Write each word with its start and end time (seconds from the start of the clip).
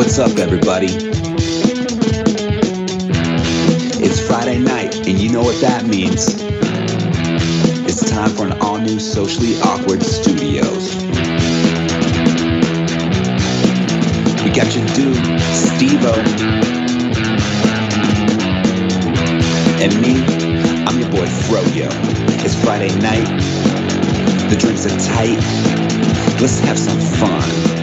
What's 0.00 0.18
up, 0.18 0.38
everybody? 0.38 0.86
It's 4.02 4.18
Friday 4.26 4.58
night, 4.58 4.96
and 5.06 5.18
you 5.18 5.30
know 5.30 5.42
what 5.42 5.60
that 5.60 5.84
means. 5.84 6.36
It's 7.86 8.10
time 8.10 8.30
for 8.30 8.46
an 8.46 8.52
all 8.62 8.78
new 8.78 8.98
Socially 8.98 9.60
Awkward 9.60 10.02
Studios. 10.02 10.96
We 14.42 14.50
got 14.56 14.74
your 14.74 14.86
dude, 14.96 15.38
Steve 15.52 16.02
And 19.82 20.00
me, 20.00 20.24
I'm 20.86 20.98
your 20.98 21.10
boy 21.10 21.26
Froyo. 21.44 21.90
It's 22.42 22.54
Friday 22.64 22.88
night. 23.00 23.28
The 24.48 24.56
drinks 24.58 24.86
are 24.86 24.98
tight. 24.98 25.44
Let's 26.40 26.58
have 26.60 26.78
some 26.78 26.98
fun. 26.98 27.79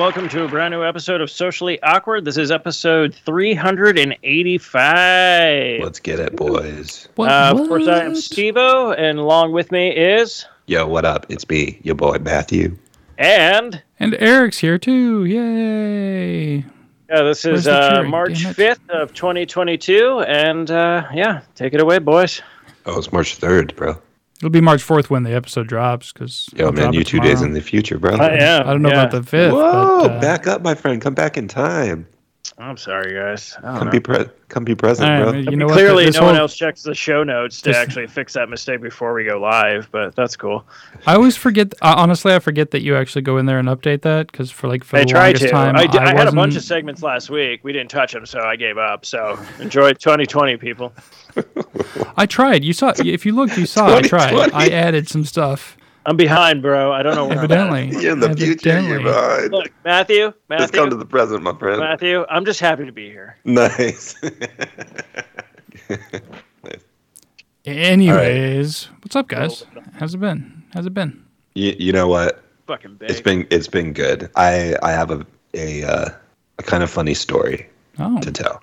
Welcome 0.00 0.28
to 0.30 0.44
a 0.44 0.48
brand 0.48 0.72
new 0.72 0.82
episode 0.82 1.20
of 1.20 1.30
Socially 1.30 1.78
Awkward. 1.82 2.24
This 2.24 2.38
is 2.38 2.50
episode 2.50 3.14
385. 3.14 5.82
Let's 5.82 6.00
get 6.00 6.18
it, 6.18 6.34
boys. 6.34 7.06
What? 7.16 7.28
Uh, 7.28 7.52
of 7.54 7.68
course, 7.68 7.86
I 7.86 8.04
am 8.04 8.12
what? 8.12 8.22
Stevo, 8.22 8.98
and 8.98 9.18
along 9.18 9.52
with 9.52 9.70
me 9.70 9.94
is 9.94 10.46
Yo, 10.64 10.86
what 10.86 11.04
up? 11.04 11.26
It's 11.28 11.46
me, 11.50 11.78
your 11.82 11.96
boy 11.96 12.16
Matthew. 12.16 12.78
and 13.18 13.82
And 13.98 14.16
Eric's 14.18 14.56
here 14.56 14.78
too. 14.78 15.26
Yay! 15.26 16.64
yeah, 17.10 17.22
this 17.22 17.44
is 17.44 17.68
uh. 17.68 18.02
March 18.02 18.44
5th 18.44 18.88
of 18.88 19.12
2022, 19.12 20.20
and 20.20 20.70
uh, 20.70 21.06
yeah, 21.12 21.42
take 21.54 21.74
it 21.74 21.80
away, 21.82 21.98
boys. 21.98 22.40
Oh, 22.86 22.96
it's 22.96 23.12
March 23.12 23.38
3rd, 23.38 23.76
bro. 23.76 24.00
It'll 24.40 24.48
be 24.48 24.62
March 24.62 24.82
fourth 24.82 25.10
when 25.10 25.22
the 25.22 25.34
episode 25.34 25.66
drops 25.66 26.12
because 26.12 26.48
Yo, 26.56 26.72
man, 26.72 26.94
you 26.94 27.04
two 27.04 27.20
days 27.20 27.42
in 27.42 27.52
the 27.52 27.60
future, 27.60 27.98
bro. 27.98 28.16
I 28.16 28.36
am. 28.38 28.66
I 28.66 28.72
don't 28.72 28.80
know 28.80 28.88
yeah. 28.88 29.02
about 29.02 29.10
the 29.10 29.22
fifth. 29.22 29.52
Whoa, 29.52 30.02
but, 30.02 30.10
uh, 30.12 30.20
back 30.20 30.46
up, 30.46 30.62
my 30.62 30.74
friend. 30.74 31.02
Come 31.02 31.12
back 31.12 31.36
in 31.36 31.46
time. 31.46 32.06
I'm 32.60 32.76
sorry, 32.76 33.14
guys. 33.14 33.56
Come 33.62 33.88
be 33.88 34.00
pre- 34.00 34.26
come 34.48 34.64
be 34.64 34.74
present, 34.74 35.10
all 35.10 35.32
bro. 35.32 35.40
you 35.40 35.56
know? 35.56 35.66
Clearly, 35.68 36.04
This 36.04 36.16
no 36.16 36.26
one 36.26 36.36
else 36.36 36.54
checks 36.54 36.82
the 36.82 36.94
show 36.94 37.24
notes 37.24 37.62
to 37.62 37.70
Just- 37.70 37.80
actually 37.80 38.06
fix 38.06 38.34
that 38.34 38.50
mistake 38.50 38.82
before 38.82 39.14
we 39.14 39.24
go 39.24 39.40
live, 39.40 39.88
but 39.90 40.14
that's 40.14 40.36
cool. 40.36 40.66
I 41.06 41.14
always 41.14 41.36
forget. 41.38 41.72
Uh, 41.80 41.94
honestly, 41.96 42.34
I 42.34 42.38
forget 42.38 42.70
that 42.72 42.82
you 42.82 42.96
actually 42.96 43.22
go 43.22 43.38
in 43.38 43.46
there 43.46 43.58
and 43.58 43.66
update 43.68 44.02
that 44.02 44.30
because 44.30 44.50
for 44.50 44.68
like 44.68 44.84
for 44.84 44.98
I 44.98 45.00
the 45.00 45.06
tried 45.06 45.22
longest 45.22 45.44
to. 45.44 45.50
time, 45.50 45.76
I, 45.76 45.86
did, 45.86 46.02
I, 46.02 46.14
had 46.14 46.28
a 46.28 46.32
bunch 46.32 46.54
of 46.54 46.62
segments 46.62 47.02
last 47.02 47.30
week. 47.30 47.60
We 47.64 47.72
didn't 47.72 47.90
touch 47.90 48.12
them, 48.12 48.26
so 48.26 48.40
I 48.40 48.56
gave 48.56 48.76
up. 48.76 49.06
So 49.06 49.38
enjoy 49.58 49.92
2020, 49.94 50.58
people. 50.58 50.92
I 52.16 52.26
tried. 52.26 52.62
You 52.62 52.74
saw. 52.74 52.92
If 52.98 53.24
you 53.24 53.32
looked, 53.34 53.56
you 53.56 53.64
saw. 53.64 53.96
I 53.96 54.02
tried. 54.12 54.52
I 54.52 54.68
added 54.68 55.08
some 55.08 55.24
stuff. 55.24 55.78
I'm 56.06 56.16
behind, 56.16 56.62
bro. 56.62 56.92
I 56.92 57.02
don't 57.02 57.14
know 57.14 57.26
where 57.26 57.38
I'm. 57.38 57.44
Evidently. 57.44 57.90
You're 58.02 58.12
in 58.12 58.20
the 58.20 58.34
future, 58.34 58.80
you're 58.80 59.02
behind. 59.02 59.52
Look, 59.52 59.70
Matthew, 59.84 60.32
Just 60.58 60.72
come 60.72 60.88
to 60.90 60.96
the 60.96 61.04
present, 61.04 61.42
my 61.42 61.54
friend. 61.54 61.78
Matthew. 61.80 62.24
I'm 62.30 62.44
just 62.44 62.58
happy 62.60 62.86
to 62.86 62.92
be 62.92 63.08
here. 63.10 63.36
Nice. 63.44 64.14
Anyways, 67.66 68.84
what's 69.02 69.14
up, 69.16 69.28
guys? 69.28 69.64
How's 69.98 70.14
it 70.14 70.18
been? 70.18 70.62
How's 70.72 70.86
it 70.86 70.94
been? 70.94 71.22
you, 71.54 71.74
you 71.78 71.92
know 71.92 72.08
what? 72.08 72.42
Fucking 72.66 72.94
big. 72.94 73.10
It's 73.10 73.20
been 73.20 73.46
it's 73.50 73.68
been 73.68 73.92
good. 73.92 74.30
I 74.36 74.76
I 74.82 74.92
have 74.92 75.10
a 75.10 75.26
a 75.54 75.84
uh, 75.84 76.08
a 76.58 76.62
kind 76.62 76.82
of 76.82 76.90
funny 76.90 77.14
story 77.14 77.68
Oh, 77.98 78.18
to 78.20 78.32
tell. 78.32 78.62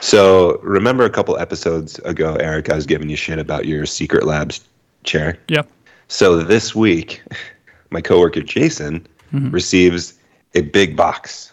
So 0.00 0.58
remember 0.62 1.04
a 1.04 1.10
couple 1.10 1.36
episodes 1.38 1.98
ago, 2.00 2.34
Eric, 2.36 2.70
I 2.70 2.74
was 2.76 2.86
giving 2.86 3.08
you 3.08 3.16
shit 3.16 3.38
about 3.38 3.66
your 3.66 3.86
Secret 3.86 4.24
Labs 4.26 4.60
chair. 5.04 5.38
yep. 5.48 5.68
So 6.10 6.42
this 6.42 6.74
week, 6.74 7.22
my 7.90 8.00
coworker 8.00 8.42
Jason 8.42 9.06
Mhm. 9.32 9.52
receives 9.52 10.14
a 10.56 10.62
big 10.62 10.96
box 10.96 11.52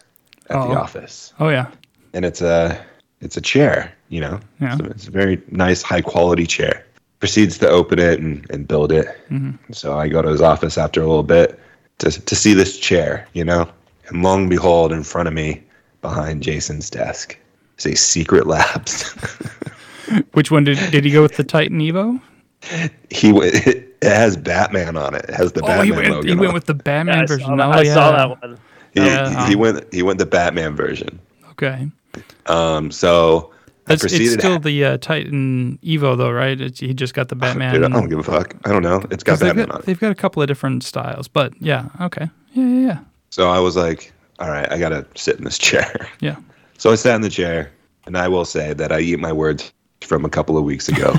at 0.50 0.56
Oh. 0.58 0.70
the 0.70 0.76
office, 0.80 1.32
Oh 1.40 1.50
yeah. 1.50 1.68
and 2.14 2.26
it's 2.26 2.42
a 2.42 2.78
it's 3.22 3.38
a 3.38 3.42
chair. 3.42 3.92
You 4.10 4.22
know, 4.22 4.40
Yeah. 4.62 4.78
so 4.78 4.86
it's 4.86 5.08
a 5.08 5.12
very 5.12 5.40
nice, 5.52 5.82
high 5.84 6.02
quality 6.02 6.46
chair. 6.48 6.84
Proceeds 7.20 7.58
to 7.60 7.68
open 7.70 8.00
it 8.00 8.20
and, 8.20 8.46
and 8.50 8.68
build 8.68 8.92
it. 8.92 9.08
Mhm. 9.30 9.58
So 9.72 9.98
I 9.98 10.08
go 10.08 10.22
to 10.24 10.30
his 10.30 10.42
office 10.42 10.78
after 10.78 11.02
a 11.02 11.08
little 11.08 11.24
bit 11.38 11.60
to 12.00 12.10
to 12.12 12.36
see 12.36 12.54
this 12.56 12.78
chair. 12.80 13.28
You 13.34 13.44
know, 13.46 13.70
and 14.08 14.24
long 14.24 14.42
and 14.42 14.50
behold, 14.50 14.92
in 14.92 15.04
front 15.04 15.28
of 15.28 15.34
me, 15.36 15.62
behind 16.02 16.42
Jason's 16.42 16.90
desk, 16.90 17.38
is 17.78 17.86
a 17.86 17.96
Secret 17.96 18.48
Labs. 18.56 19.04
Which 20.34 20.50
one 20.50 20.64
did 20.64 20.80
did 20.92 21.06
he 21.06 21.12
go 21.12 21.22
with 21.22 21.36
the 21.38 21.44
Titan 21.44 21.80
Evo? 21.80 22.20
he 23.10 23.30
w- 23.32 23.52
it 23.54 23.98
has 24.04 24.38
Batman 24.38 24.98
on 24.98 25.16
it. 25.16 25.26
It 25.30 25.36
has 25.36 25.52
the 25.54 25.62
Oh, 25.64 25.68
Batman 25.68 25.86
he 25.86 25.92
went. 25.92 26.10
logo. 26.10 26.28
He 26.28 26.36
went 26.36 26.52
it. 26.52 26.54
with 26.54 26.66
the 26.66 26.74
Yeah, 26.74 26.82
Batman 26.84 27.20
I, 27.20 27.26
saw 27.26 27.34
version. 27.36 27.58
that, 27.58 27.68
Oh 27.68 27.72
I 27.72 27.82
yeah. 27.82 27.94
saw 27.94 28.12
that 28.12 28.42
one. 28.42 28.58
He, 28.94 29.00
Yeah. 29.06 29.48
he 29.48 29.56
went 29.56 29.94
he 29.94 30.04
went 30.04 30.20
the 30.20 30.26
Batman 30.26 30.76
version. 30.76 31.20
Okay. 31.52 31.90
Um, 32.48 32.92
so 32.92 33.52
I 33.52 33.96
That's, 33.96 34.04
it's 34.04 34.14
proceeded. 34.14 34.40
still 34.40 34.60
the 34.60 34.84
uh, 34.86 34.98
Titan 34.98 35.80
Evo 35.84 36.18
though, 36.18 36.32
right? 36.32 36.60
It's, 36.60 36.80
he 36.80 36.94
just 36.94 37.14
got 37.14 37.30
the 37.30 37.36
Batman. 37.36 37.74
Dude, 37.74 37.84
I 37.84 37.90
don't 37.90 38.10
give 38.10 38.20
a 38.20 38.24
fuck. 38.24 38.56
I 38.66 38.70
don't 38.70 38.84
know. 38.84 39.02
It's 39.12 39.24
got 39.24 39.34
'cause 39.34 39.40
they've 39.40 39.50
Batman 39.50 39.68
got, 39.68 39.76
on 39.76 39.82
it. 39.82 39.86
they've 39.86 40.00
got 40.00 40.12
a 40.12 40.16
couple 40.16 40.42
of 40.42 40.48
different 40.48 40.84
styles, 40.84 41.28
but 41.28 41.54
yeah, 41.62 41.90
okay, 42.02 42.30
yeah, 42.54 42.64
yeah, 42.66 42.88
yeah, 42.88 43.00
So 43.30 43.50
I 43.50 43.60
was 43.60 43.76
like, 43.78 44.12
all 44.40 44.50
right, 44.50 44.70
I 44.72 44.78
gotta 44.78 45.06
sit 45.16 45.38
in 45.38 45.44
this 45.46 45.58
chair. 45.68 46.10
yeah. 46.20 46.36
So 46.78 46.92
I 46.92 46.96
sat 46.96 47.16
in 47.16 47.22
the 47.22 47.30
chair, 47.30 47.72
and 48.06 48.18
I 48.18 48.28
will 48.28 48.46
say 48.46 48.74
that 48.74 48.92
I 48.92 49.00
eat 49.00 49.20
my 49.20 49.32
words 49.34 49.72
from 50.02 50.26
a 50.26 50.30
couple 50.30 50.58
of 50.58 50.64
weeks 50.64 50.88
ago. 50.90 51.16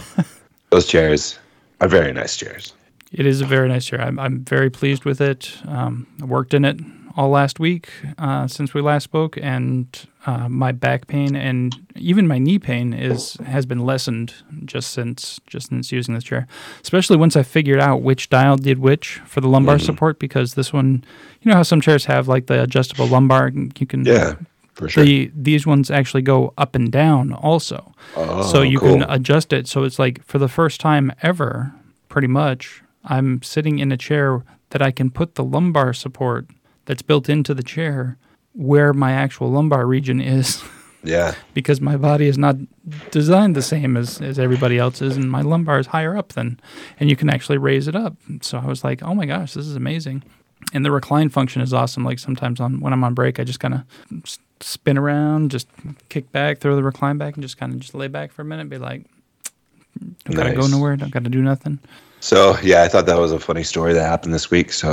Those 0.71 0.87
chairs 0.87 1.39
are 1.81 1.89
very 1.89 2.13
nice 2.13 2.37
chairs. 2.37 2.75
It 3.13 3.25
is 3.25 3.41
a 3.41 3.47
very 3.47 3.69
nice 3.69 3.87
chair. 3.87 4.03
I'm, 4.03 4.19
I'm 4.19 4.45
very 4.45 4.69
pleased 4.71 5.05
with 5.05 5.21
it. 5.21 5.53
Um, 5.67 6.07
I 6.21 6.27
worked 6.27 6.53
in 6.53 6.65
it 6.65 6.79
all 7.17 7.31
last 7.31 7.59
week 7.59 7.89
uh, 8.19 8.47
since 8.47 8.75
we 8.75 8.81
last 8.81 9.05
spoke, 9.05 9.39
and 9.41 9.89
uh, 10.27 10.49
my 10.49 10.73
back 10.73 11.07
pain 11.07 11.35
and 11.35 11.75
even 11.97 12.29
my 12.29 12.39
knee 12.39 12.59
pain 12.59 12.93
is 12.93 13.35
has 13.47 13.67
been 13.67 13.81
lessened 13.81 14.35
just 14.65 14.91
since 14.91 15.41
just 15.47 15.71
since 15.71 15.91
using 15.91 16.15
this 16.15 16.23
chair. 16.23 16.47
Especially 16.83 17.17
once 17.17 17.35
I 17.35 17.43
figured 17.43 17.81
out 17.81 18.03
which 18.03 18.29
dial 18.29 18.57
did 18.57 18.79
which 18.79 19.21
for 19.27 19.41
the 19.41 19.49
lumbar 19.49 19.79
support, 19.79 20.19
because 20.19 20.55
this 20.55 20.73
one, 20.73 21.03
you 21.41 21.51
know 21.51 21.57
how 21.57 21.65
some 21.65 21.81
chairs 21.81 22.05
have 22.05 22.29
like 22.29 22.47
the 22.47 22.63
adjustable 22.63 23.07
lumbar. 23.07 23.51
You 23.51 23.87
can 23.87 24.05
Yeah, 24.05 24.35
for 24.79 24.89
sure. 24.89 25.05
the 25.05 25.31
these 25.35 25.67
ones 25.67 25.91
actually 25.91 26.23
go 26.23 26.55
up 26.57 26.75
and 26.75 26.91
down 26.91 27.33
also. 27.33 27.93
oh, 28.17 28.43
so 28.51 28.63
you 28.63 28.79
cool. 28.79 29.01
can 29.01 29.11
adjust 29.11 29.53
it. 29.53 29.67
So 29.67 29.83
it's 29.83 29.99
like 29.99 30.25
for 30.25 30.39
the 30.39 30.49
first 30.49 30.81
time 30.81 31.13
ever, 31.23 31.75
pretty 32.09 32.29
much, 32.29 32.83
I'm 33.05 33.43
sitting 33.43 33.81
in 33.81 33.91
a 33.91 33.97
chair 33.97 34.45
that 34.71 34.81
I 34.81 34.93
can 34.93 35.11
put 35.11 35.35
the 35.35 35.45
lumbar 35.45 35.93
support 35.93 36.47
that's 36.85 37.03
built 37.03 37.29
into 37.29 37.55
the 37.55 37.63
chair 37.63 38.17
where 38.53 38.93
my 38.93 39.13
actual 39.13 39.51
lumbar 39.51 39.85
region 39.87 40.21
is 40.21 40.63
yeah, 41.03 41.35
because 41.55 41.81
my 41.81 41.97
body 41.97 42.27
is 42.27 42.39
not 42.39 42.57
designed 43.11 43.57
the 43.57 43.63
same 43.63 43.97
as, 43.97 44.21
as 44.21 44.39
everybody 44.39 44.79
else's 44.79 45.17
and 45.17 45.31
my 45.31 45.43
lumbar 45.43 45.79
is 45.81 45.89
higher 45.89 46.17
up 46.17 46.33
than 46.35 46.61
and 47.01 47.11
you 47.11 47.17
can 47.17 47.29
actually 47.29 47.59
raise 47.59 47.89
it 47.89 47.97
up. 47.97 48.17
So 48.43 48.59
I 48.59 48.67
was 48.67 48.85
like, 48.85 49.03
"Oh 49.03 49.15
my 49.15 49.27
gosh, 49.27 49.55
this 49.55 49.67
is 49.67 49.77
amazing." 49.77 50.23
And 50.73 50.85
the 50.85 50.91
recline 50.91 51.31
function 51.31 51.63
is 51.63 51.73
awesome. 51.73 52.05
Like 52.05 52.19
sometimes 52.19 52.61
on 52.61 52.81
when 52.81 52.93
I'm 52.93 53.05
on 53.05 53.15
break, 53.15 53.41
I 53.41 53.45
just 53.45 53.61
kind 53.61 53.75
of 53.75 54.39
spin 54.61 54.99
around, 54.99 55.51
just 55.51 55.69
kick 56.09 56.31
back, 56.33 56.59
throw 56.59 56.77
the 56.77 56.83
recline 56.83 57.19
back 57.19 57.35
and 57.35 57.43
just 57.43 57.57
kind 57.59 57.73
of 57.73 57.81
just 57.81 57.95
lay 57.95 58.09
back 58.09 58.33
for 58.33 58.43
a 58.43 58.45
minute 58.45 58.69
be 58.69 58.79
like, 58.79 59.05
don't 60.25 60.37
gotta 60.37 60.53
go 60.55 60.63
Nice. 60.63 60.71
nowhere, 60.71 60.97
don't 60.97 61.11
gotta 61.13 61.29
do 61.31 61.43
nothing. 61.43 61.79
So 62.21 62.57
yeah, 62.63 62.83
I 62.83 62.89
thought 62.89 63.07
that 63.07 63.19
was 63.19 63.33
a 63.33 63.39
funny 63.39 63.63
story 63.63 63.93
that 63.95 64.05
happened 64.07 64.35
this 64.35 64.51
week. 64.51 64.73
So 64.73 64.91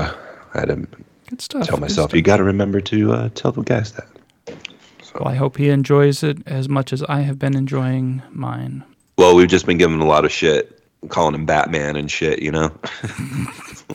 I 0.54 0.60
had 0.60 0.68
to 0.70 0.88
Good 1.30 1.42
stuff. 1.42 1.66
tell 1.68 1.78
good 1.78 1.82
myself, 1.82 2.10
stuff. 2.12 2.16
you 2.16 2.22
got 2.22 2.38
to 2.38 2.44
remember 2.44 2.80
to 2.82 3.12
uh, 3.14 3.30
tell 3.34 3.52
the 3.52 3.64
guys 3.64 3.92
that. 3.94 4.08
Well, 5.16 5.28
I 5.28 5.36
hope 5.36 5.58
he 5.58 5.70
enjoys 5.70 6.22
it 6.24 6.38
as 6.46 6.68
much 6.70 6.92
as 6.94 7.02
I 7.04 7.22
have 7.22 7.40
been 7.40 7.56
enjoying 7.56 8.22
mine. 8.32 8.84
Well, 9.18 9.36
we've 9.36 9.48
just 9.48 9.66
been 9.66 9.78
giving 9.78 9.96
him 9.96 10.02
a 10.02 10.06
lot 10.08 10.26
of 10.26 10.32
shit, 10.32 10.84
calling 11.08 11.34
him 11.34 11.46
Batman 11.46 11.96
and 11.96 12.12
shit. 12.12 12.42
You 12.42 12.52
know. 12.52 12.72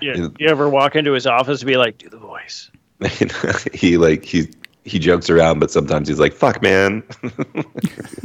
You, 0.00 0.32
you 0.38 0.46
ever 0.48 0.68
walk 0.68 0.94
into 0.94 1.12
his 1.12 1.26
office 1.26 1.60
and 1.60 1.66
be 1.66 1.76
like, 1.76 1.98
"Do 1.98 2.08
the 2.08 2.18
voice"? 2.18 2.70
he 3.74 3.96
like 3.96 4.24
he 4.24 4.48
he 4.88 4.98
jokes 4.98 5.30
around, 5.30 5.58
but 5.60 5.70
sometimes 5.70 6.08
he's 6.08 6.18
like, 6.18 6.32
"Fuck, 6.32 6.62
man." 6.62 7.02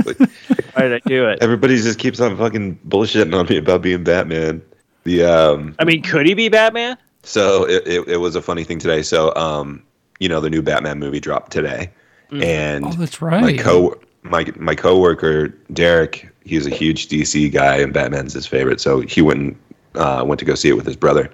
Like, 0.06 0.18
Why 0.74 0.82
did 0.84 0.94
I 0.94 1.00
do 1.08 1.28
it? 1.30 1.40
everybody 1.42 1.76
just 1.78 2.00
keeps 2.00 2.20
on 2.20 2.36
fucking 2.38 2.80
bullshitting 2.88 3.38
on 3.38 3.46
me 3.48 3.58
about 3.58 3.82
being 3.82 4.04
Batman. 4.04 4.62
The 5.04 5.24
um, 5.26 5.76
I 5.80 5.84
mean, 5.86 6.02
could 6.02 6.26
he 6.26 6.34
be 6.34 6.50
Batman? 6.50 6.98
so 7.26 7.64
it, 7.68 7.88
it, 7.88 8.08
it 8.08 8.18
was 8.18 8.36
a 8.36 8.42
funny 8.42 8.64
thing 8.64 8.80
today. 8.80 9.02
So 9.02 9.34
um, 9.36 9.84
you 10.20 10.28
know, 10.30 10.40
the 10.40 10.50
new 10.50 10.62
Batman 10.62 11.00
movie 11.00 11.20
dropped 11.20 11.52
today, 11.52 11.90
and 12.32 12.86
Oh, 12.86 12.92
that's 12.92 13.22
my 13.22 13.28
right. 13.42 13.60
co 13.60 14.00
my 14.24 14.46
my 14.56 14.76
coworker 14.76 15.50
Derek, 15.74 16.30
he's 16.46 16.66
a 16.66 16.70
huge 16.70 17.08
DC 17.10 17.52
guy, 17.52 17.78
and 17.78 17.94
Batman's 17.94 18.34
his 18.34 18.46
favorite. 18.48 18.80
So 18.82 19.02
he 19.02 19.22
went 19.22 19.40
and 19.40 19.56
uh, 19.96 20.24
went 20.26 20.40
to 20.40 20.46
go 20.46 20.56
see 20.56 20.70
it 20.70 20.76
with 20.78 20.86
his 20.86 20.96
brother. 20.96 21.30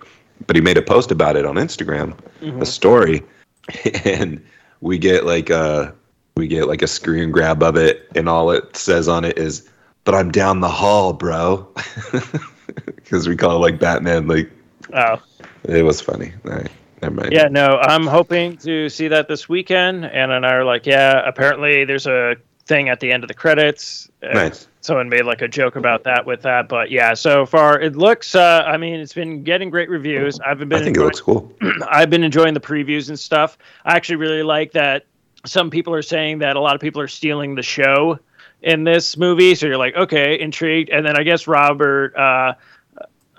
But 0.48 0.56
he 0.56 0.62
made 0.62 0.78
a 0.78 0.82
post 0.82 1.12
about 1.12 1.36
it 1.36 1.46
on 1.46 1.56
Instagram, 1.56 2.18
a 2.62 2.66
story, 2.66 3.22
and 4.06 4.42
we 4.82 4.98
get 4.98 5.26
like 5.26 5.50
a 5.50 5.94
we 6.36 6.48
get 6.48 6.68
like 6.68 6.82
a 6.82 6.88
screen 6.88 7.32
grab 7.32 7.64
of 7.64 7.76
it, 7.76 8.10
and 8.16 8.30
all 8.30 8.52
it 8.52 8.76
says 8.76 9.08
on 9.08 9.26
it 9.26 9.38
is, 9.38 9.70
"But 10.06 10.16
I'm 10.16 10.32
down 10.32 10.62
the 10.62 10.70
hall, 10.70 11.14
bro," 11.14 11.68
because 12.96 13.28
we 13.28 13.36
call 13.36 13.58
it 13.58 13.60
like 13.60 13.80
Batman. 13.80 14.28
Like 14.28 14.52
Oh, 14.94 15.22
it 15.66 15.84
was 15.84 16.02
funny. 16.02 16.34
All 16.46 16.52
right, 16.52 16.72
never 17.02 17.16
mind. 17.16 17.32
yeah, 17.32 17.48
no, 17.48 17.78
I'm 17.78 18.08
hoping 18.08 18.58
to 18.58 18.90
see 18.90 19.08
that 19.10 19.28
this 19.28 19.48
weekend. 19.48 20.06
Anna 20.06 20.36
and 20.38 20.46
I 20.46 20.54
are 20.54 20.66
like, 20.66 20.86
yeah, 20.86 21.22
apparently 21.28 21.86
there's 21.86 22.08
a 22.08 22.38
thing 22.70 22.88
at 22.88 23.02
the 23.02 23.12
end 23.12 23.26
of 23.26 23.28
the 23.28 23.34
credits. 23.34 24.10
Uh, 24.24 24.28
nice. 24.28 24.68
Someone 24.80 25.10
made 25.10 25.26
like 25.26 25.42
a 25.42 25.48
joke 25.48 25.76
about 25.76 26.06
that 26.06 26.26
with 26.26 26.44
that, 26.44 26.70
but 26.70 26.90
yeah, 26.90 27.14
so 27.14 27.46
far 27.46 27.82
it 27.82 27.98
looks. 27.98 28.34
Uh, 28.34 28.64
I 28.66 28.78
mean, 28.78 29.02
it's 29.02 29.14
been 29.14 29.44
getting 29.44 29.70
great 29.70 29.90
reviews. 29.90 30.40
I've 30.40 30.60
been. 30.60 30.72
I 30.72 30.82
think 30.82 30.96
it 30.96 31.02
looks 31.02 31.20
cool. 31.20 31.54
I've 31.90 32.10
been 32.10 32.24
enjoying 32.24 32.54
the 32.54 32.62
previews 32.62 33.10
and 33.10 33.20
stuff. 33.20 33.58
I 33.84 33.98
actually 33.98 34.16
really 34.16 34.44
like 34.44 34.72
that. 34.72 35.06
Some 35.46 35.70
people 35.70 35.94
are 35.94 36.02
saying 36.02 36.40
that 36.40 36.56
a 36.56 36.62
lot 36.62 36.76
of 36.76 36.82
people 36.82 37.02
are 37.02 37.10
stealing 37.10 37.56
the 37.56 37.64
show 37.64 38.20
in 38.62 38.86
this 38.86 39.18
movie, 39.18 39.56
so 39.56 39.66
you're 39.66 39.78
like, 39.78 39.96
okay, 39.96 40.40
intrigued. 40.40 40.90
And 40.90 41.06
then 41.06 41.18
I 41.18 41.24
guess 41.24 41.48
Robert 41.48 42.16
uh, 42.16 42.54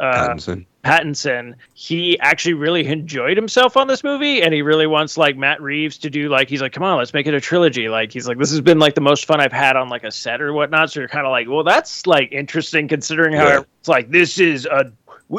uh, 0.00 0.28
Pattinson. 0.28 0.66
Pattinson, 0.84 1.54
he 1.74 2.18
actually 2.20 2.54
really 2.54 2.86
enjoyed 2.86 3.36
himself 3.36 3.76
on 3.76 3.86
this 3.86 4.02
movie, 4.02 4.42
and 4.42 4.52
he 4.54 4.62
really 4.62 4.86
wants 4.86 5.18
like 5.18 5.36
Matt 5.36 5.60
Reeves 5.60 5.98
to 5.98 6.10
do 6.10 6.28
like 6.28 6.48
he's 6.48 6.62
like, 6.62 6.72
come 6.72 6.82
on, 6.82 6.96
let's 6.98 7.12
make 7.12 7.26
it 7.26 7.34
a 7.34 7.40
trilogy. 7.40 7.88
Like 7.88 8.10
he's 8.12 8.26
like, 8.26 8.38
this 8.38 8.50
has 8.50 8.60
been 8.62 8.78
like 8.78 8.94
the 8.94 9.00
most 9.02 9.26
fun 9.26 9.40
I've 9.40 9.52
had 9.52 9.76
on 9.76 9.88
like 9.88 10.04
a 10.04 10.10
set 10.10 10.40
or 10.40 10.52
whatnot. 10.52 10.90
So 10.90 11.00
you're 11.00 11.08
kind 11.08 11.26
of 11.26 11.30
like, 11.30 11.48
well, 11.48 11.64
that's 11.64 12.06
like 12.06 12.32
interesting 12.32 12.88
considering 12.88 13.34
how 13.34 13.46
Yeah. 13.46 13.60
it's 13.78 13.88
like 13.88 14.10
this 14.10 14.38
is 14.40 14.66
a 14.66 14.90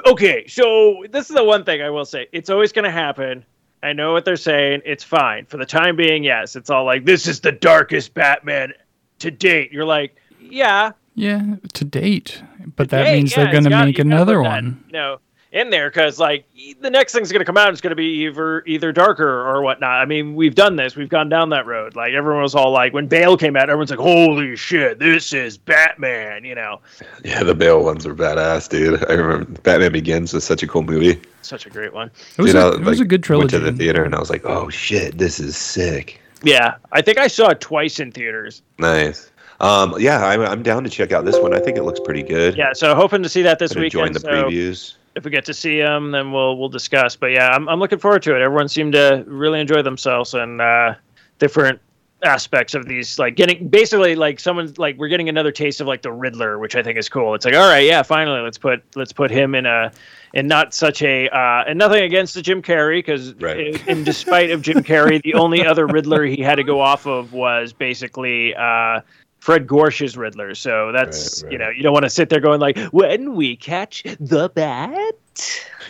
okay. 0.05 0.45
So 0.47 1.03
this 1.09 1.29
is 1.29 1.35
the 1.35 1.43
one 1.43 1.63
thing 1.63 1.81
I 1.81 1.89
will 1.89 2.05
say: 2.05 2.27
it's 2.31 2.49
always 2.51 2.71
going 2.71 2.85
to 2.85 2.91
happen. 2.91 3.43
I 3.83 3.93
know 3.93 4.13
what 4.13 4.25
they're 4.25 4.35
saying. 4.35 4.83
It's 4.85 5.03
fine 5.03 5.47
for 5.47 5.57
the 5.57 5.65
time 5.65 5.95
being. 5.95 6.23
Yes, 6.23 6.55
it's 6.55 6.69
all 6.69 6.85
like 6.85 7.03
this 7.03 7.25
is 7.25 7.39
the 7.39 7.51
darkest 7.51 8.13
Batman 8.13 8.73
to 9.17 9.31
date. 9.31 9.71
You're 9.71 9.85
like, 9.85 10.15
yeah, 10.39 10.91
Yeah, 11.15 11.55
to 11.73 11.83
date. 11.85 12.41
But 12.75 12.89
that 12.89 13.05
Hey, 13.07 13.17
means 13.17 13.31
yeah, 13.35 13.43
they're 13.43 13.51
going 13.51 13.63
to 13.65 13.85
make 13.85 13.99
another 13.99 14.37
put 14.37 14.43
that, 14.43 14.49
one. 14.49 14.83
you 14.87 14.93
know, 14.93 15.19
in 15.51 15.69
there 15.69 15.89
because 15.89 16.17
like 16.17 16.45
the 16.79 16.89
next 16.89 17.11
thing's 17.11 17.29
gonna 17.29 17.43
come 17.43 17.57
out 17.57 17.73
is 17.73 17.81
gonna 17.81 17.93
be 17.93 18.05
either 18.23 18.63
either 18.65 18.93
darker 18.93 19.27
or 19.49 19.61
whatnot. 19.61 19.99
I 19.99 20.05
mean, 20.05 20.33
we've 20.33 20.55
done 20.55 20.77
this, 20.77 20.95
we've 20.95 21.09
gone 21.09 21.27
down 21.27 21.49
that 21.49 21.65
road. 21.65 21.93
Like 21.93 22.13
everyone 22.13 22.41
was 22.41 22.55
all 22.55 22.71
like, 22.71 22.93
when 22.93 23.07
Bale 23.07 23.35
came 23.35 23.57
out, 23.57 23.63
everyone's 23.69 23.89
like, 23.89 23.99
"Holy 23.99 24.55
shit, 24.55 24.97
this 24.99 25.33
is 25.33 25.57
Batman!" 25.57 26.45
You 26.45 26.55
know, 26.55 26.79
Yeah, 27.25 27.43
the 27.43 27.53
Bale 27.53 27.83
ones 27.83 28.07
were 28.07 28.15
badass, 28.15 28.69
dude. 28.69 29.03
I 29.09 29.13
remember 29.15 29.51
Batman 29.61 29.91
Begins 29.91 30.33
was 30.33 30.45
such 30.45 30.63
a 30.63 30.67
cool 30.67 30.83
movie. 30.83 31.19
such 31.41 31.65
a 31.65 31.69
great 31.69 31.91
one. 31.93 32.09
It 32.37 32.41
was, 32.41 32.53
Dude, 32.53 32.61
a, 32.61 32.65
I, 32.67 32.73
it 32.75 32.79
was 32.85 32.99
a 32.99 33.01
like, 33.01 33.09
good 33.09 33.23
trilogy. 33.23 33.57
Went 33.57 33.65
to 33.65 33.71
the 33.71 33.77
theater 33.77 34.05
and 34.05 34.15
I 34.15 34.19
was 34.19 34.29
like, 34.29 34.45
oh 34.45 34.69
shit, 34.69 35.17
this 35.17 35.41
is 35.41 35.57
sick. 35.57 36.21
Yeah, 36.43 36.75
I 36.93 37.01
think 37.01 37.17
I 37.17 37.27
saw 37.27 37.49
it 37.49 37.59
twice 37.59 37.99
in 37.99 38.13
theaters. 38.13 38.61
Nice. 38.79 39.30
Um, 39.61 39.95
yeah, 39.99 40.25
I'm, 40.25 40.41
I'm 40.41 40.63
down 40.63 40.83
to 40.83 40.89
check 40.89 41.11
out 41.11 41.23
this 41.23 41.39
one. 41.39 41.53
I 41.53 41.59
think 41.59 41.77
it 41.77 41.83
looks 41.83 41.99
pretty 41.99 42.23
good. 42.23 42.57
Yeah, 42.57 42.73
so 42.73 42.95
hoping 42.95 43.21
to 43.23 43.29
see 43.29 43.41
that 43.43 43.59
this 43.59 43.73
Been 43.73 43.83
enjoying 43.83 44.13
weekend. 44.13 44.15
the 44.15 44.19
so 44.21 44.49
previews. 44.49 44.93
if 45.15 45.23
we 45.23 45.31
get 45.31 45.45
to 45.45 45.53
see 45.53 45.79
them, 45.79 46.11
then 46.11 46.31
we'll 46.31 46.57
we'll 46.57 46.69
discuss. 46.69 47.15
But 47.15 47.27
yeah, 47.27 47.49
I'm 47.49 47.69
I'm 47.69 47.79
looking 47.79 47.99
forward 47.99 48.23
to 48.23 48.35
it. 48.35 48.41
Everyone 48.41 48.67
seemed 48.67 48.93
to 48.93 49.23
really 49.27 49.59
enjoy 49.59 49.81
themselves 49.83 50.33
and 50.33 50.59
uh, 50.61 50.95
different 51.39 51.79
aspects 52.23 52.75
of 52.75 52.85
these 52.85 53.17
like 53.17 53.35
getting 53.35 53.67
basically 53.67 54.13
like 54.15 54.39
someone's 54.39 54.77
like 54.77 54.95
we're 54.99 55.07
getting 55.07 55.27
another 55.27 55.51
taste 55.51 55.81
of 55.81 55.87
like 55.87 56.01
the 56.03 56.11
Riddler, 56.11 56.59
which 56.59 56.75
I 56.75 56.83
think 56.83 56.97
is 56.97 57.09
cool. 57.09 57.33
It's 57.35 57.45
like 57.45 57.55
all 57.55 57.67
right, 57.69 57.85
yeah, 57.85 58.01
finally 58.03 58.41
let's 58.41 58.57
put 58.57 58.83
let's 58.95 59.13
put 59.13 59.29
him 59.31 59.53
in 59.55 59.65
a 59.67 59.91
in 60.33 60.47
not 60.47 60.73
such 60.73 61.01
a 61.03 61.27
uh, 61.29 61.63
and 61.67 61.77
nothing 61.77 62.03
against 62.03 62.33
the 62.35 62.41
Jim 62.41 62.61
Carrey 62.61 62.99
because 62.99 63.33
Right. 63.35 63.85
in 63.87 64.03
despite 64.03 64.49
of 64.51 64.61
Jim 64.61 64.83
Carrey, 64.83 65.21
the 65.23 65.33
only 65.33 65.65
other 65.65 65.85
Riddler 65.87 66.23
he 66.23 66.41
had 66.41 66.55
to 66.55 66.63
go 66.63 66.79
off 66.81 67.05
of 67.05 67.31
was 67.33 67.73
basically. 67.73 68.55
Uh, 68.55 69.01
Fred 69.41 69.67
Gorsh's 69.67 70.15
Riddler, 70.15 70.55
so 70.55 70.91
that's 70.93 71.43
Right, 71.43 71.47
right. 71.47 71.51
you 71.51 71.57
know 71.57 71.69
you 71.69 71.83
don't 71.83 71.93
want 71.93 72.05
to 72.05 72.09
sit 72.09 72.29
there 72.29 72.39
going 72.39 72.61
like 72.61 72.77
when 72.91 73.33
we 73.35 73.55
catch 73.57 74.03
the 74.19 74.49
bat, 74.49 75.15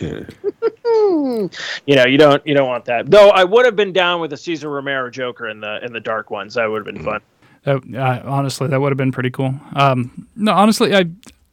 you 0.00 1.96
know, 1.96 2.06
you 2.06 2.18
don't 2.18 2.46
you 2.46 2.54
don't 2.54 2.68
want 2.68 2.84
that. 2.86 3.10
Though 3.10 3.30
I 3.30 3.44
would 3.44 3.64
have 3.64 3.76
been 3.76 3.92
down 3.92 4.20
with 4.20 4.32
a 4.32 4.36
Cesar 4.36 4.68
Romero 4.68 5.10
Joker 5.10 5.48
in 5.48 5.60
the 5.60 5.84
in 5.84 5.92
the 5.92 6.00
dark 6.00 6.30
ones. 6.30 6.54
That 6.54 6.70
would 6.70 6.86
have 6.86 6.94
been 6.94 7.04
fun. 7.04 7.20
That, 7.64 7.82
uh, 7.94 8.22
honestly, 8.28 8.68
that 8.68 8.80
would 8.80 8.90
have 8.90 8.96
been 8.96 9.12
pretty 9.12 9.30
cool. 9.30 9.54
Um, 9.76 10.26
no, 10.34 10.52
honestly, 10.52 10.94
I, 10.96 11.04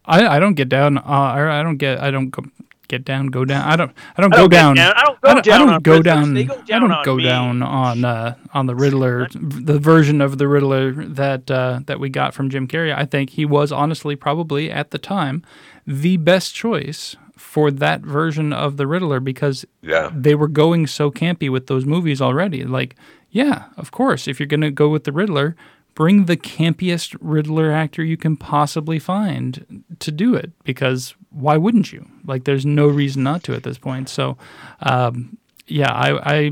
I, 0.06 0.38
I 0.38 0.40
don't 0.40 0.56
get 0.56 0.68
down. 0.70 0.98
Uh, 0.98 1.02
I, 1.04 1.60
I 1.60 1.64
don't 1.64 1.78
get. 1.78 2.00
I 2.00 2.10
don't 2.12 2.30
go, 2.30 2.46
get 2.90 3.06
down. 3.06 3.28
Go 3.28 3.46
down. 3.46 3.66
I 3.66 3.76
don't. 3.78 3.92
I 4.18 4.22
don't 4.22 4.34
I 4.34 4.36
go 4.38 4.42
don't 4.44 4.50
get 4.50 4.58
down. 4.58 4.76
down- 4.76 4.94
I 4.98 5.04
don't 5.04 5.22
go 5.22 5.30
I 5.30 5.34
don't, 5.34 5.38
I 5.40 5.42
down 5.52 5.60
don't 5.60 5.70
on 5.76 5.82
go 5.82 5.92
Riddlers. 6.00 6.04
down. 6.04 6.38
I 6.38 6.80
don't 6.80 7.06
go 7.06 7.16
me. 7.16 7.24
down 7.24 7.64
on 7.64 8.04
uh, 8.04 8.36
on 8.54 8.66
the 8.66 8.76
Riddler, 8.76 9.28
the 9.34 9.80
version 9.80 10.20
of 10.20 10.38
the 10.38 10.48
Riddler 10.50 10.92
that 10.92 11.50
uh, 11.50 11.80
that 11.86 12.00
we 12.02 12.10
got 12.10 12.34
from 12.34 12.50
Jim 12.50 12.68
Carrey. 12.68 12.94
I 12.94 13.06
think 13.06 13.30
he 13.32 13.46
was 13.46 13.72
honestly 13.72 14.16
probably 14.18 14.70
at 14.70 14.92
the 14.92 14.98
time 14.98 15.44
the 15.88 16.18
best 16.18 16.54
choice 16.54 17.16
for 17.38 17.72
that 17.72 18.02
version 18.02 18.52
of 18.52 18.76
the 18.78 18.86
Riddler 18.86 19.20
because 19.22 19.66
Yeah. 19.82 20.12
they 20.14 20.36
were 20.36 20.50
going 20.50 20.86
so 20.88 21.10
campy 21.10 21.50
with 21.50 21.68
those 21.68 21.86
movies 21.86 22.22
already. 22.22 22.64
Like, 22.66 22.96
yeah, 23.32 23.66
of 23.78 23.92
course, 23.92 24.28
if 24.28 24.40
you're 24.40 24.46
going 24.48 24.60
to 24.62 24.72
go 24.72 24.90
with 24.90 25.06
the 25.06 25.12
Riddler, 25.14 25.56
bring 25.96 26.26
the 26.26 26.36
campiest 26.38 27.16
Riddler 27.22 27.72
actor 27.72 28.04
you 28.04 28.18
can 28.18 28.36
possibly 28.38 29.00
find 29.00 29.84
to 30.00 30.12
do 30.12 30.36
it 30.36 30.52
because 30.64 31.16
why 31.32 31.58
wouldn't 31.58 31.92
you? 31.94 32.08
Like, 32.26 32.44
there's 32.46 32.66
no 32.66 32.88
reason 32.88 33.24
not 33.24 33.44
to 33.44 33.54
at 33.54 33.64
this 33.64 33.78
point. 33.78 34.10
So, 34.10 34.38
um, 34.82 35.38
yeah, 35.68 35.92
I, 35.92 36.38
I 36.38 36.52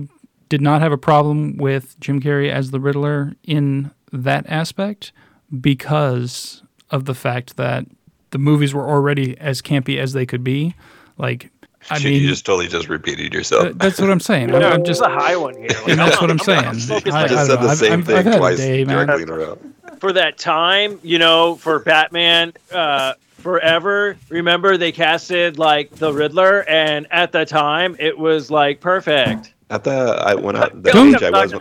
did 0.49 0.61
not 0.61 0.81
have 0.81 0.91
a 0.91 0.97
problem 0.97 1.57
with 1.57 1.99
Jim 1.99 2.21
Carrey 2.21 2.51
as 2.51 2.71
the 2.71 2.79
Riddler 2.79 3.33
in 3.43 3.91
that 4.13 4.45
aspect 4.47 5.11
because 5.59 6.63
of 6.91 7.05
the 7.05 7.15
fact 7.15 7.57
that 7.57 7.85
the 8.31 8.37
movies 8.37 8.73
were 8.73 8.87
already 8.87 9.37
as 9.39 9.61
campy 9.61 9.97
as 9.97 10.13
they 10.13 10.25
could 10.25 10.43
be. 10.43 10.75
Like, 11.17 11.49
I 11.89 11.97
Shit, 11.99 12.11
mean, 12.11 12.21
you 12.21 12.27
just 12.29 12.45
totally 12.45 12.67
just 12.67 12.87
repeated 12.89 13.33
yourself. 13.33 13.73
that's 13.75 13.99
what 13.99 14.09
I'm 14.09 14.19
saying. 14.19 14.53
I'm, 14.53 14.61
No, 14.61 14.69
I'm 14.69 14.83
just 14.85 14.99
just, 14.99 15.01
a 15.01 15.13
high 15.13 15.35
one 15.35 15.55
here. 15.55 15.67
Like, 15.69 15.87
and 15.89 15.99
that's 15.99 16.21
what 16.21 16.29
I'm 16.29 16.39
saying. 16.39 16.65
I'm 16.65 16.77
focused 16.79 17.15
I- 17.15 17.23
I 17.23 17.27
just 17.27 17.47
said 17.47 17.59
the 17.61 17.75
same 17.75 17.93
I've- 17.93 18.03
thing 18.03 18.15
I've 18.17 18.25
had 18.25 18.33
a 18.35 18.37
twice 18.37 18.57
day, 18.57 18.83
man. 18.85 19.05
directly 19.07 19.23
in 19.23 19.29
a 19.29 19.33
row. 19.37 19.57
for 19.99 20.13
that 20.13 20.37
time, 20.37 20.99
you 21.03 21.17
know, 21.19 21.55
for 21.55 21.79
Batman 21.79 22.53
uh, 22.71 23.13
Forever. 23.37 24.17
Remember 24.29 24.77
they 24.77 24.91
casted 24.91 25.57
like 25.59 25.91
the 25.91 26.11
Riddler, 26.11 26.67
and 26.67 27.07
at 27.11 27.31
the 27.31 27.45
time 27.45 27.95
it 27.99 28.17
was 28.17 28.49
like 28.51 28.81
perfect. 28.81 29.53
At 29.69 29.83
the 29.83 29.91
I 29.91 30.35
when 30.35 30.55
I 30.55 30.69
the 30.73 30.91
Don't- 30.91 31.15
age 31.15 31.23
I 31.23 31.29
was 31.45 31.53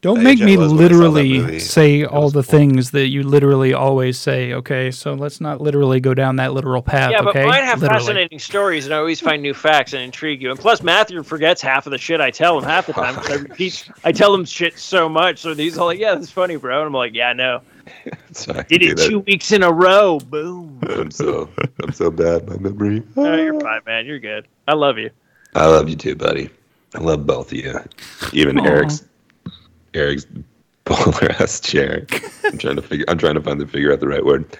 don't 0.00 0.22
make 0.22 0.38
age 0.38 0.44
me 0.44 0.58
was 0.58 0.70
when 0.70 0.84
I 0.84 0.88
saw 0.88 0.96
that 0.98 1.12
literally 1.24 1.58
say 1.60 2.04
all 2.04 2.28
the 2.28 2.42
cool. 2.42 2.42
things 2.42 2.90
that 2.90 3.08
you 3.08 3.22
literally 3.22 3.72
always 3.72 4.18
say. 4.18 4.52
Okay, 4.52 4.90
so 4.90 5.14
let's 5.14 5.40
not 5.40 5.62
literally 5.62 5.98
go 5.98 6.12
down 6.12 6.36
that 6.36 6.52
literal 6.52 6.82
path. 6.82 7.10
Yeah, 7.10 7.22
but 7.22 7.30
okay, 7.34 7.46
mine 7.46 7.64
have 7.64 7.80
literally. 7.80 8.00
fascinating 8.00 8.38
stories, 8.38 8.84
and 8.84 8.92
I 8.94 8.98
always 8.98 9.18
find 9.20 9.40
new 9.40 9.54
facts 9.54 9.94
and 9.94 10.02
intrigue 10.02 10.42
you. 10.42 10.50
And 10.50 10.60
plus, 10.60 10.82
Matthew 10.82 11.22
forgets 11.22 11.62
half 11.62 11.86
of 11.86 11.90
the 11.90 11.96
shit 11.96 12.20
I 12.20 12.30
tell 12.30 12.58
him 12.58 12.64
half 12.64 12.86
the 12.86 12.92
time. 12.92 13.18
I 13.30 13.36
repeat, 13.36 13.88
I 14.04 14.12
tell 14.12 14.34
him 14.34 14.44
shit 14.44 14.78
so 14.78 15.08
much, 15.08 15.38
so 15.38 15.54
he's 15.54 15.78
all 15.78 15.86
like, 15.86 15.98
"Yeah, 15.98 16.14
that's 16.16 16.30
funny, 16.30 16.56
bro." 16.56 16.80
And 16.80 16.88
I'm 16.88 16.92
like, 16.92 17.14
"Yeah, 17.14 17.32
no, 17.32 17.62
So 18.32 18.52
I 18.52 18.62
did 18.62 18.80
do 18.80 18.86
it 18.90 18.96
that. 18.96 19.08
two 19.08 19.20
weeks 19.20 19.52
in 19.52 19.62
a 19.62 19.70
row, 19.72 20.18
boom." 20.18 20.80
I'm 20.88 21.10
so 21.10 21.48
I'm 21.82 21.92
so 21.92 22.10
bad 22.10 22.48
my 22.48 22.56
memory. 22.56 23.02
No, 23.16 23.36
you're 23.36 23.60
fine, 23.60 23.80
man. 23.86 24.06
You're 24.06 24.18
good. 24.18 24.48
I 24.66 24.74
love 24.74 24.98
you. 24.98 25.10
I 25.54 25.66
love 25.66 25.88
you 25.88 25.94
too, 25.96 26.16
buddy. 26.16 26.50
I 26.94 26.98
love 26.98 27.26
both 27.26 27.52
of 27.52 27.58
you. 27.58 27.78
Even 28.32 28.58
Aw. 28.58 28.64
Eric's 28.64 29.04
Eric's 29.94 30.26
polar 30.84 31.30
ass 31.40 31.60
chair. 31.60 32.06
I'm 32.44 32.58
trying 32.58 32.76
to 32.76 32.82
figure. 32.82 33.04
I'm 33.08 33.18
trying 33.18 33.34
to 33.34 33.40
find 33.40 33.60
the 33.60 33.66
figure 33.66 33.92
out 33.92 34.00
the 34.00 34.08
right 34.08 34.24
word. 34.24 34.56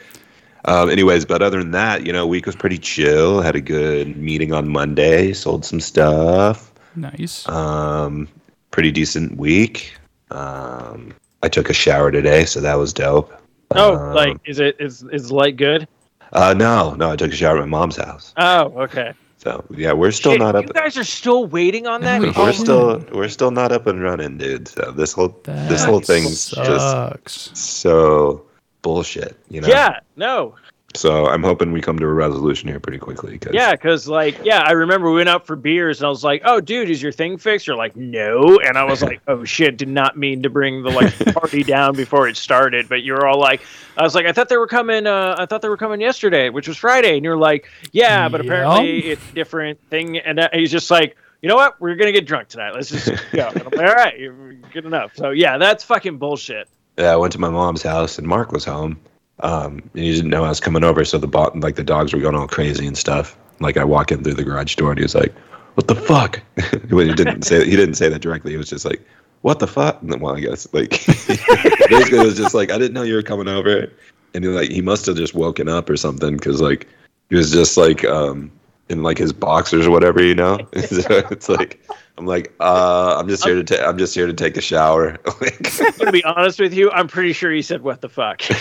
Um, 0.67 0.89
anyways, 0.89 1.25
but 1.27 1.43
other 1.43 1.59
than 1.59 1.73
that, 1.73 2.07
you 2.07 2.13
know, 2.13 2.27
week 2.27 2.47
was 2.47 2.57
pretty 2.57 2.79
chill. 2.79 3.43
Had 3.43 3.55
a 3.57 3.61
good 3.61 4.17
meeting 4.17 4.53
on 4.53 4.69
Monday. 4.69 5.33
Sold 5.33 5.65
some 5.65 5.81
stuff. 5.81 6.73
Nice. 6.97 7.47
Um, 7.49 8.29
pretty 8.71 8.91
decent 8.91 9.37
week. 9.37 9.95
Um, 10.31 11.13
I 11.45 11.49
took 11.49 11.69
a 11.69 11.75
shower 11.75 12.11
today, 12.11 12.47
so 12.47 12.61
that 12.63 12.77
was 12.77 12.95
dope. 12.95 13.31
Oh, 13.73 13.97
Um, 13.97 14.15
like, 14.15 14.37
is 14.47 14.61
it 14.61 14.77
is 14.81 15.05
is 15.13 15.31
light 15.31 15.59
good? 15.59 15.87
Uh, 16.33 16.55
no, 16.55 16.95
no, 16.95 17.13
I 17.13 17.17
took 17.17 17.33
a 17.33 17.37
shower 17.37 17.59
at 17.59 17.69
my 17.69 17.79
mom's 17.79 17.97
house. 17.97 18.33
Oh, 18.39 18.73
okay. 18.85 19.13
So 19.37 19.63
yeah, 19.71 19.93
we're 19.93 20.11
still 20.11 20.33
Shit, 20.33 20.41
not 20.41 20.57
up. 20.57 20.65
You 20.67 20.73
guys 20.73 20.97
are 20.97 21.05
still 21.05 21.47
waiting 21.47 21.87
on 21.87 22.01
that? 22.01 22.23
We're 22.23 22.33
We're 22.33 22.53
still 22.55 23.05
we're 23.13 23.29
still 23.29 23.51
not 23.51 23.73
up 23.73 23.87
and 23.87 24.03
running, 24.03 24.39
dude. 24.39 24.69
So 24.69 24.91
this 24.91 25.13
whole 25.13 25.39
this 25.45 25.83
That 25.83 25.89
whole 25.91 26.01
thing's 26.01 26.49
just 26.49 26.91
sucks. 26.91 27.51
so 27.53 28.47
bullshit, 28.81 29.37
you 29.51 29.61
know. 29.61 29.69
Yeah, 29.69 30.01
no. 30.17 30.55
So 30.97 31.27
I'm 31.27 31.43
hoping 31.43 31.73
we 31.73 31.81
come 31.81 31.99
to 31.99 32.05
a 32.07 32.13
resolution 32.13 32.69
here 32.69 32.79
pretty 32.79 32.99
quickly. 32.99 33.37
Cause 33.39 33.53
Yeah, 33.53 33.73
because 33.73 34.07
like, 34.07 34.39
yeah, 34.45 34.61
I 34.65 34.73
remember 34.73 35.11
we 35.11 35.17
went 35.17 35.29
out 35.29 35.45
for 35.47 35.57
beers 35.57 35.99
and 36.01 36.07
I 36.07 36.09
was 36.09 36.23
like, 36.23 36.43
"Oh, 36.45 36.61
dude, 36.61 36.89
is 36.89 37.03
your 37.03 37.11
thing 37.11 37.37
fixed?" 37.37 37.67
You're 37.67 37.77
like, 37.77 37.97
"No," 37.97 38.61
and 38.65 38.79
I 38.79 38.85
was 38.85 39.03
like, 39.03 39.21
"Oh 39.27 39.45
shit!" 39.45 39.77
Did 39.77 39.89
not 39.89 40.17
mean 40.17 40.43
to 40.45 40.51
bring 40.51 40.83
the 40.85 40.91
like 40.91 41.17
party 41.35 41.65
down 41.65 41.95
before 41.97 42.29
it 42.29 42.37
started, 42.37 42.89
but 42.89 43.03
you 43.03 43.13
were 43.15 43.27
all 43.27 43.41
like, 43.41 43.63
"I 43.97 44.03
was 44.05 44.15
like, 44.15 44.27
I 44.27 44.33
thought 44.33 44.49
they 44.49 44.57
were 44.57 44.69
coming. 44.69 45.07
Uh, 45.09 45.35
I 45.37 45.47
thought 45.47 45.63
they 45.63 45.69
were 45.69 45.77
coming 45.77 46.01
yesterday, 46.01 46.49
which 46.49 46.69
was 46.69 46.77
Friday," 46.77 47.17
and 47.17 47.25
you're 47.25 47.37
like, 47.37 47.69
"Yeah, 47.93 48.29
but 48.29 48.41
Yeah. 48.41 48.47
apparently 48.47 48.99
it's 49.11 49.23
a 49.33 49.35
different 49.35 49.81
thing." 49.91 50.19
And 50.19 50.39
that, 50.39 50.55
he's 50.55 50.71
just 50.71 50.91
like, 50.93 51.17
you 51.43 51.49
know 51.49 51.57
what? 51.57 51.81
We're 51.81 51.97
gonna 51.97 52.13
get 52.13 52.25
drunk 52.27 52.49
tonight. 52.49 52.73
Let's 52.73 52.91
just 52.91 53.07
go. 53.33 53.49
And 53.49 53.59
I'm 53.63 53.65
like, 53.65 53.79
all 53.89 53.95
right, 53.95 54.71
good 54.73 54.85
enough. 54.85 55.17
So 55.17 55.31
yeah, 55.31 55.59
that's 55.59 55.83
fucking 55.83 56.19
bullshit. 56.19 56.69
Yeah, 56.99 57.13
I 57.13 57.17
went 57.17 57.33
to 57.33 57.41
my 57.41 57.51
mom's 57.51 57.83
house 57.83 58.19
and 58.19 58.27
Mark 58.29 58.53
was 58.53 58.65
home. 58.65 59.01
Um, 59.41 59.83
and 59.95 60.05
he 60.05 60.15
didn't 60.15 60.31
know 60.31 60.45
I 60.45 60.49
was 60.49 60.61
coming 60.61 60.85
over, 60.85 61.05
so 61.05 61.19
the 61.19 61.27
bo- 61.27 61.53
like 61.55 61.77
the 61.77 61.85
dogs 61.85 62.13
were 62.13 62.21
going 62.21 62.35
all 62.35 62.47
crazy 62.47 62.87
and 62.87 62.97
stuff. 62.97 63.37
Like 63.61 63.77
I 63.77 63.85
walk 63.85 64.13
in 64.13 64.23
through 64.23 64.35
the 64.35 64.45
garage 64.45 64.77
door 64.77 64.91
and 64.91 64.99
he 64.99 65.05
was 65.05 65.15
like, 65.15 65.35
"What 65.75 65.89
the 65.89 65.97
fuck?" 65.97 66.41
well, 66.91 67.07
he 67.07 67.13
didn't 67.13 67.43
say 67.43 67.65
he 67.65 67.77
didn't 67.77 67.95
say 67.95 68.09
that 68.09 68.21
directly. 68.21 68.53
He 68.53 68.57
was 68.57 68.71
just 68.71 68.85
like, 68.85 69.05
"What 69.43 69.59
the 69.59 69.67
fuck?" 69.67 70.01
And 70.03 70.13
then, 70.13 70.21
well, 70.21 70.37
I 70.37 70.41
guess 70.41 70.73
like 70.73 70.91
basically 71.07 72.19
it 72.19 72.25
was 72.25 72.37
just 72.37 72.55
like, 72.55 72.71
"I 72.71 72.79
didn't 72.79 72.95
know 72.95 73.03
you 73.03 73.15
were 73.15 73.23
coming 73.23 73.49
over," 73.49 73.91
and 74.35 74.45
he 74.45 74.51
like 74.51 74.71
he 74.71 74.83
must 74.83 75.07
have 75.07 75.17
just 75.17 75.35
woken 75.35 75.69
up 75.69 75.91
or 75.91 75.97
something 75.97 76.37
because 76.37 76.61
like 76.61 76.87
he 77.31 77.37
was 77.37 77.51
just 77.51 77.77
like 77.77 78.05
um 78.05 78.53
in 78.89 79.03
like 79.03 79.19
his 79.19 79.33
boxers 79.33 79.87
or 79.87 79.91
whatever, 79.91 80.23
you 80.23 80.35
know. 80.35 80.59
so 80.77 81.23
it's 81.31 81.49
like 81.49 81.85
I'm 82.17 82.27
like, 82.27 82.55
uh, 82.61 83.17
I'm 83.19 83.29
just 83.29 83.45
here 83.45 83.57
to 83.57 83.65
take 83.65 83.81
I'm 83.81 83.99
just 83.99 84.15
here 84.15 84.27
to 84.27 84.33
take 84.33 84.57
a 84.57 84.61
shower. 84.61 85.19
I'm 85.27 85.93
gonna 85.99 86.13
be 86.13 86.25
honest 86.25 86.61
with 86.61 86.73
you. 86.73 86.91
I'm 86.93 87.09
pretty 87.09 87.33
sure 87.33 87.51
he 87.51 87.63
said, 87.63 87.83
"What 87.83 88.01
the 88.03 88.09
fuck." 88.09 88.43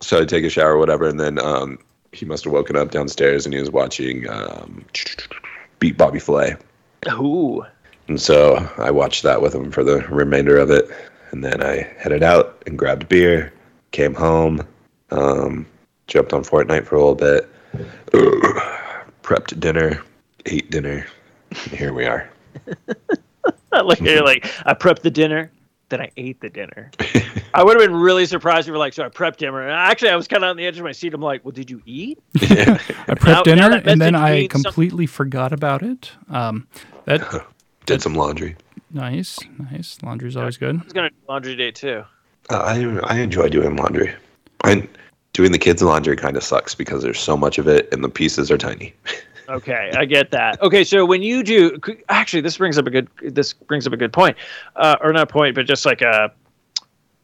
so 0.00 0.20
I 0.20 0.24
take 0.24 0.44
a 0.44 0.50
shower 0.50 0.78
whatever, 0.78 1.08
and 1.08 1.18
then 1.18 1.40
um, 1.40 1.78
he 2.12 2.26
must 2.26 2.44
have 2.44 2.52
woken 2.52 2.76
up 2.76 2.90
downstairs 2.90 3.46
and 3.46 3.54
he 3.54 3.60
was 3.60 3.70
watching 3.70 4.28
um, 4.28 4.84
Beat 5.78 5.96
Bobby 5.96 6.18
Flay. 6.18 6.54
Ooh. 7.08 7.64
And 8.08 8.20
so 8.20 8.56
I 8.78 8.90
watched 8.90 9.22
that 9.22 9.40
with 9.40 9.54
him 9.54 9.70
for 9.70 9.82
the 9.82 10.00
remainder 10.08 10.58
of 10.58 10.70
it. 10.70 10.88
And 11.30 11.42
then 11.42 11.62
I 11.62 11.90
headed 11.98 12.22
out 12.22 12.62
and 12.66 12.78
grabbed 12.78 13.08
beer, 13.08 13.52
came 13.90 14.14
home, 14.14 14.66
um, 15.10 15.66
jumped 16.06 16.32
on 16.32 16.44
Fortnite 16.44 16.84
for 16.84 16.96
a 16.96 16.98
little 16.98 17.14
bit, 17.14 17.48
prepped 19.22 19.58
dinner, 19.58 20.02
ate 20.46 20.70
dinner, 20.70 21.06
here 21.70 21.92
we 21.92 22.06
are. 22.06 22.28
like 23.72 24.00
you're 24.00 24.24
like 24.24 24.46
I 24.66 24.74
prepped 24.74 25.00
the 25.00 25.10
dinner, 25.10 25.50
then 25.88 26.00
I 26.00 26.10
ate 26.16 26.40
the 26.40 26.50
dinner. 26.50 26.90
I 27.54 27.62
would 27.64 27.78
have 27.78 27.86
been 27.86 27.96
really 27.98 28.26
surprised 28.26 28.60
if 28.62 28.66
you 28.68 28.72
were 28.72 28.78
like, 28.78 28.92
so 28.94 29.04
I 29.04 29.08
prepped 29.08 29.36
dinner. 29.38 29.62
And 29.62 29.72
actually, 29.72 30.10
I 30.10 30.16
was 30.16 30.26
kind 30.28 30.42
of 30.44 30.50
on 30.50 30.56
the 30.56 30.66
edge 30.66 30.78
of 30.78 30.84
my 30.84 30.92
seat. 30.92 31.12
I'm 31.14 31.20
like, 31.20 31.44
well, 31.44 31.52
did 31.52 31.70
you 31.70 31.82
eat? 31.86 32.18
yeah. 32.40 32.48
I 33.08 33.14
prepped 33.14 33.24
Now- 33.26 33.32
now 33.34 33.42
dinner 33.42 33.70
that 33.70 33.88
and 33.88 34.00
then 34.00 34.14
I 34.14 34.32
means 34.40 34.52
some- 34.52 34.62
completely 34.62 35.06
forgot 35.06 35.52
about 35.52 35.82
it. 35.82 36.12
Um, 36.30 36.66
that 37.04 37.44
Did 37.86 38.00
some 38.02 38.14
laundry. 38.14 38.56
nice, 38.92 39.38
nice. 39.70 39.98
Laundry's 40.02 40.36
always 40.36 40.56
good. 40.56 40.78
I 40.80 40.84
was 40.84 40.92
gonna 40.92 41.10
do 41.10 41.16
laundry 41.28 41.56
day 41.56 41.70
too. 41.72 42.04
Uh, 42.50 42.58
I 42.58 43.14
I 43.14 43.18
enjoy 43.20 43.48
doing 43.48 43.76
laundry. 43.76 44.14
And 44.64 44.86
doing 45.32 45.50
the 45.50 45.58
kids' 45.58 45.82
laundry 45.82 46.16
kind 46.16 46.36
of 46.36 46.44
sucks 46.44 46.74
because 46.74 47.02
there's 47.02 47.18
so 47.18 47.36
much 47.36 47.58
of 47.58 47.66
it 47.66 47.92
and 47.92 48.04
the 48.04 48.08
pieces 48.08 48.50
are 48.50 48.58
tiny. 48.58 48.94
Okay, 49.48 49.92
I 49.96 50.04
get 50.04 50.30
that. 50.30 50.62
Okay, 50.62 50.84
so 50.84 51.04
when 51.04 51.22
you 51.22 51.42
do, 51.42 51.78
actually, 52.08 52.42
this 52.42 52.56
brings 52.56 52.78
up 52.78 52.86
a 52.86 52.90
good. 52.90 53.08
This 53.22 53.52
brings 53.52 53.86
up 53.86 53.92
a 53.92 53.96
good 53.96 54.12
point, 54.12 54.36
uh, 54.76 54.96
or 55.00 55.12
not 55.12 55.28
point, 55.28 55.54
but 55.54 55.66
just 55.66 55.84
like 55.84 56.00
a 56.00 56.32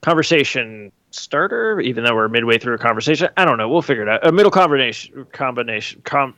conversation 0.03 0.93
starter. 1.11 1.81
Even 1.81 2.05
though 2.05 2.15
we're 2.15 2.29
midway 2.29 2.59
through 2.59 2.75
a 2.75 2.79
conversation, 2.79 3.29
I 3.37 3.45
don't 3.45 3.57
know. 3.59 3.69
We'll 3.69 3.83
figure 3.83 4.03
it 4.03 4.09
out. 4.09 4.27
A 4.27 4.33
middle 4.33 4.51
combination. 4.51 5.27
Combination. 5.33 6.03
Com. 6.05 6.35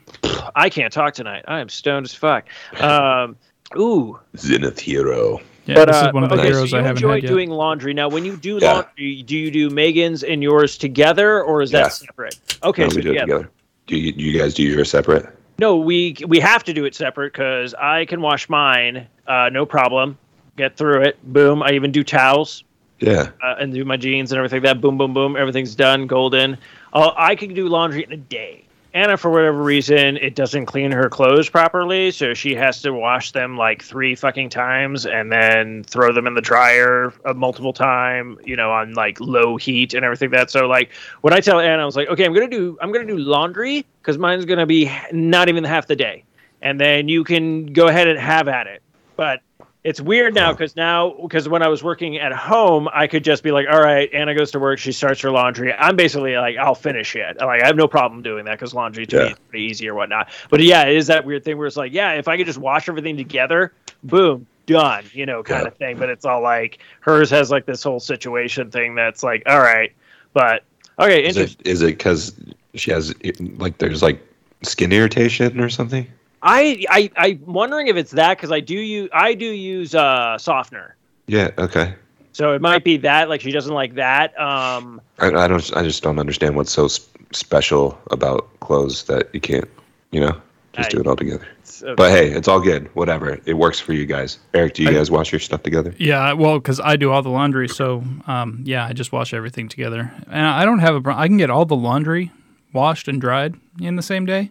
I 0.54 0.68
can't 0.68 0.92
talk 0.92 1.14
tonight. 1.14 1.44
I 1.48 1.60
am 1.60 1.68
stoned 1.68 2.04
as 2.06 2.14
fuck. 2.14 2.46
Um, 2.78 3.36
ooh, 3.76 4.18
Zenith 4.36 4.78
Hero. 4.78 5.40
Yeah, 5.66 5.74
but 5.76 5.86
this 5.86 5.96
uh, 6.02 6.06
is 6.08 6.12
one 6.12 6.24
of 6.24 6.30
the 6.30 6.36
okay, 6.36 6.48
heroes 6.48 6.70
so 6.70 6.76
you 6.76 6.82
I 6.82 6.86
haven't 6.86 6.98
enjoy 7.02 7.14
had 7.14 7.22
yet. 7.22 7.28
doing 7.28 7.50
laundry. 7.50 7.94
Now, 7.94 8.08
when 8.08 8.24
you 8.24 8.36
do 8.36 8.58
Yeah. 8.60 8.72
laundry, 8.72 9.22
do 9.22 9.36
you 9.36 9.50
do 9.50 9.70
Megan's 9.70 10.24
and 10.24 10.42
yours 10.42 10.76
together, 10.78 11.42
or 11.42 11.62
is 11.62 11.70
that 11.72 11.78
Yeah. 11.78 11.88
separate? 11.88 12.36
Okay, 12.62 12.82
No, 12.82 12.88
so 12.90 12.96
we 12.96 13.02
do 13.02 13.10
it 13.10 13.12
together. 13.12 13.32
together. 13.38 13.50
Do 13.86 13.96
you, 13.96 14.12
do 14.12 14.22
you 14.22 14.38
guys 14.38 14.54
do 14.54 14.62
yours 14.62 14.90
separate? 14.90 15.26
No, 15.60 15.76
we 15.76 16.16
we 16.26 16.40
have 16.40 16.64
to 16.64 16.72
do 16.72 16.86
it 16.86 16.94
separate 16.94 17.34
because 17.34 17.74
I 17.74 18.06
can 18.06 18.22
wash 18.22 18.48
mine, 18.48 19.06
uh, 19.26 19.50
no 19.52 19.66
problem. 19.66 20.16
Get 20.56 20.74
through 20.74 21.02
it. 21.02 21.18
Boom. 21.22 21.62
I 21.62 21.72
even 21.72 21.92
do 21.92 22.02
towels 22.02 22.64
Yeah. 22.98 23.28
uh, 23.42 23.56
and 23.60 23.70
do 23.74 23.84
my 23.84 23.98
jeans 23.98 24.32
and 24.32 24.38
everything. 24.38 24.62
Like 24.62 24.74
that. 24.74 24.80
Boom, 24.80 24.96
boom, 24.96 25.12
boom. 25.12 25.36
Everything's 25.36 25.74
done. 25.74 26.06
Golden. 26.06 26.56
Uh, 26.94 27.10
I 27.14 27.34
can 27.36 27.52
do 27.52 27.68
laundry 27.68 28.04
in 28.04 28.12
a 28.12 28.16
day. 28.16 28.64
Anna, 28.92 29.16
for 29.16 29.30
whatever 29.30 29.62
reason, 29.62 30.16
it 30.16 30.34
doesn't 30.34 30.66
clean 30.66 30.90
her 30.90 31.08
clothes 31.08 31.48
properly, 31.48 32.10
so 32.10 32.34
she 32.34 32.56
has 32.56 32.82
to 32.82 32.92
wash 32.92 33.30
them 33.30 33.56
like 33.56 33.82
three 33.82 34.16
fucking 34.16 34.50
times 34.50 35.06
and 35.06 35.30
then 35.30 35.84
throw 35.84 36.12
them 36.12 36.26
in 36.26 36.34
the 36.34 36.40
dryer 36.40 37.12
a 37.24 37.32
multiple 37.32 37.72
time, 37.72 38.36
you 38.44 38.56
know, 38.56 38.72
on 38.72 38.94
like 38.94 39.20
low 39.20 39.56
heat 39.56 39.94
and 39.94 40.04
everything. 40.04 40.30
That 40.30 40.50
so 40.50 40.66
like 40.66 40.90
when 41.20 41.32
I 41.32 41.38
tell 41.38 41.60
Anna, 41.60 41.82
I 41.82 41.84
was 41.84 41.94
like, 41.94 42.08
okay, 42.08 42.24
I'm 42.24 42.34
gonna 42.34 42.48
do 42.48 42.76
I'm 42.80 42.90
gonna 42.90 43.06
do 43.06 43.18
laundry 43.18 43.86
because 44.02 44.18
mine's 44.18 44.44
gonna 44.44 44.66
be 44.66 44.90
not 45.12 45.48
even 45.48 45.62
half 45.62 45.86
the 45.86 45.96
day, 45.96 46.24
and 46.60 46.80
then 46.80 47.08
you 47.08 47.22
can 47.22 47.66
go 47.66 47.86
ahead 47.86 48.08
and 48.08 48.18
have 48.18 48.48
at 48.48 48.66
it. 48.66 48.82
But 49.14 49.40
it's 49.82 50.00
weird 50.00 50.34
now 50.34 50.52
because 50.52 50.76
now 50.76 51.14
because 51.22 51.48
when 51.48 51.62
I 51.62 51.68
was 51.68 51.82
working 51.82 52.18
at 52.18 52.32
home, 52.32 52.88
I 52.92 53.06
could 53.06 53.24
just 53.24 53.42
be 53.42 53.50
like, 53.50 53.66
all 53.70 53.80
right, 53.80 54.12
Anna 54.12 54.34
goes 54.34 54.50
to 54.50 54.58
work, 54.58 54.78
she 54.78 54.92
starts 54.92 55.20
her 55.22 55.30
laundry. 55.30 55.72
I'm 55.72 55.96
basically 55.96 56.36
like, 56.36 56.56
I'll 56.58 56.74
finish 56.74 57.16
it. 57.16 57.38
Like 57.38 57.62
I 57.62 57.66
have 57.66 57.76
no 57.76 57.88
problem 57.88 58.22
doing 58.22 58.44
that 58.44 58.52
because 58.52 58.74
laundry 58.74 59.06
to 59.06 59.16
me 59.18 59.30
is 59.32 59.38
pretty 59.48 59.64
easy 59.64 59.88
or 59.88 59.94
whatnot. 59.94 60.28
But 60.50 60.60
yeah, 60.60 60.84
it 60.84 60.96
is 60.96 61.06
that 61.06 61.24
weird 61.24 61.44
thing 61.44 61.56
where 61.56 61.66
it's 61.66 61.78
like, 61.78 61.92
yeah, 61.92 62.12
if 62.12 62.28
I 62.28 62.36
could 62.36 62.46
just 62.46 62.58
wash 62.58 62.88
everything 62.90 63.16
together, 63.16 63.72
boom, 64.04 64.46
done, 64.66 65.04
you 65.14 65.24
know, 65.24 65.42
kind 65.42 65.62
Yeah. 65.62 65.68
of 65.68 65.76
thing. 65.78 65.96
But 65.98 66.10
it's 66.10 66.26
all 66.26 66.42
like 66.42 66.80
hers 67.00 67.30
has 67.30 67.50
like 67.50 67.64
this 67.64 67.82
whole 67.82 68.00
situation 68.00 68.70
thing 68.70 68.94
that's 68.94 69.22
like, 69.22 69.42
all 69.46 69.60
right, 69.60 69.92
but 70.34 70.62
okay, 70.98 71.24
Is 71.24 71.36
interesting. 71.38 71.62
it 71.64 71.70
is 71.70 71.82
it 71.82 71.86
because 71.86 72.38
she 72.74 72.90
has 72.90 73.14
like 73.56 73.78
there's 73.78 74.02
like 74.02 74.20
skin 74.62 74.92
irritation 74.92 75.58
or 75.58 75.70
something? 75.70 76.06
I 76.42 76.84
I 76.88 77.10
I'm 77.16 77.42
wondering 77.46 77.88
if 77.88 77.96
it's 77.96 78.12
that 78.12 78.36
because 78.36 78.50
I 78.52 78.60
do 78.60 78.74
use 78.76 79.08
I 79.12 79.34
do 79.34 79.46
use 79.46 79.94
uh 79.94 80.38
softener. 80.38 80.96
Yeah. 81.26 81.50
Okay. 81.58 81.94
So 82.32 82.54
it 82.54 82.62
might 82.62 82.84
be 82.84 82.96
that, 82.98 83.28
like 83.28 83.40
she 83.40 83.50
doesn't 83.50 83.74
like 83.74 83.94
that. 83.96 84.38
Um, 84.40 85.00
I, 85.18 85.26
I 85.26 85.48
don't. 85.48 85.76
I 85.76 85.82
just 85.82 86.02
don't 86.02 86.18
understand 86.18 86.54
what's 86.56 86.70
so 86.70 86.84
s- 86.84 87.08
special 87.32 87.98
about 88.12 88.48
clothes 88.60 89.04
that 89.04 89.28
you 89.34 89.40
can't, 89.40 89.68
you 90.12 90.20
know, 90.20 90.40
just 90.72 90.88
I- 90.88 90.90
do 90.90 91.00
it 91.00 91.06
all 91.08 91.16
together. 91.16 91.46
so- 91.64 91.94
But 91.96 92.12
hey, 92.12 92.30
it's 92.30 92.46
all 92.46 92.60
good. 92.60 92.88
Whatever. 92.94 93.40
It 93.46 93.54
works 93.54 93.80
for 93.80 93.92
you 93.94 94.06
guys. 94.06 94.38
Eric, 94.54 94.74
do 94.74 94.84
you 94.84 94.90
I- 94.90 94.92
guys 94.92 95.10
wash 95.10 95.32
your 95.32 95.40
stuff 95.40 95.64
together? 95.64 95.92
Yeah, 95.98 96.32
well, 96.34 96.58
because 96.60 96.78
I 96.78 96.94
do 96.96 97.10
all 97.10 97.20
the 97.22 97.30
laundry, 97.30 97.68
so 97.68 98.04
um, 98.28 98.60
yeah, 98.64 98.86
I 98.86 98.92
just 98.92 99.10
wash 99.12 99.34
everything 99.34 99.68
together, 99.68 100.12
and 100.28 100.46
I 100.46 100.64
don't 100.64 100.78
have 100.78 100.94
a 100.94 101.00
problem. 101.00 101.20
I 101.22 101.26
can 101.26 101.36
get 101.36 101.50
all 101.50 101.64
the 101.64 101.76
laundry 101.76 102.30
washed 102.72 103.08
and 103.08 103.20
dried 103.20 103.56
in 103.80 103.96
the 103.96 104.02
same 104.02 104.24
day, 104.24 104.50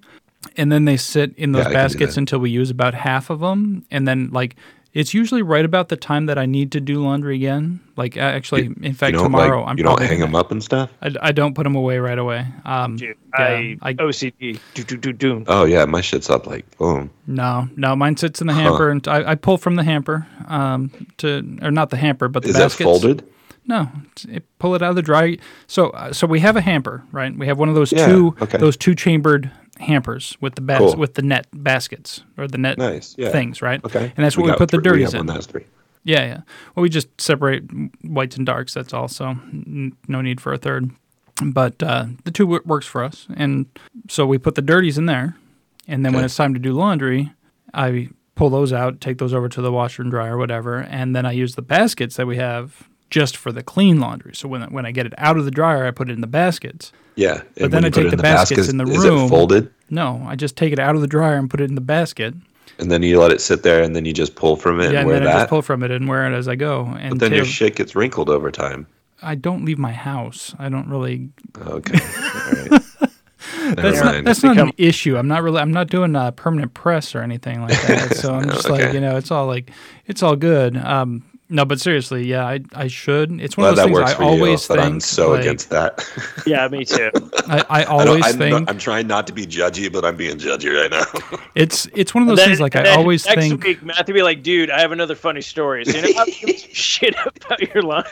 and 0.57 0.71
then 0.71 0.85
they 0.85 0.97
sit 0.97 1.33
in 1.37 1.51
those 1.51 1.61
Yeah, 1.65 1.69
I 1.69 1.73
can 1.73 1.73
do 1.73 1.93
baskets 1.97 2.17
until 2.17 2.39
we 2.39 2.49
use 2.49 2.69
about 2.69 2.93
half 2.93 3.29
of 3.29 3.39
them, 3.41 3.85
and 3.91 4.07
then 4.07 4.29
like 4.31 4.55
it's 4.91 5.13
usually 5.13 5.43
right 5.43 5.65
about 5.65 5.89
the 5.89 5.95
time 5.95 6.25
that 6.25 6.39
I 6.39 6.47
need 6.47 6.71
to 6.71 6.81
do 6.81 7.03
laundry 7.03 7.35
again. 7.35 7.79
Like 7.95 8.15
a- 8.15 8.21
actually, 8.21 8.65
in 8.81 8.93
fact, 8.93 9.11
you 9.11 9.17
don't 9.17 9.23
tomorrow 9.25 9.59
like, 9.61 9.69
I'm 9.69 9.77
you 9.77 9.83
don't 9.83 10.01
hang 10.01 10.19
them 10.19 10.33
up 10.35 10.49
and 10.51 10.63
stuff. 10.63 10.89
I, 11.01 11.13
I 11.21 11.31
don't 11.31 11.53
put 11.53 11.63
them 11.65 11.75
away 11.75 11.99
right 11.99 12.17
away. 12.17 12.47
Um, 12.65 12.95
dude, 12.95 13.15
yeah, 13.37 13.45
I, 13.45 13.77
I- 13.83 13.93
OCD. 13.93 14.59
Do, 14.73 14.83
do, 14.83 14.97
do, 14.97 15.13
do. 15.13 15.43
Oh 15.47 15.65
yeah, 15.65 15.85
my 15.85 16.01
shit's 16.01 16.29
up 16.29 16.47
like 16.47 16.65
boom. 16.77 17.11
no, 17.27 17.69
no, 17.75 17.95
mine 17.95 18.17
sits 18.17 18.41
in 18.41 18.47
the 18.47 18.53
Huh. 18.53 18.61
hamper, 18.61 18.89
and 18.89 19.07
I, 19.07 19.31
I 19.31 19.35
pull 19.35 19.57
from 19.59 19.75
the 19.75 19.83
hamper 19.83 20.25
um, 20.47 20.89
to, 21.17 21.57
or 21.61 21.69
not 21.69 21.91
the 21.91 21.97
hamper, 21.97 22.27
but 22.27 22.41
the 22.43 22.49
Is 22.49 22.55
that 22.55 22.61
baskets. 22.63 22.83
folded? 22.83 23.29
No, 23.67 23.91
it, 24.27 24.43
pull 24.57 24.73
it 24.73 24.81
out 24.81 24.89
of 24.91 24.95
the 24.95 25.03
dry. 25.03 25.37
So, 25.67 25.91
uh, 25.91 26.11
so 26.13 26.25
we 26.25 26.39
have 26.39 26.55
a 26.55 26.61
hamper, 26.61 27.03
right? 27.11 27.37
We 27.37 27.45
have 27.45 27.59
one 27.59 27.69
of 27.69 27.75
those 27.75 27.91
Yeah, 27.91 28.07
two, 28.07 28.35
okay. 28.41 28.57
those 28.57 28.75
two 28.75 28.95
chambered 28.95 29.51
hampers 29.79 30.37
with 30.41 30.55
the 30.55 30.61
bas- 30.61 30.79
Cool. 30.79 30.95
with 30.97 31.13
the 31.15 31.21
net 31.21 31.47
baskets 31.53 32.23
or 32.37 32.47
the 32.47 32.57
net 32.57 32.77
Nice. 32.77 33.15
Yeah. 33.17 33.29
things, 33.29 33.61
right? 33.61 33.83
Okay. 33.83 34.11
And 34.15 34.25
that's 34.25 34.37
where 34.37 34.45
we, 34.45 34.49
got 34.51 34.57
put 34.57 34.69
the 34.71 34.77
three- 34.77 34.91
we 34.91 34.99
dirties 34.99 35.13
in. 35.13 35.25
That 35.25 35.35
has 35.37 35.45
three. 35.45 35.65
Yeah, 36.03 36.25
yeah. 36.25 36.41
Well, 36.75 36.81
we 36.83 36.89
just 36.89 37.07
separate 37.19 37.63
whites 38.03 38.37
and 38.37 38.45
darks. 38.45 38.73
That's 38.73 38.93
all. 38.93 39.07
So, 39.07 39.29
n- 39.29 39.93
no 40.07 40.21
need 40.21 40.39
for 40.41 40.53
a 40.53 40.57
third. 40.57 40.91
But 41.43 41.81
uh, 41.83 42.05
the 42.25 42.31
two 42.31 42.47
wo- 42.47 42.59
works 42.65 42.85
for 42.85 43.03
us, 43.03 43.27
and 43.35 43.65
so 44.09 44.25
we 44.25 44.37
put 44.37 44.55
the 44.55 44.61
dirties 44.61 44.97
in 44.97 45.05
there, 45.05 45.37
and 45.87 46.03
then 46.05 46.11
when 46.13 46.25
it's 46.25 46.35
time 46.35 46.53
to 46.53 46.59
do 46.59 46.73
laundry, 46.73 47.31
I 47.73 48.09
pull 48.35 48.49
those 48.49 48.73
out, 48.73 48.99
take 48.99 49.19
those 49.19 49.33
over 49.33 49.47
to 49.49 49.61
the 49.61 49.71
washer 49.71 50.01
and 50.01 50.11
dryer, 50.11 50.37
whatever, 50.37 50.79
and 50.79 51.15
then 51.15 51.25
I 51.25 51.31
use 51.31 51.55
the 51.55 51.61
baskets 51.61 52.17
that 52.17 52.27
we 52.27 52.35
have 52.37 52.89
just 53.09 53.37
for 53.37 53.51
the 53.51 53.63
clean 53.63 53.99
laundry. 53.99 54.35
So 54.35 54.47
when 54.47 54.61
when 54.71 54.85
I 54.85 54.91
get 54.91 55.05
it 55.05 55.13
out 55.17 55.37
of 55.37 55.45
the 55.45 55.51
dryer, 55.51 55.85
I 55.85 55.91
put 55.91 56.09
it 56.09 56.13
in 56.13 56.21
the 56.21 56.27
baskets. 56.27 56.91
Yeah. 57.15 57.41
But 57.59 57.71
then 57.71 57.83
I 57.85 57.89
take 57.89 58.11
the 58.11 58.17
baskets 58.17 58.69
in 58.69 58.77
the 58.77 58.85
Is 58.85 59.03
room. 59.05 59.25
it 59.25 59.29
folded? 59.29 59.71
No, 59.89 60.23
I 60.27 60.35
just 60.35 60.55
take 60.55 60.71
it 60.71 60.79
out 60.79 60.95
of 60.95 61.01
the 61.01 61.07
dryer 61.07 61.35
and 61.35 61.49
put 61.49 61.59
it 61.59 61.69
in 61.69 61.75
the 61.75 61.81
basket. 61.81 62.33
And 62.77 62.89
then 62.89 63.03
you 63.03 63.19
let 63.19 63.31
it 63.31 63.41
sit 63.41 63.63
there, 63.63 63.83
and 63.83 63.93
then 63.93 64.05
you 64.05 64.13
just 64.13 64.35
pull 64.35 64.55
from 64.55 64.79
it 64.79 64.83
yeah, 64.83 64.89
and 64.89 64.97
and 64.99 65.07
wear 65.07 65.19
then 65.19 65.27
I 65.27 65.33
just 65.39 65.49
pull 65.49 65.61
from 65.61 65.83
it 65.83 65.91
and 65.91 66.07
wear 66.07 66.31
it 66.31 66.35
as 66.37 66.47
I 66.47 66.55
go. 66.55 66.85
And 66.97 67.09
but 67.11 67.19
then 67.19 67.33
your 67.33 67.43
shit 67.43 67.75
gets 67.75 67.93
wrinkled 67.95 68.29
over 68.29 68.51
time. 68.51 68.87
I 69.21 69.35
don't 69.35 69.65
leave 69.65 69.77
my 69.77 69.91
house. 69.91 70.55
I 70.57 70.69
don't 70.69 70.87
really 70.87 71.29
Okay. 71.57 71.99
All 71.99 72.69
right. 72.69 72.83
That's 73.75 74.01
not 74.01 74.23
that's 74.23 74.43
not 74.43 74.57
an 74.57 74.71
issue. 74.77 75.17
I'm 75.17 75.27
not 75.27 75.43
really 75.43 75.59
I'm 75.59 75.71
not 75.71 75.87
doing 75.87 76.15
a 76.15 76.31
permanent 76.31 76.73
press 76.73 77.13
or 77.15 77.21
anything 77.21 77.61
like 77.61 77.81
that. 77.81 78.15
So 78.15 78.33
I'm 78.35 78.49
just 78.49 78.65
Okay. 78.69 78.85
like 78.85 78.93
you 78.93 79.01
know 79.01 79.17
it's 79.17 79.31
all 79.31 79.45
like 79.47 79.71
it's 80.05 80.23
all 80.23 80.35
good. 80.37 80.77
Um, 80.77 81.23
No, 81.51 81.65
but 81.65 81.79
seriously, 81.79 82.27
yeah, 82.27 82.45
I 82.45 82.59
I 82.75 82.87
should. 82.87 83.41
It's 83.41 83.57
one 83.57 83.63
Well, 83.63 83.71
of 83.71 83.75
those 83.77 83.85
that 83.85 83.85
things 83.87 83.99
works 83.99 84.11
I 84.11 84.15
for 84.15 84.23
always 84.23 84.61
you, 84.61 84.67
but 84.67 84.81
think. 84.81 84.93
I'm 84.93 84.99
so 84.99 85.31
like, 85.31 85.41
against 85.41 85.69
that. 85.71 86.05
Yeah, 86.45 86.67
me 86.67 86.85
too. 86.85 87.09
I, 87.47 87.59
I 87.69 87.81
I 87.81 87.83
don't, 87.85 88.07
always 88.07 88.25
I'm, 88.27 88.37
think 88.37 88.51
not, 88.59 88.69
I'm 88.69 88.77
trying 88.77 89.07
not 89.07 89.25
to 89.27 89.33
be 89.33 89.45
judgy, 89.47 89.91
but 89.91 90.05
I'm 90.05 90.15
being 90.15 90.37
judgy 90.37 90.71
right 90.79 90.91
now. 90.91 91.39
it's 91.55 91.87
it's 91.95 92.13
one 92.13 92.21
of 92.21 92.27
those 92.27 92.37
then- 92.37 92.49
things. 92.49 92.59
Like 92.59 92.75
I 92.75 92.89
always 92.95 93.25
next 93.25 93.39
think. 93.41 93.53
Next 93.53 93.65
week 93.67 93.83
Matthew 93.83 94.13
be 94.13 94.21
like, 94.21 94.43
dude, 94.43 94.69
I 94.69 94.79
have 94.79 94.91
another 94.91 95.15
funny 95.15 95.41
story. 95.41 95.85
So 95.85 95.97
you 95.97 96.13
know, 96.13 96.19
I'll 96.19 96.25
give 96.27 96.59
some 96.59 96.69
shit 96.71 97.15
about 97.25 97.73
your 97.73 97.81
line. 97.83 98.03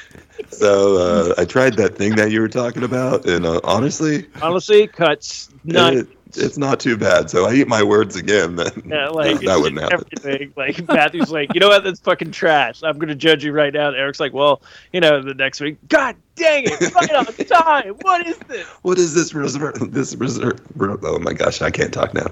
so 0.50 0.98
uh, 0.98 1.34
I 1.38 1.46
tried 1.46 1.75
that 1.75 1.96
thing 1.96 2.15
that 2.15 2.32
you 2.32 2.41
were 2.41 2.50
talking 2.50 2.82
about, 2.84 3.25
and 3.27 3.46
uh, 3.46 3.60
honestly, 3.63 4.25
Honestly, 4.41 4.88
cuts 4.88 5.50
not. 5.63 5.94
it, 5.94 6.08
it's 6.36 6.57
not 6.57 6.79
too 6.79 6.98
bad. 6.98 7.29
So 7.29 7.46
I 7.46 7.53
eat 7.53 7.67
my 7.67 7.84
words 7.84 8.15
again. 8.15 8.55
Then 8.55 8.72
Yeah, 8.86 9.10
like 9.10 9.36
that, 9.39 9.46
that 9.46 9.60
wouldn't 9.60 9.81
happen. 9.81 10.05
everything. 10.15 10.53
Like 10.57 10.88
Matthew's 10.88 11.31
like, 11.31 11.53
you 11.53 11.60
know 11.60 11.69
what? 11.69 11.84
That's 11.84 12.00
fucking 12.00 12.31
trash. 12.31 12.81
I'm 12.84 12.98
gonna 12.98 13.15
judge 13.15 13.43
you 13.43 13.51
right 13.51 13.74
now. 13.74 13.88
And 13.89 13.98
Eric's 13.98 14.19
like, 14.19 14.34
well, 14.34 14.62
you 14.91 15.00
know, 15.00 15.22
the 15.22 15.34
next 15.34 15.62
week. 15.62 15.77
God 15.88 16.15
dang 16.36 16.65
it! 16.65 16.93
Right 16.93 17.12
on 17.15 17.25
time. 17.65 17.93
What 18.01 18.25
is 18.27 18.38
this? 18.39 18.67
What 18.81 18.98
is 18.98 19.13
this 19.13 19.34
reserve? 19.34 19.93
This 19.93 20.15
reserve? 20.15 20.60
Oh 20.79 21.19
my 21.19 21.34
gosh, 21.34 21.62
I 21.62 21.69
can't 21.72 21.93
talk 21.93 22.13
now. 22.13 22.27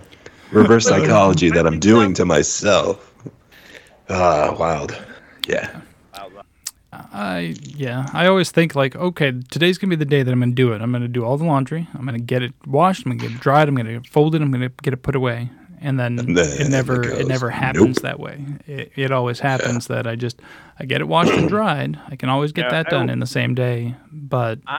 Reverse 0.52 0.86
psychology 0.90 1.50
that 1.52 1.66
I'm 1.66 1.80
doing 1.80 2.14
to 2.16 2.26
myself. 2.26 3.14
Ah, 4.10 4.56
wild. 4.60 4.96
Yeah. 5.48 5.82
I 7.16 7.56
yeah, 7.64 8.08
I 8.14 8.28
always 8.28 8.52
think 8.52 8.76
like, 8.76 8.96
okay, 8.96 9.32
today's 9.50 9.78
gonna 9.78 9.90
be 9.92 9.96
the 9.96 10.06
day 10.06 10.22
that 10.24 10.32
I'm 10.32 10.40
gonna 10.40 10.52
do 10.52 10.74
it. 10.74 10.82
I'm 10.82 10.92
gonna 10.92 11.08
do 11.08 11.24
all 11.24 11.38
the 11.38 11.46
laundry. 11.46 11.88
I'm 11.94 12.06
gonna 12.06 12.20
get 12.20 12.44
it 12.44 12.54
washed. 12.68 13.06
I'm 13.06 13.14
gonna 13.18 13.30
get 13.30 13.38
it 13.38 13.42
dried. 13.42 13.68
I'm 13.70 13.76
gonna 13.76 14.02
fold 14.12 14.36
it. 14.36 14.42
I'm 14.42 14.52
gonna 14.52 14.70
get 14.84 14.94
it 14.94 14.98
put 15.04 15.16
away. 15.16 15.50
And 15.82 16.00
then, 16.00 16.18
And 16.18 16.36
then 16.36 16.62
it 16.62 16.70
never 16.70 17.04
it 17.04 17.22
it, 17.22 17.28
never 17.28 17.50
happens 17.50 17.98
"Nope." 17.98 18.04
that 18.04 18.20
way. 18.20 18.44
It, 18.66 18.92
it 18.96 19.12
always 19.12 19.40
happens 19.40 19.88
that 19.88 20.08
I 20.08 20.16
just 20.16 20.42
I 20.80 20.86
get 20.86 21.00
it 21.02 21.08
washed 21.08 21.32
and 21.32 21.48
dried. 21.58 22.00
I 22.08 22.16
can 22.16 22.30
always 22.30 22.52
get 22.52 22.66
Yeah, 22.66 22.72
that 22.72 22.88
I 22.88 22.90
done 22.90 23.10
in 23.10 23.20
the 23.20 23.28
same 23.28 23.56
day. 23.56 23.96
But 24.12 24.60
I- 24.68 24.78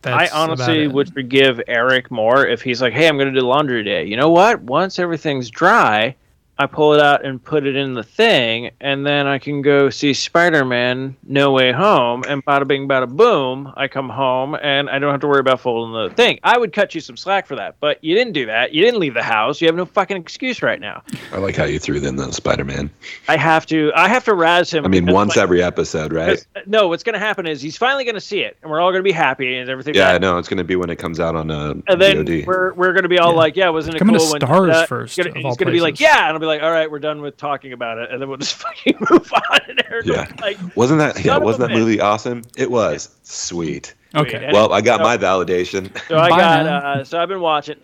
that's 0.00 0.32
I 0.32 0.36
honestly 0.36 0.84
about 0.84 0.90
it. 0.90 0.92
would 0.94 1.12
forgive 1.12 1.60
Eric 1.66 2.10
more 2.12 2.46
if 2.46 2.62
he's 2.62 2.80
like, 2.80 2.92
"Hey, 2.92 3.08
I'm 3.08 3.18
going 3.18 3.32
to 3.34 3.38
do 3.40 3.44
laundry 3.44 3.82
today." 3.82 4.04
You 4.04 4.16
know 4.16 4.28
what? 4.30 4.60
Once 4.62 5.00
everything's 5.00 5.50
dry, 5.50 6.14
I 6.58 6.66
pull 6.66 6.92
it 6.94 7.00
out 7.00 7.24
and 7.24 7.42
put 7.42 7.66
it 7.66 7.76
in 7.76 7.94
the 7.94 8.02
thing, 8.02 8.70
and 8.80 9.06
then 9.06 9.26
I 9.26 9.38
can 9.38 9.62
go 9.62 9.90
see 9.90 10.12
Spider-Man: 10.12 11.16
No 11.26 11.52
Way 11.52 11.72
Home, 11.72 12.24
and 12.28 12.44
bada 12.44 12.66
bing, 12.66 12.88
bada 12.88 13.08
boom, 13.08 13.72
I 13.76 13.88
come 13.88 14.08
home 14.08 14.56
and 14.60 14.90
I 14.90 14.98
don't 14.98 15.10
have 15.12 15.20
to 15.20 15.28
worry 15.28 15.40
about 15.40 15.60
folding 15.60 15.92
the 15.92 16.14
thing. 16.14 16.38
I 16.42 16.58
would 16.58 16.72
cut 16.72 16.94
you 16.94 17.00
some 17.00 17.16
slack 17.16 17.46
for 17.46 17.56
that, 17.56 17.76
but 17.80 18.02
you 18.02 18.14
didn't 18.14 18.32
do 18.32 18.46
that. 18.46 18.72
You 18.72 18.82
didn't 18.84 19.00
leave 19.00 19.14
the 19.14 19.22
house. 19.22 19.60
You 19.60 19.66
have 19.68 19.76
no 19.76 19.84
fucking 19.84 20.16
excuse 20.16 20.62
right 20.62 20.80
now. 20.80 21.02
I 21.32 21.38
like 21.38 21.56
how 21.56 21.64
you 21.64 21.78
threw 21.78 21.96
in 21.96 22.16
the 22.16 22.32
Spider 22.32 22.64
Man. 22.64 22.90
I 23.28 23.36
have 23.36 23.66
to. 23.66 23.92
I 23.94 24.08
have 24.08 24.24
to 24.24 24.34
razz 24.34 24.72
him. 24.72 24.84
I 24.84 24.88
mean, 24.88 25.06
once 25.06 25.36
like, 25.36 25.42
every 25.42 25.62
episode, 25.62 26.12
right? 26.12 26.44
no, 26.66 26.88
what's 26.88 27.02
going 27.02 27.14
to 27.14 27.18
happen 27.18 27.46
is 27.46 27.60
he's 27.60 27.76
finally 27.76 28.04
going 28.04 28.14
to 28.14 28.20
see 28.20 28.40
it, 28.40 28.56
and 28.62 28.70
we're 28.70 28.80
all 28.80 28.90
going 28.90 29.00
to 29.00 29.08
be 29.08 29.12
happy 29.12 29.56
and 29.56 29.68
everything. 29.68 29.94
Yeah, 29.94 30.12
I 30.12 30.18
know. 30.18 30.38
It's 30.38 30.48
going 30.48 30.58
to 30.58 30.64
be 30.64 30.76
when 30.76 30.90
it 30.90 30.96
comes 30.96 31.20
out 31.20 31.34
on 31.36 31.50
uh, 31.50 31.74
And 31.86 32.00
then 32.00 32.24
VOD. 32.24 32.46
we're 32.46 32.72
we're 32.74 32.92
gonna 32.92 33.08
be 33.08 33.18
all 33.18 33.32
Yeah. 33.32 33.36
like, 33.36 33.56
yeah, 33.56 33.68
wasn't 33.68 33.96
it 33.96 33.98
Coming 33.98 34.14
to 34.14 34.20
cool 34.20 34.32
when 34.32 34.40
Stars 34.40 34.70
uh, 34.76 34.86
first, 34.86 35.16
He's 35.16 35.24
gonna, 35.24 35.30
of 35.30 35.36
he's 35.36 35.44
all 35.44 35.56
gonna 35.56 35.72
be 35.72 35.80
like, 35.80 36.00
yeah, 36.00 36.24
and 36.26 36.32
I'll 36.34 36.38
be 36.38 36.46
like, 36.48 36.62
all 36.62 36.70
right, 36.72 36.90
we're 36.90 36.98
done 36.98 37.20
with 37.22 37.36
talking 37.36 37.72
about 37.72 37.98
it, 37.98 38.10
and 38.10 38.20
then 38.20 38.28
we'll 38.28 38.38
just 38.38 38.54
fucking 38.62 38.96
move 39.10 39.32
on. 39.32 39.58
And 39.68 39.82
Eric 39.90 40.06
Yeah. 40.06 40.24
be 40.26 40.42
like, 40.42 40.58
wasn't 40.76 40.98
that? 40.98 41.16
Yeah, 41.18 41.22
Son 41.34 41.36
of 41.36 41.42
a 41.42 41.44
wasn't 41.44 41.68
that 41.68 41.74
bitch. 41.76 41.78
movie 41.78 42.00
awesome? 42.00 42.42
It 42.56 42.70
was 42.70 43.10
sweet. 43.22 43.94
okay. 44.14 44.44
And- 44.46 44.52
Well, 44.52 44.72
I 44.72 44.80
got 44.80 44.98
so- 44.98 45.04
my 45.04 45.16
validation. 45.16 45.96
so 46.08 46.18
I 46.18 46.28
Bye, 46.30 46.38
got. 46.38 46.66
Uh, 46.66 47.04
so 47.04 47.20
I've 47.20 47.28
been 47.28 47.40
watching. 47.40 47.76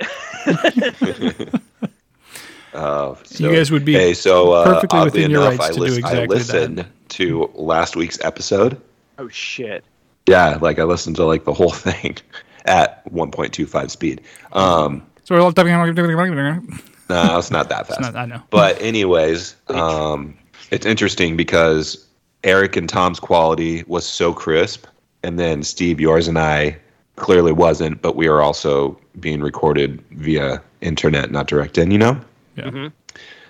Uh, 2.72 3.14
so, 3.22 3.44
You 3.48 3.54
guys 3.54 3.70
would 3.70 3.84
be 3.84 3.92
hey, 3.92 4.14
so 4.14 4.50
uh, 4.52 4.64
perfectly 4.64 4.98
oddly 4.98 5.10
within 5.12 5.30
your 5.30 5.44
rights 5.48 5.60
I, 5.64 5.68
to 5.68 5.74
do 5.74 5.80
lis- 5.80 5.96
exactly 5.98 6.18
I 6.18 6.26
that. 6.26 6.28
listened 6.30 6.86
to 7.10 7.50
last 7.54 7.94
week's 7.94 8.18
episode. 8.24 8.80
oh 9.18 9.28
shit! 9.28 9.84
Yeah, 10.26 10.58
like 10.60 10.80
I 10.80 10.82
listened 10.82 11.14
to 11.16 11.24
like 11.24 11.44
the 11.44 11.52
whole 11.52 11.70
thing 11.86 12.16
at 12.64 13.04
1.25 13.12 13.90
speed. 13.92 14.22
Um, 14.54 15.06
So 15.22 15.36
we're 15.36 15.40
all 15.42 15.52
talking. 15.52 15.70
It's 17.04 17.08
no, 17.10 17.38
it's 17.38 17.50
not 17.50 17.68
that 17.68 17.86
fast. 17.88 18.00
not, 18.00 18.16
I 18.16 18.26
know. 18.26 18.42
But 18.50 18.80
anyways, 18.80 19.56
um, 19.68 20.34
it's 20.70 20.86
interesting 20.86 21.36
because 21.36 22.06
Eric 22.42 22.76
and 22.76 22.88
Tom's 22.88 23.20
quality 23.20 23.84
was 23.86 24.06
so 24.06 24.32
crisp, 24.32 24.86
and 25.22 25.38
then 25.38 25.62
Steve, 25.62 26.00
yours 26.00 26.28
and 26.28 26.38
I 26.38 26.76
clearly 27.16 27.52
wasn't. 27.52 28.02
But 28.02 28.16
we 28.16 28.26
are 28.28 28.40
also 28.40 28.98
being 29.20 29.40
recorded 29.40 30.02
via 30.12 30.62
internet, 30.80 31.30
not 31.30 31.46
direct 31.46 31.78
in. 31.78 31.90
You 31.90 31.98
know. 31.98 32.20
Yeah. 32.56 32.64
Mhm. 32.64 32.92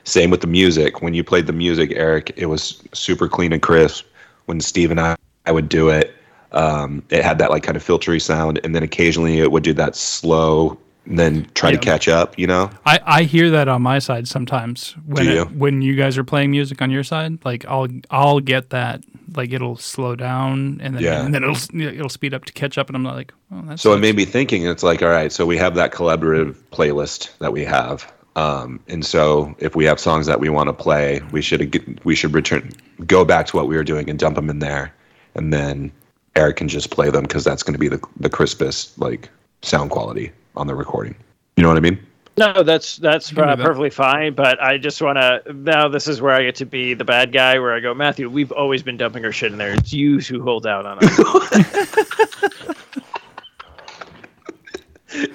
Same 0.05 0.31
with 0.31 0.43
the 0.43 0.47
music. 0.47 1.01
When 1.01 1.15
you 1.15 1.25
played 1.25 1.47
the 1.47 1.53
music, 1.55 1.93
Eric, 1.97 2.33
it 2.37 2.47
was 2.47 2.83
super 2.93 3.27
clean 3.29 3.53
and 3.55 3.63
crisp. 3.63 4.05
When 4.45 4.61
Steve 4.61 4.91
and 4.91 5.01
I, 5.01 5.17
I 5.47 5.53
would 5.53 5.71
do 5.71 5.89
it, 5.89 6.15
um, 6.53 7.03
it 7.09 7.25
had 7.25 7.39
that 7.39 7.51
like 7.51 7.63
kind 7.63 7.75
of 7.77 7.83
filtery 7.83 8.21
sound, 8.21 8.61
and 8.63 8.75
then 8.75 8.83
occasionally 8.83 9.39
it 9.41 9.51
would 9.51 9.63
do 9.63 9.73
that 9.73 9.97
slow, 9.97 10.71
and 10.71 10.79
then 11.07 11.47
try 11.55 11.71
Yeah. 11.71 11.77
to 11.79 11.85
catch 11.85 12.09
up. 12.09 12.39
You 12.39 12.47
know. 12.47 12.71
I, 12.87 13.01
I 13.05 13.23
hear 13.25 13.51
that 13.51 13.69
on 13.69 13.83
my 13.83 13.99
side 13.99 14.27
sometimes 14.29 14.95
when 15.07 15.25
Do 15.25 15.31
it- 15.31 15.35
you? 15.35 15.45
when 15.59 15.83
you 15.83 15.95
guys 15.97 16.17
are 16.19 16.25
playing 16.25 16.51
music 16.51 16.81
on 16.83 16.91
your 16.91 17.05
side. 17.05 17.45
Like 17.45 17.65
I'll 17.67 17.89
I'll 18.11 18.41
get 18.41 18.71
that 18.71 19.03
like 19.37 19.53
it'll 19.53 19.77
slow 19.77 20.15
down 20.17 20.81
and 20.83 20.95
then 20.97 21.03
Yeah. 21.03 21.25
and 21.25 21.35
then 21.35 21.43
it'll 21.45 21.81
it'll 21.81 22.09
speed 22.09 22.35
up 22.35 22.45
to 22.47 22.53
catch 22.53 22.79
up 22.79 22.89
and 22.89 22.97
I'm 22.97 23.05
like 23.05 23.33
oh 23.53 23.63
that's 23.67 23.83
So 23.83 23.93
it 23.93 23.99
made 23.99 24.17
me 24.17 24.25
thinking. 24.25 24.67
It's 24.67 24.83
like, 24.83 25.03
all 25.03 25.09
right, 25.09 25.33
so 25.33 25.45
we 25.47 25.57
have 25.59 25.75
that 25.75 25.93
collaborative 25.93 26.55
playlist 26.73 27.37
that 27.39 27.53
we 27.53 27.65
have, 27.65 28.11
um, 28.37 28.81
and 28.89 29.05
so 29.05 29.55
if 29.59 29.75
we 29.77 29.85
have 29.87 29.99
songs 30.01 30.27
that 30.27 30.41
we 30.41 30.49
want 30.49 30.69
to 30.69 30.73
play, 30.73 31.21
we 31.33 31.43
should 31.43 32.01
we 32.05 32.15
should 32.15 32.33
return 32.35 32.71
go 33.07 33.25
back 33.25 33.47
to 33.47 33.57
what 33.57 33.67
we 33.69 33.77
were 33.77 33.85
doing 33.85 34.09
and 34.09 34.19
dump 34.19 34.37
them 34.37 34.49
in 34.51 34.59
there, 34.61 34.93
and 35.35 35.53
then 35.53 35.91
Eric 36.37 36.57
can 36.57 36.69
just 36.69 36.91
play 36.91 37.11
them 37.11 37.23
because 37.23 37.45
that's 37.45 37.63
going 37.63 37.75
to 37.75 37.79
be 37.79 37.89
the 37.89 38.01
the 38.21 38.31
crispest 38.31 38.99
like 38.99 39.29
sound 39.63 39.91
quality 39.91 40.31
on 40.57 40.67
the 40.67 40.75
recording. 40.75 41.15
You 41.57 41.63
know 41.63 41.69
what 41.69 41.77
I 41.77 41.81
mean? 41.81 41.99
No, 42.37 42.65
that's 42.65 42.97
that's 42.97 43.33
uh, 43.33 43.55
that. 43.55 43.59
perfectly 43.59 43.91
fine. 43.91 44.35
But 44.35 44.61
I 44.61 44.77
just 44.77 45.01
want 45.01 45.19
to 45.19 45.53
now. 45.53 45.89
This 45.89 46.09
is 46.09 46.21
where 46.21 46.35
I 46.35 46.43
get 46.43 46.57
to 46.57 46.67
be 46.67 46.95
the 46.95 47.05
bad 47.05 47.33
guy. 47.33 47.59
Where 47.61 47.73
I 47.73 47.81
go, 47.81 47.95
Matthew. 47.95 48.29
We've 48.29 48.51
always 48.51 48.83
been 48.83 48.97
dumping 48.97 49.25
our 49.25 49.33
shit 49.33 49.53
in 49.53 49.59
there. 49.59 49.75
It's 49.75 49.93
you 49.93 50.19
who 50.19 50.43
hold 50.43 50.67
out 50.67 50.85
on 50.85 50.99
us. 51.01 52.75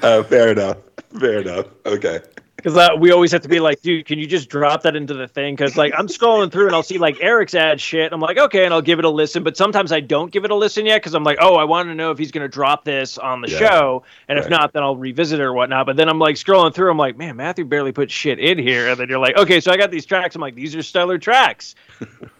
Uh, 0.03 0.23
fair 0.23 0.51
enough. 0.51 0.77
Fair 1.19 1.39
enough. 1.39 1.67
Okay. 1.85 2.19
Because 2.63 2.75
uh, 2.77 2.89
we 2.97 3.11
always 3.11 3.31
have 3.31 3.41
to 3.41 3.47
be 3.47 3.59
like, 3.59 3.81
dude, 3.81 4.05
can 4.05 4.19
you 4.19 4.27
just 4.27 4.49
drop 4.49 4.83
that 4.83 4.95
into 4.95 5.13
the 5.13 5.27
thing? 5.27 5.55
Because 5.55 5.77
like 5.77 5.93
I'm 5.97 6.07
scrolling 6.07 6.51
through 6.51 6.67
and 6.67 6.75
I'll 6.75 6.83
see 6.83 6.97
like 6.97 7.17
Eric's 7.21 7.55
ad 7.55 7.79
shit. 7.79 8.11
I'm 8.11 8.19
like, 8.19 8.37
okay, 8.37 8.65
and 8.65 8.73
I'll 8.73 8.81
give 8.81 8.99
it 8.99 9.05
a 9.05 9.09
listen. 9.09 9.43
But 9.43 9.55
sometimes 9.55 9.91
I 9.91 10.01
don't 10.01 10.31
give 10.31 10.43
it 10.45 10.51
a 10.51 10.55
listen 10.55 10.85
yet 10.85 11.01
because 11.01 11.13
I'm 11.13 11.23
like, 11.23 11.37
oh, 11.39 11.55
I 11.55 11.63
want 11.63 11.87
to 11.89 11.95
know 11.95 12.11
if 12.11 12.17
he's 12.17 12.31
gonna 12.31 12.47
drop 12.49 12.83
this 12.83 13.17
on 13.17 13.41
the 13.41 13.49
Yeah. 13.49 13.57
show, 13.59 14.03
and 14.27 14.37
if 14.37 14.49
not, 14.49 14.73
then 14.73 14.83
I'll 14.83 14.97
revisit 14.97 15.39
it 15.39 15.43
or 15.43 15.53
whatnot. 15.53 15.85
But 15.85 15.95
then 15.95 16.09
I'm 16.09 16.19
like 16.19 16.35
scrolling 16.35 16.73
through. 16.73 16.91
I'm 16.91 16.97
like, 16.97 17.17
man, 17.17 17.35
Matthew 17.37 17.65
barely 17.65 17.91
put 17.91 18.11
shit 18.11 18.39
in 18.39 18.57
here. 18.57 18.89
And 18.89 18.99
then 18.99 19.07
you're 19.09 19.19
like, 19.19 19.37
okay, 19.37 19.59
so 19.61 19.71
I 19.71 19.77
got 19.77 19.91
these 19.91 20.05
tracks. 20.05 20.35
I'm 20.35 20.41
like, 20.41 20.55
these 20.55 20.75
are 20.75 20.83
stellar 20.83 21.17
tracks. 21.17 21.75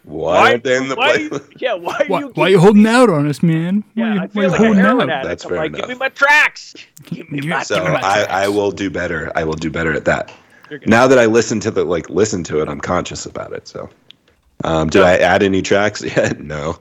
Why, 0.10 0.52
aren't 0.52 0.63
they 0.63 0.76
in 0.76 0.88
the 0.89 0.95
why 0.95 1.12
are 1.12 1.19
you- 1.19 1.41
yeah, 1.58 1.74
why 1.76 1.93
are 2.00 2.06
why, 2.08 2.19
you? 2.19 2.32
why 2.34 2.48
you 2.48 2.60
holding 2.60 2.88
out 2.88 3.10
on 3.10 3.28
us, 3.28 3.43
man? 3.43 3.84
Why 3.93 4.04
yeah, 4.04 4.13
you, 4.15 4.19
I 4.22 4.28
feel 4.28 4.43
you 4.43 4.50
like 4.50 4.58
holding 4.60 4.76
heroin 4.84 5.02
out? 5.02 5.10
addict. 5.10 5.28
That's 5.30 5.43
I'm 5.45 5.50
fair 5.50 5.58
like, 5.60 5.72
give 5.72 5.80
enough. 5.80 5.89
me 5.89 5.95
my 5.95 6.10
tracks. 6.10 6.76
Give 7.04 7.32
me 7.32 7.41
my 7.41 7.62
So 7.63 7.76
Give 7.76 7.84
me 7.86 7.91
my 7.91 7.98
I, 7.98 8.02
tracks. 8.02 8.28
I 8.32 8.48
will 8.48 8.72
do 8.72 8.89
better. 8.89 9.32
I 9.36 9.43
will 9.43 9.54
do 9.54 9.69
better 9.69 9.93
at 9.93 10.06
that. 10.06 10.32
Now 10.86 11.08
that 11.08 11.17
I 11.19 11.26
listen 11.26 11.60
to 11.62 11.72
the 11.72 11.84
like 11.84 12.10
listen 12.10 12.43
to 12.45 12.60
it, 12.62 12.67
I'm 12.69 12.80
conscious 12.82 13.26
about 13.26 13.54
it. 13.54 13.67
So, 13.67 13.89
um, 14.63 14.89
did 14.89 15.02
I 15.04 15.17
add 15.17 15.41
any 15.41 15.62
tracks 15.62 16.02
yet? 16.04 16.39
No. 16.41 16.78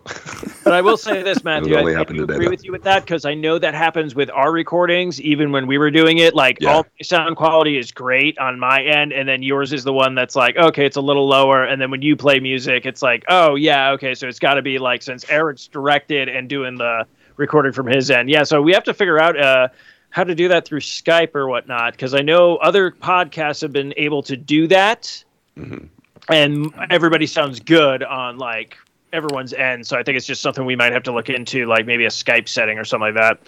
But 0.65 0.73
I 0.73 0.81
will 0.83 0.97
say 0.97 1.23
this, 1.23 1.45
Matthew. 1.45 1.77
I, 1.77 1.81
only 1.81 1.97
I 1.97 2.05
today, 2.05 2.23
agree 2.23 2.45
though. 2.47 2.51
with 2.51 2.65
you 2.65 2.73
with 2.73 2.83
that 2.83 3.05
because 3.05 3.25
I 3.25 3.35
know 3.35 3.59
that 3.59 3.75
happens 3.75 4.15
with 4.15 4.31
our 4.31 4.51
recordings, 4.53 5.21
even 5.21 5.53
when 5.53 5.67
we 5.67 5.79
were 5.79 5.91
doing 5.91 6.19
it. 6.19 6.35
Like 6.35 6.59
Yeah. 6.61 6.73
all 6.75 6.87
sound 7.03 7.37
quality 7.37 7.79
is 7.79 7.93
great 7.93 8.39
on 8.39 8.59
my 8.59 8.83
end, 8.83 9.13
and 9.13 9.29
then 9.29 9.43
yours 9.43 9.73
is 9.73 9.85
the 9.85 9.93
one 9.93 10.15
that's 10.15 10.35
like, 10.37 10.57
okay, 10.57 10.87
it's 10.87 10.97
a 10.97 11.01
little 11.01 11.29
lower. 11.29 11.65
And 11.65 11.81
then 11.81 11.91
when 11.91 12.03
you 12.03 12.17
play 12.17 12.41
music, 12.41 12.85
it's 12.85 13.03
like, 13.03 13.25
oh 13.29 13.55
yeah, 13.55 13.91
okay, 13.93 14.15
so 14.15 14.27
it's 14.29 14.39
got 14.41 14.55
to 14.55 14.63
be 14.63 14.79
like 14.79 15.03
since 15.03 15.29
Eric's 15.31 15.67
directed 15.69 16.29
and 16.29 16.49
doing 16.49 16.77
the 16.77 17.07
recording 17.37 17.73
from 17.73 17.87
his 17.87 18.11
end. 18.11 18.29
Yeah, 18.29 18.43
so 18.43 18.61
we 18.61 18.73
have 18.73 18.85
to 18.85 18.95
figure 18.95 19.21
out. 19.21 19.39
Uh, 19.39 19.69
how 20.11 20.25
to 20.25 20.35
do 20.35 20.49
that 20.49 20.65
through 20.65 20.81
Skype 20.81 21.35
or 21.35 21.49
whatnot? 21.49 21.93
Because 21.93 22.15
I 22.15 22.23
know 22.23 22.57
other 22.57 22.91
podcasts 22.91 23.61
have 23.61 23.75
been 23.75 23.93
able 23.99 24.23
to 24.23 24.39
do 24.39 24.67
that, 24.69 25.23
Mm-hmm. 25.59 25.85
And 26.29 26.73
everybody 26.91 27.27
sounds 27.27 27.61
good 27.61 28.03
on 28.03 28.39
like 28.39 28.77
everyone's 29.13 29.53
end. 29.53 29.87
So 29.87 29.97
I 29.97 30.03
think 30.03 30.17
it's 30.17 30.27
just 30.27 30.43
something 30.43 30.65
we 30.67 30.77
might 30.77 30.93
have 30.93 31.03
to 31.05 31.13
look 31.13 31.29
into, 31.31 31.67
like 31.67 31.87
maybe 31.87 32.05
a 32.05 32.09
Skype 32.11 32.49
setting 32.49 32.79
or 32.79 32.85
something 32.85 33.15
like 33.15 33.15
that. 33.15 33.41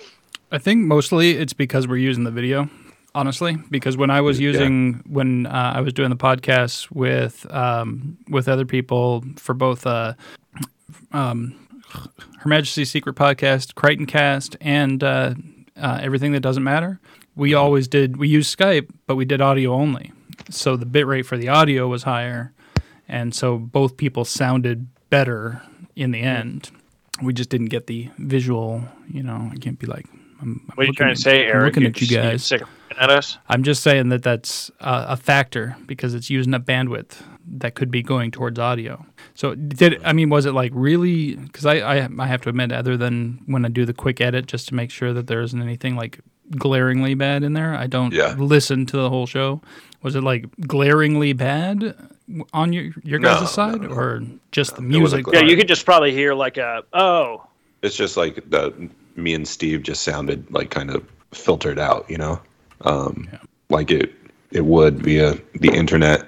I 0.50 0.58
think 0.58 0.84
mostly 0.84 1.32
it's 1.32 1.52
because 1.52 1.86
we're 1.86 1.96
using 1.96 2.24
the 2.24 2.30
video, 2.30 2.68
honestly. 3.14 3.56
Because 3.70 3.96
when 3.96 4.10
I 4.10 4.20
was 4.20 4.40
Yeah. 4.40 4.48
using 4.50 5.02
when 5.08 5.46
uh, 5.46 5.72
I 5.76 5.80
was 5.80 5.92
doing 5.92 6.10
the 6.10 6.16
podcast 6.16 6.90
with 6.90 7.46
um, 7.52 8.16
with 8.28 8.48
other 8.48 8.64
people 8.64 9.24
for 9.36 9.54
both 9.54 9.86
uh, 9.86 10.14
um, 11.12 11.54
Her 12.38 12.48
Majesty's 12.48 12.90
Secret 12.90 13.14
Podcast, 13.16 13.74
Crichton 13.74 14.06
Cast, 14.06 14.56
and 14.60 15.02
uh, 15.04 15.34
uh, 15.76 15.98
everything 16.02 16.32
that 16.32 16.40
doesn't 16.40 16.64
matter, 16.64 17.00
we 17.36 17.54
always 17.54 17.86
did 17.88 18.16
we 18.16 18.28
used 18.28 18.56
Skype, 18.56 18.88
but 19.06 19.16
we 19.16 19.24
did 19.24 19.40
audio 19.40 19.72
only. 19.72 20.12
So 20.48 20.76
the 20.76 20.86
bit 20.86 21.06
rate 21.06 21.26
for 21.26 21.36
the 21.36 21.48
audio 21.48 21.86
was 21.86 22.02
higher, 22.04 22.52
and 23.10 23.34
so 23.34 23.58
both 23.58 23.96
people 23.98 24.24
sounded 24.24 24.86
better 25.10 25.60
in 25.96 26.10
the 26.12 26.20
end. 26.20 26.70
We 27.22 27.34
just 27.34 27.50
didn't 27.50 27.66
get 27.68 27.86
the 27.86 28.08
visual. 28.18 28.82
You 29.12 29.22
know, 29.22 29.50
I 29.52 29.56
can't 29.56 29.78
be 29.78 29.86
like. 29.86 30.06
I'm, 30.40 30.62
I'm 30.70 30.76
What 30.76 30.84
are 30.84 30.86
you 30.86 30.92
trying 30.94 31.10
at- 31.10 31.16
to 31.16 31.22
say, 31.22 31.42
I'm 31.44 31.56
Eric? 31.56 31.64
looking 31.76 31.82
You're 31.82 31.90
at 31.90 32.00
you 32.00 32.06
just- 32.06 32.22
guys. 32.22 32.44
sick 32.44 32.62
at 32.98 33.10
us. 33.10 33.36
I'm 33.48 33.62
just 33.62 33.82
saying 33.82 34.08
that 34.08 34.22
that's 34.22 34.70
uh, 34.80 35.04
a 35.08 35.16
factor 35.16 35.76
because 35.86 36.14
it's 36.14 36.30
using 36.30 36.54
up 36.54 36.64
bandwidth 36.64 37.22
that 37.58 37.74
could 37.74 37.90
be 37.90 38.02
going 38.02 38.30
towards 38.30 38.58
audio. 38.58 39.04
So 39.34 39.54
did 39.54 40.00
I 40.04 40.12
mean 40.12 40.28
was 40.30 40.46
it 40.46 40.52
like 40.52 40.72
really? 40.74 41.36
Because 41.36 41.66
I, 41.66 41.74
I 41.80 42.08
I 42.18 42.26
have 42.26 42.40
to 42.42 42.48
admit, 42.48 42.72
other 42.72 42.96
than 42.96 43.42
when 43.46 43.64
I 43.64 43.68
do 43.68 43.84
the 43.84 43.92
quick 43.94 44.20
edit 44.20 44.46
just 44.46 44.68
to 44.68 44.74
make 44.74 44.90
sure 44.90 45.12
that 45.12 45.26
there 45.26 45.40
isn't 45.42 45.60
anything 45.60 45.94
like 45.94 46.20
glaringly 46.56 47.14
bad 47.14 47.42
in 47.44 47.52
there, 47.52 47.74
I 47.74 47.86
don't 47.86 48.12
Yeah. 48.14 48.34
listen 48.38 48.86
to 48.86 48.96
the 48.96 49.08
whole 49.10 49.26
show. 49.26 49.60
Was 50.02 50.16
it 50.16 50.22
like 50.22 50.46
glaringly 50.66 51.32
bad 51.32 51.94
on 52.52 52.72
your 52.72 52.90
your 53.02 53.18
No, 53.18 53.40
guys' 53.40 53.50
side, 53.52 53.80
no, 53.82 53.88
no. 53.88 53.94
or 53.94 54.22
just 54.52 54.76
the 54.76 54.82
music? 54.82 55.26
Yeah, 55.32 55.40
you 55.40 55.56
could 55.56 55.68
just 55.68 55.84
probably 55.84 56.12
hear 56.12 56.34
like 56.34 56.56
a 56.56 56.82
oh. 56.92 57.46
It's 57.82 57.96
just 57.96 58.16
like 58.16 58.48
the 58.50 58.88
me 59.16 59.34
and 59.34 59.46
Steve 59.48 59.82
just 59.82 60.02
sounded 60.02 60.50
like 60.52 60.70
kind 60.70 60.90
of 60.90 61.04
filtered 61.32 61.78
out, 61.78 62.04
you 62.08 62.16
know, 62.18 62.40
um, 62.82 63.28
like 63.70 63.90
it 63.90 64.12
it 64.50 64.64
would 64.66 65.02
via 65.02 65.34
the 65.54 65.70
internet, 65.72 66.26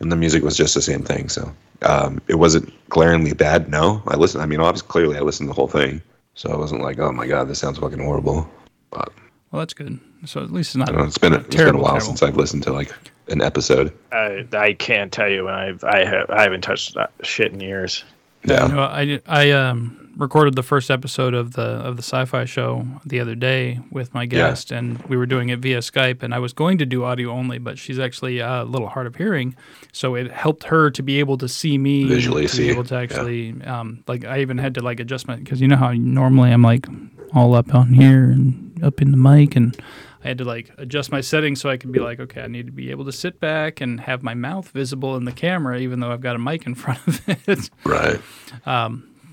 and 0.00 0.10
the 0.10 0.16
music 0.16 0.42
was 0.42 0.56
just 0.56 0.74
the 0.74 0.82
same 0.82 1.02
thing. 1.02 1.28
So 1.28 1.54
um, 1.82 2.20
it 2.28 2.36
wasn't 2.36 2.72
glaringly 2.88 3.32
bad. 3.34 3.68
No, 3.68 4.02
I 4.08 4.16
listened. 4.16 4.42
I 4.42 4.46
mean, 4.46 4.60
obviously, 4.60 4.88
clearly, 4.88 5.16
I 5.16 5.20
listened 5.20 5.48
to 5.48 5.50
the 5.50 5.54
whole 5.54 5.68
thing, 5.68 6.02
so 6.34 6.50
I 6.50 6.56
wasn't 6.56 6.82
like, 6.82 6.98
oh 6.98 7.12
my 7.12 7.26
god, 7.26 7.48
this 7.48 7.58
sounds 7.58 7.78
fucking 7.78 8.02
horrible. 8.02 8.48
But 8.90 9.12
Well, 9.50 9.60
that's 9.60 9.74
good. 9.74 9.98
So 10.24 10.42
at 10.42 10.50
least 10.52 10.70
it's 10.70 10.76
not. 10.76 10.92
Know, 10.92 11.04
it's 11.04 11.18
been 11.18 11.32
a, 11.32 11.36
it's 11.38 11.46
been 11.48 11.54
a 11.54 11.62
terrible, 11.64 11.80
while 11.82 11.90
terrible. 11.92 12.06
since 12.06 12.22
I've 12.22 12.36
listened 12.36 12.62
to 12.64 12.72
like 12.72 12.92
an 13.32 13.42
episode. 13.42 13.92
I, 14.12 14.46
I 14.52 14.72
can't 14.74 15.12
tell 15.12 15.28
you 15.28 15.44
when 15.44 15.54
I've 15.54 15.82
I 15.84 16.04
have 16.04 16.30
I 16.30 16.42
haven't 16.42 16.62
touched 16.62 16.94
that 16.94 17.12
shit 17.22 17.52
in 17.52 17.60
years. 17.60 18.04
Yeah, 18.44 18.66
No, 18.66 18.80
I 18.80 19.20
I 19.26 19.50
um 19.50 19.98
recorded 20.16 20.54
the 20.56 20.62
first 20.62 20.90
episode 20.90 21.32
of 21.32 21.54
the 21.54 21.62
of 21.62 21.96
the 21.96 22.02
sci-fi 22.02 22.44
show 22.44 22.86
the 23.06 23.20
other 23.20 23.34
day 23.34 23.80
with 23.90 24.12
my 24.12 24.26
guest, 24.26 24.70
and 24.70 25.02
we 25.04 25.16
were 25.16 25.26
doing 25.26 25.48
it 25.48 25.60
via 25.60 25.78
Skype. 25.78 26.22
And 26.22 26.34
I 26.34 26.38
was 26.38 26.52
going 26.52 26.78
to 26.78 26.86
do 26.86 27.04
audio 27.04 27.30
only, 27.30 27.58
but 27.58 27.78
she's 27.78 27.98
actually 27.98 28.40
uh, 28.40 28.64
a 28.64 28.66
little 28.66 28.88
hard 28.88 29.06
of 29.06 29.16
hearing, 29.16 29.54
so 29.92 30.14
it 30.14 30.30
helped 30.30 30.64
her 30.64 30.90
to 30.90 31.02
be 31.02 31.18
able 31.18 31.38
to 31.38 31.48
see 31.48 31.78
me 31.78 32.04
Visually 32.04 32.42
to 32.42 32.48
see, 32.48 32.64
be 32.64 32.70
able 32.70 32.84
to 32.84 32.94
yeah. 32.94 33.00
actually 33.00 33.62
um 33.62 34.02
like 34.06 34.24
I 34.24 34.40
even 34.40 34.58
had 34.58 34.74
to 34.74 34.82
like 34.82 35.00
adjust 35.00 35.28
my 35.28 35.36
because 35.36 35.60
you 35.60 35.68
know 35.68 35.76
how 35.76 35.92
normally 35.92 36.50
I'm 36.50 36.62
like 36.62 36.86
all 37.34 37.54
up 37.54 37.74
on 37.74 37.92
here 37.92 38.24
and 38.24 38.82
up 38.82 39.00
in 39.00 39.10
the 39.10 39.16
mic 39.16 39.56
and. 39.56 39.76
I 40.24 40.28
had 40.28 40.38
to 40.38 40.44
like 40.44 40.70
adjust 40.78 41.10
my 41.10 41.20
settings 41.20 41.60
so 41.60 41.68
I 41.68 41.76
could 41.76 41.92
be 41.92 42.00
like, 42.00 42.20
okay, 42.20 42.42
I 42.42 42.46
need 42.46 42.66
to 42.66 42.72
be 42.72 42.90
able 42.90 43.04
to 43.06 43.12
sit 43.12 43.40
back 43.40 43.80
and 43.80 44.00
have 44.00 44.22
my 44.22 44.34
mouth 44.34 44.68
visible 44.68 45.16
in 45.16 45.24
the 45.24 45.32
camera, 45.32 45.78
even 45.78 46.00
though 46.00 46.12
I've 46.12 46.20
got 46.20 46.36
a 46.36 46.38
mic 46.38 46.66
in 46.66 46.74
front 46.76 47.00
of 47.06 47.48
it. 47.48 47.70
right. 47.84 48.20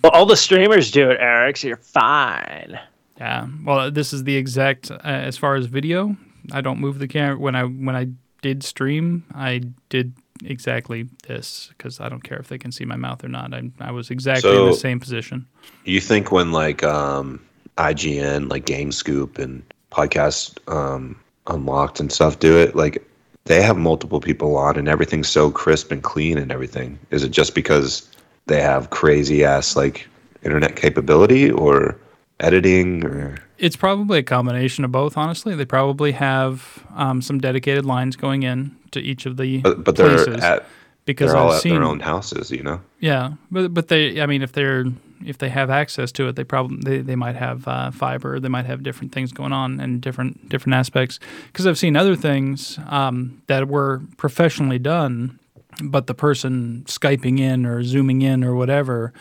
Well, 0.03 0.11
all 0.13 0.25
the 0.25 0.37
streamers 0.37 0.91
do 0.91 1.09
it, 1.09 1.17
Eric. 1.19 1.57
So 1.57 1.67
you're 1.67 1.77
fine. 1.77 2.79
Yeah. 3.17 3.47
Well, 3.65 3.91
this 3.91 4.13
is 4.13 4.23
the 4.23 4.37
exact 4.37 4.91
uh, 4.91 4.97
as 5.03 5.37
far 5.37 5.55
as 5.55 5.65
video. 5.65 6.15
I 6.51 6.61
don't 6.61 6.79
move 6.79 6.99
the 6.99 7.07
camera 7.07 7.37
when 7.37 7.55
I 7.55 7.63
when 7.63 7.95
I 7.95 8.07
did 8.41 8.63
stream. 8.63 9.25
I 9.35 9.61
did 9.89 10.13
exactly 10.43 11.09
this 11.27 11.69
because 11.77 11.99
I 11.99 12.07
don't 12.07 12.23
care 12.23 12.37
if 12.37 12.47
they 12.47 12.57
can 12.57 12.71
see 12.71 12.85
my 12.85 12.95
mouth 12.95 13.23
or 13.23 13.27
not. 13.27 13.53
I 13.53 13.69
I 13.79 13.91
was 13.91 14.09
exactly 14.09 14.55
in 14.57 14.65
the 14.65 14.73
same 14.73 14.99
position. 14.99 15.47
You 15.83 15.99
think 15.99 16.31
when 16.31 16.53
like 16.53 16.81
um, 16.83 17.41
IGN, 17.77 18.49
like 18.49 18.65
Game 18.65 18.93
Scoop, 18.93 19.37
and 19.37 19.63
Podcast 19.91 20.57
um, 20.71 21.19
Unlocked 21.47 21.99
and 21.99 22.11
stuff 22.11 22.39
do 22.39 22.57
it, 22.57 22.75
like 22.75 23.03
they 23.45 23.61
have 23.61 23.77
multiple 23.77 24.19
people 24.19 24.55
on 24.55 24.77
and 24.77 24.87
everything's 24.87 25.27
so 25.27 25.49
crisp 25.49 25.91
and 25.91 26.03
clean 26.03 26.37
and 26.37 26.51
everything. 26.51 26.99
Is 27.09 27.23
it 27.23 27.29
just 27.29 27.55
because 27.55 28.07
they 28.45 28.61
have 28.61 28.91
crazy 28.91 29.43
ass 29.43 29.75
like 29.75 30.07
internet 30.43 30.75
capability 30.75 31.49
or 31.51 31.97
editing 32.39 33.05
or 33.05 33.37
It's 33.57 33.75
probably 33.75 34.19
a 34.19 34.23
combination 34.23 34.85
of 34.85 34.91
both. 34.91 35.17
Honestly, 35.17 35.55
they 35.55 35.65
probably 35.65 36.11
have 36.13 36.85
um, 36.95 37.21
some 37.21 37.39
dedicated 37.39 37.85
lines 37.85 38.15
going 38.15 38.43
in 38.43 38.75
to 38.91 38.99
each 38.99 39.25
of 39.25 39.37
the 39.37 39.59
but, 39.61 39.83
but 39.83 39.95
they're 39.95 40.23
places 40.23 40.43
at 40.43 40.65
because 41.05 41.31
they're 41.31 41.39
all 41.39 41.49
I've 41.49 41.55
at 41.57 41.61
seen 41.61 41.73
their 41.73 41.83
own 41.83 41.99
houses, 41.99 42.51
you 42.51 42.63
know? 42.63 42.81
Yeah, 42.99 43.33
but 43.51 43.73
but 43.73 43.87
they, 43.87 44.21
I 44.21 44.25
mean, 44.25 44.41
if 44.41 44.51
they're 44.51 44.85
if 45.25 45.37
they 45.37 45.49
have 45.49 45.69
access 45.69 46.11
to 46.13 46.27
it, 46.27 46.35
they 46.35 46.43
probably 46.43 46.77
they, 46.83 47.01
they 47.01 47.15
might 47.15 47.35
have 47.35 47.67
uh, 47.67 47.91
fiber. 47.91 48.39
They 48.39 48.49
might 48.49 48.65
have 48.65 48.83
different 48.83 49.11
things 49.11 49.31
going 49.31 49.53
on 49.53 49.79
and 49.79 50.01
different 50.01 50.49
different 50.49 50.75
aspects. 50.75 51.19
Because 51.47 51.67
I've 51.67 51.77
seen 51.77 51.95
other 51.95 52.15
things 52.15 52.79
um, 52.87 53.41
that 53.47 53.67
were 53.67 54.01
professionally 54.17 54.79
done, 54.79 55.39
but 55.83 56.07
the 56.07 56.13
person 56.13 56.83
skyping 56.87 57.39
in 57.39 57.65
or 57.65 57.83
zooming 57.83 58.21
in 58.21 58.43
or 58.43 58.55
whatever, 58.55 59.13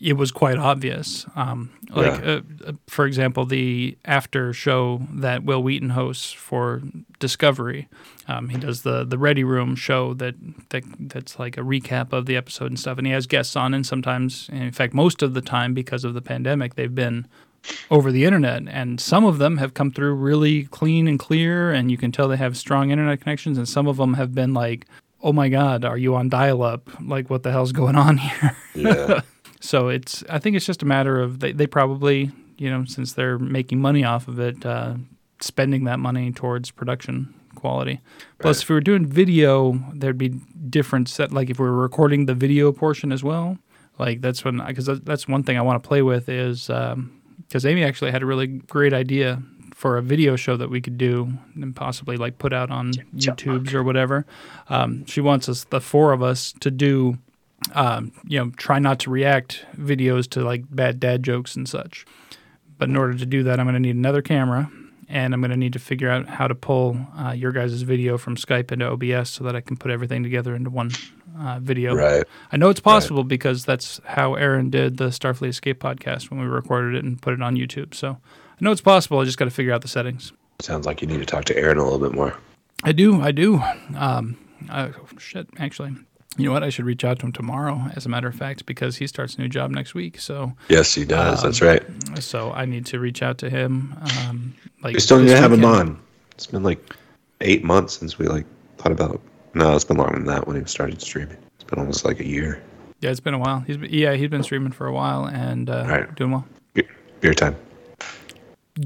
it 0.00 0.14
was 0.14 0.30
quite 0.30 0.58
obvious. 0.58 1.26
Um, 1.36 1.70
like 1.90 2.20
Yeah. 2.22 2.30
uh, 2.30 2.40
uh, 2.68 2.72
for 2.86 3.06
example, 3.06 3.44
the 3.46 3.96
after 4.04 4.52
show 4.52 5.02
that 5.12 5.44
Wil 5.44 5.62
Wheaton 5.62 5.90
hosts 5.90 6.32
for 6.32 6.82
Discovery. 7.18 7.88
Um, 8.28 8.48
he 8.48 8.58
does 8.58 8.82
the 8.82 9.04
the 9.04 9.18
Ready 9.18 9.44
Room 9.44 9.74
show 9.76 10.14
that, 10.14 10.34
that 10.70 10.84
that's 10.98 11.38
like 11.38 11.56
a 11.58 11.62
recap 11.62 12.12
of 12.12 12.26
the 12.26 12.36
episode 12.36 12.66
and 12.66 12.78
stuff, 12.78 12.96
and 12.98 13.06
he 13.06 13.12
has 13.12 13.26
guests 13.26 13.56
on. 13.56 13.74
And 13.74 13.86
sometimes, 13.86 14.48
and 14.52 14.62
in 14.62 14.72
fact, 14.72 14.94
most 14.94 15.22
of 15.22 15.34
the 15.34 15.40
time, 15.42 15.74
because 15.74 16.04
of 16.04 16.14
the 16.14 16.22
pandemic, 16.22 16.74
they've 16.76 16.94
been 16.94 17.26
over 17.90 18.10
the 18.10 18.24
internet, 18.24 18.62
and 18.68 18.98
some 19.00 19.24
of 19.24 19.36
them 19.38 19.58
have 19.58 19.74
come 19.74 19.90
through 19.90 20.14
really 20.14 20.64
clean 20.64 21.06
and 21.08 21.18
clear, 21.18 21.70
and 21.72 21.90
you 21.90 21.98
can 21.98 22.10
tell 22.10 22.26
they 22.28 22.36
have 22.38 22.56
strong 22.56 22.90
internet 22.90 23.20
connections. 23.20 23.58
And 23.58 23.68
some 23.68 23.86
of 23.86 23.98
them 23.98 24.14
have 24.14 24.34
been 24.34 24.54
like, 24.54 24.86
"Oh 25.22 25.32
my 25.34 25.48
God, 25.50 25.84
are 25.84 25.98
you 25.98 26.14
on 26.14 26.30
dial-up? 26.30 26.88
Like, 27.02 27.28
what 27.28 27.42
the 27.42 27.52
hell's 27.52 27.72
going 27.72 27.96
on 27.96 28.16
here?" 28.18 28.56
Yeah. 28.74 29.20
So 29.60 29.88
it's 29.88 30.24
I 30.28 30.38
think 30.38 30.56
it's 30.56 30.66
just 30.66 30.82
a 30.82 30.86
matter 30.86 31.20
of 31.20 31.40
they, 31.40 31.52
they 31.52 31.66
probably 31.66 32.32
you 32.58 32.70
know 32.70 32.84
since 32.84 33.12
they're 33.12 33.38
making 33.38 33.80
money 33.80 34.04
off 34.04 34.26
of 34.26 34.40
it, 34.40 34.64
uh, 34.64 34.94
spending 35.40 35.84
that 35.84 35.98
money 35.98 36.32
towards 36.32 36.70
production 36.70 37.34
quality. 37.54 38.00
Plus, 38.38 38.62
if 38.62 38.68
we 38.68 38.74
were 38.74 38.80
doing 38.80 39.06
video, 39.06 39.78
there'd 39.94 40.18
be 40.18 40.30
different 40.68 41.08
set. 41.08 41.32
Like 41.32 41.50
if 41.50 41.58
we 41.58 41.66
were 41.66 41.76
recording 41.76 42.26
the 42.26 42.34
video 42.34 42.72
portion 42.72 43.12
as 43.12 43.22
well, 43.22 43.58
like 43.98 44.20
that's 44.20 44.44
when 44.44 44.64
because 44.66 44.86
that's 44.86 45.28
one 45.28 45.42
thing 45.42 45.58
I 45.58 45.62
want 45.62 45.82
to 45.82 45.86
play 45.86 46.02
with 46.02 46.28
is 46.28 46.66
because 46.66 47.66
Amy 47.66 47.84
actually 47.84 48.10
had 48.10 48.22
a 48.22 48.26
really 48.26 48.46
great 48.46 48.92
idea 48.92 49.42
for 49.74 49.96
a 49.96 50.02
video 50.02 50.36
show 50.36 50.58
that 50.58 50.68
we 50.68 50.80
could 50.80 50.98
do 50.98 51.32
and 51.54 51.74
possibly 51.74 52.18
like 52.18 52.36
put 52.38 52.52
out 52.52 52.70
on 52.70 52.92
YouTube's 53.16 53.72
or 53.72 53.82
whatever. 53.82 54.26
Um, 54.68 55.06
she 55.06 55.22
wants 55.22 55.48
us, 55.48 55.64
the 55.64 55.80
four 55.80 56.12
of 56.12 56.22
us, 56.22 56.52
to 56.60 56.70
do 56.70 57.16
um, 57.74 58.12
you 58.26 58.38
know, 58.38 58.50
try 58.56 58.78
not 58.78 58.98
to 59.00 59.10
react 59.10 59.64
videos 59.76 60.28
to 60.30 60.42
like 60.42 60.64
bad 60.74 61.00
dad 61.00 61.22
jokes 61.22 61.56
and 61.56 61.68
such. 61.68 62.04
But 62.78 62.88
in 62.88 62.96
order 62.96 63.14
to 63.14 63.26
do 63.26 63.42
that, 63.42 63.60
I'm 63.60 63.66
going 63.66 63.74
to 63.74 63.80
need 63.80 63.96
another 63.96 64.22
camera, 64.22 64.70
and 65.08 65.34
I'm 65.34 65.40
going 65.40 65.50
to 65.50 65.56
need 65.56 65.74
to 65.74 65.78
figure 65.78 66.08
out 66.08 66.26
how 66.26 66.48
to 66.48 66.54
pull 66.54 66.96
uh, 67.16 67.32
your 67.32 67.52
guys' 67.52 67.82
video 67.82 68.16
from 68.16 68.36
Skype 68.36 68.72
into 68.72 68.86
OBS 68.86 69.28
so 69.28 69.44
that 69.44 69.54
I 69.54 69.60
can 69.60 69.76
put 69.76 69.90
everything 69.90 70.22
together 70.22 70.54
into 70.54 70.70
one 70.70 70.90
uh, 71.38 71.58
video. 71.60 71.94
right. 71.94 72.24
I 72.50 72.56
know 72.56 72.70
it's 72.70 72.80
possible 72.80 73.22
because 73.22 73.64
that's 73.64 74.00
how 74.04 74.34
Aaron 74.34 74.70
did 74.70 74.96
the 74.96 75.08
Starfleet 75.08 75.48
Escape 75.48 75.80
podcast 75.80 76.30
when 76.30 76.40
we 76.40 76.46
recorded 76.46 76.96
it 76.96 77.04
and 77.04 77.20
put 77.20 77.34
it 77.34 77.42
on 77.42 77.54
YouTube. 77.54 77.94
So 77.94 78.12
I 78.12 78.56
know 78.64 78.72
it's 78.72 78.80
possible. 78.80 79.18
I 79.18 79.24
just 79.24 79.38
got 79.38 79.44
to 79.44 79.50
figure 79.50 79.72
out 79.72 79.82
the 79.82 79.88
settings. 79.88 80.32
Sounds 80.60 80.86
like 80.86 81.02
you 81.02 81.08
need 81.08 81.20
to 81.20 81.26
talk 81.26 81.44
to 81.46 81.56
Aaron 81.56 81.78
a 81.78 81.84
little 81.84 81.98
bit 81.98 82.12
more. 82.12 82.36
I 82.82 82.92
do. 82.92 83.20
I 83.20 83.30
do. 83.32 83.62
Um, 83.96 84.38
uh, 84.70 84.90
shit, 85.18 85.48
actually. 85.58 85.94
You 86.36 86.46
know 86.46 86.52
what? 86.52 86.62
I 86.62 86.68
should 86.70 86.84
reach 86.84 87.04
out 87.04 87.18
to 87.20 87.26
him 87.26 87.32
tomorrow, 87.32 87.86
as 87.96 88.06
a 88.06 88.08
matter 88.08 88.28
of 88.28 88.34
fact, 88.34 88.64
because 88.64 88.96
he 88.96 89.06
starts 89.06 89.34
a 89.34 89.40
new 89.40 89.48
job 89.48 89.70
next 89.70 89.94
week. 89.94 90.18
So, 90.20 90.52
Yes, 90.68 90.94
he 90.94 91.04
does. 91.04 91.42
That's 91.42 91.60
Um, 91.60 91.68
right. 91.68 91.82
so 92.22 92.52
I 92.52 92.64
need 92.66 92.86
to 92.86 93.00
reach 93.00 93.20
out 93.22 93.38
to 93.38 93.50
him. 93.50 93.94
Um, 94.28 94.54
like 94.82 94.94
We 94.94 95.00
still 95.00 95.18
need 95.18 95.28
to 95.28 95.36
have 95.36 95.52
him 95.52 95.64
on. 95.64 95.98
It's 96.32 96.46
been 96.46 96.62
like 96.62 96.78
eight 97.40 97.64
months 97.64 97.98
since 97.98 98.16
we 98.18 98.26
like 98.26 98.46
thought 98.78 98.92
about. 98.92 99.20
No, 99.54 99.74
it's 99.74 99.84
been 99.84 99.96
longer 99.96 100.14
than 100.16 100.26
that 100.26 100.46
when 100.46 100.56
he 100.58 100.64
started 100.66 101.02
streaming. 101.02 101.36
It's 101.56 101.64
been 101.64 101.80
almost 101.80 102.04
like 102.04 102.20
a 102.20 102.26
year. 102.26 102.62
Yeah, 103.00 103.10
it's 103.10 103.18
been 103.20 103.34
a 103.34 103.38
while. 103.38 103.60
He's 103.60 103.76
been, 103.78 103.92
yeah, 103.92 104.14
he's 104.14 104.28
been 104.30 104.42
streaming 104.44 104.72
for 104.72 104.86
a 104.86 104.92
while 104.92 105.24
and 105.26 105.68
uh, 105.68 105.84
Right. 105.88 106.14
doing 106.14 106.30
well. 106.30 106.46
Beer, 106.74 106.84
beer 107.20 107.34
time. 107.34 107.56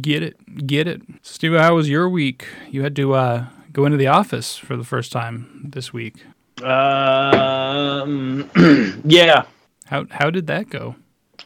Get 0.00 0.22
it, 0.22 0.66
get 0.66 0.88
it. 0.88 1.02
Steve, 1.22 1.52
how 1.52 1.74
was 1.74 1.88
your 1.90 2.08
week? 2.08 2.46
You 2.70 2.82
had 2.82 2.96
to 2.96 3.12
uh, 3.12 3.46
go 3.72 3.84
into 3.84 3.98
the 3.98 4.06
office 4.06 4.56
for 4.56 4.76
the 4.76 4.84
first 4.84 5.12
time 5.12 5.60
this 5.72 5.92
week. 5.92 6.24
Um, 6.62 8.50
yeah, 9.04 9.44
How 9.86 10.06
how 10.10 10.30
did 10.30 10.46
that 10.48 10.70
go? 10.70 10.94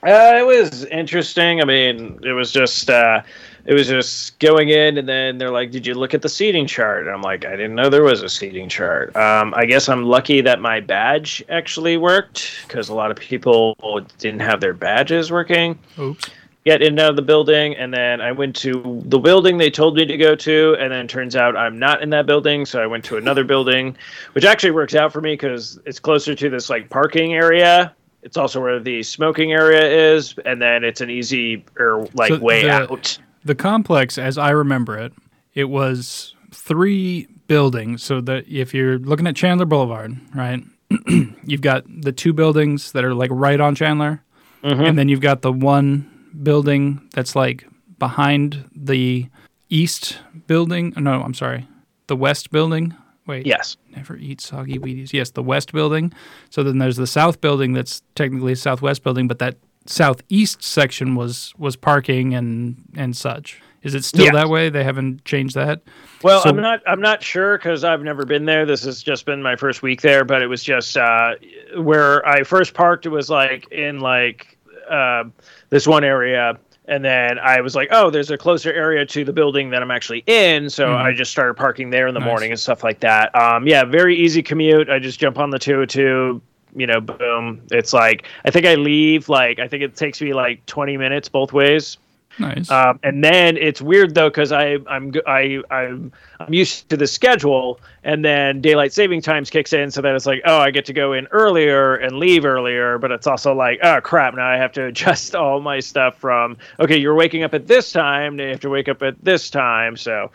uh, 0.07 0.37
it 0.38 0.47
was 0.47 0.85
interesting. 0.85 1.61
I 1.61 1.64
mean, 1.64 2.21
it 2.23 2.33
was 2.33 2.53
just 2.53 2.88
uh, 2.88 3.23
it 3.64 3.75
was 3.75 3.88
just 3.88 4.38
going 4.38 4.68
in, 4.68 4.97
and 4.99 5.09
then 5.09 5.38
they're 5.38 5.51
like, 5.51 5.71
"Did 5.71 5.87
you 5.87 5.94
look 5.94 6.14
at 6.14 6.23
the 6.23 6.29
seating 6.29 6.66
chart?" 6.66 7.07
And 7.07 7.11
I'm 7.14 7.23
like, 7.23 7.44
"I 7.44 7.53
didn't 7.53 7.75
know 7.75 7.88
there 7.90 8.05
was 8.05 8.23
a 8.23 8.29
seating 8.29 8.68
chart." 8.68 9.16
Um, 9.16 9.53
I 9.57 9.64
guess 9.64 9.88
I'm 9.88 10.05
lucky 10.05 10.40
that 10.42 10.61
my 10.61 10.81
badge 10.81 11.42
actually 11.49 11.97
worked 11.97 12.51
because 12.66 12.88
a 12.88 12.94
lot 12.94 13.11
of 13.11 13.16
people 13.16 13.77
didn't 14.18 14.40
have 14.40 14.61
their 14.61 14.75
badges 14.75 15.33
working. 15.33 15.79
Oops. 15.99 16.25
Get 16.64 16.83
in 16.83 16.88
and 16.88 17.01
out 17.01 17.11
of 17.11 17.16
the 17.16 17.23
building 17.23 17.75
and 17.77 17.94
then 17.94 18.21
i 18.21 18.31
went 18.31 18.55
to 18.55 19.01
the 19.07 19.18
building 19.18 19.57
they 19.57 19.71
told 19.71 19.97
me 19.97 20.05
to 20.05 20.16
go 20.16 20.35
to 20.35 20.77
and 20.79 20.92
then 20.92 21.07
it 21.07 21.09
turns 21.09 21.35
out 21.35 21.57
i'm 21.57 21.79
not 21.79 22.03
in 22.03 22.11
that 22.11 22.27
building 22.27 22.66
so 22.66 22.83
i 22.83 22.87
went 22.87 23.05
to 23.05 23.16
another 23.16 23.44
building 23.44 23.97
which 24.33 24.44
actually 24.44 24.71
works 24.71 24.94
out 24.94 25.12
for 25.12 25.21
me 25.21 25.33
because 25.33 25.79
it's 25.87 25.99
closer 25.99 26.35
to 26.35 26.51
this 26.51 26.68
like 26.68 26.90
parking 26.90 27.35
area 27.35 27.94
It's 28.23 28.37
also 28.37 28.61
where 28.61 28.81
the 28.81 29.03
smoking 29.05 29.53
area 29.53 30.12
is, 30.14 30.35
and 30.44 30.61
then 30.61 30.83
it's 30.83 31.01
an 31.01 31.09
easy 31.09 31.64
or 31.79 32.07
like 32.14 32.33
So 32.33 32.38
way 32.40 32.64
the- 32.64 32.71
out. 32.71 33.18
The 33.44 33.55
complex, 33.55 34.18
as 34.18 34.37
I 34.37 34.51
remember 34.51 34.99
it, 34.99 35.12
it 35.55 35.64
was 35.71 36.35
three 36.53 37.29
buildings. 37.47 38.03
So 38.03 38.21
that 38.23 38.47
if 38.49 38.75
you're 38.75 38.99
looking 38.99 39.27
at 39.29 39.37
Chandler 39.37 39.64
Boulevard, 39.66 40.18
right, 40.35 40.62
you've 41.47 41.62
got 41.62 41.85
the 41.87 42.12
two 42.12 42.33
buildings 42.33 42.92
that 42.92 43.05
are 43.05 43.14
like 43.14 43.31
right 43.33 43.61
on 43.61 43.77
Chandler, 43.77 44.23
mm-hmm. 44.64 44.83
and 44.83 44.99
then 44.99 45.09
you've 45.09 45.21
got 45.23 45.40
the 45.42 45.53
one 45.53 46.11
building 46.43 47.09
that's 47.14 47.35
like 47.37 47.67
behind 47.99 48.69
the 48.75 49.29
east 49.69 50.19
building. 50.47 50.93
No, 50.97 51.23
I'm 51.23 51.35
sorry, 51.35 51.67
the 52.07 52.17
west 52.17 52.51
building. 52.51 52.95
Wait, 53.27 53.47
Yes. 53.47 53.77
Never 53.95 54.17
eat 54.17 54.41
soggy 54.41 54.79
Wheaties. 54.79 55.12
Yes, 55.12 55.33
the 55.33 55.43
west 55.43 55.73
building. 55.73 56.12
So 56.49 56.62
then 56.62 56.79
there's 56.79 56.97
the 56.97 57.07
south 57.07 57.41
building 57.43 57.75
that's 57.75 58.01
technically 58.14 58.53
a 58.53 58.57
southwest 58.57 59.03
building, 59.03 59.29
but 59.29 59.38
that 59.41 59.57
southeast 59.87 60.62
section 60.62 61.14
was 61.14 61.53
was 61.59 61.77
parking 61.77 62.35
and 62.35 62.77
and 62.97 63.17
such. 63.17 63.61
Is 63.83 63.95
it 63.95 64.05
still 64.05 64.25
Yes. 64.25 64.35
that 64.35 64.49
way? 64.49 64.71
They 64.71 64.83
haven't 64.83 65.25
changed 65.25 65.55
that. 65.55 65.83
Well, 66.23 66.43
So- 66.43 66.51
I'm 66.51 66.57
not. 66.57 66.81
I'm 66.87 67.01
not 67.01 67.23
sure 67.23 67.57
because 67.59 67.85
I've 67.85 68.03
never 68.03 68.25
been 68.25 68.45
there. 68.45 68.67
This 68.67 68.85
has 68.85 69.03
just 69.03 69.25
been 69.25 69.43
my 69.43 69.57
first 69.57 69.83
week 69.83 70.01
there, 70.01 70.25
but 70.25 70.43
it 70.43 70.47
was 70.49 70.64
just 70.64 70.97
uh, 70.97 71.35
where 71.77 72.27
I 72.27 72.43
first 72.43 72.75
parked. 72.75 73.07
It 73.07 73.11
was 73.11 73.31
like 73.31 73.71
in 73.71 74.01
like 74.01 74.58
uh, 74.90 75.24
this 75.70 75.87
one 75.87 76.05
area, 76.05 76.59
and 76.87 77.05
then 77.05 77.38
I 77.38 77.61
was 77.61 77.74
like, 77.74 77.88
"Oh, 77.90 78.11
there's 78.11 78.31
a 78.31 78.38
closer 78.38 78.72
area 78.72 79.05
to 79.07 79.24
the 79.24 79.33
building 79.33 79.70
that 79.70 79.83
I'm 79.83 79.90
actually 79.90 80.24
in." 80.27 80.70
So 80.70 80.94
I 80.94 81.12
just 81.12 81.31
started 81.31 81.55
parking 81.55 81.90
there 81.90 82.07
in 82.07 82.14
the 82.14 82.20
Nice. 82.20 82.27
morning 82.27 82.51
and 82.51 82.59
stuff 82.61 82.83
like 82.83 83.01
that. 83.01 83.35
Um, 83.35 83.66
yeah, 83.66 83.85
very 83.85 84.16
easy 84.16 84.42
commute. 84.42 84.88
I 84.88 84.98
just 84.98 85.18
jump 85.20 85.38
on 85.38 85.51
the 85.51 85.59
202. 85.59 86.40
You 86.77 86.87
know, 86.87 87.01
boom. 87.01 87.62
It's 87.70 87.92
like 87.92 88.27
I 88.44 88.51
think 88.51 88.66
I 88.66 88.74
leave 88.74 89.29
like 89.29 89.59
I 89.59 89.66
think 89.68 89.83
it 89.83 89.96
takes 89.96 90.20
me 90.20 90.35
like 90.35 90.64
20 90.66 90.96
minutes 90.98 91.29
both 91.29 91.53
ways. 91.53 91.96
Nice. 92.38 92.70
Um, 92.70 93.01
and 93.03 93.22
then 93.24 93.57
it's 93.57 93.81
weird 93.81 94.14
though 94.14 94.29
because 94.29 94.53
I 94.53 94.79
I'm 94.88 95.12
I 95.27 95.61
I'm 95.70 96.12
I'm 96.38 96.55
used 96.55 96.88
to 96.90 96.96
the 96.96 97.07
schedule, 97.07 97.81
and 98.05 98.24
then 98.24 98.61
daylight 98.61 98.92
saving 98.92 99.22
times 99.22 99.51
kicks 99.51 99.72
in, 99.72 99.90
so 99.90 100.01
that 100.03 100.14
it's 100.14 100.27
like 100.27 100.42
oh 100.44 100.59
I 100.59 100.70
get 100.70 100.85
to 100.87 100.92
go 100.92 101.12
in 101.12 101.27
earlier 101.29 101.96
and 101.96 102.18
leave 102.18 102.44
earlier, 102.44 102.98
but 102.98 103.11
it's 103.11 103.27
also 103.27 103.55
like 103.55 103.81
oh 103.83 104.01
crap 104.01 104.35
now 104.35 104.46
I 104.46 104.57
have 104.57 104.72
to 104.72 104.85
adjust 104.87 105.35
all 105.35 105.61
my 105.61 105.81
stuff 105.81 106.18
from 106.18 106.57
okay 106.79 106.96
you're 106.96 107.14
waking 107.14 107.42
up 107.42 107.55
at 107.55 107.66
this 107.66 107.92
time, 107.92 108.37
now 108.37 108.44
you 108.44 108.51
have 108.51 108.61
to 108.61 108.70
wake 108.70 108.88
up 108.88 109.03
at 109.03 109.22
this 109.24 109.51
time, 109.51 109.96
so. 109.96 110.31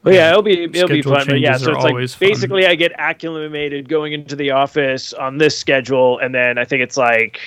But 0.00 0.14
yeah, 0.14 0.30
it'll 0.30 0.42
be 0.42 0.62
it'll 0.62 0.88
be 0.88 1.02
fun. 1.02 1.26
But 1.26 1.40
yeah, 1.40 1.56
so 1.56 1.72
it's 1.72 1.82
like 1.82 1.92
always 1.92 2.14
fun. 2.14 2.28
basically 2.28 2.66
I 2.66 2.76
get 2.76 2.92
acclimated 2.98 3.88
going 3.88 4.12
into 4.12 4.36
the 4.36 4.52
office 4.52 5.12
on 5.12 5.38
this 5.38 5.58
schedule, 5.58 6.20
and 6.20 6.32
then 6.32 6.56
I 6.56 6.64
think 6.64 6.82
it's 6.82 6.96
like 6.96 7.40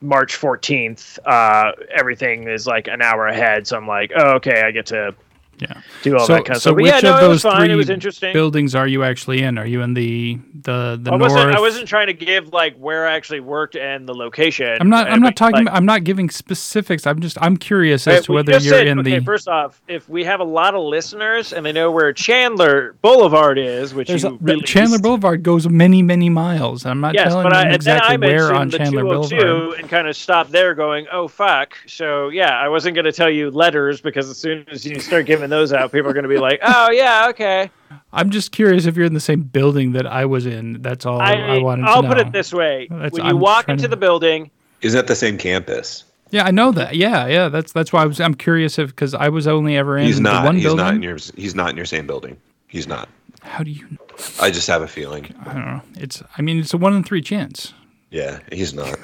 March 0.00 0.38
14th. 0.38 1.18
Uh, 1.24 1.72
everything 1.94 2.48
is 2.48 2.66
like 2.66 2.88
an 2.88 3.02
hour 3.02 3.26
ahead, 3.26 3.66
so 3.66 3.76
I'm 3.76 3.86
like, 3.86 4.12
oh, 4.14 4.34
okay, 4.36 4.62
I 4.62 4.70
get 4.70 4.86
to 4.86 5.14
yeah. 5.60 5.80
do 6.02 6.16
all 6.16 6.26
so 6.26 6.32
that 6.34 6.44
kind 6.44 6.56
of 6.56 6.62
so 6.62 6.70
stuff. 6.70 6.74
But 6.76 6.82
which 6.82 6.92
yeah, 6.92 7.00
no, 7.00 7.16
of 7.16 7.22
it 7.22 7.26
those 7.28 7.42
fine. 7.42 7.60
three 7.66 7.72
It 7.72 7.76
was 7.76 7.90
interesting. 7.90 8.32
buildings 8.32 8.74
are 8.74 8.86
you 8.86 9.04
actually 9.04 9.42
in? 9.42 9.58
Are 9.58 9.66
you 9.66 9.82
in 9.82 9.94
the 9.94 10.38
the 10.62 10.98
the 11.02 11.12
I 11.12 11.16
north? 11.16 11.32
wasn't. 11.32 11.54
I 11.56 11.60
wasn't 11.60 11.88
trying 11.88 12.06
to 12.08 12.12
give 12.14 12.52
like 12.52 12.76
where 12.76 13.06
I 13.06 13.14
actually 13.14 13.40
worked 13.40 13.76
and 13.76 14.08
the 14.08 14.14
location. 14.14 14.76
I'm 14.80 14.88
not. 14.88 15.08
I'm 15.10 15.20
not 15.20 15.36
talking. 15.36 15.64
like, 15.66 15.74
I'm 15.74 15.86
not 15.86 16.04
giving 16.04 16.30
specifics. 16.30 17.06
I'm 17.06 17.20
just. 17.20 17.36
I'm 17.40 17.56
curious 17.56 18.06
Right, 18.06 18.18
as 18.18 18.24
to 18.26 18.32
whether 18.32 18.52
you're 18.52 18.60
said- 18.60 18.86
in 18.86 18.98
okay, 19.00 19.18
the. 19.18 19.24
First 19.24 19.48
off, 19.48 19.80
if 19.88 20.08
we 20.08 20.24
have 20.24 20.40
a 20.40 20.44
lot 20.44 20.74
of 20.74 20.82
listeners 20.82 21.52
and 21.52 21.64
they 21.66 21.72
know 21.72 21.90
where 21.90 22.12
Chandler 22.12 22.94
Boulevard 23.02 23.58
is, 23.58 23.94
which 23.94 24.08
There's 24.08 24.22
you 24.22 24.30
a, 24.30 24.32
really 24.40 24.62
Chandler 24.62 24.98
Boulevard 24.98 25.42
goes 25.42 25.68
many, 25.68 26.02
many 26.02 26.28
miles. 26.28 26.86
I'm 26.86 27.00
not 27.00 27.14
Yes, 27.14 27.28
telling 27.28 27.44
but 27.44 27.52
I, 27.52 27.64
them 27.64 27.72
and 27.74 27.82
then 27.82 27.96
exactly 27.96 28.14
I 28.14 28.16
where 28.32 28.46
on 28.54 28.58
mentioned 28.68 28.72
the 28.72 28.78
Chandler 28.78 29.02
202 29.02 29.36
Boulevard. 29.36 29.80
and 29.80 29.88
kind 29.88 30.08
of 30.08 30.16
stop 30.16 30.48
there, 30.50 30.74
going, 30.74 31.06
"Oh 31.12 31.28
fuck!" 31.28 31.74
So 31.86 32.28
yeah, 32.28 32.58
I 32.58 32.68
wasn't 32.68 32.94
going 32.94 33.04
to 33.04 33.12
tell 33.12 33.30
you 33.30 33.50
letters 33.50 34.00
because 34.00 34.28
as 34.30 34.38
soon 34.38 34.64
as 34.70 34.84
you 34.86 34.98
start 35.00 35.26
giving 35.26 35.47
those 35.48 35.72
out, 35.72 35.92
people 35.92 36.10
are 36.10 36.14
going 36.14 36.24
to 36.24 36.28
be 36.28 36.38
like, 36.38 36.60
"Oh 36.62 36.90
yeah, 36.90 37.26
okay." 37.30 37.70
I'm 38.12 38.30
just 38.30 38.52
curious 38.52 38.86
if 38.86 38.96
you're 38.96 39.06
in 39.06 39.14
the 39.14 39.20
same 39.20 39.42
building 39.42 39.92
that 39.92 40.06
I 40.06 40.24
was 40.24 40.46
in. 40.46 40.80
That's 40.82 41.04
all 41.06 41.20
I, 41.20 41.32
I, 41.34 41.58
wanted 41.58 41.84
I'll 41.84 41.96
to 41.96 42.02
know. 42.02 42.08
I'll 42.08 42.14
put 42.14 42.26
it 42.26 42.32
this 42.32 42.52
way: 42.52 42.86
That's- 42.90 43.12
when 43.12 43.24
you 43.24 43.30
I'm 43.30 43.40
walk 43.40 43.68
into 43.68 43.82
to- 43.82 43.88
the 43.88 43.96
building, 43.96 44.50
Isn't 44.82 44.96
that 44.98 45.06
the 45.06 45.16
same 45.16 45.36
campus? 45.38 46.04
Yeah, 46.30 46.44
I 46.44 46.50
know 46.50 46.72
that. 46.72 46.94
Yeah, 46.96 47.26
yeah. 47.26 47.48
That's 47.48 47.72
that's 47.72 47.92
why 47.92 48.02
I 48.02 48.06
was. 48.06 48.20
I'm 48.20 48.34
curious 48.34 48.78
if 48.78 48.90
because 48.90 49.14
I 49.14 49.28
was 49.30 49.46
only 49.46 49.76
ever 49.76 49.96
in 49.96 50.04
He's 50.06 50.16
the 50.16 50.22
not. 50.24 50.44
one 50.44 50.56
He's 50.56 50.64
building. 50.64 50.84
not 50.84 50.94
in 50.94 51.02
your. 51.02 51.16
He's 51.36 51.54
not 51.54 51.70
in 51.70 51.76
your 51.76 51.86
same 51.86 52.06
building. 52.06 52.36
He's 52.66 52.86
not. 52.86 53.08
How 53.40 53.62
do 53.64 53.70
you? 53.70 53.86
I 54.40 54.50
just 54.50 54.66
have 54.68 54.82
a 54.82 54.88
feeling. 54.88 55.34
I 55.46 55.52
don't 55.54 55.64
know. 55.64 55.82
It's. 55.96 56.22
I 56.36 56.42
mean, 56.42 56.58
it's 56.58 56.74
a 56.74 56.78
one 56.78 56.94
in 56.94 57.02
three 57.04 57.22
chance. 57.22 57.72
Yeah, 58.10 58.40
he's 58.52 58.74
not. 58.74 58.98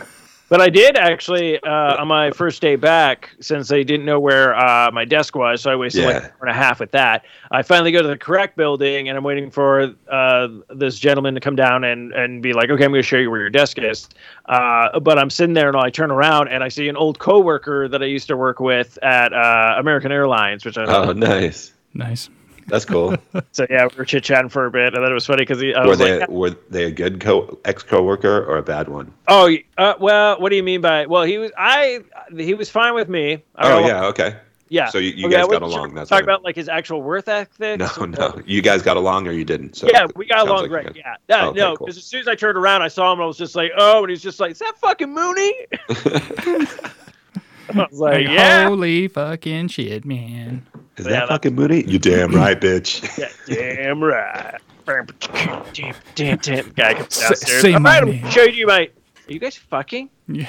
But 0.54 0.60
I 0.60 0.70
did 0.70 0.96
actually 0.96 1.58
uh, 1.64 1.96
on 2.00 2.06
my 2.06 2.30
first 2.30 2.62
day 2.62 2.76
back, 2.76 3.30
since 3.40 3.66
they 3.66 3.82
didn't 3.82 4.06
know 4.06 4.20
where 4.20 4.54
uh, 4.54 4.88
my 4.92 5.04
desk 5.04 5.34
was, 5.34 5.60
so 5.60 5.72
I 5.72 5.74
wasted 5.74 6.04
like 6.04 6.14
Yeah. 6.14 6.18
an 6.18 6.24
hour 6.26 6.38
and 6.42 6.50
a 6.50 6.54
half 6.54 6.78
with 6.78 6.92
that. 6.92 7.24
I 7.50 7.62
finally 7.62 7.90
go 7.90 8.02
to 8.02 8.06
the 8.06 8.16
correct 8.16 8.56
building, 8.56 9.08
and 9.08 9.18
I'm 9.18 9.24
waiting 9.24 9.50
for 9.50 9.92
uh, 10.08 10.48
this 10.70 11.00
gentleman 11.00 11.34
to 11.34 11.40
come 11.40 11.56
down 11.56 11.82
and, 11.82 12.12
and 12.12 12.40
be 12.40 12.52
like, 12.52 12.70
"Okay, 12.70 12.84
I'm 12.84 12.92
going 12.92 13.02
to 13.02 13.08
show 13.08 13.16
you 13.16 13.32
where 13.32 13.40
your 13.40 13.50
desk 13.50 13.78
is." 13.80 14.08
Uh, 14.46 15.00
but 15.00 15.18
I'm 15.18 15.28
sitting 15.28 15.54
there, 15.54 15.66
and 15.66 15.76
I 15.76 15.90
turn 15.90 16.12
around, 16.12 16.46
and 16.46 16.62
I 16.62 16.68
see 16.68 16.88
an 16.88 16.96
old 16.96 17.18
coworker 17.18 17.88
that 17.88 18.00
I 18.00 18.06
used 18.06 18.28
to 18.28 18.36
work 18.36 18.60
with 18.60 18.96
at 19.02 19.32
uh, 19.32 19.74
American 19.76 20.12
Airlines, 20.12 20.64
which 20.64 20.78
I 20.78 20.84
Oh, 20.84 21.10
nice. 21.14 21.72
Nice. 21.94 22.30
That's 22.68 22.84
cool. 22.84 23.16
so 23.52 23.66
yeah, 23.70 23.86
we 23.90 23.96
were 23.98 24.04
chit 24.04 24.24
chatting 24.24 24.48
for 24.48 24.66
a 24.66 24.70
bit, 24.70 24.94
and 24.94 25.02
then 25.04 25.10
it 25.10 25.14
was 25.14 25.26
funny 25.26 25.42
because 25.42 25.62
I 25.62 25.82
were 25.82 25.88
was 25.90 25.98
they 25.98 26.20
like, 26.20 26.28
were 26.28 26.50
they 26.70 26.84
a 26.84 26.90
good 26.90 27.20
co 27.20 27.58
ex 27.64 27.82
coworker 27.82 28.44
or 28.44 28.56
a 28.58 28.62
bad 28.62 28.88
one? 28.88 29.12
"Oh, 29.28 29.54
uh, 29.78 29.94
well, 30.00 30.40
what 30.40 30.48
do 30.50 30.56
you 30.56 30.62
mean 30.62 30.80
by? 30.80 31.06
Well, 31.06 31.24
he 31.24 31.38
was 31.38 31.50
I 31.58 32.00
he 32.36 32.54
was 32.54 32.70
fine 32.70 32.94
with 32.94 33.08
me. 33.08 33.42
I 33.56 33.72
Oh 33.72 33.86
yeah, 33.86 34.04
okay. 34.06 34.36
Yeah. 34.70 34.88
So 34.88 34.98
you- 34.98 35.10
you 35.12 35.26
Okay, 35.26 35.36
guys 35.36 35.46
got 35.46 35.62
along, 35.62 35.90
Sure 35.90 35.94
that's 35.94 36.08
talk 36.10 36.16
what 36.16 36.24
about 36.24 36.42
like 36.42 36.56
his 36.56 36.68
actual 36.70 37.02
worth 37.02 37.28
ethic. 37.28 37.78
No, 37.78 38.04
no. 38.06 38.40
You 38.46 38.62
guys 38.62 38.80
got 38.82 38.96
along 38.96 39.28
or 39.28 39.32
you 39.32 39.44
didn't? 39.44 39.76
So 39.76 39.86
Yeah, 39.86 40.06
we 40.16 40.26
got 40.26 40.48
along 40.48 40.62
like 40.62 40.70
great. 40.70 40.86
you 40.96 41.02
Yeah, 41.04 41.16
yeah 41.28 41.46
Okay, 41.48 41.58
no, 41.60 41.76
cool. 41.76 41.86
because 41.86 41.98
as 41.98 42.04
soon 42.04 42.20
as 42.20 42.28
I 42.28 42.34
turned 42.34 42.56
around, 42.56 42.80
I 42.82 42.88
saw 42.88 43.12
him, 43.12 43.18
and 43.18 43.24
I 43.24 43.26
was 43.26 43.36
just 43.36 43.54
like, 43.54 43.70
"Oh," 43.76 44.02
and 44.02 44.10
he's 44.10 44.22
just 44.22 44.40
like, 44.40 44.52
"Is 44.52 44.58
that 44.60 44.72
fucking 44.78 45.12
Mooney?" 45.12 45.54
I 45.90 47.86
was 47.90 48.00
like, 48.00 48.26
Like, 48.26 48.28
"Yeah, 48.28 48.66
Holy 48.68 49.06
fucking 49.08 49.68
shit, 49.68 50.04
man. 50.04 50.66
Is 50.96 51.06
Yeah, 51.06 51.10
that 51.12 51.20
that- 51.20 51.28
fucking 51.28 51.54
Moody? 51.54 51.84
You 51.86 51.98
damn 51.98 52.32
right, 52.34 52.60
bitch. 52.60 53.02
yeah, 53.18 53.28
damn 53.46 54.02
right." 54.02 54.60
Damn, 54.86 55.94
damn, 56.14 56.38
damn. 56.38 56.68
Guy 56.76 56.94
comes 56.94 57.14
Say- 57.14 57.28
downstairs. 57.28 57.62
say 57.62 57.72
All 57.74 57.80
my 57.80 57.98
I'm 57.98 58.04
name. 58.06 58.20
gonna 58.20 58.30
show 58.32 58.42
you 58.42 58.66
my. 58.66 58.80
Are 59.26 59.32
you 59.32 59.38
guys 59.38 59.56
fucking? 59.56 60.10
You 60.28 60.44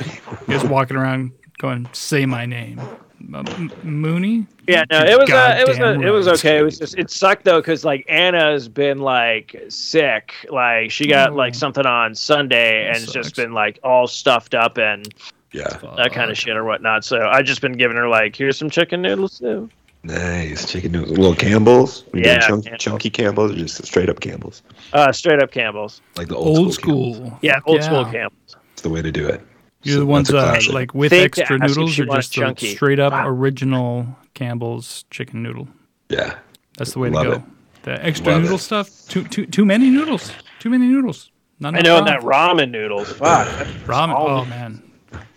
guys 0.47 0.63
walking 0.65 0.97
around 0.97 1.31
going, 1.59 1.87
say 1.93 2.25
my 2.25 2.45
name. 2.45 2.79
M- 3.21 3.35
M- 3.47 3.71
Mooney? 3.83 4.45
Yeah, 4.67 4.83
no, 4.91 4.99
it 4.99 5.17
was 5.17 5.31
uh, 5.31 5.55
it 5.57 5.67
was 5.67 5.79
uh, 5.79 5.99
it 5.99 6.09
was 6.11 6.27
okay. 6.27 6.57
It 6.59 6.61
was 6.63 6.77
just 6.77 6.97
it 6.97 7.09
sucked 7.09 7.45
though 7.45 7.59
because 7.59 7.83
like 7.85 8.05
Anna's 8.09 8.67
been 8.67 8.99
like 8.99 9.55
sick, 9.69 10.33
like 10.49 10.91
she 10.91 11.07
got 11.07 11.31
Oh. 11.31 11.35
like 11.35 11.55
something 11.55 11.85
on 11.85 12.13
Sunday 12.13 12.85
and 12.87 12.97
it's 12.97 13.05
sucks. 13.05 13.13
just 13.13 13.35
been 13.37 13.53
like 13.53 13.79
all 13.83 14.05
stuffed 14.05 14.53
up 14.53 14.77
and 14.77 15.07
Yeah. 15.53 15.69
that 15.97 16.11
kind 16.11 16.29
of 16.29 16.37
shit 16.37 16.55
or 16.57 16.65
whatnot. 16.65 17.03
So 17.05 17.25
I 17.27 17.41
just 17.41 17.61
been 17.61 17.73
giving 17.73 17.95
her 17.97 18.07
like 18.09 18.35
here's 18.35 18.57
some 18.57 18.69
chicken 18.69 19.01
noodles 19.01 19.39
too. 19.39 19.69
Nice 20.05 20.71
chicken 20.71 20.91
noodles, 20.91 21.17
little 21.17 21.35
Campbell's. 21.35 22.03
We 22.13 22.21
doing 22.21 22.35
Yeah, 22.35 22.39
chunk, 22.39 22.63
Campbell's. 22.63 22.81
chunky 22.81 23.09
Campbell's, 23.09 23.51
or 23.51 23.55
just 23.55 23.85
straight 23.85 24.09
up 24.09 24.19
Campbell's, 24.19 24.61
Uh, 24.93 25.11
straight 25.11 25.41
up 25.41 25.51
Campbell's. 25.51 26.01
like 26.15 26.27
the 26.27 26.35
old, 26.35 26.57
Old 26.57 26.73
school. 26.73 27.15
school. 27.15 27.39
Yeah, 27.41 27.55
Fuck 27.55 27.67
old 27.67 27.83
school 27.83 28.03
Campbell's. 28.05 28.55
It's 28.73 28.81
the 28.83 28.89
way 28.89 29.01
to 29.01 29.11
do 29.11 29.27
it. 29.27 29.41
You're 29.81 29.95
So 29.95 29.99
the 30.01 30.05
ones 30.05 30.31
uh, 30.33 30.59
like 30.71 30.93
with 30.93 31.11
Fake 31.11 31.37
extra 31.37 31.57
noodles 31.59 31.99
or 31.99 32.05
wants 32.05 32.27
just 32.29 32.35
the 32.35 32.41
chunky. 32.41 32.75
straight 32.75 32.99
up 32.99 33.13
Wow. 33.13 33.27
original 33.27 34.07
Campbell's 34.33 35.05
chicken 35.11 35.41
noodle? 35.43 35.67
yeah. 36.09 36.35
That's 36.77 36.91
the 36.91 36.99
way 36.99 37.09
Love 37.09 37.23
to 37.23 37.29
go. 37.29 37.35
it. 37.37 37.41
The 37.83 38.05
extra 38.05 38.33
Love 38.33 38.41
noodle 38.41 38.57
it. 38.57 38.59
stuff, 38.59 38.89
too 39.07 39.23
too 39.23 39.45
too 39.45 39.63
many 39.65 39.89
noodles. 39.89 40.31
Too 40.59 40.69
many 40.69 40.87
noodles. 40.87 41.31
Not 41.59 41.75
I 41.75 41.79
know 41.81 41.97
and 41.99 42.07
that 42.07 42.19
ramen. 42.19 42.59
ramen 42.67 42.71
noodles. 42.71 43.13
Fuck. 43.13 43.47
ramen. 43.85 44.13
Oh 44.17 44.43
man. 44.45 44.81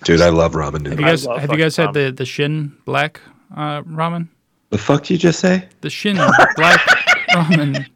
Dude, 0.02 0.20
I 0.20 0.30
love 0.30 0.52
ramen 0.54 0.84
Have 0.88 0.98
you 0.98 1.04
noodles. 1.06 1.26
guys 1.26 1.40
have 1.40 1.50
you 1.52 1.58
guys 1.58 1.76
had 1.76 1.92
the 1.94 2.10
the 2.10 2.24
Shin 2.24 2.72
black 2.86 3.20
uh, 3.56 3.82
ramen? 3.82 4.28
The 4.70 4.78
fuck 4.78 5.02
did 5.02 5.10
you 5.10 5.18
just 5.18 5.40
say? 5.40 5.68
The 5.80 5.90
Shin 5.90 6.16
black 6.56 6.80
ramen. 7.30 7.86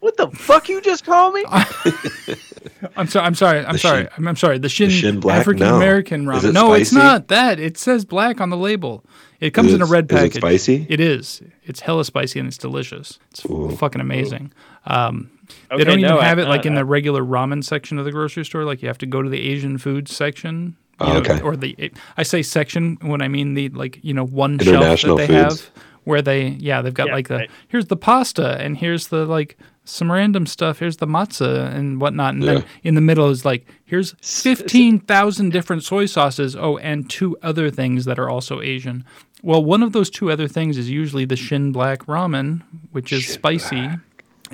What 0.00 0.16
the 0.16 0.28
fuck 0.30 0.68
you 0.68 0.80
just 0.80 1.04
call 1.04 1.30
me? 1.32 1.44
I'm 2.96 3.06
sorry. 3.06 3.26
I'm 3.26 3.34
sorry. 3.34 3.64
I'm 3.64 3.72
The 3.74 3.78
sorry. 3.78 4.02
Shin- 4.02 4.10
I'm, 4.18 4.28
I'm 4.28 4.36
sorry. 4.36 4.58
The 4.58 4.68
Shin, 4.68 4.90
Shin 4.90 5.20
black? 5.20 5.40
African 5.40 5.66
American 5.66 6.24
No. 6.24 6.32
ramen. 6.32 6.44
It 6.44 6.52
no, 6.52 6.72
it's 6.74 6.92
not 6.92 7.28
that. 7.28 7.58
It 7.60 7.78
says 7.78 8.04
black 8.04 8.40
on 8.40 8.50
the 8.50 8.56
label. 8.56 9.04
It 9.40 9.50
comes 9.52 9.68
Is 9.68 9.74
in 9.74 9.82
a 9.82 9.84
it- 9.86 9.90
red 9.90 10.10
is 10.10 10.16
it 10.16 10.20
package. 10.20 10.36
spicy? 10.42 10.86
It 10.88 11.00
is. 11.00 11.42
It's 11.62 11.80
hella 11.80 12.04
spicy 12.04 12.38
and 12.40 12.48
it's 12.48 12.58
delicious. 12.58 13.18
It's 13.30 13.44
Ooh. 13.46 13.70
fucking 13.76 14.00
amazing. 14.00 14.52
Um, 14.86 15.30
Okay, 15.70 15.76
they 15.78 15.84
don't 15.84 15.98
even 15.98 16.10
no, 16.10 16.20
have 16.20 16.38
I- 16.38 16.42
it 16.42 16.48
like 16.48 16.64
in 16.66 16.74
the 16.74 16.84
regular 16.84 17.22
ramen 17.22 17.62
section 17.62 17.98
of 17.98 18.04
the 18.06 18.12
grocery 18.12 18.44
store. 18.44 18.64
Like 18.64 18.82
you 18.82 18.88
have 18.88 18.98
to 18.98 19.06
go 19.06 19.22
to 19.22 19.28
the 19.28 19.40
Asian 19.40 19.76
food 19.78 20.08
section. 20.08 20.76
You 21.00 21.06
Oh, 21.06 21.12
know, 21.14 21.18
okay. 21.20 21.40
Or 21.40 21.56
the 21.56 21.90
I 22.16 22.22
say 22.22 22.42
section 22.42 22.98
when 23.02 23.20
I 23.22 23.28
mean 23.28 23.54
the 23.54 23.68
like 23.70 23.98
you 24.02 24.14
know 24.14 24.24
one 24.26 24.58
shelf 24.58 25.00
that 25.02 25.16
they 25.16 25.26
foods. 25.26 25.60
have 25.62 25.70
where 26.04 26.20
they 26.22 26.48
yeah 26.48 26.82
they've 26.82 26.92
got 26.94 27.08
Yeah, 27.08 27.14
like 27.14 27.28
the 27.28 27.36
right. 27.36 27.50
here's 27.68 27.86
the 27.86 27.96
pasta 27.96 28.58
and 28.60 28.76
here's 28.76 29.08
the 29.08 29.24
like 29.26 29.56
some 29.86 30.10
random 30.10 30.46
stuff. 30.46 30.78
Here's 30.78 30.96
the 30.96 31.06
matzah 31.06 31.74
and 31.74 32.00
whatnot, 32.00 32.34
and 32.34 32.42
Yeah. 32.44 32.52
then 32.54 32.64
in 32.84 32.94
the 32.94 33.00
middle 33.02 33.28
is 33.30 33.44
like 33.44 33.66
here's 33.84 34.14
fifteen 34.22 34.98
thousand 35.00 35.50
different 35.50 35.82
soy 35.84 36.06
sauces. 36.06 36.56
Oh, 36.56 36.78
and 36.78 37.08
two 37.10 37.36
other 37.42 37.70
things 37.70 38.04
that 38.06 38.18
are 38.18 38.30
also 38.30 38.60
Asian. 38.62 39.04
Well, 39.42 39.62
one 39.62 39.82
of 39.82 39.92
those 39.92 40.08
two 40.08 40.30
other 40.30 40.48
things 40.48 40.78
is 40.78 40.88
usually 40.88 41.26
the 41.26 41.36
Shin 41.36 41.70
Black 41.70 42.06
ramen, 42.06 42.62
which 42.92 43.12
is 43.12 43.26
spicy 43.28 43.90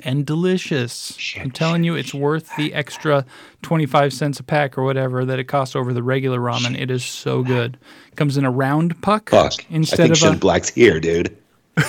and 0.03 0.25
delicious. 0.25 1.17
I'm 1.39 1.51
telling 1.51 1.83
you, 1.83 1.95
it's 1.95 2.13
worth 2.13 2.55
the 2.57 2.73
extra 2.73 3.25
25 3.61 4.13
cents 4.13 4.39
a 4.39 4.43
pack 4.43 4.77
or 4.77 4.83
whatever 4.83 5.25
that 5.25 5.39
it 5.39 5.45
costs 5.45 5.75
over 5.75 5.93
the 5.93 6.03
regular 6.03 6.39
ramen. 6.39 6.79
It 6.79 6.91
is 6.91 7.03
so 7.03 7.43
good. 7.43 7.77
Comes 8.15 8.37
in 8.37 8.45
a 8.45 8.51
round 8.51 9.01
puck 9.01 9.29
Fuck. 9.29 9.53
I 9.71 9.83
think 9.83 10.11
of 10.11 10.17
Shin 10.17 10.33
a. 10.33 10.37
Black's 10.37 10.69
here, 10.69 10.99
dude. 10.99 11.35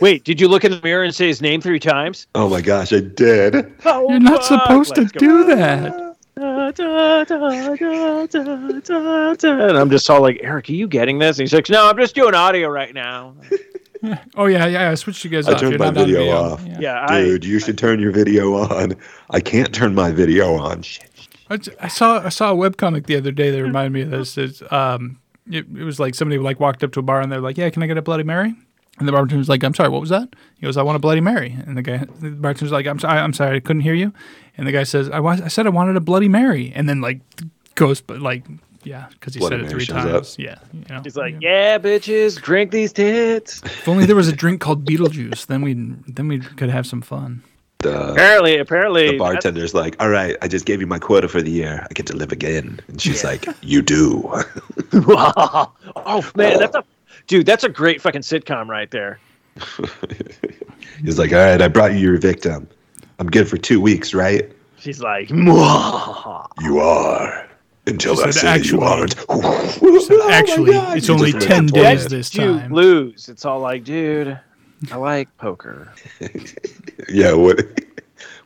Wait, 0.00 0.24
did 0.24 0.40
you 0.40 0.48
look 0.48 0.64
in 0.64 0.70
the 0.70 0.80
mirror 0.82 1.02
and 1.04 1.14
say 1.14 1.26
his 1.26 1.42
name 1.42 1.60
three 1.60 1.80
times? 1.80 2.26
Oh 2.34 2.48
my 2.48 2.60
gosh, 2.60 2.92
I 2.92 3.00
did. 3.00 3.72
Oh, 3.84 4.08
You're 4.10 4.20
not 4.20 4.44
fuck. 4.44 4.62
supposed 4.62 4.94
to 4.94 5.00
Let's 5.02 5.12
go. 5.12 5.18
do 5.20 5.44
that. 5.56 6.08
Da, 6.36 6.70
da, 6.70 7.24
da, 7.24 7.74
da, 7.74 8.26
da, 8.26 8.26
da, 8.80 9.34
da. 9.34 9.68
And 9.68 9.76
I'm 9.76 9.90
just 9.90 10.08
all 10.08 10.22
like, 10.22 10.38
Eric, 10.40 10.68
are 10.68 10.72
you 10.72 10.86
getting 10.86 11.18
this? 11.18 11.38
And 11.38 11.48
he's 11.48 11.52
like, 11.52 11.68
No, 11.68 11.88
I'm 11.88 11.96
just 11.96 12.14
doing 12.14 12.32
audio 12.34 12.68
right 12.68 12.94
now. 12.94 13.34
Oh 14.36 14.46
yeah, 14.46 14.66
yeah. 14.66 14.90
I 14.90 14.94
switched 14.94 15.24
you 15.24 15.30
guys 15.30 15.48
I 15.48 15.54
off. 15.54 15.60
turned 15.60 15.72
You're 15.72 15.78
my 15.78 15.86
not 15.86 15.96
on 15.98 16.06
video 16.06 16.30
off. 16.36 16.64
Yeah. 16.66 16.78
Yeah, 16.80 17.06
I, 17.08 17.22
Dude, 17.22 17.44
you 17.44 17.58
should 17.58 17.78
turn 17.78 18.00
your 18.00 18.12
video 18.12 18.54
on. 18.54 18.94
I 19.30 19.40
can't 19.40 19.74
turn 19.74 19.94
my 19.94 20.10
video 20.10 20.54
on. 20.54 20.82
Shit. 20.82 21.10
I, 21.50 21.56
j- 21.56 21.74
I 21.80 21.88
saw 21.88 22.24
I 22.24 22.28
saw 22.28 22.52
a 22.52 22.56
webcomic 22.56 23.06
the 23.06 23.16
other 23.16 23.32
day 23.32 23.50
that 23.50 23.62
reminded 23.62 23.92
me 23.92 24.02
of 24.02 24.10
this. 24.10 24.36
It's, 24.38 24.62
um, 24.70 25.18
it, 25.50 25.66
it 25.76 25.84
was 25.84 25.98
like 25.98 26.14
somebody 26.14 26.38
like 26.38 26.60
walked 26.60 26.84
up 26.84 26.92
to 26.92 27.00
a 27.00 27.02
bar 27.02 27.20
and 27.20 27.32
they're 27.32 27.40
like, 27.40 27.56
"Yeah, 27.58 27.70
can 27.70 27.82
I 27.82 27.86
get 27.86 27.96
a 27.96 28.02
Bloody 28.02 28.24
Mary?" 28.24 28.54
And 28.98 29.06
the 29.06 29.12
bartender 29.12 29.38
was 29.38 29.48
like, 29.48 29.62
"I'm 29.64 29.74
sorry, 29.74 29.88
what 29.88 30.00
was 30.00 30.10
that?" 30.10 30.34
He 30.56 30.66
goes, 30.66 30.76
"I 30.76 30.82
want 30.82 30.96
a 30.96 30.98
Bloody 31.00 31.20
Mary." 31.20 31.56
And 31.66 31.76
the 31.76 31.82
guy, 31.82 31.98
the 31.98 32.30
bartender's 32.30 32.72
like, 32.72 32.86
"I'm 32.86 32.98
sorry, 32.98 33.18
I'm 33.18 33.32
sorry, 33.32 33.56
I 33.56 33.60
couldn't 33.60 33.82
hear 33.82 33.94
you." 33.94 34.12
And 34.56 34.66
the 34.66 34.72
guy 34.72 34.82
says, 34.82 35.08
"I 35.10 35.20
was, 35.20 35.40
I 35.40 35.48
said 35.48 35.66
I 35.66 35.70
wanted 35.70 35.96
a 35.96 36.00
Bloody 36.00 36.28
Mary," 36.28 36.72
and 36.74 36.88
then 36.88 37.00
like 37.00 37.20
goes, 37.76 38.00
but 38.00 38.20
like, 38.20 38.44
yeah, 38.84 39.06
because 39.10 39.34
he 39.34 39.40
Bloody 39.40 39.56
said 39.56 39.60
it 39.60 39.62
Mary 39.64 39.74
three 39.74 39.84
shows 39.84 40.12
times. 40.12 40.36
Yeah, 40.38 40.58
you 40.72 40.84
know. 40.88 41.00
he's 41.02 41.16
like, 41.16 41.36
Yeah, 41.40 41.78
bitches, 41.78 42.40
drink 42.40 42.70
these 42.70 42.92
tits. 42.92 43.62
If 43.64 43.88
only 43.88 44.06
there 44.06 44.16
was 44.16 44.28
a 44.28 44.32
drink 44.32 44.60
called 44.60 44.84
Beetlejuice, 44.84 45.46
then 45.46 45.62
we 45.62 45.74
then 45.74 46.28
we 46.28 46.40
could 46.40 46.70
have 46.70 46.86
some 46.86 47.02
fun. 47.02 47.42
The, 47.78 48.12
Apparently, 48.12 48.58
apparently, 48.58 49.10
the 49.12 49.18
bartender's 49.18 49.72
like, 49.72 49.94
all 50.00 50.08
right, 50.08 50.36
I 50.42 50.48
just 50.48 50.64
gave 50.64 50.80
you 50.80 50.88
my 50.88 50.98
quota 50.98 51.28
for 51.28 51.40
the 51.40 51.50
year. 51.50 51.86
I 51.88 51.94
get 51.94 52.06
to 52.06 52.16
live 52.16 52.32
again. 52.32 52.80
And 52.88 53.00
she's 53.00 53.22
like, 53.22 53.46
you 53.62 53.82
do. 53.82 54.28
oh 54.92 56.30
man, 56.34 56.58
that's 56.58 56.74
a 56.74 56.84
dude. 57.28 57.46
That's 57.46 57.62
a 57.62 57.68
great 57.68 58.02
fucking 58.02 58.22
sitcom 58.22 58.66
right 58.66 58.90
there. 58.90 59.20
He's 61.04 61.18
like, 61.18 61.32
all 61.32 61.38
right, 61.38 61.62
I 61.62 61.68
brought 61.68 61.92
you 61.92 61.98
your 61.98 62.18
victim. 62.18 62.68
I'm 63.20 63.28
good 63.28 63.48
for 63.48 63.56
two 63.56 63.80
weeks, 63.80 64.14
right? 64.14 64.50
She's 64.78 65.00
like, 65.00 65.28
"Mwah." 65.28 66.48
You 66.60 66.78
are. 66.78 67.47
Until 67.88 68.16
She 68.16 68.22
I 68.22 68.30
said, 68.30 68.34
say 68.40 68.48
actually- 68.48 68.78
you 68.78 68.84
aren't. 68.84 69.14
Actually, 70.30 70.72
God. 70.72 70.96
it's 70.98 71.08
You 71.08 71.14
only 71.14 71.32
ten 71.32 71.66
days 71.66 72.00
twice. 72.02 72.06
this 72.06 72.34
you 72.34 72.58
time. 72.58 72.72
lose. 72.72 73.28
It's 73.28 73.44
all 73.44 73.60
like, 73.60 73.84
dude, 73.84 74.38
I 74.92 74.96
like 74.96 75.34
poker. 75.38 75.92
Yeah, 77.10 77.32
what 77.32 77.60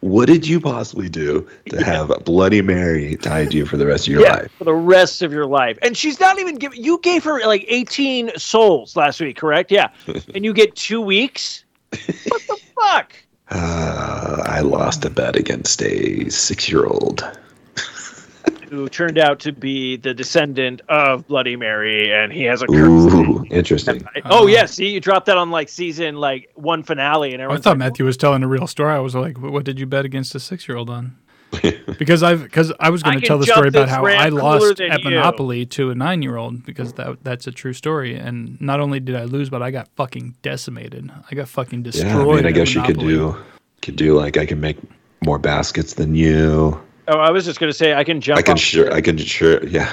what 0.01 0.27
did 0.27 0.47
you 0.47 0.61
possibly 0.61 1.09
do 1.09 1.49
to 1.71 1.83
have 1.85 2.13
Bloody 2.25 2.63
Mary 2.63 3.17
tied 3.17 3.51
to 3.51 3.57
you 3.57 3.67
for 3.67 3.77
the 3.77 3.87
rest 3.87 4.07
of 4.07 4.13
your 4.13 4.23
yeah, 4.23 4.35
life? 4.35 4.53
for 4.57 4.65
the 4.65 4.75
rest 4.75 5.23
of 5.23 5.33
your 5.33 5.47
life. 5.47 5.79
And 5.83 5.97
she's 5.97 6.21
not 6.21 6.39
even 6.39 6.57
giving. 6.57 6.81
You 6.83 7.01
gave 7.03 7.25
her 7.25 7.41
like 7.47 7.65
18 7.67 8.33
souls 8.37 8.95
last 8.95 9.21
week, 9.21 9.37
correct? 9.37 9.73
Yeah, 9.73 9.89
and 10.35 10.45
you 10.45 10.53
get 10.53 10.77
two 10.77 11.01
weeks. 11.01 11.65
What 11.91 12.43
the 12.47 12.61
fuck? 12.77 13.15
Uh, 13.51 14.43
I 14.47 14.61
lost 14.61 15.05
a 15.05 15.11
bet 15.11 15.35
against 15.35 15.83
a 15.83 16.29
six-year-old. 16.31 17.29
Who 18.73 18.89
turned 18.89 19.19
out 19.19 19.39
to 19.41 19.53
be 19.53 19.99
the 19.99 20.15
descendant 20.15 20.81
of 20.89 21.27
Bloody 21.27 21.57
Mary, 21.57 22.11
and 22.11 22.33
he 22.33 22.45
has 22.45 22.63
a 22.63 22.67
curse. 22.67 23.13
Ooh, 23.13 23.45
interesting. 23.51 24.03
Oh 24.25 24.47
yeah, 24.47 24.65
see, 24.65 24.89
you 24.89 24.99
dropped 24.99 25.27
that 25.27 25.37
on 25.37 25.51
like 25.51 25.69
season 25.69 26.17
like 26.17 26.51
one 26.55 26.83
finale, 26.83 27.35
and 27.35 27.43
everything. 27.43 27.61
I 27.61 27.63
thought 27.63 27.71
like, 27.73 27.79
Matthew 27.79 28.07
was 28.07 28.17
telling 28.17 28.43
a 28.43 28.49
real 28.49 28.67
story. 28.67 28.95
I 28.95 29.01
was 29.01 29.15
like, 29.15 29.39
"What 29.39 29.65
did 29.65 29.79
you 29.79 29.85
bet 29.85 30.07
against 30.07 30.35
a 30.35 30.41
six-year-old 30.41 30.89
on?" 30.89 31.19
because 31.99 32.23
I've 32.23 32.43
because 32.45 32.73
I 32.81 32.89
was 32.89 33.03
going 33.03 33.21
to 33.21 33.27
tell 33.27 33.37
the 33.37 33.45
story 33.45 33.69
about 33.69 33.91
how 33.91 34.07
I 34.07 34.31
lost 34.31 34.79
than 34.79 34.91
at 34.91 35.03
you. 35.03 35.11
Monopoly 35.11 35.67
to 35.67 35.91
a 35.91 35.95
nine-year-old 35.95 36.65
because 36.65 36.95
that 36.95 37.23
that's 37.23 37.47
a 37.47 37.53
true 37.53 37.75
story. 37.75 38.17
And 38.17 38.59
not 38.59 38.81
only 38.81 39.01
did 39.01 39.17
I 39.17 39.25
lose, 39.25 39.51
but 39.51 39.63
I 39.63 39.71
got 39.71 39.89
fucking 39.97 40.37
decimated. 40.41 41.11
I 41.31 41.35
got 41.35 41.49
fucking 41.49 41.83
destroyed. 41.83 42.07
Yeah, 42.09 42.21
I 42.21 42.37
mean, 42.37 42.47
I 42.47 42.49
at 42.49 42.55
guess 42.55 42.75
you 42.75 42.83
could 42.83 42.99
do 42.99 43.37
could 43.83 43.97
do 43.97 44.17
like 44.17 44.39
I 44.39 44.47
can 44.47 44.61
make 44.61 44.79
more 45.23 45.39
baskets 45.39 45.93
than 45.95 46.15
you. 46.15 46.81
Oh, 47.09 47.19
I 47.19 47.31
was 47.31 47.45
just 47.45 47.59
gonna 47.59 47.73
say 47.73 47.95
I 47.95 48.05
can 48.05 48.21
jump. 48.21 48.39
I 48.39 48.43
can 48.43 48.53
off, 48.53 48.59
sure 48.61 48.93
I 48.93 49.01
can 49.01 49.17
sure 49.19 49.65
yeah. 49.67 49.93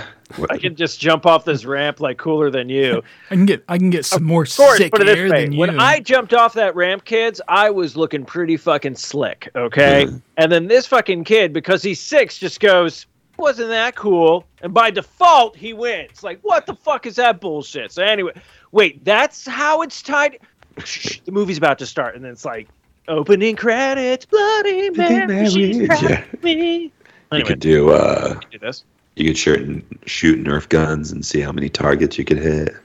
I 0.51 0.59
can 0.59 0.75
just 0.75 0.99
jump 0.99 1.25
off 1.25 1.43
this 1.43 1.65
ramp 1.65 1.99
like 1.99 2.19
cooler 2.19 2.51
than 2.51 2.69
you. 2.69 3.01
I 3.31 3.35
can 3.35 3.45
get 3.47 3.63
I 3.67 3.79
can 3.79 3.89
get 3.89 4.05
some 4.05 4.23
more 4.23 4.43
Of 4.43 4.55
course, 4.55 4.77
sick 4.77 4.91
put 4.91 5.01
it 5.01 5.07
air 5.07 5.23
this 5.23 5.31
way: 5.31 5.43
than 5.45 5.53
you. 5.53 5.59
when 5.59 5.79
I 5.79 5.99
jumped 5.99 6.35
off 6.35 6.53
that 6.53 6.75
ramp, 6.75 7.05
kids, 7.05 7.41
I 7.47 7.71
was 7.71 7.97
looking 7.97 8.23
pretty 8.25 8.55
fucking 8.57 8.95
slick. 8.95 9.49
Okay, 9.55 10.05
Mm-hmm. 10.05 10.17
and 10.37 10.51
then 10.51 10.67
this 10.67 10.85
fucking 10.85 11.23
kid, 11.23 11.51
because 11.51 11.81
he's 11.81 11.99
six, 11.99 12.37
just 12.37 12.59
goes, 12.59 13.07
"Wasn't 13.37 13.69
that 13.69 13.95
cool?" 13.95 14.45
And 14.61 14.71
by 14.71 14.91
default, 14.91 15.55
he 15.55 15.73
wins. 15.73 16.21
Like, 16.21 16.37
what 16.43 16.67
the 16.67 16.75
fuck 16.75 17.07
is 17.07 17.15
that 17.15 17.41
bullshit? 17.41 17.91
So 17.91 18.03
anyway, 18.03 18.33
wait, 18.71 19.03
that's 19.03 19.47
how 19.47 19.81
it's 19.81 20.03
tied. 20.03 20.37
The 20.75 21.31
movie's 21.31 21.57
about 21.57 21.79
to 21.79 21.87
start, 21.87 22.13
and 22.15 22.23
then 22.23 22.31
it's 22.33 22.45
like 22.45 22.67
opening 23.07 23.55
credits, 23.55 24.25
Bloody 24.27 24.91
Mary, 24.91 25.49
she 25.49 25.73
Mary. 25.73 25.87
got 25.87 26.03
Yeah. 26.03 26.23
me. 26.43 26.91
You 27.31 27.43
could 27.43 27.59
do 27.59 27.91
uh 27.91 28.39
do 28.51 28.57
this. 28.59 28.83
you 29.15 29.25
could 29.25 29.37
shoot 29.37 29.59
and 29.61 29.99
shoot 30.05 30.43
Nerf 30.43 30.67
guns 30.69 31.11
and 31.11 31.25
see 31.25 31.39
how 31.41 31.51
many 31.51 31.69
targets 31.69 32.17
you 32.17 32.25
could 32.25 32.37
hit. 32.39 32.75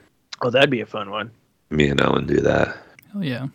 Oh, 0.43 0.51
that'd 0.51 0.71
be 0.71 0.81
a 0.81 0.87
fun 0.87 1.11
one. 1.11 1.31
Me 1.71 1.89
and 1.89 2.01
Ellen 2.01 2.27
do 2.27 2.41
that. 2.41 2.77
Hell 3.13 3.25
yeah, 3.25 3.47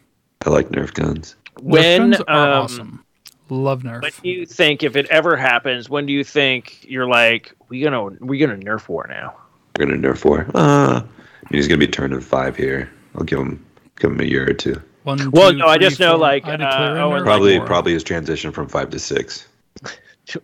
I 0.45 0.49
like 0.49 0.69
Nerf 0.69 0.93
guns. 0.93 1.35
Nerf 1.57 1.97
guns 1.97 2.21
are 2.27 2.53
um, 2.53 2.63
awesome. 2.63 3.05
Love 3.49 3.83
Nerf. 3.83 4.01
When 4.01 4.11
do 4.23 4.29
you 4.29 4.45
think, 4.45 4.83
if 4.83 4.95
it 4.95 5.07
ever 5.07 5.35
happens, 5.35 5.89
when 5.89 6.05
do 6.05 6.13
you 6.13 6.23
think 6.23 6.85
you're 6.87 7.07
like, 7.07 7.55
we 7.69 7.81
gonna 7.81 8.05
we 8.19 8.37
gonna 8.39 8.55
Nerf 8.55 8.87
war 8.89 9.05
now? 9.09 9.35
We're 9.77 9.85
gonna 9.85 9.97
Nerf 9.97 10.25
war. 10.25 10.47
Uh 10.55 11.03
he's 11.51 11.67
gonna 11.67 11.79
be 11.79 11.87
turning 11.87 12.19
five 12.21 12.55
here. 12.55 12.89
I'll 13.15 13.23
give 13.23 13.39
him 13.39 13.63
give 13.99 14.11
him 14.11 14.19
a 14.19 14.23
year 14.23 14.49
or 14.49 14.53
two. 14.53 14.81
One, 15.03 15.31
Well, 15.31 15.51
two, 15.51 15.57
no, 15.57 15.67
I 15.67 15.77
three, 15.77 15.87
just 15.87 15.99
know, 15.99 16.17
like, 16.17 16.45
uh, 16.45 16.57
declare 16.57 16.97
oh, 16.99 17.23
Probably 17.23 17.57
war. 17.57 17.65
probably 17.65 17.93
his 17.93 18.03
transition 18.03 18.51
from 18.51 18.67
five 18.67 18.89
to 18.91 18.99
six. 18.99 19.47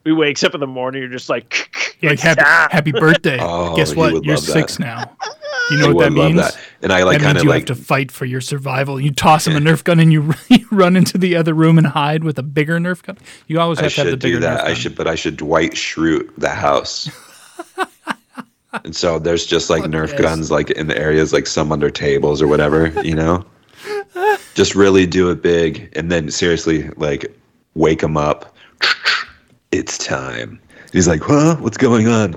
He 0.04 0.12
wakes 0.12 0.44
up 0.44 0.54
in 0.54 0.60
the 0.60 0.68
morning, 0.68 1.02
you're 1.02 1.12
just 1.12 1.30
like, 1.30 1.70
like 2.02 2.14
it's 2.14 2.22
happy, 2.22 2.42
time. 2.42 2.70
happy 2.72 2.92
birthday. 2.92 3.38
Oh, 3.42 3.76
Guess 3.76 3.96
what? 3.96 4.24
You're 4.26 4.36
love 4.36 4.46
that. 4.46 4.52
six 4.52 4.80
now. 4.80 5.16
You 5.72 5.80
know 5.80 5.90
I 5.90 5.94
what 5.94 6.04
that 6.04 6.10
would 6.12 6.20
love 6.20 6.32
means? 6.34 6.42
that. 6.42 6.60
And 6.84 6.94
I 6.94 7.02
like 7.02 7.22
kind 7.22 7.40
of 7.40 7.44
you 7.44 7.50
like 7.50 7.68
have 7.68 7.78
to 7.78 7.84
fight 7.84 8.12
for 8.12 8.26
your 8.26 8.40
survival. 8.40 9.00
You 9.02 9.12
toss 9.12 9.48
him 9.48 9.56
a 9.56 9.60
Nerf 9.60 9.84
gun 9.84 10.00
and 10.00 10.14
you, 10.14 10.32
you 10.48 10.68
run 10.72 10.96
into 10.96 11.18
the 11.18 11.36
other 11.36 11.56
room 11.56 11.80
and 11.80 11.88
hide 11.88 12.24
with 12.24 12.38
a 12.38 12.44
bigger 12.44 12.78
Nerf 12.78 13.02
gun. 13.02 13.18
You 13.48 13.60
always 13.60 13.80
I 13.80 13.84
have 13.84 13.94
to 13.94 14.02
have 14.02 14.06
the 14.06 14.12
should 14.12 14.20
do 14.20 14.40
that. 14.42 14.64
I 14.64 14.76
should, 14.76 14.96
but 14.96 15.08
I 15.08 15.16
should 15.16 15.38
Dwight 15.38 15.72
Schrute 15.72 16.30
the 16.38 16.50
house. 16.50 17.10
and 18.84 18.96
so 18.96 19.18
there's 19.18 19.48
just 19.48 19.72
like 19.72 19.82
Nerf 19.86 20.12
yes. 20.12 20.22
guns 20.22 20.52
like 20.52 20.70
in 20.70 20.86
the 20.86 20.96
areas 21.00 21.34
like 21.34 21.48
some 21.48 21.72
under 21.72 21.90
tables 21.90 22.44
or 22.44 22.48
whatever, 22.48 22.90
you 23.02 23.16
know. 23.16 23.44
just 24.54 24.76
really 24.76 25.08
do 25.08 25.32
it 25.32 25.42
big, 25.42 25.92
and 25.96 26.12
then 26.12 26.30
seriously 26.30 26.90
like 26.98 27.36
wake 27.74 28.04
him 28.04 28.18
up. 28.18 28.56
It's 29.76 29.98
time. 29.98 30.60
He's 30.94 31.08
like, 31.08 31.22
"Huh? 31.22 31.56
What's 31.60 31.78
going 31.78 32.08
on 32.08 32.32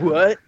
what? 0.00 0.38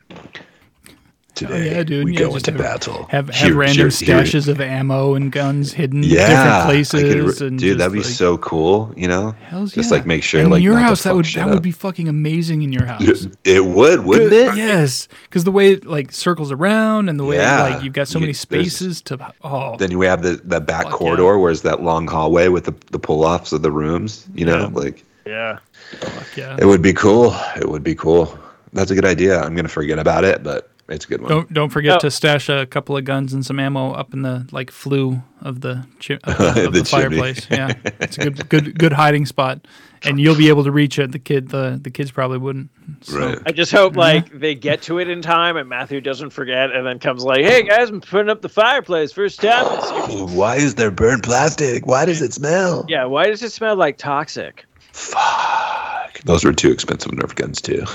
today? 1.34 1.70
Oh, 1.70 1.74
yeah, 1.76 1.82
dude. 1.84 2.04
We 2.04 2.12
yeah, 2.14 2.20
go 2.20 2.34
into 2.36 2.50
have, 2.50 2.60
battle. 2.60 3.04
Have, 3.10 3.28
have 3.30 3.48
Here- 3.48 3.54
random 3.56 3.90
here- 3.90 4.06
here- 4.16 4.24
stashes 4.24 4.48
of 4.48 4.60
ammo 4.60 5.14
and 5.14 5.30
guns 5.30 5.72
hidden 5.72 6.02
yeah, 6.02 6.26
different 6.28 6.64
places. 6.64 7.02
could 7.38 7.42
and 7.48 7.58
dude, 7.58 7.78
that'd 7.78 7.92
be 7.92 7.98
like, 8.00 8.06
so 8.08 8.36
cool. 8.38 8.92
You 8.96 9.08
know, 9.08 9.34
Hells 9.48 9.72
just 9.72 9.90
yeah. 9.90 9.96
like 9.98 10.06
make 10.06 10.22
sure 10.22 10.40
And 10.40 10.46
in 10.46 10.52
like 10.52 10.62
your 10.62 10.76
house 10.78 11.02
that 11.04 11.14
would 11.14 11.26
shit 11.26 11.44
that 11.44 11.48
would 11.52 11.62
be 11.62 11.70
fucking 11.72 12.08
amazing 12.08 12.62
in 12.62 12.72
your 12.72 12.84
house. 12.92 13.26
It 13.44 13.64
would, 13.64 14.04
wouldn't 14.04 14.32
it? 14.32 14.56
Yes, 14.56 15.08
because 15.24 15.44
the 15.44 15.52
way 15.52 15.72
it 15.72 15.86
like 15.86 16.12
circles 16.12 16.50
around 16.50 17.08
and 17.08 17.18
the 17.20 17.24
way 17.24 17.36
Yeah. 17.36 17.62
like 17.62 17.84
you've 17.84 17.92
got 17.94 18.08
so 18.08 18.18
You- 18.18 18.22
many 18.22 18.32
spaces 18.32 19.00
to 19.02 19.32
oh 19.42 19.76
Then 19.76 19.96
we 19.98 20.06
have 20.06 20.22
the, 20.22 20.40
the 20.44 20.60
back 20.60 20.84
Fuck 20.84 20.92
corridor 20.94 21.38
where 21.38 21.50
it's 21.52 21.60
that 21.62 21.82
long 21.82 22.06
hallway 22.08 22.48
with 22.48 22.64
the, 22.64 22.74
the 22.90 22.98
pull 22.98 23.24
offs 23.24 23.52
of 23.52 23.62
the 23.62 23.70
rooms. 23.70 24.26
You 24.34 24.46
know, 24.46 24.70
like 24.74 25.04
Yeah. 25.26 25.58
Fuck 25.96 26.36
yeah. 26.36 26.56
it 26.60 26.66
would 26.66 26.82
be 26.82 26.92
cool. 26.92 27.34
It 27.56 27.68
would 27.68 27.82
be 27.84 27.94
cool. 27.94 28.38
That's 28.72 28.90
a 28.90 28.94
good 28.94 29.04
idea. 29.04 29.40
I'm 29.40 29.54
gonna 29.54 29.68
forget 29.68 29.98
about 29.98 30.24
it, 30.24 30.42
but 30.42 30.70
It's 30.88 31.04
a 31.04 31.08
good 31.08 31.20
one. 31.22 31.30
Don't 31.30 31.52
don't 31.52 31.70
forget 31.70 31.96
Oh. 31.96 31.98
to 32.00 32.10
stash 32.10 32.48
a 32.48 32.66
couple 32.66 32.96
of 32.96 33.04
guns 33.04 33.32
and 33.32 33.44
some 33.46 33.58
ammo 33.60 33.92
up 33.92 34.12
in 34.14 34.22
the 34.22 34.46
like 34.52 34.70
flue 34.70 35.22
of 35.42 35.60
the 35.60 35.86
chi- 36.04 36.18
of 36.24 36.36
the, 36.38 36.66
of 36.66 36.72
The 36.72 36.80
the 36.80 36.84
fireplace. 36.84 37.46
Yeah, 37.50 37.72
it's 38.00 38.18
a 38.18 38.22
good 38.30 38.48
good 38.48 38.78
good 38.78 38.92
hiding 38.92 39.24
spot, 39.26 39.66
and 40.02 40.18
you'll 40.20 40.36
be 40.36 40.48
able 40.48 40.64
to 40.64 40.72
reach 40.72 40.98
it. 40.98 41.12
The 41.12 41.18
kid 41.20 41.50
the 41.50 41.78
the 41.82 41.90
kids 41.90 42.10
probably 42.10 42.38
wouldn't. 42.38 42.70
So, 43.02 43.18
Right. 43.18 43.38
I 43.46 43.52
just 43.52 43.70
hope 43.72 43.94
like 43.96 44.30
they 44.36 44.54
get 44.56 44.82
to 44.82 44.98
it 44.98 45.08
in 45.08 45.22
time 45.22 45.56
and 45.56 45.68
Matthew 45.68 46.00
doesn't 46.00 46.30
forget 46.30 46.72
and 46.72 46.84
then 46.84 46.98
comes 46.98 47.22
like, 47.22 47.42
"Hey 47.44 47.62
guys, 47.62 47.88
I'm 47.88 48.00
putting 48.00 48.28
up 48.30 48.42
the 48.42 48.48
fireplace 48.48 49.12
first 49.12 49.40
time." 49.40 49.66
It's- 49.66 50.30
Why 50.34 50.56
is 50.56 50.74
there 50.74 50.90
burnt 50.90 51.22
plastic? 51.22 51.86
Why 51.86 52.04
does 52.04 52.20
it 52.20 52.32
smell? 52.32 52.84
yeah, 52.88 53.04
why 53.04 53.26
does 53.28 53.42
it 53.44 53.52
smell 53.52 53.76
like 53.76 53.96
toxic? 53.96 54.64
Fuck. 54.92 56.20
Those 56.24 56.44
were 56.44 56.52
too 56.52 56.70
expensive 56.70 57.12
Nerf 57.12 57.34
guns 57.34 57.60
too. 57.60 57.84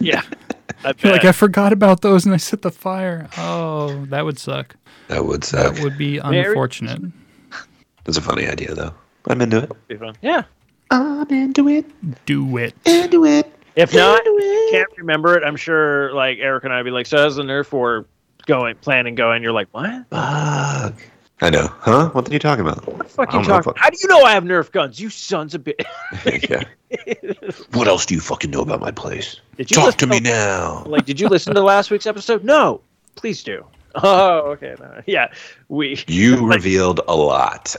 Yeah, 0.00 0.22
I 0.84 0.92
You're 0.98 1.12
like. 1.12 1.24
I 1.24 1.30
forgot 1.30 1.72
about 1.72 2.00
those 2.02 2.24
and 2.24 2.34
I 2.34 2.36
set 2.36 2.62
the 2.62 2.70
fire. 2.70 3.28
Oh, 3.36 4.04
that 4.06 4.24
would 4.24 4.38
suck. 4.38 4.74
that 5.06 5.24
would 5.24 5.44
suck. 5.44 5.74
That 5.74 5.84
would 5.84 5.96
be 5.96 6.18
unfortunate. 6.18 7.00
That's 8.04 8.18
a 8.18 8.20
funny 8.22 8.48
idea 8.48 8.74
though. 8.74 8.92
I'm 9.28 9.40
into 9.40 9.68
it. 9.88 10.16
Yeah. 10.20 10.42
I'm 10.90 11.28
into 11.30 11.68
it. 11.68 11.86
Do 12.26 12.56
it. 12.56 12.74
Into 12.86 13.24
it. 13.24 13.52
If 13.76 13.94
not, 13.94 14.20
can't 14.72 14.88
remember 14.96 15.36
it. 15.36 15.44
I'm 15.44 15.54
sure 15.56 16.12
like 16.12 16.38
Eric 16.38 16.64
and 16.64 16.72
I'd 16.72 16.82
be 16.84 16.90
like, 16.90 17.06
"So 17.06 17.18
how's 17.18 17.36
the 17.36 17.42
Nerf 17.44 17.70
war 17.70 18.06
going? 18.46 18.74
Planning 18.76 19.14
going?" 19.14 19.42
You're 19.44 19.52
like, 19.52 19.68
"What? 19.70 20.06
Fuck. 20.10 20.94
I 21.40 21.50
know. 21.50 21.68
Huh? 21.78 22.08
What 22.10 22.28
are 22.28 22.32
you 22.32 22.38
talking 22.38 22.66
about? 22.66 22.84
What 22.86 22.98
the 22.98 23.04
fuck 23.04 23.32
you 23.32 23.44
talking? 23.44 23.72
How 23.76 23.90
do 23.90 23.96
you 24.02 24.08
know 24.08 24.22
I 24.22 24.32
have 24.32 24.42
Nerf 24.44 24.72
guns? 24.72 24.98
You 24.98 25.08
sons 25.08 25.54
of 25.54 25.62
bitch! 25.64 25.84
yeah. 26.50 26.64
What 27.72 27.86
else 27.86 28.06
do 28.06 28.14
you 28.14 28.20
fucking 28.20 28.50
know 28.50 28.62
about 28.62 28.80
my 28.80 28.90
place? 28.90 29.40
Did 29.56 29.70
you 29.70 29.76
Talk 29.76 29.96
to 29.96 30.06
me 30.06 30.20
now. 30.20 30.84
Like, 30.86 31.04
did 31.04 31.20
you 31.20 31.28
listen 31.28 31.54
to 31.54 31.60
last 31.62 31.90
week's 31.90 32.06
episode? 32.06 32.44
No, 32.44 32.80
please 33.14 33.42
do. 33.42 33.64
Oh, 34.00 34.50
okay. 34.52 34.76
no, 34.78 35.02
Yeah, 35.06 35.28
we. 35.68 36.04
You 36.06 36.46
revealed 36.46 37.00
a 37.08 37.16
lot. 37.16 37.74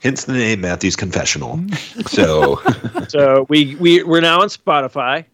Hence 0.00 0.24
the 0.24 0.32
name 0.32 0.62
Matthew's 0.62 0.96
Confessional. 0.96 1.60
So, 2.06 2.60
So 3.08 3.46
we 3.48 3.76
we 3.76 4.02
we're 4.02 4.22
now 4.22 4.40
on 4.40 4.48
Spotify. 4.48 5.24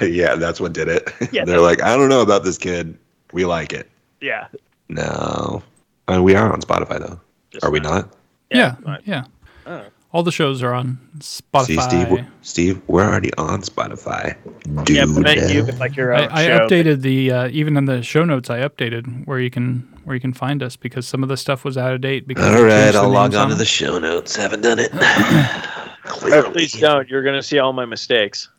yeah, 0.00 0.36
that's 0.36 0.60
what 0.60 0.72
did 0.72 0.88
it. 0.88 1.12
Yeah. 1.32 1.44
They're 1.44 1.60
like, 1.60 1.82
I 1.82 1.96
don't 1.96 2.08
know 2.08 2.22
about 2.22 2.44
this 2.44 2.56
kid. 2.56 2.96
We 3.32 3.44
like 3.44 3.72
it. 3.72 3.90
Yeah. 4.20 4.46
No. 4.88 5.62
Uh, 6.08 6.22
we 6.22 6.34
are 6.34 6.52
on 6.52 6.60
Spotify, 6.60 6.98
though. 6.98 7.20
Just 7.50 7.64
Are 7.64 7.70
we 7.70 7.80
not- 7.80 8.06
not? 8.06 8.16
Yeah, 8.50 8.98
yeah. 9.04 9.24
Oh. 9.66 9.84
All 10.12 10.22
the 10.22 10.32
shows 10.32 10.62
are 10.62 10.74
on 10.74 10.98
Spotify. 11.20 11.64
See, 11.66 11.80
Steve, 11.80 12.10
we're- 12.10 12.26
Steve, 12.42 12.82
we're 12.86 13.04
already 13.04 13.32
on 13.34 13.62
Spotify. 13.62 14.36
Dude. 14.84 14.96
Yeah, 14.96 15.06
but 15.06 15.24
then 15.24 15.48
you 15.48 15.62
like 15.78 15.96
your 15.96 16.12
I, 16.14 16.24
own 16.26 16.28
I 16.32 16.46
show. 16.48 16.58
updated 16.68 17.00
the 17.00 17.30
uh, 17.30 17.48
even 17.48 17.78
in 17.78 17.86
the 17.86 18.02
show 18.02 18.22
notes. 18.24 18.50
I 18.50 18.58
updated 18.60 19.26
where 19.26 19.38
you 19.40 19.48
can 19.48 19.88
where 20.04 20.14
you 20.14 20.20
can 20.20 20.34
find 20.34 20.62
us 20.62 20.76
because 20.76 21.06
some 21.06 21.22
of 21.22 21.30
the 21.30 21.38
stuff 21.38 21.64
was 21.64 21.78
out 21.78 21.94
of 21.94 22.02
date. 22.02 22.28
Because 22.28 22.44
All 22.44 22.56
we 22.62 22.68
right, 22.68 22.82
changed 22.82 22.94
the 22.94 23.00
I'll 23.00 23.08
log 23.08 23.30
names 23.30 23.36
on 23.36 23.42
on 23.44 23.48
to 23.50 23.54
the 23.54 23.64
show 23.64 23.98
notes. 23.98 24.36
Haven't 24.36 24.60
done 24.60 24.78
it. 24.80 24.90
Please 26.52 26.72
don't. 26.72 27.08
You're 27.08 27.22
gonna 27.22 27.42
see 27.42 27.58
all 27.58 27.72
my 27.72 27.86
mistakes. 27.86 28.50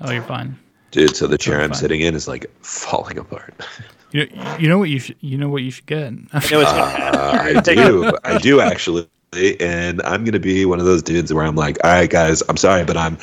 Oh, 0.00 0.10
you're 0.10 0.22
fine. 0.22 0.58
Dude, 0.90 1.14
so 1.14 1.26
the 1.26 1.36
chair 1.38 1.60
I'm 1.60 1.70
fine. 1.70 1.78
sitting 1.80 2.00
in 2.00 2.14
is 2.14 2.26
like 2.28 2.46
falling 2.64 3.18
apart. 3.18 3.54
You 4.12 4.26
know, 4.26 4.56
you 4.58 4.68
know 4.68 4.78
what 4.78 4.90
you 4.90 4.98
should 4.98 5.16
you 5.20 5.38
know 5.38 5.48
what 5.48 5.62
you 5.62 5.70
should 5.70 5.86
get. 5.86 6.04
I 6.04 6.10
know 6.10 6.20
it's 6.32 6.50
gonna 6.50 6.60
Uh, 6.62 7.52
I 7.56 7.60
do. 7.62 8.12
I 8.24 8.38
do 8.38 8.60
actually. 8.60 9.08
And 9.60 10.02
I'm 10.02 10.24
going 10.24 10.34
to 10.34 10.38
be 10.40 10.66
one 10.66 10.78
of 10.78 10.84
those 10.84 11.02
dudes 11.02 11.32
where 11.32 11.42
I'm 11.46 11.56
like, 11.56 11.78
all 11.82 11.90
right, 11.90 12.10
guys, 12.10 12.42
I'm 12.50 12.58
sorry, 12.58 12.84
but 12.84 12.98
I'm 12.98 13.16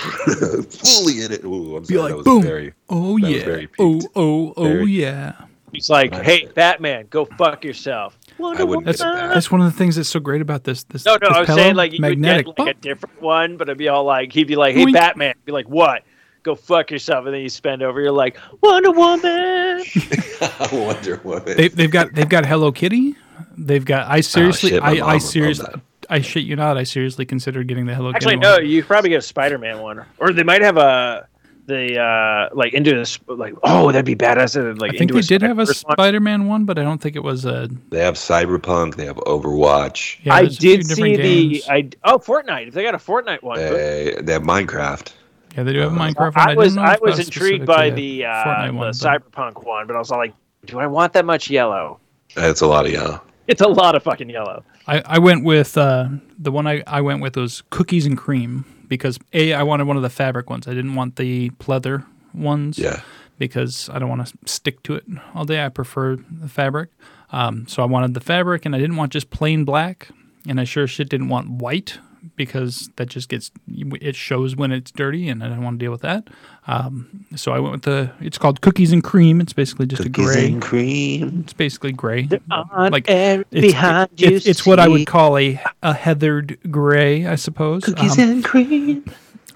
fully 0.00 1.22
in 1.22 1.30
it. 1.32 1.44
Ooh, 1.44 1.76
I'm 1.76 1.82
Be 1.84 1.94
sorry. 1.96 2.12
like, 2.14 2.24
boom. 2.24 2.42
very. 2.42 2.72
oh 2.88 3.18
yeah. 3.18 3.44
very 3.44 3.68
Oh 3.78 4.00
oh 4.16 4.54
oh 4.56 4.64
Very- 4.64 4.90
yeah. 4.92 5.34
He's 5.72 5.88
like, 5.88 6.12
"Hey, 6.12 6.46
Batman, 6.52 7.06
go 7.10 7.24
fuck 7.26 7.64
yourself." 7.64 8.18
I 8.42 8.64
That's 8.82 8.98
that. 8.98 9.32
that's 9.34 9.52
one 9.52 9.60
of 9.60 9.70
the 9.70 9.78
things 9.78 9.94
that's 9.94 10.08
so 10.08 10.18
great 10.18 10.40
about 10.42 10.64
this. 10.64 10.82
This 10.82 11.04
No, 11.04 11.12
no, 11.12 11.18
this 11.20 11.30
I 11.30 11.38
was 11.40 11.46
pillow, 11.46 11.58
saying 11.58 11.74
like 11.76 11.92
you 11.92 12.00
magnetic. 12.00 12.46
would 12.48 12.56
get 12.56 12.66
like 12.66 12.76
a 12.76 12.80
different 12.80 13.22
one, 13.22 13.56
but 13.56 13.68
it'd 13.68 13.78
be 13.78 13.86
all 13.86 14.02
like 14.02 14.32
he'd 14.32 14.48
be 14.48 14.56
like, 14.56 14.74
"Hey, 14.74 14.86
Boink. 14.86 14.94
Batman," 14.94 15.34
be 15.44 15.52
like, 15.52 15.68
"What?" 15.68 16.02
Go 16.42 16.54
fuck 16.54 16.90
yourself, 16.90 17.26
and 17.26 17.34
then 17.34 17.42
you 17.42 17.48
spend 17.48 17.82
over. 17.82 18.00
You're 18.00 18.12
like, 18.12 18.38
Wonder 18.62 18.92
Woman. 18.92 19.84
Wonder 20.72 21.20
Woman. 21.22 21.56
they, 21.56 21.68
they've 21.68 21.90
got 21.90 22.14
they've 22.14 22.28
got 22.28 22.46
Hello 22.46 22.72
Kitty. 22.72 23.16
They've 23.56 23.84
got. 23.84 24.10
I 24.10 24.20
seriously. 24.20 24.72
Oh, 24.78 24.92
shit, 24.92 25.02
I 25.02 25.06
I 25.06 25.18
seriously. 25.18 25.68
I 26.08 26.20
shit 26.22 26.44
you 26.44 26.56
not. 26.56 26.76
I 26.76 26.84
seriously 26.84 27.24
considered 27.24 27.68
getting 27.68 27.86
the 27.86 27.94
Hello 27.94 28.10
Actually, 28.10 28.36
Kitty. 28.36 28.46
Actually, 28.46 28.64
no. 28.64 28.70
You 28.70 28.82
probably 28.84 29.10
get 29.10 29.18
a 29.18 29.22
Spider-Man 29.22 29.80
one, 29.80 30.04
or 30.18 30.32
they 30.32 30.42
might 30.42 30.62
have 30.62 30.76
a 30.76 31.28
the 31.66 32.00
uh 32.00 32.48
like 32.52 32.74
into 32.74 32.92
this 32.92 33.18
like 33.28 33.54
oh 33.62 33.92
that'd 33.92 34.04
be 34.04 34.16
badass. 34.16 34.56
and 34.56 34.80
Like 34.80 34.94
I 34.94 34.98
think 34.98 35.10
into 35.10 35.14
they 35.14 35.20
did 35.20 35.42
have 35.42 35.58
a 35.58 35.66
Spider-Verse 35.66 35.84
one. 35.84 35.94
Spider-Man 35.94 36.46
one, 36.48 36.64
but 36.64 36.78
I 36.78 36.82
don't 36.82 37.00
think 37.00 37.16
it 37.16 37.22
was 37.22 37.44
a. 37.44 37.68
They 37.90 38.00
have 38.00 38.14
Cyberpunk. 38.14 38.96
They 38.96 39.06
have 39.06 39.16
Overwatch. 39.16 40.18
Yeah, 40.24 40.34
I 40.34 40.42
there's 40.42 40.56
a 40.56 40.60
few 40.60 40.76
did 40.78 40.86
see 40.86 41.16
the 41.16 41.22
games. 41.22 41.68
I 41.68 41.90
oh 42.04 42.18
Fortnite. 42.18 42.68
If 42.68 42.74
they 42.74 42.82
got 42.82 42.94
a 42.94 42.98
Fortnite 42.98 43.42
one, 43.42 43.58
They, 43.58 44.16
they 44.20 44.32
have 44.32 44.42
Minecraft. 44.42 45.12
Yeah, 45.56 45.64
they 45.64 45.72
do 45.72 45.80
have 45.80 45.92
a 45.92 45.96
Minecraft 45.96 46.36
one. 46.36 46.48
I 46.48 46.54
was 46.54 46.74
didn't 46.74 46.88
I 46.88 46.98
was 47.00 47.18
intrigued 47.18 47.66
by 47.66 47.90
the 47.90 48.24
uh, 48.24 48.44
Fortnite 48.44 48.72
the 48.72 48.78
but- 48.78 49.22
Cyberpunk 49.22 49.64
one, 49.64 49.86
but 49.86 49.96
I 49.96 49.98
was 49.98 50.10
like, 50.10 50.34
do 50.64 50.78
I 50.78 50.86
want 50.86 51.12
that 51.14 51.24
much 51.24 51.50
yellow? 51.50 51.98
It's 52.36 52.60
a 52.60 52.66
lot 52.66 52.86
of 52.86 52.92
yellow. 52.92 53.20
It's 53.48 53.60
a 53.60 53.68
lot 53.68 53.96
of 53.96 54.02
fucking 54.04 54.30
yellow. 54.30 54.62
I, 54.86 55.02
I 55.04 55.18
went 55.18 55.44
with 55.44 55.76
uh, 55.76 56.08
the 56.38 56.52
one 56.52 56.66
I, 56.66 56.82
I 56.86 57.00
went 57.00 57.20
with 57.20 57.36
was 57.36 57.62
cookies 57.70 58.06
and 58.06 58.16
cream 58.16 58.64
because 58.86 59.18
a 59.32 59.52
I 59.52 59.64
wanted 59.64 59.86
one 59.88 59.96
of 59.96 60.02
the 60.02 60.10
fabric 60.10 60.48
ones. 60.48 60.68
I 60.68 60.74
didn't 60.74 60.94
want 60.94 61.16
the 61.16 61.50
pleather 61.50 62.06
ones. 62.32 62.78
Yeah. 62.78 63.00
Because 63.38 63.88
I 63.90 63.98
don't 63.98 64.10
want 64.10 64.26
to 64.26 64.32
stick 64.44 64.82
to 64.84 64.94
it 64.94 65.04
all 65.34 65.44
day. 65.46 65.64
I 65.64 65.70
prefer 65.70 66.16
the 66.16 66.48
fabric. 66.48 66.90
Um, 67.32 67.66
so 67.66 67.82
I 67.82 67.86
wanted 67.86 68.12
the 68.12 68.20
fabric, 68.20 68.66
and 68.66 68.76
I 68.76 68.78
didn't 68.78 68.96
want 68.96 69.12
just 69.12 69.30
plain 69.30 69.64
black. 69.64 70.08
And 70.46 70.60
I 70.60 70.64
sure 70.64 70.86
shit 70.86 71.08
didn't 71.08 71.28
want 71.28 71.48
white 71.50 71.98
because 72.36 72.90
that 72.96 73.06
just 73.08 73.28
gets 73.28 73.50
it 73.68 74.14
shows 74.16 74.56
when 74.56 74.72
it's 74.72 74.90
dirty, 74.90 75.28
and 75.28 75.42
I 75.44 75.48
don't 75.48 75.62
want 75.62 75.78
to 75.78 75.84
deal 75.84 75.92
with 75.92 76.02
that. 76.02 76.28
Um, 76.66 77.26
so 77.36 77.52
I 77.52 77.58
went 77.58 77.72
with 77.72 77.82
the. 77.82 78.12
It's 78.20 78.38
called 78.38 78.60
cookies 78.60 78.92
and 78.92 79.02
cream. 79.02 79.40
It's 79.40 79.52
basically 79.52 79.86
just 79.86 80.02
a 80.02 80.04
Cookies 80.04 80.26
gray. 80.34 80.46
and 80.52 80.62
cream. 80.62 81.40
It's 81.44 81.52
basically 81.52 81.92
gray. 81.92 82.28
On 82.50 82.92
Like, 82.92 83.08
and 83.10 83.44
It's, 83.50 83.60
behind 83.72 84.10
it- 84.16 84.20
you. 84.30 84.36
it's, 84.36 84.46
it's 84.46 84.66
what 84.66 84.78
I 84.78 84.88
would 84.88 85.06
call 85.06 85.36
a 85.38 85.60
a 85.82 85.94
heathered 85.94 86.58
gray, 86.70 87.26
I 87.26 87.34
suppose. 87.36 87.84
cookies 87.84 88.18
Um, 88.18 88.30
and 88.30 88.44
cream. 88.44 89.04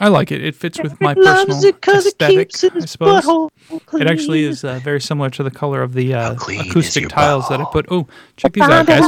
I 0.05 0.09
like 0.09 0.31
it. 0.31 0.45
It 0.45 0.55
fits 0.55 0.79
with 0.83 1.01
my 1.01 1.15
Loves 1.15 1.47
personal 1.47 1.65
it 1.65 1.89
aesthetic, 1.89 2.51
keeps 2.51 2.61
his 2.61 2.85
I 2.85 2.87
suppose. 2.87 3.51
It 3.95 4.07
actually 4.07 4.45
is 4.45 4.63
uh, 4.63 4.79
very 4.85 5.01
similar 5.01 5.31
to 5.31 5.43
the 5.43 5.51
color 5.51 5.81
of 5.81 5.95
the 5.95 6.13
uh, 6.13 6.35
acoustic 6.35 7.05
your 7.05 7.11
tiles 7.11 7.49
that 7.49 7.59
I 7.59 7.65
put. 7.73 7.87
Oh, 7.91 8.07
check 8.37 8.53
these 8.53 8.65
out, 8.65 8.87
guys. 8.87 9.01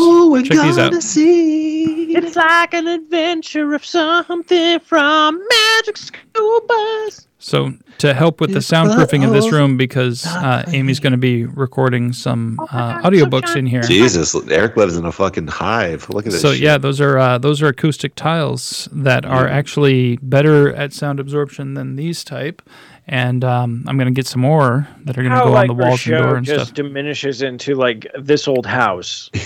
Check 0.49 0.59
these 0.59 0.79
out. 0.79 0.95
It's 0.95 2.35
like 2.35 2.73
an 2.73 2.87
adventure 2.87 3.75
of 3.75 3.85
something 3.85 4.81
from 4.81 5.47
Magic 5.47 5.99
School 5.99 6.63
Bus. 6.67 7.29
So 7.47 7.73
to 7.99 8.13
help 8.13 8.41
with 8.41 8.53
the 8.53 8.59
soundproofing 8.59 9.25
of 9.25 9.33
this 9.33 9.53
room, 9.53 9.77
because 9.77 10.27
uh, 10.27 10.65
Amy's 10.67 10.99
going 10.99 11.13
to 11.13 11.17
be 11.17 11.45
recording 11.45 12.13
some 12.13 12.59
uh, 12.59 13.01
audiobooks 13.03 13.55
in 13.55 13.67
here. 13.67 13.83
Jesus, 13.83 14.35
Eric 14.51 14.77
lives 14.77 14.97
in 14.97 15.05
a 15.05 15.13
fucking 15.13 15.47
hive. 15.47 16.11
Look 16.11 16.27
at 16.27 16.33
this. 16.33 16.43
So 16.43 16.53
shit. 16.53 16.63
yeah, 16.63 16.77
those 16.77 17.01
are 17.01 17.19
uh, 17.19 17.39
those 17.39 17.63
are 17.63 17.69
acoustic 17.69 18.17
tiles 18.17 18.89
that 18.91 19.25
are 19.25 19.47
actually 19.47 20.17
better 20.23 20.75
at 20.75 20.93
sound 20.93 21.21
absorption 21.21 21.75
than 21.75 21.95
these 21.95 22.25
type. 22.25 22.63
And 23.07 23.45
um, 23.45 23.85
I'm 23.87 23.97
going 23.97 24.13
to 24.13 24.19
get 24.19 24.27
some 24.27 24.41
more 24.41 24.89
that 25.05 25.17
are 25.17 25.23
going 25.23 25.31
to 25.31 25.39
How 25.39 25.45
go 25.45 25.55
on 25.55 25.69
the 25.69 25.73
our 25.75 25.79
walls 25.79 25.91
and 25.93 26.01
show 26.01 26.23
door 26.23 26.37
and 26.39 26.45
just 26.45 26.65
stuff. 26.65 26.75
diminishes 26.75 27.43
into 27.43 27.77
like 27.77 28.09
this 28.19 28.49
old 28.49 28.67
house. 28.67 29.31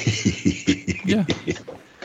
Yeah. 1.04 1.24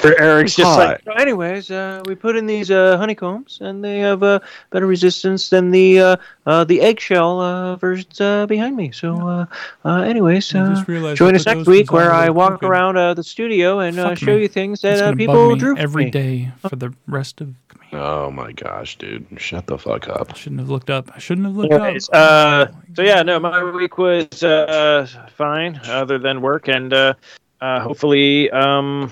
Where 0.05 0.21
Eric's 0.21 0.55
just 0.55 0.77
Hi. 0.77 0.85
like, 0.85 1.01
"So 1.03 1.11
anyways, 1.13 1.71
uh, 1.71 2.03
we 2.05 2.13
put 2.15 2.35
in 2.37 2.45
these 2.45 2.69
uh, 2.69 2.97
honeycombs, 2.97 3.57
and 3.61 3.83
they 3.83 3.99
have 3.99 4.21
uh, 4.21 4.39
better 4.69 4.85
resistance 4.85 5.49
than 5.49 5.71
the 5.71 5.99
uh, 5.99 6.15
uh, 6.45 6.63
the 6.63 6.81
eggshell 6.81 7.41
uh, 7.41 7.75
versions 7.77 8.21
uh, 8.21 8.45
behind 8.45 8.75
me. 8.77 8.91
So, 8.91 9.15
uh, 9.27 9.45
uh, 9.83 10.01
anyways, 10.01 10.53
uh, 10.53 10.83
join 11.15 11.33
us 11.35 11.45
next 11.45 11.67
week 11.67 11.91
where 11.91 12.13
I 12.13 12.29
walk 12.29 12.59
crooked. 12.59 12.69
around 12.69 12.97
uh, 12.97 13.13
the 13.15 13.23
studio 13.23 13.79
and 13.79 13.97
uh, 13.99 14.13
show 14.15 14.35
me. 14.35 14.41
you 14.43 14.47
things 14.47 14.81
that 14.81 15.01
uh, 15.01 15.15
people 15.15 15.33
bug 15.35 15.53
me 15.53 15.59
drew 15.59 15.75
for 15.75 15.81
every 15.81 16.05
me. 16.05 16.11
day 16.11 16.51
for 16.59 16.75
the 16.75 16.93
rest 17.07 17.41
of. 17.41 17.55
Oh 17.93 18.29
my 18.29 18.51
gosh, 18.51 18.97
dude. 18.97 19.25
Shut 19.37 19.67
the 19.67 19.77
fuck 19.77 20.09
up. 20.09 20.33
I 20.33 20.37
shouldn't 20.37 20.59
have 20.59 20.69
looked 20.69 20.89
up. 20.89 21.09
I 21.15 21.19
shouldn't 21.19 21.47
have 21.47 21.55
looked 21.55 21.73
Anyways, 21.73 22.09
up. 22.09 22.15
uh, 22.15 22.67
so 22.93 23.01
yeah, 23.01 23.23
no, 23.23 23.39
my 23.39 23.63
week 23.63 23.97
was 23.97 24.43
uh, 24.43 25.07
fine, 25.35 25.79
other 25.85 26.17
than 26.19 26.41
work, 26.41 26.67
and 26.67 26.93
uh, 26.93 27.13
uh, 27.61 27.79
hopefully, 27.79 28.51
um, 28.51 29.11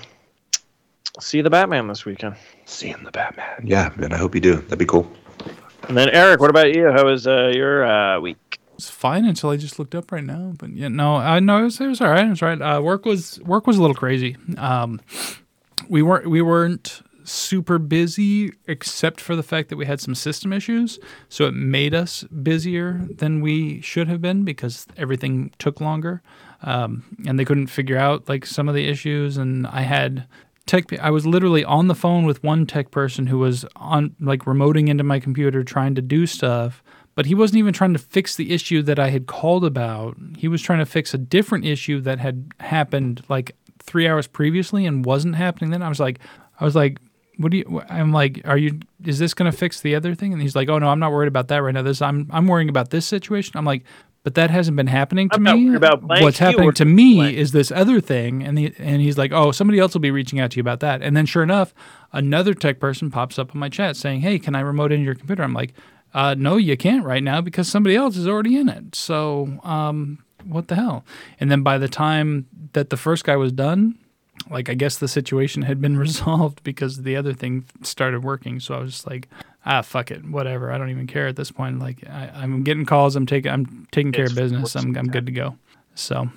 see 1.20 1.40
the 1.40 1.50
Batman 1.50 1.86
this 1.88 2.04
weekend. 2.04 2.36
Seeing 2.64 3.02
the 3.04 3.10
Batman. 3.10 3.62
Yeah, 3.64 3.92
man, 3.96 4.12
I 4.12 4.16
hope 4.16 4.34
you 4.34 4.40
do. 4.40 4.56
That'd 4.56 4.78
be 4.78 4.86
cool. 4.86 5.10
And 5.88 5.96
then 5.96 6.08
Eric, 6.10 6.40
what 6.40 6.50
about 6.50 6.74
you? 6.74 6.90
How 6.90 7.04
was 7.04 7.26
uh, 7.26 7.52
your 7.54 7.84
uh, 7.84 8.20
week? 8.20 8.58
It's 8.74 8.90
fine 8.90 9.24
until 9.24 9.50
I 9.50 9.56
just 9.56 9.78
looked 9.78 9.94
up 9.94 10.10
right 10.10 10.24
now. 10.24 10.54
But 10.58 10.70
yeah, 10.70 10.88
no, 10.88 11.16
I 11.16 11.40
no, 11.40 11.60
it 11.60 11.64
was, 11.64 11.80
it 11.80 11.86
was 11.86 12.00
all 12.00 12.08
right. 12.08 12.26
It 12.26 12.30
was 12.30 12.42
all 12.42 12.48
right. 12.48 12.60
Uh, 12.60 12.80
work 12.80 13.04
was 13.04 13.38
work 13.40 13.66
was 13.66 13.76
a 13.76 13.80
little 13.80 13.94
crazy. 13.94 14.36
Um, 14.56 15.00
we 15.88 16.02
weren't 16.02 16.28
we 16.28 16.42
weren't 16.42 17.02
super 17.24 17.78
busy 17.78 18.52
except 18.66 19.20
for 19.20 19.34
the 19.34 19.42
fact 19.42 19.68
that 19.70 19.76
we 19.76 19.86
had 19.86 20.00
some 20.00 20.14
system 20.14 20.52
issues. 20.52 20.98
So 21.28 21.46
it 21.46 21.54
made 21.54 21.94
us 21.94 22.22
busier 22.24 23.06
than 23.16 23.40
we 23.40 23.80
should 23.80 24.08
have 24.08 24.20
been 24.20 24.44
because 24.44 24.86
everything 24.96 25.52
took 25.58 25.80
longer. 25.80 26.22
Um, 26.62 27.04
and 27.26 27.38
they 27.38 27.44
couldn't 27.44 27.66
figure 27.66 27.98
out 27.98 28.28
like 28.28 28.46
some 28.46 28.68
of 28.68 28.74
the 28.74 28.88
issues. 28.88 29.36
And 29.36 29.66
I 29.66 29.82
had 29.82 30.26
tech, 30.66 30.84
I 30.98 31.10
was 31.10 31.26
literally 31.26 31.64
on 31.64 31.88
the 31.88 31.94
phone 31.94 32.24
with 32.24 32.42
one 32.42 32.66
tech 32.66 32.90
person 32.90 33.26
who 33.26 33.38
was 33.38 33.64
on 33.76 34.14
like 34.20 34.40
remoting 34.40 34.88
into 34.88 35.04
my 35.04 35.20
computer 35.20 35.62
trying 35.62 35.94
to 35.94 36.02
do 36.02 36.26
stuff. 36.26 36.82
But 37.14 37.26
he 37.26 37.34
wasn't 37.34 37.58
even 37.58 37.72
trying 37.72 37.92
to 37.92 37.98
fix 37.98 38.34
the 38.34 38.52
issue 38.52 38.82
that 38.82 38.98
I 38.98 39.10
had 39.10 39.26
called 39.26 39.64
about. 39.64 40.16
He 40.36 40.48
was 40.48 40.60
trying 40.60 40.80
to 40.80 40.86
fix 40.86 41.14
a 41.14 41.18
different 41.18 41.64
issue 41.64 42.00
that 42.00 42.18
had 42.18 42.50
happened 42.58 43.22
like 43.28 43.54
three 43.80 44.08
hours 44.08 44.26
previously 44.26 44.84
and 44.84 45.04
wasn't 45.04 45.36
happening 45.36 45.70
then. 45.70 45.82
I 45.82 45.88
was 45.88 46.00
like, 46.00 46.18
I 46.58 46.64
was 46.64 46.74
like, 46.74 46.98
what 47.36 47.52
do 47.52 47.58
you? 47.58 47.82
I'm 47.88 48.12
like, 48.12 48.40
are 48.44 48.58
you? 48.58 48.80
Is 49.04 49.18
this 49.18 49.34
going 49.34 49.50
to 49.50 49.56
fix 49.56 49.80
the 49.80 49.94
other 49.94 50.14
thing? 50.14 50.32
And 50.32 50.42
he's 50.42 50.56
like, 50.56 50.68
oh 50.68 50.78
no, 50.78 50.88
I'm 50.88 50.98
not 50.98 51.12
worried 51.12 51.28
about 51.28 51.48
that 51.48 51.58
right 51.58 51.74
now. 51.74 51.82
This, 51.82 52.02
I'm, 52.02 52.28
I'm 52.32 52.46
worrying 52.46 52.68
about 52.68 52.90
this 52.90 53.06
situation. 53.06 53.52
I'm 53.56 53.64
like, 53.64 53.84
but 54.24 54.34
that 54.34 54.50
hasn't 54.50 54.76
been 54.76 54.86
happening 54.86 55.28
to 55.28 55.38
me. 55.38 55.66
worried 55.66 55.76
about 55.76 56.00
blank, 56.00 56.22
What's 56.22 56.38
happening 56.38 56.72
to 56.72 56.84
me 56.86 57.16
blank. 57.16 57.36
is 57.36 57.52
this 57.52 57.70
other 57.70 58.00
thing, 58.00 58.42
and 58.42 58.58
he, 58.58 58.72
and 58.78 59.00
he's 59.00 59.18
like, 59.18 59.32
oh, 59.32 59.52
somebody 59.52 59.78
else 59.78 59.92
will 59.92 60.00
be 60.00 60.10
reaching 60.10 60.40
out 60.40 60.50
to 60.52 60.56
you 60.56 60.62
about 60.62 60.80
that. 60.80 61.02
And 61.02 61.14
then 61.14 61.26
sure 61.26 61.42
enough, 61.42 61.74
another 62.10 62.54
tech 62.54 62.80
person 62.80 63.10
pops 63.10 63.38
up 63.38 63.54
on 63.54 63.60
my 63.60 63.68
chat 63.68 63.96
saying, 63.96 64.22
hey, 64.22 64.38
can 64.38 64.54
I 64.54 64.60
remote 64.60 64.92
into 64.92 65.04
your 65.04 65.14
computer? 65.14 65.42
I'm 65.42 65.52
like, 65.52 65.74
uh, 66.14 66.34
no, 66.38 66.56
you 66.56 66.76
can't 66.76 67.04
right 67.04 67.22
now 67.22 67.42
because 67.42 67.68
somebody 67.68 67.94
else 67.94 68.16
is 68.16 68.26
already 68.26 68.56
in 68.56 68.68
it. 68.68 68.94
So, 68.94 69.60
um, 69.62 70.24
what 70.44 70.68
the 70.68 70.76
hell? 70.76 71.04
And 71.38 71.50
then 71.50 71.62
by 71.62 71.76
the 71.76 71.88
time 71.88 72.46
that 72.72 72.88
the 72.88 72.96
first 72.96 73.24
guy 73.24 73.36
was 73.36 73.52
done, 73.52 73.98
like 74.50 74.68
I 74.68 74.74
guess 74.74 74.98
the 74.98 75.08
situation 75.08 75.62
had 75.62 75.80
been 75.80 75.98
resolved 75.98 76.62
because 76.62 77.02
the 77.02 77.16
other 77.16 77.34
thing 77.34 77.64
started 77.82 78.24
working. 78.24 78.60
So 78.60 78.74
I 78.74 78.78
was 78.78 78.92
just 78.92 79.06
like, 79.06 79.28
ah, 79.66 79.82
fuck 79.82 80.10
it, 80.10 80.24
whatever. 80.24 80.70
I 80.70 80.78
don't 80.78 80.90
even 80.90 81.06
care 81.06 81.26
at 81.26 81.36
this 81.36 81.50
point. 81.50 81.78
Like 81.78 82.08
I, 82.08 82.30
I'm 82.34 82.62
getting 82.62 82.84
calls. 82.84 83.16
I'm 83.16 83.26
taking 83.26 83.50
I'm 83.50 83.86
taking 83.92 84.12
care 84.12 84.26
of 84.26 84.34
business. 84.34 84.74
I'm 84.74 84.96
I'm 84.96 85.08
good 85.08 85.26
to 85.26 85.32
go. 85.32 85.56
So, 85.94 86.28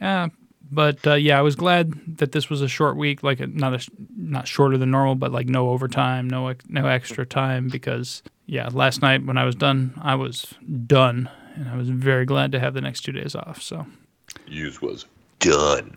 yeah. 0.00 0.28
But 0.70 1.06
uh, 1.06 1.14
yeah, 1.14 1.38
I 1.38 1.42
was 1.42 1.54
glad 1.54 2.18
that 2.18 2.32
this 2.32 2.50
was 2.50 2.60
a 2.60 2.68
short 2.68 2.96
week, 2.96 3.22
like 3.22 3.38
not 3.48 3.74
a 3.74 3.90
not 4.16 4.48
shorter 4.48 4.76
than 4.76 4.90
normal, 4.90 5.14
but 5.14 5.30
like 5.30 5.46
no 5.46 5.70
overtime, 5.70 6.28
no 6.28 6.52
no 6.68 6.86
extra 6.86 7.24
time 7.24 7.68
because 7.68 8.22
yeah, 8.46 8.68
last 8.72 9.00
night 9.00 9.24
when 9.24 9.38
I 9.38 9.44
was 9.44 9.54
done, 9.54 9.94
I 10.02 10.16
was 10.16 10.54
done, 10.86 11.30
and 11.54 11.68
I 11.68 11.76
was 11.76 11.88
very 11.88 12.24
glad 12.24 12.52
to 12.52 12.60
have 12.60 12.74
the 12.74 12.80
next 12.80 13.02
two 13.02 13.12
days 13.12 13.34
off. 13.36 13.62
So 13.62 13.86
Use 14.46 14.82
was 14.82 15.06
done. 15.38 15.96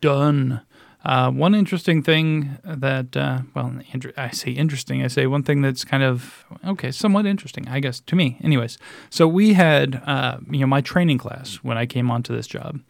done. 0.00 0.62
Uh, 1.06 1.30
one 1.30 1.54
interesting 1.54 2.02
thing 2.02 2.58
that, 2.64 3.16
uh, 3.16 3.38
well, 3.54 3.72
I 4.16 4.30
say 4.30 4.50
interesting. 4.50 5.04
I 5.04 5.06
say 5.06 5.26
one 5.28 5.44
thing 5.44 5.62
that's 5.62 5.84
kind 5.84 6.02
of 6.02 6.44
okay, 6.66 6.90
somewhat 6.90 7.26
interesting, 7.26 7.68
I 7.68 7.78
guess, 7.78 8.00
to 8.00 8.16
me. 8.16 8.38
Anyways, 8.42 8.76
so 9.08 9.28
we 9.28 9.52
had, 9.52 10.02
uh, 10.04 10.38
you 10.50 10.58
know, 10.58 10.66
my 10.66 10.80
training 10.80 11.18
class 11.18 11.56
when 11.62 11.78
I 11.78 11.86
came 11.86 12.10
onto 12.10 12.34
this 12.34 12.48
job. 12.48 12.80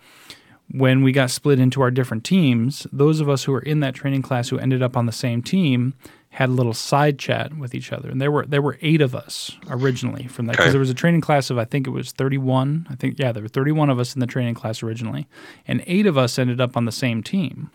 When 0.70 1.02
we 1.02 1.12
got 1.12 1.30
split 1.30 1.60
into 1.60 1.80
our 1.82 1.90
different 1.92 2.24
teams, 2.24 2.86
those 2.90 3.20
of 3.20 3.28
us 3.28 3.44
who 3.44 3.52
were 3.52 3.60
in 3.60 3.80
that 3.80 3.94
training 3.94 4.22
class 4.22 4.48
who 4.48 4.58
ended 4.58 4.82
up 4.82 4.96
on 4.96 5.04
the 5.06 5.12
same 5.12 5.42
team 5.42 5.92
had 6.30 6.48
a 6.48 6.52
little 6.52 6.74
side 6.74 7.18
chat 7.18 7.56
with 7.56 7.74
each 7.74 7.92
other, 7.92 8.08
and 8.10 8.20
there 8.20 8.32
were 8.32 8.46
there 8.46 8.62
were 8.62 8.78
eight 8.82 9.00
of 9.02 9.14
us 9.14 9.52
originally 9.68 10.26
from 10.26 10.46
that 10.46 10.52
because 10.52 10.64
Okay. 10.66 10.70
there 10.72 10.80
was 10.80 10.90
a 10.90 10.94
training 10.94 11.20
class 11.20 11.50
of 11.50 11.58
I 11.58 11.64
think 11.66 11.86
it 11.86 11.90
was 11.90 12.12
thirty 12.12 12.38
one. 12.38 12.86
I 12.90 12.94
think 12.96 13.18
yeah, 13.18 13.30
there 13.32 13.42
were 13.42 13.48
thirty 13.48 13.72
one 13.72 13.90
of 13.90 13.98
us 14.00 14.14
in 14.14 14.20
the 14.20 14.26
training 14.26 14.54
class 14.54 14.82
originally, 14.82 15.28
and 15.68 15.84
eight 15.86 16.06
of 16.06 16.16
us 16.18 16.38
ended 16.38 16.60
up 16.60 16.76
on 16.76 16.84
the 16.86 16.92
same 16.92 17.22
team. 17.22 17.70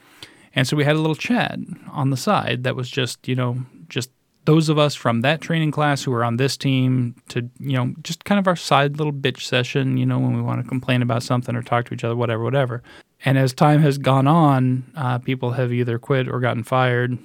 And 0.56 0.68
so 0.68 0.76
we 0.76 0.84
had 0.84 0.96
a 0.96 1.00
little 1.00 1.16
chat 1.16 1.58
on 1.92 2.10
the 2.10 2.18
side 2.18 2.64
that 2.64 2.76
was 2.76 2.90
just, 2.90 3.28
you 3.28 3.36
know, 3.36 3.64
just 3.88 4.10
those 4.46 4.70
of 4.70 4.78
us 4.78 4.96
from 4.96 5.22
that 5.22 5.42
training 5.42 5.72
class 5.72 6.04
who 6.04 6.12
were 6.12 6.24
on 6.24 6.38
this 6.38 6.58
team 6.58 7.16
to, 7.30 7.50
you 7.60 7.74
know, 7.74 7.94
just 8.02 8.26
kind 8.26 8.40
of 8.40 8.48
our 8.48 8.56
side 8.56 8.98
little 8.98 9.14
bitch 9.14 9.42
session, 9.42 9.98
you 9.98 10.06
know, 10.06 10.20
when 10.20 10.36
we 10.36 10.42
want 10.42 10.62
to 10.62 10.68
complain 10.68 11.02
about 11.02 11.24
something 11.24 11.56
or 11.56 11.62
talk 11.62 11.86
to 11.86 11.94
each 11.94 12.04
other, 12.04 12.16
whatever, 12.16 12.44
whatever. 12.44 12.82
And 13.24 13.38
as 13.38 13.54
time 13.54 13.82
has 13.82 13.98
gone 13.98 14.28
on, 14.28 14.92
uh, 14.96 15.20
people 15.20 15.52
have 15.52 15.72
either 15.72 16.00
quit 16.00 16.28
or 16.28 16.40
gotten 16.40 16.64
fired. 16.64 17.18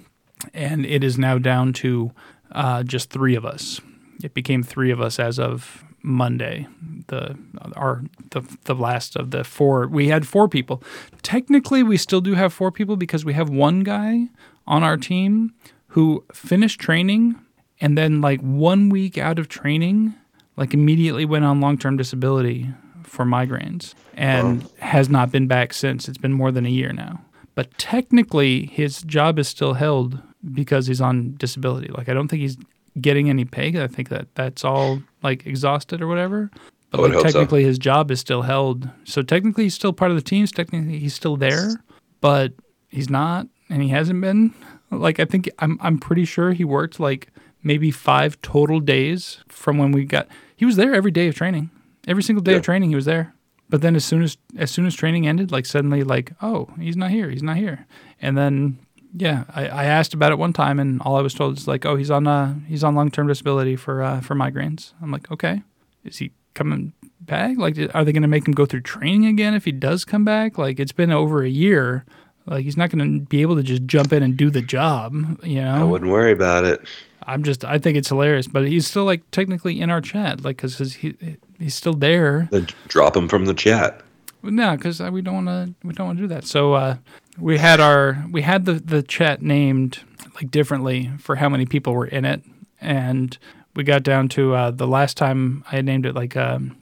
And 0.52 0.84
it 0.84 1.02
is 1.02 1.18
now 1.18 1.38
down 1.38 1.72
to 1.74 2.12
uh, 2.52 2.82
just 2.82 3.10
three 3.10 3.34
of 3.34 3.46
us. 3.46 3.80
It 4.22 4.34
became 4.34 4.62
three 4.62 4.90
of 4.90 5.00
us 5.00 5.18
as 5.18 5.38
of 5.38 5.84
Monday. 6.06 6.68
The 7.08 7.36
our 7.74 8.02
the 8.30 8.42
the 8.64 8.74
last 8.74 9.16
of 9.16 9.32
the 9.32 9.44
four. 9.44 9.88
We 9.88 10.08
had 10.08 10.26
four 10.26 10.48
people. 10.48 10.82
Technically, 11.22 11.82
we 11.82 11.96
still 11.96 12.20
do 12.20 12.34
have 12.34 12.52
four 12.52 12.70
people 12.70 12.96
because 12.96 13.24
we 13.24 13.32
have 13.34 13.50
one 13.50 13.80
guy 13.80 14.28
on 14.66 14.82
our 14.82 14.96
team 14.96 15.52
who 15.88 16.24
finished 16.32 16.80
training 16.80 17.34
and 17.80 17.98
then 17.98 18.20
like 18.20 18.40
one 18.40 18.88
week 18.88 19.18
out 19.18 19.38
of 19.38 19.48
training, 19.48 20.14
like 20.56 20.72
immediately 20.72 21.24
went 21.24 21.44
on 21.44 21.60
long 21.60 21.76
term 21.76 21.96
disability 21.96 22.70
for 23.02 23.24
migraines 23.24 23.94
and 24.14 24.68
has 24.78 25.08
not 25.08 25.30
been 25.32 25.46
back 25.48 25.72
since. 25.72 26.08
It's 26.08 26.18
been 26.18 26.32
more 26.32 26.52
than 26.52 26.66
a 26.66 26.70
year 26.70 26.92
now. 26.92 27.20
But 27.54 27.76
technically, 27.78 28.66
his 28.66 29.02
job 29.02 29.38
is 29.38 29.48
still 29.48 29.74
held 29.74 30.20
because 30.52 30.86
he's 30.86 31.00
on 31.00 31.34
disability. 31.36 31.88
Like 31.88 32.08
I 32.08 32.14
don't 32.14 32.28
think 32.28 32.42
he's 32.42 32.58
getting 33.00 33.28
any 33.30 33.44
pay. 33.44 33.82
I 33.82 33.86
think 33.86 34.08
that 34.08 34.28
that's 34.34 34.64
all 34.64 35.02
like 35.22 35.46
exhausted 35.46 36.00
or 36.02 36.06
whatever. 36.06 36.50
But 36.90 37.00
like, 37.00 37.12
hope 37.12 37.22
so. 37.22 37.32
technically, 37.32 37.64
his 37.64 37.78
job 37.78 38.10
is 38.10 38.20
still 38.20 38.42
held. 38.42 38.88
So 39.04 39.22
technically, 39.22 39.64
he's 39.64 39.74
still 39.74 39.92
part 39.92 40.10
of 40.10 40.16
the 40.16 40.22
teams. 40.22 40.52
Technically, 40.52 40.98
he's 40.98 41.14
still 41.14 41.36
there, 41.36 41.72
but 42.20 42.52
he's 42.88 43.10
not, 43.10 43.46
and 43.68 43.82
he 43.82 43.88
hasn't 43.88 44.20
been. 44.20 44.54
Like 44.90 45.18
I 45.18 45.24
think 45.24 45.50
I'm 45.58 45.78
I'm 45.82 45.98
pretty 45.98 46.24
sure 46.24 46.52
he 46.52 46.64
worked 46.64 47.00
like 47.00 47.28
maybe 47.62 47.90
five 47.90 48.40
total 48.40 48.78
days 48.80 49.38
from 49.48 49.78
when 49.78 49.90
we 49.92 50.04
got. 50.04 50.28
He 50.56 50.64
was 50.64 50.76
there 50.76 50.94
every 50.94 51.10
day 51.10 51.26
of 51.28 51.34
training. 51.34 51.70
Every 52.06 52.22
single 52.22 52.42
day 52.42 52.52
Yeah. 52.52 52.58
of 52.58 52.62
training, 52.62 52.90
he 52.90 52.94
was 52.94 53.04
there. 53.04 53.34
But 53.68 53.82
then 53.82 53.96
as 53.96 54.04
soon 54.04 54.22
as 54.22 54.36
as 54.56 54.70
soon 54.70 54.86
as 54.86 54.94
training 54.94 55.26
ended, 55.26 55.50
like 55.50 55.66
suddenly, 55.66 56.04
like 56.04 56.32
oh, 56.40 56.68
he's 56.78 56.96
not 56.96 57.10
here. 57.10 57.28
He's 57.30 57.42
not 57.42 57.56
here. 57.56 57.84
And 58.22 58.38
then 58.38 58.78
yeah, 59.14 59.44
I, 59.54 59.68
I 59.68 59.84
asked 59.84 60.14
about 60.14 60.32
it 60.32 60.38
one 60.38 60.52
time, 60.52 60.78
and 60.78 61.00
all 61.02 61.16
I 61.16 61.22
was 61.22 61.34
told 61.34 61.56
is 61.56 61.68
like, 61.68 61.84
oh, 61.84 61.96
he's 61.96 62.10
on 62.10 62.26
uh 62.26 62.54
he's 62.66 62.84
on 62.84 62.94
long 62.94 63.10
term 63.10 63.26
disability 63.26 63.76
for 63.76 64.02
uh, 64.02 64.20
for 64.20 64.34
migraines. 64.34 64.92
I'm 65.02 65.10
like, 65.10 65.30
okay, 65.30 65.62
is 66.04 66.18
he 66.18 66.32
coming 66.54 66.92
back? 67.20 67.56
Like, 67.58 67.76
are 67.94 68.04
they 68.04 68.12
going 68.12 68.22
to 68.22 68.28
make 68.28 68.46
him 68.46 68.54
go 68.54 68.66
through 68.66 68.82
training 68.82 69.26
again 69.26 69.54
if 69.54 69.64
he 69.64 69.72
does 69.72 70.04
come 70.04 70.24
back? 70.24 70.58
Like, 70.58 70.80
it's 70.80 70.92
been 70.92 71.12
over 71.12 71.42
a 71.42 71.48
year. 71.48 72.04
Like, 72.46 72.64
he's 72.64 72.76
not 72.76 72.90
going 72.90 73.20
to 73.20 73.26
be 73.26 73.42
able 73.42 73.56
to 73.56 73.62
just 73.62 73.84
jump 73.86 74.12
in 74.12 74.22
and 74.22 74.36
do 74.36 74.50
the 74.50 74.62
job. 74.62 75.14
You 75.42 75.62
know, 75.62 75.74
I 75.74 75.82
wouldn't 75.82 76.10
worry 76.10 76.32
about 76.32 76.64
it. 76.64 76.80
I'm 77.28 77.42
just 77.42 77.64
I 77.64 77.78
think 77.78 77.98
it's 77.98 78.08
hilarious, 78.08 78.46
but 78.46 78.68
he's 78.68 78.86
still 78.86 79.04
like 79.04 79.28
technically 79.32 79.80
in 79.80 79.90
our 79.90 80.00
chat, 80.00 80.44
like 80.44 80.56
because 80.58 80.94
he 80.94 81.16
he's 81.58 81.74
still 81.74 81.94
there. 81.94 82.48
Then 82.52 82.68
drop 82.86 83.16
him 83.16 83.28
from 83.28 83.46
the 83.46 83.54
chat. 83.54 84.02
No, 84.42 84.76
because 84.76 85.00
we 85.00 85.22
don't 85.22 85.44
want 85.44 85.48
to. 85.48 85.74
We 85.86 85.92
don't 85.92 86.06
want 86.06 86.18
to 86.18 86.22
do 86.22 86.28
that. 86.28 86.44
So 86.44 86.74
uh, 86.74 86.96
we 87.38 87.58
had 87.58 87.80
our 87.80 88.24
we 88.30 88.42
had 88.42 88.64
the 88.64 88.74
the 88.74 89.02
chat 89.02 89.42
named 89.42 90.00
like 90.34 90.50
differently 90.50 91.10
for 91.18 91.36
how 91.36 91.48
many 91.48 91.66
people 91.66 91.94
were 91.94 92.06
in 92.06 92.24
it, 92.24 92.42
and 92.80 93.36
we 93.74 93.84
got 93.84 94.02
down 94.02 94.28
to 94.30 94.54
uh, 94.54 94.70
the 94.70 94.86
last 94.86 95.16
time 95.16 95.64
I 95.70 95.80
named 95.82 96.06
it 96.06 96.14
like 96.14 96.36
um, 96.36 96.76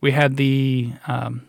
we 0.00 0.10
had 0.12 0.36
the 0.36 0.92
um, 1.06 1.42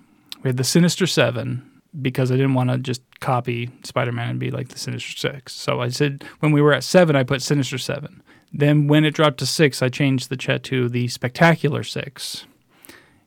we 0.43 0.49
had 0.49 0.57
the 0.57 0.63
Sinister 0.63 1.07
Seven 1.07 1.69
because 2.01 2.31
I 2.31 2.35
didn't 2.35 2.53
want 2.53 2.69
to 2.69 2.77
just 2.77 3.01
copy 3.19 3.69
Spider 3.83 4.11
Man 4.11 4.29
and 4.29 4.39
be 4.39 4.51
like 4.51 4.69
the 4.69 4.79
Sinister 4.79 5.17
Six. 5.17 5.53
So 5.53 5.81
I 5.81 5.89
said 5.89 6.23
when 6.39 6.51
we 6.51 6.61
were 6.61 6.73
at 6.73 6.83
seven, 6.83 7.15
I 7.15 7.23
put 7.23 7.41
Sinister 7.41 7.77
Seven. 7.77 8.21
Then 8.53 8.87
when 8.87 9.03
it 9.03 9.13
dropped 9.13 9.39
to 9.39 9.45
six, 9.45 9.81
I 9.81 9.89
changed 9.89 10.29
the 10.29 10.37
chat 10.37 10.63
to 10.63 10.87
the 10.87 11.07
Spectacular 11.09 11.83
Six. 11.83 12.45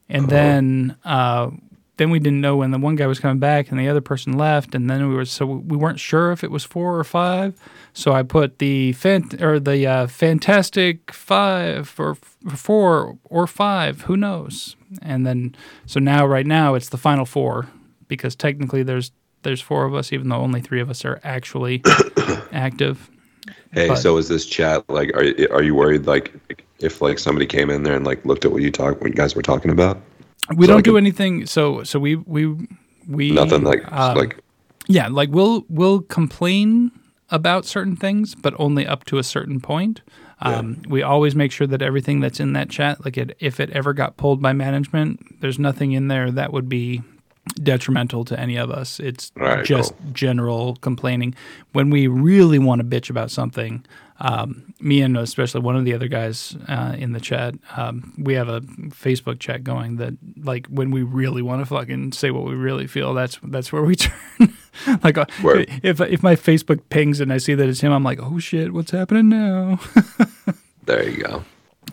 And 0.08 0.30
then 0.30 0.96
uh, 1.04 1.50
then 1.98 2.10
we 2.10 2.18
didn't 2.18 2.40
know 2.40 2.56
when 2.56 2.70
the 2.70 2.78
one 2.78 2.96
guy 2.96 3.06
was 3.06 3.20
coming 3.20 3.38
back 3.38 3.70
and 3.70 3.78
the 3.78 3.88
other 3.88 4.00
person 4.00 4.32
left, 4.38 4.74
and 4.74 4.88
then 4.88 5.08
we 5.08 5.14
were 5.14 5.24
so 5.24 5.44
we 5.46 5.76
weren't 5.76 6.00
sure 6.00 6.32
if 6.32 6.42
it 6.42 6.50
was 6.50 6.64
four 6.64 6.98
or 6.98 7.04
five. 7.04 7.54
So 7.92 8.12
I 8.12 8.22
put 8.22 8.58
the 8.58 8.94
fant- 8.94 9.40
or 9.42 9.60
the 9.60 9.86
uh, 9.86 10.06
Fantastic 10.06 11.12
Five 11.12 11.94
or 11.98 12.12
f- 12.12 12.58
four 12.58 13.18
or 13.24 13.46
five, 13.46 14.02
who 14.02 14.16
knows? 14.16 14.76
And 15.02 15.26
then 15.26 15.54
so 15.86 16.00
now 16.00 16.24
right 16.26 16.46
now 16.46 16.74
it's 16.74 16.88
the 16.88 16.96
final 16.96 17.26
four 17.26 17.66
because 18.08 18.34
technically 18.34 18.82
there's 18.82 19.12
there's 19.42 19.60
four 19.60 19.84
of 19.84 19.94
us, 19.94 20.12
even 20.12 20.28
though 20.28 20.36
only 20.40 20.60
three 20.60 20.80
of 20.80 20.88
us 20.90 21.04
are 21.04 21.20
actually 21.24 21.82
active. 22.52 23.10
Hey, 23.72 23.88
But- 23.88 23.96
so 23.96 24.16
is 24.16 24.28
this 24.28 24.46
chat 24.46 24.84
like? 24.88 25.10
Are 25.14 25.24
are 25.52 25.62
you 25.62 25.74
worried 25.74 26.06
like 26.06 26.32
if 26.80 27.02
like 27.02 27.18
somebody 27.18 27.46
came 27.46 27.70
in 27.70 27.82
there 27.82 27.94
and 27.96 28.04
like 28.06 28.24
looked 28.24 28.44
at 28.44 28.52
what 28.52 28.62
you 28.62 28.70
talk 28.70 29.00
what 29.00 29.10
you 29.10 29.16
guys 29.16 29.34
were 29.34 29.42
talking 29.42 29.70
about? 29.70 30.00
We 30.54 30.66
So 30.66 30.72
don't 30.72 30.84
do 30.84 30.96
anything. 30.96 31.46
So 31.46 31.82
so 31.84 31.98
we 31.98 32.16
we 32.16 32.68
we 33.08 33.30
Nothing 33.32 33.62
like 33.62 33.90
um, 33.92 34.16
like 34.16 34.36
Yeah, 34.86 35.08
like 35.08 35.30
we'll 35.30 35.64
we'll 35.68 36.00
complain 36.02 36.90
about 37.30 37.66
certain 37.66 37.96
things, 37.96 38.34
but 38.34 38.54
only 38.58 38.86
up 38.86 39.04
to 39.04 39.18
a 39.18 39.22
certain 39.22 39.60
point. 39.60 40.00
Um, 40.40 40.82
We 40.88 41.02
always 41.02 41.34
make 41.34 41.50
sure 41.52 41.66
that 41.66 41.82
everything 41.82 42.20
that's 42.20 42.38
in 42.40 42.52
that 42.52 42.70
chat, 42.70 43.04
like 43.04 43.16
it, 43.16 43.36
if 43.40 43.58
it 43.60 43.70
ever 43.70 43.92
got 43.92 44.16
pulled 44.16 44.40
by 44.40 44.52
management, 44.52 45.40
there's 45.40 45.58
nothing 45.58 45.92
in 45.92 46.08
there 46.08 46.30
that 46.30 46.52
would 46.52 46.68
be 46.68 47.02
detrimental 47.62 48.24
to 48.26 48.38
any 48.38 48.56
of 48.56 48.70
us. 48.70 49.00
It's 49.00 49.32
right, 49.34 49.64
just 49.64 49.96
cool. 49.98 50.10
general 50.12 50.76
complaining. 50.76 51.34
When 51.72 51.90
we 51.90 52.06
really 52.06 52.58
want 52.58 52.80
to 52.80 52.86
bitch 52.86 53.10
about 53.10 53.30
something, 53.30 53.84
um, 54.20 54.74
me 54.80 55.00
and 55.00 55.16
especially 55.16 55.60
one 55.60 55.76
of 55.76 55.84
the 55.84 55.94
other 55.94 56.08
guys 56.08 56.56
uh, 56.68 56.94
in 56.98 57.12
the 57.12 57.20
chat, 57.20 57.54
um, 57.76 58.14
we 58.18 58.34
have 58.34 58.48
a 58.48 58.60
Facebook 58.60 59.38
chat 59.38 59.62
going 59.62 59.96
that 59.96 60.14
like 60.36 60.66
when 60.66 60.90
we 60.90 61.02
really 61.02 61.42
want 61.42 61.60
to 61.62 61.66
fucking 61.66 62.12
say 62.12 62.30
what 62.30 62.44
we 62.44 62.54
really 62.54 62.86
feel, 62.86 63.14
that's 63.14 63.38
that's 63.42 63.72
where 63.72 63.82
we 63.82 63.96
turn. 63.96 64.56
like 65.02 65.18
uh, 65.18 65.26
if 65.82 66.00
if 66.00 66.22
my 66.22 66.36
Facebook 66.36 66.80
pings 66.90 67.20
and 67.20 67.32
I 67.32 67.38
see 67.38 67.54
that 67.54 67.68
it's 67.68 67.80
him, 67.80 67.92
I'm 67.92 68.04
like, 68.04 68.20
oh 68.20 68.38
shit, 68.38 68.72
what's 68.72 68.90
happening 68.90 69.28
now? 69.28 69.80
There 70.88 71.06
you 71.06 71.22
go. 71.22 71.44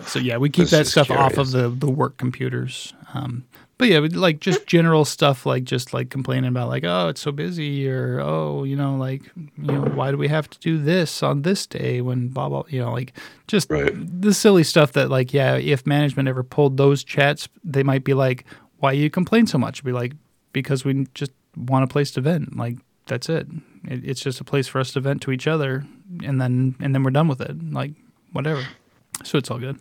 So 0.05 0.19
yeah, 0.19 0.38
we 0.38 0.49
keep 0.49 0.69
This 0.69 0.71
that 0.71 0.88
stuff 0.88 1.11
off 1.11 1.38
of 1.38 1.51
the 1.51 1.67
the 1.67 1.91
work 1.91 2.15
computers. 2.15 2.93
Um, 3.13 3.45
but 3.78 3.88
yeah, 3.88 3.99
but, 3.99 4.13
like 4.13 4.39
just 4.39 4.65
general 4.67 5.05
stuff 5.05 5.45
like 5.45 5.63
just 5.63 5.93
like 5.93 6.09
complaining 6.09 6.49
about 6.49 6.69
like 6.69 6.84
oh 6.84 7.09
it's 7.09 7.21
so 7.21 7.32
busy 7.32 7.89
or 7.89 8.19
oh 8.21 8.63
you 8.63 8.76
know 8.76 8.95
like 8.95 9.23
you 9.36 9.71
know 9.71 9.82
why 9.82 10.11
do 10.11 10.17
we 10.17 10.28
have 10.28 10.49
to 10.49 10.59
do 10.59 10.78
this 10.78 11.21
on 11.23 11.41
this 11.41 11.65
day 11.67 12.01
when 12.01 12.30
blah 12.30 12.49
blah 12.49 12.63
you 12.69 12.82
know 12.82 12.91
like 12.91 13.13
just 13.47 13.69
Right. 13.69 13.93
the 14.21 14.34
silly 14.34 14.63
stuff 14.63 14.93
that 14.93 15.09
like 15.09 15.34
yeah 15.34 15.55
if 15.57 15.86
management 15.86 16.28
ever 16.28 16.43
pulled 16.43 16.78
those 16.78 17.03
chats 17.03 17.47
they 17.63 17.84
might 17.84 18.03
be 18.03 18.13
like 18.13 18.45
why 18.80 18.91
you 18.91 19.09
complain 19.09 19.47
so 19.47 19.57
much 19.57 19.84
be 19.84 19.91
like 19.91 20.13
because 20.53 20.86
we 20.86 21.05
just 21.13 21.32
want 21.57 21.84
a 21.84 21.88
place 21.88 22.11
to 22.11 22.21
vent 22.21 22.55
like 22.55 22.78
that's 23.07 23.30
it. 23.30 23.47
it 23.86 24.03
it's 24.03 24.21
just 24.21 24.39
a 24.41 24.43
place 24.43 24.67
for 24.67 24.80
us 24.80 24.91
to 24.93 24.99
vent 24.99 25.21
to 25.21 25.32
each 25.32 25.47
other 25.47 25.86
and 26.23 26.39
then 26.41 26.76
and 26.80 26.93
then 26.95 27.03
we're 27.03 27.11
done 27.11 27.28
with 27.28 27.41
it 27.41 27.55
like 27.71 27.91
whatever 28.32 28.63
so 29.23 29.38
it's 29.38 29.49
all 29.49 29.59
good. 29.59 29.80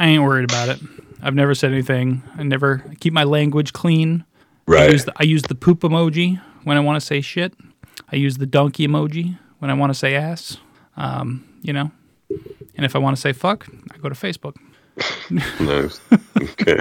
I 0.00 0.06
ain't 0.06 0.22
worried 0.22 0.50
about 0.50 0.70
it. 0.70 0.80
I've 1.22 1.34
never 1.34 1.54
said 1.54 1.72
anything. 1.72 2.22
I 2.38 2.42
never 2.42 2.82
I 2.90 2.94
keep 2.94 3.12
my 3.12 3.24
language 3.24 3.72
clean. 3.74 4.24
I 4.66 4.72
Right. 4.72 4.92
use 4.92 5.04
the, 5.04 5.12
I 5.16 5.24
use 5.24 5.42
the 5.42 5.54
poop 5.54 5.80
emoji 5.80 6.40
when 6.64 6.76
I 6.76 6.80
want 6.80 6.96
to 7.00 7.04
say 7.06 7.20
shit. 7.20 7.52
I 8.10 8.16
use 8.16 8.38
the 8.38 8.46
donkey 8.46 8.86
emoji 8.88 9.38
when 9.58 9.70
I 9.70 9.74
want 9.74 9.90
to 9.92 9.98
say 9.98 10.14
ass. 10.14 10.56
Um, 10.96 11.44
you 11.60 11.72
know, 11.72 11.90
and 12.76 12.86
if 12.86 12.96
I 12.96 12.98
want 12.98 13.14
to 13.16 13.20
say 13.20 13.32
fuck, 13.32 13.66
I 13.92 13.98
go 13.98 14.08
to 14.08 14.14
Facebook. 14.14 14.56
nice. 15.60 16.00
Okay. 16.40 16.80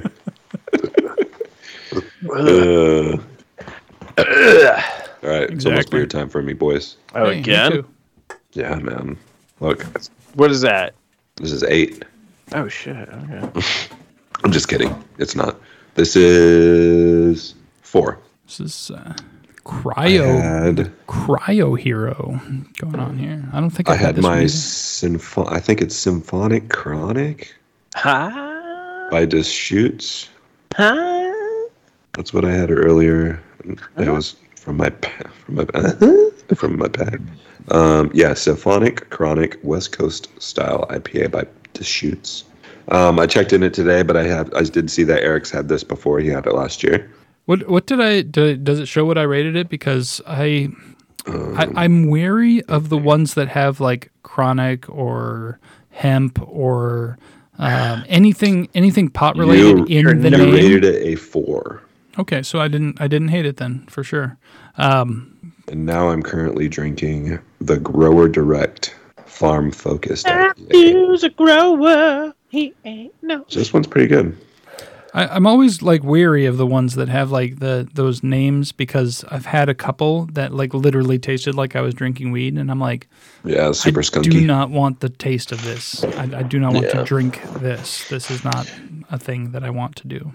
Uh, 2.32 3.18
all 5.24 5.30
right. 5.30 5.50
It's 5.50 5.66
almost 5.66 5.88
Exactly. 5.88 6.00
beer 6.00 6.06
time 6.06 6.30
for 6.30 6.42
me, 6.42 6.54
boys. 6.54 6.98
Oh, 7.16 7.30
Hey, 7.30 7.40
again? 7.40 7.84
Yeah, 8.54 8.76
man. 8.76 9.18
Look, 9.60 9.86
What 10.36 10.52
is 10.52 10.62
that? 10.62 10.94
this 11.36 11.52
is 11.52 11.64
eight. 11.64 12.04
Oh 12.54 12.68
shit. 12.68 13.08
Okay. 13.10 13.62
I'm 14.44 14.52
just 14.52 14.68
kidding. 14.70 14.94
It's 15.18 15.36
not. 15.36 15.60
This 15.96 16.16
is 16.16 17.56
four. 17.82 18.20
This 18.46 18.60
is 18.60 18.92
uh, 18.92 19.14
I 19.16 19.64
cryo 19.64 20.42
had, 20.42 20.92
cryo 21.08 21.78
hero 21.78 22.40
going 22.80 23.00
on 23.00 23.18
here. 23.20 23.44
I 23.54 23.60
don't 23.60 23.70
think 23.70 23.90
I 23.90 23.94
I've 23.94 24.00
had 24.00 24.18
my 24.22 24.40
either. 24.40 24.48
sympho- 24.48 25.48
I 25.48 25.60
think 25.60 25.82
it's 25.82 25.96
Symphonic 25.96 26.70
Chronic 26.70 27.54
Huh? 27.96 29.08
by 29.12 29.26
Deschutes. 29.26 30.30
Huh? 30.76 31.32
That's 32.14 32.34
what 32.34 32.46
I 32.46 32.52
had 32.52 32.72
earlier. 32.72 33.40
It 33.98 34.08
was 34.10 34.36
from 34.56 34.78
my 34.78 34.90
pa- 34.90 35.30
from 35.46 35.56
my 35.56 35.66
from 36.56 36.78
my 36.78 36.88
bag. 36.88 37.22
Um, 37.70 38.10
yeah, 38.14 38.34
Symphonic 38.34 39.10
Chronic 39.12 39.60
West 39.64 39.92
Coast 39.92 40.30
style 40.42 40.88
IPA 40.90 41.30
by 41.32 41.46
Deschutes. 41.80 42.44
Um, 42.90 43.20
I 43.20 43.26
checked 43.26 43.54
in 43.54 43.64
it 43.64 43.74
today, 43.74 44.04
but 44.04 44.18
I 44.18 44.24
have 44.24 44.54
I 44.54 44.64
did 44.64 44.92
see 44.92 45.04
that 45.06 45.24
Eric's 45.24 45.50
had 45.50 45.70
this 45.70 45.84
before. 45.84 46.20
He 46.20 46.28
had 46.28 46.46
it 46.46 46.54
last 46.54 46.84
year. 46.84 47.10
What 47.46 47.68
what 47.70 47.88
did 47.88 48.02
I 48.02 48.22
do, 48.22 48.56
does 48.58 48.80
it 48.80 48.88
show 48.88 49.06
what 49.06 49.18
I 49.18 49.24
rated 49.24 49.56
it 49.56 49.70
because 49.70 50.22
I, 50.28 50.70
Um, 51.26 51.58
I 51.58 51.68
I'm 51.84 52.08
wary 52.10 52.62
of 52.64 52.90
the 52.90 52.98
ones 52.98 53.34
that 53.36 53.48
have 53.48 53.80
like 53.80 54.12
chronic 54.24 54.90
or 54.90 55.60
hemp 55.92 56.40
or 56.48 57.18
um, 57.58 58.04
anything 58.08 58.68
anything 58.76 59.10
pot 59.10 59.38
related 59.38 59.90
You- 59.90 60.00
in 60.10 60.22
the 60.22 60.30
you 60.32 60.38
name. 60.38 60.54
rated 60.54 60.84
it 60.84 61.02
a 61.08 61.16
four, 61.16 61.82
Okay, 62.18 62.42
so 62.44 62.60
I 62.60 62.68
didn't 62.68 63.00
I 63.02 63.08
didn't 63.08 63.30
hate 63.30 63.46
it 63.46 63.58
then 63.58 63.86
for 63.88 64.04
sure. 64.04 64.38
Um, 64.78 65.54
and 65.68 65.86
now 65.86 66.10
I'm 66.10 66.24
currently 66.24 66.68
drinking 66.68 67.40
the 67.62 67.78
Grower 67.78 68.28
Direct 68.28 68.96
Farm 69.40 69.72
Focused 69.72 70.26
IPA. 70.26 70.58
Matthew's 70.58 71.24
a 71.24 71.30
grower. 71.30 72.34
He 72.50 72.74
ain't 72.84 73.14
no. 73.22 73.46
This 73.50 73.72
one's 73.72 73.88
pretty 73.88 74.08
good. 74.08 74.36
I, 75.14 75.28
I'm 75.28 75.48
always 75.48 75.82
like 75.82 76.04
weary 76.04 76.46
of 76.46 76.58
the 76.58 76.68
ones 76.68 76.96
that 76.96 77.08
have 77.08 77.32
like 77.32 77.60
the 77.60 77.88
those 77.94 78.22
names 78.22 78.74
because 78.74 79.24
I've 79.32 79.46
had 79.46 79.70
a 79.70 79.74
couple 79.74 80.26
that 80.34 80.54
like 80.54 80.74
literally 80.74 81.18
tasted 81.18 81.56
like 81.56 81.78
I 81.78 81.82
was 81.82 81.94
drinking 81.94 82.32
weed, 82.32 82.56
and 82.58 82.70
I'm 82.70 82.82
like, 82.82 83.08
Yeah, 83.46 83.72
super 83.72 84.02
I 84.02 84.04
skunky. 84.04 84.30
do 84.30 84.46
not 84.46 84.72
want 84.72 85.00
the 85.00 85.08
taste 85.10 85.54
of 85.54 85.64
this. 85.64 86.04
I, 86.04 86.24
I 86.40 86.44
do 86.44 86.60
not 86.60 86.74
want 86.74 86.88
Yeah. 86.88 87.00
to 87.00 87.04
drink 87.06 87.42
this. 87.62 88.08
This 88.10 88.30
is 88.30 88.44
not 88.44 88.68
a 89.10 89.18
thing 89.18 89.52
that 89.54 89.64
I 89.64 89.70
want 89.70 89.96
to 89.96 90.08
do. 90.08 90.34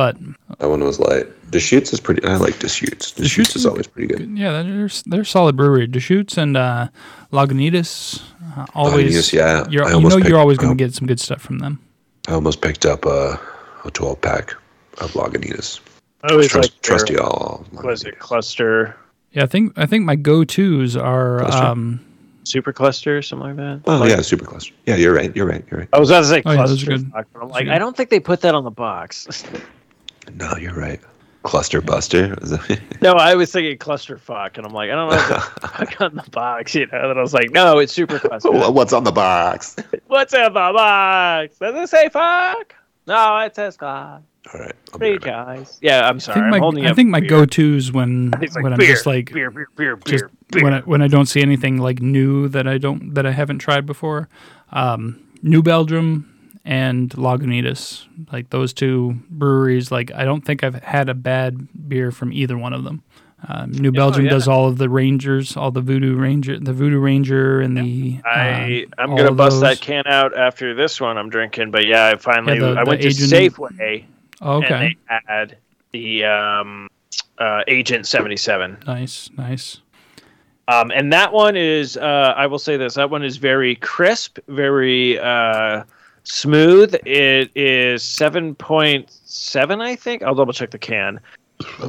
But 0.00 0.16
That 0.60 0.68
one 0.70 0.82
was 0.82 0.98
light. 0.98 1.26
Deschutes 1.50 1.92
is 1.92 2.00
pretty. 2.00 2.24
I 2.24 2.36
like 2.36 2.58
Deschutes. 2.58 3.12
Deschutes 3.12 3.54
is 3.54 3.66
always 3.66 3.86
pretty 3.86 4.06
good. 4.08 4.30
yeah, 4.38 4.62
they're 4.62 4.88
they're 5.04 5.24
solid 5.24 5.56
brewery. 5.58 5.86
Deschutes 5.86 6.38
and 6.38 6.56
uh, 6.56 6.88
Lagunitas 7.34 8.22
uh, 8.56 8.64
always. 8.74 9.14
Lagunitas, 9.14 9.32
yeah. 9.34 9.66
You're, 9.68 9.84
I 9.84 9.88
you 9.90 9.94
almost 9.96 10.18
know 10.18 10.26
you're 10.26 10.38
always 10.38 10.56
going 10.56 10.74
to 10.74 10.82
get 10.84 10.94
some 10.94 11.06
good 11.06 11.20
stuff 11.20 11.42
from 11.42 11.58
them. 11.58 11.80
I 12.28 12.32
almost 12.32 12.62
picked 12.62 12.86
up 12.86 13.04
a, 13.04 13.38
a 13.84 13.90
12 13.90 14.22
pack 14.22 14.54
of 15.02 15.12
Lagunitas. 15.12 15.80
I 16.24 16.30
always 16.32 16.48
Trust, 16.48 16.70
like 16.72 16.80
trust 16.82 17.10
y'all. 17.10 17.66
Was 17.82 18.04
it 18.04 18.18
cluster, 18.20 18.96
Yeah, 19.32 19.42
I 19.42 19.46
think 19.46 19.74
I 19.76 19.84
think 19.84 20.06
my 20.06 20.16
go 20.16 20.44
tos 20.44 20.96
are 20.96 21.44
um, 21.44 22.00
super 22.44 22.72
cluster, 22.72 23.18
or 23.18 23.22
something 23.22 23.48
like 23.48 23.56
that? 23.56 23.82
Oh, 23.86 23.98
Like- 23.98 24.10
yeah, 24.12 24.22
super 24.22 24.46
cluster. 24.46 24.72
Yeah, 24.86 24.96
you're 24.96 25.14
right. 25.14 25.34
You're 25.36 25.46
right. 25.46 25.62
You're 25.70 25.80
right. 25.80 25.88
I 25.92 25.98
was 26.00 26.08
about 26.08 26.20
to 26.20 26.26
say 26.26 26.42
Oh, 26.46 26.52
yeah, 26.52 26.56
cluster. 26.64 26.86
good. 26.86 27.12
I'm 27.34 27.48
like, 27.50 27.66
good. 27.66 27.74
I 27.74 27.78
don't 27.78 27.94
think 27.94 28.08
they 28.08 28.20
put 28.20 28.40
that 28.40 28.54
on 28.54 28.64
the 28.64 28.70
box. 28.70 29.44
No, 30.34 30.54
you're 30.56 30.74
right. 30.74 31.00
Cluster 31.42 31.80
Buster. 31.80 32.36
No, 33.02 33.12
I 33.14 33.34
was 33.34 33.50
thinking 33.50 33.78
cluster 33.78 34.18
fuck, 34.18 34.58
and 34.58 34.66
I'm 34.66 34.74
like, 34.74 34.90
I 34.90 34.94
don't 34.94 35.08
know 35.10 35.16
if 35.16 35.28
the 35.28 35.40
fuck 35.68 36.00
on 36.02 36.14
the 36.14 36.30
box, 36.30 36.74
you 36.74 36.86
know. 36.88 37.10
And 37.10 37.18
I 37.18 37.22
was 37.22 37.32
like, 37.32 37.50
no, 37.50 37.78
it's 37.78 37.94
super 37.94 38.18
cluster. 38.18 38.50
What's 38.50 38.92
on 38.92 39.04
the 39.04 39.10
box? 39.12 39.74
What's 40.06 40.34
in 40.34 40.42
the 40.42 40.50
box? 40.50 41.56
Does 41.58 41.74
it 41.76 41.88
say 41.88 42.10
fuck? 42.10 42.74
No, 43.06 43.38
it 43.38 43.54
says 43.56 43.78
God. 43.78 44.22
All 44.52 44.60
right. 44.60 44.74
I'll 44.92 44.98
Three 44.98 45.12
right 45.12 45.20
guys. 45.22 45.78
Yeah, 45.80 46.06
I'm 46.06 46.16
I 46.16 46.18
sorry. 46.18 46.34
think 46.34 46.44
I'm 46.44 46.50
my 46.50 46.58
holding 46.58 46.86
I 46.86 46.92
think 46.92 47.08
my 47.08 47.20
beer. 47.20 47.28
go 47.30 47.46
tos 47.46 47.90
when 47.90 48.30
like, 48.32 48.54
when 48.62 48.72
I'm 48.74 48.78
beer, 48.78 48.92
just 48.92 49.06
like 49.06 49.32
beer, 49.32 49.50
beer, 49.50 49.68
beer, 49.76 49.96
just 50.04 50.24
beer, 50.24 50.30
beer. 50.50 50.62
when 50.64 50.74
I, 50.74 50.80
when 50.80 51.00
I 51.00 51.08
don't 51.08 51.26
see 51.26 51.40
anything 51.40 51.78
like 51.78 52.00
new 52.02 52.48
that 52.48 52.66
I 52.66 52.76
don't 52.76 53.14
that 53.14 53.24
I 53.24 53.30
haven't 53.30 53.60
tried 53.60 53.86
before. 53.86 54.28
Um, 54.72 55.22
New 55.42 55.62
Belgium 55.62 56.29
and 56.64 57.10
Lagunitas, 57.10 58.04
like 58.32 58.50
those 58.50 58.72
two 58.72 59.18
breweries, 59.30 59.90
like 59.90 60.12
I 60.14 60.24
don't 60.24 60.44
think 60.44 60.62
I've 60.62 60.82
had 60.82 61.08
a 61.08 61.14
bad 61.14 61.68
beer 61.88 62.10
from 62.10 62.32
either 62.32 62.56
one 62.58 62.72
of 62.72 62.84
them. 62.84 63.02
Um, 63.48 63.70
New 63.72 63.90
Belgium 63.90 64.24
yeah. 64.26 64.32
does 64.32 64.46
all 64.46 64.68
of 64.68 64.76
the 64.76 64.90
Rangers, 64.90 65.56
all 65.56 65.70
the 65.70 65.80
Voodoo 65.80 66.14
Ranger, 66.14 66.58
the 66.60 66.74
Voodoo 66.74 66.98
Ranger, 66.98 67.62
and 67.62 67.74
the 67.74 68.20
I 68.24 68.86
um, 68.98 69.10
I'm 69.10 69.16
gonna 69.16 69.32
bust 69.32 69.54
those. 69.54 69.60
that 69.62 69.80
can 69.80 70.06
out 70.06 70.36
after 70.36 70.74
this 70.74 71.00
one 71.00 71.16
I'm 71.16 71.30
drinking, 71.30 71.70
but 71.70 71.86
yeah, 71.86 72.08
I 72.08 72.16
finally 72.16 72.54
Yeah, 72.54 72.74
the- 72.74 72.80
I 72.80 72.84
the 72.84 72.88
went 72.90 73.02
to 73.02 73.08
Safeway 73.08 74.04
Oh, 74.42 74.56
and 74.56 74.64
okay, 74.66 74.96
they 75.08 75.18
had 75.26 75.56
the 75.92 76.24
um, 76.24 76.88
uh, 77.38 77.62
Agent 77.66 78.06
77. 78.06 78.78
nice, 78.86 79.30
nice. 79.36 79.80
Um, 80.68 80.90
and 80.94 81.12
that 81.12 81.32
one 81.32 81.56
is, 81.56 81.96
uh, 81.96 82.34
I 82.36 82.46
will 82.46 82.58
say 82.58 82.76
this, 82.76 82.94
that 82.94 83.10
one 83.10 83.24
is 83.24 83.38
very 83.38 83.74
crisp, 83.76 84.38
very 84.48 85.18
uh, 85.18 85.82
smooth. 86.24 86.94
It 87.06 87.50
is 87.54 88.02
7.7, 88.02 89.80
I 89.82 89.96
think. 89.96 90.22
I'll 90.22 90.34
double 90.34 90.52
check 90.52 90.70
the 90.70 90.78
can. 90.78 91.20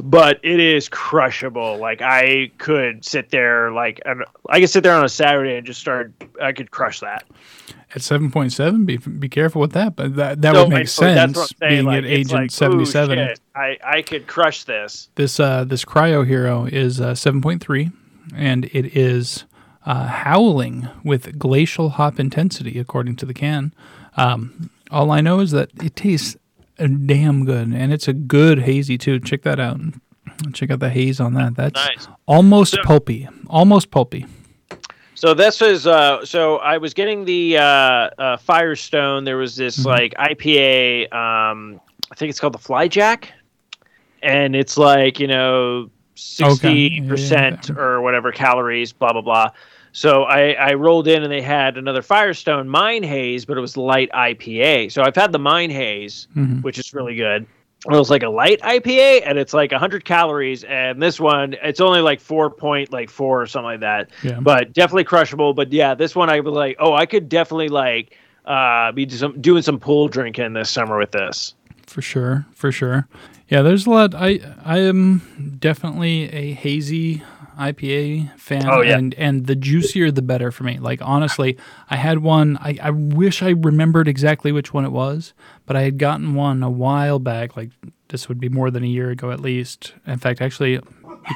But 0.02 0.38
it 0.42 0.60
is 0.60 0.88
crushable. 0.90 1.78
Like 1.78 2.02
I 2.02 2.50
could 2.58 3.04
sit 3.06 3.30
there, 3.30 3.70
like 3.72 4.02
I 4.50 4.60
could 4.60 4.68
sit 4.68 4.82
there 4.82 4.94
on 4.94 5.02
a 5.02 5.08
Saturday 5.08 5.56
and 5.56 5.66
just 5.66 5.80
start. 5.80 6.12
I 6.42 6.52
could 6.52 6.70
crush 6.70 7.00
that. 7.00 7.24
At 7.94 8.02
seven 8.02 8.30
point 8.30 8.52
seven, 8.52 8.84
be 8.84 8.98
be 8.98 9.30
careful 9.30 9.62
with 9.62 9.72
that, 9.72 9.96
but 9.96 10.16
that 10.16 10.42
that 10.42 10.52
No, 10.52 10.64
would 10.64 10.68
make 10.70 10.78
I- 10.80 10.82
that's 10.82 10.98
what 10.98 11.08
I'm 11.18 11.34
sense 11.34 11.52
being 11.54 11.84
like, 11.86 11.98
at 11.98 12.04
Agent 12.04 12.32
like, 12.32 12.50
seventy 12.50 12.84
seven. 12.84 13.34
I 13.56 13.78
I 13.82 14.02
could 14.02 14.26
crush 14.26 14.64
this. 14.64 15.08
This 15.14 15.40
uh, 15.40 15.64
this 15.64 15.86
cryo 15.86 16.26
hero 16.26 16.66
is 16.66 17.00
uh, 17.00 17.12
7.3, 17.12 17.92
and 18.36 18.66
it 18.66 18.94
is 18.94 19.44
uh, 19.86 20.06
howling 20.06 20.88
with 21.02 21.38
glacial 21.38 21.90
hop 21.90 22.20
intensity, 22.20 22.78
according 22.78 23.16
to 23.16 23.24
the 23.26 23.34
can. 23.34 23.72
Um, 24.16 24.70
all 24.90 25.10
I 25.10 25.20
know 25.20 25.40
is 25.40 25.50
that 25.52 25.70
it 25.82 25.96
tastes 25.96 26.36
damn 26.78 27.44
good, 27.44 27.68
and 27.68 27.92
it's 27.92 28.08
a 28.08 28.12
good 28.12 28.60
hazy 28.60 28.98
too. 28.98 29.20
Check 29.20 29.42
that 29.42 29.58
out. 29.60 29.80
Check 30.52 30.70
out 30.70 30.80
the 30.80 30.90
haze 30.90 31.20
on 31.20 31.34
that. 31.34 31.54
That's 31.56 31.74
Nice. 31.74 32.08
almost 32.26 32.74
So- 32.74 32.82
pulpy. 32.82 33.28
Almost 33.48 33.90
pulpy. 33.90 34.26
So 35.14 35.34
this 35.34 35.60
was 35.60 35.86
uh 35.86 36.24
so 36.24 36.56
I 36.58 36.78
was 36.78 36.94
getting 36.94 37.24
the 37.24 37.56
uh, 37.58 37.62
uh 37.62 38.36
Firestone. 38.38 39.22
There 39.24 39.36
was 39.36 39.54
this 39.54 39.78
Mhm. 39.78 39.86
like 39.86 40.14
IPA 40.18 41.12
um 41.12 41.80
I 42.10 42.14
think 42.16 42.30
it's 42.30 42.40
called 42.40 42.54
the 42.54 42.58
Flyjack. 42.58 43.26
and 44.24 44.54
it's 44.56 44.76
like 44.76 45.20
you 45.20 45.26
know 45.28 45.90
sixty 46.16 46.98
Okay. 46.98 47.08
percent 47.08 47.68
Yeah, 47.68 47.76
or 47.80 48.00
whatever 48.02 48.32
calories, 48.32 48.92
blah 48.92 49.12
blah 49.12 49.22
blah. 49.22 49.48
So 49.92 50.22
I, 50.24 50.52
I 50.52 50.74
rolled 50.74 51.06
in 51.06 51.22
and 51.22 51.30
they 51.30 51.42
had 51.42 51.76
another 51.76 52.00
Firestone 52.02 52.68
Mind 52.68 53.04
Haze, 53.04 53.44
but 53.44 53.58
it 53.58 53.60
was 53.60 53.76
light 53.76 54.10
IPA. 54.12 54.90
So 54.90 55.02
I've 55.02 55.14
had 55.16 55.32
the 55.32 55.38
Mind 55.38 55.70
Haze, 55.72 56.28
Mhm. 56.36 56.62
which 56.62 56.78
is 56.78 56.94
really 56.94 57.14
good. 57.14 57.46
It 57.84 57.90
was 57.96 58.10
like 58.10 58.22
a 58.22 58.28
light 58.28 58.60
IPA, 58.62 59.22
and 59.26 59.38
it's 59.38 59.52
like 59.52 59.72
100 59.72 60.04
calories. 60.04 60.62
And 60.64 61.02
this 61.02 61.18
one, 61.20 61.54
it's 61.62 61.80
only 61.80 62.00
like 62.00 62.20
four 62.20 62.48
point 62.48 62.92
like 62.92 63.10
four 63.10 63.42
or 63.42 63.46
something 63.46 63.64
like 63.66 63.80
that. 63.80 64.10
Yeah. 64.22 64.38
But 64.40 64.72
definitely 64.72 65.04
crushable. 65.04 65.52
But 65.52 65.72
yeah, 65.72 65.94
this 65.94 66.14
one 66.14 66.30
I 66.30 66.40
was 66.40 66.54
like, 66.54 66.76
oh, 66.78 66.94
I 66.94 67.06
could 67.06 67.28
definitely 67.28 67.68
like 67.68 68.16
uh, 68.46 68.92
be 68.92 69.04
do 69.04 69.16
some, 69.16 69.40
doing 69.40 69.62
some 69.62 69.78
pool 69.80 70.08
drinking 70.08 70.52
this 70.52 70.70
summer 70.70 70.96
with 70.98 71.10
this. 71.12 71.54
for 71.86 72.00
sure, 72.02 72.46
for 72.54 72.72
sure. 72.72 73.06
Yeah, 73.48 73.60
there's 73.62 73.86
a 73.86 73.90
lot. 73.90 74.14
I 74.14 74.40
I 74.64 74.78
am 74.78 75.56
definitely 75.60 76.32
a 76.32 76.52
hazy 76.54 77.22
IPA 77.58 78.38
fan, 78.38 78.66
Oh, 78.68 78.80
yeah. 78.82 78.96
and 78.98 79.14
and 79.14 79.46
the 79.46 79.54
juicier 79.56 80.10
the 80.10 80.22
better 80.22 80.50
for 80.50 80.64
me. 80.64 80.78
Like 80.78 81.00
honestly, 81.02 81.56
I 81.90 81.96
had 81.96 82.18
one. 82.20 82.56
I 82.60 82.78
I 82.82 82.90
wish 82.90 83.42
I 83.42 83.50
remembered 83.50 84.08
exactly 84.08 84.52
which 84.52 84.72
one 84.74 84.84
it 84.84 84.92
was, 84.92 85.32
but 85.66 85.76
I 85.76 85.82
had 85.82 85.98
gotten 85.98 86.34
one 86.34 86.62
a 86.62 86.70
while 86.70 87.18
back. 87.18 87.56
Like 87.56 87.70
this 88.08 88.28
would 88.28 88.40
be 88.40 88.48
more 88.48 88.70
than 88.70 88.82
a 88.82 88.86
year 88.88 89.10
ago 89.10 89.30
at 89.30 89.40
least. 89.40 89.94
In 90.06 90.18
fact, 90.18 90.40
actually, 90.40 90.80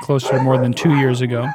closer 0.02 0.30
to 0.36 0.42
more 0.42 0.58
than 0.58 0.72
two 0.72 0.94
years 0.96 1.20
ago. 1.20 1.48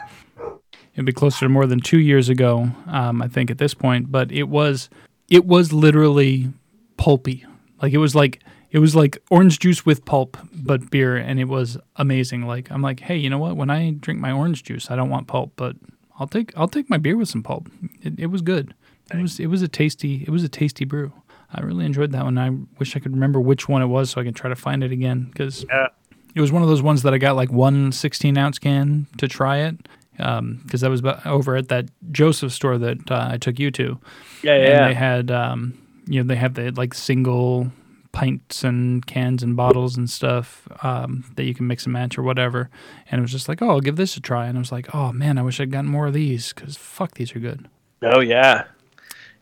It'd 0.93 1.05
be 1.05 1.13
closer 1.13 1.45
to 1.45 1.49
more 1.49 1.65
than 1.67 1.79
two 1.79 1.99
years 1.99 2.27
ago, 2.27 2.69
um, 2.87 3.21
I 3.21 3.27
think, 3.29 3.49
at 3.49 3.57
this 3.59 3.73
point. 3.73 4.11
But 4.11 4.29
it 4.31 4.49
was, 4.49 4.89
it 5.29 5.45
was 5.45 5.71
literally 5.71 6.49
pulpy. 6.97 7.45
Like 7.81 7.93
it 7.93 7.97
was 7.97 8.13
like 8.13 8.41
it 8.71 8.79
was 8.79 8.95
like 8.95 9.17
orange 9.29 9.59
juice 9.59 9.85
with 9.85 10.05
pulp, 10.05 10.37
but 10.53 10.89
beer, 10.89 11.15
and 11.17 11.39
it 11.39 11.45
was 11.45 11.77
amazing. 11.97 12.45
Like 12.47 12.71
I'm 12.71 12.81
like, 12.81 13.01
hey, 13.01 13.17
you 13.17 13.29
know 13.29 13.37
what? 13.37 13.55
When 13.57 13.69
I 13.69 13.91
drink 13.91 14.19
my 14.19 14.31
orange 14.31 14.63
juice, 14.63 14.89
I 14.89 14.95
don't 14.95 15.09
want 15.09 15.27
pulp, 15.27 15.53
but 15.55 15.75
I'll 16.19 16.27
take 16.27 16.51
I'll 16.57 16.67
take 16.67 16.89
my 16.89 16.97
beer 16.97 17.17
with 17.17 17.29
some 17.29 17.43
pulp. 17.43 17.69
It, 18.01 18.19
it 18.19 18.25
was 18.27 18.41
good. 18.41 18.73
It 19.13 19.21
was 19.21 19.39
it 19.39 19.47
was 19.47 19.61
a 19.61 19.67
tasty 19.67 20.23
it 20.25 20.29
was 20.29 20.43
a 20.43 20.49
tasty 20.49 20.85
brew. 20.85 21.11
I 21.53 21.59
really 21.61 21.85
enjoyed 21.85 22.11
that 22.13 22.23
one. 22.23 22.37
I 22.37 22.51
wish 22.79 22.95
I 22.95 22.99
could 22.99 23.11
remember 23.11 23.41
which 23.41 23.67
one 23.67 23.81
it 23.81 23.87
was 23.87 24.09
so 24.09 24.21
I 24.21 24.23
can 24.23 24.33
try 24.33 24.49
to 24.49 24.55
find 24.55 24.83
it 24.85 24.91
again 24.93 25.25
because 25.25 25.65
Yeah. 25.69 25.87
it 26.33 26.39
was 26.39 26.49
one 26.49 26.61
of 26.61 26.69
those 26.69 26.81
ones 26.81 27.01
that 27.03 27.13
I 27.13 27.17
got 27.17 27.35
like 27.35 27.51
one 27.51 27.91
16 27.91 28.37
ounce 28.37 28.57
can 28.57 29.07
to 29.17 29.27
try 29.27 29.57
it 29.57 29.75
because 30.15 30.79
that 30.81 30.89
was 30.89 31.01
over 31.25 31.57
at 31.57 31.67
that 31.69 31.89
Joseph 32.11 32.53
store 32.53 32.77
that 32.77 33.11
uh, 33.11 33.27
I 33.31 33.37
took 33.37 33.59
you 33.59 33.69
to 33.71 33.99
Yeah, 34.43 34.53
and 34.53 34.63
yeah. 34.63 34.87
they 34.87 34.93
had 34.93 35.29
um, 35.29 35.73
you 36.07 36.21
know 36.23 36.27
they 36.27 36.37
have 36.37 36.53
the 36.53 36.71
like 36.71 36.93
single 36.93 37.69
pints 38.11 38.63
and 38.63 39.05
cans 39.05 39.41
and 39.41 39.55
bottles 39.55 39.95
and 39.95 40.09
stuff 40.09 40.67
um, 40.83 41.23
that 41.35 41.43
you 41.43 41.53
can 41.53 41.65
mix 41.65 41.85
and 41.85 41.93
match 41.93 42.17
or 42.17 42.23
whatever 42.23 42.69
and 43.09 43.19
it 43.19 43.21
was 43.21 43.31
just 43.31 43.47
like 43.47 43.61
oh 43.61 43.69
i'll 43.69 43.79
give 43.79 43.95
this 43.95 44.17
a 44.17 44.19
try 44.19 44.47
and 44.47 44.57
i 44.57 44.59
was 44.59 44.71
like 44.71 44.93
oh 44.93 45.13
man 45.13 45.37
i 45.37 45.41
wish 45.41 45.59
i'd 45.59 45.71
gotten 45.71 45.89
more 45.89 46.07
of 46.07 46.13
these 46.13 46.51
because 46.51 46.75
fuck 46.75 47.13
these 47.13 47.35
are 47.35 47.39
good 47.39 47.69
Oh 48.01 48.19
yeah. 48.19 48.65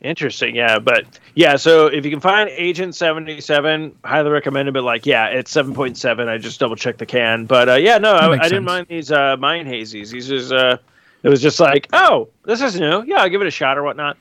Interesting, 0.01 0.55
yeah, 0.55 0.79
but 0.79 1.19
yeah. 1.35 1.57
So 1.57 1.87
if 1.87 2.05
you 2.05 2.11
can 2.11 2.21
find 2.21 2.49
Agent 2.51 2.95
Seventy 2.95 3.41
Seven, 3.41 3.97
highly 4.05 4.29
recommend 4.29 4.69
it. 4.69 4.71
But 4.71 4.83
like, 4.83 5.05
yeah, 5.05 5.27
it's 5.27 5.51
seven 5.51 5.73
point 5.73 5.97
seven. 5.97 6.29
I 6.29 6.37
just 6.37 6.57
double 6.57 6.77
checked 6.77 6.99
the 6.99 7.05
can, 7.05 7.45
but 7.45 7.67
uh, 7.67 7.75
yeah, 7.75 7.97
no, 7.97 8.13
I, 8.13 8.31
I 8.31 8.43
didn't 8.43 8.63
mind 8.63 8.87
these 8.87 9.11
uh, 9.11 9.35
mine 9.37 9.65
hazies. 9.65 10.11
These 10.11 10.31
is 10.31 10.53
uh, 10.53 10.77
it 11.23 11.27
was 11.27 11.41
just 11.41 11.59
like, 11.59 11.87
oh, 11.91 12.29
this 12.45 12.61
is 12.61 12.79
new. 12.79 13.03
Yeah, 13.03 13.17
I'll 13.17 13.29
give 13.29 13.41
it 13.41 13.47
a 13.47 13.51
shot 13.51 13.77
or 13.77 13.83
whatnot. 13.83 14.17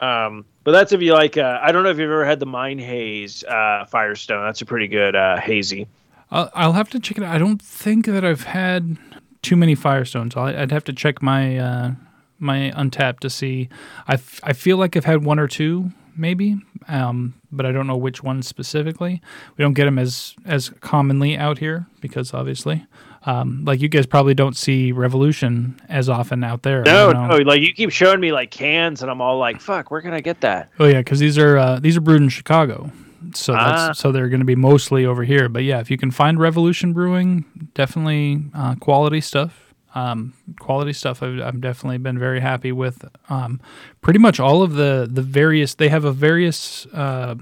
Um, 0.00 0.44
but 0.64 0.72
that's 0.72 0.92
if 0.92 1.00
you 1.00 1.12
like. 1.14 1.36
Uh, 1.36 1.58
I 1.62 1.72
don't 1.72 1.82
know 1.82 1.90
if 1.90 1.98
you've 1.98 2.10
ever 2.10 2.24
had 2.24 2.40
the 2.40 2.46
Mind 2.46 2.80
Haze 2.80 3.44
uh, 3.44 3.86
Firestone. 3.88 4.44
That's 4.44 4.60
a 4.62 4.66
pretty 4.66 4.88
good 4.88 5.16
uh, 5.16 5.38
hazy. 5.38 5.86
I'll, 6.30 6.72
have 6.72 6.90
to 6.90 7.00
check 7.00 7.18
it 7.18 7.24
out 7.24 7.34
i 7.34 7.38
don't 7.38 7.60
think 7.60 8.06
that 8.06 8.24
i've 8.24 8.44
had 8.44 8.96
too 9.42 9.56
many 9.56 9.74
firestones 9.74 10.36
I'll, 10.36 10.56
i'd 10.56 10.70
have 10.70 10.84
to 10.84 10.92
check 10.92 11.22
my 11.22 11.58
uh, 11.58 11.92
my 12.38 12.72
Untappd 12.76 13.20
to 13.20 13.30
see 13.30 13.68
I, 14.06 14.14
f- 14.14 14.40
I 14.42 14.52
feel 14.52 14.76
like 14.76 14.96
i've 14.96 15.04
had 15.04 15.24
one 15.24 15.38
or 15.38 15.48
two 15.48 15.90
maybe 16.16 16.56
um, 16.88 17.34
but 17.50 17.66
i 17.66 17.72
don't 17.72 17.86
know 17.86 17.96
which 17.96 18.22
ones 18.22 18.46
specifically 18.46 19.20
we 19.56 19.62
don't 19.62 19.74
get 19.74 19.86
them 19.86 19.98
as 19.98 20.34
as 20.44 20.70
commonly 20.80 21.36
out 21.36 21.58
here 21.58 21.86
because 22.00 22.32
obviously 22.32 22.86
um, 23.26 23.64
like 23.66 23.80
you 23.80 23.88
guys 23.88 24.06
probably 24.06 24.34
don't 24.34 24.56
see 24.56 24.92
revolution 24.92 25.78
as 25.88 26.08
often 26.08 26.42
out 26.42 26.62
there 26.62 26.82
No, 26.82 27.10
no, 27.12 27.36
like 27.38 27.60
you 27.60 27.74
keep 27.74 27.90
showing 27.90 28.20
me 28.20 28.32
like 28.32 28.50
cans, 28.50 29.02
and 29.02 29.10
I'm 29.10 29.20
all 29.20 29.38
like, 29.38 29.60
fuck, 29.60 29.90
where 29.90 30.00
can 30.00 30.14
I 30.14 30.20
get 30.20 30.40
that? 30.40 30.70
Oh 30.78 30.86
yeah, 30.86 30.98
because 31.00 31.18
these 31.18 31.36
are 31.38 31.56
uh, 31.58 31.80
these 31.80 31.96
are 31.96 32.00
brewed 32.00 32.22
in 32.22 32.28
Chicago, 32.30 32.90
so 33.34 33.54
Ah. 33.54 33.86
that's 33.86 33.98
so 33.98 34.10
they're 34.12 34.28
going 34.28 34.40
to 34.40 34.46
be 34.46 34.54
mostly 34.56 35.04
over 35.04 35.22
here. 35.24 35.48
But 35.48 35.64
yeah, 35.64 35.80
if 35.80 35.90
you 35.90 35.98
can 35.98 36.10
find 36.10 36.38
Revolution 36.40 36.92
Brewing, 36.94 37.44
definitely 37.74 38.42
uh, 38.54 38.76
quality 38.76 39.20
stuff. 39.20 39.66
Um, 39.92 40.34
quality 40.60 40.92
stuff. 40.92 41.20
I've, 41.20 41.40
I've 41.40 41.60
definitely 41.60 41.98
been 41.98 42.16
very 42.18 42.38
happy 42.40 42.70
with. 42.70 43.04
Um, 43.28 43.60
pretty 44.02 44.20
much 44.20 44.38
all 44.38 44.62
of 44.62 44.74
the 44.74 45.08
the 45.10 45.20
various. 45.22 45.74
They 45.74 45.88
have 45.88 46.04
a 46.04 46.12
various. 46.12 46.86
Uh, 46.86 47.34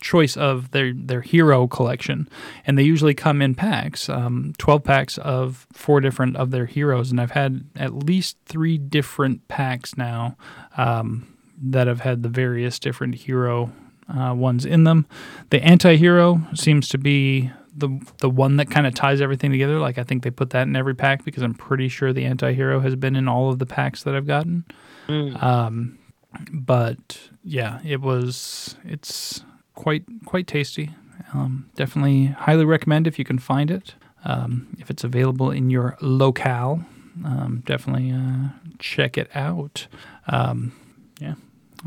choice 0.00 0.36
of 0.36 0.70
their 0.70 0.92
their 0.92 1.20
hero 1.20 1.66
collection 1.66 2.28
and 2.66 2.78
they 2.78 2.82
usually 2.82 3.14
come 3.14 3.40
in 3.40 3.54
packs 3.54 4.08
um, 4.08 4.52
12 4.58 4.84
packs 4.84 5.18
of 5.18 5.66
four 5.72 6.00
different 6.00 6.36
of 6.36 6.50
their 6.50 6.66
heroes 6.66 7.10
and 7.10 7.20
i've 7.20 7.32
had 7.32 7.64
at 7.76 7.92
least 7.92 8.36
three 8.46 8.78
different 8.78 9.46
packs 9.48 9.96
now 9.96 10.36
um, 10.76 11.26
that 11.60 11.86
have 11.86 12.00
had 12.00 12.22
the 12.22 12.28
various 12.28 12.78
different 12.78 13.14
hero 13.14 13.72
uh, 14.08 14.34
ones 14.34 14.64
in 14.64 14.84
them. 14.84 15.06
The 15.50 15.62
anti-hero 15.62 16.40
seems 16.54 16.88
to 16.90 16.98
be 16.98 17.50
the 17.74 18.00
the 18.18 18.30
one 18.30 18.56
that 18.56 18.70
kind 18.70 18.86
of 18.86 18.94
ties 18.94 19.20
everything 19.20 19.50
together. 19.50 19.78
Like 19.78 19.98
I 19.98 20.02
think 20.02 20.22
they 20.22 20.30
put 20.30 20.50
that 20.50 20.62
in 20.62 20.76
every 20.76 20.94
pack 20.94 21.24
because 21.24 21.42
I'm 21.42 21.54
pretty 21.54 21.88
sure 21.88 22.12
the 22.12 22.24
anti-hero 22.24 22.80
has 22.80 22.96
been 22.96 23.16
in 23.16 23.28
all 23.28 23.50
of 23.50 23.58
the 23.58 23.66
packs 23.66 24.02
that 24.04 24.14
I've 24.14 24.26
gotten. 24.26 24.64
Um, 25.40 25.98
but 26.52 27.18
yeah, 27.42 27.80
it 27.84 28.00
was 28.00 28.76
it's 28.84 29.42
quite 29.76 30.04
quite 30.24 30.48
tasty. 30.48 30.90
Um, 31.32 31.70
definitely 31.76 32.26
highly 32.26 32.64
recommend 32.64 33.06
if 33.06 33.18
you 33.18 33.24
can 33.24 33.38
find 33.38 33.70
it. 33.70 33.94
Um, 34.24 34.66
if 34.80 34.90
it's 34.90 35.04
available 35.04 35.52
in 35.52 35.70
your 35.70 35.96
locale, 36.00 36.84
um, 37.24 37.62
definitely 37.64 38.10
uh, 38.10 38.48
check 38.78 39.16
it 39.16 39.30
out. 39.34 39.86
Um, 40.26 40.72
yeah, 41.20 41.34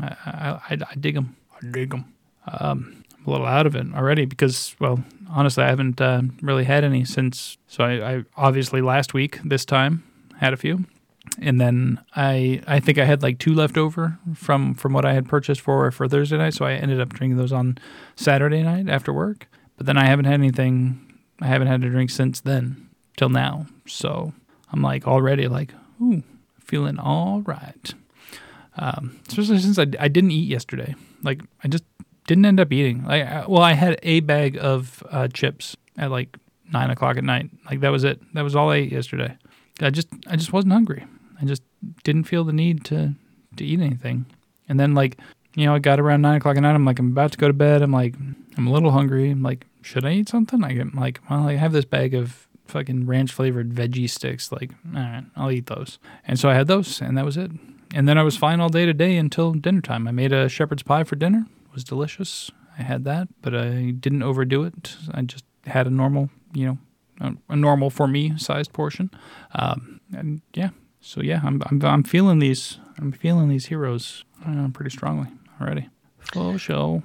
I, 0.00 0.06
I, 0.06 0.60
I, 0.70 0.78
I 0.90 0.94
dig 0.98 1.14
them. 1.14 1.36
I 1.54 1.66
dig 1.70 1.90
them. 1.90 2.12
Um, 2.46 3.04
I'm 3.18 3.26
a 3.26 3.30
little 3.30 3.46
out 3.46 3.66
of 3.66 3.76
it 3.76 3.86
already 3.94 4.24
because, 4.24 4.74
well, 4.80 5.04
honestly, 5.28 5.64
I 5.64 5.68
haven't 5.68 6.00
uh, 6.00 6.22
really 6.40 6.64
had 6.64 6.84
any 6.84 7.04
since. 7.04 7.58
So 7.66 7.84
I, 7.84 8.14
I 8.14 8.24
obviously 8.36 8.80
last 8.80 9.12
week 9.12 9.40
this 9.44 9.64
time 9.64 10.02
had 10.38 10.54
a 10.54 10.56
few, 10.56 10.86
and 11.38 11.60
then 11.60 12.00
I 12.14 12.62
I 12.66 12.80
think 12.80 12.98
I 12.98 13.04
had 13.04 13.22
like 13.22 13.38
two 13.38 13.54
left 13.54 13.76
over 13.76 14.18
from 14.34 14.74
from 14.74 14.92
what 14.92 15.04
I 15.04 15.12
had 15.12 15.28
purchased 15.28 15.60
for 15.60 15.90
for 15.90 16.08
Thursday 16.08 16.38
night. 16.38 16.54
So 16.54 16.64
I 16.64 16.72
ended 16.72 17.00
up 17.00 17.12
drinking 17.12 17.38
those 17.38 17.52
on 17.52 17.78
Saturday 18.16 18.62
night 18.62 18.88
after 18.88 19.12
work. 19.12 19.48
But 19.76 19.86
then 19.86 19.96
I 19.96 20.04
haven't 20.04 20.26
had 20.26 20.34
anything. 20.34 21.00
I 21.40 21.46
haven't 21.46 21.68
had 21.68 21.82
a 21.84 21.88
drink 21.88 22.10
since 22.10 22.40
then 22.40 22.88
till 23.16 23.30
now. 23.30 23.66
So 23.86 24.32
I'm 24.72 24.82
like 24.82 25.06
already 25.06 25.48
like 25.48 25.72
ooh 26.02 26.22
feeling 26.58 26.98
all 26.98 27.42
right. 27.42 27.94
Um, 28.76 29.20
especially 29.28 29.58
since 29.58 29.78
I, 29.78 29.86
I 29.98 30.08
didn't 30.08 30.30
eat 30.30 30.48
yesterday. 30.48 30.94
Like 31.22 31.42
I 31.64 31.68
just 31.68 31.84
didn't 32.26 32.46
end 32.46 32.60
up 32.60 32.72
eating. 32.72 33.04
Like 33.04 33.24
I, 33.24 33.46
well, 33.46 33.62
I 33.62 33.72
had 33.72 33.98
a 34.02 34.20
bag 34.20 34.56
of 34.60 35.02
uh, 35.10 35.28
chips 35.28 35.76
at 35.96 36.10
like 36.10 36.36
nine 36.72 36.90
o'clock 36.90 37.16
at 37.16 37.24
night. 37.24 37.50
Like 37.66 37.80
that 37.80 37.90
was 37.90 38.04
it. 38.04 38.20
That 38.34 38.42
was 38.42 38.54
all 38.54 38.70
I 38.70 38.76
ate 38.76 38.92
yesterday. 38.92 39.36
I 39.80 39.90
just 39.90 40.08
I 40.26 40.36
just 40.36 40.52
wasn't 40.52 40.72
hungry. 40.72 41.04
I 41.40 41.44
just 41.44 41.62
didn't 42.04 42.24
feel 42.24 42.44
the 42.44 42.52
need 42.52 42.84
to 42.86 43.14
to 43.56 43.64
eat 43.64 43.80
anything. 43.80 44.26
And 44.68 44.78
then 44.78 44.94
like 44.94 45.18
you 45.54 45.66
know 45.66 45.74
I 45.74 45.78
got 45.78 46.00
around 46.00 46.22
nine 46.22 46.36
o'clock 46.36 46.56
at 46.56 46.62
night. 46.62 46.74
I'm 46.74 46.84
like 46.84 46.98
I'm 46.98 47.10
about 47.10 47.32
to 47.32 47.38
go 47.38 47.48
to 47.48 47.52
bed. 47.54 47.82
I'm 47.82 47.92
like 47.92 48.14
I'm 48.56 48.66
a 48.66 48.72
little 48.72 48.90
hungry. 48.90 49.30
I'm 49.30 49.42
like 49.42 49.66
should 49.82 50.04
I 50.04 50.12
eat 50.12 50.28
something? 50.28 50.62
I 50.62 50.72
get 50.72 50.94
like 50.94 51.20
well 51.28 51.48
I 51.48 51.54
have 51.54 51.72
this 51.72 51.84
bag 51.84 52.14
of 52.14 52.46
fucking 52.66 53.06
ranch 53.06 53.32
flavored 53.32 53.70
veggie 53.70 54.08
sticks. 54.08 54.52
Like 54.52 54.70
all 54.94 55.00
right 55.00 55.24
I'll 55.36 55.50
eat 55.50 55.66
those. 55.66 55.98
And 56.26 56.38
so 56.38 56.48
I 56.48 56.54
had 56.54 56.66
those 56.66 57.00
and 57.00 57.16
that 57.18 57.24
was 57.24 57.36
it. 57.36 57.50
And 57.92 58.08
then 58.08 58.18
I 58.18 58.22
was 58.22 58.36
fine 58.36 58.60
all 58.60 58.68
day 58.68 58.86
today 58.86 59.16
until 59.16 59.52
dinner 59.52 59.80
time. 59.80 60.06
I 60.06 60.12
made 60.12 60.32
a 60.32 60.48
shepherd's 60.48 60.84
pie 60.84 61.04
for 61.04 61.16
dinner. 61.16 61.46
It 61.64 61.74
was 61.74 61.82
delicious. 61.82 62.50
I 62.78 62.82
had 62.82 63.04
that, 63.04 63.28
but 63.42 63.54
I 63.54 63.90
didn't 63.90 64.22
overdo 64.22 64.62
it. 64.62 64.96
I 65.12 65.22
just 65.22 65.44
had 65.66 65.86
a 65.86 65.90
normal, 65.90 66.30
you 66.54 66.78
know, 67.20 67.36
a 67.48 67.56
normal 67.56 67.90
for 67.90 68.06
me 68.06 68.36
sized 68.38 68.72
portion. 68.72 69.10
Um, 69.54 70.00
and 70.16 70.40
yeah, 70.54 70.70
so 71.00 71.20
yeah, 71.22 71.40
I'm, 71.44 71.62
I'm 71.66 71.82
I'm 71.84 72.02
feeling 72.02 72.38
these. 72.38 72.78
I'm 72.98 73.12
feeling 73.12 73.48
these 73.48 73.66
heroes 73.66 74.24
uh, 74.46 74.68
pretty 74.72 74.90
strongly 74.90 75.28
already. 75.60 75.88
Full 76.32 76.58
show. 76.58 77.02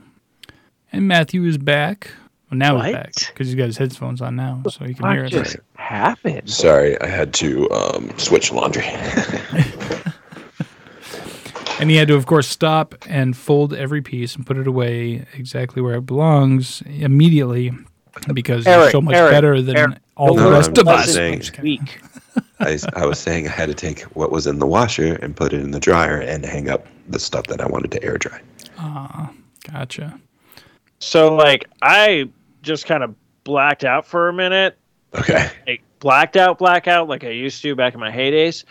And 0.91 1.07
Matthew 1.07 1.43
is 1.45 1.57
back. 1.57 2.09
Well, 2.51 2.57
now 2.57 2.79
he's 2.81 2.93
back 2.93 3.13
because 3.15 3.47
he's 3.47 3.55
got 3.55 3.65
his 3.65 3.77
headphones 3.77 4.21
on 4.21 4.35
now, 4.35 4.61
so 4.69 4.85
he 4.85 4.93
can 4.93 5.03
What 5.07 5.15
hear 5.15 5.25
us. 5.25 5.31
just 5.31 5.57
happened? 5.75 6.49
Sorry, 6.49 6.99
I 7.01 7.07
had 7.07 7.33
to 7.35 7.69
um, 7.71 8.11
switch 8.17 8.51
laundry. 8.51 8.85
And 11.77 11.89
he 11.89 11.97
had 11.97 12.07
to, 12.07 12.15
of 12.15 12.25
course, 12.25 12.47
stop 12.47 12.95
and 13.05 13.35
fold 13.35 13.73
every 13.73 14.01
piece 14.01 14.33
and 14.37 14.45
put 14.47 14.57
it 14.57 14.65
away 14.65 15.25
exactly 15.33 15.81
where 15.81 15.95
it 15.95 16.05
belongs 16.05 16.81
immediately. 16.85 17.73
because 18.33 18.65
Eric, 18.65 18.83
you're 18.83 18.91
so 18.91 19.01
much 19.01 19.15
Eric, 19.15 19.31
better 19.31 19.61
than 19.61 19.75
Eric, 19.77 19.97
all 20.15 20.35
the 20.35 20.43
the 20.43 20.47
word 20.47 20.53
rest 20.53 20.77
of 20.77 20.87
us. 20.87 21.17
lesson 21.17 21.61
Week. 21.61 21.99
I, 22.59 22.79
I 22.95 23.05
was 23.05 23.19
saying 23.19 23.47
I 23.47 23.51
had 23.51 23.69
to 23.69 23.75
take 23.75 24.01
what 24.15 24.31
was 24.31 24.47
in 24.47 24.59
the 24.59 24.67
washer 24.67 25.15
and 25.15 25.35
put 25.35 25.53
it 25.53 25.61
in 25.61 25.71
the 25.71 25.79
dryer 25.79 26.19
and 26.19 26.45
hang 26.45 26.69
up 26.69 26.85
the 27.09 27.19
stuff 27.19 27.47
that 27.47 27.61
I 27.61 27.67
wanted 27.67 27.91
to 27.91 28.03
air 28.03 28.17
dry. 28.17 28.39
Ah, 28.77 29.31
gotcha. 29.71 30.19
So 30.99 31.35
like 31.35 31.67
I 31.81 32.29
just 32.61 32.85
kind 32.85 33.03
of 33.03 33.15
blacked 33.43 33.83
out 33.83 34.05
for 34.05 34.29
a 34.29 34.33
minute. 34.33 34.77
Okay. 35.13 35.49
Like 35.67 35.81
blacked 36.05 36.37
out, 36.37 36.59
blackout 36.59 37.09
like 37.09 37.23
I 37.23 37.31
used 37.31 37.63
to 37.63 37.75
back 37.75 37.95
in 37.95 37.99
my 37.99 38.11
heydays. 38.11 38.63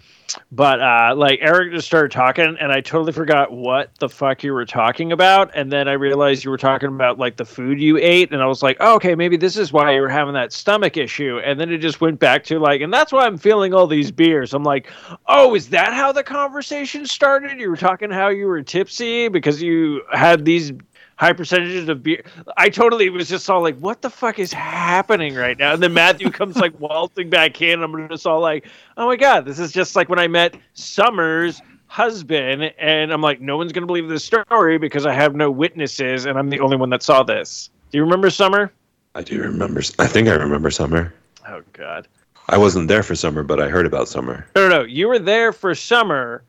But 0.53 0.81
uh 0.81 1.17
like 1.17 1.41
Eric 1.43 1.73
just 1.73 1.85
started 1.85 2.13
talking 2.13 2.57
and 2.61 2.71
I 2.71 2.81
totally 2.81 3.11
forgot 3.11 3.51
what 3.51 3.91
the 3.99 4.09
fuck 4.09 4.45
you 4.45 4.53
were 4.53 4.65
talking 4.65 5.11
about. 5.11 5.51
And 5.53 5.73
then 5.73 5.89
I 5.89 5.95
realized 5.95 6.45
you 6.45 6.53
were 6.53 6.57
talking 6.57 6.91
about 6.91 7.19
like 7.19 7.37
the 7.37 7.45
food 7.45 7.81
you 7.81 7.99
ate 7.99 8.33
and 8.33 8.41
I 8.41 8.47
was 8.47 8.63
like, 8.63 8.77
oh, 8.79 8.95
okay, 8.95 9.17
maybe 9.17 9.37
this 9.37 9.57
is 9.57 9.73
why 9.73 9.97
you 9.97 10.01
were 10.01 10.09
having 10.09 10.35
that 10.35 10.53
stomach 10.53 10.97
issue. 10.97 11.41
And 11.45 11.59
then 11.59 11.73
it 11.73 11.79
just 11.79 12.01
went 12.01 12.21
back 12.21 12.45
to 12.45 12.61
like, 12.61 12.81
and 12.81 12.95
that's 12.95 13.11
why 13.11 13.27
I'm 13.27 13.37
feeling 13.37 13.75
all 13.75 13.89
these 13.89 14.13
beers. 14.13 14.55
I'm 14.55 14.63
like, 14.63 14.93
oh, 15.27 15.57
is 15.57 15.71
that 15.71 15.93
how 15.93 16.13
the 16.13 16.23
conversation 16.23 17.05
started? 17.05 17.59
You 17.59 17.69
were 17.69 17.77
talking 17.77 18.13
how 18.13 18.29
you 18.29 18.47
were 18.47 18.63
tipsy 18.63 19.27
because 19.27 19.61
you 19.61 20.03
had 20.13 20.45
these 20.45 20.71
high 21.17 21.33
percentages 21.33 21.89
of 21.89 22.03
beer. 22.03 22.25
I 22.57 22.69
totally 22.69 23.09
was 23.11 23.29
just 23.29 23.49
all 23.49 23.63
like, 23.63 23.79
what 23.79 24.03
the 24.03 24.11
fuck 24.11 24.39
is 24.39 24.53
happening 24.53 25.35
right 25.35 25.59
now? 25.59 25.75
And 25.75 25.83
then 25.83 25.93
Matthew 25.93 26.31
comes 26.33 26.57
like 26.57 26.79
waltzing 26.81 27.31
back 27.31 27.61
in. 27.63 27.83
And 27.83 27.85
I'm 27.85 28.09
just 28.09 28.27
all 28.27 28.41
like, 28.41 28.67
oh 28.97 29.07
my 29.07 29.17
God, 29.17 29.45
this 29.45 29.59
is 29.59 29.73
just 29.73 29.97
like 29.97 30.09
when 30.09 30.19
I 30.19 30.29
met 30.29 30.57
Summers 30.75 31.61
husband 31.87 32.65
and 32.79 33.13
I'm 33.13 33.21
like 33.21 33.41
no 33.41 33.57
one's 33.57 33.71
going 33.71 33.83
to 33.83 33.87
believe 33.87 34.09
this 34.09 34.25
story 34.25 34.79
because 34.79 35.07
I 35.07 35.13
have 35.13 35.37
no 35.37 35.49
witnesses 35.49 36.25
and 36.25 36.37
I'm 36.37 36.51
the 36.51 36.59
only 36.59 36.77
one 36.77 36.91
that 36.91 37.05
saw 37.05 37.23
this. 37.23 37.71
Do 37.93 37.99
you 37.99 38.03
remember 38.03 38.31
Summer? 38.31 38.73
I 39.15 39.23
do 39.23 39.41
remember. 39.41 39.81
I 40.01 40.09
think 40.09 40.27
I 40.27 40.33
remember 40.33 40.71
summer. 40.71 41.15
Oh 41.47 41.63
god. 41.73 42.09
I 42.49 42.59
wasn't 42.59 42.89
there 42.89 43.03
for 43.03 43.15
summer, 43.15 43.43
but 43.43 43.61
I 43.61 43.69
heard 43.69 43.87
about 43.87 44.09
summer. 44.09 44.47
No, 44.57 44.69
no, 44.69 44.81
no. 44.81 44.85
You 44.85 45.09
were 45.09 45.19
there 45.19 45.53
for 45.53 45.75
Summer. 45.75 46.43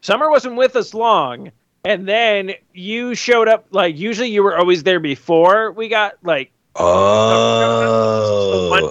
Summer 0.00 0.30
wasn't 0.30 0.56
with 0.56 0.74
us 0.74 0.94
long. 0.94 1.52
And 1.84 2.06
then 2.08 2.52
you 2.72 3.14
showed 3.16 3.48
up 3.48 3.66
like 3.70 3.96
usually 3.98 4.28
you 4.28 4.42
were 4.42 4.56
always 4.56 4.84
there 4.84 5.00
before 5.00 5.72
we 5.72 5.88
got 5.88 6.14
like 6.22 6.52
Oh, 6.76 6.92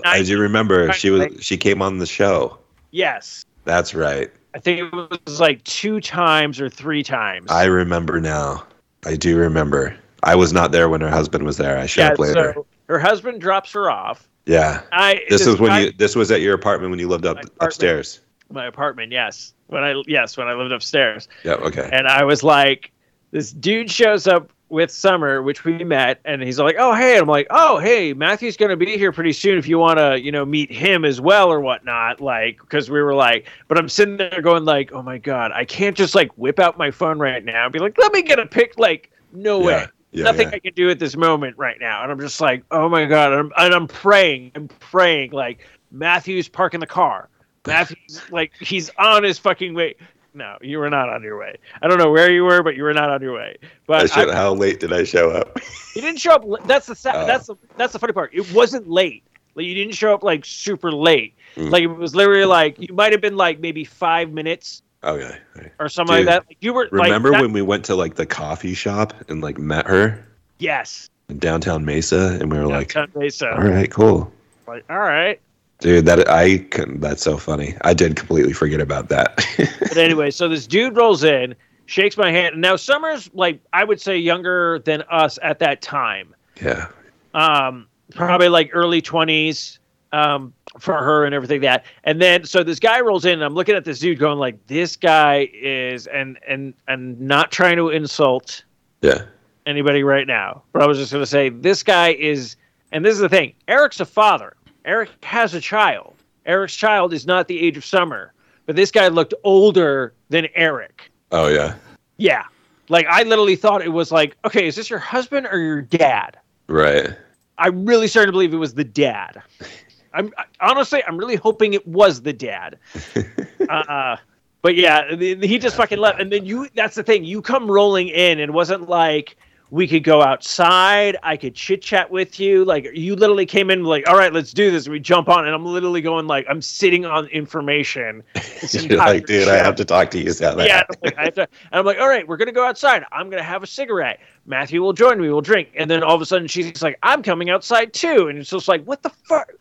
I 0.05 0.21
do 0.23 0.37
remember. 0.39 0.91
She 0.93 1.09
was. 1.09 1.43
She 1.43 1.57
came 1.57 1.81
on 1.81 1.97
the 1.97 2.05
show. 2.05 2.59
yes. 2.91 3.43
That's 3.63 3.93
right. 3.93 4.29
I 4.55 4.59
think 4.59 4.79
it 4.81 4.91
was 4.91 5.39
like 5.39 5.63
two 5.63 6.01
times 6.01 6.59
or 6.59 6.67
three 6.67 7.03
times. 7.03 7.49
I 7.49 7.65
remember 7.65 8.19
now. 8.19 8.65
I 9.05 9.15
do 9.15 9.37
remember. 9.37 9.95
I 10.23 10.35
was 10.35 10.51
not 10.51 10.71
there 10.71 10.89
when 10.89 10.99
her 11.01 11.09
husband 11.09 11.45
was 11.45 11.57
there. 11.57 11.77
I 11.77 11.85
showed 11.85 12.01
yeah, 12.03 12.11
up 12.11 12.19
later. 12.19 12.53
so 12.55 12.65
her 12.87 12.99
husband 12.99 13.39
drops 13.39 13.71
her 13.73 13.89
off. 13.89 14.27
yeah. 14.45 14.81
I 14.91 15.21
This 15.29 15.45
is 15.47 15.59
when 15.59 15.69
guy- 15.69 15.79
you. 15.79 15.91
This 15.91 16.15
was 16.15 16.31
at 16.31 16.41
your 16.41 16.53
apartment 16.55 16.89
when 16.91 16.99
you 16.99 17.07
lived 17.07 17.25
up 17.25 17.37
upstairs. 17.61 18.19
My 18.53 18.65
apartment, 18.65 19.11
yes. 19.11 19.53
When 19.67 19.83
I 19.83 20.01
yes, 20.07 20.37
when 20.37 20.47
I 20.47 20.53
lived 20.53 20.71
upstairs. 20.71 21.27
Yeah. 21.43 21.53
Okay. 21.53 21.89
And 21.91 22.07
I 22.07 22.23
was 22.23 22.43
like, 22.43 22.91
this 23.31 23.51
dude 23.51 23.89
shows 23.89 24.27
up 24.27 24.51
with 24.71 24.89
Summer, 24.89 25.41
which 25.41 25.65
we 25.65 25.83
met, 25.83 26.21
and 26.23 26.41
he's 26.41 26.57
like, 26.57 26.75
"Oh, 26.79 26.93
hey!" 26.95 27.13
And 27.13 27.23
I'm 27.23 27.27
like, 27.27 27.47
"Oh, 27.49 27.77
hey, 27.77 28.13
Matthew's 28.13 28.55
gonna 28.57 28.77
be 28.77 28.97
here 28.97 29.11
pretty 29.11 29.33
soon. 29.33 29.57
If 29.57 29.67
you 29.67 29.77
want 29.77 29.99
to, 29.99 30.19
you 30.19 30.31
know, 30.31 30.45
meet 30.45 30.71
him 30.71 31.03
as 31.03 31.19
well 31.19 31.51
or 31.51 31.59
whatnot." 31.59 32.21
Like, 32.21 32.59
because 32.61 32.89
we 32.89 33.01
were 33.01 33.13
like, 33.13 33.47
but 33.67 33.77
I'm 33.77 33.89
sitting 33.89 34.17
there 34.17 34.41
going 34.41 34.65
like, 34.65 34.93
"Oh 34.93 35.01
my 35.01 35.17
god, 35.17 35.51
I 35.51 35.65
can't 35.65 35.95
just 35.95 36.15
like 36.15 36.31
whip 36.37 36.59
out 36.59 36.77
my 36.77 36.89
phone 36.89 37.19
right 37.19 37.43
now 37.43 37.65
and 37.65 37.73
be 37.73 37.79
like, 37.79 37.97
let 37.97 38.13
me 38.13 38.21
get 38.21 38.39
a 38.39 38.45
pic." 38.45 38.79
Like, 38.79 39.11
no 39.33 39.59
way. 39.59 39.73
Yeah. 39.73 39.87
Yeah, 40.13 40.25
Nothing 40.25 40.49
yeah. 40.49 40.55
I 40.55 40.59
can 40.59 40.73
do 40.73 40.89
at 40.89 40.99
this 40.99 41.15
moment 41.15 41.57
right 41.57 41.77
now, 41.79 42.03
and 42.03 42.11
I'm 42.11 42.19
just 42.19 42.41
like, 42.41 42.65
oh 42.71 42.89
my 42.89 43.05
god, 43.05 43.31
and 43.31 43.39
I'm, 43.39 43.51
and 43.57 43.73
I'm 43.73 43.87
praying, 43.87 44.51
I'm 44.55 44.67
praying, 44.67 45.31
like 45.31 45.65
Matthew's 45.89 46.49
parking 46.49 46.81
the 46.81 46.85
car. 46.85 47.29
Matthew's 47.67 48.21
like 48.31 48.53
he's 48.59 48.89
on 48.97 49.23
his 49.23 49.37
fucking 49.37 49.73
way. 49.73 49.95
No, 50.33 50.57
you 50.61 50.79
were 50.79 50.89
not 50.89 51.09
on 51.09 51.23
your 51.23 51.37
way. 51.37 51.57
I 51.81 51.87
don't 51.87 51.97
know 51.97 52.09
where 52.09 52.31
you 52.31 52.43
were, 52.45 52.63
but 52.63 52.75
you 52.77 52.83
were 52.83 52.93
not 52.93 53.09
on 53.09 53.21
your 53.21 53.33
way. 53.33 53.57
But 53.85 54.09
should, 54.09 54.29
I, 54.29 54.35
how 54.35 54.53
late 54.53 54.79
did 54.79 54.93
I 54.93 55.03
show 55.03 55.29
up? 55.31 55.59
you 55.95 56.01
didn't 56.01 56.19
show 56.19 56.31
up. 56.31 56.65
That's 56.67 56.87
the 56.87 56.93
Oh. 57.13 57.25
that's 57.27 57.47
the 57.47 57.55
that's 57.77 57.93
the 57.93 57.99
funny 57.99 58.13
part. 58.13 58.33
It 58.33 58.51
wasn't 58.53 58.89
late. 58.89 59.23
Like 59.55 59.65
you 59.65 59.75
didn't 59.75 59.93
show 59.95 60.13
up 60.13 60.23
like 60.23 60.45
super 60.45 60.91
late. 60.91 61.33
Mm. 61.55 61.69
Like 61.69 61.83
it 61.83 61.87
was 61.87 62.15
literally 62.15 62.45
like 62.45 62.79
you 62.79 62.93
might 62.93 63.11
have 63.11 63.19
been 63.21 63.35
like 63.35 63.59
maybe 63.59 63.83
five 63.83 64.31
minutes 64.31 64.81
okay. 65.03 65.37
okay. 65.57 65.71
or 65.79 65.89
something 65.89 66.15
Dude, 66.15 66.25
like 66.27 66.35
that. 66.35 66.47
Like 66.47 66.57
you 66.61 66.73
were 66.73 66.87
Remember 66.91 67.29
like, 67.31 67.39
that- 67.39 67.41
when 67.43 67.51
we 67.53 67.61
went 67.61 67.83
to 67.85 67.95
like 67.95 68.15
the 68.15 68.25
coffee 68.25 68.73
shop 68.73 69.13
and 69.27 69.41
like 69.41 69.57
met 69.57 69.85
her 69.87 70.25
Yes. 70.59 71.09
in 71.27 71.39
downtown 71.39 71.83
Mesa, 71.83 72.37
and 72.39 72.49
we 72.51 72.57
were 72.57 72.67
like, 72.67 72.93
Downtown 72.93 73.21
Mesa. 73.21 73.51
"All 73.53 73.63
right, 73.67 73.91
cool." 73.91 74.31
Like 74.67 74.85
all 74.89 74.99
right. 74.99 75.41
Dude, 75.81 76.05
that 76.05 76.29
I 76.29 76.59
can, 76.59 76.99
that's 76.99 77.21
so 77.23 77.37
funny. 77.37 77.75
I 77.81 77.93
did 77.93 78.15
completely 78.15 78.53
forget 78.53 78.79
about 78.79 79.09
that. 79.09 79.43
But 79.79 79.97
anyway, 79.97 80.31
so 80.31 80.47
this 80.47 80.65
dude 80.67 80.95
rolls 80.95 81.23
in, 81.25 81.53
shakes 81.85 82.15
my 82.17 82.31
hand. 82.31 82.61
Now 82.61 82.75
Summer's 82.77 83.29
like 83.33 83.59
I 83.73 83.83
would 83.83 83.99
say 83.99 84.17
younger 84.17 84.79
than 84.79 85.01
us 85.11 85.37
at 85.43 85.59
that 85.59 85.81
time. 85.81 86.33
yeah. 86.61 86.87
Um, 87.33 87.87
probably 88.15 88.47
like 88.49 88.69
early 88.73 89.01
twenties 89.01 89.79
um, 90.13 90.53
for 90.79 90.93
her 90.97 91.25
and 91.25 91.33
everything 91.35 91.61
that. 91.61 91.85
And 92.05 92.21
then 92.21 92.45
so 92.45 92.63
this 92.63 92.79
guy 92.79 93.01
rolls 93.01 93.25
in, 93.25 93.33
and 93.33 93.43
I'm 93.43 93.53
looking 93.53 93.75
at 93.75 93.83
this 93.85 93.99
dude 93.99 94.19
going 94.19 94.37
like, 94.37 94.65
this 94.67 94.95
guy 94.95 95.49
is 95.53 96.07
and 96.07 96.37
and 96.47 96.73
and 96.87 97.19
not 97.19 97.51
trying 97.51 97.75
to 97.77 97.89
insult 97.89 98.63
Yeah. 99.01 99.23
anybody 99.65 100.03
right 100.03 100.27
now, 100.27 100.63
but 100.73 100.81
I 100.83 100.87
was 100.87 100.97
just 100.97 101.11
gonna 101.11 101.25
say 101.25 101.49
this 101.49 101.83
guy 101.83 102.13
is, 102.13 102.55
and 102.93 103.03
this 103.03 103.13
is 103.15 103.19
the 103.19 103.29
thing. 103.29 103.53
Eric's 103.67 103.99
a 103.99 104.05
father. 104.05 104.55
Eric 104.85 105.09
has 105.23 105.53
a 105.53 105.61
child. 105.61 106.15
Eric's 106.45 106.75
child 106.75 107.13
is 107.13 107.25
not 107.27 107.47
the 107.47 107.59
age 107.59 107.77
of 107.77 107.85
Summer, 107.85 108.33
but 108.65 108.75
this 108.75 108.91
guy 108.91 109.07
looked 109.07 109.33
older 109.43 110.13
than 110.29 110.47
Eric. 110.55 111.11
Oh 111.31 111.47
yeah. 111.47 111.75
Yeah. 112.17 112.43
Like 112.89 113.05
I 113.07 113.23
literally 113.23 113.55
thought 113.55 113.81
it 113.81 113.89
was 113.89 114.11
like, 114.11 114.35
okay, 114.45 114.67
is 114.67 114.75
this 114.75 114.89
your 114.89 114.99
husband 114.99 115.47
or 115.51 115.59
your 115.59 115.81
dad? 115.81 116.37
Right. 116.67 117.15
I 117.57 117.67
really 117.67 118.07
started 118.07 118.27
to 118.27 118.31
believe 118.31 118.53
it 118.53 118.57
was 118.57 118.73
the 118.73 118.83
dad. 118.83 119.41
I'm 120.13 120.33
I- 120.37 120.45
honestly, 120.59 121.01
I'm 121.07 121.17
really 121.17 121.35
hoping 121.35 121.73
it 121.73 121.87
was 121.87 122.21
the 122.21 122.33
dad. 122.33 122.77
uh, 123.69 124.17
but 124.61 124.75
yeah, 124.75 125.15
the- 125.15 125.47
he 125.47 125.57
just 125.57 125.75
fucking 125.77 125.99
left. 125.99 126.19
And 126.19 126.31
then 126.31 126.45
you, 126.45 126.67
that's 126.75 126.95
the 126.95 127.03
thing. 127.03 127.23
You 127.23 127.41
come 127.41 127.69
rolling 127.69 128.09
in, 128.09 128.39
and 128.39 128.53
wasn't 128.53 128.89
like 128.89 129.37
we 129.71 129.87
could 129.87 130.03
go 130.03 130.21
outside. 130.21 131.15
I 131.23 131.37
could 131.37 131.55
chit 131.55 131.81
chat 131.81 132.11
with 132.11 132.39
you. 132.39 132.65
Like 132.65 132.89
you 132.93 133.15
literally 133.15 133.45
came 133.45 133.71
in, 133.71 133.85
like, 133.85 134.07
all 134.07 134.17
right, 134.17 134.31
let's 134.31 134.51
do 134.51 134.69
this. 134.69 134.89
We 134.89 134.99
jump 134.99 135.29
on, 135.29 135.45
and 135.45 135.55
I'm 135.55 135.65
literally 135.65 136.01
going 136.01 136.27
like, 136.27 136.45
I'm 136.49 136.61
sitting 136.61 137.05
on 137.05 137.27
information. 137.27 138.21
You're 138.71 138.97
like, 138.97 139.25
dude, 139.25 139.47
I 139.47 139.55
have 139.55 139.75
to 139.77 139.85
talk 139.85 140.11
to 140.11 140.19
you 140.19 140.31
about 140.31 140.57
that. 140.57 140.67
Yeah, 140.67 140.83
I'm 140.87 140.95
like, 141.01 141.17
I 141.17 141.23
have 141.23 141.33
to, 141.35 141.41
and 141.41 141.49
I'm 141.71 141.85
like, 141.85 141.99
all 141.99 142.09
right, 142.09 142.27
we're 142.27 142.37
gonna 142.37 142.51
go 142.51 142.67
outside. 142.67 143.05
I'm 143.13 143.29
gonna 143.29 143.41
have 143.41 143.63
a 143.63 143.67
cigarette. 143.67 144.19
Matthew 144.45 144.81
will 144.81 144.93
join 144.93 145.21
me. 145.21 145.29
We'll 145.29 145.41
drink, 145.41 145.69
and 145.75 145.89
then 145.89 146.03
all 146.03 146.15
of 146.15 146.21
a 146.21 146.25
sudden 146.25 146.47
she's 146.47 146.83
like, 146.83 146.99
I'm 147.01 147.23
coming 147.23 147.49
outside 147.49 147.93
too, 147.93 148.27
and 148.27 148.37
it's 148.37 148.49
just 148.49 148.67
like, 148.67 148.83
what 148.83 149.01
the 149.01 149.09
fuck? 149.09 149.53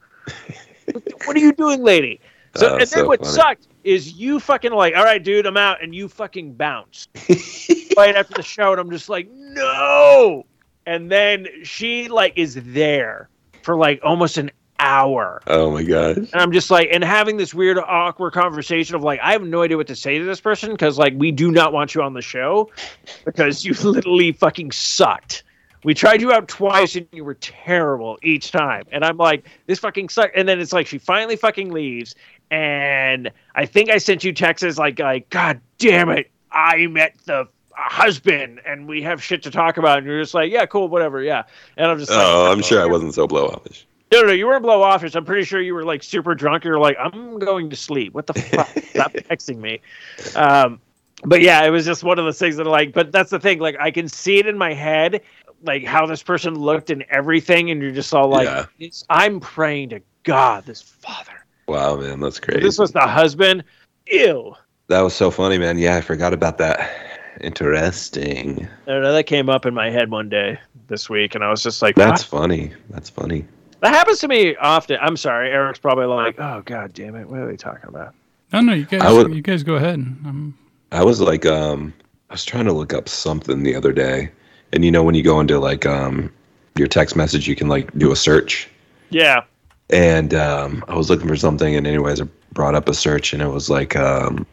what 1.25 1.37
are 1.37 1.41
you 1.41 1.53
doing, 1.53 1.85
lady? 1.85 2.21
So, 2.57 2.75
Oh, 2.75 2.77
and 2.79 2.87
then 2.89 3.07
what 3.07 3.21
funny. 3.21 3.33
sucked 3.33 3.69
is 3.85 4.15
you 4.15 4.41
fucking 4.41 4.73
like, 4.73 4.95
all 4.97 5.05
right, 5.05 5.23
dude, 5.23 5.47
I'm 5.47 5.57
out, 5.57 5.83
and 5.83 5.95
you 5.95 6.09
fucking 6.09 6.55
bounce 6.55 7.09
right 7.97 8.15
after 8.17 8.35
the 8.35 8.43
show, 8.43 8.73
and 8.73 8.81
I'm 8.81 8.91
just 8.91 9.09
like, 9.09 9.29
no. 9.31 10.45
And 10.87 11.11
then 11.11 11.47
she 11.63 12.09
like 12.09 12.33
is 12.37 12.55
there 12.57 13.29
for 13.63 13.77
like 13.77 14.01
almost 14.03 14.37
an 14.39 14.51
hour. 14.81 15.43
Oh 15.47 15.71
my 15.71 15.83
gosh. 15.83 16.17
And 16.17 16.35
I'm 16.35 16.53
just 16.53 16.71
like, 16.71 16.89
and 16.91 17.05
having 17.05 17.37
this 17.37 17.53
weird, 17.55 17.79
awkward 17.79 18.33
conversation 18.33 18.95
of 18.97 19.03
like, 19.03 19.21
I 19.23 19.33
have 19.33 19.43
no 19.43 19.63
idea 19.63 19.77
what 19.77 19.87
to 19.89 19.97
say 19.97 20.19
to 20.19 20.25
this 20.25 20.41
person 20.41 20.73
because 20.73 20.99
like 20.99 21.13
we 21.17 21.31
do 21.31 21.51
not 21.53 21.73
want 21.73 21.95
you 21.95 22.03
on 22.03 22.15
the 22.15 22.23
show 22.23 22.71
because 23.25 23.65
you 23.65 23.75
literally 23.85 24.33
fucking 24.33 24.73
sucked. 24.73 25.45
We 25.85 25.95
tried 25.95 26.21
you 26.21 26.33
out 26.33 26.49
twice 26.49 26.97
and 26.97 27.07
you 27.13 27.25
were 27.25 27.35
terrible 27.35 28.19
each 28.23 28.51
time. 28.53 28.85
And 28.91 29.05
I'm 29.05 29.17
like, 29.17 29.47
this 29.67 29.79
fucking 29.79 30.09
sucked. 30.09 30.37
And 30.37 30.49
then 30.49 30.61
it's 30.61 30.73
like 30.73 30.87
she 30.87 30.99
finally 30.99 31.37
fucking 31.37 31.71
leaves. 31.73 32.15
And 32.51 33.31
I 33.55 33.67
think 33.67 33.91
I 33.91 33.99
sent 33.99 34.25
you 34.25 34.33
texts 34.33 34.79
like, 34.79 34.99
like, 34.99 35.31
God 35.31 35.61
damn 35.79 36.09
it, 36.11 36.31
I 36.51 36.87
met 36.89 37.15
the 37.25 37.49
husband 37.73 38.61
and 38.67 38.87
we 38.89 39.03
have 39.03 39.23
shit 39.23 39.43
to 39.45 39.51
talk 39.51 39.77
about. 39.77 39.99
And 39.99 40.07
you're 40.07 40.21
just 40.21 40.35
like, 40.35 40.51
yeah, 40.51 40.67
cool, 40.67 40.89
whatever, 40.89 41.23
yeah. 41.23 41.45
And 41.77 41.87
I'm 41.91 41.99
just 41.99 42.11
like, 42.11 42.21
Oh, 42.21 42.51
I'm 42.51 42.63
sure 42.63 42.83
I 42.83 42.87
wasn't 42.87 43.15
so 43.15 43.27
blow 43.27 43.47
offish. 43.47 43.87
no, 44.13 44.23
no, 44.23 44.33
you 44.33 44.47
weren't 44.47 44.63
blow 44.63 44.83
offish. 44.83 45.15
I'm 45.15 45.25
pretty 45.25 45.45
sure 45.45 45.61
you 45.61 45.75
were 45.75 45.85
like 45.85 46.03
super 46.03 46.35
drunk. 46.35 46.65
You're 46.65 46.79
like, 46.81 46.97
I'm 46.99 47.39
going 47.39 47.71
to 47.71 47.77
sleep. 47.77 48.13
What 48.15 48.27
the 48.27 48.35
fuck? 48.35 48.69
Stop 48.69 49.13
texting 49.15 49.59
me. 49.59 49.81
Um, 50.35 50.81
but 51.25 51.43
yeah, 51.43 51.65
it 51.65 51.71
was 51.71 51.85
just 51.85 52.03
one 52.03 52.19
of 52.19 52.25
those 52.25 52.39
things 52.39 52.57
that 52.57 52.67
are 52.67 52.71
like, 52.71 52.93
but 52.93 53.13
that's 53.13 53.31
the 53.31 53.39
thing. 53.39 53.61
Like, 53.61 53.77
I 53.79 53.91
can 53.91 54.09
see 54.09 54.39
it 54.39 54.47
in 54.47 54.59
my 54.59 54.73
head, 54.75 55.21
like 55.63 55.85
how 55.85 56.07
this 56.07 56.23
person 56.23 56.55
looked 56.59 56.91
and 56.91 57.05
everything, 57.11 57.71
and 57.71 57.81
you're 57.81 57.93
just 57.93 58.13
all 58.13 58.29
like, 58.29 58.67
Yeah. 58.79 58.89
I'm 59.09 59.39
praying 59.39 59.91
to 59.91 60.01
God, 60.25 60.65
this 60.67 60.83
father. 60.83 61.40
Wow, 61.71 61.97
man, 61.97 62.19
that's 62.21 62.39
If 62.39 62.43
crazy. 62.45 62.61
this 62.61 62.79
was 62.79 62.91
the 62.93 63.01
husband. 63.07 63.63
Ew. 64.09 64.55
that 64.89 65.01
was 65.03 65.15
so 65.15 65.31
funny, 65.31 65.57
man. 65.57 65.79
Yeah, 65.79 65.97
I 65.97 66.01
forgot 66.01 66.33
about 66.35 66.59
that. 66.59 66.91
Interesting. 67.41 68.67
I 68.87 68.91
don't 68.91 69.03
know, 69.03 69.13
that 69.13 69.25
came 69.25 69.49
up 69.49 69.65
in 69.67 69.73
my 69.75 69.89
head 69.91 70.11
one 70.11 70.29
day 70.29 70.59
this 70.89 71.09
week, 71.09 71.35
and 71.37 71.45
I 71.45 71.51
was 71.51 71.63
just 71.63 71.81
like, 71.83 71.95
That's 71.95 72.31
"What?" 72.33 72.41
funny. 72.43 72.73
That's 72.91 73.09
funny. 73.09 73.45
That 73.81 73.95
happens 73.95 74.19
to 74.19 74.29
me 74.29 74.57
often. 74.57 74.99
I'm 75.01 75.17
sorry, 75.17 75.51
Eric's 75.51 75.79
probably 75.79 76.07
like, 76.07 76.39
"Oh 76.41 76.63
god 76.65 76.93
damn 76.93 77.15
it, 77.15 77.29
what 77.29 77.39
are 77.41 77.47
they 77.47 77.57
talking 77.57 77.89
about?" 77.89 78.15
No, 78.53 78.61
no, 78.61 78.73
you 78.75 78.85
guys, 78.85 79.01
I 79.03 79.13
would- 79.13 79.33
you 79.35 79.43
guys 79.43 79.63
go 79.63 79.75
ahead. 79.77 79.95
Um, 79.95 80.59
I 80.93 81.05
was 81.05 81.21
like, 81.21 81.47
um, 81.47 81.95
I 82.29 82.35
was 82.35 82.45
trying 82.45 82.65
to 82.67 82.73
look 82.73 82.93
up 82.93 83.09
something 83.09 83.63
the 83.63 83.75
other 83.77 83.93
day, 83.93 84.31
and 84.73 84.85
you 84.85 84.91
know 84.91 85.03
when 85.05 85.15
you 85.15 85.23
go 85.23 85.39
into 85.41 85.59
like 85.61 85.87
um, 85.87 86.31
your 86.77 86.89
text 86.89 87.15
message, 87.17 87.47
you 87.49 87.55
can 87.55 87.69
like 87.69 87.97
do 87.97 88.11
a 88.13 88.17
search, 88.17 88.69
Yeah. 89.11 89.43
And 89.93 90.35
um, 90.35 90.85
I 90.89 90.95
was 90.95 91.11
looking 91.11 91.29
for 91.29 91.37
something, 91.37 91.75
and 91.75 91.87
anyways, 91.87 92.21
I 92.21 92.27
brought 92.53 92.75
up 92.75 92.89
a 92.89 92.95
search, 92.95 93.33
and 93.33 93.43
it 93.43 93.49
was 93.49 93.71
like 93.71 93.97
um, 93.97 94.47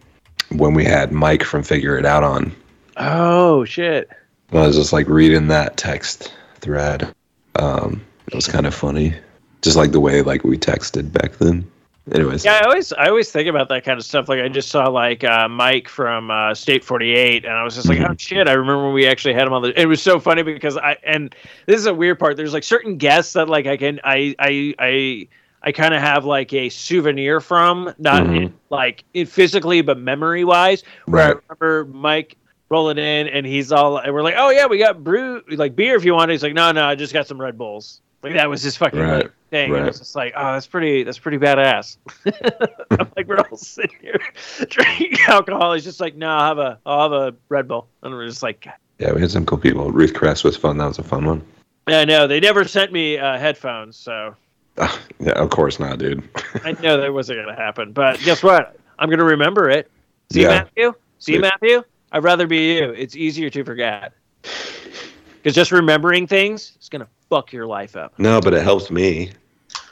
when 0.49 0.73
we 0.73 0.83
had 0.83 1.11
Mike 1.11 1.43
from 1.43 1.63
Figure 1.63 1.97
It 1.97 2.05
Out 2.05 2.23
on. 2.23 2.51
Oh 2.97 3.65
shit. 3.65 4.09
I 4.51 4.67
was 4.67 4.75
just 4.75 4.93
like 4.93 5.07
reading 5.07 5.47
that 5.47 5.77
text 5.77 6.33
thread. 6.61 7.13
Um, 7.55 8.03
it 8.27 8.33
was 8.33 8.47
kind 8.47 8.65
of 8.65 8.73
funny, 8.73 9.13
just 9.61 9.77
like 9.77 9.91
the 9.91 9.99
way 9.99 10.21
like 10.21 10.43
we 10.43 10.57
texted 10.57 11.11
back 11.11 11.33
then. 11.38 11.69
Anyways, 12.12 12.45
Yeah, 12.45 12.60
I 12.62 12.66
always 12.66 12.93
I 12.93 13.08
always 13.10 13.30
think 13.32 13.49
about 13.49 13.68
that 13.70 13.84
kind 13.84 13.99
of 13.99 14.05
stuff. 14.05 14.30
Like 14.30 14.39
I 14.39 14.47
just 14.47 14.70
saw 14.70 14.88
like 14.88 15.24
uh, 15.26 15.49
Mike 15.49 15.89
from 15.89 16.32
uh, 16.32 16.53
State 16.53 16.84
Forty 16.84 17.14
Eight, 17.14 17.43
and 17.43 17.53
I 17.53 17.64
was 17.64 17.76
just 17.76 17.88
like, 17.89 17.99
Mhm. 17.99 18.12
oh 18.12 18.16
shit! 18.18 18.47
I 18.47 18.53
remember 18.53 18.86
when 18.86 18.93
we 18.93 19.05
actually 19.08 19.34
had 19.34 19.45
him 19.45 19.51
on 19.53 19.62
the. 19.62 19.80
It 19.82 19.88
was 19.88 20.01
so 20.01 20.18
funny 20.20 20.41
because 20.41 20.78
I 20.78 20.95
and 21.03 21.36
this 21.66 21.78
is 21.78 21.86
a 21.86 21.93
weird 21.93 22.18
part. 22.18 22.38
There's 22.38 22.53
like 22.53 22.64
certain 22.64 22.97
guests 22.97 23.34
that 23.34 23.49
like 23.49 23.68
I 23.68 23.76
can 23.78 23.99
I 24.03 24.36
I 24.39 24.74
I. 24.80 25.28
I 25.64 25.72
kind 25.72 25.93
of 25.95 26.01
have 26.01 26.24
like 26.24 26.53
a 26.53 26.70
souvenir 26.70 27.41
from, 27.41 27.91
not 27.97 28.24
Mhm. 28.24 28.53
like 28.70 29.03
it 29.16 29.28
physically, 29.28 29.82
but 29.82 29.97
memory 29.97 30.45
wise. 30.45 30.84
Where 31.05 31.22
I 31.22 31.28
Right. 31.30 31.38
remember 31.60 31.91
Mike 31.97 32.38
rolling 32.70 32.99
in 32.99 33.28
and 33.28 33.45
he's 33.45 33.72
all, 33.72 33.97
and 33.97 34.14
we're 34.14 34.22
like, 34.22 34.36
oh 34.38 34.51
yeah, 34.51 34.68
we 34.68 34.78
got 34.78 35.03
brew, 35.03 35.41
like 35.49 35.76
beer 35.76 35.95
if 35.95 36.05
you 36.05 36.14
want. 36.14 36.30
He's 36.30 36.43
like, 36.43 36.53
no, 36.53 36.72
no, 36.72 36.86
I 36.86 36.93
just 36.93 37.12
got 37.12 37.28
some 37.28 37.41
Red 37.41 37.58
Bulls. 37.58 38.01
Like 38.24 38.34
that 38.34 38.49
was 38.49 38.61
his 38.63 38.76
fucking 38.76 38.99
Right, 38.99 39.30
thing. 39.51 39.65
And 39.72 39.82
right. 39.82 39.88
it's 39.88 39.99
just 39.99 40.15
like, 40.15 40.34
oh, 40.36 40.53
that's 40.53 40.68
pretty, 40.68 41.03
that's 41.03 41.20
pretty 41.20 41.38
badass. 41.38 41.97
I'm 42.91 43.09
like, 43.15 43.28
we're 43.28 43.38
all 43.39 43.57
sitting 43.57 43.95
here 44.01 44.20
drinking 44.70 45.18
alcohol. 45.28 45.74
He's 45.74 45.84
just 45.84 45.99
like, 45.99 46.15
no, 46.15 46.28
I'll 46.30 46.47
have 46.47 46.57
a, 46.57 46.80
I'll 46.86 47.01
have 47.03 47.11
a 47.34 47.36
Red 47.49 47.68
Bull. 47.68 47.88
And 48.01 48.13
we're 48.13 48.28
just 48.28 48.41
like, 48.43 48.68
yeah, 48.99 49.13
we 49.13 49.22
had 49.22 49.30
some 49.32 49.45
cool 49.45 49.59
people. 49.59 49.91
Ruth 49.91 50.13
Crest 50.13 50.43
was 50.43 50.57
fun. 50.57 50.78
That 50.78 50.88
was 50.88 50.97
a 50.99 51.03
fun 51.03 51.26
one. 51.26 51.43
yeah, 51.88 51.99
I 51.99 52.05
know 52.05 52.26
they 52.28 52.39
never 52.39 52.65
sent 52.68 52.91
me 52.91 53.18
uh, 53.18 53.38
headphones, 53.38 53.95
so 53.95 54.36
Ah, 54.80 54.99
yeah, 55.20 55.32
of 55.34 55.49
course 55.51 55.80
not, 55.80 55.99
dude. 55.99 56.28
I 56.63 56.72
know 56.74 56.99
that 56.99 57.13
wasn't 57.13 57.39
gonna 57.39 57.55
happen. 57.55 57.91
But 57.93 58.20
guess 58.22 58.41
what? 58.43 58.76
I'm 58.99 59.09
gonna 59.09 59.24
remember 59.24 59.70
it. 59.70 59.89
See 60.32 60.41
Yeah. 60.41 60.47
Matthew? 60.49 60.93
See 61.20 61.34
Sweet. 61.34 61.41
Matthew? 61.41 61.84
I'd 62.11 62.24
rather 62.24 62.47
be 62.47 62.76
you. 62.78 62.89
It's 62.91 63.15
easier 63.15 63.49
to 63.51 63.63
forget. 63.63 64.13
Because 64.41 65.53
just 65.55 65.72
remembering 65.72 66.26
things 66.28 66.74
is 66.82 66.89
gonna 66.89 67.07
fuck 67.30 67.51
your 67.53 67.67
life 67.67 67.95
up. 67.95 68.17
no, 68.19 68.39
but 68.41 68.53
it 68.53 68.63
helps 68.63 68.89
me. 68.91 69.32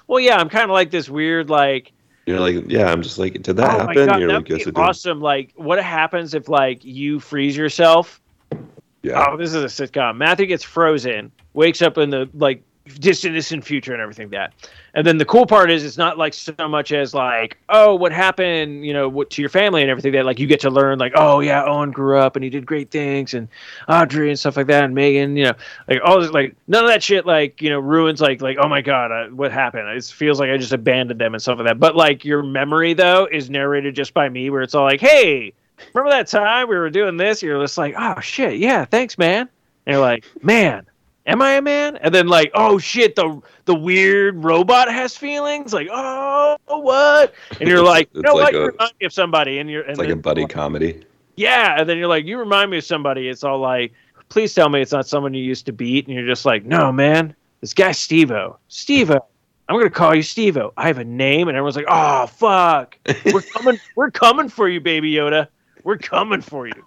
Well, 0.07 0.19
yeah, 0.19 0.37
I'm 0.37 0.49
kind 0.49 0.65
of 0.65 0.71
like 0.71 0.91
this 0.91 1.09
weird, 1.09 1.49
like, 1.49 1.91
You're 2.25 2.39
like, 2.39 2.69
yeah, 2.69 2.91
I'm 2.91 3.01
just 3.01 3.17
like, 3.17 3.41
did 3.41 3.57
that 3.57 3.73
oh 3.73 3.79
happen? 3.87 4.05
god, 4.05 4.19
You're 4.19 4.31
like, 4.33 4.49
yes, 4.49 4.57
be 4.59 4.61
it 4.69 4.75
did. 4.75 4.77
awesome. 4.77 5.19
Like, 5.21 5.51
what 5.55 5.83
happens 5.83 6.33
if 6.33 6.47
like 6.49 6.83
you 6.85 7.19
freeze 7.19 7.57
yourself? 7.57 8.21
Yeah, 9.01 9.25
Oh, 9.29 9.37
this 9.37 9.53
is 9.53 9.63
a 9.63 9.67
sitcom. 9.87 10.17
Matthew 10.17 10.45
gets 10.47 10.63
frozen, 10.63 11.31
wakes 11.53 11.81
up 11.81 11.97
in 11.97 12.09
the 12.09 12.29
like 12.33 12.63
distant, 12.99 13.33
distant 13.33 13.65
future, 13.65 13.93
and 13.93 14.01
everything 14.01 14.29
that. 14.29 14.53
And 14.93 15.05
then 15.05 15.17
the 15.17 15.25
cool 15.25 15.45
part 15.45 15.71
is, 15.71 15.83
it's 15.83 15.97
not 15.97 16.17
like 16.17 16.33
so 16.33 16.53
much 16.67 16.91
as 16.91 17.13
like, 17.13 17.57
oh, 17.69 17.95
what 17.95 18.11
happened, 18.11 18.85
you 18.85 18.93
know, 18.93 19.09
what, 19.09 19.29
to 19.31 19.41
your 19.41 19.49
family 19.49 19.81
and 19.81 19.89
everything. 19.89 20.13
That 20.13 20.25
like 20.25 20.39
you 20.39 20.47
get 20.47 20.59
to 20.61 20.69
learn, 20.69 20.99
like, 20.99 21.13
oh 21.15 21.39
yeah, 21.39 21.65
Owen 21.65 21.91
grew 21.91 22.19
up 22.19 22.35
and 22.35 22.43
he 22.43 22.49
did 22.49 22.65
great 22.65 22.91
things, 22.91 23.33
and 23.33 23.47
Audrey 23.89 24.29
and 24.29 24.39
stuff 24.39 24.57
like 24.57 24.67
that, 24.67 24.83
and 24.83 24.93
Megan, 24.93 25.35
you 25.35 25.45
know, 25.45 25.53
like 25.87 25.99
all 26.03 26.21
this, 26.21 26.31
like 26.31 26.55
none 26.67 26.83
of 26.83 26.89
that 26.89 27.03
shit, 27.03 27.25
like 27.25 27.61
you 27.61 27.69
know, 27.69 27.79
ruins 27.79 28.21
like 28.21 28.41
like 28.41 28.57
oh 28.59 28.67
my 28.67 28.81
god, 28.81 29.11
uh, 29.11 29.27
what 29.29 29.51
happened? 29.51 29.89
It 29.89 30.03
feels 30.05 30.39
like 30.39 30.49
I 30.49 30.57
just 30.57 30.73
abandoned 30.73 31.19
them 31.19 31.33
and 31.33 31.41
stuff 31.41 31.57
like 31.57 31.67
that. 31.67 31.79
But 31.79 31.95
like 31.95 32.23
your 32.23 32.43
memory 32.43 32.93
though 32.93 33.27
is 33.31 33.49
narrated 33.49 33.95
just 33.95 34.13
by 34.13 34.29
me, 34.29 34.49
where 34.49 34.61
it's 34.61 34.75
all 34.75 34.83
like, 34.83 35.01
hey. 35.01 35.53
Remember 35.93 36.09
that 36.09 36.27
time 36.27 36.69
we 36.69 36.77
were 36.77 36.89
doing 36.89 37.17
this? 37.17 37.43
You're 37.43 37.61
just 37.61 37.77
like, 37.77 37.95
oh 37.97 38.21
shit, 38.21 38.59
yeah, 38.59 38.85
thanks, 38.85 39.17
man. 39.17 39.49
And 39.85 39.93
you're 39.93 39.99
like, 39.99 40.23
man, 40.41 40.85
am 41.25 41.41
I 41.41 41.53
a 41.53 41.61
man? 41.61 41.97
And 41.97 42.13
then 42.13 42.27
like, 42.27 42.51
oh 42.53 42.77
shit, 42.77 43.15
the 43.15 43.41
the 43.65 43.75
weird 43.75 44.43
robot 44.43 44.91
has 44.91 45.15
feelings. 45.17 45.73
Like, 45.73 45.87
oh 45.91 46.57
what? 46.67 47.33
And 47.59 47.67
you're 47.69 47.81
like, 47.83 48.09
you 48.13 48.21
know 48.21 48.35
like 48.35 48.43
what? 48.43 48.53
You 48.53 48.65
remind 48.67 48.93
me 48.99 49.05
of 49.05 49.13
somebody. 49.13 49.59
And 49.59 49.69
you're 49.69 49.81
and 49.81 49.91
it's 49.91 49.99
like 49.99 50.09
a 50.09 50.15
buddy 50.15 50.45
comedy. 50.45 51.05
Yeah, 51.35 51.75
and 51.77 51.89
then 51.89 51.97
you're 51.97 52.07
like, 52.07 52.25
you 52.25 52.37
remind 52.37 52.71
me 52.71 52.77
of 52.77 52.85
somebody. 52.85 53.27
It's 53.27 53.43
all 53.43 53.59
like, 53.59 53.93
please 54.29 54.53
tell 54.53 54.69
me 54.69 54.81
it's 54.81 54.93
not 54.93 55.07
someone 55.07 55.33
you 55.33 55.43
used 55.43 55.65
to 55.65 55.73
beat. 55.73 56.07
And 56.07 56.15
you're 56.15 56.27
just 56.27 56.45
like, 56.45 56.65
no, 56.65 56.91
man, 56.91 57.35
this 57.61 57.73
guy 57.73 57.89
Stevo, 57.89 58.57
Stevo. 58.69 59.19
I'm 59.67 59.77
gonna 59.77 59.89
call 59.89 60.13
you 60.13 60.21
Stevo. 60.21 60.71
I 60.77 60.85
have 60.87 60.99
a 60.99 61.03
name, 61.03 61.47
and 61.47 61.57
everyone's 61.57 61.75
like, 61.75 61.87
oh 61.89 62.27
fuck, 62.27 62.97
we're 63.33 63.41
coming, 63.53 63.79
we're 63.95 64.11
coming 64.11 64.47
for 64.47 64.69
you, 64.69 64.79
baby 64.79 65.11
Yoda. 65.11 65.47
We're 65.83 65.97
coming 65.97 66.41
for 66.41 66.67
you. 66.67 66.73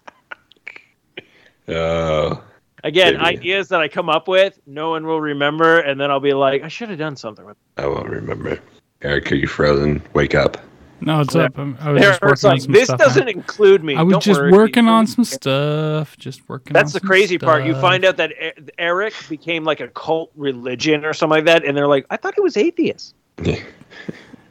Oh, 1.70 2.42
Again, 2.88 3.18
Maybe. 3.18 3.36
ideas 3.38 3.68
that 3.68 3.80
I 3.82 3.88
come 3.88 4.08
up 4.08 4.28
with, 4.28 4.58
no 4.66 4.88
one 4.90 5.04
will 5.06 5.20
remember, 5.20 5.80
and 5.80 6.00
then 6.00 6.10
I'll 6.10 6.20
be 6.20 6.32
like, 6.32 6.62
I 6.62 6.68
should 6.68 6.88
have 6.88 6.98
done 6.98 7.16
something 7.16 7.44
with. 7.44 7.56
I 7.76 7.86
won't 7.86 8.08
remember. 8.08 8.58
Eric, 9.02 9.30
are 9.30 9.34
you 9.34 9.46
frozen? 9.46 10.00
Wake 10.14 10.34
up. 10.34 10.56
no, 11.02 11.20
it's 11.20 11.34
Yeah. 11.34 11.42
up. 11.42 11.58
I'm- 11.58 11.76
I 11.80 11.92
was 11.92 12.00
There, 12.00 12.10
just 12.10 12.22
working 12.22 12.32
it's 12.32 12.44
on 12.44 12.50
like 12.52 12.60
some 12.62 12.72
this 12.72 12.84
stuff. 12.86 12.98
doesn't 12.98 13.28
include 13.28 13.84
me. 13.84 13.94
I 13.94 14.02
was 14.02 14.12
Don't 14.12 14.22
just 14.22 14.40
worry. 14.40 14.50
working 14.52 14.88
on 14.88 15.06
some 15.06 15.22
stuff. 15.22 16.16
Just 16.18 16.48
working. 16.48 16.72
That's 16.72 16.90
on 16.90 16.94
the 16.94 17.00
some 17.00 17.06
crazy 17.08 17.36
part. 17.38 17.64
You 17.64 17.74
find 17.76 18.04
out 18.06 18.16
that 18.16 18.32
E- 18.32 18.62
Eric 18.78 19.12
became 19.28 19.62
like 19.64 19.80
a 19.80 19.88
cult 19.88 20.30
religion 20.34 21.04
or 21.04 21.12
something 21.12 21.36
like 21.36 21.44
that, 21.44 21.64
and 21.64 21.76
they're 21.76 21.86
like, 21.86 22.06
I 22.10 22.16
thought 22.16 22.34
he 22.34 22.40
was 22.40 22.56
atheist. 22.56 23.14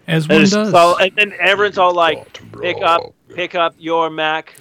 as 0.07 0.23
And, 0.25 0.29
one 0.29 0.41
it's 0.43 0.51
does. 0.51 0.73
all- 0.73 0.95
and 0.97 1.11
then 1.17 1.33
everyone's 1.39 1.77
all 1.77 1.93
like, 1.93 2.39
pick 2.61 2.77
up, 2.81 3.01
pick 3.35 3.55
up 3.55 3.73
your 3.77 4.09
Mac 4.09 4.53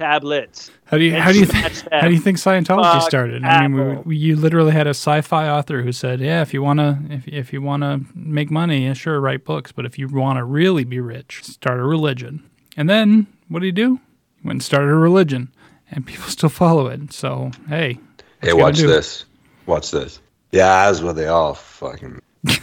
tablets. 0.00 0.70
How 0.86 0.96
do 0.98 1.04
you 1.04 1.14
how 1.20 1.30
do 1.30 1.38
you 1.38 1.46
th- 1.46 1.84
how 1.92 2.08
do 2.08 2.12
you 2.12 2.18
think 2.20 2.38
Scientology 2.38 2.92
Fuck 2.92 3.02
started? 3.08 3.44
I 3.44 3.68
mean, 3.68 3.76
we, 3.76 3.96
we, 4.02 4.16
you 4.16 4.36
literally 4.36 4.72
had 4.72 4.86
a 4.86 4.90
sci-fi 4.90 5.48
author 5.48 5.82
who 5.82 5.92
said, 5.92 6.20
"Yeah, 6.20 6.40
if 6.42 6.54
you 6.54 6.62
wanna 6.62 7.02
if 7.10 7.28
if 7.28 7.52
you 7.52 7.60
wanna 7.62 8.00
make 8.14 8.50
money, 8.50 8.86
yeah, 8.86 8.94
sure, 8.94 9.20
write 9.20 9.44
books, 9.44 9.72
but 9.72 9.84
if 9.84 9.98
you 9.98 10.08
want 10.08 10.38
to 10.38 10.44
really 10.44 10.84
be 10.84 11.00
rich, 11.00 11.44
start 11.44 11.78
a 11.78 11.84
religion." 11.84 12.42
And 12.76 12.88
then 12.88 13.26
what 13.48 13.60
did 13.60 13.66
he 13.66 13.72
do? 13.72 14.00
He 14.40 14.48
went 14.48 14.56
and 14.56 14.62
started 14.62 14.90
a 14.90 14.94
religion, 14.94 15.52
and 15.90 16.06
people 16.06 16.24
still 16.30 16.48
follow 16.48 16.86
it. 16.86 17.12
So 17.12 17.50
hey, 17.68 17.98
Hey, 18.40 18.54
watch 18.54 18.76
do? 18.78 18.86
this. 18.86 19.26
Watch 19.66 19.90
this. 19.90 20.20
Yeah, 20.50 20.86
that's 20.86 21.02
what 21.02 21.14
they 21.14 21.26
all 21.26 21.54
fucking. 21.54 22.20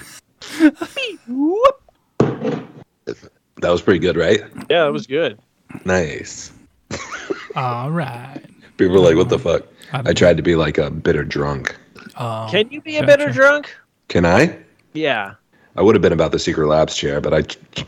That 3.59 3.71
was 3.71 3.81
pretty 3.81 3.99
good, 3.99 4.15
right? 4.15 4.41
Yeah, 4.69 4.83
that 4.85 4.93
was 4.93 5.07
good. 5.07 5.39
Nice. 5.83 6.51
All 7.55 7.91
right. 7.91 8.41
People 8.77 8.93
were 8.95 8.99
like, 9.01 9.15
"What 9.15 9.29
the 9.29 9.39
fuck?" 9.39 9.63
I'm- 9.93 10.05
I 10.07 10.13
tried 10.13 10.37
to 10.37 10.43
be 10.43 10.55
like 10.55 10.77
a 10.77 10.89
bitter 10.91 11.23
drunk. 11.23 11.75
Um, 12.17 12.49
Can 12.49 12.69
you 12.71 12.81
be 12.81 12.97
a 12.97 13.01
Gotcha. 13.01 13.07
better 13.17 13.31
drunk? 13.31 13.75
Can 14.07 14.25
I? 14.25 14.57
Yeah. 14.93 15.33
I 15.75 15.81
would 15.81 15.93
have 15.95 16.01
been 16.01 16.13
about 16.13 16.31
the 16.31 16.39
Secret 16.39 16.67
Labs 16.67 16.95
chair, 16.95 17.21
but 17.21 17.33
I, 17.33 17.43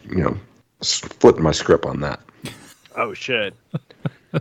you 0.10 0.24
know, 0.24 0.38
s- 0.82 1.00
flipped 1.00 1.40
my 1.40 1.52
script 1.52 1.86
on 1.86 2.00
that. 2.02 2.20
Oh 2.96 3.14
shit. 3.14 3.54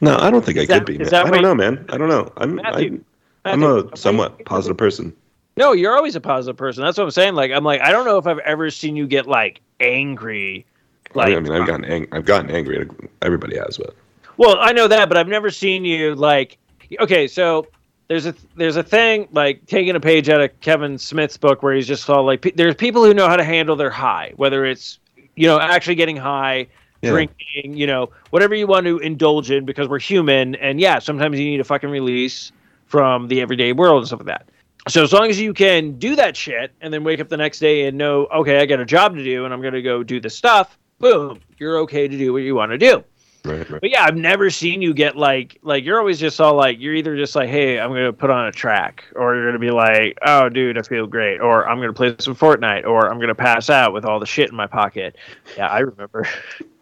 No, 0.00 0.16
I 0.18 0.30
don't 0.32 0.44
think 0.44 0.58
I 0.58 0.64
that- 0.66 0.78
could 0.78 0.86
be. 0.86 0.98
Man. 0.98 1.14
I 1.14 1.30
don't 1.30 1.42
know, 1.42 1.54
man. 1.54 1.84
I 1.90 1.96
don't 1.96 2.08
know. 2.08 2.32
I'm 2.36 2.56
Matthew, 2.56 3.04
I'm, 3.44 3.62
I'm 3.62 3.88
a 3.88 3.96
somewhat 3.96 4.44
positive 4.44 4.76
person. 4.76 5.12
No, 5.56 5.72
you're 5.72 5.94
always 5.94 6.16
a 6.16 6.20
positive 6.20 6.56
person. 6.56 6.82
That's 6.82 6.98
what 6.98 7.04
I'm 7.04 7.10
saying. 7.12 7.34
Like, 7.34 7.52
I'm 7.52 7.62
like, 7.62 7.80
I 7.82 7.92
don't 7.92 8.04
know 8.04 8.18
if 8.18 8.26
I've 8.26 8.38
ever 8.40 8.68
seen 8.70 8.96
you 8.96 9.06
get 9.06 9.28
like 9.28 9.60
angry. 9.78 10.66
Like, 11.14 11.36
I 11.36 11.38
mean, 11.40 11.52
I've 11.52 11.66
gotten 11.68 11.84
ang- 11.84 12.08
I've 12.10 12.24
gotten 12.24 12.50
angry. 12.50 12.84
Everybody 13.20 13.56
has, 13.58 13.78
but 13.78 13.94
Well, 14.36 14.56
I 14.60 14.72
know 14.72 14.88
that, 14.88 15.08
but 15.08 15.16
I've 15.18 15.28
never 15.28 15.50
seen 15.50 15.84
you 15.84 16.14
like. 16.14 16.58
Okay, 17.00 17.26
so 17.28 17.66
there's 18.08 18.26
a 18.26 18.34
there's 18.56 18.76
a 18.76 18.82
thing 18.82 19.28
like 19.32 19.66
taking 19.66 19.94
a 19.96 20.00
page 20.00 20.28
out 20.28 20.40
of 20.40 20.58
Kevin 20.60 20.98
Smith's 20.98 21.36
book 21.36 21.62
where 21.62 21.74
he's 21.74 21.86
just 21.86 22.08
all 22.10 22.24
like, 22.24 22.42
pe- 22.42 22.50
there's 22.52 22.74
people 22.74 23.04
who 23.04 23.14
know 23.14 23.28
how 23.28 23.36
to 23.36 23.44
handle 23.44 23.76
their 23.76 23.90
high, 23.90 24.32
whether 24.36 24.64
it's 24.64 24.98
you 25.36 25.46
know 25.46 25.58
actually 25.60 25.94
getting 25.94 26.16
high, 26.16 26.66
Yeah. 27.02 27.10
drinking, 27.10 27.76
you 27.76 27.86
know, 27.86 28.10
whatever 28.30 28.54
you 28.54 28.66
want 28.66 28.86
to 28.86 28.98
indulge 28.98 29.50
in 29.50 29.64
because 29.64 29.88
we're 29.88 29.98
human, 30.00 30.54
and 30.56 30.80
yeah, 30.80 30.98
sometimes 30.98 31.38
you 31.38 31.46
need 31.46 31.60
a 31.60 31.64
fucking 31.64 31.90
release 31.90 32.52
from 32.86 33.28
the 33.28 33.40
everyday 33.40 33.72
world 33.72 33.98
and 34.02 34.06
stuff 34.06 34.20
like 34.20 34.26
that. 34.26 34.48
So 34.88 35.02
as 35.02 35.12
long 35.12 35.30
as 35.30 35.40
you 35.40 35.54
can 35.54 35.92
do 35.98 36.16
that 36.16 36.36
shit 36.36 36.72
and 36.80 36.92
then 36.92 37.04
wake 37.04 37.20
up 37.20 37.28
the 37.28 37.36
next 37.36 37.60
day 37.60 37.86
and 37.86 37.96
know, 37.96 38.26
okay, 38.34 38.58
I 38.58 38.66
got 38.66 38.80
a 38.80 38.84
job 38.84 39.14
to 39.16 39.22
do 39.24 39.44
and 39.44 39.54
I'm 39.54 39.62
gonna 39.62 39.80
go 39.80 40.02
do 40.02 40.20
this 40.20 40.36
stuff, 40.36 40.76
boom, 40.98 41.38
you're 41.58 41.78
okay 41.78 42.08
to 42.08 42.18
do 42.18 42.32
what 42.32 42.42
you 42.42 42.54
want 42.56 42.72
to 42.72 42.78
do. 42.78 43.02
Right, 43.44 43.68
right. 43.70 43.80
But 43.80 43.90
yeah, 43.90 44.04
I've 44.04 44.16
never 44.16 44.50
seen 44.50 44.82
you 44.82 44.94
get 44.94 45.16
like 45.16 45.58
like 45.62 45.84
you're 45.84 45.98
always 45.98 46.18
just 46.18 46.40
all 46.40 46.54
like 46.54 46.78
you're 46.80 46.94
either 46.94 47.16
just 47.16 47.34
like, 47.34 47.48
hey, 47.48 47.78
I'm 47.80 47.90
gonna 47.90 48.12
put 48.12 48.30
on 48.30 48.46
a 48.46 48.52
track, 48.52 49.04
or 49.16 49.34
you're 49.34 49.46
gonna 49.46 49.58
be 49.58 49.70
like, 49.70 50.18
oh, 50.26 50.48
dude, 50.48 50.78
I 50.78 50.82
feel 50.82 51.06
great, 51.06 51.40
or 51.40 51.68
I'm 51.68 51.78
gonna 51.80 51.92
play 51.92 52.14
some 52.18 52.34
Fortnite, 52.36 52.84
or 52.86 53.10
I'm 53.10 53.18
gonna 53.20 53.34
pass 53.34 53.70
out 53.70 53.92
with 53.92 54.04
all 54.04 54.20
the 54.20 54.26
shit 54.26 54.50
in 54.50 54.56
my 54.56 54.66
pocket. 54.66 55.16
Yeah, 55.56 55.68
I 55.68 55.80
remember. 55.80 56.26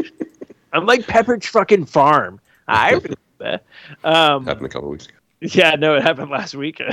I'm 0.72 0.86
like 0.86 1.02
Pepperidge 1.02 1.46
fucking 1.46 1.86
Farm. 1.86 2.40
I 2.68 2.90
remember. 2.92 3.64
Um, 4.04 4.44
Happened 4.44 4.66
a 4.66 4.68
couple 4.68 4.90
weeks 4.90 5.06
ago. 5.06 5.16
yeah, 5.40 5.74
no, 5.76 5.96
it 5.96 6.02
happened 6.02 6.30
last 6.30 6.54
week. 6.54 6.80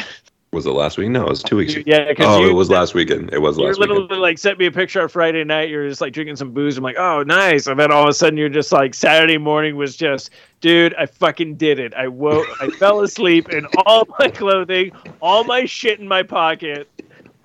Was 0.52 0.66
it 0.66 0.72
last 0.72 0.98
week? 0.98 1.10
No, 1.10 1.24
it 1.26 1.30
was 1.30 1.43
two 1.43 1.58
weeks. 1.58 1.74
ago. 1.76 1.84
Yeah, 1.86 2.14
Oh, 2.20 2.39
you, 2.41 2.50
it 2.50 2.54
was 2.54 2.70
last 2.70 2.93
weekend. 2.93 3.34
It 3.34 3.39
was 3.39 3.58
last. 3.58 3.78
Weekend. 3.78 3.78
You 3.78 3.82
literally 3.82 4.02
weekend. 4.04 4.22
like 4.22 4.38
sent 4.38 4.58
me 4.58 4.66
a 4.66 4.72
picture 4.72 5.02
on 5.02 5.10
Friday 5.10 5.43
night. 5.43 5.70
You're 5.70 5.89
just 5.89 6.00
like 6.00 6.14
drinking 6.14 6.38
some 6.38 6.52
booze. 6.52 6.78
I'm 6.78 6.84
like, 6.86 6.95
oh, 6.98 7.22
nice. 7.24 7.68
And 7.68 7.78
then 7.78 7.91
all 7.91 8.04
of 8.04 8.10
a 8.10 8.14
sudden, 8.14 8.38
you're 8.38 8.48
just 8.48 8.72
like 8.72 8.93
Saturday 8.93 9.38
morning 9.38 9.76
was 9.76 9.98
just, 9.98 10.30
dude, 10.62 10.95
I 10.95 11.06
fucking 11.06 11.56
did 11.58 11.80
it. 11.80 11.93
I 11.93 12.08
woke, 12.08 12.48
I 12.62 12.70
fell 12.80 13.02
asleep 13.02 13.50
in 13.50 13.68
all 13.86 14.08
my 14.20 14.30
clothing, 14.30 14.93
all 15.22 15.43
my 15.43 15.66
shit 15.66 16.00
in 16.00 16.08
my 16.08 16.24
pocket, 16.24 16.89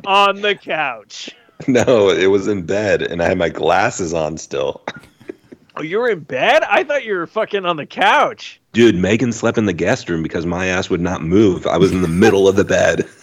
on 0.07 0.41
the 0.41 0.55
couch. 0.55 1.31
No, 1.69 2.11
it 2.11 2.27
was 2.27 2.49
in 2.49 2.67
bed, 2.67 3.03
and 3.03 3.23
I 3.23 3.29
had 3.29 3.39
my 3.39 3.49
glasses 3.49 4.13
on 4.15 4.37
still. 4.39 4.83
Oh, 5.77 5.83
you 5.83 5.99
were 5.99 6.11
in 6.11 6.21
bed? 6.21 6.65
I 6.65 6.85
thought 6.85 7.05
you 7.05 7.15
were 7.15 7.27
fucking 7.27 7.65
on 7.65 7.77
the 7.77 7.87
couch. 7.87 8.61
Dude, 8.73 8.95
Megan 8.95 9.33
slept 9.33 9.59
in 9.59 9.67
the 9.67 9.73
guest 9.73 10.09
room 10.09 10.23
because 10.23 10.47
my 10.47 10.67
ass 10.67 10.89
would 10.89 11.01
not 11.01 11.23
move. 11.23 11.67
I 11.67 11.77
was 11.77 11.93
in 11.93 12.01
the 12.03 12.09
middle 12.09 12.49
of 12.49 12.57
the 12.57 12.65
bed. 12.65 13.09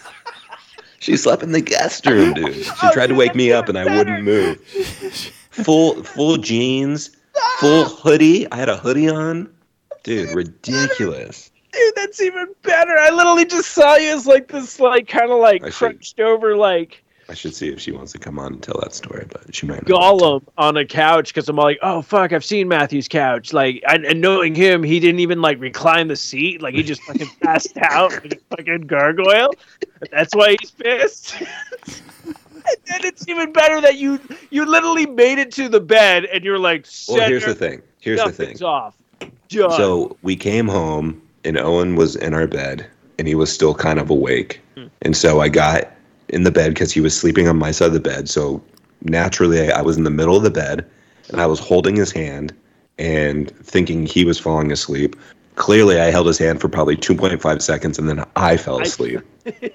She 1.00 1.16
slept 1.16 1.42
in 1.42 1.52
the 1.52 1.62
guest 1.62 2.04
room, 2.04 2.34
dude. 2.34 2.54
She 2.54 2.72
tried 2.92 3.06
to 3.06 3.14
wake 3.14 3.34
me 3.34 3.52
up, 3.52 3.70
and 3.70 3.78
I 3.78 3.84
wouldn't 3.96 4.22
move. 4.22 4.60
Full, 5.50 6.02
full 6.04 6.36
jeans, 6.36 7.16
full 7.58 7.84
hoodie. 7.88 8.50
I 8.52 8.56
had 8.56 8.68
a 8.68 8.76
hoodie 8.76 9.08
on, 9.08 9.50
dude. 10.02 10.34
Ridiculous. 10.34 11.50
Dude, 11.72 11.94
that's 11.96 12.20
even 12.20 12.48
better. 12.62 12.98
I 12.98 13.08
literally 13.08 13.46
just 13.46 13.70
saw 13.70 13.96
you 13.96 14.10
as 14.10 14.26
like 14.26 14.48
this, 14.48 14.78
like 14.78 15.08
kind 15.08 15.30
of 15.30 15.38
like 15.38 15.62
crunched 15.72 16.20
over, 16.20 16.54
like 16.54 17.02
I 17.30 17.34
should 17.34 17.54
see 17.54 17.68
if 17.68 17.78
she 17.80 17.92
wants 17.92 18.10
to 18.10 18.18
come 18.18 18.40
on 18.40 18.54
and 18.54 18.62
tell 18.62 18.80
that 18.82 18.92
story, 18.92 19.24
but 19.30 19.54
she 19.54 19.64
might. 19.64 19.84
Gollum 19.84 20.42
on 20.58 20.76
a 20.76 20.84
couch 20.84 21.32
because 21.32 21.48
I'm 21.48 21.54
like, 21.54 21.78
oh 21.80 22.02
fuck, 22.02 22.32
I've 22.32 22.44
seen 22.44 22.66
Matthew's 22.66 23.06
couch. 23.06 23.52
Like, 23.52 23.84
and, 23.86 24.04
and 24.04 24.20
knowing 24.20 24.52
him, 24.52 24.82
he 24.82 24.98
didn't 24.98 25.20
even 25.20 25.40
like 25.40 25.60
recline 25.60 26.08
the 26.08 26.16
seat. 26.16 26.60
Like, 26.60 26.74
he 26.74 26.82
just 26.82 27.00
fucking 27.02 27.30
passed 27.42 27.78
out 27.78 28.10
like 28.10 28.34
a 28.34 28.56
fucking 28.56 28.80
gargoyle. 28.88 29.54
That's 30.10 30.34
why 30.34 30.56
he's 30.58 30.72
pissed. 30.72 31.40
and 32.26 32.76
then 32.86 33.00
it's 33.04 33.28
even 33.28 33.52
better 33.52 33.80
that 33.80 33.96
you 33.96 34.18
you 34.50 34.66
literally 34.66 35.06
made 35.06 35.38
it 35.38 35.52
to 35.52 35.68
the 35.68 35.80
bed 35.80 36.24
and 36.24 36.42
you're 36.42 36.58
like, 36.58 36.84
Well, 37.08 37.28
here's 37.28 37.44
the 37.44 37.54
thing. 37.54 37.80
Here's 38.00 38.24
the 38.24 38.32
thing. 38.32 38.60
off. 38.64 38.96
Done. 39.48 39.70
So 39.70 40.16
we 40.22 40.34
came 40.34 40.66
home, 40.66 41.22
and 41.44 41.56
Owen 41.58 41.94
was 41.94 42.16
in 42.16 42.34
our 42.34 42.48
bed, 42.48 42.88
and 43.20 43.28
he 43.28 43.36
was 43.36 43.52
still 43.52 43.74
kind 43.74 44.00
of 44.00 44.10
awake. 44.10 44.60
Hmm. 44.74 44.86
And 45.02 45.16
so 45.16 45.40
I 45.40 45.48
got 45.48 45.92
in 46.30 46.44
the 46.44 46.50
bed 46.50 46.74
because 46.74 46.92
he 46.92 47.00
was 47.00 47.16
sleeping 47.16 47.48
on 47.48 47.58
my 47.58 47.70
side 47.70 47.88
of 47.88 47.92
the 47.92 48.00
bed. 48.00 48.28
So 48.28 48.62
naturally, 49.02 49.70
I, 49.70 49.78
I 49.78 49.82
was 49.82 49.96
in 49.96 50.04
the 50.04 50.10
middle 50.10 50.36
of 50.36 50.42
the 50.42 50.50
bed, 50.50 50.88
and 51.28 51.40
I 51.40 51.46
was 51.46 51.58
holding 51.60 51.96
his 51.96 52.10
hand 52.10 52.54
and 52.98 53.50
thinking 53.58 54.06
he 54.06 54.24
was 54.24 54.38
falling 54.38 54.72
asleep. 54.72 55.16
Clearly, 55.56 56.00
I 56.00 56.10
held 56.10 56.26
his 56.26 56.38
hand 56.38 56.60
for 56.60 56.68
probably 56.68 56.96
2.5 56.96 57.62
seconds, 57.62 57.98
and 57.98 58.08
then 58.08 58.24
I 58.36 58.56
fell 58.56 58.78
I- 58.78 58.82
asleep. 58.82 59.20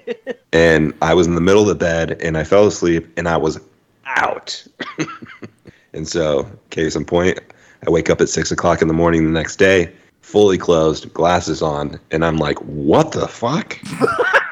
and 0.52 0.94
I 1.02 1.14
was 1.14 1.26
in 1.26 1.34
the 1.34 1.40
middle 1.40 1.62
of 1.62 1.68
the 1.68 1.74
bed, 1.74 2.20
and 2.22 2.36
I 2.36 2.44
fell 2.44 2.66
asleep, 2.66 3.06
and 3.16 3.28
I 3.28 3.36
was 3.36 3.60
out. 4.06 4.64
and 5.92 6.08
so, 6.08 6.50
case 6.70 6.96
in 6.96 7.04
point, 7.04 7.38
I 7.86 7.90
wake 7.90 8.10
up 8.10 8.20
at 8.20 8.28
six 8.28 8.50
o'clock 8.50 8.80
in 8.82 8.88
the 8.88 8.94
morning 8.94 9.24
the 9.24 9.30
next 9.30 9.56
day, 9.56 9.92
fully 10.22 10.58
closed, 10.58 11.12
glasses 11.12 11.62
on, 11.62 12.00
and 12.10 12.24
I'm 12.24 12.36
like, 12.36 12.58
what 12.60 13.12
the 13.12 13.28
fuck? 13.28 13.78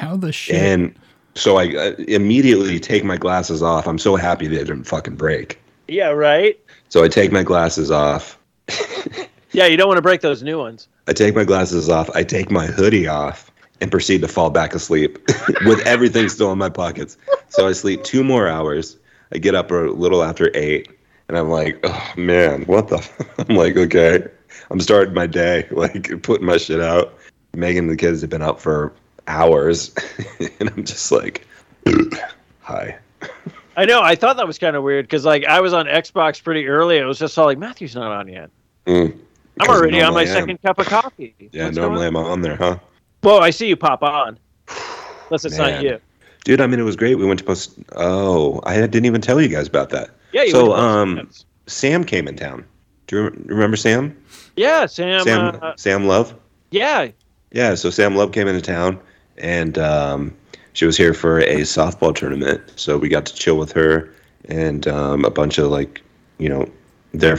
How 0.00 0.16
the 0.16 0.32
shit? 0.32 0.56
And 0.56 0.98
so 1.34 1.58
I 1.58 1.66
uh, 1.76 1.94
immediately 2.08 2.80
take 2.80 3.04
my 3.04 3.16
glasses 3.16 3.62
off. 3.62 3.86
I'm 3.86 3.98
so 3.98 4.16
happy 4.16 4.48
they 4.48 4.56
didn't 4.56 4.84
fucking 4.84 5.16
break. 5.16 5.60
yeah, 5.88 6.08
right. 6.08 6.58
So 6.88 7.04
I 7.04 7.08
take 7.08 7.30
my 7.32 7.42
glasses 7.42 7.90
off. 7.90 8.38
Yeah, 9.52 9.66
you 9.66 9.76
don't 9.76 9.88
want 9.88 9.98
to 9.98 10.02
break 10.02 10.20
those 10.20 10.42
new 10.42 10.58
ones. 10.58 10.86
I 11.08 11.12
take 11.12 11.34
my 11.34 11.44
glasses 11.44 11.88
off. 11.88 12.08
I 12.10 12.22
take 12.22 12.50
my 12.50 12.66
hoodie 12.66 13.08
off 13.08 13.50
and 13.80 13.90
proceed 13.90 14.20
to 14.20 14.28
fall 14.28 14.50
back 14.50 14.74
asleep 14.74 15.18
with 15.66 15.80
everything 15.80 16.28
still 16.28 16.52
in 16.52 16.58
my 16.58 16.68
pockets. 16.68 17.16
So 17.48 17.66
I 17.66 17.72
sleep 17.72 18.04
two 18.04 18.22
more 18.22 18.46
hours. 18.46 18.96
I 19.32 19.38
get 19.38 19.54
up 19.54 19.70
a 19.72 19.74
little 19.74 20.22
after 20.22 20.50
eight, 20.54 20.88
and 21.28 21.36
I'm 21.36 21.50
like, 21.50 21.80
oh 21.82 22.12
man, 22.16 22.62
what 22.66 22.88
the? 22.88 23.08
I'm 23.48 23.56
like, 23.56 23.76
okay, 23.76 24.24
I'm 24.70 24.80
starting 24.80 25.14
my 25.14 25.26
day, 25.26 25.66
like 25.72 26.22
putting 26.22 26.46
my 26.46 26.56
shit 26.56 26.80
out. 26.80 27.18
Megan 27.52 27.84
and 27.84 27.92
the 27.92 27.96
kids 27.96 28.20
have 28.20 28.30
been 28.30 28.42
up 28.42 28.60
for 28.60 28.92
hours, 29.30 29.94
and 30.60 30.68
I'm 30.70 30.84
just 30.84 31.10
like, 31.12 31.46
hi. 32.60 32.98
I 33.76 33.84
know. 33.84 34.02
I 34.02 34.14
thought 34.16 34.36
that 34.36 34.46
was 34.46 34.58
kind 34.58 34.76
of 34.76 34.82
weird 34.82 35.06
because 35.06 35.24
like 35.24 35.44
I 35.44 35.60
was 35.60 35.72
on 35.72 35.86
Xbox 35.86 36.42
pretty 36.42 36.66
early. 36.66 36.98
It 36.98 37.04
was 37.04 37.18
just 37.18 37.38
all 37.38 37.46
like 37.46 37.58
Matthew's 37.58 37.94
not 37.94 38.10
on 38.12 38.28
yet. 38.28 38.50
Mm. 38.86 39.16
I'm 39.60 39.68
already 39.70 40.00
on 40.00 40.14
my 40.14 40.24
second 40.24 40.60
cup 40.62 40.78
of 40.78 40.86
coffee. 40.86 41.34
Yeah, 41.52 41.66
What's 41.66 41.76
normally 41.76 42.06
I'm 42.06 42.16
on 42.16 42.40
there, 42.40 42.56
huh? 42.56 42.78
Well, 43.22 43.40
I 43.42 43.50
see 43.50 43.68
you 43.68 43.76
pop 43.76 44.02
on. 44.02 44.38
Unless 45.28 45.44
it's 45.44 45.56
not 45.58 45.82
you. 45.82 45.98
Dude, 46.44 46.60
I 46.60 46.66
mean, 46.66 46.80
it 46.80 46.84
was 46.84 46.96
great. 46.96 47.16
We 47.16 47.26
went 47.26 47.38
to 47.40 47.44
post. 47.44 47.78
Oh, 47.94 48.60
I 48.64 48.76
didn't 48.86 49.04
even 49.04 49.20
tell 49.20 49.40
you 49.40 49.48
guys 49.48 49.68
about 49.68 49.90
that. 49.90 50.10
Yeah, 50.32 50.44
you 50.44 50.50
So, 50.50 50.70
went 50.70 51.16
to 51.16 51.22
both 51.22 51.28
um. 51.28 51.30
Sam 51.66 52.04
came 52.04 52.26
in 52.26 52.36
town. 52.36 52.64
Do 53.06 53.16
you 53.16 53.22
rem- 53.24 53.44
remember 53.46 53.76
Sam? 53.76 54.16
yeah, 54.56 54.86
Sam. 54.86 55.22
Sam 55.24 55.58
uh, 55.62 55.72
Sam 55.76 56.06
Love. 56.06 56.34
yeah, 56.70 57.08
Yeah, 57.52 57.74
so 57.74 57.90
Sam 57.90 58.16
Love 58.16 58.32
came 58.32 58.48
into 58.48 58.60
town, 58.62 58.98
and 59.40 59.78
um, 59.78 60.34
she 60.72 60.86
was 60.86 60.96
here 60.96 61.14
for 61.14 61.40
a 61.40 61.60
softball 61.60 62.14
tournament. 62.14 62.62
So 62.76 62.98
we 62.98 63.08
got 63.08 63.26
to 63.26 63.34
chill 63.34 63.58
with 63.58 63.72
her 63.72 64.12
and 64.48 64.86
um, 64.86 65.24
a 65.24 65.30
bunch 65.30 65.58
of 65.58 65.70
like, 65.70 66.02
you 66.38 66.48
know, 66.48 66.70
their 67.12 67.38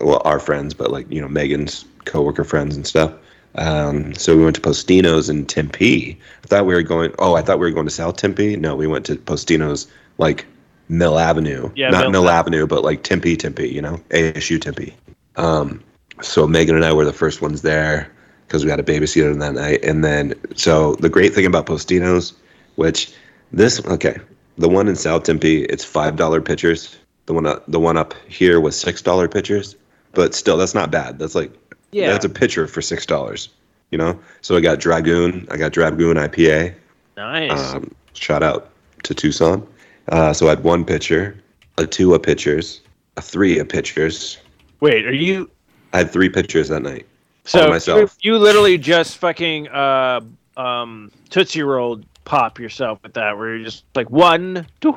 well, 0.00 0.20
our 0.24 0.38
friends, 0.38 0.74
but 0.74 0.90
like 0.90 1.10
you 1.10 1.20
know 1.20 1.28
Megan's 1.28 1.84
coworker 2.04 2.44
friends 2.44 2.76
and 2.76 2.86
stuff. 2.86 3.14
Um, 3.54 4.14
so 4.14 4.36
we 4.36 4.44
went 4.44 4.56
to 4.56 4.62
Postino's 4.62 5.30
in 5.30 5.46
Tempe. 5.46 6.20
I 6.44 6.46
thought 6.46 6.66
we 6.66 6.74
were 6.74 6.82
going. 6.82 7.14
Oh, 7.18 7.34
I 7.34 7.42
thought 7.42 7.58
we 7.58 7.66
were 7.66 7.72
going 7.72 7.86
to 7.86 7.92
South 7.92 8.16
Tempe. 8.16 8.56
No, 8.56 8.76
we 8.76 8.86
went 8.86 9.06
to 9.06 9.16
Postino's 9.16 9.86
like 10.18 10.44
Mill 10.90 11.18
Avenue. 11.18 11.70
Yeah, 11.74 11.88
not 11.88 12.10
Mill 12.10 12.24
Mill, 12.24 12.28
Avenue, 12.28 12.66
but 12.66 12.84
like 12.84 13.02
Tempe, 13.02 13.36
Tempe. 13.36 13.68
You 13.68 13.80
know, 13.80 13.96
ASU 14.10 14.60
Tempe. 14.60 14.94
Um, 15.36 15.82
so 16.20 16.46
Megan 16.46 16.76
and 16.76 16.84
I 16.84 16.92
were 16.92 17.06
the 17.06 17.12
first 17.12 17.40
ones 17.40 17.62
there 17.62 18.10
because 18.46 18.64
we 18.64 18.70
had 18.70 18.80
a 18.80 18.84
babysitter 18.84 19.38
that 19.38 19.54
night. 19.54 19.84
And 19.84 20.04
then, 20.04 20.34
so 20.54 20.94
the 20.96 21.08
great 21.08 21.34
thing 21.34 21.46
about 21.46 21.66
Postino's, 21.66 22.32
which 22.76 23.12
this 23.52 23.84
okay, 23.86 24.18
the 24.58 24.68
one 24.68 24.88
in 24.88 24.96
South 24.96 25.24
Tempe, 25.24 25.64
it's 25.64 25.84
five 25.84 26.16
dollar 26.16 26.40
pitchers. 26.40 26.96
The 27.26 27.34
one 27.34 27.46
up, 27.46 27.64
the 27.66 27.80
one 27.80 27.96
up 27.96 28.14
here 28.28 28.60
was 28.60 28.78
six 28.78 29.02
dollar 29.02 29.28
pitchers, 29.28 29.74
but 30.12 30.34
still, 30.34 30.56
that's 30.56 30.74
not 30.74 30.90
bad. 30.90 31.18
That's 31.18 31.34
like 31.34 31.52
yeah. 31.90 32.10
that's 32.10 32.24
a 32.24 32.28
pitcher 32.28 32.66
for 32.66 32.80
six 32.80 33.04
dollars. 33.04 33.48
You 33.90 33.98
know, 33.98 34.18
so 34.40 34.56
I 34.56 34.60
got 34.60 34.80
Dragoon, 34.80 35.46
I 35.50 35.56
got 35.56 35.72
Dragoon 35.72 36.16
IPA. 36.16 36.74
nice. 37.16 37.74
Um, 37.74 37.94
shout 38.14 38.42
out 38.42 38.70
to 39.04 39.14
Tucson. 39.14 39.66
Uh, 40.08 40.32
so 40.32 40.46
I 40.46 40.50
had 40.50 40.64
one 40.64 40.84
pitcher, 40.84 41.36
a 41.78 41.86
two 41.86 42.14
a 42.14 42.18
pitchers, 42.18 42.80
a 43.16 43.22
three 43.22 43.58
a 43.58 43.64
pitchers. 43.64 44.38
Wait, 44.80 45.06
are 45.06 45.12
you? 45.12 45.50
I 45.92 45.98
had 45.98 46.10
three 46.10 46.28
pitchers 46.28 46.68
that 46.68 46.82
night. 46.82 47.06
So 47.46 47.68
myself. 47.68 48.16
You, 48.20 48.32
you 48.34 48.38
literally 48.38 48.76
just 48.78 49.18
fucking 49.18 49.68
uh 49.68 50.20
um 50.56 51.10
tootsie 51.30 51.62
rolled 51.62 52.04
pop 52.24 52.58
yourself 52.58 52.98
with 53.02 53.14
that, 53.14 53.38
where 53.38 53.54
you're 53.56 53.64
just 53.64 53.84
like 53.94 54.10
one, 54.10 54.66
two, 54.80 54.94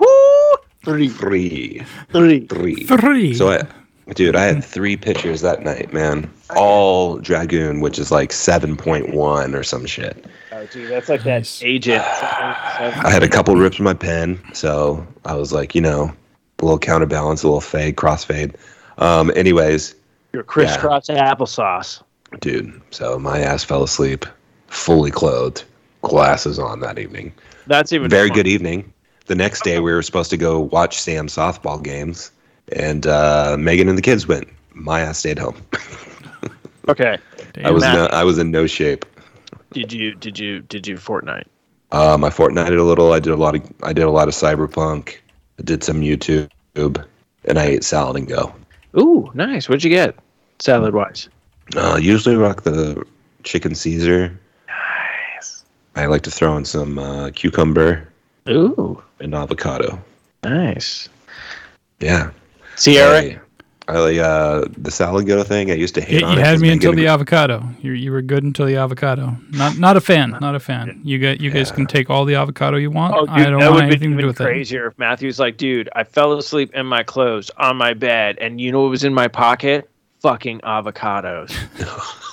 three, 0.84 1.08
Three, 1.10 1.86
three. 2.12 2.46
three. 2.48 2.86
Three. 2.86 3.34
So 3.36 3.52
I, 3.52 3.62
dude, 4.14 4.36
I 4.36 4.44
had 4.46 4.64
three 4.64 4.98
pitchers 4.98 5.42
that 5.42 5.62
night, 5.62 5.94
man. 5.94 6.32
All 6.56 7.18
Dragoon, 7.20 7.82
which 7.82 8.00
is 8.00 8.12
like 8.12 8.32
seven 8.34 8.76
point 8.76 9.14
one 9.14 9.54
or 9.54 9.62
some 9.64 9.86
shit. 9.86 10.26
Oh, 10.52 10.66
dude, 10.66 10.90
that's 10.90 11.08
like 11.08 11.24
Nice. 11.26 11.60
that 11.60 11.66
agent. 11.68 12.04
I 12.04 13.10
had 13.12 13.24
a 13.24 13.30
couple 13.30 13.56
rips 13.56 13.78
in 13.78 13.86
my 13.86 13.94
pen, 13.94 14.42
so 14.54 15.06
I 15.26 15.36
was 15.36 15.54
like, 15.54 15.76
you 15.76 15.82
know, 15.82 16.12
a 16.60 16.66
little 16.66 16.80
counterbalance, 16.80 17.44
a 17.44 17.48
little 17.48 17.62
fade, 17.62 17.96
crossfade. 17.96 18.56
Um, 18.98 19.32
anyways, 19.36 19.96
Your 20.34 20.44
crisscross 20.44 21.08
applesauce. 21.08 22.02
Dude, 22.40 22.82
so 22.92 23.20
my 23.20 23.40
ass 23.40 23.64
fell 23.64 23.84
asleep, 23.84 24.26
fully 24.68 25.12
clothed, 25.12 25.64
glasses 26.02 26.60
on 26.60 26.80
that 26.82 27.00
evening. 27.00 27.34
That's 27.68 27.94
even 27.94 28.10
Very 28.10 28.30
fun. 28.30 28.36
good 28.36 28.48
evening. 28.48 28.94
The 29.26 29.36
next 29.36 29.64
day, 29.64 29.80
we 29.80 29.92
were 29.92 30.02
supposed 30.02 30.30
to 30.32 30.38
go 30.38 30.60
watch 30.60 31.00
Sam's 31.00 31.36
softball 31.36 31.84
games, 31.84 32.32
and 32.72 33.06
uh, 33.06 33.58
Megan 33.60 33.88
and 33.88 33.98
the 33.98 34.02
kids 34.02 34.28
went. 34.28 34.48
My 34.74 35.02
ass 35.02 35.20
stayed 35.20 35.40
home. 35.40 35.58
Okay. 36.90 37.20
I 37.64 37.70
was 37.70 37.84
no, 37.84 38.08
I 38.08 38.24
was 38.24 38.40
in 38.40 38.50
no 38.50 38.66
shape. 38.66 39.06
Did 39.72 39.94
you 39.94 40.16
did 40.16 40.40
you 40.40 40.62
did 40.62 40.88
you 40.88 40.96
Fortnite? 40.96 41.46
Um, 41.92 42.24
I 42.24 42.30
Fortnited 42.30 42.80
a 42.80 42.84
little. 42.84 43.14
I 43.14 43.20
did 43.20 43.32
a 43.32 43.36
lot 43.36 43.56
of 43.56 43.62
I 43.84 43.94
did 43.94 44.06
a 44.06 44.10
lot 44.10 44.28
of 44.28 44.34
Cyberpunk. 44.34 45.18
I 45.60 45.64
did 45.64 45.84
some 45.84 46.02
YouTube, 46.02 46.50
and 46.76 47.60
I 47.60 47.66
ate 47.66 47.84
salad 47.84 48.18
and 48.18 48.28
go. 48.28 48.54
Ooh, 48.98 49.30
nice. 49.36 49.70
What'd 49.70 49.84
you 49.84 49.92
get? 49.92 50.16
Salad 50.58 50.96
wise. 50.96 51.30
Uh, 51.76 51.98
usually 52.02 52.36
rock 52.36 52.64
the 52.64 53.06
chicken 53.44 53.76
Caesar. 53.76 54.38
Nice. 54.68 55.64
I 55.96 56.06
like 56.08 56.22
to 56.24 56.32
throw 56.32 56.58
in 56.58 56.66
some 56.66 56.98
uh, 57.00 57.30
cucumber 57.32 58.08
Ooh, 58.50 59.02
and 59.20 59.34
avocado. 59.36 60.02
nice. 60.44 61.10
Yeah. 62.00 62.32
Sierra. 62.76 63.22
Hey, 63.22 63.40
I, 63.90 63.94
uh, 64.20 64.60
the 64.78 64.92
Salago 64.92 65.44
thing. 65.46 65.72
I 65.72 65.74
used 65.74 65.96
to 65.96 66.02
hate 66.02 66.22
You, 66.22 66.28
on 66.28 66.34
you 66.34 66.40
it 66.40 66.46
had 66.46 66.54
'cause 66.54 66.62
me 66.62 66.70
until 66.70 66.92
getting- 66.92 67.06
the 67.06 67.12
avocado. 67.12 67.64
You 67.82 67.92
you 67.94 68.12
were 68.12 68.22
good 68.22 68.44
until 68.44 68.66
the 68.68 68.76
avocado. 68.78 69.36
Not 69.52 69.78
not 69.80 69.98
a 69.98 70.02
fan. 70.02 70.38
Not 70.40 70.54
a 70.56 70.60
fan. 70.60 71.02
You 71.04 71.18
got 71.20 71.42
you 71.42 71.50
guys 71.52 71.72
can 71.72 71.86
take 71.88 72.10
all 72.10 72.24
the 72.24 72.36
avocado 72.36 72.78
you 72.78 72.92
want. 72.92 73.16
Oh, 73.18 73.26
dude, 73.26 73.30
I 73.36 73.50
don't 73.50 73.60
that 73.60 73.72
want 73.72 73.76
would 73.76 73.82
be 73.82 73.96
anything 73.96 74.12
to 74.12 74.16
do 74.18 74.20
even 74.20 74.28
with 74.28 74.38
crazier 74.38 74.88
if 74.88 74.98
Matthew's 75.00 75.40
like, 75.40 75.58
dude, 75.58 75.90
I 75.96 76.04
fell 76.04 76.34
asleep 76.38 76.74
in 76.76 76.86
my 76.86 77.02
clothes 77.04 77.50
on 77.58 77.78
my 77.78 77.94
bed, 77.94 78.38
and 78.40 78.62
you 78.62 78.72
know 78.72 78.82
what 78.82 78.92
was 78.92 79.04
in 79.04 79.14
my 79.14 79.28
pocket? 79.28 79.90
Fucking 80.20 80.60
avocados. 80.62 81.54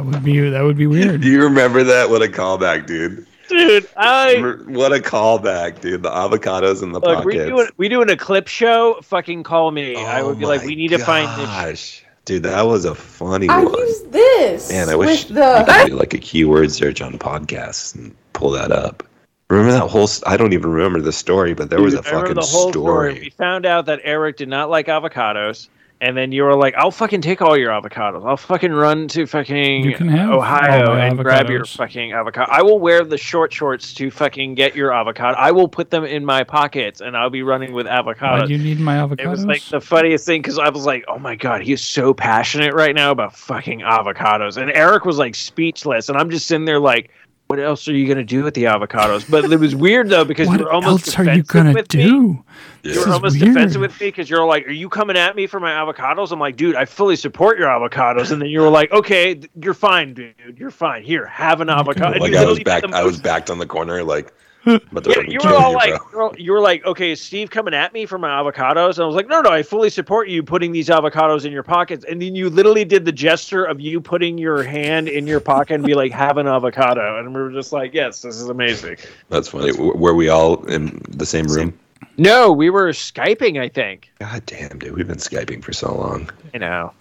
That 0.00 0.06
would 0.06 0.24
be 0.24 0.40
that 0.48 0.62
would 0.62 0.78
be 0.78 0.86
weird. 0.86 1.20
Do 1.22 1.28
you 1.28 1.42
remember 1.42 1.84
that? 1.84 2.08
What 2.08 2.22
a 2.22 2.26
callback, 2.26 2.86
dude! 2.86 3.26
dude, 3.50 3.86
I 3.98 4.40
What 4.66 4.92
a 4.92 4.98
callback, 4.98 5.80
dude! 5.82 6.02
The 6.02 6.08
avocados 6.10 6.82
in 6.82 6.92
the 6.92 7.00
look. 7.00 7.24
We 7.24 7.34
pockets. 7.34 7.50
doing 7.50 7.68
we 7.76 7.88
doing 7.90 8.08
a 8.08 8.16
clip 8.16 8.48
show. 8.48 8.98
Fucking 9.02 9.42
call 9.42 9.72
me. 9.72 9.96
I 9.96 10.22
Oh 10.22 10.28
would 10.28 10.38
be 10.38 10.46
oh 10.46 10.48
like, 10.48 10.62
we 10.62 10.74
need 10.74 10.88
to 10.88 10.98
find 10.98 11.28
this. 11.38 11.46
gosh. 11.46 12.04
Dude, 12.24 12.44
that 12.44 12.62
was 12.62 12.86
a 12.86 12.94
funny 12.94 13.48
I 13.50 13.62
one. 13.62 13.74
use 13.74 14.02
this 14.04 14.70
Man, 14.70 14.88
I 14.88 14.94
wish 14.96 15.28
with 15.28 15.36
you 15.36 15.64
could 15.66 15.86
do 15.88 15.96
like 15.96 16.14
a 16.14 16.18
keyword 16.18 16.70
search 16.70 17.02
on 17.02 17.18
podcasts 17.18 17.94
and 17.94 18.14
pull 18.32 18.50
that 18.52 18.72
up. 18.72 19.02
Remember 19.50 19.72
that 19.72 19.88
whole? 19.88 20.08
I 20.26 20.36
don't 20.38 20.52
even 20.54 20.70
remember 20.70 21.02
the 21.02 21.12
story, 21.12 21.52
but 21.52 21.68
there 21.68 21.82
was 21.82 21.92
a 21.92 21.98
Dude, 21.98 22.06
I 22.06 22.10
remember 22.10 22.26
fucking 22.28 22.40
the 22.40 22.46
whole 22.46 22.72
story. 22.72 23.20
We 23.20 23.30
found 23.30 23.66
out 23.66 23.84
that 23.86 24.00
Eric 24.04 24.36
did 24.38 24.48
not 24.48 24.70
like 24.70 24.86
avocados, 24.86 25.68
and 26.00 26.16
then 26.16 26.32
you 26.32 26.44
were 26.44 26.54
like, 26.54 26.74
"I'll 26.76 26.90
fucking 26.90 27.20
take 27.20 27.42
all 27.42 27.56
your 27.56 27.70
avocados. 27.70 28.26
I'll 28.26 28.36
fucking 28.36 28.72
run 28.72 29.08
to 29.08 29.26
fucking 29.26 29.84
You 29.84 29.94
can 29.94 30.08
have 30.08 30.30
Ohio 30.30 30.94
and 30.94 31.18
grab 31.18 31.50
your 31.50 31.64
fucking 31.64 32.12
avocado. 32.12 32.50
I 32.50 32.62
will 32.62 32.78
wear 32.78 33.04
the 33.04 33.18
short 33.18 33.52
shorts 33.52 33.92
to 33.94 34.10
fucking 34.10 34.54
get 34.54 34.74
your 34.74 34.92
avocado. 34.92 35.36
I 35.38 35.50
will 35.52 35.68
put 35.68 35.90
them 35.90 36.04
in 36.04 36.24
my 36.24 36.42
pockets, 36.44 37.00
and 37.00 37.16
I'll 37.16 37.30
be 37.30 37.42
running 37.42 37.72
with 37.72 37.86
Why 37.86 38.00
avocados." 38.00 38.46
do 38.46 38.54
you 38.54 38.58
need 38.58 38.80
my 38.80 38.96
avocados? 38.96 39.20
it 39.20 39.28
was 39.28 39.44
like 39.44 39.62
the 39.64 39.80
funniest 39.80 40.26
thing 40.26 40.40
because 40.40 40.58
I 40.58 40.70
was 40.70 40.86
like, 40.86 41.04
"Oh 41.08 41.18
my 41.18 41.36
god, 41.36 41.62
he's 41.62 41.82
so 41.82 42.14
passionate 42.14 42.74
right 42.74 42.94
now 42.94 43.10
about 43.10 43.36
fucking 43.36 43.80
avocados," 43.80 44.56
and 44.56 44.70
Eric 44.70 45.04
was 45.04 45.18
like 45.18 45.34
speechless, 45.34 46.08
and 46.08 46.16
I'm 46.16 46.30
just 46.30 46.46
sitting 46.46 46.64
there 46.64 46.80
like, 46.80 47.10
"What 47.50 47.58
else 47.58 47.88
are 47.88 47.92
you 47.92 48.06
gonna 48.06 48.22
do 48.22 48.44
with 48.44 48.54
the 48.54 48.62
avocados?" 48.64 49.28
But 49.28 49.44
it 49.50 49.58
was 49.58 49.74
weird 49.74 50.08
though 50.08 50.24
because 50.24 50.46
What 50.46 50.60
you 50.60 50.66
were 50.66 50.72
almost 50.72 51.08
else 51.08 51.18
are 51.18 51.24
you 51.24 51.42
defensive 51.42 51.48
gonna 51.48 51.72
with 51.72 51.92
me. 51.92 52.02
do? 52.04 52.08
Yeah. 52.08 52.90
You 52.90 52.94
This 52.94 53.06
were 53.06 53.12
almost 53.12 53.40
weird. 53.40 53.54
defensive 53.54 53.80
with 53.80 54.00
me 54.00 54.06
because 54.06 54.30
you're 54.30 54.46
like, 54.46 54.68
"Are 54.68 54.70
you 54.72 54.88
coming 54.88 55.16
at 55.16 55.34
me 55.34 55.48
for 55.48 55.58
my 55.58 55.72
avocados?" 55.72 56.30
I'm 56.30 56.38
like, 56.38 56.54
"Dude, 56.54 56.76
I 56.76 56.84
fully 56.84 57.16
support 57.16 57.58
your 57.58 57.66
avocados." 57.68 58.30
And 58.30 58.40
then 58.40 58.50
you 58.50 58.60
were 58.60 58.68
like, 58.68 58.92
"Okay, 58.92 59.40
you're 59.60 59.74
fine, 59.74 60.14
dude. 60.14 60.32
You're 60.56 60.70
fine. 60.70 61.02
Here, 61.02 61.26
have 61.26 61.60
an 61.60 61.68
avocado." 61.70 62.20
Like 62.20 62.34
I 62.34 62.44
was 62.44 62.60
back. 62.60 62.82
did 62.82 62.94
I 62.94 63.02
was 63.02 63.18
backed 63.18 63.50
on 63.50 63.58
the 63.58 63.66
corner, 63.66 64.04
like. 64.04 64.32
But 64.64 65.06
Yeah, 65.06 65.20
you 65.26 65.38
were 65.42 65.54
all 65.56 65.72
like, 65.72 65.94
you 66.12 66.18
were- 66.18 66.32
you 66.38 66.52
were 66.52 66.60
like, 66.60 66.84
"Okay, 66.84 67.12
is 67.12 67.20
Steve 67.20 67.50
coming 67.50 67.72
at 67.72 67.92
me 67.94 68.04
for 68.06 68.18
my 68.18 68.28
avocados?" 68.28 68.94
And 68.94 69.00
I 69.00 69.06
was 69.06 69.14
like, 69.16 69.26
"No, 69.28 69.40
no, 69.40 69.50
I 69.50 69.62
fully 69.62 69.88
support 69.90 70.28
you 70.28 70.42
putting 70.42 70.72
these 70.72 70.88
avocados 70.88 71.44
in 71.46 71.52
your 71.52 71.62
pockets." 71.62 72.04
And 72.08 72.20
then 72.20 72.34
you 72.34 72.50
literally 72.50 72.84
did 72.84 73.04
the 73.04 73.12
gesture 73.12 73.64
of 73.64 73.80
you 73.80 74.00
putting 74.00 74.36
your 74.38 74.62
hand 74.62 75.08
in 75.08 75.26
your 75.26 75.40
pocket 75.40 75.74
and 75.74 75.84
be 75.84 75.94
like, 75.94 76.12
"Have 76.12 76.36
an 76.36 76.46
avocado," 76.46 77.18
and 77.18 77.34
we 77.34 77.40
were 77.40 77.50
just 77.52 77.72
like, 77.72 77.94
"Yes, 77.94 78.20
this 78.22 78.36
is 78.36 78.48
amazing." 78.48 78.96
That's 79.30 79.48
funny. 79.48 79.72
W- 79.72 79.96
Were 79.96 80.14
we 80.14 80.28
all 80.28 80.62
in 80.66 81.00
the 81.08 81.26
same 81.26 81.46
room? 81.46 81.72
No, 82.18 82.52
we 82.52 82.68
were 82.70 82.88
skyping. 82.90 83.58
I 83.58 83.68
think. 83.68 84.10
God 84.20 84.42
damn, 84.46 84.78
dude, 84.78 84.94
we've 84.94 85.08
been 85.08 85.16
skyping 85.18 85.62
for 85.64 85.72
so 85.72 85.94
long. 85.94 86.28
You 86.52 86.60
know. 86.60 86.92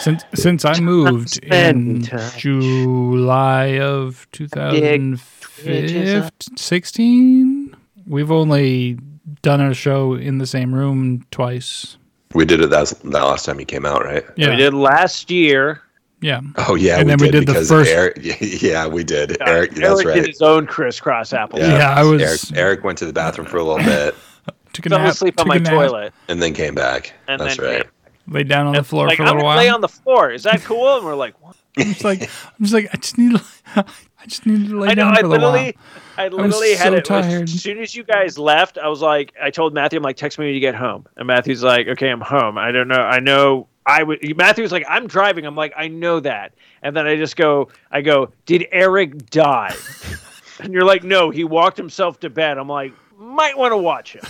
Since 0.00 0.24
since 0.34 0.64
I 0.64 0.80
moved 0.80 1.38
in 1.44 2.02
July 2.36 3.78
of 3.78 4.26
July 4.32 4.70
of 5.66 6.38
2016, 6.38 7.76
we've 8.06 8.30
only 8.30 8.98
done 9.42 9.60
a 9.60 9.74
show 9.74 10.14
in 10.14 10.38
the 10.38 10.46
same 10.46 10.74
room 10.74 11.24
twice. 11.30 11.96
We 12.34 12.44
did 12.44 12.60
it 12.60 12.70
that, 12.70 12.88
that 13.04 13.22
last 13.22 13.44
time 13.46 13.58
he 13.58 13.64
came 13.64 13.86
out, 13.86 14.04
right? 14.04 14.24
Yeah, 14.36 14.50
We 14.50 14.56
did 14.56 14.74
last 14.74 15.30
year. 15.30 15.80
yeah. 16.20 16.40
Oh 16.56 16.74
yeah, 16.74 16.98
And 16.98 17.04
we 17.06 17.10
then 17.10 17.18
we 17.20 17.30
did, 17.30 17.46
did 17.46 17.54
the 17.54 17.64
first- 17.64 17.90
Eric, 17.90 18.18
yeah, 18.40 18.86
we 18.86 19.04
did. 19.04 19.40
Uh, 19.40 19.44
Eric, 19.46 19.70
that's 19.72 20.04
right. 20.04 20.14
did 20.16 20.26
his 20.26 20.42
own 20.42 20.66
crisscross 20.66 21.32
apple. 21.32 21.58
Yeah. 21.60 21.78
Yeah, 21.78 21.94
I 21.94 22.02
was 22.02 22.20
Eric, 22.22 22.40
Eric 22.54 22.84
went 22.84 22.98
to 22.98 23.06
the 23.06 23.12
bathroom 23.12 23.46
for 23.46 23.58
a 23.58 23.62
little 23.64 23.84
bit 23.84 24.14
took 24.72 24.86
a 24.86 24.88
Fell 24.88 24.98
nap, 24.98 25.12
asleep 25.12 25.38
on 25.40 25.46
my 25.46 25.56
a 25.56 25.60
toilet. 25.60 26.12
and 26.28 26.42
then 26.42 26.52
came 26.52 26.74
back. 26.74 27.12
And 27.28 27.40
That's 27.40 27.56
then 27.56 27.66
right. 27.76 27.86
laid 28.26 28.48
down 28.48 28.66
on 28.66 28.74
the 28.74 28.82
floor 28.82 29.06
like, 29.06 29.16
for 29.18 29.22
a 29.22 29.26
I'm 29.26 29.36
little 29.36 29.42
gonna 29.42 29.56
while. 29.56 29.64
lay 29.64 29.68
on 29.68 29.80
the 29.80 29.88
floor. 29.88 30.32
Is 30.32 30.42
that 30.42 30.62
cool? 30.62 30.96
And 30.96 31.04
we're 31.06 31.14
like, 31.14 31.40
what? 31.40 31.54
I'm 31.78 31.84
just 31.92 32.02
like, 32.04 32.22
I'm 32.22 32.28
just 32.64 32.74
like, 32.74 32.88
I 32.92 32.96
just 32.96 33.16
need, 33.18 33.36
to, 33.76 33.84
I 34.24 34.26
just 34.26 34.46
needed 34.46 34.70
to 34.70 34.80
lay 34.80 34.88
I 34.88 34.94
know. 34.94 35.02
down 35.02 35.18
I 35.18 35.20
for 35.20 35.28
while. 35.28 35.38
literally, 35.38 35.76
I 36.16 36.28
literally 36.28 36.74
had 36.74 36.92
so 36.92 36.94
it. 36.94 37.04
tired. 37.04 37.42
As 37.42 37.62
soon 37.62 37.78
as 37.78 37.94
you 37.94 38.04
guys 38.04 38.38
left, 38.38 38.78
I 38.78 38.88
was 38.88 39.02
like, 39.02 39.34
I 39.40 39.50
told 39.50 39.74
Matthew, 39.74 39.98
I'm 39.98 40.02
like, 40.02 40.16
text 40.16 40.38
me 40.38 40.46
when 40.46 40.54
you 40.54 40.60
get 40.60 40.74
home. 40.74 41.06
And 41.18 41.26
Matthew's 41.26 41.62
like, 41.62 41.88
okay, 41.88 42.08
I'm 42.08 42.22
home. 42.22 42.56
I 42.56 42.72
don't 42.72 42.88
know. 42.88 42.94
I 42.94 43.20
know. 43.20 43.68
I 43.84 44.02
would. 44.02 44.34
Matthew's 44.34 44.72
like, 44.72 44.86
I'm 44.88 45.06
driving. 45.06 45.44
I'm 45.44 45.56
like, 45.56 45.74
I 45.76 45.88
know 45.88 46.20
that. 46.20 46.54
And 46.82 46.96
then 46.96 47.06
I 47.06 47.16
just 47.16 47.36
go, 47.36 47.68
I 47.90 48.00
go, 48.00 48.32
did 48.46 48.66
Eric 48.72 49.28
die? 49.28 49.76
and 50.60 50.72
you're 50.72 50.84
like, 50.86 51.04
no, 51.04 51.28
he 51.28 51.44
walked 51.44 51.76
himself 51.76 52.18
to 52.20 52.30
bed. 52.30 52.56
I'm 52.56 52.68
like, 52.68 52.94
might 53.18 53.58
want 53.58 53.72
to 53.72 53.76
watch 53.76 54.16
it. 54.16 54.24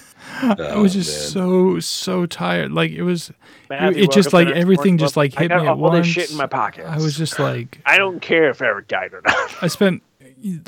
I 0.42 0.56
Oh, 0.58 0.82
was 0.82 0.92
just 0.94 1.32
so 1.32 1.80
so 1.80 2.26
tired. 2.26 2.72
Like 2.72 2.90
it 2.92 3.02
was, 3.02 3.30
Matthew 3.68 4.02
it 4.02 4.06
woke 4.06 4.14
just 4.14 4.32
like 4.32 4.48
everything 4.48 4.98
just 4.98 5.16
like 5.16 5.36
I 5.38 5.42
hit 5.42 5.48
got 5.50 5.62
me 5.62 5.66
at 5.68 5.72
all 5.72 5.78
once. 5.78 6.06
this 6.06 6.14
shit 6.14 6.30
in 6.30 6.36
my 6.36 6.46
pockets. 6.46 6.88
I 6.88 6.96
was 6.96 7.16
just 7.16 7.38
like, 7.38 7.80
I 7.84 7.98
don't 7.98 8.20
care 8.20 8.50
if 8.50 8.60
Eric 8.62 8.88
died 8.88 9.12
or 9.12 9.22
not. 9.26 9.62
I 9.62 9.68
spent 9.68 10.02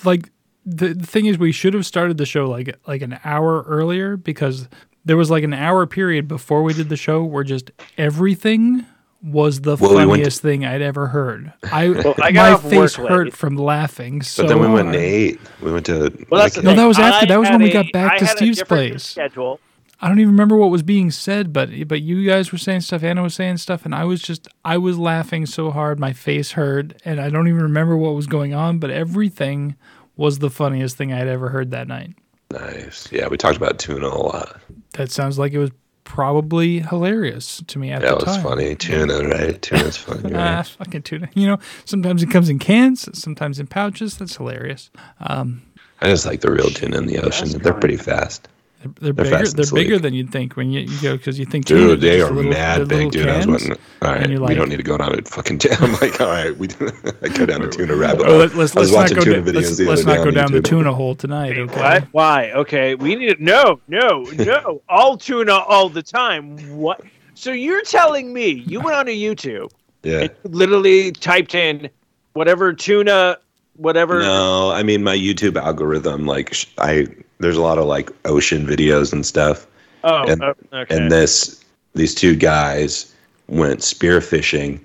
like 0.05 0.31
the, 0.67 0.95
the 0.95 1.07
thing 1.07 1.27
is 1.27 1.39
we 1.39 1.53
should 1.53 1.75
have 1.75 1.87
started 1.87 2.19
the 2.19 2.27
show 2.27 2.49
like 2.49 2.77
like 2.87 3.03
an 3.03 3.19
hour 3.25 3.63
earlier 3.63 4.17
because 4.17 4.69
there 5.05 5.17
was 5.17 5.31
like 5.31 5.43
an 5.43 5.53
hour 5.55 5.87
period 5.87 6.29
before 6.29 6.63
we 6.63 6.73
did 6.75 6.89
the 6.89 6.97
show 6.97 7.25
where 7.25 7.43
just 7.43 7.71
everything 7.99 8.87
was 9.23 9.61
the 9.61 9.77
Well, 9.77 9.91
we 9.91 9.97
went 9.99 10.11
funniest 10.11 10.43
thing 10.43 10.65
I'd 10.65 10.83
ever 10.83 11.07
heard. 11.07 11.53
I, 11.65 11.85
I 12.23 12.33
got 12.33 12.63
my 12.65 12.71
face 12.71 12.97
hurt 12.97 13.27
late. 13.27 13.33
from 13.37 13.57
laughing. 13.57 14.23
So 14.23 14.43
But 14.43 14.49
then 14.49 14.61
we 14.61 14.67
went 14.67 14.89
and 14.89 14.97
hard. 14.97 14.97
ate. 14.97 15.41
We 15.61 15.73
went 15.73 15.87
to. 15.87 16.11
Well, 16.31 16.43
that's 16.43 16.57
like, 16.57 16.65
No, 16.65 16.75
that 16.75 16.85
was 16.87 16.99
after- 16.99 17.25
I 17.25 17.29
that 17.29 17.39
was 17.39 17.49
when 17.49 17.61
had 17.61 17.67
we 17.67 17.73
got 17.73 17.93
back 17.93 18.13
I 18.15 18.19
to 18.19 18.25
had 18.27 18.37
Steve's 18.37 18.59
different 18.59 18.91
place. 18.91 19.05
Schedule. 19.05 19.61
I 20.01 20.09
don't 20.09 20.19
even 20.19 20.33
remember 20.33 20.57
what 20.57 20.71
was 20.71 20.83
being 20.83 21.13
said, 21.13 21.53
but 21.53 21.69
but 21.87 22.03
you 22.03 22.27
guys 22.27 22.51
were 22.51 22.59
saying 22.59 22.81
stuff, 22.81 23.05
Anna 23.05 23.23
was 23.23 23.35
saying 23.35 23.59
stuff, 23.59 23.85
and 23.85 23.95
I 23.95 24.05
was 24.05 24.21
just 24.21 24.49
I 24.65 24.77
was 24.77 24.99
laughing 24.99 25.47
so 25.47 25.71
hard 25.71 26.01
my 26.01 26.13
face 26.13 26.53
hurt, 26.53 27.01
and 27.05 27.21
I 27.21 27.31
don't 27.31 27.47
even 27.47 27.63
remember 27.63 27.97
what 27.97 28.15
was 28.15 28.27
going 28.27 28.53
on, 28.53 28.79
but 28.81 28.91
everything 28.91 29.77
was 30.17 30.41
the 30.41 30.51
funniest 30.51 30.97
thing 30.97 31.13
I'd 31.13 31.29
ever 31.29 31.51
heard 31.51 31.71
that 31.71 31.87
night. 31.87 32.15
nice. 32.51 33.11
Yeah, 33.13 33.29
we 33.29 33.37
talked 33.37 33.57
about 33.57 33.79
tuna 33.79 34.09
a 34.09 34.19
lot. 34.19 34.61
That 34.95 35.13
sounds 35.13 35.39
like 35.39 35.53
it 35.53 35.59
was 35.59 35.71
probably 36.05 36.81
hilarious 36.81 37.63
to 37.67 37.79
me 37.79 37.91
at 37.91 38.03
That 38.03 38.11
the 38.19 38.25
was 38.27 38.37
time. 38.37 38.43
funny. 38.43 38.75
Tuna, 38.75 39.29
right? 39.29 39.61
Tuna's 39.63 39.97
funny. 39.97 40.33
Ah, 40.35 40.57
Right? 40.57 40.67
fucking 40.67 41.03
tuna. 41.03 41.29
You 41.35 41.47
know, 41.49 41.59
sometimes 41.85 42.23
it 42.23 42.31
comes 42.31 42.49
in 42.49 42.59
cans, 42.59 43.09
sometimes 43.19 43.59
in 43.59 43.67
pouches. 43.67 44.17
That's 44.19 44.37
hilarious. 44.37 44.91
Um, 45.21 45.63
I 46.01 46.07
just 46.09 46.27
like 46.27 46.41
the 46.41 46.51
real 46.51 46.69
tuna 46.71 46.99
in 46.99 47.07
the 47.07 47.19
ocean. 47.21 47.49
They're 47.63 47.73
pretty 47.75 47.97
fast. 47.97 48.49
They're, 48.83 49.13
they're 49.13 49.13
They're 49.13 49.39
bigger. 49.39 49.49
They're 49.51 49.73
bigger 49.75 49.99
than 49.99 50.15
you'd 50.15 50.31
think 50.31 50.57
when 50.57 50.71
you, 50.71 50.81
you 50.81 51.01
go 51.03 51.17
because 51.17 51.39
you 51.39 51.45
think 51.45 51.67
tuna 51.67 51.81
Dude, 51.89 52.01
they 52.01 52.21
are 52.21 52.31
little- 52.31 52.51
mad 52.51 52.89
big, 52.89 52.97
little 53.07 53.11
dude. 53.11 53.29
I 53.29 53.37
was 53.37 53.45
cans. 53.47 53.47
wanting. 53.69 53.83
All 54.03 54.13
right, 54.13 54.29
you're 54.31 54.41
we 54.41 54.55
don't 54.55 54.69
need 54.69 54.77
to 54.77 54.83
go 54.83 54.97
down 54.99 55.19
a 55.19 55.23
fucking. 55.23 55.59
T- 55.61 55.71
I'm 55.79 55.93
like, 55.95 56.21
all 56.21 56.29
right, 56.29 56.57
we. 56.57 56.69
I 57.23 57.29
go 57.29 57.47
down 57.47 57.63
a 57.63 57.69
tuna 57.69 57.95
rabbit 57.97 58.23
Oh, 58.27 58.31
hole. 58.31 58.39
let, 58.39 58.55
let's 58.55 58.77
I 58.77 58.81
was 58.81 58.93
let's 58.93 58.93
not 58.93 58.97
watching 58.99 59.17
go, 59.17 59.25
tuna 59.25 59.37
da- 59.43 59.51
videos 59.53 59.55
let's, 59.55 59.77
the 59.79 59.85
let's 59.87 60.05
not 60.05 60.17
go 60.19 60.29
on 60.29 60.35
down 60.35 60.53
the 60.53 60.61
tuna 60.63 60.93
hole 60.93 61.15
tonight. 61.15 61.57
Okay. 61.59 61.81
What? 61.81 62.05
Why? 62.13 62.51
Okay, 62.53 62.95
we 62.95 63.15
need 63.15 63.37
to 63.39 63.43
no, 63.45 63.81
no, 63.89 64.23
no. 64.39 64.83
all 64.89 65.17
tuna 65.17 65.53
all 65.55 65.89
the 65.89 66.03
time. 66.03 66.57
What? 66.77 67.01
So 67.35 67.53
you're 67.53 67.83
telling 67.83 68.33
me 68.33 68.49
you 68.67 68.81
went 68.81 68.97
onto 68.97 69.13
YouTube 69.13 69.71
Yeah. 70.03 70.21
and 70.21 70.31
literally 70.55 71.13
typed 71.13 71.55
in 71.55 71.89
whatever 72.35 72.73
tuna, 72.73 73.39
whatever. 73.77 74.21
No, 74.21 74.71
I 74.71 74.83
mean 74.83 75.03
my 75.05 75.17
YouTube 75.17 75.57
algorithm. 75.57 76.27
Like 76.27 76.55
I, 76.79 77.07
there's 77.39 77.57
a 77.57 77.63
lot 77.63 77.79
of 77.79 77.87
like 77.87 78.11
ocean 78.27 78.67
videos 78.67 79.13
and 79.13 79.25
stuff. 79.27 79.67
Oh, 80.05 80.25
and- 80.25 80.43
oh, 80.43 80.55
okay. 80.73 80.97
and 80.97 81.11
this 81.11 81.65
these 81.95 82.15
two 82.15 82.35
guys 82.37 83.15
went 83.49 83.81
spearfishing 83.81 84.81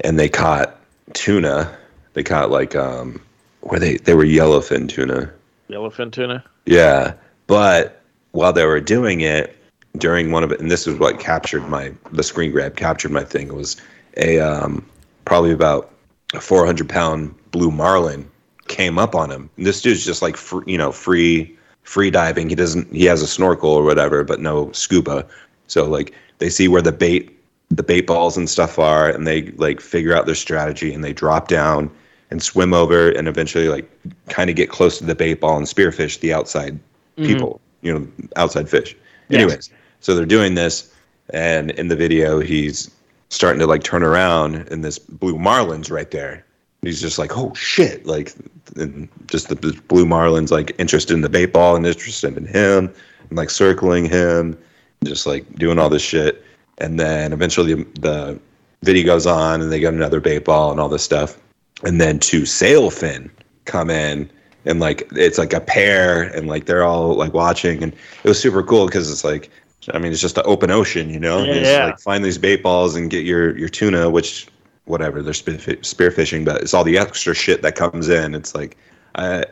and 0.00 0.18
they 0.18 0.28
caught 0.28 0.76
tuna 1.14 1.76
they 2.14 2.22
caught 2.22 2.50
like 2.50 2.74
um 2.76 3.20
where 3.60 3.78
they 3.80 3.96
they 3.98 4.14
were 4.14 4.24
yellowfin 4.24 4.88
tuna 4.88 5.30
Yellowfin 5.68 6.10
tuna. 6.12 6.42
yeah 6.66 7.12
but 7.46 8.00
while 8.32 8.52
they 8.52 8.64
were 8.64 8.80
doing 8.80 9.20
it 9.20 9.56
during 9.98 10.30
one 10.30 10.42
of 10.44 10.52
it 10.52 10.60
and 10.60 10.70
this 10.70 10.86
is 10.86 10.98
what 10.98 11.18
captured 11.20 11.68
my 11.68 11.92
the 12.12 12.22
screen 12.22 12.50
grab 12.50 12.76
captured 12.76 13.10
my 13.10 13.24
thing 13.24 13.54
was 13.54 13.76
a 14.16 14.38
um 14.40 14.84
probably 15.24 15.52
about 15.52 15.90
a 16.34 16.40
400 16.40 16.88
pound 16.88 17.34
blue 17.50 17.70
marlin 17.70 18.30
came 18.68 18.98
up 18.98 19.14
on 19.14 19.30
him. 19.30 19.50
And 19.56 19.66
this 19.66 19.80
dude's 19.80 20.04
just 20.04 20.22
like 20.22 20.36
free, 20.36 20.64
you 20.66 20.78
know 20.78 20.92
free 20.92 21.56
free 21.82 22.10
diving. 22.10 22.48
He 22.48 22.54
doesn't 22.54 22.92
he 22.92 23.04
has 23.06 23.22
a 23.22 23.26
snorkel 23.26 23.70
or 23.70 23.82
whatever 23.82 24.24
but 24.24 24.40
no 24.40 24.70
scuba. 24.72 25.26
So 25.66 25.88
like 25.88 26.14
they 26.38 26.50
see 26.50 26.68
where 26.68 26.82
the 26.82 26.92
bait 26.92 27.34
the 27.70 27.82
bait 27.82 28.06
balls 28.06 28.36
and 28.36 28.48
stuff 28.48 28.78
are 28.78 29.08
and 29.10 29.26
they 29.26 29.50
like 29.52 29.80
figure 29.80 30.14
out 30.14 30.26
their 30.26 30.34
strategy 30.34 30.92
and 30.92 31.04
they 31.04 31.12
drop 31.12 31.48
down 31.48 31.90
and 32.30 32.42
swim 32.42 32.74
over 32.74 33.10
and 33.10 33.28
eventually 33.28 33.68
like 33.68 33.90
kind 34.28 34.50
of 34.50 34.56
get 34.56 34.70
close 34.70 34.98
to 34.98 35.04
the 35.04 35.14
bait 35.14 35.40
ball 35.40 35.56
and 35.56 35.66
spearfish 35.66 36.20
the 36.20 36.32
outside 36.32 36.74
mm-hmm. 37.16 37.26
people 37.26 37.60
you 37.82 37.92
know 37.92 38.06
outside 38.36 38.68
fish. 38.68 38.96
Yes. 39.28 39.40
anyways 39.40 39.70
So 40.00 40.14
they're 40.14 40.26
doing 40.26 40.54
this, 40.54 40.92
and 41.30 41.70
in 41.72 41.88
the 41.88 41.96
video, 41.96 42.40
he's 42.40 42.90
starting 43.30 43.60
to 43.60 43.66
like 43.66 43.82
turn 43.82 44.02
around, 44.02 44.56
and 44.70 44.84
this 44.84 44.98
blue 44.98 45.38
marlin's 45.38 45.90
right 45.90 46.10
there. 46.10 46.44
He's 46.82 47.00
just 47.00 47.18
like, 47.18 47.36
oh 47.36 47.52
shit! 47.54 48.06
Like, 48.06 48.32
and 48.76 49.08
just 49.26 49.48
the, 49.48 49.56
the 49.56 49.80
blue 49.88 50.06
marlin's 50.06 50.52
like 50.52 50.74
interested 50.78 51.14
in 51.14 51.22
the 51.22 51.28
bait 51.28 51.52
ball 51.52 51.76
and 51.76 51.86
interested 51.86 52.36
in 52.36 52.46
him, 52.46 52.92
and 53.28 53.38
like 53.38 53.50
circling 53.50 54.06
him, 54.06 54.56
just 55.04 55.26
like 55.26 55.52
doing 55.56 55.78
all 55.78 55.88
this 55.88 56.02
shit. 56.02 56.44
And 56.78 57.00
then 57.00 57.32
eventually 57.32 57.74
the, 57.74 58.00
the 58.00 58.40
video 58.82 59.04
goes 59.04 59.26
on, 59.26 59.60
and 59.60 59.72
they 59.72 59.80
get 59.80 59.94
another 59.94 60.20
bait 60.20 60.44
ball 60.44 60.70
and 60.70 60.80
all 60.80 60.88
this 60.88 61.02
stuff. 61.02 61.38
And 61.84 62.00
then 62.00 62.18
two 62.18 62.42
sailfin 62.42 63.30
come 63.64 63.90
in 63.90 64.30
and 64.64 64.80
like 64.80 65.08
it's 65.12 65.38
like 65.38 65.52
a 65.52 65.60
pair 65.60 66.22
and 66.22 66.46
like 66.46 66.66
they're 66.66 66.84
all 66.84 67.14
like 67.14 67.32
watching 67.32 67.82
and 67.82 67.92
it 67.92 68.28
was 68.28 68.40
super 68.40 68.62
cool 68.62 68.86
because 68.86 69.10
it's 69.10 69.24
like 69.24 69.50
I 69.92 69.98
mean 69.98 70.12
it's 70.12 70.20
just 70.20 70.36
an 70.36 70.44
open 70.46 70.70
ocean, 70.70 71.08
you 71.10 71.20
know. 71.20 71.42
Yeah, 71.42 71.54
You 71.54 71.60
yeah. 71.60 71.84
like 71.86 72.00
find 72.00 72.24
these 72.24 72.38
bait 72.38 72.62
balls 72.62 72.94
and 72.96 73.10
get 73.10 73.24
your 73.24 73.56
your 73.56 73.68
tuna, 73.68 74.10
which 74.10 74.46
whatever 74.84 75.22
they're 75.22 75.34
spear, 75.34 75.56
spearfishing, 75.56 76.44
but 76.44 76.62
it's 76.62 76.74
all 76.74 76.84
the 76.84 76.98
extra 76.98 77.34
shit 77.34 77.62
that 77.62 77.76
comes 77.76 78.08
in. 78.08 78.34
It's 78.34 78.54
like 78.54 78.76
I 79.14 79.44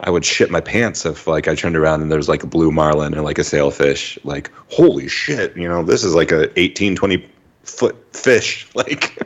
I 0.00 0.10
would 0.10 0.24
shit 0.24 0.50
my 0.50 0.60
pants 0.60 1.04
if 1.06 1.26
like 1.26 1.48
I 1.48 1.54
turned 1.54 1.76
around 1.76 2.02
and 2.02 2.10
there's 2.10 2.28
like 2.28 2.42
a 2.42 2.46
blue 2.46 2.70
marlin 2.70 3.14
and 3.14 3.24
like 3.24 3.38
a 3.38 3.44
sailfish. 3.44 4.18
Like 4.24 4.50
holy 4.70 5.08
shit, 5.08 5.56
you 5.56 5.68
know 5.68 5.82
this 5.84 6.02
is 6.04 6.14
like 6.14 6.32
a 6.32 6.58
18, 6.58 6.96
20 6.96 7.28
foot 7.62 7.96
fish, 8.16 8.68
like 8.74 9.18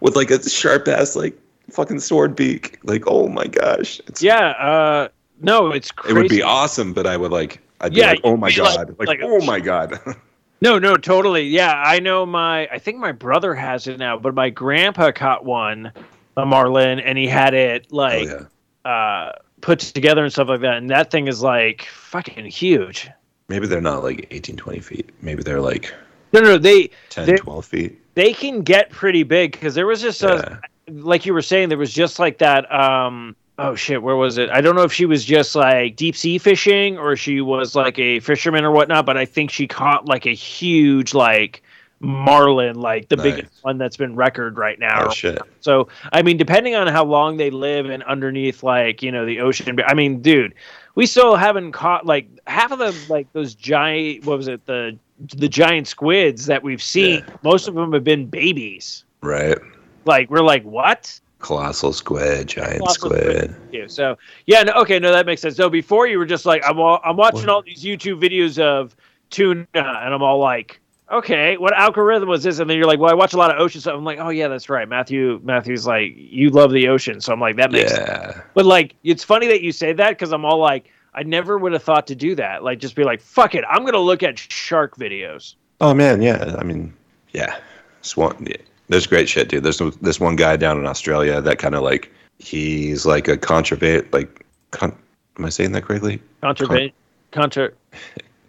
with 0.00 0.16
like 0.16 0.30
a 0.30 0.48
sharp 0.48 0.88
ass 0.88 1.16
like 1.16 1.38
fucking 1.70 2.00
sword 2.00 2.36
beak. 2.36 2.78
Like 2.84 3.04
oh 3.06 3.28
my 3.28 3.46
gosh, 3.46 4.00
it's 4.06 4.22
Yeah. 4.22 4.50
Uh, 4.50 5.08
no, 5.40 5.72
it's 5.72 5.90
crazy. 5.90 6.14
it 6.14 6.20
would 6.20 6.30
be 6.30 6.42
awesome, 6.42 6.92
but 6.92 7.06
I 7.06 7.16
would 7.16 7.32
like, 7.32 7.60
I'd 7.84 7.92
be 7.94 8.00
Yeah, 8.00 8.10
like, 8.10 8.20
oh 8.24 8.36
my 8.36 8.48
you'd 8.48 8.62
like- 8.62 8.76
god, 8.76 8.96
like, 8.98 9.08
like- 9.08 9.20
oh 9.22 9.44
my 9.44 9.60
god. 9.60 9.98
No, 10.60 10.78
no, 10.78 10.96
totally. 10.96 11.42
Yeah, 11.42 11.74
I 11.84 12.00
know 12.00 12.24
my. 12.24 12.66
I 12.68 12.78
think 12.78 12.96
my 12.96 13.12
brother 13.12 13.54
has 13.54 13.86
it 13.86 13.98
now, 13.98 14.16
but 14.16 14.34
my 14.34 14.48
grandpa 14.48 15.12
caught 15.12 15.44
one, 15.44 15.92
a 16.38 16.46
marlin, 16.46 17.00
and 17.00 17.18
he 17.18 17.26
had 17.26 17.52
it 17.52 17.86
oh 17.92 17.96
like 17.96 18.28
yeah, 18.28 18.90
uh, 18.90 19.32
put 19.60 19.80
together 19.80 20.22
and 20.24 20.32
stuff 20.32 20.48
like 20.48 20.62
that. 20.62 20.78
And 20.78 20.88
that 20.88 21.10
thing 21.10 21.28
is 21.28 21.42
like 21.42 21.84
fucking 21.92 22.46
huge. 22.46 23.10
maybe 23.48 23.66
they're 23.66 23.82
not 23.82 24.02
like 24.04 24.26
18, 24.30 24.56
20 24.56 24.80
feet. 24.80 25.10
Maybe 25.20 25.42
they're 25.42 25.60
like 25.60 25.92
No, 26.32 26.40
no, 26.40 26.56
they 26.56 26.88
10, 27.10 27.26
They- 27.26 27.36
12 27.36 27.64
feet. 27.66 28.00
they 28.14 28.32
can 28.32 28.62
get 28.62 28.88
pretty 28.88 29.22
big 29.24 29.52
because 29.52 29.74
there 29.74 29.86
was 29.86 30.00
just 30.00 30.22
Yeah. 30.22 30.56
a, 30.88 30.92
like 30.92 31.26
you 31.26 31.34
were 31.34 31.42
saying, 31.42 31.68
there 31.68 31.76
was 31.76 31.92
just 31.92 32.18
like 32.18 32.38
that. 32.38 32.72
Um, 32.72 33.36
oh 33.58 33.74
shit, 33.74 34.02
where 34.02 34.16
was 34.16 34.38
it? 34.38 34.50
I 34.50 34.60
don't 34.60 34.74
know 34.76 34.82
if 34.82 34.92
she 34.92 35.06
was 35.06 35.24
just 35.24 35.54
like 35.54 35.96
deep 35.96 36.16
sea 36.16 36.38
fishing 36.38 36.98
or 36.98 37.16
she 37.16 37.40
was 37.40 37.74
like 37.74 37.98
a 37.98 38.20
fisherman 38.20 38.64
or 38.64 38.70
whatnot, 38.70 39.06
but 39.06 39.16
I 39.16 39.24
think 39.24 39.50
she 39.50 39.66
caught 39.66 40.06
like 40.06 40.26
a 40.26 40.34
huge 40.34 41.14
like 41.14 41.62
marlin, 42.00 42.76
like 42.80 43.08
the 43.08 43.16
Nice. 43.16 43.24
biggest 43.24 43.52
one 43.62 43.78
that's 43.78 43.96
been 43.96 44.14
record 44.16 44.58
right 44.58 44.78
now. 44.78 45.06
Oh 45.06 45.10
shit. 45.10 45.38
So 45.60 45.88
I 46.12 46.22
mean, 46.22 46.36
depending 46.36 46.74
on 46.74 46.86
how 46.88 47.04
long 47.04 47.36
they 47.36 47.50
live 47.50 47.86
and 47.86 48.02
underneath, 48.04 48.62
like 48.62 49.02
you 49.02 49.10
know, 49.12 49.24
the 49.24 49.40
ocean. 49.40 49.78
I 49.86 49.94
mean, 49.94 50.20
dude, 50.20 50.54
we 50.94 51.06
still 51.06 51.36
haven't 51.36 51.72
caught 51.72 52.06
like 52.06 52.28
half 52.46 52.72
of 52.72 52.78
the 52.78 52.94
like 53.08 53.32
those 53.32 53.54
giant. 53.54 54.24
What 54.26 54.36
was 54.38 54.48
it? 54.48 54.66
The 54.66 54.98
the 55.36 55.48
giant 55.48 55.86
squids 55.86 56.46
that 56.46 56.62
we've 56.62 56.82
seen. 56.82 57.24
Yeah. 57.26 57.36
Most 57.42 57.68
of 57.68 57.74
them 57.74 57.92
have 57.92 58.04
been 58.04 58.26
babies. 58.26 59.04
Right. 59.22 59.56
Like 60.04 60.28
we're 60.28 60.40
like 60.42 60.64
what? 60.64 61.18
Colossal 61.44 61.92
squid, 61.92 62.48
giant 62.48 62.78
Colossal 62.78 63.10
squid. 63.10 63.54
Yeah. 63.70 63.86
So 63.86 64.16
yeah. 64.46 64.62
No, 64.62 64.72
okay. 64.82 64.98
No, 64.98 65.12
that 65.12 65.26
makes 65.26 65.42
sense. 65.42 65.56
So 65.56 65.68
before 65.68 66.06
you 66.06 66.18
were 66.18 66.26
just 66.26 66.46
like 66.46 66.62
I'm 66.66 66.80
all, 66.80 67.00
I'm 67.04 67.16
watching 67.16 67.40
What? 67.40 67.48
all 67.50 67.62
these 67.62 67.84
YouTube 67.84 68.20
videos 68.20 68.58
of 68.58 68.96
tuna, 69.30 69.66
and 69.74 70.14
I'm 70.14 70.22
all 70.22 70.38
like. 70.38 70.80
Okay, 71.12 71.58
what 71.58 71.74
algorithm 71.74 72.30
was 72.30 72.42
this? 72.42 72.58
And 72.60 72.68
then 72.68 72.78
you're 72.78 72.86
like, 72.86 72.98
well, 72.98 73.10
I 73.10 73.14
watch 73.14 73.34
a 73.34 73.36
lot 73.36 73.54
of 73.54 73.60
ocean 73.60 73.78
stuff. 73.82 73.94
I'm 73.94 74.04
like, 74.04 74.18
oh 74.18 74.30
yeah, 74.30 74.48
that's 74.48 74.70
right. 74.70 74.88
Matthew, 74.88 75.38
Matthew's 75.44 75.86
like, 75.86 76.14
you 76.16 76.48
love 76.48 76.72
the 76.72 76.88
ocean, 76.88 77.20
so 77.20 77.30
I'm 77.30 77.38
like, 77.38 77.56
that 77.56 77.70
makes 77.70 77.94
sense. 77.94 78.08
Yeah. 78.08 78.40
But 78.54 78.64
like, 78.64 78.94
it's 79.04 79.22
funny 79.22 79.46
that 79.48 79.60
you 79.60 79.70
say 79.70 79.92
that 79.92 80.08
because 80.08 80.32
I'm 80.32 80.46
all 80.46 80.58
like, 80.58 80.90
I 81.12 81.22
never 81.22 81.58
would 81.58 81.74
have 81.74 81.82
thought 81.82 82.06
to 82.06 82.14
do 82.14 82.34
that. 82.36 82.64
Like, 82.64 82.78
just 82.78 82.96
be 82.96 83.04
like, 83.04 83.20
fuck 83.20 83.54
it, 83.54 83.64
I'm 83.68 83.84
gonna 83.84 83.98
look 83.98 84.22
at 84.22 84.38
shark 84.38 84.96
videos. 84.96 85.56
Oh 85.78 85.92
man, 85.92 86.22
yeah. 86.22 86.56
I 86.58 86.64
mean, 86.64 86.94
yeah. 87.32 87.58
Swan. 88.00 88.46
Yeah. 88.48 88.56
There's 88.88 89.06
great 89.06 89.28
shit, 89.28 89.48
dude. 89.48 89.62
There's 89.62 89.78
this 90.02 90.20
one 90.20 90.36
guy 90.36 90.56
down 90.56 90.78
in 90.78 90.86
Australia 90.86 91.40
that 91.40 91.58
kind 91.58 91.74
of 91.74 91.82
like 91.82 92.12
he's 92.38 93.06
like 93.06 93.28
a 93.28 93.36
conservate 93.36 94.12
like. 94.12 94.44
Con- 94.70 94.96
am 95.38 95.44
I 95.44 95.50
saying 95.50 95.72
that 95.72 95.82
correctly? 95.82 96.20
Contra, 96.40 97.70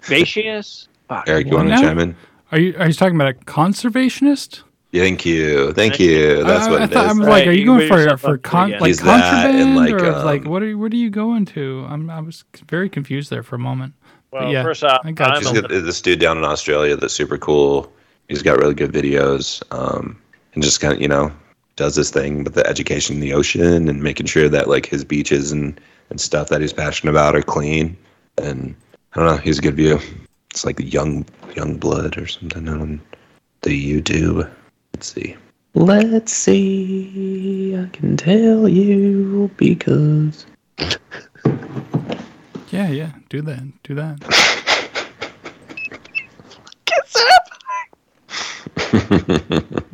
conservatious. 0.02 0.88
Fuck. 1.08 1.26
Eric, 1.28 1.48
you 1.48 1.54
want 1.54 1.70
to 1.70 1.76
chime 1.76 2.00
in? 2.00 2.16
Are 2.52 2.60
you 2.60 2.76
are 2.80 2.88
you 2.88 2.94
talking 2.94 3.16
about 3.16 3.30
a 3.30 3.34
conservationist? 3.34 4.62
Thank 4.92 5.26
you, 5.26 5.74
thank 5.74 6.00
you. 6.00 6.44
That's 6.44 6.68
I, 6.68 6.72
what 6.72 6.82
I 6.82 6.84
it 6.86 6.92
thought, 6.92 7.06
is. 7.06 7.12
I'm 7.12 7.20
Right, 7.20 7.30
like, 7.30 7.48
are 7.48 7.52
you 7.52 7.60
you 7.60 7.66
going 7.66 7.88
for 7.88 8.18
for 8.18 8.36
up 8.36 8.44
con- 8.44 8.72
like 8.72 8.84
He's 8.86 9.02
contraband 9.02 9.76
like, 9.76 9.94
or 9.94 10.24
like 10.24 10.46
um, 10.46 10.52
what 10.52 10.64
are 10.64 10.78
what 10.78 10.94
are 10.94 10.96
you 10.96 11.10
going 11.10 11.46
to? 11.48 11.86
I'm 11.90 12.10
I 12.10 12.22
was 12.22 12.46
very 12.68 12.90
confused 12.90 13.30
there 13.30 13.44
for 13.44 13.56
a 13.56 13.60
moment. 13.60 13.94
Well, 14.32 14.52
yeah, 14.52 14.64
first 14.64 14.84
off, 14.84 15.02
I 15.04 15.12
got 15.12 15.32
I'm 15.32 15.56
you. 15.56 15.62
He's 15.62 15.80
a 15.80 15.82
this 15.82 16.02
dude 16.02 16.20
down 16.20 16.38
in 16.38 16.44
Australia 16.46 16.96
that's 16.96 17.14
super 17.14 17.38
cool. 17.38 17.92
He's 18.30 18.42
got 18.42 18.58
really 18.58 18.74
good 18.74 18.92
videos, 18.92 19.62
um, 19.72 20.20
and 20.56 20.64
just 20.64 20.82
kind 20.82 20.94
of 20.94 21.02
you 21.02 21.08
know 21.08 21.32
does 21.76 21.96
this 21.96 22.10
thing 22.10 22.44
with 22.44 22.54
the 22.54 22.66
education 22.68 23.16
in 23.16 23.22
the 23.22 23.34
ocean 23.34 23.88
and 23.90 24.02
making 24.02 24.26
sure 24.26 24.50
that 24.50 24.70
like 24.70 24.86
his 24.86 25.04
beaches 25.04 25.52
and 25.52 25.80
and 26.10 26.22
stuff 26.22 26.50
that 26.50 26.62
he's 26.62 26.74
passionate 26.74 27.12
about 27.12 27.36
are 27.36 27.42
clean. 27.42 27.98
And 28.38 28.76
I 29.14 29.20
don't 29.20 29.36
know, 29.36 29.38
he's 29.42 29.60
a 29.60 29.62
good 29.62 29.76
view. 29.76 30.00
It's 30.52 30.66
like 30.66 30.80
young 30.80 31.26
young 31.56 31.78
blood 31.78 32.18
or 32.18 32.28
something 32.28 32.68
on 32.70 33.02
the 33.62 34.02
YouTube. 34.02 34.50
Let's 34.94 35.14
see. 35.14 35.36
Let's 35.74 36.32
see. 36.32 37.76
I 37.78 37.88
can 37.90 38.18
tell 38.18 38.68
you 38.68 39.52
because. 39.58 40.46
Yeah, 42.72 42.90
yeah, 42.90 43.12
do 43.30 43.42
that, 43.44 43.64
do 43.84 43.94
that. 43.96 44.20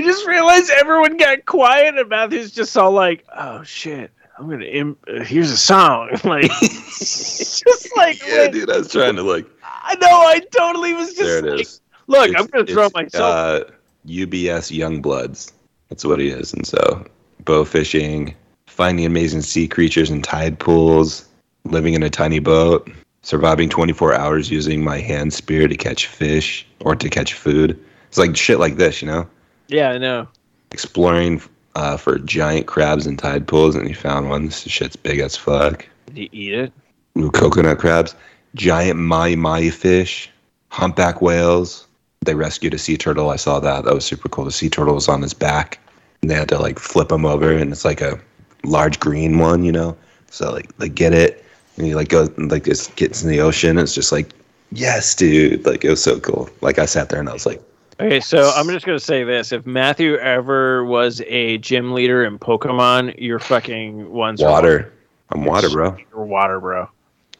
I 0.00 0.02
just 0.02 0.26
realized 0.26 0.70
everyone 0.70 1.18
got 1.18 1.44
quiet 1.44 1.98
and 1.98 2.08
Matthew's 2.08 2.52
just 2.52 2.74
all 2.78 2.90
like, 2.92 3.22
"Oh 3.36 3.62
shit, 3.62 4.10
I'm 4.38 4.48
gonna 4.48 4.64
Im- 4.64 4.96
uh, 5.06 5.22
here's 5.24 5.50
a 5.50 5.56
song." 5.58 6.08
like, 6.24 6.50
just 6.60 7.90
like, 7.96 8.18
Yeah, 8.26 8.38
wait, 8.38 8.52
dude, 8.52 8.70
I 8.70 8.78
was 8.78 8.90
trying 8.90 9.16
to 9.16 9.22
like. 9.22 9.46
I 9.62 9.94
know, 9.96 10.08
I 10.08 10.40
totally 10.56 10.94
was 10.94 11.08
just 11.08 11.20
There 11.20 11.38
it 11.46 11.50
like, 11.52 11.60
is. 11.60 11.80
look, 12.06 12.28
It's- 12.30 12.42
I'm 12.42 12.48
gonna 12.48 12.64
throw 12.64 12.88
myself. 12.94 13.14
Uh, 13.22 13.64
UBS 14.06 14.70
Youngbloods. 14.74 15.52
That's 15.90 16.06
what 16.06 16.18
he 16.18 16.28
is. 16.28 16.54
And 16.54 16.66
so, 16.66 17.04
bow 17.44 17.66
fishing, 17.66 18.34
finding 18.68 19.04
amazing 19.04 19.42
sea 19.42 19.68
creatures 19.68 20.08
in 20.08 20.22
tide 20.22 20.58
pools, 20.58 21.28
living 21.64 21.92
in 21.92 22.02
a 22.02 22.08
tiny 22.08 22.38
boat, 22.38 22.90
surviving 23.22 23.68
24 23.68 24.14
hours 24.14 24.50
using 24.50 24.82
my 24.82 24.96
hand 24.98 25.34
spear 25.34 25.68
to 25.68 25.76
catch 25.76 26.06
fish 26.06 26.66
or 26.80 26.96
to 26.96 27.10
catch 27.10 27.34
food. 27.34 27.78
It's 28.08 28.16
like 28.16 28.34
shit 28.34 28.58
like 28.58 28.76
this, 28.76 29.02
you 29.02 29.08
know? 29.08 29.28
Yeah, 29.70 29.90
I 29.90 29.98
know. 29.98 30.26
Exploring 30.72 31.40
uh, 31.76 31.96
for 31.96 32.18
giant 32.18 32.66
crabs 32.66 33.06
in 33.06 33.16
tide 33.16 33.46
pools, 33.46 33.76
and 33.76 33.86
he 33.86 33.94
found 33.94 34.28
one. 34.28 34.46
This 34.46 34.62
shit's 34.62 34.96
big 34.96 35.20
as 35.20 35.36
fuck. 35.36 35.86
Did 36.06 36.18
you 36.18 36.28
eat 36.32 36.54
it? 36.54 36.72
Ooh, 37.16 37.30
coconut 37.30 37.78
crabs, 37.78 38.14
giant 38.54 38.98
mahi 38.98 39.36
mahi 39.36 39.70
fish, 39.70 40.30
humpback 40.68 41.22
whales. 41.22 41.86
They 42.22 42.34
rescued 42.34 42.74
a 42.74 42.78
sea 42.78 42.96
turtle. 42.96 43.30
I 43.30 43.36
saw 43.36 43.60
that. 43.60 43.84
That 43.84 43.94
was 43.94 44.04
super 44.04 44.28
cool. 44.28 44.44
The 44.44 44.52
sea 44.52 44.68
turtle 44.68 44.94
was 44.94 45.08
on 45.08 45.22
his 45.22 45.34
back, 45.34 45.78
and 46.20 46.30
they 46.30 46.34
had 46.34 46.48
to 46.48 46.58
like 46.58 46.78
flip 46.78 47.10
him 47.10 47.24
over, 47.24 47.52
and 47.52 47.70
it's 47.70 47.84
like 47.84 48.00
a 48.00 48.20
large 48.64 48.98
green 48.98 49.38
one, 49.38 49.64
you 49.64 49.72
know. 49.72 49.96
So 50.30 50.52
like 50.52 50.76
they 50.78 50.88
get 50.88 51.12
it, 51.12 51.44
and 51.76 51.86
he 51.86 51.94
like 51.94 52.08
goes 52.08 52.28
and, 52.36 52.50
like 52.50 52.64
just 52.64 52.96
gets 52.96 53.22
in 53.22 53.30
the 53.30 53.40
ocean. 53.40 53.70
And 53.70 53.80
it's 53.80 53.94
just 53.94 54.10
like, 54.10 54.32
yes, 54.72 55.14
dude. 55.14 55.64
Like 55.64 55.84
it 55.84 55.90
was 55.90 56.02
so 56.02 56.18
cool. 56.18 56.50
Like 56.60 56.78
I 56.80 56.86
sat 56.86 57.08
there 57.08 57.20
and 57.20 57.28
I 57.28 57.32
was 57.32 57.46
like, 57.46 57.62
Okay, 58.00 58.20
so 58.20 58.50
I'm 58.54 58.66
just 58.68 58.86
gonna 58.86 58.98
say 58.98 59.24
this: 59.24 59.52
if 59.52 59.66
Matthew 59.66 60.16
ever 60.16 60.84
was 60.84 61.20
a 61.26 61.58
gym 61.58 61.92
leader 61.92 62.24
in 62.24 62.38
Pokemon, 62.38 63.14
you're 63.18 63.38
fucking 63.38 64.10
ones 64.10 64.42
are 64.42 64.50
water. 64.50 64.92
I'm 65.30 65.44
water, 65.44 65.68
bro. 65.68 65.96
You're 66.12 66.24
water, 66.24 66.58
bro. 66.60 66.88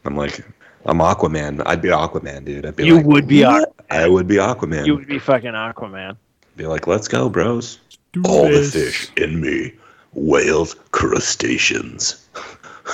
I'm 0.05 0.15
like, 0.15 0.45
I'm 0.85 0.99
Aquaman. 0.99 1.63
I'd 1.65 1.81
be 1.81 1.89
Aquaman, 1.89 2.45
dude. 2.45 2.65
I'd 2.65 2.75
be 2.75 2.85
You 2.85 2.97
like, 2.97 3.05
would 3.05 3.27
be 3.27 3.43
"What?" 3.43 3.73
I 3.89 4.07
would 4.07 4.27
be 4.27 4.35
Aquaman. 4.35 4.85
You 4.85 4.95
would 4.95 5.07
be 5.07 5.19
fucking 5.19 5.51
Aquaman. 5.51 6.15
be 6.55 6.65
like, 6.65 6.87
let's 6.87 7.07
go, 7.07 7.27
bros. 7.27 7.79
Do 8.13 8.21
All 8.27 8.47
the 8.47 8.63
fish 8.63 9.11
in 9.17 9.41
me. 9.41 9.73
Whales, 10.13 10.75
crustaceans. 10.91 12.27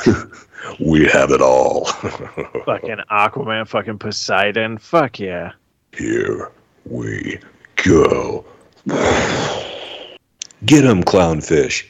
we 0.80 1.06
have 1.08 1.32
it 1.32 1.42
all. 1.42 1.86
Fucking 2.66 3.00
Aquaman, 3.10 3.68
fucking 3.68 3.98
Poseidon. 3.98 4.78
Fuck 4.78 5.20
yeah. 5.20 5.54
Here 5.94 6.52
we 6.86 7.40
go. 7.88 8.46
Get 10.66 10.84
him, 10.84 11.04
clownfish. 11.04 11.86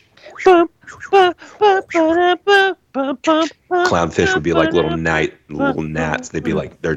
Clownfish 2.93 4.33
would 4.33 4.43
be 4.43 4.53
like 4.53 4.73
little 4.73 4.97
night 4.97 5.33
little 5.49 5.83
gnats. 5.83 6.29
They'd 6.29 6.43
be 6.43 6.53
like 6.53 6.81
they're 6.81 6.95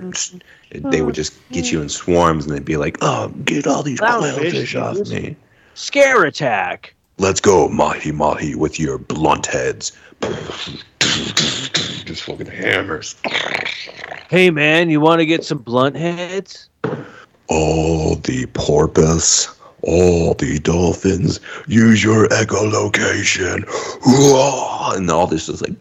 they 0.72 1.02
would 1.02 1.14
just 1.14 1.34
get 1.50 1.72
you 1.72 1.82
in 1.82 1.88
swarms 1.88 2.46
and 2.46 2.54
they'd 2.54 2.64
be 2.64 2.76
like, 2.76 2.98
"Oh, 3.00 3.28
get 3.44 3.66
all 3.66 3.82
these 3.82 4.00
Clownfish, 4.00 4.52
clownfish 4.52 4.80
off 4.80 5.08
me." 5.08 5.36
Scare 5.74 6.24
attack. 6.24 6.94
Let's 7.18 7.40
go, 7.40 7.68
mahi 7.68 8.12
mahi, 8.12 8.54
with 8.54 8.78
your 8.80 8.98
blunt 8.98 9.46
heads. 9.46 9.92
Just 11.00 12.22
fucking 12.22 12.46
hammers. 12.46 13.16
Hey 14.28 14.50
man, 14.50 14.90
you 14.90 15.00
want 15.00 15.20
to 15.20 15.26
get 15.26 15.44
some 15.44 15.58
blunt 15.58 15.96
heads? 15.96 16.69
All 17.50 18.14
the 18.16 18.46
porpoise, 18.54 19.48
all 19.82 20.34
the 20.34 20.58
dolphins, 20.60 21.40
use 21.66 22.02
your 22.02 22.28
echolocation. 22.28 23.64
And 24.96 25.10
all 25.10 25.26
this 25.26 25.48
is 25.48 25.60
like, 25.62 25.72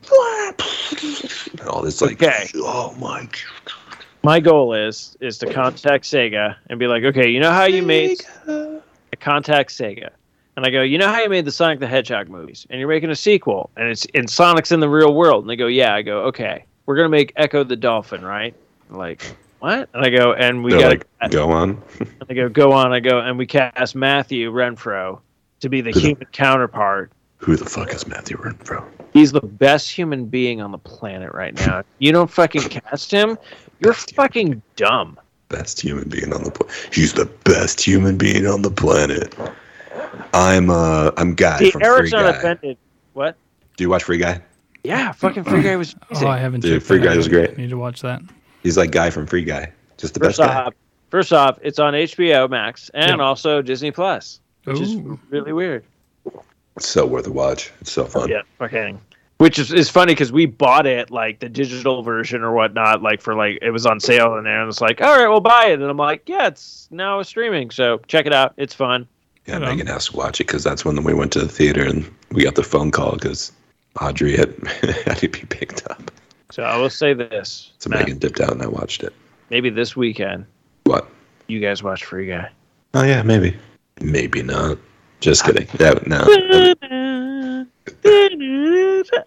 and 1.59 1.67
all 1.69 1.81
this 1.81 2.01
like, 2.01 2.21
Okay. 2.21 2.47
oh 2.55 2.95
my. 2.99 3.27
My 4.23 4.39
goal 4.41 4.73
is 4.73 5.15
is 5.21 5.37
to 5.37 5.53
contact 5.53 6.03
Sega 6.03 6.55
and 6.69 6.77
be 6.79 6.87
like, 6.87 7.03
okay, 7.03 7.29
you 7.29 7.39
know 7.39 7.51
how 7.51 7.63
you 7.65 7.81
made 7.83 8.19
I 8.47 9.15
contact 9.19 9.69
Sega. 9.71 10.09
And 10.57 10.65
I 10.65 10.71
go, 10.71 10.81
you 10.81 10.97
know 10.97 11.07
how 11.07 11.21
you 11.21 11.29
made 11.29 11.45
the 11.45 11.53
Sonic 11.53 11.79
the 11.79 11.87
Hedgehog 11.87 12.27
movies, 12.27 12.67
and 12.69 12.79
you're 12.79 12.89
making 12.89 13.11
a 13.11 13.15
sequel, 13.15 13.69
and 13.77 13.87
it's 13.87 14.05
and 14.13 14.29
Sonic's 14.29 14.73
in 14.73 14.81
the 14.81 14.89
real 14.89 15.13
world. 15.13 15.43
And 15.43 15.49
they 15.49 15.55
go, 15.55 15.67
yeah. 15.67 15.93
I 15.95 16.01
go, 16.01 16.23
okay, 16.23 16.65
we're 16.85 16.97
gonna 16.97 17.07
make 17.07 17.33
Ecco 17.35 17.63
the 17.63 17.77
Dolphin, 17.77 18.25
right? 18.25 18.53
Like, 18.89 19.23
what? 19.59 19.89
And 19.93 20.05
I 20.05 20.09
go, 20.09 20.33
and 20.33 20.63
we 20.63 20.71
They're 20.71 20.81
got. 20.81 21.05
like, 21.21 21.31
go 21.31 21.51
on. 21.51 21.81
and 21.99 22.09
I 22.29 22.33
go, 22.33 22.49
go 22.49 22.71
on. 22.71 22.91
I 22.93 22.99
go, 22.99 23.19
and 23.19 23.37
we 23.37 23.45
cast 23.45 23.95
Matthew 23.95 24.51
Renfro 24.51 25.19
to 25.59 25.69
be 25.69 25.81
the 25.81 25.91
human 25.91 26.25
counterpart. 26.31 27.11
Who 27.37 27.55
the 27.55 27.65
fuck 27.65 27.93
is 27.93 28.05
Matthew 28.07 28.37
Renfro? 28.37 28.83
He's 29.13 29.31
the 29.31 29.41
best 29.41 29.89
human 29.89 30.25
being 30.25 30.61
on 30.61 30.71
the 30.71 30.77
planet 30.77 31.33
right 31.33 31.53
now. 31.55 31.83
You 31.99 32.11
don't 32.11 32.29
fucking 32.29 32.63
cast 32.63 33.11
him, 33.11 33.37
you're 33.79 33.91
Best 33.93 34.11
human 34.11 34.27
fucking 34.27 34.61
dumb. 34.75 35.19
Best 35.49 35.81
human 35.81 36.07
being 36.09 36.31
on 36.33 36.43
the 36.43 36.51
planet. 36.51 36.89
He's 36.93 37.13
the 37.13 37.25
best 37.43 37.81
human 37.81 38.17
being 38.17 38.45
on 38.47 38.61
the 38.61 38.71
planet. 38.71 39.35
I'm 40.33 40.69
uh 40.69 41.11
I'm 41.17 41.33
guy 41.35 41.57
See, 41.59 41.71
from 41.71 41.83
Eric's 41.83 42.11
Free 42.11 42.19
not 42.21 42.31
Guy. 42.33 42.37
offended. 42.37 42.77
What? 43.13 43.35
Do 43.77 43.83
you 43.83 43.89
watch 43.89 44.03
Free 44.03 44.17
Guy? 44.17 44.41
Yeah, 44.83 45.11
fucking 45.11 45.43
Free 45.43 45.61
Guy 45.61 45.75
was 45.75 45.95
Oh, 45.95 46.07
amazing. 46.11 46.27
I 46.27 46.37
haven't. 46.37 46.61
Dude, 46.61 46.83
Free 46.83 46.99
that 46.99 47.03
Guy 47.05 47.17
was 47.17 47.27
great. 47.27 47.57
Need 47.57 47.69
to 47.71 47.77
watch 47.77 48.01
that. 48.01 48.21
He's 48.63 48.77
like 48.77 48.91
guy 48.91 49.09
from 49.09 49.25
Free 49.25 49.43
Guy. 49.43 49.71
Just 49.97 50.13
the 50.13 50.19
First 50.19 50.39
best 50.39 50.49
guy. 50.49 50.63
off, 50.63 50.73
first 51.09 51.33
off, 51.33 51.57
it's 51.61 51.79
on 51.79 51.93
HBO 51.93 52.49
Max 52.49 52.89
and 52.93 53.17
Yeah. 53.17 53.23
also 53.23 53.61
Disney 53.61 53.91
Plus, 53.91 54.39
which 54.65 54.79
is 54.79 54.95
really 55.29 55.53
weird. 55.53 55.83
It's 56.77 56.87
so 56.87 57.05
worth 57.05 57.27
a 57.27 57.31
watch. 57.31 57.71
It's 57.81 57.91
so 57.91 58.05
fun. 58.05 58.29
Yeah, 58.29 58.41
fucking. 58.57 58.99
Which 59.37 59.57
is, 59.57 59.71
is 59.71 59.89
funny 59.89 60.13
because 60.13 60.31
we 60.33 60.45
bought 60.45 60.85
it 60.85 61.11
like 61.11 61.39
the 61.39 61.47
digital 61.47 62.03
version 62.03 62.41
or 62.43 62.51
whatnot, 62.51 63.01
like 63.01 63.21
for 63.21 63.35
like 63.35 63.59
it 63.61 63.71
was 63.71 63.85
on 63.85 63.99
sale 64.01 64.35
and 64.35 64.45
there, 64.45 64.59
and 64.61 64.69
it's 64.69 64.81
like, 64.81 65.01
all 65.01 65.17
right, 65.17 65.27
we'll 65.29 65.39
buy 65.39 65.67
it, 65.67 65.73
and 65.79 65.83
I'm 65.85 65.95
like, 65.97 66.27
yeah, 66.27 66.47
it's 66.47 66.87
now 66.91 67.21
streaming, 67.21 67.71
so 67.71 67.99
check 68.07 68.25
it 68.25 68.33
out, 68.33 68.53
it's 68.57 68.73
fun. 68.73 69.07
Yeah, 69.45 69.53
Right 69.55 69.63
on. 69.63 69.69
Megan 69.77 69.87
has 69.87 70.07
to 70.09 70.15
watch 70.17 70.41
it 70.41 70.47
because 70.47 70.63
that's 70.63 70.83
when 70.83 71.01
we 71.03 71.13
went 71.13 71.31
to 71.33 71.39
the 71.39 71.47
theater 71.47 71.83
and 71.85 72.09
we 72.31 72.43
got 72.43 72.55
the 72.55 72.63
phone 72.63 72.91
call 72.91 73.13
because 73.13 73.51
Audrey 74.01 74.35
had 74.35 74.53
had 75.05 75.17
to 75.19 75.29
be 75.29 75.39
picked 75.49 75.89
up. 75.89 76.11
So 76.51 76.63
I 76.63 76.77
will 76.77 76.89
say 76.89 77.13
this, 77.13 77.71
So 77.77 77.89
Matt, 77.89 77.99
Megan 78.01 78.17
dipped 78.17 78.41
out 78.41 78.51
and 78.51 78.61
I 78.61 78.67
watched 78.67 79.03
it. 79.03 79.13
maybe 79.49 79.69
this 79.69 79.95
weekend 79.95 80.45
What? 80.85 81.07
you 81.47 81.59
guys 81.59 81.83
watch 81.83 82.03
Free 82.05 82.27
Guy. 82.27 82.49
Oh 82.93 83.03
yeah, 83.03 83.21
maybe. 83.21 83.55
Maybe 84.01 84.41
not. 84.41 84.77
Just 85.19 85.43
kidding. 85.45 85.67
That, 85.77 86.07
no. 86.07 86.25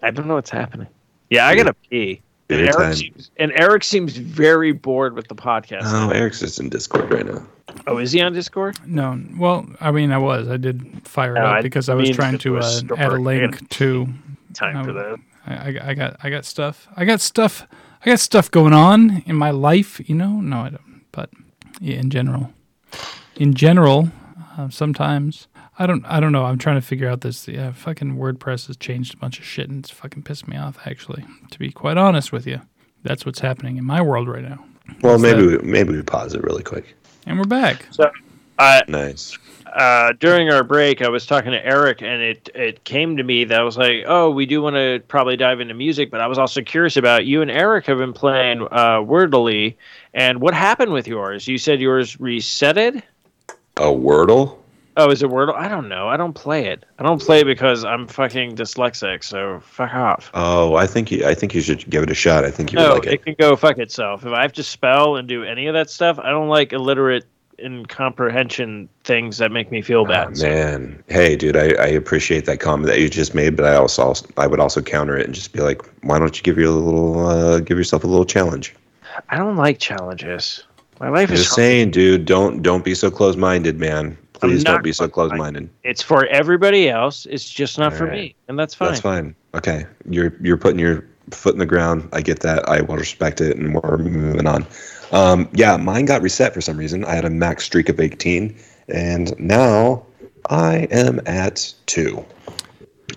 I 0.01 0.11
don't 0.11 0.27
know 0.27 0.35
what's 0.35 0.49
happening. 0.49 0.87
Yeah, 1.29 1.47
I 1.47 1.55
gotta 1.55 1.73
pee. 1.89 2.21
And 2.49 2.61
Eric, 2.61 2.93
seems, 2.95 3.31
and 3.37 3.51
Eric 3.55 3.83
seems 3.83 4.17
very 4.17 4.73
bored 4.73 5.15
with 5.15 5.27
the 5.27 5.35
podcast. 5.35 5.83
Oh, 5.85 6.09
Eric's 6.09 6.39
just 6.41 6.59
in 6.59 6.69
Discord 6.69 7.11
right 7.11 7.25
now. 7.25 7.45
Oh, 7.87 7.97
is 7.97 8.11
he 8.11 8.21
on 8.21 8.33
Discord? 8.33 8.77
No, 8.85 9.19
well, 9.37 9.65
I 9.79 9.91
mean, 9.91 10.11
I 10.11 10.17
was. 10.17 10.47
I 10.49 10.57
did 10.57 11.07
fire 11.07 11.35
it 11.35 11.39
No, 11.39 11.45
up 11.45 11.55
I 11.57 11.61
because 11.61 11.89
I 11.89 11.95
was 11.95 12.09
trying 12.11 12.33
to 12.33 12.37
to 12.39 12.49
do 12.49 12.55
a 12.57 12.59
uh, 12.59 12.81
add 12.97 13.11
a 13.11 13.15
I 13.15 13.17
link 13.17 13.51
gotta- 13.53 13.65
to. 13.65 14.07
Time 14.53 14.85
for 14.85 14.93
that. 14.93 15.17
I, 15.45 15.53
I, 15.53 15.89
I 15.89 15.93
got 15.93 16.17
I 16.23 16.29
got 16.29 16.45
stuff. 16.45 16.87
I 16.95 17.05
got 17.05 17.21
stuff. 17.21 17.67
I 18.05 18.09
got 18.09 18.19
stuff 18.19 18.51
going 18.51 18.73
on 18.73 19.23
in 19.25 19.35
my 19.35 19.51
life. 19.51 20.01
You 20.07 20.15
know, 20.15 20.41
no, 20.41 20.61
I 20.61 20.69
don't. 20.69 21.03
But 21.11 21.29
yeah, 21.79 21.97
in 21.97 22.09
general, 22.09 22.51
in 23.35 23.53
general, 23.53 24.09
uh, 24.57 24.69
sometimes 24.69 25.47
I 25.79 25.87
don't. 25.87 26.05
I 26.05 26.19
don't 26.19 26.31
know. 26.31 26.45
I'm 26.45 26.57
trying 26.57 26.75
to 26.79 26.85
figure 26.85 27.07
out 27.09 27.21
this. 27.21 27.47
Yeah, 27.47 27.71
fucking 27.71 28.17
WordPress 28.17 28.67
has 28.67 28.77
changed 28.77 29.13
a 29.13 29.17
bunch 29.17 29.39
of 29.39 29.45
shit, 29.45 29.69
and 29.69 29.79
it's 29.79 29.89
fucking 29.89 30.23
pissed 30.23 30.47
me 30.47 30.57
off. 30.57 30.77
Actually, 30.85 31.25
to 31.51 31.59
be 31.59 31.71
quite 31.71 31.97
honest 31.97 32.31
with 32.31 32.45
you, 32.47 32.61
that's 33.03 33.25
what's 33.25 33.39
happening 33.39 33.77
in 33.77 33.85
my 33.85 34.01
world 34.01 34.27
right 34.27 34.43
now. 34.43 34.63
Well, 35.01 35.13
What's 35.13 35.23
maybe 35.23 35.47
that? 35.47 35.63
we, 35.63 35.71
maybe 35.71 35.93
we 35.93 36.01
pause 36.01 36.33
it 36.33 36.43
really 36.43 36.63
quick. 36.63 36.95
And 37.25 37.37
we're 37.37 37.45
back. 37.45 37.85
I, 38.59 38.81
Nice. 38.87 39.37
Uh, 39.75 40.13
during 40.19 40.49
our 40.51 40.63
break, 40.63 41.01
I 41.01 41.09
was 41.09 41.25
talking 41.25 41.51
to 41.51 41.65
Eric, 41.65 42.01
and 42.01 42.21
it 42.21 42.49
it 42.53 42.83
came 42.83 43.17
to 43.17 43.23
me 43.23 43.43
that 43.45 43.59
I 43.59 43.63
was 43.63 43.77
like, 43.77 44.03
"Oh, 44.07 44.29
we 44.29 44.45
do 44.45 44.61
want 44.61 44.75
to 44.75 45.01
probably 45.07 45.35
dive 45.35 45.59
into 45.59 45.73
music," 45.73 46.11
but 46.11 46.21
I 46.21 46.27
was 46.27 46.37
also 46.37 46.61
curious 46.61 46.95
about 46.97 47.25
you 47.25 47.41
and 47.41 47.49
Eric 47.51 47.85
have 47.87 47.97
been 47.97 48.13
playing 48.13 48.61
uh, 48.71 48.99
Wordly, 49.01 49.75
and 50.13 50.39
what 50.41 50.53
happened 50.53 50.93
with 50.93 51.07
yours? 51.07 51.47
You 51.47 51.57
said 51.57 51.79
yours 51.81 52.15
resetted. 52.17 53.01
A 53.77 53.81
Wordle? 53.83 54.57
Oh, 54.95 55.09
is 55.09 55.23
it 55.23 55.29
Wordle? 55.31 55.55
I 55.55 55.67
don't 55.67 55.89
know. 55.89 56.07
I 56.07 56.17
don't 56.17 56.33
play 56.33 56.67
it. 56.67 56.85
I 56.99 57.03
don't 57.03 57.19
play 57.19 57.39
it 57.39 57.45
because 57.45 57.83
I'm 57.83 58.07
fucking 58.07 58.55
dyslexic. 58.55 59.23
So 59.23 59.59
fuck 59.61 59.91
off. 59.95 60.29
Oh, 60.35 60.75
I 60.75 60.85
think 60.85 61.11
you. 61.11 61.25
I 61.25 61.33
think 61.33 61.55
you 61.55 61.61
should 61.61 61.89
give 61.89 62.03
it 62.03 62.11
a 62.11 62.13
shot. 62.13 62.45
I 62.45 62.51
think 62.51 62.71
you 62.71 62.77
would 62.77 62.87
No, 62.87 62.93
like 62.93 63.07
it 63.07 63.13
it. 63.13 63.25
can 63.25 63.35
go 63.39 63.55
fuck 63.55 63.79
itself. 63.79 64.23
If 64.23 64.31
I 64.33 64.43
have 64.43 64.53
to 64.53 64.61
spell 64.63 65.15
and 65.15 65.27
do 65.27 65.43
any 65.43 65.65
of 65.65 65.73
that 65.73 65.89
stuff, 65.89 66.19
I 66.19 66.29
don't 66.29 66.47
like 66.47 66.73
illiterate 66.73 67.25
and 67.59 67.87
comprehension 67.87 68.89
things 69.03 69.37
that 69.37 69.51
make 69.51 69.71
me 69.71 69.81
feel 69.81 70.05
bad. 70.05 70.29
Oh, 70.31 70.33
So- 70.33 70.47
man, 70.47 71.03
hey, 71.07 71.35
dude, 71.35 71.55
I, 71.55 71.73
I 71.73 71.87
appreciate 71.87 72.45
that 72.45 72.59
comment 72.59 72.87
that 72.87 72.99
you 72.99 73.09
just 73.09 73.33
made, 73.35 73.55
but 73.55 73.65
I 73.65 73.75
also 73.75 74.13
I 74.37 74.47
would 74.47 74.59
also 74.59 74.81
counter 74.81 75.17
it 75.17 75.25
and 75.25 75.33
just 75.35 75.53
be 75.53 75.61
like, 75.61 75.81
why 76.03 76.19
don't 76.19 76.35
you 76.37 76.43
give 76.43 76.57
you 76.57 76.69
a 76.69 76.71
little 76.73 77.25
uh, 77.27 77.59
give 77.59 77.77
yourself 77.77 78.03
a 78.03 78.07
little 78.07 78.25
challenge? 78.25 78.75
I 79.29 79.37
don't 79.37 79.57
like 79.57 79.79
challenges. 79.79 80.63
My 80.99 81.09
life 81.09 81.29
I'm 81.29 81.35
is 81.35 81.43
just 81.43 81.55
saying, 81.55 81.91
dude, 81.91 82.25
don't 82.25 82.61
don't 82.61 82.83
be 82.85 82.95
so 82.95 83.11
close 83.11 83.35
minded, 83.35 83.79
man. 83.79 84.17
Please 84.33 84.63
don't 84.63 84.83
be 84.83 84.91
so 84.91 85.07
close 85.07 85.29
close-minded. 85.29 85.69
it's 85.83 86.01
for 86.01 86.25
everybody 86.25 86.89
else. 86.89 87.25
It's 87.29 87.49
just 87.49 87.77
not 87.77 87.93
for 87.93 88.03
Alright. 88.03 88.19
me, 88.19 88.35
and 88.49 88.59
that's 88.59 88.73
fine. 88.75 88.89
That's 88.89 88.99
fine. 88.99 89.35
Okay, 89.55 89.85
you're 90.09 90.35
you're 90.41 90.57
putting 90.57 90.79
your 90.79 91.05
foot 91.31 91.53
in 91.53 91.59
the 91.59 91.65
ground. 91.65 92.09
I 92.11 92.21
get 92.21 92.41
that. 92.41 92.67
I 92.67 92.81
will 92.81 92.97
respect 92.97 93.39
it, 93.39 93.55
and 93.57 93.73
we're 93.73 93.97
moving 93.97 94.45
on. 94.45 94.65
Um, 95.13 95.47
yeah, 95.53 95.77
mine 95.77 96.05
got 96.05 96.21
reset 96.21 96.53
for 96.53 96.59
some 96.61 96.75
reason. 96.77 97.05
I 97.05 97.13
had 97.15 97.23
a 97.23 97.29
max 97.29 97.63
streak 97.65 97.87
of 97.87 97.99
18, 97.99 98.55
and 98.89 99.37
now 99.39 100.05
I 100.49 100.87
am 100.91 101.21
at 101.25 101.73
two. 101.85 102.25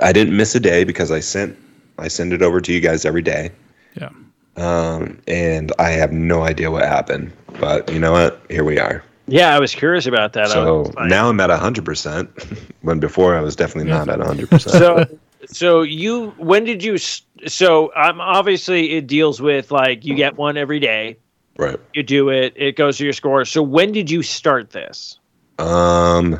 I 0.00 0.12
didn't 0.12 0.36
miss 0.36 0.54
a 0.54 0.60
day 0.60 0.84
because 0.84 1.10
I 1.10 1.20
sent 1.20 1.56
I 1.98 2.08
send 2.08 2.32
it 2.34 2.42
over 2.42 2.60
to 2.60 2.72
you 2.72 2.80
guys 2.80 3.04
every 3.06 3.22
day. 3.22 3.50
Yeah. 3.98 4.10
Um, 4.56 5.18
and 5.26 5.72
I 5.78 5.88
have 5.90 6.12
no 6.12 6.42
idea 6.42 6.70
what 6.70 6.82
happened, 6.84 7.32
but 7.58 7.90
you 7.90 7.98
know 7.98 8.12
what? 8.12 8.42
Here 8.50 8.64
we 8.64 8.78
are. 8.78 9.02
Yeah, 9.26 9.54
I 9.56 9.58
was 9.58 9.74
curious 9.74 10.06
about 10.06 10.34
that. 10.34 10.48
So 10.48 10.82
like- 10.96 11.08
now 11.08 11.28
I'm 11.30 11.40
at 11.40 11.50
100%, 11.50 12.28
when 12.82 13.00
before 13.00 13.34
I 13.34 13.40
was 13.40 13.56
definitely 13.56 13.90
Yeah. 13.90 14.04
not 14.04 14.20
at 14.20 14.26
100%. 14.26 14.60
so 14.70 15.18
so 15.46 15.82
you 15.82 16.30
when 16.38 16.64
did 16.64 16.82
you 16.84 16.94
s- 16.94 17.22
so 17.46 17.90
um, 17.96 18.20
obviously 18.20 18.92
it 18.92 19.06
deals 19.06 19.40
with 19.40 19.70
like 19.70 20.04
you 20.04 20.14
get 20.14 20.36
one 20.36 20.56
every 20.56 20.78
day 20.80 21.16
right. 21.58 21.78
you 21.94 22.02
do 22.02 22.28
it 22.30 22.52
it 22.56 22.76
goes 22.76 22.98
to 22.98 23.04
your 23.04 23.12
score 23.12 23.44
so 23.44 23.62
when 23.62 23.92
did 23.92 24.10
you 24.10 24.22
start 24.22 24.70
this 24.70 25.18
Um, 25.58 26.38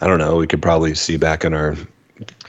I 0.00 0.06
don't 0.06 0.18
know. 0.18 0.36
We 0.36 0.46
could 0.46 0.62
probably 0.62 0.94
see 0.94 1.16
back 1.16 1.44
in 1.44 1.52
our 1.54 1.76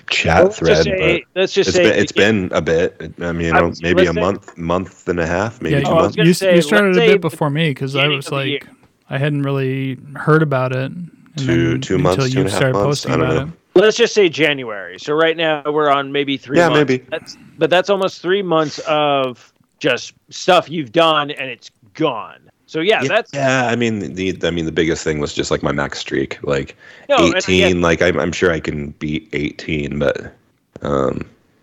chat 0.08 0.44
let's 0.46 0.58
thread, 0.60 0.70
just 0.78 0.84
say, 0.86 1.26
let's 1.36 1.54
but 1.54 1.56
just 1.56 1.68
it's 1.70 1.76
say 1.78 1.84
been 1.84 2.00
it's 2.00 2.12
been 2.12 2.50
a 2.54 2.62
bit. 2.62 3.14
I 3.20 3.32
mean, 3.34 3.48
you 3.48 3.54
know, 3.54 3.72
maybe 3.82 4.04
a 4.06 4.14
say- 4.14 4.20
month, 4.22 4.58
month 4.58 5.08
and 5.10 5.20
a 5.20 5.28
half, 5.28 5.62
maybe 5.62 5.76
yeah, 5.76 5.82
two 5.82 5.88
Oh, 5.92 5.96
months. 5.96 6.18
you, 6.18 6.34
say, 6.34 6.56
you 6.56 6.62
started 6.62 6.98
a 6.98 7.06
bit 7.06 7.22
before 7.22 7.50
me 7.50 7.70
because 7.70 7.96
I 7.96 8.08
was 8.08 8.32
like. 8.32 8.68
I 9.08 9.20
hadn't 9.20 9.44
really 9.44 10.00
heard 10.16 10.42
about 10.42 10.72
it. 10.76 10.92
And 10.92 11.12
Two- 11.38 11.72
then 11.74 11.82
two 11.82 11.98
months, 12.00 12.24
until 12.24 12.32
two 12.32 12.38
you 12.40 12.42
and 12.46 12.50
started 12.52 12.74
months, 12.74 12.86
posting 12.88 13.12
I 13.12 13.18
don't 13.18 13.26
about 13.26 13.48
know. 13.48 13.54
it. 13.76 13.82
let's 13.82 13.98
just 13.98 14.14
say 14.16 14.30
january 14.30 14.98
so 14.98 15.14
right 15.14 15.36
now 15.38 15.62
we're 15.70 15.90
on 15.92 16.12
maybe 16.12 16.38
three 16.38 16.58
Yeah, 16.58 16.70
months. 16.70 16.90
maybe. 16.90 17.06
that's 17.12 17.38
but 17.60 17.70
that's 17.70 17.90
almost 17.92 18.22
three 18.22 18.42
months 18.42 18.80
of 18.88 19.54
just 19.80 20.14
stuff 20.30 20.70
you've 20.70 20.92
done 20.94 21.30
and 21.30 21.50
it's 21.52 21.70
gone 21.96 22.46
so 22.68 22.80
yeah, 22.80 23.02
Yeah, 23.04 23.08
that's 23.08 23.34
yeah. 23.34 23.68
I 23.68 23.76
mean, 23.76 24.16
the 24.16 24.38
I 24.44 24.52
mean, 24.52 24.66
the 24.66 24.72
biggest 24.72 25.04
thing 25.04 25.20
was 25.20 25.34
just 25.34 25.52
like 25.52 25.62
my 25.62 25.72
max 25.72 26.00
streak, 26.00 26.40
like 26.44 26.76
No, 27.10 27.34
eighteen. 27.34 27.82
like 27.82 28.02
I'm, 28.02 28.20
I'm 28.20 28.32
sure 28.32 28.52
I 28.52 28.60
can 28.60 28.90
beat 28.92 29.30
eighteen, 29.34 30.00
but 30.00 30.34
um, 30.82 31.22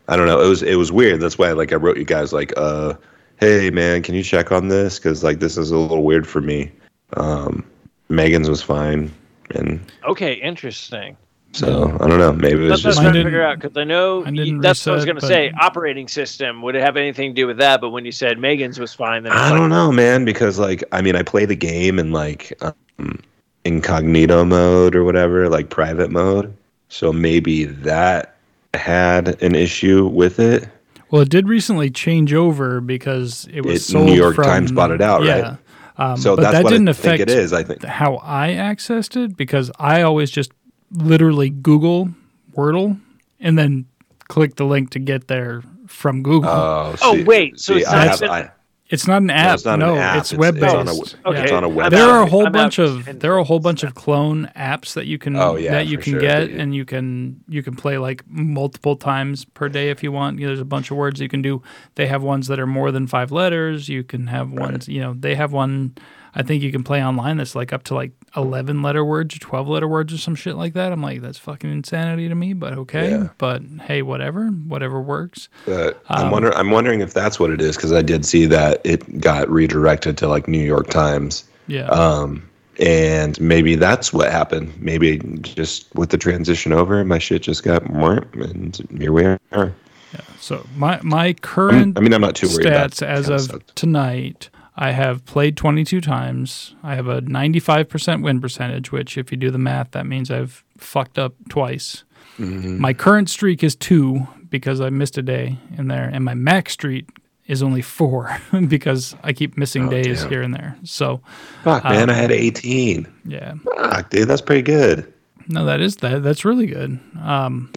I 0.08 0.16
don't 0.16 0.26
know. 0.26 0.40
It 0.40 0.48
was 0.48 0.62
it 0.62 0.76
was 0.76 0.92
weird. 0.92 1.20
That's 1.20 1.38
why 1.38 1.52
like 1.52 1.72
I 1.72 1.76
wrote 1.76 1.96
you 1.96 2.04
guys 2.04 2.32
like, 2.32 2.52
uh, 2.56 2.94
hey 3.40 3.70
man, 3.70 4.02
can 4.02 4.14
you 4.14 4.22
check 4.22 4.52
on 4.52 4.68
this? 4.68 4.98
Because 4.98 5.24
like 5.24 5.40
this 5.40 5.58
is 5.58 5.70
a 5.70 5.76
little 5.76 6.04
weird 6.04 6.26
for 6.26 6.40
me. 6.40 6.70
Um, 7.16 7.64
Megan's 8.08 8.48
was 8.48 8.62
fine, 8.62 9.10
and 9.54 9.80
okay 10.06 10.34
interesting 10.34 11.16
So 11.54 11.96
I 12.00 12.08
don't 12.08 12.18
know. 12.18 12.32
Maybe 12.32 12.54
it 12.54 12.70
was 12.70 12.70
That's 12.70 12.82
just 12.82 12.98
what 12.98 13.06
I'm 13.08 13.12
trying 13.12 13.24
to 13.24 13.28
figure 13.28 13.42
out 13.42 13.60
because 13.60 13.76
I 13.76 13.84
know 13.84 14.22
mine 14.24 14.34
didn't 14.34 14.60
that's 14.60 14.86
what 14.86 14.92
I 14.92 14.96
was 14.96 15.04
going 15.04 15.18
to 15.20 15.26
say. 15.26 15.52
Operating 15.60 16.08
system 16.08 16.62
would 16.62 16.74
it 16.74 16.82
have 16.82 16.96
anything 16.96 17.30
to 17.30 17.34
do 17.34 17.46
with 17.46 17.58
that? 17.58 17.80
But 17.80 17.90
when 17.90 18.04
you 18.06 18.12
said 18.12 18.38
Megan's 18.38 18.80
was 18.80 18.94
fine, 18.94 19.22
then 19.22 19.32
I 19.32 19.50
like, 19.50 19.58
don't 19.58 19.68
know, 19.68 19.92
man, 19.92 20.24
because 20.24 20.58
like 20.58 20.82
I 20.92 21.02
mean, 21.02 21.14
I 21.14 21.22
play 21.22 21.44
the 21.44 21.54
game 21.54 21.98
in 21.98 22.10
like 22.10 22.58
um, 22.98 23.20
incognito 23.64 24.44
mode 24.44 24.96
or 24.96 25.04
whatever, 25.04 25.48
like 25.48 25.68
private 25.70 26.10
mode. 26.10 26.56
So 26.88 27.12
maybe 27.12 27.64
that 27.64 28.36
had 28.74 29.40
an 29.42 29.54
issue 29.54 30.06
with 30.06 30.38
it. 30.38 30.68
Well, 31.10 31.22
it 31.22 31.28
did 31.28 31.46
recently 31.48 31.90
change 31.90 32.32
over 32.32 32.80
because 32.80 33.46
it 33.52 33.60
was 33.66 33.76
It- 33.76 33.84
sold 33.92 34.06
New 34.06 34.14
York 34.14 34.34
from- 34.34 34.44
Times 34.44 34.72
bought 34.72 34.90
it 34.90 35.02
out, 35.02 35.22
yeah. 35.24 35.40
right? 35.40 35.58
Um, 35.98 36.16
So 36.16 36.34
but 36.36 36.42
that's 36.42 36.54
that 36.54 36.64
what 36.64 36.70
didn't 36.70 36.88
I 36.88 36.92
affect 36.92 37.18
think 37.18 37.28
it 37.28 37.30
is. 37.30 37.52
I 37.52 37.62
think. 37.62 37.84
how 37.84 38.18
I 38.22 38.48
accessed 38.52 39.22
it 39.22 39.36
because 39.36 39.70
I 39.78 40.00
always 40.00 40.30
just 40.30 40.52
literally 40.94 41.50
Google 41.50 42.10
Wordle 42.56 43.00
and 43.40 43.58
then 43.58 43.86
click 44.28 44.56
the 44.56 44.64
link 44.64 44.90
to 44.90 44.98
get 44.98 45.28
there 45.28 45.62
from 45.86 46.22
Google. 46.22 46.50
Oh, 46.50 46.94
Oh, 47.02 47.22
wait, 47.24 47.58
so 47.60 47.74
see, 47.74 47.80
it's 47.80 47.90
not 47.92 48.20
have, 48.20 48.22
I, 48.30 48.50
it's 48.88 49.06
not 49.06 49.18
an 49.22 49.26
no, 49.26 49.34
app. 49.34 49.54
it's 49.54 49.64
not 49.64 49.78
no, 49.78 49.92
an 49.94 49.98
app. 50.00 50.16
it's 50.18 50.32
web 50.34 50.56
It's 50.56 50.72
on 50.72 50.88
a, 50.88 50.92
based. 50.92 51.16
Okay. 51.24 51.42
it's 51.44 51.52
on 51.52 51.64
a 51.64 51.68
I'm 51.68 51.74
web. 51.74 51.90
there 51.92 52.04
are 52.08 52.22
a 52.22 52.26
whole 52.26 52.46
I'm 52.46 52.52
bunch 52.52 52.78
out. 52.78 52.88
of 53.08 53.20
there 53.20 53.32
are 53.32 53.38
a 53.38 53.44
whole 53.44 53.58
bunch 53.58 53.82
of 53.82 53.94
clone 53.94 54.50
apps 54.56 54.92
that 54.94 55.06
you 55.06 55.18
can 55.18 55.34
Oh, 55.36 55.56
yeah, 55.56 55.72
that 55.72 55.86
you 55.86 55.96
can 55.98 56.12
sure. 56.14 56.20
get 56.20 56.50
and 56.50 56.74
you 56.74 56.84
can 56.84 57.42
you 57.48 57.62
can 57.62 57.74
play 57.74 57.96
like 57.98 58.22
multiple 58.28 58.96
times 58.96 59.44
per 59.46 59.68
day 59.70 59.88
if 59.90 60.02
you 60.02 60.12
want. 60.12 60.38
You 60.38 60.44
know, 60.46 60.48
there's 60.50 60.60
a 60.60 60.64
bunch 60.66 60.90
of 60.90 60.96
words 60.98 61.20
you 61.20 61.28
can 61.28 61.40
do. 61.42 61.62
They 61.94 62.06
have 62.06 62.22
ones 62.22 62.48
that 62.48 62.58
are 62.60 62.66
more 62.66 62.90
than 62.90 63.06
five 63.06 63.32
letters. 63.32 63.88
You 63.88 64.04
can 64.04 64.26
have 64.26 64.52
ones. 64.52 64.88
You 64.88 65.00
know, 65.00 65.14
they 65.14 65.34
have 65.36 65.52
one. 65.52 65.94
I 66.34 66.42
think 66.42 66.62
you 66.62 66.72
can 66.72 66.82
play 66.82 67.04
online 67.04 67.36
that's 67.36 67.54
like 67.54 67.72
up 67.74 67.82
to 67.84 67.94
like 67.94 68.12
eleven 68.36 68.80
letter 68.82 69.04
words, 69.04 69.38
twelve 69.38 69.68
letter 69.68 69.86
words, 69.86 70.14
or 70.14 70.18
some 70.18 70.34
shit 70.34 70.56
like 70.56 70.72
that. 70.74 70.90
I'm 70.92 71.02
like, 71.02 71.20
that's 71.20 71.36
fucking 71.38 71.70
insanity 71.70 72.28
to 72.28 72.34
me, 72.34 72.54
but 72.54 72.72
okay. 72.74 73.10
Yeah. 73.10 73.28
But 73.38 73.62
hey, 73.82 74.00
whatever, 74.02 74.46
whatever 74.48 75.00
works. 75.00 75.48
But 75.66 75.96
Um, 76.08 76.26
I'm 76.26 76.30
wondering. 76.30 76.54
I'm 76.54 76.70
wondering 76.70 77.00
if 77.00 77.12
that's 77.12 77.38
what 77.38 77.50
it 77.50 77.60
is 77.60 77.76
because 77.76 77.92
I 77.92 78.00
did 78.02 78.24
see 78.24 78.46
that 78.46 78.80
it 78.84 79.20
got 79.20 79.48
redirected 79.50 80.16
to 80.18 80.28
like 80.28 80.48
New 80.48 80.62
York 80.64 80.88
Times. 80.88 81.44
Yeah. 81.66 81.86
Um, 81.88 82.42
and 82.80 83.38
maybe 83.38 83.74
that's 83.74 84.14
what 84.14 84.32
happened. 84.32 84.72
Maybe 84.80 85.18
just 85.42 85.94
with 85.94 86.08
the 86.08 86.16
transition 86.18 86.72
over, 86.72 87.04
my 87.04 87.18
shit 87.18 87.42
just 87.42 87.62
got 87.62 87.88
more, 87.92 88.24
and 88.32 88.74
here 88.98 89.12
we 89.12 89.24
are. 89.52 89.74
so 90.40 90.66
my 90.76 90.98
my 91.02 91.26
I'm- 91.26 91.34
current 91.42 91.98
I 91.98 92.00
mean, 92.00 92.14
I'm 92.14 92.22
not 92.22 92.34
too 92.36 92.48
worried 92.48 92.66
about 92.66 92.92
stats 92.92 93.06
as 93.06 93.28
of 93.28 93.62
tonight. 93.74 94.48
I 94.76 94.92
have 94.92 95.24
played 95.26 95.56
22 95.56 96.00
times. 96.00 96.74
I 96.82 96.94
have 96.94 97.06
a 97.06 97.20
95% 97.22 98.22
win 98.22 98.40
percentage, 98.40 98.90
which, 98.90 99.18
if 99.18 99.30
you 99.30 99.36
do 99.36 99.50
the 99.50 99.58
math, 99.58 99.90
that 99.92 100.06
means 100.06 100.30
I've 100.30 100.64
fucked 100.78 101.18
up 101.18 101.34
twice. 101.50 102.04
Mm-hmm. 102.38 102.80
My 102.80 102.94
current 102.94 103.28
streak 103.28 103.62
is 103.62 103.76
two 103.76 104.26
because 104.48 104.80
I 104.80 104.88
missed 104.90 105.18
a 105.18 105.22
day 105.22 105.58
in 105.76 105.88
there, 105.88 106.08
and 106.10 106.24
my 106.24 106.34
max 106.34 106.72
streak 106.72 107.06
is 107.46 107.62
only 107.62 107.82
four 107.82 108.34
because 108.68 109.14
I 109.22 109.32
keep 109.34 109.58
missing 109.58 109.88
Oh, 109.88 109.90
days 109.90 110.20
damn. 110.22 110.30
here 110.30 110.42
and 110.42 110.54
there. 110.54 110.76
So, 110.84 111.20
Fuck, 111.64 111.84
man, 111.84 112.04
um, 112.04 112.10
I 112.10 112.14
had 112.14 112.32
18. 112.32 113.06
yeah, 113.26 113.54
Fuck, 113.76 114.08
dude, 114.10 114.28
that's 114.28 114.40
pretty 114.40 114.62
good. 114.62 115.12
no, 115.48 115.64
that 115.66 115.80
is 115.80 115.96
that. 115.96 116.22
That's 116.22 116.44
really 116.46 116.66
good. 116.66 116.98
Um, 117.20 117.72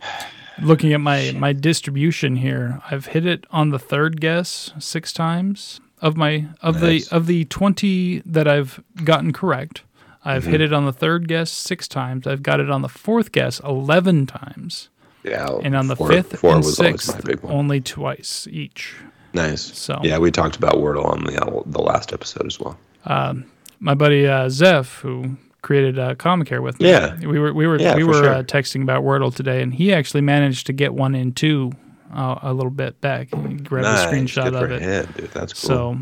looking 0.61 0.93
at 0.93 1.01
my 1.01 1.31
my 1.37 1.51
distribution 1.51 2.37
here, 2.37 2.81
I've 2.89 3.07
hit 3.07 3.25
it 3.25 3.45
on 3.51 3.71
the 3.71 3.79
third 3.79 4.21
guess 4.21 4.71
six 4.79 5.11
times 5.11 5.81
of 6.01 6.17
my 6.17 6.45
of 6.61 6.81
Nice. 6.81 7.07
the 7.09 7.15
of 7.15 7.25
the 7.27 7.45
twenty 7.45 8.19
that 8.25 8.47
I've 8.47 8.81
gotten 9.03 9.33
correct. 9.33 9.83
I've 10.27 10.41
Mm-hmm. 10.43 10.51
hit 10.51 10.61
it 10.61 10.73
on 10.73 10.85
the 10.85 10.93
third 10.93 11.27
guess 11.27 11.51
six 11.51 11.87
times. 11.87 12.25
I've 12.27 12.41
got 12.43 12.59
it 12.59 12.69
on 12.69 12.81
the 12.81 12.89
fourth 12.89 13.31
guess 13.31 13.59
eleven 13.61 14.25
times, 14.25 14.89
Yeah, 15.23 15.47
and 15.63 15.75
on 15.75 15.87
the 15.87 15.95
fifth, 15.95 16.39
four 16.39 16.55
and 16.55 16.63
was 16.63 16.79
always 16.79 17.03
sixth 17.03 17.43
one. 17.43 17.53
only 17.53 17.79
twice 17.81 18.47
each. 18.51 18.95
Nice. 19.33 19.61
So 19.61 19.99
Yeah, 20.03 20.17
we 20.17 20.31
talked 20.31 20.55
about 20.55 20.75
Wordle 20.75 21.05
on 21.05 21.23
the 21.25 21.39
uh, 21.45 21.61
the 21.65 21.81
last 21.81 22.11
episode 22.13 22.45
as 22.47 22.59
well. 22.59 22.77
my 23.79 23.93
buddy 23.93 24.25
uh, 24.27 24.49
Zeph, 24.49 24.99
who 25.01 25.37
created 25.61 25.97
uh, 25.99 26.15
Comicare 26.15 26.61
with 26.61 26.79
me. 26.79 26.89
Yeah. 26.89 27.17
we 27.19 27.37
were 27.39 27.53
we 27.53 27.67
were 27.67 27.79
Yeah, 27.79 27.95
we 27.95 28.03
were 28.03 28.13
sure. 28.13 28.29
uh, 28.35 28.43
texting 28.43 28.81
about 28.81 29.03
Wordle 29.03 29.33
today, 29.33 29.61
and 29.61 29.73
he 29.73 29.93
actually 29.93 30.21
managed 30.21 30.65
to 30.67 30.73
get 30.73 30.93
one 30.93 31.13
in 31.15 31.33
too 31.33 31.71
uh, 32.15 32.39
a 32.41 32.53
little 32.53 32.71
bit 32.71 32.99
back. 33.01 33.27
He 33.47 33.55
grabbed 33.55 33.85
nice. 33.85 34.05
a 34.05 34.07
screenshot 34.09 34.43
Good 34.51 34.53
for 34.53 34.65
of 34.65 34.71
it. 34.71 34.81
him, 34.81 35.13
dude. 35.17 35.31
That's 35.31 35.53
cool. 35.53 35.67
So 35.67 35.97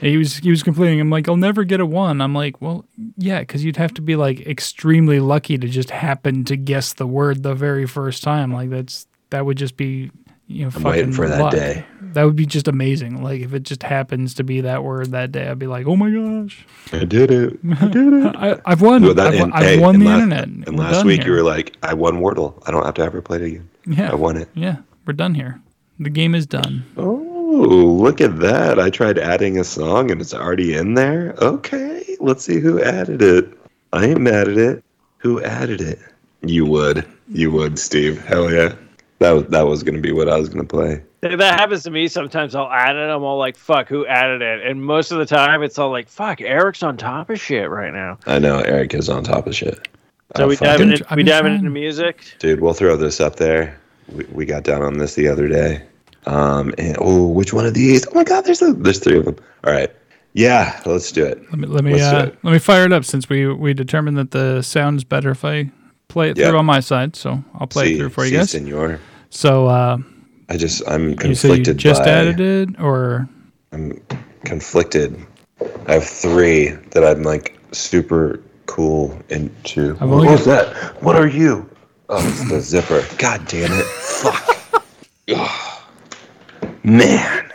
he 0.00 0.16
was 0.16 0.36
he 0.38 0.50
was 0.50 0.62
complaining. 0.62 1.00
I'm 1.00 1.10
like, 1.10 1.28
I'll 1.28 1.36
never 1.36 1.64
get 1.64 1.80
a 1.80 1.86
one. 1.86 2.20
I'm 2.20 2.34
like, 2.34 2.60
well, 2.62 2.84
yeah, 3.16 3.40
because 3.40 3.64
you'd 3.64 3.76
have 3.76 3.94
to 3.94 4.02
be 4.02 4.16
like 4.16 4.40
extremely 4.46 5.20
lucky 5.20 5.58
to 5.58 5.68
just 5.68 5.90
happen 5.90 6.44
to 6.44 6.56
guess 6.56 6.92
the 6.94 7.06
word 7.06 7.42
the 7.42 7.54
very 7.54 7.86
first 7.86 8.22
time. 8.22 8.52
Like 8.52 8.70
that's 8.70 9.06
that 9.30 9.44
would 9.44 9.58
just 9.58 9.76
be 9.76 10.10
you 10.46 10.60
know 10.62 10.66
I'm 10.66 10.70
fucking 10.72 10.90
waiting 10.90 11.12
for 11.12 11.28
that 11.28 11.50
day. 11.52 11.84
That 12.12 12.24
would 12.24 12.36
be 12.36 12.46
just 12.46 12.68
amazing. 12.68 13.22
Like 13.22 13.42
if 13.42 13.52
it 13.52 13.64
just 13.64 13.82
happens 13.82 14.32
to 14.34 14.44
be 14.44 14.62
that 14.62 14.82
word 14.82 15.10
that 15.10 15.30
day, 15.30 15.46
I'd 15.48 15.58
be 15.58 15.66
like, 15.66 15.86
oh 15.86 15.94
my 15.94 16.10
gosh, 16.10 16.64
I 16.92 17.04
did 17.04 17.30
it. 17.30 17.58
I 17.80 17.86
did 17.88 18.12
it. 18.14 18.34
I, 18.36 18.58
I've 18.64 18.80
won. 18.80 19.02
Well, 19.02 19.12
that- 19.14 19.34
I've, 19.34 19.40
won- 19.40 19.50
and, 19.50 19.54
I've 19.54 19.64
hey, 19.64 19.78
won 19.78 19.98
the 19.98 20.06
last, 20.06 20.22
internet. 20.22 20.44
And 20.44 20.66
We're 20.78 20.84
last 20.84 21.04
week 21.04 21.22
here. 21.22 21.32
you 21.32 21.36
were 21.42 21.42
like, 21.46 21.76
I 21.82 21.92
won 21.92 22.20
Wordle. 22.20 22.62
I 22.66 22.70
don't 22.70 22.82
have 22.84 22.94
to 22.94 23.02
ever 23.02 23.20
play 23.20 23.36
it 23.36 23.42
again. 23.42 23.68
yeah, 23.86 24.10
I 24.10 24.14
won 24.14 24.38
it. 24.38 24.48
yeah, 24.54 24.76
we're 25.08 25.14
done 25.14 25.34
here. 25.34 25.60
The 25.98 26.10
game 26.10 26.34
is 26.34 26.46
done. 26.46 26.84
Oh, 26.96 27.14
look 27.14 28.20
at 28.20 28.38
that. 28.40 28.78
I 28.78 28.90
tried 28.90 29.18
adding 29.18 29.58
a 29.58 29.64
song 29.64 30.10
and 30.10 30.20
it's 30.20 30.34
already 30.34 30.76
in 30.76 30.94
there. 30.94 31.34
Okay, 31.40 32.16
let's 32.20 32.44
see 32.44 32.60
who 32.60 32.80
added 32.80 33.22
it. 33.22 33.58
I 33.92 34.04
ain't 34.04 34.20
mad 34.20 34.48
at 34.48 34.58
it. 34.58 34.84
Who 35.16 35.42
added 35.42 35.80
it? 35.80 35.98
You 36.42 36.66
would. 36.66 37.08
You 37.26 37.50
would, 37.50 37.78
Steve. 37.78 38.22
Hell 38.24 38.52
yeah. 38.52 38.74
That 39.18 39.32
was, 39.32 39.44
that 39.46 39.66
was 39.66 39.82
going 39.82 39.96
to 39.96 40.00
be 40.00 40.12
what 40.12 40.28
I 40.28 40.38
was 40.38 40.48
going 40.48 40.64
to 40.64 40.68
play. 40.68 41.02
That 41.22 41.58
happens 41.58 41.82
to 41.84 41.90
me 41.90 42.06
sometimes. 42.06 42.54
I'll 42.54 42.70
add 42.70 42.94
it. 42.94 43.08
I'm 43.08 43.24
all 43.24 43.38
like, 43.38 43.56
"Fuck, 43.56 43.88
who 43.88 44.06
added 44.06 44.40
it?" 44.40 44.64
And 44.64 44.84
most 44.84 45.10
of 45.10 45.18
the 45.18 45.26
time, 45.26 45.64
it's 45.64 45.76
all 45.76 45.90
like, 45.90 46.08
"Fuck, 46.08 46.40
Eric's 46.40 46.84
on 46.84 46.96
top 46.96 47.28
of 47.28 47.40
shit 47.40 47.68
right 47.68 47.92
now." 47.92 48.18
I 48.26 48.38
know 48.38 48.60
Eric 48.60 48.94
is 48.94 49.08
on 49.08 49.24
top 49.24 49.48
of 49.48 49.56
shit. 49.56 49.88
So 50.36 50.44
Oh, 50.44 50.46
we 50.46 50.54
fuck 50.54 50.78
diving 50.78 50.92
in, 50.92 51.00
we 51.10 51.16
been 51.16 51.26
diving 51.26 51.54
into 51.54 51.70
music. 51.70 52.36
Dude, 52.38 52.60
we'll 52.60 52.72
throw 52.72 52.96
this 52.96 53.20
up 53.20 53.34
there. 53.34 53.80
We, 54.12 54.24
we 54.24 54.44
got 54.46 54.62
down 54.64 54.82
on 54.82 54.98
this 54.98 55.14
the 55.14 55.28
other 55.28 55.48
day. 55.48 55.82
Um, 56.26 56.74
and 56.78 56.96
oh, 57.00 57.26
which 57.28 57.52
one 57.52 57.66
of 57.66 57.74
these? 57.74 58.06
Oh 58.06 58.10
my 58.14 58.24
God, 58.24 58.44
there's 58.44 58.60
a, 58.62 58.72
there's 58.72 58.98
three 58.98 59.18
of 59.18 59.24
them. 59.24 59.36
All 59.64 59.72
right, 59.72 59.90
yeah, 60.34 60.80
let's 60.84 61.10
do 61.12 61.24
it. 61.24 61.40
Let 61.50 61.58
me 61.58 61.66
let 61.66 61.84
me 61.84 62.00
uh, 62.00 62.30
let 62.42 62.52
me 62.52 62.58
fire 62.58 62.84
it 62.84 62.92
up 62.92 63.04
since 63.04 63.28
we 63.28 63.46
we 63.46 63.72
determined 63.72 64.18
that 64.18 64.30
the 64.32 64.62
sound's 64.62 65.04
better 65.04 65.30
if 65.30 65.44
I 65.44 65.70
play 66.08 66.30
it 66.30 66.36
Yeah. 66.36 66.48
through 66.48 66.58
on 66.58 66.66
my 66.66 66.80
side. 66.80 67.16
So 67.16 67.42
I'll 67.54 67.66
play 67.66 67.86
See, 67.86 67.94
it 67.94 67.98
through 67.98 68.08
for 68.10 68.24
you 68.24 68.30
see, 68.30 68.36
guys. 68.36 68.50
senor. 68.50 69.00
So 69.30 69.66
uh, 69.68 69.98
I 70.48 70.56
just 70.56 70.82
I'm 70.88 71.16
conflicted. 71.16 71.66
you 71.66 71.72
you 71.72 71.78
just 71.78 72.02
by, 72.04 72.10
added 72.10 72.40
it, 72.40 72.80
or 72.80 73.28
I'm 73.72 74.00
conflicted. 74.44 75.16
I 75.86 75.94
have 75.94 76.04
three 76.04 76.70
that 76.90 77.04
I'm 77.04 77.22
like 77.22 77.58
super 77.72 78.42
cool 78.66 79.18
into. 79.30 79.96
I've 80.00 80.10
only 80.10 80.28
What's 80.28 80.44
that? 80.44 80.74
What 81.02 81.16
are 81.16 81.26
you? 81.28 81.68
Oh, 82.08 82.26
it's 82.26 82.48
the 82.48 82.60
zipper. 82.60 83.04
God 83.18 83.46
damn 83.46 83.70
it! 83.72 83.84
Fuck. 83.84 84.84
Ugh. 85.28 85.82
Man, 86.84 87.52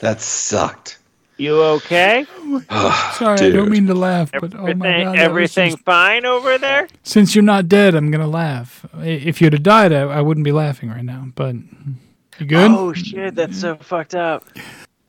that 0.00 0.20
sucked. 0.20 0.98
You 1.36 1.60
okay? 1.62 2.24
sorry, 2.70 3.40
I 3.40 3.50
don't 3.50 3.68
mean 3.70 3.86
to 3.88 3.94
laugh, 3.94 4.30
but 4.32 4.54
oh 4.54 4.62
my 4.62 4.70
Everything, 4.70 5.04
god, 5.04 5.18
everything 5.18 5.70
just- 5.72 5.84
fine 5.84 6.24
over 6.24 6.56
there? 6.58 6.88
since 7.02 7.34
you're 7.34 7.42
not 7.44 7.68
dead, 7.68 7.94
I'm 7.94 8.10
gonna 8.10 8.26
laugh. 8.28 8.86
If 9.00 9.40
you'd 9.42 9.52
have 9.52 9.62
died, 9.62 9.92
I, 9.92 10.02
I 10.02 10.20
wouldn't 10.20 10.44
be 10.44 10.52
laughing 10.52 10.88
right 10.90 11.04
now. 11.04 11.26
But 11.34 11.56
you 12.38 12.46
good? 12.46 12.70
Oh 12.70 12.92
shit, 12.92 13.34
that's 13.34 13.58
so 13.58 13.76
fucked 13.76 14.14
up. 14.14 14.44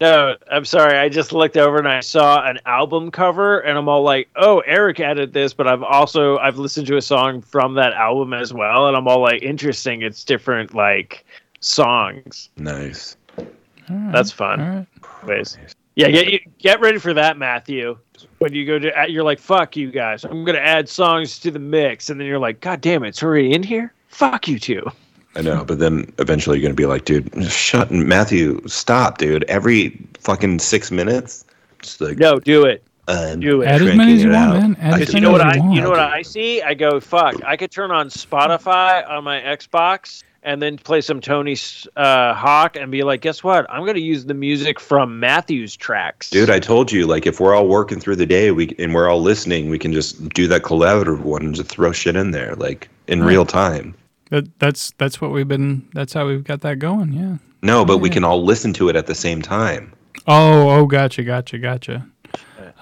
No, 0.03 0.35
I'm 0.51 0.65
sorry. 0.65 0.97
I 0.97 1.07
just 1.07 1.31
looked 1.31 1.55
over 1.55 1.77
and 1.77 1.87
I 1.87 2.01
saw 2.01 2.45
an 2.45 2.59
album 2.65 3.09
cover, 3.09 3.61
and 3.61 3.77
I'm 3.77 3.87
all 3.87 4.03
like, 4.03 4.27
"Oh, 4.35 4.59
Eric 4.65 4.99
added 4.99 5.31
this," 5.31 5.53
but 5.53 5.65
I've 5.65 5.81
also 5.81 6.37
I've 6.39 6.57
listened 6.57 6.87
to 6.87 6.97
a 6.97 7.01
song 7.01 7.41
from 7.41 7.75
that 7.75 7.93
album 7.93 8.33
as 8.33 8.53
well, 8.53 8.89
and 8.89 8.97
I'm 8.97 9.07
all 9.07 9.21
like, 9.21 9.41
"Interesting. 9.41 10.01
It's 10.01 10.25
different 10.25 10.73
like 10.73 11.23
songs. 11.61 12.49
Nice. 12.57 13.15
All 13.37 13.45
right, 13.91 14.11
That's 14.11 14.29
fun." 14.29 14.59
All 14.59 14.67
right. 14.67 14.87
Anyways. 15.23 15.57
Yeah, 15.95 16.09
get 16.09 16.57
get 16.57 16.81
ready 16.81 16.97
for 16.97 17.13
that, 17.13 17.37
Matthew. 17.37 17.97
When 18.39 18.53
you 18.53 18.65
go 18.65 18.79
to, 18.79 18.91
you're 19.07 19.23
like, 19.23 19.39
"Fuck 19.39 19.77
you 19.77 19.89
guys! 19.89 20.25
I'm 20.25 20.43
gonna 20.43 20.57
add 20.57 20.89
songs 20.89 21.39
to 21.39 21.49
the 21.49 21.59
mix," 21.59 22.09
and 22.09 22.19
then 22.19 22.27
you're 22.27 22.39
like, 22.39 22.59
"God 22.59 22.81
damn 22.81 23.05
it, 23.05 23.07
it's 23.07 23.23
already 23.23 23.53
in 23.53 23.63
here." 23.63 23.93
Fuck 24.09 24.49
you 24.49 24.59
too. 24.59 24.83
I 25.35 25.41
know, 25.41 25.65
but 25.65 25.79
then 25.79 26.11
eventually 26.19 26.59
you're 26.59 26.63
gonna 26.67 26.75
be 26.75 26.85
like, 26.85 27.05
dude, 27.05 27.29
shut 27.51 27.89
and 27.89 28.05
Matthew, 28.07 28.61
stop, 28.67 29.17
dude. 29.17 29.43
Every 29.45 29.99
fucking 30.19 30.59
six 30.59 30.91
minutes, 30.91 31.45
just 31.81 31.99
like 32.01 32.17
No, 32.17 32.39
do 32.39 32.65
it. 32.65 32.83
I'm 33.07 33.39
Do 33.41 33.61
it. 33.61 33.65
Add 33.67 33.81
as 33.81 33.97
many 33.97 34.13
as 34.13 34.23
you 34.23 34.29
want, 34.31 34.53
out. 34.53 34.61
man. 34.61 34.77
Add 34.79 35.01
as 35.01 35.13
you 35.13 35.19
know 35.19 35.29
as 35.35 35.39
what 35.39 35.41
I 35.41 35.57
want. 35.59 35.73
you 35.73 35.81
know 35.81 35.89
what 35.89 35.99
I 35.99 36.21
see? 36.21 36.61
I 36.61 36.73
go 36.73 36.99
fuck. 36.99 37.35
I 37.43 37.57
could 37.57 37.71
turn 37.71 37.91
on 37.91 38.07
Spotify 38.09 39.05
on 39.09 39.23
my 39.25 39.41
Xbox 39.41 40.23
and 40.43 40.61
then 40.61 40.77
play 40.77 41.01
some 41.01 41.19
Tony 41.19 41.57
uh, 41.97 42.33
Hawk 42.33 42.75
and 42.77 42.91
be 42.91 43.03
like, 43.03 43.21
guess 43.21 43.43
what? 43.43 43.65
I'm 43.69 43.81
going 43.83 43.95
to 43.95 44.01
use 44.01 44.25
the 44.25 44.33
music 44.33 44.79
from 44.79 45.19
Matthew's 45.19 45.75
tracks. 45.75 46.29
Dude, 46.29 46.49
I 46.49 46.59
told 46.59 46.91
you, 46.91 47.05
like, 47.07 47.25
if 47.25 47.39
we're 47.39 47.55
all 47.55 47.67
working 47.67 47.99
through 47.99 48.17
the 48.17 48.25
day, 48.25 48.51
we 48.51 48.73
and 48.79 48.93
we're 48.93 49.09
all 49.09 49.21
listening, 49.21 49.69
we 49.69 49.79
can 49.79 49.91
just 49.93 50.29
do 50.29 50.47
that 50.47 50.61
collaborative 50.63 51.21
one 51.21 51.41
and 51.43 51.55
just 51.55 51.69
throw 51.69 51.91
shit 51.91 52.15
in 52.15 52.31
there, 52.31 52.55
like 52.55 52.89
in 53.07 53.21
Right. 53.21 53.27
real 53.29 53.45
time. 53.45 53.95
That, 54.33 54.57
that's 54.57 54.93
that's 54.97 55.21
what 55.21 55.29
we've 55.29 55.47
been. 55.47 55.87
That's 55.93 56.11
how 56.13 56.25
we've 56.25 56.43
got 56.43 56.61
that 56.61 56.79
going. 56.79 57.13
Yeah. 57.13 57.37
No, 57.61 57.85
but 57.85 57.99
we 57.99 58.09
yeah. 58.09 58.15
can 58.15 58.23
all 58.23 58.43
listen 58.43 58.73
to 58.73 58.89
it 58.89 58.95
at 58.95 59.05
the 59.05 59.13
same 59.13 59.43
time. 59.43 59.93
Oh, 60.25 60.71
oh, 60.71 60.87
gotcha, 60.87 61.21
gotcha, 61.21 61.59
gotcha. 61.59 62.07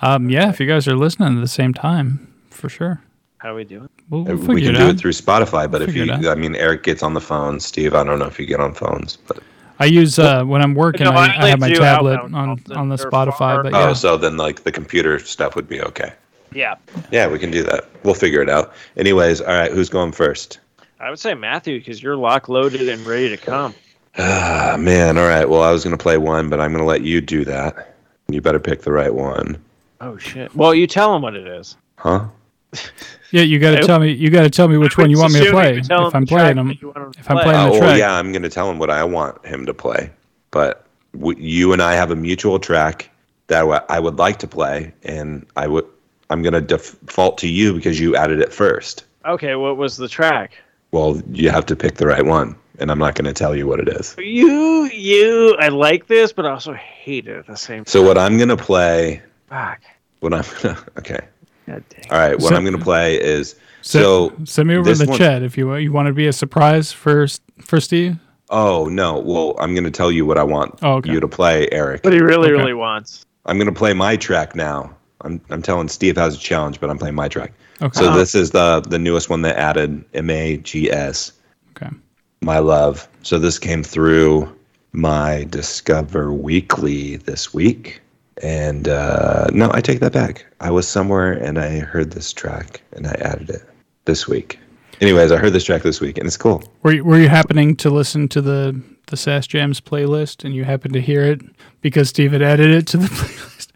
Um, 0.02 0.30
yeah, 0.30 0.50
if 0.50 0.62
you 0.62 0.66
guys 0.66 0.88
are 0.88 0.96
listening 0.96 1.36
at 1.36 1.42
the 1.42 1.50
same 1.50 1.74
time, 1.74 2.34
for 2.50 2.70
sure. 2.70 3.02
How 3.40 3.52
are 3.52 3.56
we 3.56 3.66
doing? 3.66 3.90
We'll, 4.10 4.24
we'll 4.24 4.38
we 4.38 4.62
can 4.62 4.76
it 4.76 4.78
do 4.78 4.84
out. 4.86 4.90
it 4.92 4.98
through 5.00 5.12
Spotify, 5.12 5.70
but 5.70 5.82
if 5.82 5.94
you. 5.94 6.10
I 6.10 6.36
mean, 6.36 6.56
Eric 6.56 6.84
gets 6.84 7.04
on 7.04 7.16
the 7.16 7.20
phone. 7.20 7.60
Steve, 7.60 7.96
I 7.96 8.06
don't 8.06 8.18
know 8.18 8.28
if 8.28 8.40
you 8.40 8.46
get 8.46 8.62
on 8.62 8.74
phones, 8.74 9.18
but 9.18 9.44
I 9.78 9.86
use 9.88 10.20
uh, 10.20 10.46
when 10.46 10.62
I'm 10.62 10.74
working. 10.74 11.04
No, 11.04 11.12
I, 11.12 11.26
I 11.26 11.44
I 11.44 11.50
have 11.50 11.60
my 11.60 11.74
tablet 11.74 12.18
on 12.22 12.34
on 12.34 12.88
the 12.88 12.96
Spotify. 12.96 13.38
far- 13.38 13.64
But 13.64 13.74
oh, 13.74 13.88
yeah, 13.88 13.94
so 13.94 14.16
then 14.16 14.38
like 14.38 14.64
the 14.64 14.72
computer 14.72 15.20
stuff 15.20 15.58
would 15.58 15.68
be 15.68 15.82
okay. 15.82 16.14
Yeah. 16.54 16.76
Yeah, 17.12 17.28
we 17.28 17.40
can 17.40 17.52
do 17.52 17.64
that. 17.64 17.90
We'll 18.04 18.14
figure 18.14 18.42
it 18.42 18.50
out. 18.50 18.74
Anyways, 18.96 19.42
all 19.42 19.48
right, 19.54 19.72
who's 19.72 19.90
going 19.90 20.14
first? 20.14 20.60
I 21.02 21.10
would 21.10 21.20
say 21.20 21.34
Matthew 21.34 21.80
because 21.80 22.02
you're 22.02 22.16
lock 22.16 22.48
loaded 22.50 22.88
and 22.88 23.06
ready 23.06 23.30
to 23.30 23.38
come. 23.38 23.74
Ah, 24.18 24.76
man. 24.80 25.18
All 25.18 25.28
right. 25.28 25.50
Well, 25.50 25.62
I 25.64 25.72
was 25.72 25.84
going 25.84 25.98
to 25.98 26.02
play 26.02 26.18
one, 26.18 26.50
but 26.50 26.60
I'm 26.62 26.72
going 26.72 26.84
to 26.84 26.88
let 26.88 27.02
you 27.02 27.22
do 27.22 27.44
that. 27.46 27.96
You 28.30 28.42
better 28.42 28.60
pick 28.60 28.82
the 28.84 28.92
right 28.92 29.14
one. 29.14 29.62
Oh 30.00 30.18
shit. 30.18 30.56
Well, 30.56 30.74
you 30.76 30.88
tell 30.88 31.16
him 31.16 31.22
what 31.22 31.36
it 31.36 31.48
is. 31.48 31.76
Huh? 31.98 32.28
yeah. 33.32 33.42
You 33.42 33.60
got 33.60 33.72
to 33.72 33.80
I- 33.80 33.82
tell 33.82 34.00
me. 34.00 34.12
You 34.12 34.30
got 34.30 34.44
to 34.44 34.50
tell 34.50 34.68
me 34.68 34.78
which 34.78 34.98
one 34.98 35.10
you 35.10 35.18
want 35.18 35.34
me 35.34 35.44
to 35.44 35.52
play. 35.52 35.76
you 35.76 35.82
tell 35.82 36.08
If 36.08 36.14
him 36.14 36.18
I'm 36.18 36.26
the 36.26 36.28
track 36.28 36.42
playing 36.42 36.56
them, 36.58 36.68
that 36.70 36.82
you 36.82 36.88
want 36.90 36.98
him 36.98 37.12
to 37.14 37.20
if 37.20 37.30
I'm 37.32 37.38
play. 37.38 37.44
playing 37.46 37.60
Oh, 37.60 37.66
the 37.66 37.72
well, 37.72 37.80
track. 37.82 37.98
yeah, 38.00 38.14
I'm 38.14 38.32
going 38.32 38.44
to 38.44 38.50
tell 38.50 38.70
him 38.70 38.78
what 38.80 38.90
I 38.90 39.04
want 39.04 39.46
him 39.46 39.66
to 39.66 39.74
play. 39.74 40.12
But 40.52 40.86
w- 41.14 41.40
you 41.40 41.74
and 41.74 41.82
I 41.82 41.94
have 41.94 42.12
a 42.12 42.16
mutual 42.16 42.60
track 42.60 43.10
that 43.48 43.68
wa- 43.68 43.84
I 43.90 44.00
would 44.00 44.18
like 44.18 44.40
to 44.40 44.48
play, 44.48 44.94
and 45.04 45.46
I 45.56 45.68
would. 45.68 45.86
I'm 46.30 46.42
going 46.42 46.54
to 46.54 46.62
default 46.62 47.38
to 47.40 47.48
you 47.48 47.74
because 47.74 48.00
you 48.00 48.16
added 48.16 48.40
it 48.40 48.54
first. 48.54 49.04
Okay, 49.26 49.56
what 49.56 49.76
was 49.78 49.98
the 49.98 50.08
track? 50.08 50.54
Well, 50.92 51.22
you 51.32 51.50
have 51.50 51.66
to 51.68 51.76
pick 51.76 51.96
the 51.96 52.06
right 52.08 52.26
one, 52.26 52.56
and 52.80 52.92
I'm 52.92 53.00
not 53.00 53.16
going 53.16 53.26
to 53.26 53.34
tell 53.34 53.56
you 53.56 53.66
what 53.66 53.80
it 53.80 53.88
is. 53.88 54.16
You, 54.18 54.86
you. 54.94 55.56
I 55.60 55.70
like 55.70 56.08
this, 56.08 56.34
but 56.34 56.46
I 56.46 56.50
also 56.52 56.74
hate 56.74 57.28
it 57.28 57.38
at 57.38 57.48
the 57.48 57.56
same 57.56 57.80
time. 57.86 57.86
So 57.86 58.02
what 58.04 58.18
I'm 58.18 58.38
going 58.38 58.50
to 58.50 58.58
play, 58.58 59.22
Fuck. 59.48 59.80
what 60.20 60.34
I'm 60.34 60.42
going 60.62 60.76
to, 60.76 60.86
okay. 61.00 61.20
God 61.68 61.84
dang. 61.90 62.12
All 62.12 62.18
right, 62.18 62.34
what 62.40 62.50
So- 62.50 62.56
I'm 62.56 62.64
going 62.66 62.78
to 62.78 62.84
play 62.84 63.16
is 63.22 63.56
Send- 63.84 64.04
so 64.04 64.34
send 64.44 64.68
me 64.68 64.76
over 64.76 64.92
in 64.92 64.98
the 64.98 65.06
one- 65.06 65.18
chat 65.18 65.42
if 65.44 65.58
you 65.58 65.68
want. 65.68 65.82
You 65.82 65.92
want 65.92 66.08
to 66.08 66.14
be 66.14 66.28
a 66.28 66.34
surprise 66.34 66.92
for 66.92 67.26
for 67.60 67.80
Steve. 67.80 68.18
Oh 68.52 68.86
no! 68.88 69.18
Well, 69.20 69.56
I'm 69.60 69.74
going 69.74 69.86
to 69.86 69.92
tell 69.92 70.12
you 70.12 70.24
what 70.26 70.38
I 70.38 70.44
want 70.44 70.78
Oh, 70.84 70.96
okay. 70.98 71.12
you 71.12 71.20
to 71.20 71.28
play, 71.28 71.68
Eric. 71.72 72.04
What 72.04 72.14
he 72.14 72.20
really, 72.20 72.50
Okay. 72.52 72.60
really 72.62 72.74
wants. 72.76 73.26
I'm 73.48 73.58
going 73.58 73.74
to 73.74 73.78
play 73.78 73.94
my 73.94 74.18
track 74.18 74.56
now. 74.56 74.94
I'm 75.22 75.42
I'm 75.50 75.62
telling 75.64 75.88
Steve 75.88 76.16
has 76.18 76.36
a 76.36 76.38
challenge, 76.38 76.80
but 76.80 76.90
I'm 76.92 76.98
playing 77.00 77.16
my 77.16 77.28
track. 77.28 77.54
Okay. 77.82 78.00
So 78.00 78.16
this 78.16 78.36
is 78.36 78.52
the 78.52 78.82
the 78.82 79.00
newest 79.00 79.30
one 79.30 79.42
that 79.42 79.58
added 79.58 80.04
M 80.14 80.30
A 80.30 80.58
G 80.58 80.92
S, 80.92 81.32
okay. 81.76 81.94
my 82.42 82.60
love. 82.60 83.08
So 83.24 83.40
this 83.40 83.58
came 83.58 83.84
through 83.84 84.56
my 84.94 85.46
Discover 85.46 86.34
Weekly 86.34 87.16
this 87.18 87.54
week, 87.54 88.02
and 88.42 88.88
uh, 88.88 89.48
no, 89.54 89.72
I 89.74 89.82
take 89.82 90.00
that 90.00 90.14
back. 90.14 90.46
I 90.60 90.72
was 90.72 90.88
somewhere 90.88 91.34
and 91.34 91.60
I 91.60 91.80
heard 91.80 92.12
this 92.12 92.34
track 92.34 92.82
and 92.94 93.08
I 93.08 93.14
added 93.14 93.50
it 93.50 93.64
this 94.06 94.28
week. 94.28 94.60
Anyways, 95.00 95.32
I 95.32 95.38
heard 95.38 95.54
this 95.54 95.64
track 95.64 95.82
this 95.82 96.00
week 96.00 96.18
and 96.18 96.28
it's 96.28 96.38
cool. 96.38 96.64
Were 96.84 96.94
you, 96.94 97.04
were 97.04 97.20
you 97.20 97.30
happening 97.30 97.76
to 97.78 97.90
listen 97.90 98.28
to 98.30 98.42
the 98.42 98.82
the 99.08 99.18
Sass 99.18 99.46
Jams 99.46 99.82
playlist 99.82 100.46
and 100.46 100.56
you 100.56 100.64
happened 100.64 100.94
to 100.94 101.02
hear 101.02 101.24
it 101.24 101.42
because 101.82 102.10
Steve 102.10 102.32
had 102.32 102.42
added 102.42 102.72
it 102.72 102.88
to 102.88 102.98
the 102.98 103.08
playlist? 103.08 103.71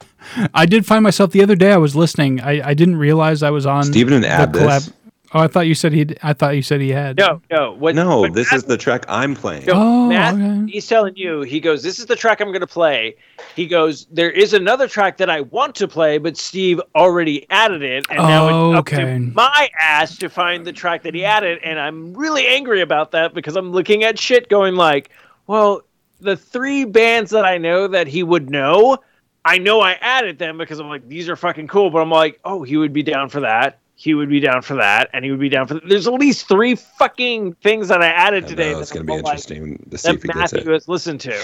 I 0.54 0.66
did 0.66 0.86
find 0.86 1.04
myself 1.04 1.32
the 1.32 1.42
other 1.44 1.56
day. 1.56 1.72
I 1.72 1.78
was 1.78 1.96
listening. 1.96 2.42
I, 2.42 2.70
I 2.70 2.74
didn't 2.74 2.98
realize 2.98 3.44
I 3.44 3.50
was 3.52 3.66
on. 3.66 3.84
Steven 3.84 4.14
didn't 4.22 4.26
add 4.32 4.54
the 4.54 4.60
this. 4.60 4.94
Oh, 5.34 5.40
I 5.40 5.48
thought 5.48 5.68
you 5.68 5.76
said 5.76 5.92
he. 5.92 6.06
I 6.24 6.32
thought 6.34 6.56
you 6.56 6.62
said 6.62 6.80
he 6.80 6.90
had. 6.92 7.18
No, 7.18 7.42
no. 7.52 7.74
What, 7.74 7.94
No, 7.96 8.22
what 8.22 8.34
this 8.34 8.52
Matt- 8.52 8.58
is 8.58 8.64
the 8.64 8.78
track 8.78 9.04
I'm 9.10 9.36
playing. 9.36 9.66
No, 9.66 9.74
Oh, 9.76 10.08
Matt, 10.08 10.36
okay. 10.36 10.72
he's 10.72 10.88
telling 10.88 11.16
you, 11.18 11.42
he 11.42 11.60
goes, 11.60 11.84
This 11.84 12.00
is 12.00 12.06
the 12.06 12.16
track 12.16 12.40
I'm 12.40 12.50
going 12.50 12.62
to 12.62 12.68
play. 12.68 13.18
He 13.54 13.68
goes, 13.68 14.06
There 14.12 14.30
is 14.32 14.54
another 14.54 14.88
track 14.88 15.18
that 15.18 15.30
I 15.30 15.42
want 15.42 15.76
to 15.76 15.88
play, 15.90 16.20
but 16.20 16.38
Steve 16.38 16.80
already 16.96 17.48
added 17.50 17.82
it. 17.82 18.06
And 18.10 18.20
now 18.20 18.48
it's 18.48 18.78
up 18.78 18.80
Okay. 18.94 19.02
to 19.16 19.20
my 19.20 19.70
ass 19.82 20.16
to 20.20 20.30
find 20.30 20.66
the 20.66 20.72
track 20.72 21.04
that 21.04 21.14
he 21.14 21.26
added. 21.26 21.60
And 21.66 21.80
I'm 21.80 22.14
really 22.14 22.48
angry 22.48 22.80
about 22.82 23.12
that 23.12 23.34
because 23.34 23.58
I'm 23.58 23.72
looking 23.72 24.06
at 24.06 24.18
shit 24.18 24.48
going 24.48 24.76
like, 24.76 25.10
Well, 25.48 25.82
the 26.22 26.38
three 26.38 26.86
bands 26.86 27.32
that 27.32 27.44
I 27.46 27.58
know 27.58 27.88
that 27.90 28.08
he 28.08 28.24
would 28.24 28.50
know, 28.50 29.00
I 29.46 29.60
know 29.60 29.80
I 29.80 29.94
added 30.02 30.40
them 30.40 30.58
because 30.58 30.80
I'm 30.80 30.90
like, 30.90 31.08
These 31.08 31.30
are 31.30 31.36
fucking 31.36 31.68
cool. 31.68 31.90
But 31.92 32.02
I'm 32.02 32.10
like, 32.12 32.40
Oh, 32.44 32.64
he 32.64 32.78
would 32.78 32.92
be 32.94 33.04
down 33.04 33.30
for 33.30 33.40
that. 33.42 33.80
He 33.98 34.14
would 34.14 34.28
be 34.28 34.42
down 34.42 34.62
for 34.62 34.76
that, 34.76 35.10
and 35.14 35.24
he 35.24 35.32
would 35.32 35.40
be 35.40 35.48
down 35.48 35.68
for. 35.68 35.76
That. 35.76 35.88
There's 35.88 36.06
at 36.06 36.14
least 36.16 36.50
three 36.50 36.76
fucking 36.76 37.54
things 37.64 37.88
that 37.88 38.02
I 38.02 38.08
added 38.08 38.44
I 38.44 38.48
today. 38.48 38.72
know, 38.74 38.80
it's 38.80 38.90
that 38.90 38.96
going 38.96 39.08
to 39.08 39.14
I'm 39.14 39.20
be 39.20 39.24
like- 39.24 39.32
interesting 39.36 39.88
to 39.90 39.98
see 39.98 40.10
if 40.10 40.22
that 40.22 40.34
he 40.34 40.40
gets 40.40 40.54
Matthew 40.54 40.70
it. 40.72 40.74
has 40.74 40.88
listened 40.90 41.22
to. 41.22 41.42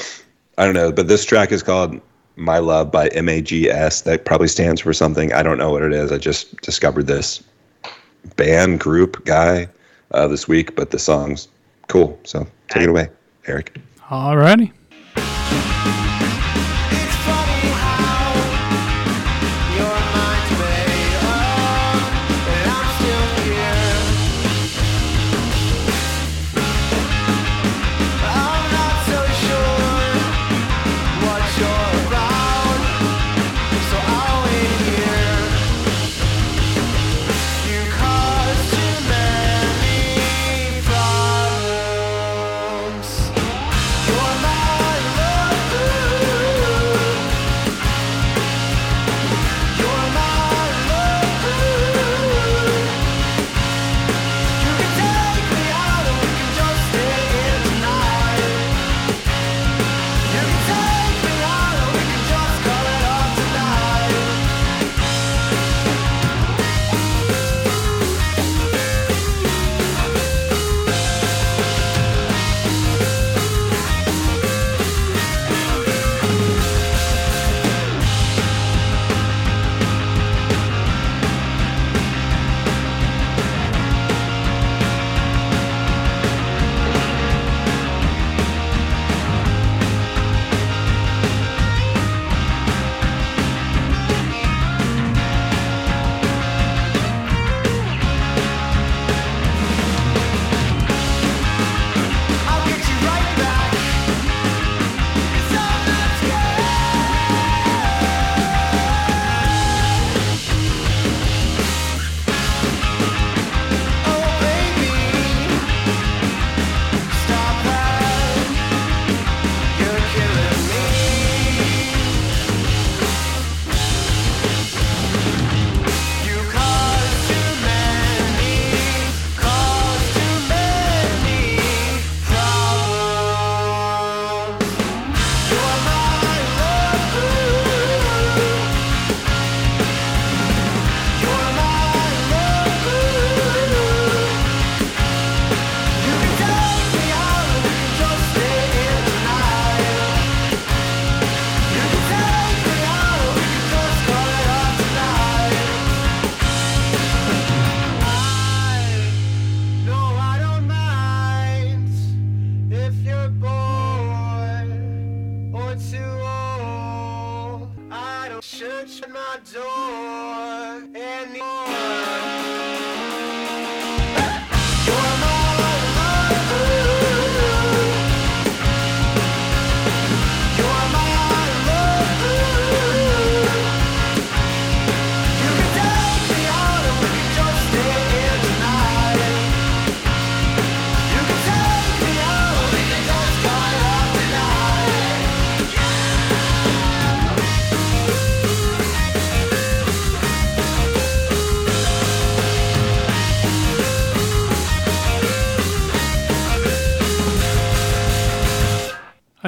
I 0.57 0.65
don't 0.65 0.73
know, 0.73 0.91
but 0.91 1.07
this 1.07 1.23
track 1.23 1.53
is 1.53 1.63
called 1.63 2.01
My 2.35 2.57
Love 2.57 2.91
by 2.91 3.07
M 3.09 3.29
A 3.29 3.39
G 3.41 3.69
S. 3.69 4.01
That 4.01 4.25
probably 4.25 4.49
stands 4.49 4.81
for 4.81 4.91
something. 4.91 5.31
I 5.31 5.43
don't 5.43 5.57
know 5.57 5.71
what 5.71 5.81
it 5.81 5.93
is. 5.93 6.11
I 6.11 6.17
just 6.17 6.59
discovered 6.61 7.07
this 7.07 7.41
band, 8.35 8.81
group, 8.81 9.23
guy 9.23 9.69
uh, 10.13 10.27
this 10.27 10.45
week, 10.45 10.75
but 10.75 10.91
the 10.91 10.99
song's 10.99 11.47
cool. 11.87 12.19
So 12.25 12.45
take 12.67 12.83
it 12.83 12.89
away, 12.89 13.07
Eric. 13.47 13.77
Alrighty. 14.09 14.73
It's 15.15 16.10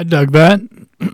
I 0.04 0.06
dug 0.06 0.32
that. 0.32 0.60
We 1.00 1.08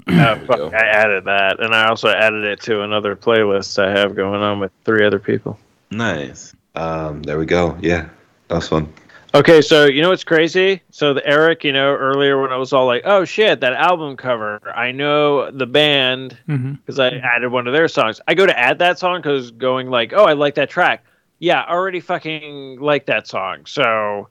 fuck. 0.46 0.74
I 0.74 0.84
added 0.86 1.24
that, 1.24 1.60
and 1.60 1.74
I 1.74 1.88
also 1.88 2.08
added 2.08 2.44
it 2.44 2.60
to 2.62 2.82
another 2.82 3.14
playlist 3.14 3.82
I 3.82 3.90
have 3.90 4.16
going 4.16 4.40
on 4.42 4.58
with 4.58 4.72
three 4.84 5.06
other 5.06 5.18
people. 5.20 5.58
Nice. 5.90 6.54
Um, 6.74 7.22
there 7.22 7.38
we 7.38 7.46
go. 7.46 7.76
Yeah, 7.80 8.08
that 8.48 8.54
was 8.56 8.68
fun. 8.68 8.92
Okay, 9.32 9.60
so 9.62 9.84
you 9.84 10.02
know 10.02 10.08
what's 10.10 10.24
crazy? 10.24 10.82
So 10.90 11.14
the 11.14 11.24
Eric, 11.24 11.62
you 11.62 11.72
know, 11.72 11.94
earlier 11.94 12.42
when 12.42 12.50
I 12.52 12.56
was 12.56 12.72
all 12.72 12.86
like, 12.86 13.02
"Oh 13.04 13.24
shit, 13.24 13.60
that 13.60 13.74
album 13.74 14.16
cover," 14.16 14.60
I 14.74 14.90
know 14.90 15.50
the 15.52 15.66
band 15.66 16.36
because 16.46 16.98
I 16.98 17.10
added 17.10 17.50
one 17.52 17.68
of 17.68 17.72
their 17.72 17.86
songs. 17.86 18.20
I 18.26 18.34
go 18.34 18.44
to 18.44 18.58
add 18.58 18.80
that 18.80 18.98
song 18.98 19.20
because 19.20 19.52
going 19.52 19.88
like, 19.88 20.12
"Oh, 20.12 20.24
I 20.24 20.32
like 20.32 20.56
that 20.56 20.68
track." 20.68 21.04
Yeah, 21.38 21.60
I 21.60 21.70
already 21.72 22.00
fucking 22.00 22.80
like 22.80 23.06
that 23.06 23.28
song. 23.28 23.66
So 23.66 24.28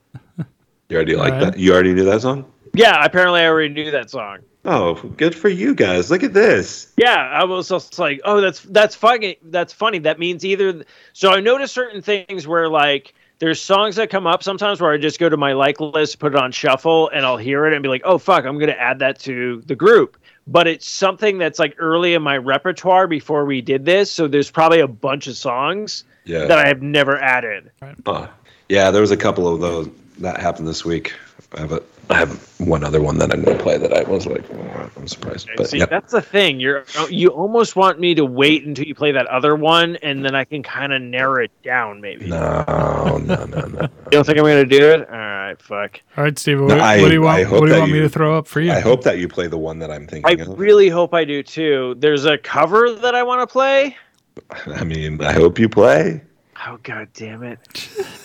You 0.90 0.96
already 0.96 1.16
like 1.16 1.34
Alright. 1.34 1.54
that? 1.54 1.60
You 1.60 1.74
already 1.74 1.94
knew 1.94 2.04
that 2.06 2.22
song? 2.22 2.46
yeah, 2.74 3.04
apparently 3.04 3.42
I 3.42 3.48
already 3.48 3.74
knew 3.74 3.92
that 3.92 4.10
song. 4.10 4.40
Oh, 4.72 4.94
good 5.18 5.34
for 5.34 5.50
you 5.50 5.74
guys. 5.74 6.12
Look 6.12 6.22
at 6.22 6.32
this. 6.32 6.94
Yeah, 6.96 7.16
I 7.16 7.44
was 7.46 7.70
just 7.70 7.98
like, 7.98 8.22
oh, 8.24 8.40
that's 8.40 8.62
that's 8.62 8.94
funny. 8.94 9.38
That's 9.42 9.74
funny. 9.74 9.98
That 10.00 10.20
means 10.20 10.46
either. 10.46 10.86
So 11.14 11.32
I 11.32 11.40
notice 11.40 11.72
certain 11.72 12.04
things 12.04 12.46
where 12.46 12.70
like 12.70 13.16
there's 13.40 13.60
songs 13.60 13.96
that 13.96 14.12
come 14.12 14.28
up 14.28 14.44
sometimes 14.44 14.80
where 14.80 14.92
I 14.94 14.98
just 14.98 15.20
go 15.20 15.28
to 15.28 15.38
my 15.38 15.54
like 15.54 15.80
list, 15.80 16.20
put 16.20 16.34
it 16.36 16.40
on 16.40 16.52
shuffle, 16.52 17.10
and 17.10 17.26
I'll 17.26 17.38
hear 17.38 17.66
it 17.66 17.74
and 17.74 17.82
be 17.82 17.90
like, 17.90 18.04
oh 18.06 18.20
fuck, 18.20 18.46
I'm 18.46 18.60
gonna 18.60 18.74
add 18.74 19.00
that 19.00 19.18
to 19.22 19.62
the 19.66 19.76
group. 19.76 20.18
But 20.46 20.68
it's 20.68 20.88
something 20.88 21.40
that's 21.40 21.58
like 21.58 21.76
early 21.80 22.14
in 22.14 22.22
my 22.22 22.38
repertoire 22.38 23.08
before 23.08 23.46
we 23.46 23.62
did 23.62 23.86
this. 23.86 24.12
So 24.12 24.28
there's 24.28 24.52
probably 24.52 24.82
a 24.82 24.88
bunch 24.88 25.26
of 25.26 25.36
songs 25.36 26.04
Yeah. 26.26 26.46
that 26.46 26.60
I 26.60 26.68
have 26.68 26.84
never 26.84 27.20
added. 27.20 27.72
Oh, 28.06 28.30
yeah, 28.68 28.92
there 28.92 29.02
was 29.02 29.12
a 29.12 29.18
couple 29.18 29.52
of 29.52 29.62
those 29.62 29.90
that 30.20 30.40
happened 30.40 30.68
this 30.68 30.86
week. 30.86 31.14
I 31.56 31.62
have 31.62 31.72
a, 31.72 31.82
I 32.12 32.16
have 32.18 32.60
one 32.60 32.84
other 32.84 33.02
one 33.02 33.20
that 33.20 33.32
I'm 33.32 33.44
going 33.44 33.56
to 33.58 33.64
play 33.64 33.78
that 33.78 33.94
I 33.94 34.02
was 34.10 34.26
like, 34.26 34.44
oh, 34.52 34.90
I'm 34.98 35.08
surprised. 35.08 35.48
But 35.56 35.70
See, 35.70 35.78
yeah, 35.78 35.86
that's 35.86 36.12
the 36.12 36.22
thing. 36.24 36.60
You're 36.60 36.84
you 37.10 37.28
almost 37.30 37.76
want 37.76 38.00
me 38.00 38.16
to 38.16 38.26
wait 38.26 38.66
until 38.66 38.86
you 38.86 38.96
play 38.96 39.12
that 39.12 39.28
other 39.28 39.56
one, 39.56 39.96
and 39.98 40.26
then 40.26 40.34
I 40.34 40.44
can 40.44 40.64
kind 40.64 40.92
of 40.92 41.02
narrow 41.04 41.44
it 41.44 41.52
down. 41.64 42.02
Maybe. 42.02 42.28
no, 42.28 42.64
no, 43.24 43.46
no, 43.46 43.46
no. 43.46 43.82
You 44.12 44.18
don't 44.18 44.26
think 44.26 44.40
I'm 44.40 44.44
gonna 44.44 44.66
do 44.66 44.90
it? 44.92 45.08
All 45.08 45.16
right, 45.18 45.62
fuck. 45.62 46.02
All 46.18 46.24
right, 46.24 46.38
Steve. 46.38 46.60
What, 46.62 46.70
No, 46.70 46.80
I- 46.80 47.00
what 47.00 47.10
do 47.10 47.14
you 47.14 47.22
want? 47.22 47.50
What 47.52 47.60
do 47.60 47.66
you 47.68 47.74
that 47.74 47.80
want 47.80 47.92
me 47.92 48.00
to 48.00 48.10
throw 48.10 48.36
up 48.38 48.48
for 48.48 48.60
you? 48.60 48.72
I 48.72 48.80
hope 48.80 49.04
that 49.04 49.20
you 49.20 49.28
play 49.28 49.46
the 49.46 49.60
one 49.60 49.78
that 49.80 49.92
I'm 49.92 50.04
I 50.04 50.06
thinking 50.08 50.42
of. 50.42 50.60
really 50.60 50.90
hope 50.90 51.14
I 51.14 51.24
do 51.26 51.44
too. 51.44 51.96
There's 52.00 52.26
a 52.26 52.40
cover 52.40 52.92
that 52.92 53.14
I 53.14 53.22
want 53.22 53.48
to 53.48 53.48
play. 53.52 53.96
I 54.66 54.84
mean, 54.84 55.22
I 55.24 55.34
hope 55.34 55.60
you 55.60 55.70
play. 55.70 56.22
Oh 56.68 56.78
god 56.84 57.08
damn 57.14 57.44
it! 57.44 57.60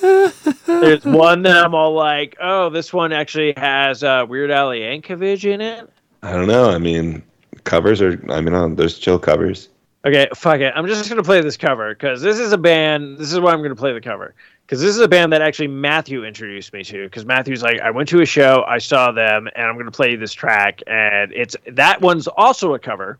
There's 0.66 1.04
one 1.04 1.42
that 1.42 1.64
I'm 1.64 1.74
all 1.74 1.94
like, 1.94 2.36
oh, 2.40 2.68
this 2.68 2.92
one 2.92 3.12
actually 3.12 3.54
has 3.56 4.02
uh, 4.02 4.26
Weird 4.28 4.50
Al 4.50 4.70
Yankovic 4.70 5.44
in 5.44 5.60
it. 5.60 5.88
I 6.22 6.32
don't 6.32 6.48
know. 6.48 6.70
I 6.70 6.78
mean, 6.78 7.22
covers 7.62 8.02
are. 8.02 8.20
I 8.30 8.40
mean, 8.40 8.54
uh, 8.54 8.68
there's 8.68 8.98
chill 8.98 9.18
covers. 9.18 9.68
Okay, 10.04 10.26
fuck 10.34 10.60
it. 10.60 10.72
I'm 10.74 10.86
just 10.86 11.08
gonna 11.08 11.22
play 11.22 11.40
this 11.40 11.56
cover 11.56 11.94
because 11.94 12.22
this 12.22 12.38
is 12.38 12.52
a 12.52 12.58
band. 12.58 13.18
This 13.18 13.32
is 13.32 13.38
why 13.38 13.52
I'm 13.52 13.62
gonna 13.62 13.76
play 13.76 13.92
the 13.92 14.00
cover 14.00 14.34
because 14.66 14.80
this 14.80 14.90
is 14.90 15.00
a 15.00 15.08
band 15.08 15.32
that 15.32 15.42
actually 15.42 15.68
Matthew 15.68 16.24
introduced 16.24 16.72
me 16.72 16.82
to. 16.84 17.04
Because 17.04 17.24
Matthew's 17.24 17.62
like, 17.62 17.80
I 17.80 17.90
went 17.90 18.08
to 18.10 18.20
a 18.20 18.26
show, 18.26 18.64
I 18.66 18.78
saw 18.78 19.12
them, 19.12 19.48
and 19.54 19.66
I'm 19.66 19.76
gonna 19.76 19.90
play 19.90 20.16
this 20.16 20.32
track, 20.32 20.82
and 20.86 21.32
it's 21.32 21.56
that 21.66 22.00
one's 22.00 22.26
also 22.26 22.74
a 22.74 22.78
cover, 22.78 23.18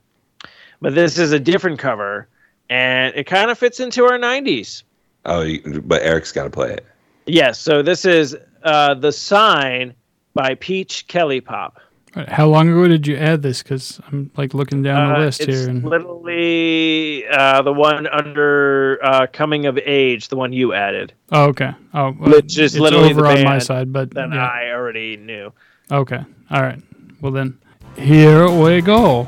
but 0.81 0.95
this 0.95 1.19
is 1.19 1.33
a 1.33 1.41
different 1.41 1.79
cover, 1.79 2.29
and 2.69 3.15
it 3.15 3.25
kind 3.25 3.51
of 3.51 3.59
fits 3.59 3.81
into 3.81 4.05
our 4.05 4.19
'90s. 4.19 4.83
Oh, 5.27 5.47
but 5.85 6.03
Eric's 6.03 6.33
got 6.33 6.45
to 6.45 6.51
play 6.51 6.73
it. 6.73 6.85
Yes, 7.27 7.59
so 7.59 7.83
this 7.83 8.05
is 8.05 8.37
uh, 8.63 8.95
the 8.95 9.11
sign 9.13 9.95
by 10.35 10.55
Peach 10.57 11.07
Kelly 11.07 11.41
Pop. 11.41 11.81
How 12.29 12.47
long 12.47 12.69
ago 12.69 12.87
did 12.87 13.07
you 13.09 13.17
add 13.17 13.43
this? 13.43 13.63
Because 13.63 14.01
I'm 14.07 14.31
like 14.37 14.55
looking 14.55 14.83
down 14.85 15.09
the 15.09 15.17
Uh, 15.17 15.25
list 15.25 15.41
it's 15.41 15.59
here, 15.61 15.69
and 15.69 15.83
literally 15.83 17.27
uh, 17.27 17.63
the 17.63 17.73
one 17.73 18.07
under 18.07 19.01
uh, 19.03 19.27
coming 19.33 19.67
of 19.67 19.79
age, 19.79 20.29
the 20.29 20.37
one 20.37 20.53
you 20.53 20.73
added. 20.75 21.13
oh, 21.33 21.47
okay. 21.47 21.73
Oh, 21.93 22.15
well, 22.21 22.31
Which 22.31 22.57
is 22.59 22.75
it's 22.75 22.81
literally 22.81 23.11
over 23.11 23.23
the 23.23 23.39
on 23.39 23.45
my 23.45 23.59
side, 23.59 23.93
but 23.93 24.11
that 24.15 24.31
yeah. 24.33 24.47
I 24.47 24.71
already 24.71 25.17
knew. 25.17 25.53
Okay. 25.91 26.21
All 26.51 26.63
right. 26.63 26.81
Well 27.21 27.33
then, 27.33 27.59
here 27.97 28.49
we 28.49 28.81
go. 28.81 29.27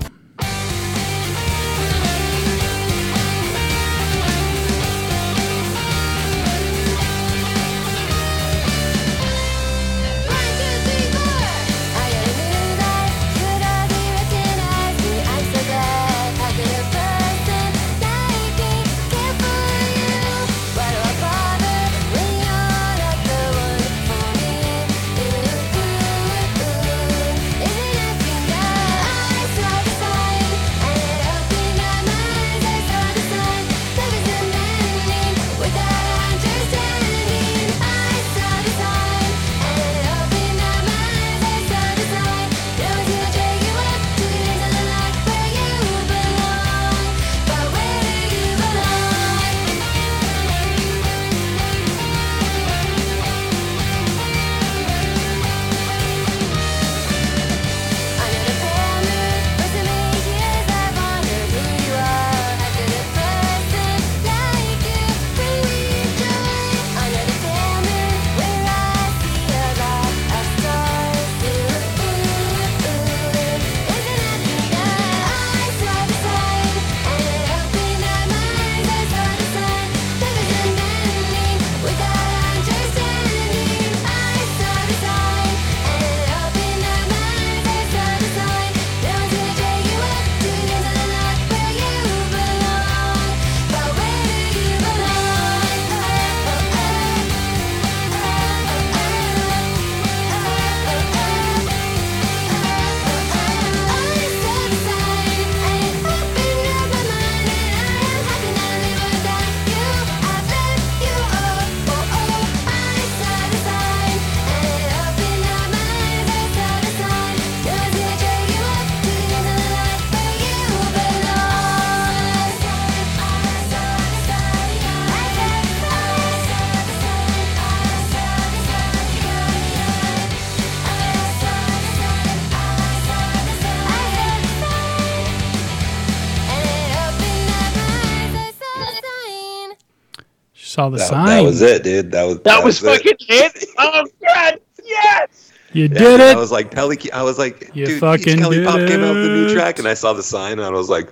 Saw 140.86 140.90
the 140.90 140.98
That, 140.98 141.08
sign. 141.08 141.26
that 141.26 141.42
was 141.42 141.62
it, 141.62 141.82
dude. 141.84 142.12
That 142.12 142.24
was 142.24 142.40
That, 142.42 142.64
was, 142.64 142.82
it. 142.82 142.86
fucking 142.86 143.16
it. 143.28 143.64
Oh 143.78 144.06
god, 144.22 144.60
yes. 144.84 145.52
You 145.72 145.82
Yeah, 145.82 145.88
did 145.88 145.98
dude, 145.98 146.20
it. 146.20 146.36
I 146.36 146.38
was 146.38 146.52
like, 146.52 146.70
Pelly, 146.70 146.98
I 147.12 147.22
was 147.22 147.38
like, 147.38 147.70
You 147.74 147.86
dude, 147.86 148.00
fucking 148.00 148.24
Peach 148.24 148.38
Kelly 148.38 148.56
did 148.58 148.66
Pop 148.66 148.76
came 148.76 149.02
out 149.04 149.14
with 149.14 149.24
a 149.26 149.28
new 149.28 149.52
track, 149.54 149.78
and 149.78 149.86
I 149.88 149.94
saw 149.94 150.12
the 150.12 150.22
sign, 150.22 150.52
and 150.52 150.62
I 150.62 150.70
was 150.70 150.88
like, 150.88 151.08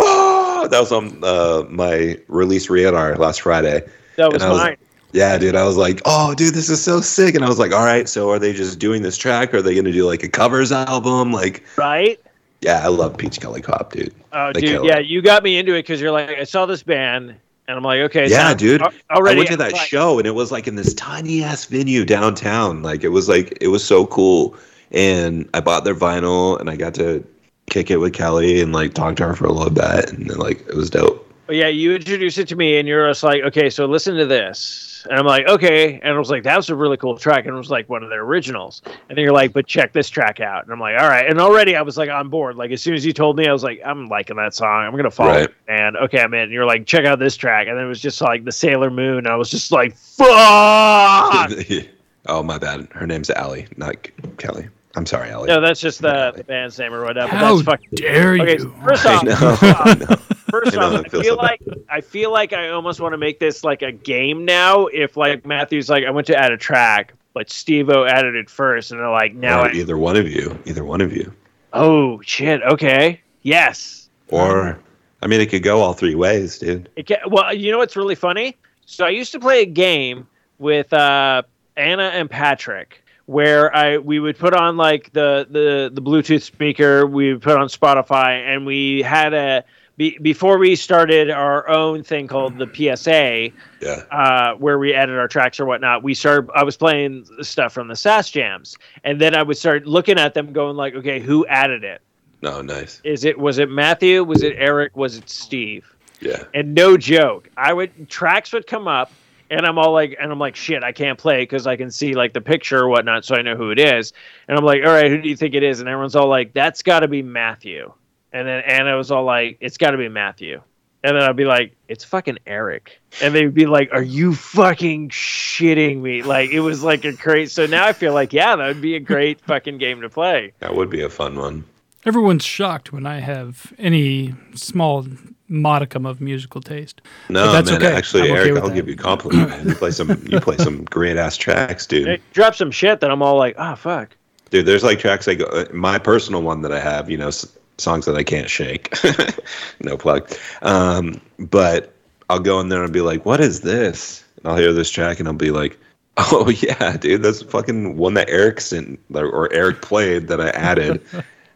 oh, 0.00 0.68
that 0.70 0.78
was 0.80 0.92
on 0.92 1.18
uh, 1.24 1.64
my 1.68 2.18
release 2.28 2.68
radar 2.70 3.16
last 3.16 3.42
Friday. 3.42 3.82
That 4.16 4.32
was 4.32 4.42
I 4.42 4.48
was- 4.50 4.58
mine. 4.58 4.76
Yeah, 5.12 5.38
dude, 5.38 5.54
I 5.54 5.64
was 5.64 5.78
like, 5.78 6.02
oh, 6.04 6.34
dude, 6.34 6.52
this 6.52 6.68
is 6.68 6.82
so 6.82 7.00
sick, 7.00 7.34
and 7.36 7.42
I 7.44 7.48
was 7.48 7.58
like, 7.58 7.72
all 7.72 7.84
right, 7.84 8.06
so 8.06 8.28
are 8.30 8.38
they 8.38 8.52
just 8.52 8.78
doing 8.78 9.00
this 9.00 9.16
track? 9.16 9.54
Or 9.54 9.58
are 9.58 9.62
they 9.62 9.72
going 9.72 9.86
to 9.86 9.92
do 9.92 10.04
like 10.04 10.22
a 10.24 10.28
covers 10.28 10.72
album? 10.72 11.32
Like, 11.32 11.62
right? 11.78 12.20
yeah, 12.60 12.84
I 12.84 12.88
love 12.88 13.16
Peach 13.16 13.40
Kelly 13.40 13.62
Pop, 13.62 13.92
dude. 13.92 14.12
Oh, 14.32 14.52
They 14.52 14.60
dude, 14.60 14.84
yeah, 14.84 14.98
it. 14.98 15.06
you 15.06 15.22
got 15.22 15.42
me 15.42 15.56
into 15.58 15.72
it 15.74 15.84
because 15.84 16.02
you're 16.02 16.10
like, 16.10 16.30
I 16.30 16.44
saw 16.44 16.66
this 16.66 16.82
band, 16.82 17.36
and 17.68 17.76
I'm 17.76 17.82
like, 17.82 18.00
okay, 18.00 18.28
Yeah, 18.28 18.50
so 18.50 18.56
dude. 18.56 18.82
Already, 19.10 19.36
I 19.36 19.38
went 19.38 19.48
to 19.50 19.56
that 19.56 19.72
like, 19.72 19.88
show 19.88 20.18
and 20.18 20.26
it 20.26 20.34
was 20.34 20.52
like 20.52 20.68
in 20.68 20.76
this 20.76 20.94
tiny 20.94 21.42
ass 21.42 21.64
venue 21.64 22.04
downtown. 22.04 22.82
Like 22.82 23.02
it 23.02 23.08
was 23.08 23.28
like 23.28 23.56
it 23.60 23.68
was 23.68 23.84
so 23.84 24.06
cool. 24.06 24.56
And 24.92 25.48
I 25.52 25.60
bought 25.60 25.84
their 25.84 25.94
vinyl 25.94 26.60
and 26.60 26.70
I 26.70 26.76
got 26.76 26.94
to 26.94 27.26
kick 27.68 27.90
it 27.90 27.96
with 27.96 28.12
Kelly 28.12 28.60
and 28.60 28.72
like 28.72 28.94
talk 28.94 29.16
to 29.16 29.26
her 29.26 29.34
for 29.34 29.46
a 29.46 29.52
little 29.52 29.72
bit 29.72 30.12
and 30.12 30.30
then 30.30 30.38
like 30.38 30.60
it 30.68 30.74
was 30.74 30.90
dope. 30.90 31.25
Yeah, 31.48 31.68
you 31.68 31.94
introduced 31.94 32.38
it 32.38 32.48
to 32.48 32.56
me, 32.56 32.78
and 32.78 32.88
you're 32.88 33.08
just 33.08 33.22
like, 33.22 33.42
okay, 33.44 33.70
so 33.70 33.86
listen 33.86 34.16
to 34.16 34.26
this, 34.26 35.06
and 35.08 35.16
I'm 35.16 35.26
like, 35.26 35.46
okay, 35.46 36.00
and 36.02 36.12
I 36.14 36.18
was 36.18 36.28
like, 36.28 36.42
that 36.42 36.56
was 36.56 36.68
a 36.70 36.74
really 36.74 36.96
cool 36.96 37.16
track, 37.16 37.46
and 37.46 37.54
it 37.54 37.56
was 37.58 37.70
like 37.70 37.88
one 37.88 38.02
of 38.02 38.10
their 38.10 38.22
originals, 38.22 38.82
and 39.08 39.16
then 39.16 39.18
you're 39.24 39.32
like, 39.32 39.52
but 39.52 39.64
check 39.66 39.92
this 39.92 40.10
track 40.10 40.40
out, 40.40 40.64
and 40.64 40.72
I'm 40.72 40.80
like, 40.80 41.00
all 41.00 41.08
right, 41.08 41.24
and 41.28 41.40
already 41.40 41.76
I 41.76 41.82
was 41.82 41.96
like 41.96 42.10
on 42.10 42.28
board. 42.30 42.56
Like 42.56 42.72
as 42.72 42.82
soon 42.82 42.94
as 42.94 43.06
you 43.06 43.12
told 43.12 43.36
me, 43.36 43.46
I 43.46 43.52
was 43.52 43.62
like, 43.62 43.80
I'm 43.84 44.08
liking 44.08 44.34
that 44.38 44.54
song, 44.54 44.84
I'm 44.84 44.96
gonna 44.96 45.08
follow 45.10 45.30
Right. 45.30 45.44
it, 45.44 45.54
and 45.68 45.96
okay, 45.98 46.20
I'm 46.20 46.34
in. 46.34 46.40
And 46.40 46.52
you're 46.52 46.66
like, 46.66 46.84
check 46.84 47.04
out 47.04 47.20
this 47.20 47.36
track, 47.36 47.68
and 47.68 47.76
then 47.78 47.84
it 47.84 47.88
was 47.88 48.00
just 48.00 48.20
like 48.20 48.44
the 48.44 48.50
Sailor 48.52 48.90
Moon, 48.90 49.18
and 49.18 49.28
I 49.28 49.36
was 49.36 49.48
just 49.48 49.70
like, 49.70 49.96
fuck. 49.96 51.50
oh 52.26 52.42
my 52.42 52.58
bad. 52.58 52.88
Her 52.90 53.06
name's 53.06 53.30
Allie, 53.30 53.68
not 53.76 53.94
Kelly. 54.38 54.66
I'm 54.96 55.06
sorry, 55.06 55.30
Allie. 55.30 55.48
no, 55.48 55.60
that's 55.60 55.80
just 55.80 56.00
the, 56.00 56.32
the 56.34 56.42
band's 56.44 56.78
name 56.78 56.92
or 56.94 57.04
whatever. 57.04 57.36
How 57.36 57.54
that's 57.54 57.62
fucking. 57.66 57.90
dare 57.94 58.32
Okay, 58.40 58.56
you? 58.58 58.74
first 58.84 59.06
I 59.06 59.16
off, 59.16 59.22
know. 59.24 59.36
first 59.36 59.62
I 59.62 59.70
off, 59.72 59.98
know. 60.00 60.16
First 60.50 60.76
I 60.76 60.80
know, 60.80 60.86
off, 60.86 60.92
I 60.94 60.98
I 61.04 61.08
feel 61.08 61.22
feel 61.22 61.34
so 61.36 61.42
like 61.42 61.60
I 61.90 62.00
feel 62.00 62.32
like 62.32 62.52
I 62.54 62.70
almost 62.70 63.00
want 63.00 63.12
to 63.12 63.18
make 63.18 63.38
this 63.38 63.62
like 63.62 63.82
a 63.82 63.92
game 63.92 64.44
now. 64.44 64.86
If 64.86 65.16
like 65.16 65.44
Matthew's 65.44 65.90
like, 65.90 66.04
I 66.04 66.10
went 66.10 66.26
to 66.28 66.36
add 66.36 66.50
a 66.52 66.56
track, 66.56 67.12
but 67.34 67.50
Steve-O 67.50 68.04
added 68.06 68.34
it 68.36 68.48
first, 68.48 68.90
and 68.90 68.98
they're 69.00 69.10
like, 69.10 69.34
now, 69.34 69.62
Or 69.62 69.68
I, 69.68 69.72
either 69.72 69.98
one 69.98 70.16
of 70.16 70.28
you, 70.28 70.58
either 70.64 70.84
one 70.84 71.00
of 71.02 71.12
you. 71.14 71.32
oh 71.74 72.20
shit, 72.22 72.62
okay, 72.62 73.20
yes. 73.42 74.08
Or 74.28 74.78
I 75.20 75.26
mean, 75.26 75.40
it 75.40 75.46
could 75.50 75.62
go 75.62 75.80
all 75.82 75.92
three 75.92 76.14
ways, 76.14 76.58
dude. 76.58 76.88
It 76.96 77.06
ca 77.06 77.16
well, 77.28 77.52
you 77.54 77.70
know 77.70 77.78
what's 77.78 77.96
really 77.96 78.14
funny? 78.14 78.56
So 78.86 79.04
I 79.04 79.10
used 79.10 79.32
to 79.32 79.40
play 79.40 79.60
a 79.62 79.66
game 79.66 80.26
with 80.58 80.90
uh, 80.92 81.42
Anna 81.76 82.04
and 82.04 82.30
Patrick 82.30 83.02
where 83.26 83.74
I 83.74 83.98
we 83.98 84.18
would 84.20 84.38
put 84.38 84.54
on 84.54 84.76
like 84.76 85.12
the 85.12 85.46
the 85.50 85.90
the 85.92 86.02
Bluetooth 86.02 86.42
speaker, 86.42 87.06
we 87.06 87.32
would 87.32 87.42
put 87.42 87.56
on 87.58 87.68
Spotify, 87.68 88.40
and 88.46 88.64
we 88.66 89.02
had 89.02 89.34
a 89.34 89.64
be, 89.96 90.18
before 90.18 90.58
we 90.58 90.76
started 90.76 91.30
our 91.30 91.66
own 91.68 92.02
thing 92.02 92.26
called 92.28 92.58
the 92.58 92.66
PSA, 92.66 93.50
Yeah. 93.80 94.02
uh, 94.10 94.54
where 94.56 94.78
we 94.78 94.92
edit 94.92 95.16
our 95.18 95.26
tracks 95.28 95.58
or 95.58 95.64
whatnot. 95.64 96.02
We 96.02 96.12
started. 96.14 96.50
I 96.54 96.64
was 96.64 96.76
playing 96.76 97.26
stuff 97.40 97.72
from 97.72 97.88
the 97.88 97.96
SAS 97.96 98.30
jams, 98.30 98.76
and 99.04 99.18
then 99.20 99.34
I 99.34 99.42
would 99.42 99.56
start 99.56 99.86
looking 99.86 100.18
at 100.18 100.34
them, 100.34 100.52
going 100.52 100.76
like, 100.76 100.94
okay, 100.94 101.18
who 101.18 101.46
added 101.46 101.82
it? 101.82 102.02
No, 102.42 102.60
nice. 102.60 103.00
Is 103.04 103.24
it 103.24 103.38
was 103.38 103.58
it 103.58 103.70
Matthew? 103.70 104.22
Was 104.22 104.42
it 104.42 104.54
Eric? 104.58 104.94
Was 104.96 105.16
it 105.16 105.30
Steve? 105.30 105.90
Yeah. 106.20 106.44
And 106.54 106.74
no 106.74 106.96
joke, 106.98 107.48
I 107.56 107.72
would 107.72 108.08
tracks 108.10 108.52
would 108.52 108.66
come 108.66 108.86
up, 108.86 109.10
and 109.50 109.66
I'm 109.66 109.78
all 109.78 109.92
like, 109.92 110.16
and 110.20 110.30
I'm 110.30 110.38
like, 110.38 110.56
shit, 110.56 110.82
I 110.82 110.92
can't 110.92 111.18
play 111.18 111.42
because 111.42 111.66
I 111.66 111.76
can 111.76 111.90
see 111.90 112.14
like 112.14 112.32
the 112.32 112.40
picture 112.40 112.78
or 112.78 112.88
whatnot, 112.88 113.24
so 113.24 113.36
I 113.36 113.42
know 113.42 113.56
who 113.56 113.70
it 113.70 113.78
is. 113.78 114.12
And 114.48 114.58
I'm 114.58 114.64
like, 114.64 114.82
all 114.84 114.92
right, 114.92 115.10
who 115.10 115.20
do 115.20 115.28
you 115.28 115.36
think 115.36 115.54
it 115.54 115.62
is? 115.62 115.80
And 115.80 115.88
everyone's 115.88 116.16
all 116.16 116.28
like, 116.28 116.52
that's 116.52 116.82
got 116.82 117.00
to 117.00 117.08
be 117.08 117.22
Matthew. 117.22 117.92
And 118.32 118.46
then 118.46 118.62
Anna 118.66 118.96
was 118.96 119.10
all 119.10 119.24
like, 119.24 119.58
it's 119.60 119.78
got 119.78 119.92
to 119.92 119.98
be 119.98 120.08
Matthew. 120.08 120.60
And 121.02 121.16
then 121.16 121.22
I'd 121.22 121.36
be 121.36 121.44
like, 121.44 121.76
it's 121.86 122.04
fucking 122.04 122.38
Eric. 122.46 123.00
And 123.22 123.32
they'd 123.34 123.54
be 123.54 123.66
like, 123.66 123.90
are 123.92 124.02
you 124.02 124.34
fucking 124.34 125.10
shitting 125.10 126.00
me? 126.00 126.22
Like 126.22 126.50
it 126.50 126.60
was 126.60 126.82
like 126.82 127.04
a 127.04 127.12
great. 127.12 127.50
So 127.50 127.66
now 127.66 127.86
I 127.86 127.92
feel 127.92 128.12
like, 128.12 128.32
yeah, 128.32 128.56
that 128.56 128.66
would 128.66 128.80
be 128.80 128.96
a 128.96 129.00
great 129.00 129.40
fucking 129.46 129.78
game 129.78 130.00
to 130.00 130.08
play. 130.08 130.52
That 130.58 130.74
would 130.74 130.90
be 130.90 131.02
a 131.02 131.08
fun 131.08 131.38
one. 131.38 131.64
Everyone's 132.04 132.44
shocked 132.44 132.92
when 132.92 133.06
I 133.06 133.20
have 133.20 133.72
any 133.78 134.34
small 134.54 135.06
modicum 135.48 136.06
of 136.06 136.20
musical 136.20 136.60
taste. 136.60 137.00
No, 137.28 137.52
that's 137.52 137.70
man. 137.70 137.82
okay. 137.82 137.94
Actually, 137.96 138.30
I'm 138.30 138.36
Eric, 138.36 138.54
with 138.54 138.62
I'll 138.62 138.68
that. 138.70 138.74
give 138.74 138.88
you 138.88 138.94
a 138.94 138.96
compliment. 138.96 139.48
Man. 139.48 139.68
You 139.68 139.74
play 139.74 139.90
some. 139.90 140.10
You 140.28 140.40
play 140.40 140.56
some 140.56 140.84
great 140.90 141.16
ass 141.16 141.36
tracks, 141.36 141.86
dude. 141.86 142.06
They 142.06 142.20
drop 142.32 142.54
some 142.54 142.70
shit 142.70 143.00
that 143.00 143.10
I'm 143.10 143.22
all 143.22 143.36
like, 143.36 143.54
oh 143.58 143.74
fuck. 143.76 144.16
Dude, 144.50 144.64
there's 144.66 144.84
like 144.84 144.98
tracks 144.98 145.26
I 145.28 145.34
go. 145.34 145.44
uh, 145.46 145.64
My 145.72 145.98
personal 145.98 146.42
one 146.42 146.62
that 146.62 146.72
I 146.72 146.78
have, 146.78 147.10
you 147.10 147.16
know, 147.18 147.28
s- 147.28 147.46
songs 147.78 148.04
that 148.06 148.14
I 148.16 148.22
can't 148.22 148.48
shake. 148.48 148.94
no 149.80 149.96
plug. 149.96 150.30
Um, 150.62 151.20
but 151.38 151.92
I'll 152.30 152.38
go 152.40 152.60
in 152.60 152.68
there 152.68 152.82
and 152.84 152.92
be 152.92 153.00
like, 153.00 153.24
"What 153.26 153.40
is 153.40 153.62
this?" 153.62 154.24
And 154.36 154.46
I'll 154.52 154.56
hear 154.58 154.72
this 154.72 154.90
track 154.90 155.18
and 155.18 155.28
I'll 155.28 155.34
be 155.34 155.50
like, 155.50 155.78
"Oh 156.16 156.48
yeah, 156.48 156.96
dude, 156.96 157.22
that's 157.22 157.42
fucking 157.42 157.96
one 157.96 158.14
that 158.14 158.28
Eric 158.30 158.60
sent 158.60 159.00
or- 159.14 159.26
or 159.30 159.52
Eric 159.52 159.82
played 159.82 160.28
that 160.28 160.40
I 160.40 160.50
added." 160.50 161.00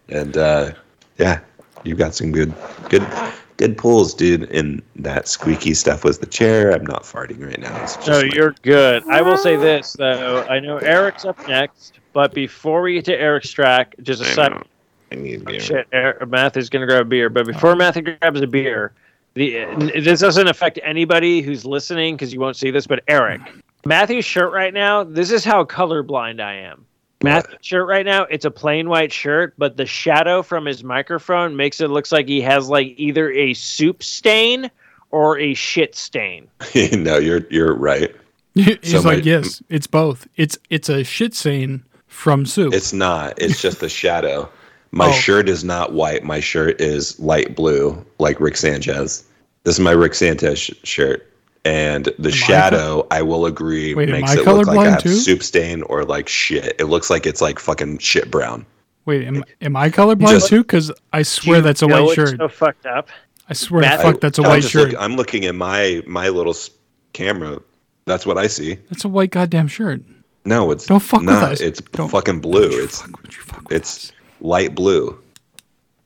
and 0.09 0.37
uh, 0.37 0.73
yeah, 1.19 1.39
you've 1.85 1.99
got 1.99 2.15
some 2.15 2.33
good, 2.33 2.53
good, 2.89 3.07
good 3.61 3.77
pulls, 3.77 4.15
dude. 4.15 4.51
And 4.51 4.83
that 4.97 5.29
squeaky 5.29 5.75
stuff 5.75 6.03
was 6.03 6.19
the 6.19 6.27
chair. 6.27 6.73
I'm 6.73 6.87
not 6.87 7.03
farting 7.03 7.47
right 7.47 7.61
now. 7.61 7.83
It's 7.83 7.97
just 7.97 8.09
No, 8.09 8.23
my- 8.23 8.31
you're 8.35 8.55
good. 8.63 9.05
I 9.09 9.21
will 9.21 9.37
say 9.37 9.57
this 9.57 9.93
though. 9.93 10.43
I 10.49 10.59
know 10.61 10.79
Eric's 10.79 11.27
up 11.27 11.47
next, 11.47 12.01
but 12.15 12.33
before 12.33 12.81
we 12.81 12.95
get 12.95 13.05
to 13.05 13.21
Eric's 13.21 13.51
track, 13.51 13.95
just 14.03 14.23
a 14.23 14.27
I 14.27 14.29
second. 14.33 14.65
I 15.13 15.17
need 15.17 15.43
oh, 15.43 15.51
beer. 15.51 15.61
shit. 15.61 15.89
Er, 15.93 16.27
Matthew's 16.27 16.71
gonna 16.71 16.87
grab 16.87 17.03
a 17.03 17.05
beer, 17.05 17.29
but 17.29 17.47
before 17.47 17.77
Matthew 17.77 18.03
grabs 18.03 18.41
a 18.41 18.47
beer, 18.47 18.93
the 19.35 19.67
this 20.03 20.21
doesn't 20.21 20.49
affect 20.49 20.81
anybody 20.83 21.43
who's 21.43 21.67
listening 21.67 22.17
because 22.17 22.33
you 22.33 22.41
won't 22.41 22.57
see 22.57 22.71
this. 22.71 22.87
But 22.87 23.03
Eric, 23.09 23.41
Matthew's 23.85 24.25
shirt 24.25 24.53
right 24.53 24.73
now. 24.73 25.05
This 25.05 25.31
is 25.31 25.45
how 25.45 25.65
colorblind 25.65 26.41
I 26.41 26.55
am. 26.55 26.87
Matthew's 27.23 27.55
uh, 27.55 27.59
shirt 27.61 27.89
right 27.89 28.07
now. 28.07 28.25
It's 28.25 28.45
a 28.45 28.51
plain 28.51 28.89
white 28.89 29.13
shirt, 29.13 29.55
but 29.59 29.77
the 29.77 29.87
shadow 29.87 30.43
from 30.43 30.65
his 30.67 30.83
microphone 30.83 31.57
makes 31.57 31.81
it 31.81 31.89
looks 31.89 32.13
like 32.13 32.27
he 32.29 32.41
has 32.43 32.69
like 32.69 32.95
either 32.97 33.31
a 33.33 33.55
soup 33.55 34.03
stain 34.03 34.71
or 35.11 35.39
a 35.39 35.55
shit 35.55 35.95
stain. 35.95 36.49
no, 36.93 37.19
you're 37.19 37.47
you're 37.51 37.75
right. 37.75 38.15
He's 38.55 38.79
So 38.91 39.01
like, 39.01 39.19
my- 39.19 39.25
yes, 39.25 39.63
it's 39.69 39.87
both. 39.87 40.27
It's 40.37 40.59
it's 40.71 40.89
a 40.89 41.05
shit 41.05 41.35
stain 41.35 41.85
from 42.07 42.47
soup. 42.47 42.75
It's 42.75 42.93
not. 42.93 43.41
It's 43.41 43.61
just 43.61 43.81
the 43.81 43.89
shadow. 43.89 44.49
My 44.93 45.09
Oh. 45.09 45.13
shirt 45.13 45.49
is 45.49 45.63
not 45.63 45.93
white. 45.93 46.25
My 46.25 46.41
shirt 46.41 46.81
is 46.81 47.19
light 47.21 47.55
blue, 47.55 48.05
like 48.19 48.41
Rick 48.41 48.57
Sanchez. 48.57 49.25
This 49.63 49.75
is 49.77 49.81
my 49.81 49.93
Rick 49.93 50.15
Sanchez 50.15 50.59
sh- 50.59 50.71
shirt. 50.83 51.30
And 51.65 52.07
the 52.19 52.31
Am 52.31 52.35
shadow, 52.35 53.07
I 53.11 53.21
will 53.23 53.45
agree, 53.47 53.95
Wait, 53.95 54.09
makes 54.09 54.33
it 54.33 54.47
look 54.47 54.67
like 54.67 54.79
I 54.79 54.83
colorblind 54.87 54.91
have 54.93 55.03
too? 55.03 55.15
soup 55.15 55.43
stain 55.43 55.83
or 55.83 56.05
like 56.05 56.27
shit. 56.29 56.75
It 56.81 56.87
looks 56.87 57.11
like 57.11 57.27
it's 57.27 57.43
like 57.43 57.59
fucking 57.59 57.99
shit 57.99 58.31
brown. 58.31 58.65
Wait, 59.05 59.27
am, 59.27 59.45
am 59.61 59.77
I 59.77 59.91
colorblind 59.91 60.31
Just- 60.31 60.49
too? 60.49 60.63
Because 60.63 60.91
I 61.13 61.23
swear 61.23 61.59
You 61.59 61.63
that's 61.63 61.83
a 61.83 61.87
know 61.87 62.05
white 62.07 62.19
it's 62.19 62.31
shirt. 62.31 62.39
So 62.39 62.49
fucked 62.49 62.87
up. 62.87 63.09
I 63.49 63.53
swear 63.53 63.83
Matt- 63.83 64.01
fuck, 64.01 64.21
that's 64.21 64.39
a 64.39 64.43
I'm 64.43 64.49
white 64.49 64.65
shirt. 64.65 64.93
look- 64.93 65.01
I'm 65.03 65.17
looking 65.17 65.45
at 65.45 65.55
my 65.55 66.03
my 66.07 66.29
little 66.31 66.55
camera. 67.13 67.61
That's 68.07 68.25
what 68.25 68.39
I 68.39 68.47
see. 68.47 68.77
That's 68.89 69.05
a 69.05 69.09
white 69.09 69.31
goddamn 69.31 69.69
shirt. 69.69 70.01
No, 70.47 70.71
it's 70.71 70.87
Don't 70.87 71.01
fuck 71.01 71.21
with 71.21 71.29
us. 71.31 71.61
It's 71.61 71.81
Don't- 71.83 72.09
fucking 72.09 72.41
blue. 72.41 72.71
Don't 72.71 72.73
you 72.73 72.85
It's 72.85 73.01
fuck- 73.03 73.23
don't 73.23 73.37
you 73.37 73.43
fuck 73.43 73.69
with 73.69 73.73
it's 73.77 74.13
light 74.41 74.75
blue. 74.75 75.19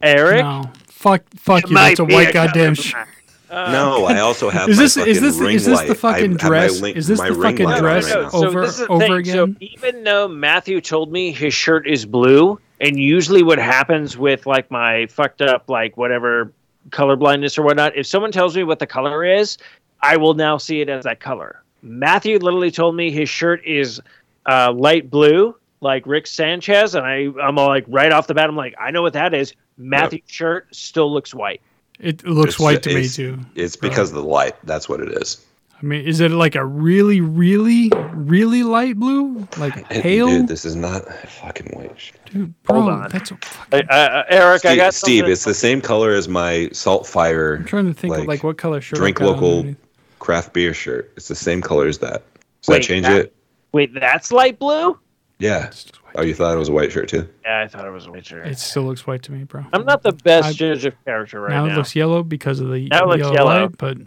Eric. 0.02 0.42
No, 0.42 0.70
fuck, 0.88 1.22
fuck 1.36 1.68
you. 1.68 1.74
That's 1.76 2.00
a 2.00 2.04
white 2.04 2.30
a 2.30 2.32
goddamn 2.32 2.74
colorblind. 2.74 3.06
Shirt. 3.54 3.72
No, 3.72 4.04
I 4.06 4.20
also 4.20 4.50
have. 4.50 4.68
Is 4.70 4.76
my 4.76 4.82
this- 4.84 4.96
is 4.96 5.20
this- 5.20 5.36
ring 5.38 5.56
is 5.56 5.64
this 5.66 5.80
the 5.80 5.86
light. 5.86 5.90
I 5.90 5.94
fucking 5.94 6.30
have 6.32 6.40
dress? 6.40 6.80
link- 6.80 6.96
Is 6.96 7.06
this 7.06 7.20
the 7.20 7.34
fucking 7.34 7.64
light 7.66 7.76
on 7.76 7.82
dress 7.82 8.12
right 8.12 8.22
now. 8.24 8.28
So 8.30 8.46
over- 8.48 8.60
this 8.62 8.70
is 8.72 8.78
the 8.78 8.88
over 8.88 9.00
thing. 9.00 9.12
again? 9.12 9.34
So 9.34 9.54
even 9.60 10.04
though 10.04 10.28
Matthew 10.28 10.80
told 10.80 11.10
me 11.12 11.32
his 11.32 11.54
shirt 11.54 11.86
is 11.86 12.04
blue, 12.06 12.58
and 12.80 12.98
usually 12.98 13.42
what 13.42 13.58
happens 13.58 14.16
with 14.16 14.46
like 14.46 14.70
my 14.70 15.06
fucked 15.06 15.40
up 15.42 15.68
like 15.68 15.96
whatever 15.96 16.52
color 16.90 17.16
blindness 17.16 17.56
or 17.56 17.62
whatnot, 17.62 17.96
if 17.96 18.06
someone 18.06 18.32
tells 18.32 18.56
me 18.56 18.64
what 18.64 18.78
the 18.78 18.86
color 18.86 19.24
is, 19.24 19.56
I 20.02 20.16
will 20.18 20.34
now 20.34 20.58
see 20.58 20.80
it 20.80 20.88
as 20.88 21.04
that 21.04 21.20
color. 21.20 21.62
Matthew 21.82 22.38
literally 22.38 22.70
told 22.70 22.94
me 22.96 23.10
his 23.10 23.28
shirt 23.28 23.64
is 23.64 24.00
uh, 24.46 24.72
light 24.72 25.10
blue, 25.10 25.54
like 25.80 26.06
Rick 26.06 26.26
Sanchez, 26.26 26.94
and 26.94 27.06
I 27.06 27.28
I'm 27.42 27.58
all 27.58 27.68
like 27.68 27.84
right 27.88 28.10
off 28.12 28.26
the 28.26 28.34
bat, 28.34 28.48
I'm 28.48 28.56
like, 28.56 28.74
I 28.80 28.90
know 28.90 29.02
what 29.02 29.12
that 29.14 29.32
is. 29.34 29.54
Matthew's 29.78 30.20
shirt 30.26 30.66
still 30.74 31.12
looks 31.12 31.34
white. 31.34 31.60
It 32.00 32.26
looks 32.26 32.54
It's- 32.54 32.60
white 32.60 32.82
to 32.84 32.94
me 32.94 33.08
too. 33.08 33.38
It's 33.54 33.76
because 33.76 34.10
of 34.10 34.16
the 34.16 34.22
light. 34.24 34.54
That's 34.64 34.88
what 34.88 35.00
it 35.00 35.10
is. 35.22 35.44
I 35.82 35.86
mean, 35.86 36.06
is 36.06 36.20
it 36.20 36.30
like 36.30 36.54
a 36.54 36.64
really, 36.64 37.20
really, 37.20 37.90
really 38.14 38.62
light 38.62 38.96
blue, 38.96 39.46
like 39.58 39.76
It- 39.76 39.86
pale? 40.02 40.26
Dude, 40.28 40.40
Dude, 40.42 40.48
this 40.48 40.64
is 40.64 40.76
not 40.76 41.02
a 41.06 41.26
fucking 41.26 41.66
white 41.76 41.92
Dude, 42.32 42.54
bro, 42.62 42.80
Hold 42.80 42.92
on. 42.92 43.10
that's. 43.10 43.30
A 43.30 43.34
Uh, 43.34 43.36
fucking, 43.42 43.88
uh, 43.90 44.22
Eric, 44.28 44.64
I 44.64 44.68
Steve, 44.70 44.76
got 44.78 44.94
Steve 44.94 45.18
something- 45.18 45.32
it's 45.32 45.44
the 45.44 45.54
same 45.54 45.80
color 45.80 46.12
as 46.14 46.26
my 46.28 46.68
salt 46.72 47.06
fire 47.06 47.56
I'm 47.56 47.64
trying 47.64 47.86
to 47.86 47.94
think 47.94 48.12
of 48.14 48.20
like, 48.20 48.28
like 48.28 48.44
what 48.44 48.56
color 48.56 48.80
shirt. 48.80 48.98
drink 48.98 49.20
local 49.20 49.58
underneath. 49.58 49.76
craft 50.20 50.52
beer 50.54 50.72
shirt. 50.74 51.12
It's 51.16 51.28
the 51.28 51.34
same 51.34 51.60
color 51.60 51.86
as 51.86 51.98
that. 51.98 52.22
Does 52.62 52.68
Wait, 52.68 52.76
that 52.78 52.82
change 52.84 53.06
that- 53.06 53.16
it? 53.26 53.34
Wait, 53.72 53.92
that's 53.94 54.32
light 54.32 54.58
blue? 54.58 54.98
Yeah. 55.38 55.70
Oh, 56.16 56.22
you 56.22 56.34
thought 56.34 56.54
it 56.54 56.58
was 56.58 56.68
a 56.68 56.72
white 56.72 56.92
shirt 56.92 57.08
too? 57.08 57.28
Yeah, 57.44 57.60
I 57.62 57.68
thought 57.68 57.86
it 57.86 57.90
was 57.90 58.06
a 58.06 58.10
white 58.12 58.24
shirt. 58.26 58.46
It 58.46 58.58
still 58.58 58.84
looks 58.84 59.06
white 59.06 59.22
to 59.24 59.32
me, 59.32 59.44
bro. 59.44 59.64
I'm 59.72 59.84
not 59.84 60.02
the 60.02 60.12
best 60.12 60.48
I- 60.48 60.52
judge 60.52 60.84
of 60.84 60.94
character 61.04 61.40
right 61.40 61.50
now, 61.50 61.66
now. 61.66 61.74
it 61.74 61.76
looks 61.76 61.96
yellow 61.96 62.22
because 62.22 62.60
of 62.60 62.70
the 62.70 62.86
Now 62.88 63.04
it 63.04 63.08
looks 63.08 63.18
yellow, 63.20 63.34
yellow. 63.34 63.60
light, 63.62 63.78
but 63.78 63.98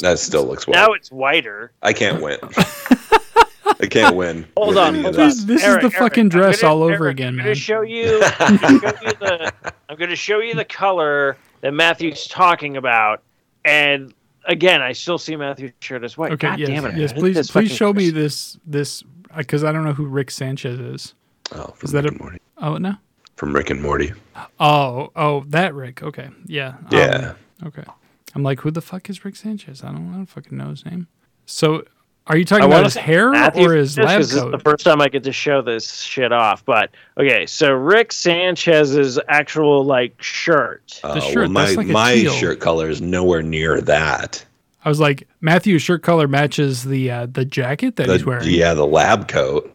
That 0.00 0.18
still 0.18 0.44
looks 0.44 0.66
white. 0.66 0.74
now 0.74 0.92
it's 0.92 1.10
whiter. 1.12 1.72
I 1.82 1.92
can't 1.92 2.20
win. 2.22 2.38
I 3.80 3.86
can't 3.88 4.16
win. 4.16 4.46
Hold 4.56 4.76
on, 4.76 4.94
hold 4.94 5.06
of 5.06 5.20
on. 5.20 5.28
This- 5.28 5.44
this 5.44 5.60
is 5.62 5.66
the 5.66 5.80
Eric, 5.82 5.92
fucking 5.94 6.22
I'm 6.24 6.28
dress 6.28 6.60
gonna- 6.60 6.74
all 6.74 6.82
over 6.82 7.04
Eric, 7.06 7.16
again, 7.16 7.28
I'm 7.28 7.36
man. 7.36 7.46
gonna 7.46 7.54
show 7.54 7.82
you. 7.82 8.20
I'm 8.38 8.56
gonna 8.56 8.78
show 8.80 9.02
you 9.02 9.12
the. 9.20 9.52
I'm 9.88 9.96
gonna 9.98 10.16
show 10.16 10.38
you 10.40 10.54
the 10.54 10.64
color 10.64 11.36
that 11.60 11.72
Matthew's 11.74 12.26
talking 12.26 12.76
about, 12.76 13.22
and 13.64 14.12
again, 14.46 14.82
I 14.82 14.92
still 14.92 15.18
see 15.18 15.36
Matthew's 15.36 15.72
shirt 15.80 16.02
as 16.04 16.16
white. 16.16 16.32
okay, 16.32 16.48
God 16.48 16.58
yes, 16.58 16.68
damn 16.68 16.84
it! 16.86 16.96
yes. 16.96 17.12
Please, 17.12 17.34
please 17.36 17.50
fucking 17.50 17.68
show 17.70 17.92
me 17.92 18.10
this 18.10 18.58
this 18.66 19.02
because 19.36 19.64
I 19.64 19.72
don't 19.72 19.84
know 19.84 19.92
who 19.94 20.06
Rick 20.06 20.30
Sanchez 20.30 20.78
is. 20.78 21.14
Oh, 21.54 21.66
from 21.76 21.86
Is 21.86 21.92
that 21.92 22.04
Rick 22.04 22.12
a- 22.12 22.14
and 22.14 22.20
Morty. 22.20 22.38
Oh 22.58 22.76
no. 22.78 22.94
From 23.36 23.54
Rick 23.54 23.70
and 23.70 23.82
Morty. 23.82 24.12
Oh, 24.60 25.10
oh, 25.16 25.44
that 25.48 25.74
Rick. 25.74 26.02
Okay, 26.02 26.28
yeah. 26.46 26.68
um, 26.68 26.86
Yeah. 26.90 27.34
okay. 27.66 27.84
I'm 28.34 28.42
like, 28.42 28.60
who 28.60 28.70
the 28.70 28.80
fuck 28.80 29.10
is 29.10 29.24
Rick 29.24 29.36
Sanchez? 29.36 29.82
I 29.82 29.88
don't, 29.88 30.10
I 30.12 30.16
don't 30.16 30.26
fucking 30.26 30.56
know 30.56 30.68
his 30.70 30.84
name. 30.86 31.06
So, 31.44 31.84
are 32.28 32.36
you 32.36 32.44
talking 32.44 32.64
I 32.64 32.66
about 32.68 32.84
his 32.84 32.94
hair 32.94 33.30
Matthew 33.30 33.68
or 33.68 33.74
his 33.74 33.94
Sanchez, 33.94 34.06
lab 34.08 34.18
'cause 34.20 34.30
This 34.30 34.42
is 34.44 34.50
the 34.52 34.58
first 34.58 34.84
time 34.84 35.00
I 35.00 35.08
get 35.08 35.24
to 35.24 35.32
show 35.32 35.60
this 35.60 36.00
shit 36.02 36.30
off. 36.32 36.64
But 36.64 36.90
okay, 37.18 37.46
so 37.46 37.72
Rick 37.72 38.12
Sanchez's 38.12 39.18
actual 39.28 39.84
like 39.84 40.20
shirt. 40.22 41.00
Uh, 41.02 41.18
shirt, 41.20 41.34
well, 41.36 41.48
my 41.50 41.64
that's 41.64 41.76
like 41.76 41.88
a 41.88 41.92
my 41.92 42.14
teal. 42.14 42.32
shirt 42.32 42.60
color 42.60 42.88
is 42.88 43.00
nowhere 43.02 43.42
near 43.42 43.80
that. 43.82 44.44
I 44.84 44.88
was 44.88 45.00
like, 45.00 45.28
Matthew's 45.40 45.82
shirt 45.82 46.02
color 46.02 46.26
matches 46.28 46.84
the 46.84 47.10
uh, 47.10 47.26
the 47.30 47.44
jacket 47.44 47.96
that 47.96 48.06
The- 48.06 48.12
he's 48.14 48.24
wearing. 48.24 48.48
yeah, 48.48 48.74
the 48.74 48.86
lab 48.86 49.28
coat, 49.28 49.71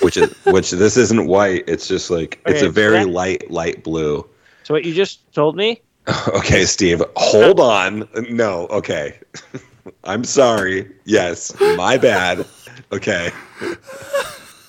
which 0.00 0.16
is 0.16 0.32
which 0.46 0.70
this 0.70 0.96
isn't 0.96 1.26
white. 1.26 1.64
It's 1.66 1.88
just 1.88 2.10
like 2.10 2.40
it's 2.46 2.62
a 2.62 2.68
very 2.70 2.98
that- 3.04 3.08
light 3.10 3.50
light 3.50 3.82
blue. 3.84 4.26
So 4.64 4.74
what 4.74 4.84
you 4.84 4.92
just 4.94 5.30
told 5.32 5.56
me? 5.56 5.80
Okay, 6.28 6.64
Steve, 6.64 7.02
hold 7.16 7.60
on. 7.60 8.08
No, 8.30 8.66
okay. 8.68 9.18
I'm 10.04 10.24
sorry. 10.24 10.90
Yes, 11.04 11.52
my 11.76 11.98
bad. 11.98 12.46
Okay, 12.92 13.30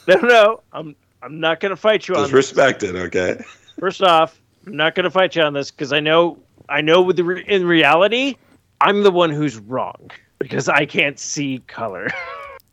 No, 0.08 0.16
no, 0.22 0.62
I'm 0.74 0.96
I'm 1.22 1.40
not 1.40 1.60
gonna 1.60 1.76
fight 1.78 2.08
you 2.08 2.16
on 2.16 2.22
just 2.24 2.32
this. 2.32 2.36
respect 2.36 2.84
it. 2.84 2.96
Okay. 2.96 3.42
First 3.80 4.02
off, 4.02 4.40
I'm 4.68 4.76
not 4.76 4.96
going 4.96 5.06
to 5.06 5.10
fight 5.12 5.36
you 5.38 5.42
on 5.42 5.54
this 5.54 5.72
because 5.72 5.94
I 5.94 6.00
know 6.02 6.38
I 6.68 6.82
know 6.82 7.02
with 7.02 7.16
the 7.16 7.24
re- 7.24 7.46
in 7.48 7.66
reality, 7.66 8.36
I'm 8.82 9.04
the 9.04 9.12
one 9.12 9.30
who's 9.30 9.58
wrong 9.58 10.12
because 10.40 10.68
I 10.68 10.86
can't 10.86 11.18
see 11.20 11.60
color. 11.68 12.10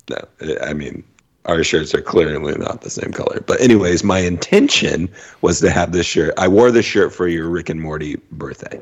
No, 0.08 0.18
I 0.62 0.72
mean, 0.72 1.02
our 1.46 1.62
shirts 1.64 1.94
are 1.94 2.02
clearly 2.02 2.56
not 2.58 2.82
the 2.82 2.90
same 2.90 3.12
color. 3.12 3.42
But 3.46 3.60
anyways, 3.60 4.04
my 4.04 4.18
intention 4.20 5.08
was 5.40 5.60
to 5.60 5.70
have 5.70 5.92
this 5.92 6.06
shirt. 6.06 6.34
I 6.36 6.48
wore 6.48 6.70
this 6.70 6.86
shirt 6.86 7.12
for 7.12 7.28
your 7.28 7.48
Rick 7.48 7.68
and 7.68 7.80
Morty 7.80 8.16
birthday. 8.32 8.80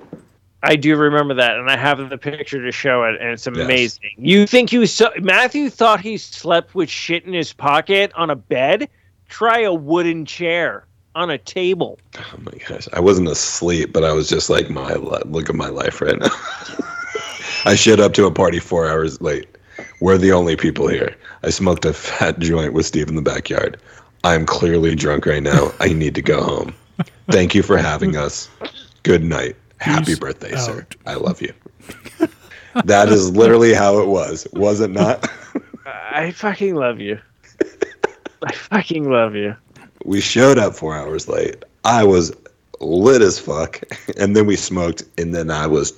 I 0.63 0.77
do 0.77 0.97
remember 0.97 1.35
that, 1.35 1.57
and 1.59 1.71
I 1.71 1.77
have 1.77 2.09
the 2.09 2.17
picture 2.17 2.65
to 2.65 2.73
show 2.73 3.05
it, 3.05 3.21
and 3.21 3.31
it's 3.31 3.47
Yes. 3.47 3.55
amazing. 3.55 4.11
You 4.17 4.47
think 4.47 4.73
you 4.73 4.87
saw 4.87 5.11
Matthew 5.21 5.69
thought 5.69 6.01
he 6.01 6.17
slept 6.17 6.75
with 6.75 6.89
shit 6.89 7.25
in 7.27 7.35
his 7.35 7.53
pocket 7.53 8.13
on 8.17 8.31
a 8.31 8.37
bed? 8.37 8.89
Try 9.29 9.61
a 9.61 9.75
wooden 9.75 10.25
chair 10.25 10.87
on 11.15 11.29
a 11.29 11.37
table. 11.37 11.99
Oh 12.19 12.35
my 12.39 12.59
gosh, 12.67 12.89
I 12.95 13.01
wasn't 13.01 13.29
asleep, 13.29 13.93
but 13.93 14.05
I 14.05 14.13
was 14.13 14.27
just 14.27 14.49
like, 14.49 14.71
my 14.71 14.95
look 14.95 15.51
at 15.51 15.55
my 15.55 15.69
life 15.69 16.01
right 16.01 16.19
now. 16.19 16.29
I 17.67 17.75
showed 17.75 18.01
up 18.01 18.15
to 18.15 18.25
a 18.27 18.31
party 18.31 18.59
four 18.59 18.89
hours 18.89 19.21
late. 19.21 19.47
We're 20.01 20.19
the 20.19 20.33
only 20.33 20.57
people 20.57 20.89
here. 20.89 21.17
I 21.43 21.51
smoked 21.51 21.85
a 21.85 21.93
fat 21.93 22.39
joint 22.39 22.73
with 22.73 22.87
Steve 22.87 23.09
in 23.09 23.15
the 23.15 23.23
backyard. 23.23 23.81
I'm 24.25 24.47
clearly 24.47 24.95
drunk 24.95 25.27
right 25.27 25.43
now. 25.43 25.73
I 25.81 25.93
need 25.93 26.15
to 26.15 26.23
go 26.23 26.43
home. 26.43 26.75
Thank 27.31 27.55
you 27.55 27.63
for 27.63 27.77
having 27.77 28.17
us. 28.17 28.49
Good 29.03 29.23
night. 29.23 29.57
Happy 29.79 30.07
Peace 30.07 30.19
birthday, 30.19 30.57
sir. 30.57 30.87
I 31.07 31.15
love 31.15 31.43
you. 31.43 31.53
that 32.85 33.09
is 33.09 33.31
literally 33.37 33.75
how 33.75 33.99
it 33.99 34.09
was, 34.09 34.47
was 34.53 34.81
it 34.81 34.91
not? 34.91 35.29
I 35.85 36.31
fucking 36.31 36.75
love 36.75 37.01
you. 37.01 37.19
I 38.43 38.53
fucking 38.53 39.11
love 39.11 39.35
you. 39.35 39.57
we 40.05 40.21
showed 40.21 40.59
up 40.59 40.75
four 40.75 40.97
hours 40.97 41.29
late. 41.29 41.63
I 41.85 42.05
was 42.05 42.33
lit 42.81 43.23
as 43.23 43.39
fuck, 43.39 43.81
and 44.19 44.35
then 44.37 44.47
we 44.47 44.57
smoked, 44.57 45.05
and 45.19 45.35
then 45.35 45.51
I 45.51 45.67
was 45.67 45.93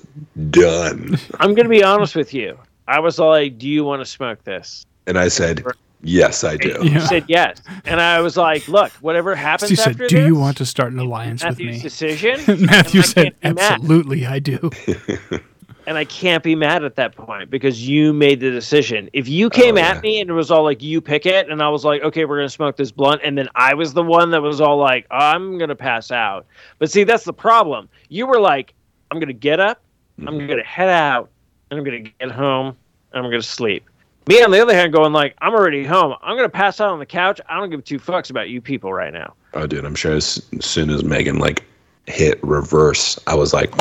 done. 0.49 1.17
I'm 1.39 1.53
gonna 1.55 1.69
be 1.69 1.83
honest 1.83 2.15
with 2.15 2.33
you. 2.33 2.57
I 2.87 2.99
was 2.99 3.19
like, 3.19 3.57
"Do 3.57 3.67
you 3.67 3.83
want 3.83 4.01
to 4.01 4.05
smoke 4.05 4.43
this?" 4.43 4.85
And 5.07 5.17
I 5.17 5.27
said, 5.27 5.63
"Yes, 6.03 6.43
I 6.43 6.57
do." 6.57 6.75
You 6.81 6.91
Yeah. 6.91 7.05
said 7.07 7.25
yes, 7.27 7.61
and 7.85 7.99
I 8.01 8.19
was 8.21 8.37
like, 8.37 8.67
"Look, 8.67 8.91
whatever 9.01 9.35
happens 9.49 9.69
He 9.69 9.75
said, 9.75 9.89
after 9.91 10.07
"Do 10.07 10.25
you 10.25 10.35
want 10.35 10.57
to 10.57 10.65
start 10.65 10.93
an 10.93 10.99
alliance 10.99 11.43
with 11.43 11.59
Matthew's 11.59 11.75
me?" 11.77 11.81
decision?" 11.81 12.39
Matthew 12.65 13.01
said, 13.01 13.35
can't 13.41 13.55
mad. 13.55 13.71
"Absolutely, 13.73 14.25
I 14.25 14.39
do." 14.39 14.69
and 15.87 15.97
I 15.97 16.03
can't 16.05 16.43
be 16.43 16.55
mad 16.55 16.83
at 16.83 16.95
that 16.95 17.15
point 17.15 17.49
because 17.49 17.87
you 17.87 18.11
made 18.13 18.39
the 18.41 18.51
decision. 18.51 19.09
If 19.13 19.29
you 19.29 19.49
came 19.49 19.77
Oh, 19.77 19.81
at 19.81 20.03
me 20.03 20.19
and 20.19 20.29
it 20.29 20.33
was 20.33 20.51
all 20.51 20.63
like, 20.63 20.81
"You 20.83 20.99
pick 21.01 21.25
it," 21.25 21.49
and 21.49 21.61
I 21.61 21.69
was 21.69 21.85
like, 21.85 22.01
"Okay, 22.03 22.25
we're 22.25 22.37
gonna 22.37 22.49
smoke 22.49 22.75
this 22.77 22.91
blunt," 22.91 23.21
and 23.23 23.37
then 23.37 23.47
I 23.55 23.73
was 23.73 23.93
the 23.93 24.03
one 24.03 24.31
that 24.31 24.41
was 24.41 24.59
all 24.61 24.77
like, 24.77 25.05
"I'm 25.11 25.57
gonna 25.57 25.75
pass 25.75 26.11
out." 26.11 26.45
But 26.79 26.91
see, 26.91 27.03
that's 27.05 27.23
the 27.23 27.33
problem. 27.33 27.87
You 28.09 28.27
were 28.27 28.39
like, 28.39 28.73
"I'm 29.11 29.19
gonna 29.19 29.33
get 29.33 29.59
up, 29.59 29.81
Mm-hmm. 30.19 30.27
I'm 30.29 30.47
gonna 30.47 30.63
head 30.63 30.89
out, 30.89 31.19
and 31.21 31.29
I'm 31.71 31.83
gonna 31.83 31.99
get 31.99 32.31
home, 32.31 32.75
and 33.13 33.23
I'm 33.25 33.29
gonna 33.31 33.41
sleep." 33.41 33.83
Me, 34.27 34.43
on 34.43 34.51
the 34.51 34.61
other 34.61 34.73
hand, 34.73 34.91
going 34.93 35.13
like, 35.13 35.35
"I'm 35.41 35.53
already 35.53 35.85
home. 35.85 36.15
I'm 36.21 36.35
gonna 36.35 36.49
pass 36.49 36.81
out 36.81 36.89
on 36.89 36.99
the 36.99 37.05
couch. 37.05 37.39
I 37.49 37.57
don't 37.59 37.69
give 37.69 37.83
two 37.83 37.99
fucks 37.99 38.29
about 38.29 38.49
you 38.49 38.61
people 38.61 38.93
right 38.93 39.13
now." 39.13 39.33
Oh, 39.53 39.65
dude, 39.67 39.85
I'm 39.85 39.95
sure 39.95 40.13
as, 40.13 40.41
as 40.57 40.65
soon 40.65 40.89
as 40.89 41.03
Megan 41.03 41.39
like 41.39 41.63
hit 42.05 42.39
reverse, 42.43 43.19
I 43.27 43.35
was 43.35 43.53
like, 43.53 43.71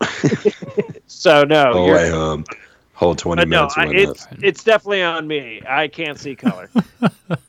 So 1.06 1.44
no, 1.44 1.70
"Oh, 1.74 1.86
you're- 1.86 1.98
way 1.98 2.10
home." 2.10 2.44
Whole 2.96 3.16
20 3.16 3.40
but 3.40 3.48
no, 3.48 3.56
minutes 3.56 3.74
I, 3.76 3.86
went 3.86 3.98
it's 3.98 4.26
it's 4.40 4.62
definitely 4.64 5.02
on 5.02 5.26
me. 5.26 5.60
I 5.68 5.88
can't 5.88 6.16
see 6.16 6.36
color. 6.36 6.70
up. 7.02 7.40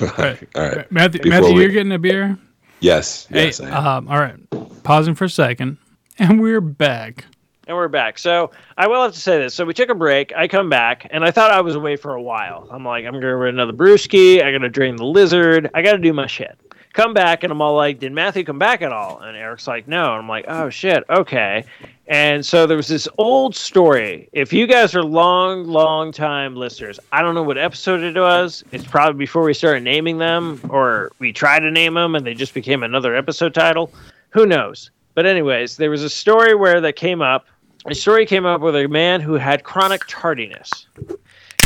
All 0.00 0.08
right. 0.56 0.90
Matthew, 0.90 1.22
Before 1.22 1.40
Matthew 1.40 1.54
we- 1.54 1.60
you're 1.62 1.70
getting 1.70 1.92
a 1.92 1.98
beer. 1.98 2.36
Yes. 2.80 3.26
Hey, 3.26 3.46
Yes. 3.46 3.60
I 3.60 3.68
am. 3.68 3.86
um, 3.86 4.08
all 4.08 4.18
right. 4.18 4.36
Pausing 4.82 5.14
for 5.14 5.26
a 5.26 5.30
second, 5.30 5.78
and 6.18 6.40
we're 6.40 6.60
back. 6.60 7.24
And 7.68 7.76
we're 7.76 7.88
back. 7.88 8.18
So 8.18 8.50
I 8.78 8.86
will 8.86 9.02
have 9.02 9.12
to 9.12 9.20
say 9.20 9.36
this. 9.36 9.54
So 9.54 9.66
we 9.66 9.74
took 9.74 9.90
a 9.90 9.94
break. 9.94 10.32
I 10.34 10.48
come 10.48 10.70
back, 10.70 11.06
and 11.10 11.22
I 11.22 11.30
thought 11.30 11.50
I 11.50 11.60
was 11.60 11.74
away 11.74 11.96
for 11.96 12.14
a 12.14 12.22
while. 12.22 12.66
I'm 12.70 12.82
like, 12.82 13.04
I'm 13.04 13.12
gonna 13.12 13.36
run 13.36 13.50
another 13.50 13.74
brewski. 13.74 14.42
I 14.42 14.50
gotta 14.50 14.70
drain 14.70 14.96
the 14.96 15.04
lizard. 15.04 15.70
I 15.74 15.82
gotta 15.82 15.98
do 15.98 16.14
my 16.14 16.26
shit. 16.26 16.58
Come 16.94 17.12
back, 17.12 17.42
and 17.42 17.52
I'm 17.52 17.60
all 17.60 17.76
like, 17.76 17.98
Did 17.98 18.12
Matthew 18.12 18.42
come 18.42 18.58
back 18.58 18.80
at 18.80 18.90
all? 18.90 19.18
And 19.18 19.36
Eric's 19.36 19.66
like, 19.66 19.86
No. 19.86 20.12
And 20.12 20.22
I'm 20.22 20.28
like, 20.30 20.46
Oh 20.48 20.70
shit, 20.70 21.04
okay. 21.10 21.62
And 22.06 22.44
so 22.44 22.66
there 22.66 22.78
was 22.78 22.88
this 22.88 23.06
old 23.18 23.54
story. 23.54 24.30
If 24.32 24.50
you 24.50 24.66
guys 24.66 24.94
are 24.94 25.02
long, 25.02 25.66
long 25.66 26.10
time 26.10 26.56
listeners, 26.56 26.98
I 27.12 27.20
don't 27.20 27.34
know 27.34 27.42
what 27.42 27.58
episode 27.58 28.00
it 28.00 28.18
was. 28.18 28.64
It's 28.72 28.86
probably 28.86 29.18
before 29.18 29.42
we 29.42 29.52
started 29.52 29.82
naming 29.82 30.16
them, 30.16 30.58
or 30.70 31.12
we 31.18 31.34
tried 31.34 31.60
to 31.60 31.70
name 31.70 31.92
them 31.92 32.14
and 32.14 32.26
they 32.26 32.32
just 32.32 32.54
became 32.54 32.82
another 32.82 33.14
episode 33.14 33.52
title. 33.52 33.92
Who 34.30 34.46
knows? 34.46 34.90
But 35.12 35.26
anyways, 35.26 35.76
there 35.76 35.90
was 35.90 36.02
a 36.04 36.08
story 36.08 36.54
where 36.54 36.80
that 36.80 36.96
came 36.96 37.20
up. 37.20 37.46
A 37.86 37.94
story 37.94 38.26
came 38.26 38.44
up 38.44 38.60
with 38.60 38.76
a 38.76 38.86
man 38.88 39.20
who 39.20 39.34
had 39.34 39.64
chronic 39.64 40.02
tardiness. 40.08 40.86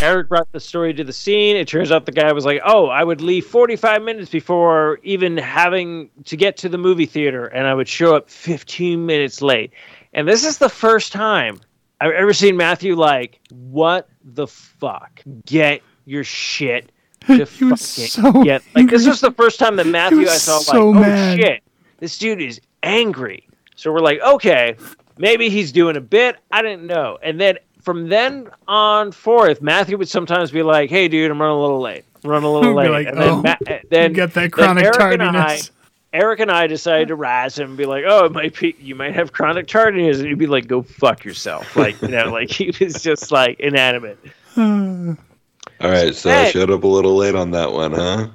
Eric 0.02 0.28
brought 0.28 0.51
the 0.52 0.60
story 0.60 0.93
to 0.94 1.05
the 1.05 1.12
scene. 1.12 1.56
It 1.56 1.68
turns 1.68 1.93
out 1.93 2.06
the 2.06 2.12
guy 2.12 2.32
was 2.32 2.44
like, 2.44 2.60
"Oh, 2.64 2.86
I 2.86 3.05
would 3.05 3.20
leave 3.20 3.47
45 3.47 4.02
minutes 4.02 4.30
before 4.30 4.98
even 5.05 5.36
having 5.36 6.10
to 6.24 6.36
get 6.36 6.56
to 6.59 6.68
the 6.68 6.78
movie 6.78 7.06
theater, 7.06 7.47
and 7.47 7.66
I 7.66 7.74
would 7.74 7.89
show 7.89 8.16
up 8.16 8.28
15 8.28 9.06
minutes 9.06 9.40
late." 9.40 9.72
And 10.12 10.26
this 10.28 10.44
is 10.44 10.59
the 10.59 10.68
first 10.68 11.12
time 11.12 11.60
I've 12.01 12.12
ever 12.12 12.32
seen 12.32 12.56
Matthew 12.56 12.97
like, 12.97 13.39
"What 13.51 14.09
the 14.24 14.48
fuck? 14.48 15.22
Get 15.47 15.82
your 16.05 16.24
shit 16.24 16.90
to 17.28 17.47
fucking 17.47 17.76
so 17.76 18.32
get." 18.43 18.62
Like 18.74 18.90
this 18.90 19.02
angry. 19.02 19.09
was 19.09 19.20
the 19.20 19.32
first 19.32 19.59
time 19.60 19.76
that 19.76 19.86
Matthew 19.86 20.22
I 20.22 20.36
saw 20.36 20.59
so 20.59 20.90
like, 20.90 20.97
"Oh 20.97 21.01
mad. 21.01 21.39
shit, 21.39 21.62
this 21.98 22.18
dude 22.18 22.43
is 22.43 22.60
angry." 22.82 23.47
So 23.76 23.93
we're 23.93 24.01
like, 24.01 24.20
"Okay, 24.20 24.76
maybe 25.18 25.48
he's 25.51 25.72
doing 25.72 25.97
a 25.97 26.01
bit. 26.01 26.36
I 26.51 26.62
didn't 26.62 26.86
know." 26.86 27.18
And 27.22 27.40
then 27.40 27.59
from 27.82 28.09
then 28.09 28.48
on 28.68 29.12
forth, 29.12 29.60
Matthew 29.62 29.98
would 29.98 30.09
sometimes 30.09 30.51
be 30.51 30.62
like, 30.62 30.90
"Hey, 30.90 31.09
dude, 31.09 31.30
I'm 31.30 31.40
running 31.40 31.56
a 31.56 31.60
little 31.60 31.80
late. 31.80 32.05
I'm 32.24 32.30
a 32.44 32.52
little 32.52 32.72
Be 32.74 32.76
late." 32.76 32.90
like, 32.90 33.06
and 33.09 33.18
then, 33.18 33.28
"Oh, 33.28 33.43
Ma- 33.43 33.56
then 33.90 34.10
you 34.10 34.16
got 34.16 34.34
that 34.34 34.52
chronic 34.52 34.84
Eric 34.84 34.97
and 34.97 35.22
I- 35.22 35.32
tardiness. 35.32 35.70
Eric 36.14 36.40
and 36.40 36.51
I 36.51 36.66
decided 36.66 37.09
to 37.09 37.14
razz 37.14 37.59
him 37.59 37.70
and 37.70 37.78
be 37.78 37.86
like, 37.86 38.05
"Oh, 38.06 38.26
it 38.26 38.32
might 38.32 38.59
be 38.59 38.76
you 38.78 38.94
might 38.94 39.14
have 39.14 39.32
chronic 39.32 39.66
tardiness," 39.66 40.18
and 40.18 40.28
he'd 40.28 40.36
be 40.39 40.47
like, 40.47 40.66
"Go 40.66 40.82
fuck 40.82 41.24
yourself!" 41.24 41.74
Like 41.74 42.01
you 42.02 42.09
know, 42.09 42.26
like 42.30 42.51
he 42.51 42.70
was 42.80 43.02
just 43.02 43.32
like 43.32 43.59
inanimate. 43.60 44.18
All 44.56 45.90
right. 45.90 46.14
So 46.14 46.30
I 46.30 46.51
showed 46.51 46.70
up 46.70 46.84
a 46.84 46.86
little 46.86 47.16
late 47.16 47.34
on 47.34 47.51
that 47.52 47.72
one, 47.72 47.93
huh? 47.93 48.28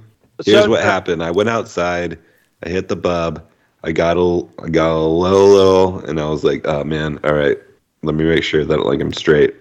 Here's 0.45 0.63
So- 0.63 0.69
what 0.69 0.83
happened. 0.83 1.23
I 1.23 1.31
went 1.31 1.49
outside. 1.49 2.17
I 2.63 2.69
hit 2.69 2.87
the 2.87 2.95
bub. 2.95 3.45
I 3.83 3.91
got 3.91 4.17
a, 4.17 4.47
I 4.63 4.69
got 4.69 4.91
a 4.91 5.05
little, 5.05 5.47
little, 5.47 5.99
and 5.99 6.19
I 6.19 6.29
was 6.29 6.43
like, 6.43 6.67
"Oh 6.67 6.83
man, 6.83 7.19
all 7.23 7.33
right. 7.33 7.57
Let 8.03 8.15
me 8.15 8.25
make 8.25 8.43
sure 8.43 8.65
that 8.65 8.85
like 8.85 9.01
I'm 9.01 9.13
straight. 9.13 9.55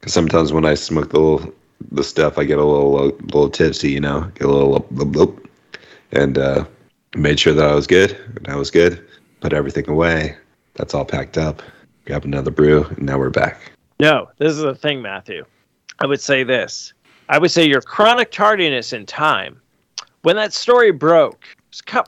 Because 0.00 0.12
sometimes 0.12 0.52
when 0.52 0.64
I 0.64 0.74
smoke 0.74 1.10
the 1.10 1.20
little, 1.20 1.54
the 1.90 2.04
stuff, 2.04 2.38
I 2.38 2.44
get 2.44 2.58
a 2.58 2.64
little 2.64 2.92
little 2.92 3.50
tipsy, 3.50 3.90
you 3.90 4.00
know, 4.00 4.30
get 4.34 4.46
a 4.46 4.52
little 4.52 4.80
bloop. 4.80 5.46
and 6.12 6.38
uh, 6.38 6.64
made 7.16 7.40
sure 7.40 7.52
that 7.52 7.68
I 7.68 7.74
was 7.74 7.86
good, 7.86 8.12
and 8.36 8.48
I 8.48 8.56
was 8.56 8.70
good. 8.70 9.04
Put 9.40 9.52
everything 9.52 9.88
away. 9.88 10.36
That's 10.74 10.94
all 10.94 11.04
packed 11.04 11.38
up. 11.38 11.62
Grab 12.06 12.24
another 12.24 12.50
brew, 12.50 12.84
and 12.84 13.02
now 13.02 13.18
we're 13.18 13.30
back. 13.30 13.72
No, 14.00 14.28
this 14.38 14.52
is 14.52 14.58
the 14.58 14.74
thing, 14.74 15.02
Matthew. 15.02 15.44
I 16.00 16.06
would 16.06 16.20
say 16.20 16.42
this. 16.44 16.92
I 17.28 17.38
would 17.38 17.50
say 17.50 17.66
your 17.66 17.80
chronic 17.80 18.30
tardiness 18.30 18.92
in 18.92 19.06
time. 19.06 19.60
When 20.22 20.36
that 20.36 20.52
story 20.52 20.90
broke, 20.90 21.44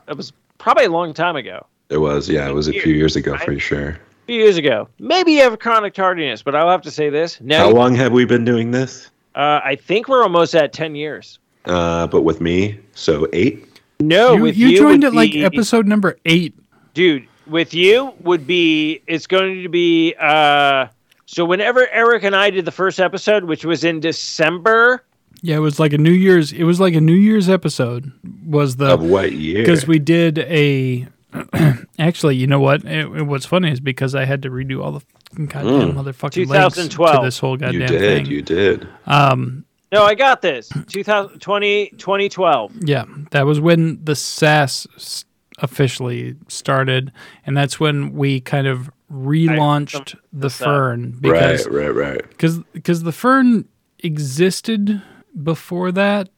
it 0.07 0.17
was 0.17 0.33
probably 0.67 0.83
a 0.83 0.89
long 0.91 1.13
time 1.13 1.37
ago, 1.37 1.65
It 1.89 1.95
was, 1.99 2.27
yeah, 2.27 2.45
it 2.49 2.53
was 2.53 2.67
a 2.67 2.73
few 2.73 2.93
years 2.93 3.15
ago 3.15 3.37
for 3.37 3.57
sure. 3.57 3.91
a 3.91 3.97
few 4.25 4.35
years 4.43 4.57
ago. 4.57 4.89
Maybe 4.99 5.31
you 5.31 5.41
have 5.43 5.53
a 5.53 5.57
chronic 5.57 5.93
tardiness, 5.93 6.43
but 6.43 6.55
I'll 6.55 6.69
have 6.69 6.81
to 6.81 6.91
say 6.91 7.09
this. 7.09 7.39
No, 7.39 7.57
How 7.57 7.69
long 7.69 7.95
have 7.95 8.11
we 8.11 8.25
been 8.25 8.43
doing 8.43 8.71
this? 8.71 9.09
Uh, 9.33 9.61
I 9.63 9.77
think 9.77 10.09
we're 10.09 10.23
almost 10.23 10.55
at 10.55 10.73
10 10.73 10.93
years. 10.93 11.39
Uh, 11.63 12.05
but 12.07 12.23
with 12.23 12.41
me, 12.41 12.79
so 12.95 13.29
eight. 13.31 13.79
No, 14.01 14.33
you, 14.35 14.41
with 14.41 14.57
you 14.57 14.67
you, 14.67 14.77
joined 14.77 15.03
would 15.03 15.13
at 15.13 15.13
like 15.13 15.31
be- 15.31 15.45
episode 15.45 15.87
number 15.87 16.17
eight. 16.25 16.53
dude 16.93 17.25
with 17.45 17.73
you 17.73 18.13
would 18.23 18.45
be 18.45 19.01
it's 19.07 19.25
going 19.25 19.63
to 19.63 19.69
be 19.69 20.13
uh 20.19 20.85
so 21.27 21.45
whenever 21.45 21.87
eric 21.91 22.23
and 22.23 22.35
i 22.35 22.49
did 22.49 22.65
the 22.65 22.71
first 22.71 22.99
episode 22.99 23.45
which 23.45 23.63
was 23.63 23.85
in 23.85 24.01
december 24.01 25.01
Yeah, 25.41 25.57
it 25.57 25.59
was 25.59 25.79
like 25.79 25.93
a 25.93 25.97
New 25.97 26.11
Year's. 26.11 26.51
It 26.51 26.63
was 26.63 26.79
like 26.79 26.95
a 26.95 27.01
New 27.01 27.13
Year's 27.13 27.49
episode. 27.49 28.11
Was 28.45 28.77
the 28.77 28.87
Of 28.93 29.03
what 29.03 29.31
year? 29.33 29.59
because 29.61 29.85
we 29.87 29.99
did 29.99 30.39
a 30.39 31.07
actually 31.99 32.35
you 32.35 32.47
know 32.47 32.59
what 32.59 32.83
it, 32.85 33.05
it- 33.05 33.23
what's 33.23 33.45
funny 33.45 33.69
is 33.71 33.79
because 33.79 34.15
i 34.15 34.23
had 34.25 34.41
to 34.41 34.49
redo 34.49 34.81
all 34.83 34.93
the 34.93 35.01
fucking 35.29 35.45
goddamn 35.47 35.91
mm. 35.91 35.93
motherfucking 35.93 36.47
links 36.47 36.75
to 36.75 36.87
2012. 36.87 37.23
this 37.25 37.37
whole 37.37 37.57
goddamn 37.57 37.81
you 37.81 37.87
did, 37.87 37.99
thing 37.99 38.25
you 38.25 38.41
did. 38.41 38.87
Um, 39.05 39.65
no 39.91 40.03
i 40.03 40.15
got 40.15 40.41
this 40.41 40.69
2020 40.87 41.89
2012 41.97 42.71
yeah 42.85 43.03
that 43.31 43.45
was 43.45 43.59
when 43.59 44.03
the 44.03 44.15
sas 44.15 45.25
officially 45.59 46.35
started 46.47 47.11
and 47.45 47.55
that's 47.57 47.79
when 47.79 48.13
we 48.13 48.39
kind 48.39 48.65
of 48.67 48.89
relaunched 49.11 50.15
the 50.31 50.47
that. 50.47 50.49
fern 50.49 51.11
Right, 51.21 51.21
because 51.21 51.67
right, 51.67 51.93
right. 51.93 52.29
because 52.29 52.59
because 52.73 53.03
the 53.03 53.11
fern 53.11 53.65
existed 53.99 55.01
before 55.43 55.91
that 55.91 56.29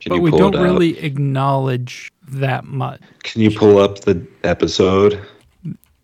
Can 0.00 0.10
but 0.10 0.20
we 0.20 0.30
don't 0.30 0.56
really 0.56 0.98
acknowledge 0.98 2.12
that 2.28 2.64
much 2.64 3.00
Can 3.22 3.42
you 3.42 3.50
pull 3.50 3.78
up 3.78 4.00
the 4.00 4.26
episode? 4.44 5.20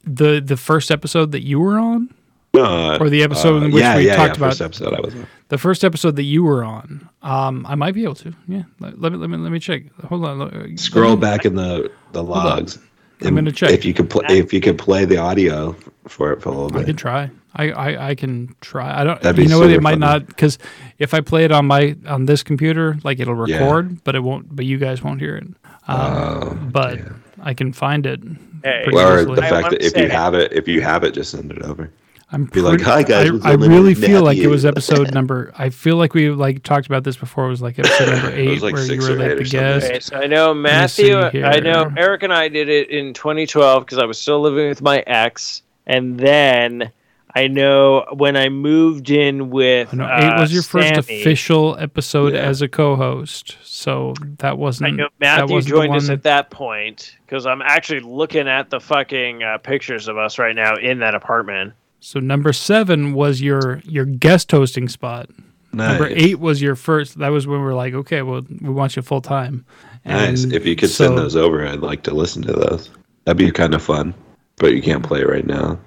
the 0.04 0.40
the 0.44 0.56
first 0.56 0.90
episode 0.90 1.32
that 1.32 1.44
you 1.44 1.60
were 1.60 1.78
on 1.78 2.12
Uh, 2.54 2.96
Or 3.00 3.08
the 3.10 3.22
episode 3.22 3.62
in 3.62 3.70
which 3.70 3.82
yeah, 3.82 3.96
we 3.96 4.06
yeah, 4.06 4.16
talked 4.16 4.38
yeah, 4.38 4.46
about- 4.46 4.60
episode 4.60 4.94
I 4.94 5.00
was 5.00 5.14
on. 5.14 5.26
the 5.48 5.58
first 5.58 5.84
episode 5.84 6.16
that 6.16 6.24
you 6.24 6.42
were 6.42 6.64
on 6.64 7.08
um 7.22 7.64
i 7.68 7.74
might 7.74 7.94
be 7.94 8.02
able 8.04 8.14
to 8.16 8.32
yeah 8.48 8.62
let, 8.80 8.98
let 9.00 9.12
me 9.12 9.18
let 9.18 9.30
me 9.30 9.36
let 9.36 9.52
me 9.52 9.58
check 9.60 9.82
hold 10.08 10.24
on 10.24 10.38
let- 10.38 10.78
Scroll 10.78 11.16
back 11.16 11.44
in 11.44 11.54
the 11.54 11.90
the 12.12 12.22
logs. 12.22 12.78
I'm 13.22 13.34
gonna 13.34 13.52
check. 13.52 13.70
if 13.70 13.84
you 13.84 13.92
could 13.92 14.08
play 14.08 14.24
if 14.30 14.52
you 14.54 14.60
could 14.62 14.78
play 14.78 15.04
the 15.04 15.18
audio 15.18 15.76
for 16.08 16.32
it 16.32 16.40
for 16.42 16.48
a 16.48 16.52
little 16.52 16.70
bit. 16.70 16.80
I 16.82 16.84
can 16.84 16.96
try. 16.96 17.30
I, 17.54 17.70
I, 17.70 18.08
I 18.10 18.14
can 18.14 18.54
try. 18.60 19.00
I 19.00 19.04
don't. 19.04 19.20
That'd 19.20 19.36
be 19.36 19.42
you 19.42 19.48
know 19.48 19.58
what? 19.58 19.70
It 19.70 19.82
might 19.82 19.92
fun. 19.92 20.00
not 20.00 20.26
because 20.26 20.58
if 20.98 21.14
I 21.14 21.20
play 21.20 21.44
it 21.44 21.50
on 21.52 21.66
my 21.66 21.96
on 22.06 22.26
this 22.26 22.42
computer, 22.42 22.96
like 23.02 23.18
it'll 23.18 23.48
Yeah. 23.48 23.56
record, 23.58 24.04
but 24.04 24.14
it 24.14 24.20
won't. 24.22 24.54
But 24.54 24.66
you 24.66 24.78
guys 24.78 25.02
won't 25.02 25.20
hear 25.20 25.36
it. 25.36 25.46
Um, 25.88 26.70
but 26.72 27.00
I 27.42 27.54
can 27.54 27.72
find 27.72 28.06
it. 28.06 28.20
Hey. 28.62 28.82
pretty 28.84 28.98
or 28.98 29.24
the 29.24 29.40
fact 29.42 29.70
that 29.70 29.78
if 29.84 29.96
you 29.96 30.06
say- 30.06 30.08
have 30.08 30.34
it, 30.34 30.52
if 30.52 30.68
you 30.68 30.80
have 30.82 31.02
it, 31.04 31.12
just 31.14 31.30
send 31.30 31.50
it 31.50 31.62
over. 31.62 31.90
I'm 32.32 32.44
Be 32.44 32.60
like, 32.60 32.80
"Hi, 32.82 33.02
guys, 33.02 33.28
I, 33.44 33.50
I 33.50 33.52
really 33.54 33.94
name's 33.94 34.06
feel 34.06 34.22
like 34.22 34.38
it 34.38 34.46
was 34.46 34.64
episode 34.74 35.12
number. 35.12 35.52
I 35.58 35.70
feel 35.70 35.96
like 35.96 36.14
we 36.14 36.30
like 36.30 36.62
talked 36.62 36.86
about 36.86 37.02
this 37.02 37.16
before. 37.16 37.46
It 37.46 37.50
was 37.50 37.60
like 37.62 37.76
episode 37.80 38.08
number 38.12 38.30
eight 38.36 38.62
like 38.62 38.74
where 38.74 38.84
you 38.84 39.00
were 39.00 39.16
like 39.16 39.38
the 39.38 39.44
guest. 39.44 39.86
Okay, 39.86 39.98
so 39.98 40.16
I 40.16 40.26
know 40.28 40.54
Matthew. 40.54 41.16
I 41.18 41.58
know. 41.58 41.92
Eric 41.96 42.22
and 42.22 42.32
I 42.32 42.46
did 42.46 42.68
it 42.68 42.88
in 42.90 43.14
2012 43.14 43.84
because 43.84 43.98
I 43.98 44.04
was 44.04 44.16
still 44.20 44.40
living 44.40 44.68
with 44.68 44.80
my 44.80 45.00
ex, 45.08 45.62
and 45.88 46.20
then 46.20 46.92
I 47.34 47.46
know 47.46 48.04
when 48.12 48.36
I 48.36 48.48
moved 48.48 49.10
in 49.10 49.50
with. 49.50 49.92
I 49.92 49.96
know 49.96 50.04
uh, 50.04 50.40
was 50.40 50.52
your 50.52 50.62
first 50.62 50.88
Sammy, 50.88 51.20
official 51.20 51.76
episode 51.78 52.34
Yeah. 52.34 52.40
as 52.40 52.60
a 52.62 52.68
co-host, 52.68 53.56
so 53.62 54.14
that 54.38 54.58
wasn't. 54.58 54.88
I 54.88 54.90
know 54.90 55.04
that 55.04 55.38
Matthew 55.38 55.54
wasn't 55.56 55.74
the 55.74 55.76
joined 55.86 55.96
us 55.96 56.08
at 56.10 56.22
that 56.24 56.50
point 56.50 57.16
because 57.26 57.46
I'm 57.46 57.62
actually 57.62 58.00
looking 58.00 58.48
at 58.48 58.70
the 58.70 58.80
fucking 58.80 59.42
uh, 59.42 59.58
pictures 59.58 60.08
of 60.08 60.18
us 60.18 60.38
right 60.38 60.54
now 60.56 60.76
in 60.76 60.98
that 61.00 61.14
apartment. 61.14 61.74
So 62.00 62.18
number 62.18 62.52
seven 62.52 63.12
was 63.12 63.40
your 63.40 63.80
your 63.84 64.04
guest 64.06 64.50
hosting 64.50 64.88
spot. 64.88 65.28
Number 65.72 66.08
eight 66.08 66.40
was 66.40 66.60
your 66.60 66.74
first. 66.74 67.18
That 67.20 67.28
was 67.28 67.46
when 67.46 67.60
we 67.60 67.64
were 67.64 67.74
like, 67.74 67.94
okay, 67.94 68.22
well, 68.22 68.42
we 68.60 68.70
want 68.70 68.96
you 68.96 69.02
full 69.02 69.20
time. 69.20 69.64
Nice. 70.04 70.42
And 70.42 70.52
If 70.52 70.66
you 70.66 70.74
could 70.74 70.90
so- 70.90 71.04
send 71.04 71.18
those 71.18 71.36
over, 71.36 71.64
I'd 71.64 71.78
like 71.80 72.02
to 72.04 72.14
listen 72.14 72.42
to 72.42 72.52
those. 72.52 72.90
That'd 73.24 73.38
be 73.38 73.52
kind 73.52 73.74
of 73.74 73.82
fun, 73.82 74.14
but 74.56 74.74
you 74.74 74.82
can't 74.82 75.04
play 75.04 75.20
it 75.20 75.28
right 75.28 75.46
now. 75.46 75.78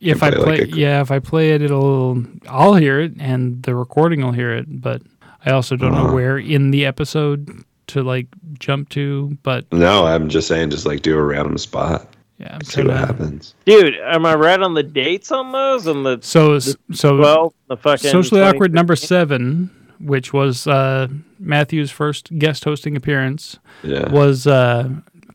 If 0.00 0.22
I 0.22 0.30
play 0.30 0.42
play, 0.44 0.58
like 0.60 0.72
a- 0.72 0.76
yeah, 0.76 1.00
if 1.00 1.10
I 1.10 1.18
play 1.18 1.50
it, 1.52 1.62
it'll, 1.62 2.22
I'll 2.48 2.74
hear 2.74 3.00
it, 3.00 3.12
and 3.18 3.62
the 3.62 3.74
recording 3.74 4.22
will 4.22 4.32
hear 4.32 4.52
it. 4.54 4.80
But 4.80 5.02
I 5.44 5.50
also 5.52 5.76
don't 5.76 5.92
know 5.92 6.04
Uh-huh. 6.06 6.14
where 6.14 6.38
in 6.38 6.70
the 6.70 6.86
episode 6.86 7.64
to 7.88 8.02
like 8.02 8.26
jump 8.58 8.88
to. 8.90 9.36
But 9.42 9.70
No, 9.72 10.06
I'm 10.06 10.28
just 10.28 10.48
saying, 10.48 10.70
just 10.70 10.86
like 10.86 11.02
do 11.02 11.18
a 11.18 11.22
random 11.22 11.58
spot, 11.58 12.08
yeah, 12.38 12.54
I'm 12.54 12.62
see 12.62 12.82
what 12.82 12.88
to. 12.92 12.96
happens. 12.98 13.54
Dude, 13.66 13.94
am 13.96 14.24
I 14.26 14.34
right 14.34 14.60
on 14.60 14.74
the 14.74 14.82
dates 14.82 15.30
on 15.30 15.52
those? 15.52 15.86
On 15.86 16.02
the 16.02 16.18
So 16.22 16.58
so 16.58 17.16
12, 17.18 17.54
the 17.68 17.76
fucking 17.76 18.10
socially 18.10 18.40
20 18.40 18.56
awkward 18.56 18.74
number 18.74 18.96
seven, 18.96 19.70
which 20.00 20.32
was 20.32 20.66
uh, 20.66 21.08
Matthew's 21.38 21.90
first 21.90 22.36
guest 22.38 22.64
hosting 22.64 22.96
appearance. 22.96 23.58
Yeah. 23.82 24.10
was 24.10 24.46
uh, 24.46 24.88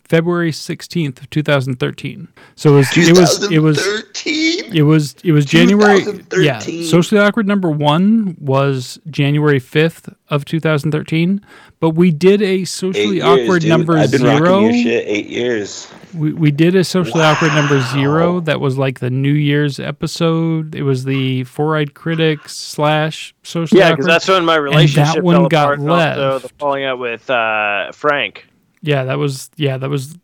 February 0.09 0.51
sixteenth 0.51 1.21
of 1.21 1.29
two 1.29 1.43
thousand 1.43 1.75
thirteen. 1.79 2.27
So 2.55 2.73
it 2.73 2.77
was 2.77 2.97
it 2.97 3.17
was 3.17 3.51
it 3.51 3.59
was 3.59 3.77
2013? 3.77 4.75
it 4.75 4.81
was 4.81 5.15
it 5.23 5.31
was 5.31 5.45
January. 5.45 6.01
Yeah, 6.35 6.59
socially 6.59 7.21
awkward 7.21 7.47
number 7.47 7.69
one 7.69 8.35
was 8.39 8.99
January 9.09 9.59
fifth 9.59 10.09
of 10.29 10.45
two 10.45 10.59
thousand 10.59 10.91
thirteen. 10.91 11.41
But 11.79 11.91
we 11.91 12.11
did 12.11 12.41
a 12.41 12.65
socially 12.65 13.21
awkward 13.21 13.63
number 13.65 13.97
I've 13.97 14.11
been 14.11 14.19
zero. 14.21 14.39
rocking 14.63 14.63
your 14.75 14.83
shit 14.83 15.07
eight 15.07 15.27
years. 15.27 15.89
We, 16.13 16.33
we 16.33 16.51
did 16.51 16.75
a 16.75 16.83
socially 16.83 17.23
awkward 17.23 17.53
number 17.53 17.79
zero 17.93 18.39
that 18.41 18.59
was 18.59 18.77
like 18.77 18.99
the 18.99 19.09
New 19.11 19.31
Year's 19.31 19.79
episode. 19.79 20.75
It 20.75 20.81
was 20.83 21.05
the 21.05 21.43
Four 21.45 21.77
Eyed 21.77 21.93
Critics 21.93 22.53
slash 22.57 23.33
socially 23.43 23.79
Yeah, 23.79 23.91
because 23.91 24.07
that's 24.07 24.27
when 24.27 24.43
my 24.43 24.55
relationship 24.55 25.23
one 25.23 25.35
fell 25.35 25.47
got 25.47 25.63
apart. 25.75 25.79
and 25.79 25.89
Also, 25.91 26.39
the 26.39 26.49
falling 26.57 26.83
out 26.83 26.99
with 26.99 27.29
uh, 27.29 27.91
Frank. 27.93 28.45
Yeah, 28.81 29.03
that 29.05 29.17
was 29.17 29.49
yeah, 29.55 29.77
that 29.77 29.89
was 29.89 30.17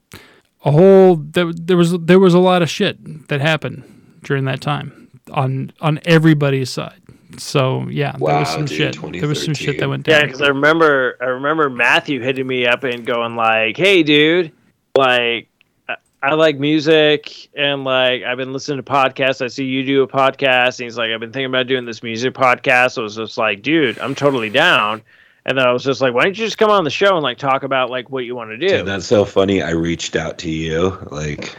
a 0.63 0.71
whole 0.71 1.17
there, 1.17 1.51
there 1.53 1.77
was 1.77 1.97
there 1.99 2.19
was 2.19 2.33
a 2.33 2.39
lot 2.39 2.61
of 2.61 2.69
shit 2.69 3.27
that 3.27 3.41
happened 3.41 4.19
during 4.23 4.45
that 4.45 4.61
time 4.61 5.09
on 5.31 5.71
on 5.81 5.99
everybody's 6.05 6.69
side. 6.69 7.01
So 7.37 7.87
yeah, 7.89 8.13
there 8.13 8.39
was 8.39 8.49
some 8.49 8.65
dude, 8.65 8.95
shit. 8.95 9.11
There 9.19 9.27
was 9.27 9.43
some 9.43 9.53
shit 9.53 9.77
that 9.79 9.85
2013. 9.85 9.89
went 9.89 10.07
Yeah, 10.07 10.21
because 10.25 10.41
I 10.41 10.47
remember 10.47 11.17
I 11.21 11.25
remember 11.25 11.69
Matthew 11.69 12.21
hitting 12.21 12.47
me 12.47 12.65
up 12.65 12.83
and 12.83 13.05
going 13.05 13.35
like, 13.35 13.77
"Hey, 13.77 14.03
dude, 14.03 14.51
like." 14.97 15.47
I- 15.89 15.97
I 16.23 16.33
like 16.33 16.57
music 16.57 17.49
and 17.55 17.83
like 17.83 18.23
I've 18.23 18.37
been 18.37 18.51
listening 18.51 18.77
to 18.77 18.83
podcasts. 18.83 19.43
I 19.43 19.47
see 19.47 19.65
you 19.65 19.83
do 19.83 20.01
a 20.01 20.07
podcast, 20.07 20.79
and 20.79 20.85
he's 20.85 20.97
like, 20.97 21.11
I've 21.11 21.19
been 21.19 21.31
thinking 21.31 21.45
about 21.45 21.67
doing 21.67 21.85
this 21.85 22.01
music 22.01 22.33
podcast. 22.33 22.97
I 22.97 23.01
was 23.01 23.15
just 23.15 23.37
like, 23.37 23.61
dude, 23.61 23.99
I'm 23.99 24.15
totally 24.15 24.49
down. 24.49 25.03
And 25.47 25.57
then 25.57 25.67
I 25.67 25.71
was 25.71 25.83
just 25.83 26.01
like, 26.01 26.13
why 26.13 26.23
don't 26.23 26.37
you 26.37 26.45
just 26.45 26.57
come 26.57 26.71
on 26.71 26.83
the 26.83 26.89
show 26.89 27.13
and 27.15 27.21
like 27.23 27.37
talk 27.37 27.63
about 27.63 27.89
like 27.89 28.09
what 28.09 28.25
you 28.25 28.35
want 28.35 28.49
to 28.49 28.57
do? 28.57 28.67
Dude, 28.67 28.87
that's 28.87 29.05
so 29.05 29.25
funny. 29.25 29.61
I 29.61 29.71
reached 29.71 30.15
out 30.15 30.37
to 30.39 30.49
you. 30.49 30.97
Like, 31.11 31.55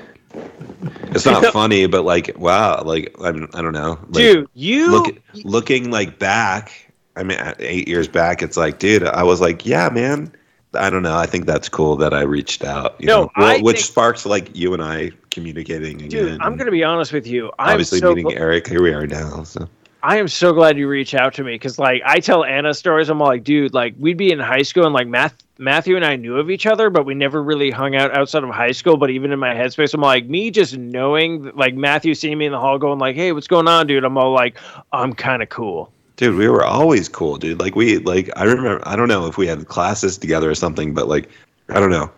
it's 1.12 1.24
not 1.24 1.44
funny, 1.52 1.86
but 1.86 2.04
like, 2.04 2.32
wow. 2.36 2.82
Like, 2.82 3.14
I'm, 3.22 3.48
I 3.54 3.62
don't 3.62 3.72
know. 3.72 3.98
Like, 4.06 4.14
dude, 4.14 4.48
you 4.54 4.90
look, 4.90 5.18
looking 5.44 5.90
like 5.90 6.18
back. 6.18 6.72
I 7.14 7.22
mean, 7.22 7.38
uh, 7.38 7.54
eight 7.60 7.86
years 7.88 8.08
back, 8.08 8.42
it's 8.42 8.56
like, 8.56 8.78
dude, 8.78 9.04
I 9.04 9.22
was 9.22 9.40
like, 9.40 9.64
yeah, 9.64 9.88
man. 9.88 10.32
I 10.74 10.90
don't 10.90 11.02
know. 11.02 11.16
I 11.16 11.24
think 11.24 11.46
that's 11.46 11.68
cool 11.70 11.96
that 11.96 12.12
I 12.12 12.20
reached 12.22 12.62
out. 12.64 12.96
You 12.98 13.06
No, 13.06 13.30
know, 13.38 13.58
which 13.60 13.76
think- 13.76 13.86
sparks 13.86 14.26
like 14.26 14.54
you 14.54 14.74
and 14.74 14.82
I 14.82 15.12
communicating 15.30 15.96
again. 16.02 16.08
dude, 16.10 16.40
I'm 16.42 16.56
gonna 16.56 16.70
be 16.70 16.82
honest 16.84 17.12
with 17.12 17.26
you. 17.26 17.46
I'm 17.58 17.70
obviously 17.70 18.00
so 18.00 18.14
meeting 18.14 18.34
Eric. 18.36 18.66
Here 18.66 18.82
we 18.82 18.92
are 18.92 19.06
now. 19.06 19.44
So 19.44 19.68
I 20.06 20.18
am 20.18 20.28
so 20.28 20.52
glad 20.52 20.78
you 20.78 20.86
reach 20.86 21.14
out 21.16 21.34
to 21.34 21.42
me 21.42 21.54
because 21.54 21.80
like 21.80 22.00
I 22.06 22.20
tell 22.20 22.44
Anna 22.44 22.72
stories. 22.74 23.08
I'm 23.08 23.20
all 23.20 23.26
like, 23.26 23.42
dude, 23.42 23.74
like 23.74 23.96
we'd 23.98 24.16
be 24.16 24.30
in 24.30 24.38
high 24.38 24.62
school 24.62 24.84
and 24.84 24.94
like 24.94 25.08
Math- 25.08 25.42
Matthew 25.58 25.96
and 25.96 26.04
I 26.04 26.14
knew 26.14 26.36
of 26.36 26.48
each 26.48 26.64
other, 26.64 26.90
but 26.90 27.04
we 27.04 27.14
never 27.14 27.42
really 27.42 27.72
hung 27.72 27.96
out 27.96 28.16
outside 28.16 28.44
of 28.44 28.50
high 28.50 28.70
school. 28.70 28.96
But 28.96 29.10
even 29.10 29.32
in 29.32 29.40
my 29.40 29.52
headspace, 29.52 29.94
I'm 29.94 30.00
like, 30.00 30.26
me 30.26 30.52
just 30.52 30.76
knowing 30.78 31.50
like 31.56 31.74
Matthew 31.74 32.14
seeing 32.14 32.38
me 32.38 32.46
in 32.46 32.52
the 32.52 32.60
hall 32.60 32.78
going 32.78 33.00
like, 33.00 33.16
hey, 33.16 33.32
what's 33.32 33.48
going 33.48 33.66
on, 33.66 33.88
dude? 33.88 34.04
I'm 34.04 34.16
all 34.16 34.32
like, 34.32 34.58
I'm 34.92 35.12
kind 35.12 35.42
of 35.42 35.48
cool. 35.48 35.90
dude 36.14 36.36
we 36.36 36.48
were 36.48 36.64
always 36.64 37.08
cool 37.08 37.36
dude 37.36 37.58
like 37.58 37.74
we 37.74 37.98
like 37.98 38.30
i 38.36 38.44
remember 38.44 38.80
i 38.88 38.94
don't 38.94 39.08
know 39.08 39.26
if 39.26 39.36
we 39.36 39.46
had 39.48 39.66
classes 39.66 40.16
together 40.16 40.48
or 40.48 40.54
something 40.54 40.94
but 40.94 41.08
like 41.08 41.28
i 41.68 41.80
don't 41.80 41.90
know 41.90 42.08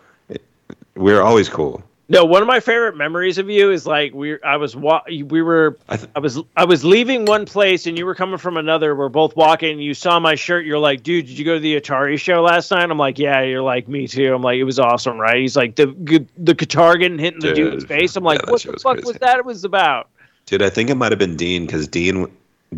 we 0.95 1.11
were 1.11 1.23
always 1.23 1.49
cool 1.49 1.83
No, 2.11 2.25
one 2.25 2.41
of 2.41 2.47
my 2.47 2.59
favorite 2.59 2.97
memories 2.97 3.37
of 3.37 3.51
you 3.51 3.69
is 3.71 3.85
like 3.85 4.15
we 4.15 4.41
I 4.41 4.57
was 4.57 4.75
wa- 4.75 5.03
we 5.07 5.43
were 5.43 5.77
I 5.87 5.97
th- 5.97 6.09
I 6.15 6.19
was 6.19 6.39
I 6.57 6.65
was 6.65 6.83
leaving 6.83 7.25
one 7.25 7.45
place 7.45 7.85
and 7.85 7.95
you 7.99 8.05
were 8.07 8.15
coming 8.15 8.39
from 8.39 8.57
another. 8.57 8.95
We're 8.95 9.09
both 9.09 9.35
walking. 9.35 9.73
And 9.73 9.83
you 9.83 9.93
saw 9.93 10.19
my 10.19 10.33
shirt. 10.33 10.65
You're 10.65 10.79
like, 10.79 11.03
dude, 11.03 11.27
did 11.27 11.37
you 11.37 11.45
go 11.45 11.53
to 11.53 11.59
the 11.59 11.79
Atari 11.79 12.19
show 12.19 12.41
last 12.41 12.71
night? 12.71 12.89
I'm 12.89 12.97
like, 12.97 13.19
yeah. 13.19 13.41
You're 13.43 13.61
like, 13.61 13.87
me 13.87 14.07
too. 14.07 14.33
I'm 14.33 14.41
like, 14.41 14.57
it 14.57 14.63
was 14.63 14.79
awesome, 14.79 15.19
right? 15.19 15.37
He's 15.39 15.55
like, 15.55 15.75
the 15.75 16.25
the 16.37 16.55
guitar 16.55 16.97
getting 16.97 17.19
hit 17.19 17.35
in 17.35 17.39
the 17.41 17.53
Dude, 17.53 17.71
dude's 17.73 17.85
face. 17.85 18.15
I'm 18.15 18.23
like, 18.23 18.39
that 18.41 18.51
what 18.51 18.63
the 18.63 18.71
was 18.71 18.81
fuck 18.81 18.93
crazy. 18.95 19.07
was 19.07 19.17
that? 19.17 19.37
It 19.37 19.45
was 19.45 19.63
about. 19.63 20.09
Dude, 20.47 20.63
I 20.63 20.69
think 20.71 20.89
it 20.89 20.95
might 20.95 21.11
have 21.11 21.19
been 21.19 21.35
Dean 21.35 21.67
because 21.67 21.87
Dean 21.87 22.25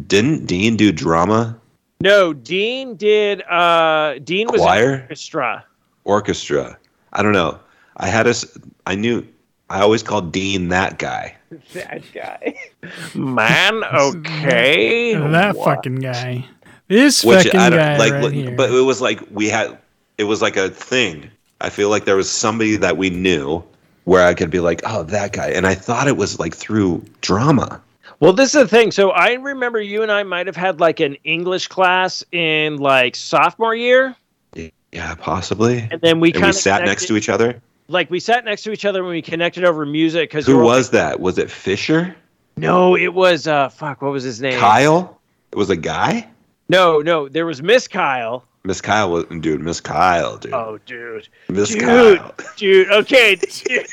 didn't 0.08 0.46
Dean 0.46 0.76
do 0.76 0.92
drama 0.92 1.58
No, 2.02 2.34
Dean 2.34 2.98
did. 2.98 3.44
uh 3.44 4.20
Dean 4.26 4.48
was 4.52 4.60
Choir? 4.60 5.04
orchestra. 5.04 5.64
orchestra. 6.04 6.78
I 7.14 7.24
don't 7.24 7.32
know. 7.32 7.60
I 7.98 8.08
had 8.08 8.28
a. 8.28 8.34
s- 8.82 8.84
I 8.88 8.96
knew. 8.96 9.28
I 9.70 9.82
always 9.82 10.04
called 10.04 10.32
Dean 10.32 10.70
that 10.70 10.98
guy. 11.00 11.36
That 11.74 12.02
guy, 12.14 12.56
man. 13.16 13.84
Okay, 13.94 15.14
that 15.16 15.56
What? 15.56 15.66
fucking 15.66 15.96
guy. 15.96 16.46
This 16.88 17.24
Which 17.24 17.44
fucking 17.46 17.60
I 17.60 17.70
don't 17.70 17.80
guy 17.80 17.98
like. 17.98 18.12
right 18.14 18.24
like- 18.24 18.34
here. 18.34 18.52
But 18.56 18.70
it 18.72 18.82
was 18.82 19.02
like 19.02 19.22
we 19.32 19.48
had. 19.50 19.78
It 20.18 20.26
was 20.26 20.42
like 20.42 20.56
a 20.58 20.70
thing. 20.70 21.30
I 21.62 21.70
feel 21.70 21.90
like 21.90 22.06
there 22.06 22.16
was 22.16 22.30
somebody 22.30 22.76
that 22.78 22.98
we 22.98 23.10
knew 23.10 23.64
where 24.06 24.26
I 24.26 24.34
could 24.34 24.50
be 24.50 24.60
like, 24.60 24.82
oh, 24.86 25.04
that 25.04 25.32
guy, 25.34 25.48
and 25.50 25.66
I 25.68 25.76
thought 25.76 26.08
it 26.08 26.18
was 26.18 26.40
like 26.40 26.56
through 26.56 27.04
drama. 27.22 27.82
Well, 28.20 28.34
this 28.34 28.54
is 28.56 28.62
the 28.62 28.68
thing. 28.68 28.92
So 28.92 29.12
I 29.12 29.34
remember 29.34 29.80
you 29.82 30.04
and 30.04 30.12
I 30.12 30.24
might 30.24 30.48
have 30.48 30.56
had 30.56 30.80
like 30.80 31.00
an 31.00 31.16
English 31.24 31.68
class 31.68 32.24
in 32.32 32.78
like 32.78 33.16
sophomore 33.16 33.74
year, 33.76 34.16
Yeah, 34.92 35.16
possibly. 35.16 35.88
and 35.92 36.00
then 36.02 36.20
we 36.20 36.32
kind 36.32 36.46
of 36.48 36.56
sat 36.56 36.84
next 36.86 37.08
to 37.08 37.16
each 37.18 37.30
other. 37.30 37.60
Like 37.92 38.10
we 38.10 38.20
sat 38.20 38.44
next 38.46 38.64
to 38.64 38.72
each 38.72 38.86
other 38.86 39.04
when 39.04 39.12
we 39.14 39.22
connected 39.22 39.64
over 39.64 39.86
music. 39.86 40.30
Because 40.30 40.46
Who 40.48 40.60
was 40.60 40.90
that? 40.92 41.20
Was 41.20 41.38
it 41.38 41.50
Fisher? 41.52 42.16
No, 42.58 42.96
it 42.96 43.14
was 43.14 43.48
uh 43.48 43.70
fuck. 43.70 44.02
What 44.02 44.12
was 44.12 44.24
his 44.24 44.42
name? 44.42 44.60
Kyle? 44.60 45.20
It 45.52 45.58
was 45.58 45.70
a 45.70 45.76
guy. 45.76 46.28
No, 46.70 47.00
no, 47.00 47.28
there 47.28 47.46
was 47.46 47.62
Miss 47.62 47.88
Kyle. 47.88 48.46
Miss 48.64 48.80
Kyle 48.80 49.12
was 49.12 49.26
dude. 49.42 49.60
Miss 49.62 49.82
Kyle, 49.82 50.38
dude. 50.38 50.54
Oh, 50.54 50.78
dude, 50.86 51.28
Miss 51.50 51.70
dude, 51.70 51.82
Kyle. 51.82 52.36
dude. 52.58 52.92
Okay, 52.92 53.36
dude. 53.36 53.88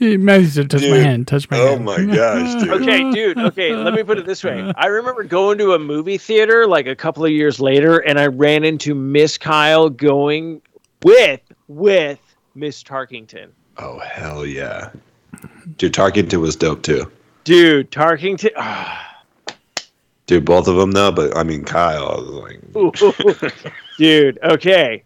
Matthew 0.20 0.46
said, 0.46 0.70
touch 0.70 0.82
my 0.82 0.96
hand, 0.96 1.28
touch 1.28 1.48
my 1.50 1.58
Oh 1.58 1.68
hand. 1.78 1.84
my 1.84 2.04
gosh, 2.04 2.62
dude. 2.62 2.70
okay, 2.82 3.10
dude. 3.12 3.38
Okay, 3.38 3.74
let 3.74 3.94
me 3.94 4.02
put 4.02 4.18
it 4.18 4.26
this 4.26 4.42
way. 4.42 4.72
I 4.76 4.86
remember 4.86 5.22
going 5.24 5.58
to 5.58 5.72
a 5.74 5.78
movie 5.78 6.18
theater 6.18 6.66
like 6.66 6.86
a 6.86 6.96
couple 6.96 7.24
of 7.24 7.30
years 7.30 7.60
later, 7.60 7.98
and 7.98 8.18
I 8.18 8.26
ran 8.26 8.64
into 8.64 8.94
Miss 8.94 9.38
Kyle 9.38 9.88
going 9.88 10.60
with 11.04 11.40
with 11.68 12.18
Miss 12.54 12.82
Tarkington. 12.82 13.48
Oh 13.78 13.98
hell 13.98 14.46
yeah, 14.46 14.90
dude. 15.76 15.92
Tarkington 15.92 16.40
was 16.40 16.56
dope 16.56 16.82
too. 16.82 17.10
Dude, 17.44 17.90
Tarkington. 17.90 18.50
ah. 18.56 19.02
Dude, 20.26 20.44
both 20.44 20.66
of 20.66 20.76
them 20.76 20.90
though. 20.92 21.12
But 21.12 21.36
I 21.36 21.42
mean, 21.44 21.64
Kyle. 21.64 22.08
I 22.08 22.16
was 22.16 23.44
like, 23.44 23.54
dude, 23.98 24.38
okay. 24.42 25.04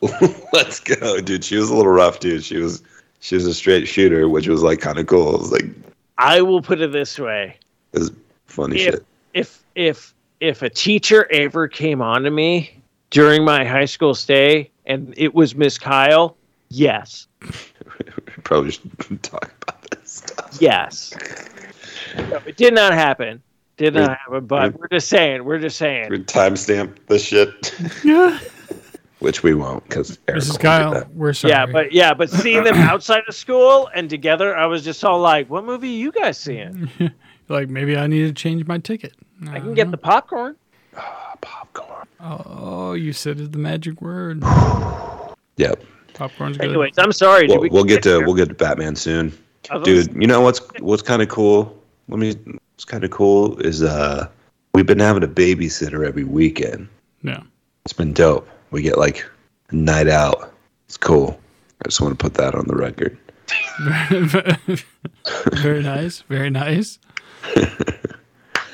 let's 0.52 0.80
go, 0.80 1.20
dude. 1.20 1.44
She 1.44 1.56
was 1.56 1.70
a 1.70 1.74
little 1.76 1.90
rough, 1.92 2.20
dude. 2.20 2.44
She 2.44 2.58
was 2.58 2.82
she 3.20 3.34
was 3.34 3.46
a 3.46 3.54
straight 3.54 3.86
shooter, 3.88 4.28
which 4.28 4.48
was 4.48 4.62
like 4.62 4.80
kind 4.80 4.98
of 4.98 5.06
cool. 5.06 5.34
It 5.34 5.40
was 5.40 5.52
like 5.52 5.64
I 6.18 6.42
will 6.42 6.62
put 6.62 6.80
it 6.80 6.92
this 6.92 7.18
way. 7.18 7.56
it 7.92 7.98
was 7.98 8.12
funny 8.46 8.76
If 8.76 8.82
shit. 8.94 9.06
if 9.34 9.64
if 9.74 10.14
if 10.40 10.62
a 10.62 10.70
teacher 10.70 11.26
ever 11.32 11.66
came 11.68 12.00
on 12.00 12.22
to 12.22 12.30
me 12.30 12.77
during 13.10 13.44
my 13.44 13.64
high 13.64 13.84
school 13.84 14.14
stay 14.14 14.70
and 14.86 15.14
it 15.16 15.34
was 15.34 15.54
Miss 15.54 15.78
Kyle, 15.78 16.36
yes. 16.68 17.26
We 17.42 17.50
probably 18.44 18.70
should 18.70 19.22
talk 19.22 19.52
about 19.62 19.90
this 19.90 20.10
stuff. 20.10 20.58
Yes. 20.60 21.12
No, 22.16 22.40
it 22.46 22.56
did 22.56 22.74
not 22.74 22.94
happen. 22.94 23.42
Did 23.76 23.94
We're- 23.94 24.06
not 24.06 24.18
happen, 24.18 24.46
but 24.46 24.74
we're 24.74 24.88
just 24.88 25.08
saying, 25.08 25.44
we're 25.44 25.58
just 25.58 25.76
saying. 25.76 26.10
We 26.10 26.18
timestamp 26.24 26.96
this 27.06 27.24
shit, 27.24 27.74
Yeah. 28.02 28.38
which 29.20 29.42
we 29.42 29.54
won't 29.54 29.84
because 29.84 30.16
Mrs. 30.26 30.58
Kyle, 30.58 31.04
we're 31.14 31.32
sorry. 31.32 31.52
Yeah, 31.52 31.66
but 31.66 31.92
yeah, 31.92 32.14
but 32.14 32.30
seeing 32.30 32.64
them 32.64 32.74
outside 32.76 33.22
of 33.28 33.34
school 33.34 33.88
and 33.94 34.08
together, 34.08 34.56
I 34.56 34.66
was 34.66 34.84
just 34.84 35.04
all 35.04 35.20
like, 35.20 35.50
"What 35.50 35.64
movie 35.64 35.88
are 35.88 35.98
you 35.98 36.12
guys 36.12 36.38
seeing? 36.38 36.88
like 37.48 37.68
maybe 37.68 37.96
I 37.96 38.06
need 38.06 38.26
to 38.26 38.32
change 38.32 38.66
my 38.66 38.78
ticket. 38.78 39.14
I 39.48 39.60
can 39.60 39.74
get 39.74 39.82
uh-huh. 39.82 39.90
the 39.92 39.98
popcorn." 39.98 40.56
Ah, 40.96 41.36
popcorn. 41.40 41.97
Oh, 42.20 42.92
you 42.94 43.12
said 43.12 43.38
it's 43.40 43.50
the 43.50 43.58
magic 43.58 44.00
word. 44.02 44.42
Yep. 45.56 45.82
Popcorn's 46.14 46.56
good. 46.56 46.68
Anyways, 46.68 46.94
I'm 46.98 47.10
sorry. 47.10 47.48
Did 47.48 47.54
We'll, 47.54 47.60
we 47.62 47.68
we'll 47.68 47.82
get 47.84 48.00
to 48.04 48.10
there? 48.10 48.20
we'll 48.24 48.36
get 48.36 48.48
to 48.48 48.54
Batman 48.54 48.94
soon. 48.94 49.32
I 49.70 49.76
was 49.76 49.84
gonna 49.88 50.02
dude 50.04 50.22
you 50.22 50.28
know 50.28 50.40
what's 50.40 50.60
what's 50.78 51.02
kind 51.02 51.20
of 51.20 51.28
cool 51.28 51.76
let 52.08 52.18
me 52.20 52.32
what's 52.74 52.84
kind 52.84 53.02
of 53.02 53.10
cool 53.10 53.58
is 53.58 53.82
uh 53.82 54.28
we've 54.72 54.86
been 54.86 55.00
having 55.00 55.24
a 55.24 55.28
babysitter 55.28 56.06
every 56.06 56.22
weekend 56.24 56.88
Yeah. 57.22 57.42
it's 57.84 57.92
been 57.92 58.12
dope 58.12 58.48
we 58.70 58.82
get 58.82 58.98
like 58.98 59.28
a 59.70 59.74
night 59.74 60.06
out 60.08 60.54
it's 60.86 60.96
cool 60.96 61.38
i 61.84 61.88
just 61.88 62.00
want 62.00 62.16
to 62.16 62.22
put 62.24 62.34
that 62.34 62.54
on 62.54 62.66
the 62.68 62.76
record 62.76 63.18
very 65.60 65.82
nice. 65.82 66.20
Very 66.28 66.50
nice. 66.50 66.98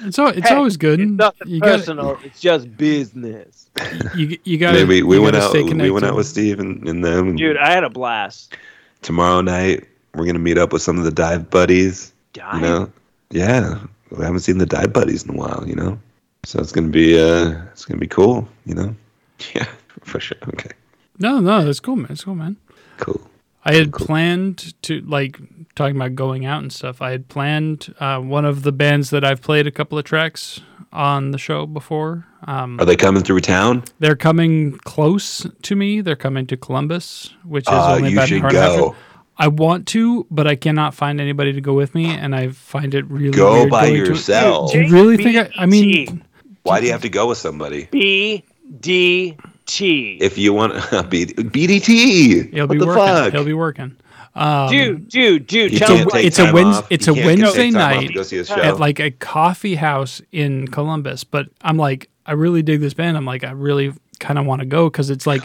It's 0.04 0.18
al- 0.18 0.28
it's 0.28 0.48
Hey, 0.48 0.54
always 0.54 0.76
good. 0.76 1.00
It's 1.00 1.10
nothing 1.10 1.48
you 1.48 1.60
got 1.60 1.78
personal. 1.78 2.18
It's 2.24 2.40
just 2.40 2.76
business, 2.76 3.70
you 4.14 4.38
you 4.44 4.58
got 4.58 4.74
maybe 4.74 5.02
we 5.02 5.18
went 5.18 5.36
out 5.36 5.52
we 5.54 5.90
went 5.90 6.04
out 6.04 6.14
with 6.16 6.26
steve 6.26 6.60
and, 6.60 6.86
and 6.88 7.04
them 7.04 7.28
and 7.30 7.38
dude. 7.38 7.56
I 7.56 7.70
had 7.72 7.84
a 7.84 7.90
blast. 7.90 8.54
tomorrow 9.02 9.40
night 9.40 9.84
we're 10.14 10.26
gonna 10.26 10.38
meet 10.38 10.58
up 10.58 10.72
with 10.72 10.82
some 10.82 10.98
of 10.98 11.04
the 11.04 11.10
dive 11.10 11.50
buddies 11.50 12.12
you 12.36 12.60
know 12.60 12.90
yeah 13.30 13.78
we 14.10 14.24
haven't 14.24 14.40
seen 14.40 14.58
the 14.58 14.66
dive 14.66 14.92
buddies 14.92 15.24
in 15.24 15.30
a 15.30 15.36
while 15.36 15.64
you 15.66 15.74
know 15.74 15.98
so 16.44 16.60
it's 16.60 16.72
gonna 16.72 16.88
be 16.88 17.18
uh 17.18 17.52
it's 17.72 17.84
gonna 17.84 17.98
be 18.00 18.06
cool 18.06 18.46
you 18.66 18.74
know 18.74 18.94
yeah 19.54 19.66
for 20.02 20.20
sure 20.20 20.38
okay 20.48 20.70
No, 21.18 21.40
no, 21.40 21.64
that's 21.64 21.80
cool, 21.80 21.96
man. 21.96 22.06
That's 22.08 22.24
cool, 22.24 22.34
man. 22.34 22.56
cool 22.98 23.20
I 23.64 23.74
had 23.74 23.92
Cool. 23.92 24.06
planned 24.06 24.74
to 24.82 25.00
like 25.02 25.38
talking 25.74 25.96
about 25.96 26.14
going 26.14 26.46
out 26.46 26.62
and 26.62 26.72
stuff. 26.72 27.02
I 27.02 27.10
had 27.10 27.28
planned 27.28 27.94
uh, 28.00 28.20
one 28.20 28.44
of 28.44 28.62
the 28.62 28.72
bands 28.72 29.10
that 29.10 29.24
I've 29.24 29.40
played 29.42 29.66
a 29.66 29.70
couple 29.70 29.98
of 29.98 30.04
tracks 30.04 30.60
on 30.92 31.32
the 31.32 31.38
show 31.38 31.66
before. 31.66 32.24
Um, 32.46 32.78
Are 32.80 32.84
they 32.86 32.96
coming 32.96 33.22
through 33.24 33.40
town? 33.40 33.82
they're 33.98 34.14
coming 34.16 34.78
close 34.84 35.46
to 35.62 35.76
me. 35.76 36.00
They're 36.00 36.14
coming 36.16 36.46
to 36.46 36.56
Columbus, 36.56 37.34
which 37.44 37.64
is 37.66 37.72
Uh, 37.72 37.94
only 37.96 38.10
you 38.10 38.16
about 38.16 38.22
an 38.22 38.28
should 38.28 38.42
hour 38.42 38.48
and 38.48 38.56
a 38.56 38.60
half. 38.60 38.76
go. 38.78 38.96
I 39.36 39.48
want 39.48 39.88
to, 39.88 40.26
but 40.30 40.46
I 40.46 40.54
cannot 40.54 40.94
find 40.94 41.20
anybody 41.20 41.52
to 41.52 41.60
go 41.60 41.72
with 41.74 41.92
me, 41.94 42.06
and 42.06 42.36
I 42.36 42.50
find 42.50 42.94
it 42.94 43.04
really 43.10 43.36
Go 43.36 43.54
weird 43.60 43.70
by 43.70 43.88
going 43.88 44.04
to- 44.04 44.10
yourself. 44.10 44.70
Do 44.72 44.80
you 44.82 44.92
really 44.92 45.16
think? 45.16 45.36
I, 45.36 45.50
I 45.62 45.66
mean, 45.66 46.22
Why 46.62 46.78
do 46.78 46.86
you 46.86 46.92
have 46.92 47.02
to 47.02 47.08
go 47.08 47.26
with 47.26 47.38
somebody? 47.38 47.88
B 47.90 48.44
D 48.80 49.36
T. 49.66 50.18
If 50.20 50.38
you 50.38 50.52
want 50.52 50.74
B- 51.10 51.26
BDT, 51.26 52.52
he'll 52.52 52.66
what 52.68 52.74
be 52.74 52.78
the 52.78 52.86
working. 52.86 53.04
fuck? 53.04 53.32
He'll 53.32 53.44
be 53.44 53.54
working. 53.54 53.96
Um, 54.36 54.68
dude, 54.70 55.08
dude, 55.08 55.46
dude. 55.46 55.70
He 55.72 55.78
Tell 55.78 55.96
me. 55.96 56.04
it's 56.14 56.38
a 56.38 56.46
time 56.46 56.56
off. 56.66 56.86
it's 56.90 57.06
He 57.06 57.12
a 57.20 57.24
Wednesday 57.24 57.70
take 57.70 57.74
time 57.74 57.82
off 57.96 58.00
night 58.00 58.06
to 58.08 58.14
go 58.14 58.22
see 58.22 58.38
a 58.38 58.44
show. 58.44 58.56
at 58.56 58.80
like 58.80 58.98
a 59.00 59.10
coffee 59.12 59.76
house 59.76 60.20
in 60.32 60.66
Columbus. 60.68 61.22
But 61.24 61.48
I'm 61.62 61.76
like, 61.76 62.08
I 62.26 62.32
really 62.32 62.62
dig 62.62 62.80
this 62.80 62.94
band. 62.94 63.16
I'm 63.16 63.24
like, 63.26 63.44
I 63.44 63.52
really 63.52 63.92
kind 64.18 64.38
of 64.38 64.46
want 64.46 64.60
to 64.60 64.66
go 64.66 64.88
because 64.90 65.10
it's 65.10 65.26
like 65.26 65.42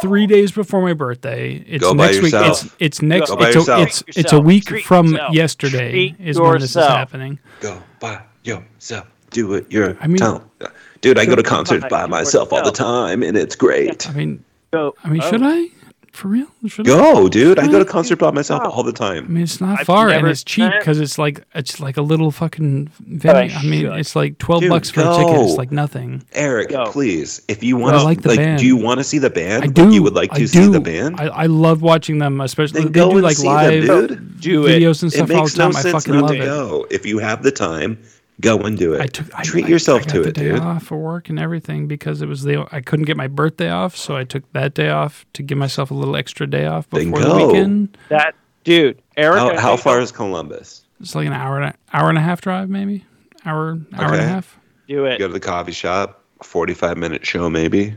three 0.00 0.26
days 0.26 0.50
before 0.50 0.82
my 0.82 0.92
birthday. 0.92 1.64
It's 1.68 1.84
Go 1.84 1.94
by 1.94 2.06
next 2.06 2.22
week. 2.22 2.34
It's 2.34 2.68
it's 2.80 3.02
next. 3.02 3.30
Go 3.30 3.36
by 3.36 3.50
it's, 3.50 3.68
a, 3.68 3.82
it's 3.82 4.02
it's 4.08 4.32
a 4.32 4.40
week 4.40 4.64
Treat 4.64 4.84
from 4.84 5.08
yourself. 5.12 5.34
yesterday 5.34 5.90
Treat 5.90 6.16
is 6.20 6.40
when 6.40 6.58
this 6.60 6.74
is 6.74 6.84
happening. 6.84 7.38
go 7.60 7.80
by 8.00 8.22
yourself. 8.42 9.06
Do 9.30 9.54
it 9.54 9.70
your 9.70 9.96
I 10.00 10.06
mean- 10.08 10.16
town. 10.16 10.48
Dude, 11.00 11.18
I 11.18 11.26
go 11.26 11.34
to 11.36 11.42
concerts 11.42 11.82
by 11.84 12.02
by 12.02 12.06
myself 12.06 12.52
all 12.52 12.62
the 12.64 12.70
time, 12.72 13.22
and 13.22 13.36
it's 13.36 13.56
great. 13.56 14.08
I 14.08 14.12
mean, 14.12 14.44
Go. 14.72 14.94
I 15.04 15.08
mean, 15.10 15.20
Oh. 15.22 15.30
should 15.30 15.42
I? 15.42 15.66
For 16.12 16.28
real? 16.28 16.46
Should 16.66 16.86
I? 16.86 16.90
Go, 16.90 17.26
dude. 17.30 17.58
I 17.58 17.66
go 17.68 17.78
to 17.78 17.86
concerts 17.86 18.20
by 18.20 18.30
myself 18.30 18.62
all 18.64 18.82
the 18.82 18.92
time. 18.92 19.24
I 19.24 19.28
mean, 19.28 19.42
it's 19.44 19.62
not 19.62 19.80
I've 19.80 19.86
far 19.86 20.10
and 20.10 20.28
it's 20.28 20.44
cheap 20.44 20.64
done 20.64 20.72
it. 20.74 20.78
because 20.80 21.00
it's 21.00 21.16
like 21.16 21.42
it's 21.54 21.80
like 21.80 21.96
a 21.96 22.02
little 22.02 22.30
fucking 22.30 22.88
venue. 23.00 23.54
I 23.56 23.62
mean, 23.62 23.80
should. 23.86 23.96
it's 23.96 24.14
like 24.14 24.36
twelve 24.36 24.60
Dude, 24.60 24.68
bucks 24.70 24.90
for 24.90 25.00
a 25.00 25.04
ticket. 25.04 25.40
It's 25.40 25.56
like 25.56 25.72
nothing. 25.72 26.22
Eric, 26.32 26.68
Go. 26.68 26.84
please, 26.92 27.40
if 27.48 27.62
you 27.62 27.78
want 27.78 27.96
to, 27.96 28.02
like 28.04 28.22
like, 28.26 28.36
band. 28.38 28.58
do 28.60 28.66
you 28.66 28.76
want 28.76 28.98
to 29.00 29.04
see 29.04 29.16
the 29.16 29.30
band? 29.30 29.62
I 29.62 29.66
Like, 29.66 29.74
do. 29.74 29.90
you 29.90 30.02
would 30.02 30.12
like 30.14 30.34
I 30.34 30.38
to 30.40 30.46
see 30.48 30.58
do. 30.60 30.70
the 30.70 30.80
band? 30.80 31.18
I, 31.18 31.28
I 31.28 31.46
love 31.46 31.80
watching 31.80 32.18
them, 32.18 32.42
especially 32.42 32.82
then 32.82 32.92
they 32.92 33.00
go 33.00 33.08
do 33.10 33.16
and 33.16 33.24
like 33.24 33.36
see 33.38 33.46
live 33.48 33.86
them, 33.86 34.36
dude. 34.38 34.66
Videos 34.66 35.02
and 35.02 35.10
It 35.12 35.16
stuff 35.16 35.30
all 35.30 35.36
the 35.36 35.42
makes 35.44 35.56
no 35.56 35.70
time. 35.72 35.76
I 35.86 35.92
fucking 35.92 36.12
not 36.14 36.22
love 36.24 36.30
to 36.32 36.36
it. 36.42 36.44
go. 36.44 36.86
If 36.90 37.06
you 37.06 37.20
have 37.20 37.42
the 37.42 37.50
time, 37.52 37.96
go 38.42 38.58
and 38.58 38.76
do 38.76 38.92
it. 38.92 39.00
I 39.00 39.06
took 39.06 39.34
I, 39.34 39.42
Treat 39.42 39.64
I- 39.64 39.68
yourself 39.68 40.02
I 40.02 40.04
got 40.04 40.12
to 40.14 40.22
the 40.24 40.28
it, 40.28 40.34
day 40.34 40.48
dude. 40.50 40.58
off 40.60 40.82
for 40.82 40.98
work 40.98 41.30
and 41.30 41.38
everything 41.38 41.86
because 41.88 42.20
it 42.20 42.28
was 42.28 42.42
the 42.42 42.66
I 42.70 42.82
couldn't 42.82 43.06
get 43.06 43.16
my 43.16 43.28
birthday 43.28 43.70
off, 43.70 43.96
so 43.96 44.16
I 44.16 44.24
took 44.24 44.50
that 44.52 44.74
day 44.74 44.90
off 44.90 45.24
to 45.32 45.42
give 45.42 45.56
myself 45.56 45.90
a 45.90 45.94
little 45.94 46.16
extra 46.16 46.46
day 46.46 46.66
off 46.66 46.90
Then 46.90 47.10
before 47.10 47.24
the 47.38 47.46
weekend. 47.46 47.96
That 48.10 48.34
dude, 48.64 49.00
Eric. 49.16 49.38
How, 49.38 49.58
how 49.58 49.76
far 49.78 50.00
is 50.00 50.12
Columbus? 50.12 50.84
It's 51.00 51.14
like 51.14 51.26
an 51.26 51.32
hour 51.32 51.56
and 51.60 51.70
a, 51.70 51.96
hour 51.96 52.08
and 52.10 52.18
a 52.18 52.20
half 52.20 52.42
drive, 52.42 52.68
maybe 52.68 53.04
hour 53.46 53.78
hour 53.94 54.12
and 54.12 54.20
a 54.20 54.22
half. 54.28 54.58
Do 54.88 55.06
it. 55.06 55.18
Go 55.18 55.26
to 55.28 55.32
the 55.32 55.40
coffee 55.40 55.72
shop. 55.72 56.18
Forty-five 56.42 56.98
minute 56.98 57.24
show, 57.24 57.48
maybe. 57.48 57.94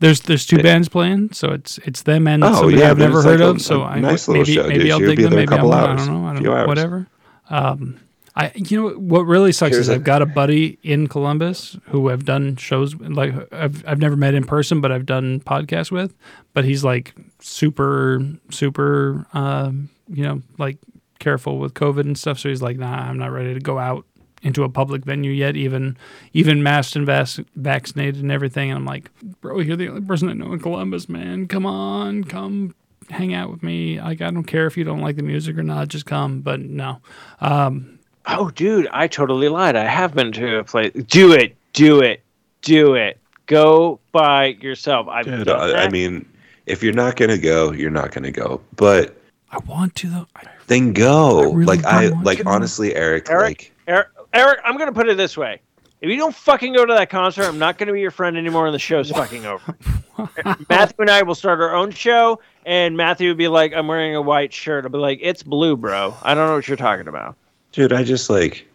There's 0.00 0.20
there's 0.20 0.46
two 0.46 0.62
bands 0.62 0.88
playing, 0.88 1.32
so 1.32 1.48
it's 1.52 1.78
it's 1.78 2.02
them 2.02 2.28
and 2.28 2.44
Oh, 2.44 2.52
somebody 2.54 2.78
yeah, 2.78 2.90
I've 2.90 2.98
never 2.98 3.20
heard 3.22 3.40
like 3.40 3.48
a- 3.48 3.50
of. 3.52 3.62
So 3.62 3.80
a 3.82 3.86
I 3.86 3.98
nice 3.98 4.28
little 4.28 4.42
maybe 4.44 4.54
show, 4.54 4.62
maybe 4.68 4.78
dude. 4.84 4.90
I'll 4.92 5.00
You'll 5.00 5.08
dig 5.14 5.18
them. 5.22 5.30
there 5.30 5.38
a 5.40 5.42
Maybe 5.46 5.52
I 5.52 5.56
couple 5.56 5.70
won't. 5.70 5.82
I 5.82 5.90
hours, 5.90 6.06
don't 6.06 6.22
know. 6.22 6.28
I 6.28 6.32
don't 6.34 6.42
few 6.42 6.50
know. 6.50 6.56
hours. 6.56 6.66
Whatever. 6.68 7.06
Um, 7.50 8.00
I 8.38 8.52
you 8.54 8.80
know 8.80 8.90
what 8.94 9.22
really 9.22 9.50
sucks 9.50 9.74
Here's 9.74 9.88
is 9.88 9.94
I've 9.94 10.04
got 10.04 10.22
a 10.22 10.26
buddy 10.26 10.78
in 10.84 11.08
Columbus 11.08 11.76
who 11.86 12.08
I've 12.08 12.24
done 12.24 12.54
shows 12.56 12.94
like 12.94 13.34
I've 13.52 13.86
I've 13.86 13.98
never 13.98 14.16
met 14.16 14.34
in 14.34 14.44
person, 14.44 14.80
but 14.80 14.92
I've 14.92 15.06
done 15.06 15.40
podcasts 15.40 15.90
with. 15.90 16.14
But 16.54 16.64
he's 16.64 16.84
like 16.84 17.14
super 17.40 18.22
super 18.50 19.26
um, 19.32 19.90
you 20.08 20.22
know 20.22 20.40
like 20.56 20.78
careful 21.18 21.58
with 21.58 21.74
COVID 21.74 22.02
and 22.02 22.16
stuff. 22.16 22.38
So 22.38 22.48
he's 22.48 22.62
like, 22.62 22.78
nah, 22.78 23.08
I'm 23.08 23.18
not 23.18 23.32
ready 23.32 23.54
to 23.54 23.60
go 23.60 23.78
out 23.78 24.06
into 24.42 24.62
a 24.62 24.68
public 24.68 25.04
venue 25.04 25.32
yet, 25.32 25.56
even 25.56 25.96
even 26.32 26.62
masked 26.62 26.94
and 26.94 27.06
vac- 27.06 27.44
vaccinated 27.56 28.22
and 28.22 28.30
everything. 28.30 28.70
And 28.70 28.78
I'm 28.78 28.84
like, 28.84 29.10
bro, 29.40 29.58
you're 29.58 29.76
the 29.76 29.88
only 29.88 30.02
person 30.02 30.28
I 30.28 30.34
know 30.34 30.52
in 30.52 30.60
Columbus, 30.60 31.08
man. 31.08 31.48
Come 31.48 31.66
on, 31.66 32.22
come 32.22 32.76
hang 33.10 33.34
out 33.34 33.50
with 33.50 33.64
me. 33.64 34.00
Like, 34.00 34.20
I 34.20 34.30
don't 34.30 34.44
care 34.44 34.66
if 34.66 34.76
you 34.76 34.84
don't 34.84 35.00
like 35.00 35.16
the 35.16 35.22
music 35.22 35.58
or 35.58 35.64
not, 35.64 35.88
just 35.88 36.06
come. 36.06 36.40
But 36.40 36.60
no, 36.60 37.00
Oh, 38.30 38.50
dude, 38.50 38.88
I 38.92 39.06
totally 39.06 39.48
lied. 39.48 39.74
I 39.74 39.84
have 39.84 40.14
been 40.14 40.32
to 40.32 40.58
a 40.58 40.64
place. 40.64 40.92
Do 40.92 41.32
it, 41.32 41.56
do 41.72 42.00
it, 42.00 42.20
do 42.60 42.94
it. 42.94 43.18
Go 43.46 44.00
by 44.12 44.48
yourself. 44.60 45.08
I've 45.08 45.24
Dude, 45.24 45.48
I, 45.48 45.84
I 45.84 45.88
mean, 45.88 46.28
if 46.66 46.82
you're 46.82 46.92
not 46.92 47.16
gonna 47.16 47.38
go, 47.38 47.72
you're 47.72 47.90
not 47.90 48.12
gonna 48.12 48.30
go. 48.30 48.60
But 48.76 49.16
I 49.50 49.58
want 49.66 49.94
to 49.96 50.10
though. 50.10 50.26
I, 50.36 50.42
then 50.66 50.92
go. 50.92 51.40
I 51.40 51.42
really 51.44 51.64
like 51.64 51.84
I 51.86 52.08
like 52.08 52.38
to. 52.38 52.48
honestly, 52.48 52.94
Eric. 52.94 53.30
Eric, 53.30 53.42
Like 53.42 53.72
Eric, 53.86 54.08
Eric, 54.34 54.60
I'm 54.62 54.76
gonna 54.76 54.92
put 54.92 55.08
it 55.08 55.16
this 55.16 55.38
way: 55.38 55.62
if 56.02 56.10
you 56.10 56.18
don't 56.18 56.34
fucking 56.34 56.74
go 56.74 56.84
to 56.84 56.92
that 56.92 57.08
concert, 57.08 57.44
I'm 57.44 57.58
not 57.58 57.78
gonna 57.78 57.94
be 57.94 58.02
your 58.02 58.10
friend 58.10 58.36
anymore, 58.36 58.66
and 58.66 58.74
the 58.74 58.78
show's 58.78 59.10
fucking 59.10 59.46
over. 59.46 59.74
Matthew 60.68 60.96
and 60.98 61.10
I 61.10 61.22
will 61.22 61.34
start 61.34 61.60
our 61.60 61.74
own 61.74 61.90
show, 61.92 62.40
and 62.66 62.94
Matthew 62.94 63.28
would 63.28 63.38
be 63.38 63.48
like, 63.48 63.72
"I'm 63.72 63.88
wearing 63.88 64.14
a 64.14 64.20
white 64.20 64.52
shirt." 64.52 64.84
I'll 64.84 64.90
be 64.90 64.98
like, 64.98 65.20
"It's 65.22 65.42
blue, 65.42 65.78
bro. 65.78 66.14
I 66.22 66.34
don't 66.34 66.48
know 66.48 66.56
what 66.56 66.68
you're 66.68 66.76
talking 66.76 67.08
about." 67.08 67.36
Dude 67.72 67.92
i 67.92 68.02
just 68.02 68.30
like 68.30 68.66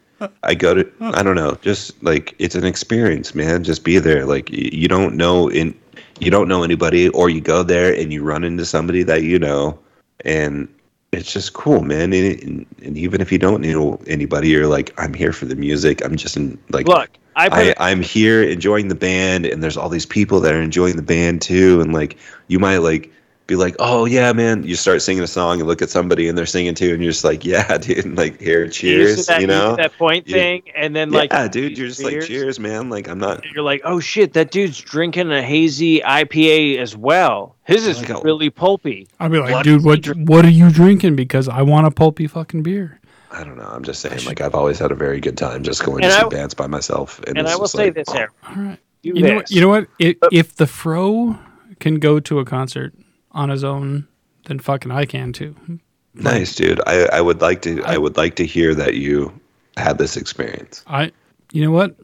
i 0.43 0.53
go 0.53 0.73
to 0.73 0.89
i 1.01 1.21
don't 1.23 1.35
know 1.35 1.57
just 1.61 2.01
like 2.03 2.35
it's 2.39 2.55
an 2.55 2.65
experience 2.65 3.33
man. 3.33 3.63
Just 3.63 3.83
be 3.83 3.99
there. 3.99 4.25
Like 4.25 4.49
you 4.51 4.87
don't 4.87 5.15
know 5.15 5.49
in 5.49 5.77
you 6.19 6.29
don't 6.29 6.47
know 6.47 6.63
anybody 6.63 7.09
or 7.09 7.29
you 7.29 7.41
go 7.41 7.63
there 7.63 7.93
and 7.93 8.13
you 8.13 8.23
run 8.23 8.43
into 8.43 8.65
somebody 8.65 9.03
that 9.03 9.23
you 9.23 9.39
know 9.39 9.79
and 10.25 10.67
it's 11.11 11.31
just 11.31 11.53
cool 11.53 11.81
man. 11.81 12.13
And, 12.13 12.65
and, 12.81 12.97
even 12.97 13.21
if 13.21 13.31
you 13.31 13.37
don't 13.37 13.61
know 13.61 13.99
anybody 14.07 14.49
you're 14.49 14.67
like 14.67 14.93
i'm 14.99 15.13
here 15.13 15.33
for 15.33 15.45
the 15.45 15.55
music. 15.55 16.03
I'm 16.03 16.15
just 16.15 16.37
in 16.37 16.59
like 16.69 16.87
Look, 16.87 17.09
I 17.35 17.73
I, 17.79 17.91
I'm 17.91 18.01
here 18.01 18.43
enjoying 18.43 18.89
the 18.89 18.95
band, 18.95 19.45
and 19.45 19.63
there's 19.63 19.77
all 19.77 19.89
these 19.89 20.05
people 20.05 20.39
that 20.41 20.53
are 20.53 20.61
enjoying 20.61 20.95
the 20.95 21.01
band 21.01 21.41
too. 21.41 21.81
And 21.81 21.93
like, 21.93 22.17
you 22.47 22.59
might 22.59 22.77
like 22.77 23.11
be 23.47 23.55
like, 23.55 23.75
"Oh 23.79 24.05
yeah, 24.05 24.31
man!" 24.33 24.63
You 24.63 24.75
start 24.75 25.01
singing 25.01 25.23
a 25.23 25.27
song 25.27 25.59
and 25.59 25.67
look 25.67 25.81
at 25.81 25.89
somebody 25.89 26.27
and 26.27 26.37
they're 26.37 26.45
singing 26.45 26.75
too, 26.75 26.93
and 26.93 27.03
you're 27.03 27.11
just 27.11 27.23
like, 27.23 27.43
"Yeah, 27.45 27.77
dude!" 27.77 28.05
And 28.05 28.17
like, 28.17 28.39
here, 28.39 28.65
you 28.65 28.71
cheers, 28.71 29.25
that, 29.25 29.35
you 29.35 29.41
see 29.41 29.47
know? 29.47 29.75
that 29.75 29.97
point 29.97 30.27
You- 30.27 30.33
thing, 30.33 30.63
and 30.75 30.95
then 30.95 31.11
like, 31.11 31.31
yeah, 31.33 31.47
dude, 31.47 31.77
you're 31.77 31.87
just 31.87 32.01
like, 32.03 32.11
cheers. 32.13 32.27
"Cheers, 32.27 32.59
man!" 32.59 32.89
Like, 32.89 33.07
I'm 33.07 33.19
not. 33.19 33.43
You're 33.53 33.63
like, 33.63 33.81
"Oh 33.83 33.99
shit, 33.99 34.33
that 34.33 34.51
dude's 34.51 34.79
drinking 34.79 35.31
a 35.31 35.41
hazy 35.41 35.99
IPA 36.01 36.77
as 36.79 36.95
well. 36.95 37.55
His 37.65 37.85
is 37.87 37.99
Like 37.99 38.09
a- 38.09 38.21
really 38.23 38.49
pulpy." 38.49 39.07
I'd 39.19 39.31
be 39.31 39.39
like, 39.39 39.51
What 39.53 39.63
dude, 39.63 39.83
what 39.83 40.01
drink- 40.01 40.29
what 40.29 40.45
are 40.45 40.49
you 40.51 40.71
drinking? 40.71 41.15
Because 41.15 41.47
I 41.49 41.61
want 41.61 41.87
a 41.87 41.91
pulpy 41.91 42.27
fucking 42.27 42.63
beer. 42.63 42.99
I 43.31 43.43
don't 43.43 43.57
know. 43.57 43.63
I'm 43.67 43.83
just 43.83 43.99
saying, 43.99 44.25
like, 44.25 44.41
I've 44.41 44.53
always 44.53 44.77
had 44.77 44.91
a 44.91 44.95
very 44.95 45.19
good 45.19 45.35
time 45.37 45.63
just 45.63 45.83
going 45.83 46.03
And 46.03 46.13
to 46.13 46.19
see 46.19 46.29
bands 46.29 46.53
by 46.53 46.67
myself. 46.67 47.19
And, 47.25 47.39
And 47.39 47.47
I 47.47 47.55
will 47.55 47.67
say 47.67 47.85
like, 47.85 47.95
this, 47.95 48.05
oh, 48.09 48.25
All 48.47 48.55
right. 48.55 48.77
Do 49.01 49.09
You 49.09 49.21
know 49.23 49.35
what? 49.37 49.49
You 49.51 49.61
know 49.61 49.69
what? 49.69 49.87
If, 49.97 50.17
if 50.31 50.55
the 50.55 50.67
fro 50.67 51.39
can 51.79 51.95
go 51.95 52.19
to 52.19 52.37
a 52.37 52.45
concert 52.45 52.93
on 53.33 53.49
his 53.49 53.63
own, 53.63 54.07
than 54.45 54.59
fucking 54.59 54.91
I 54.91 55.05
can 55.05 55.33
too. 55.33 55.55
Nice, 56.13 56.55
dude. 56.55 56.79
I, 56.85 57.05
I 57.13 57.21
would 57.21 57.41
like 57.41 57.61
to. 57.63 57.83
I 57.83 57.97
would 57.97 58.17
like 58.17 58.35
to 58.35 58.45
hear 58.45 58.75
that 58.75 58.95
you 58.95 59.39
had 59.77 59.97
this 59.97 60.15
experience. 60.15 60.83
I, 60.85 61.11
you 61.51 61.63
know 61.63 61.71
what? 61.71 61.95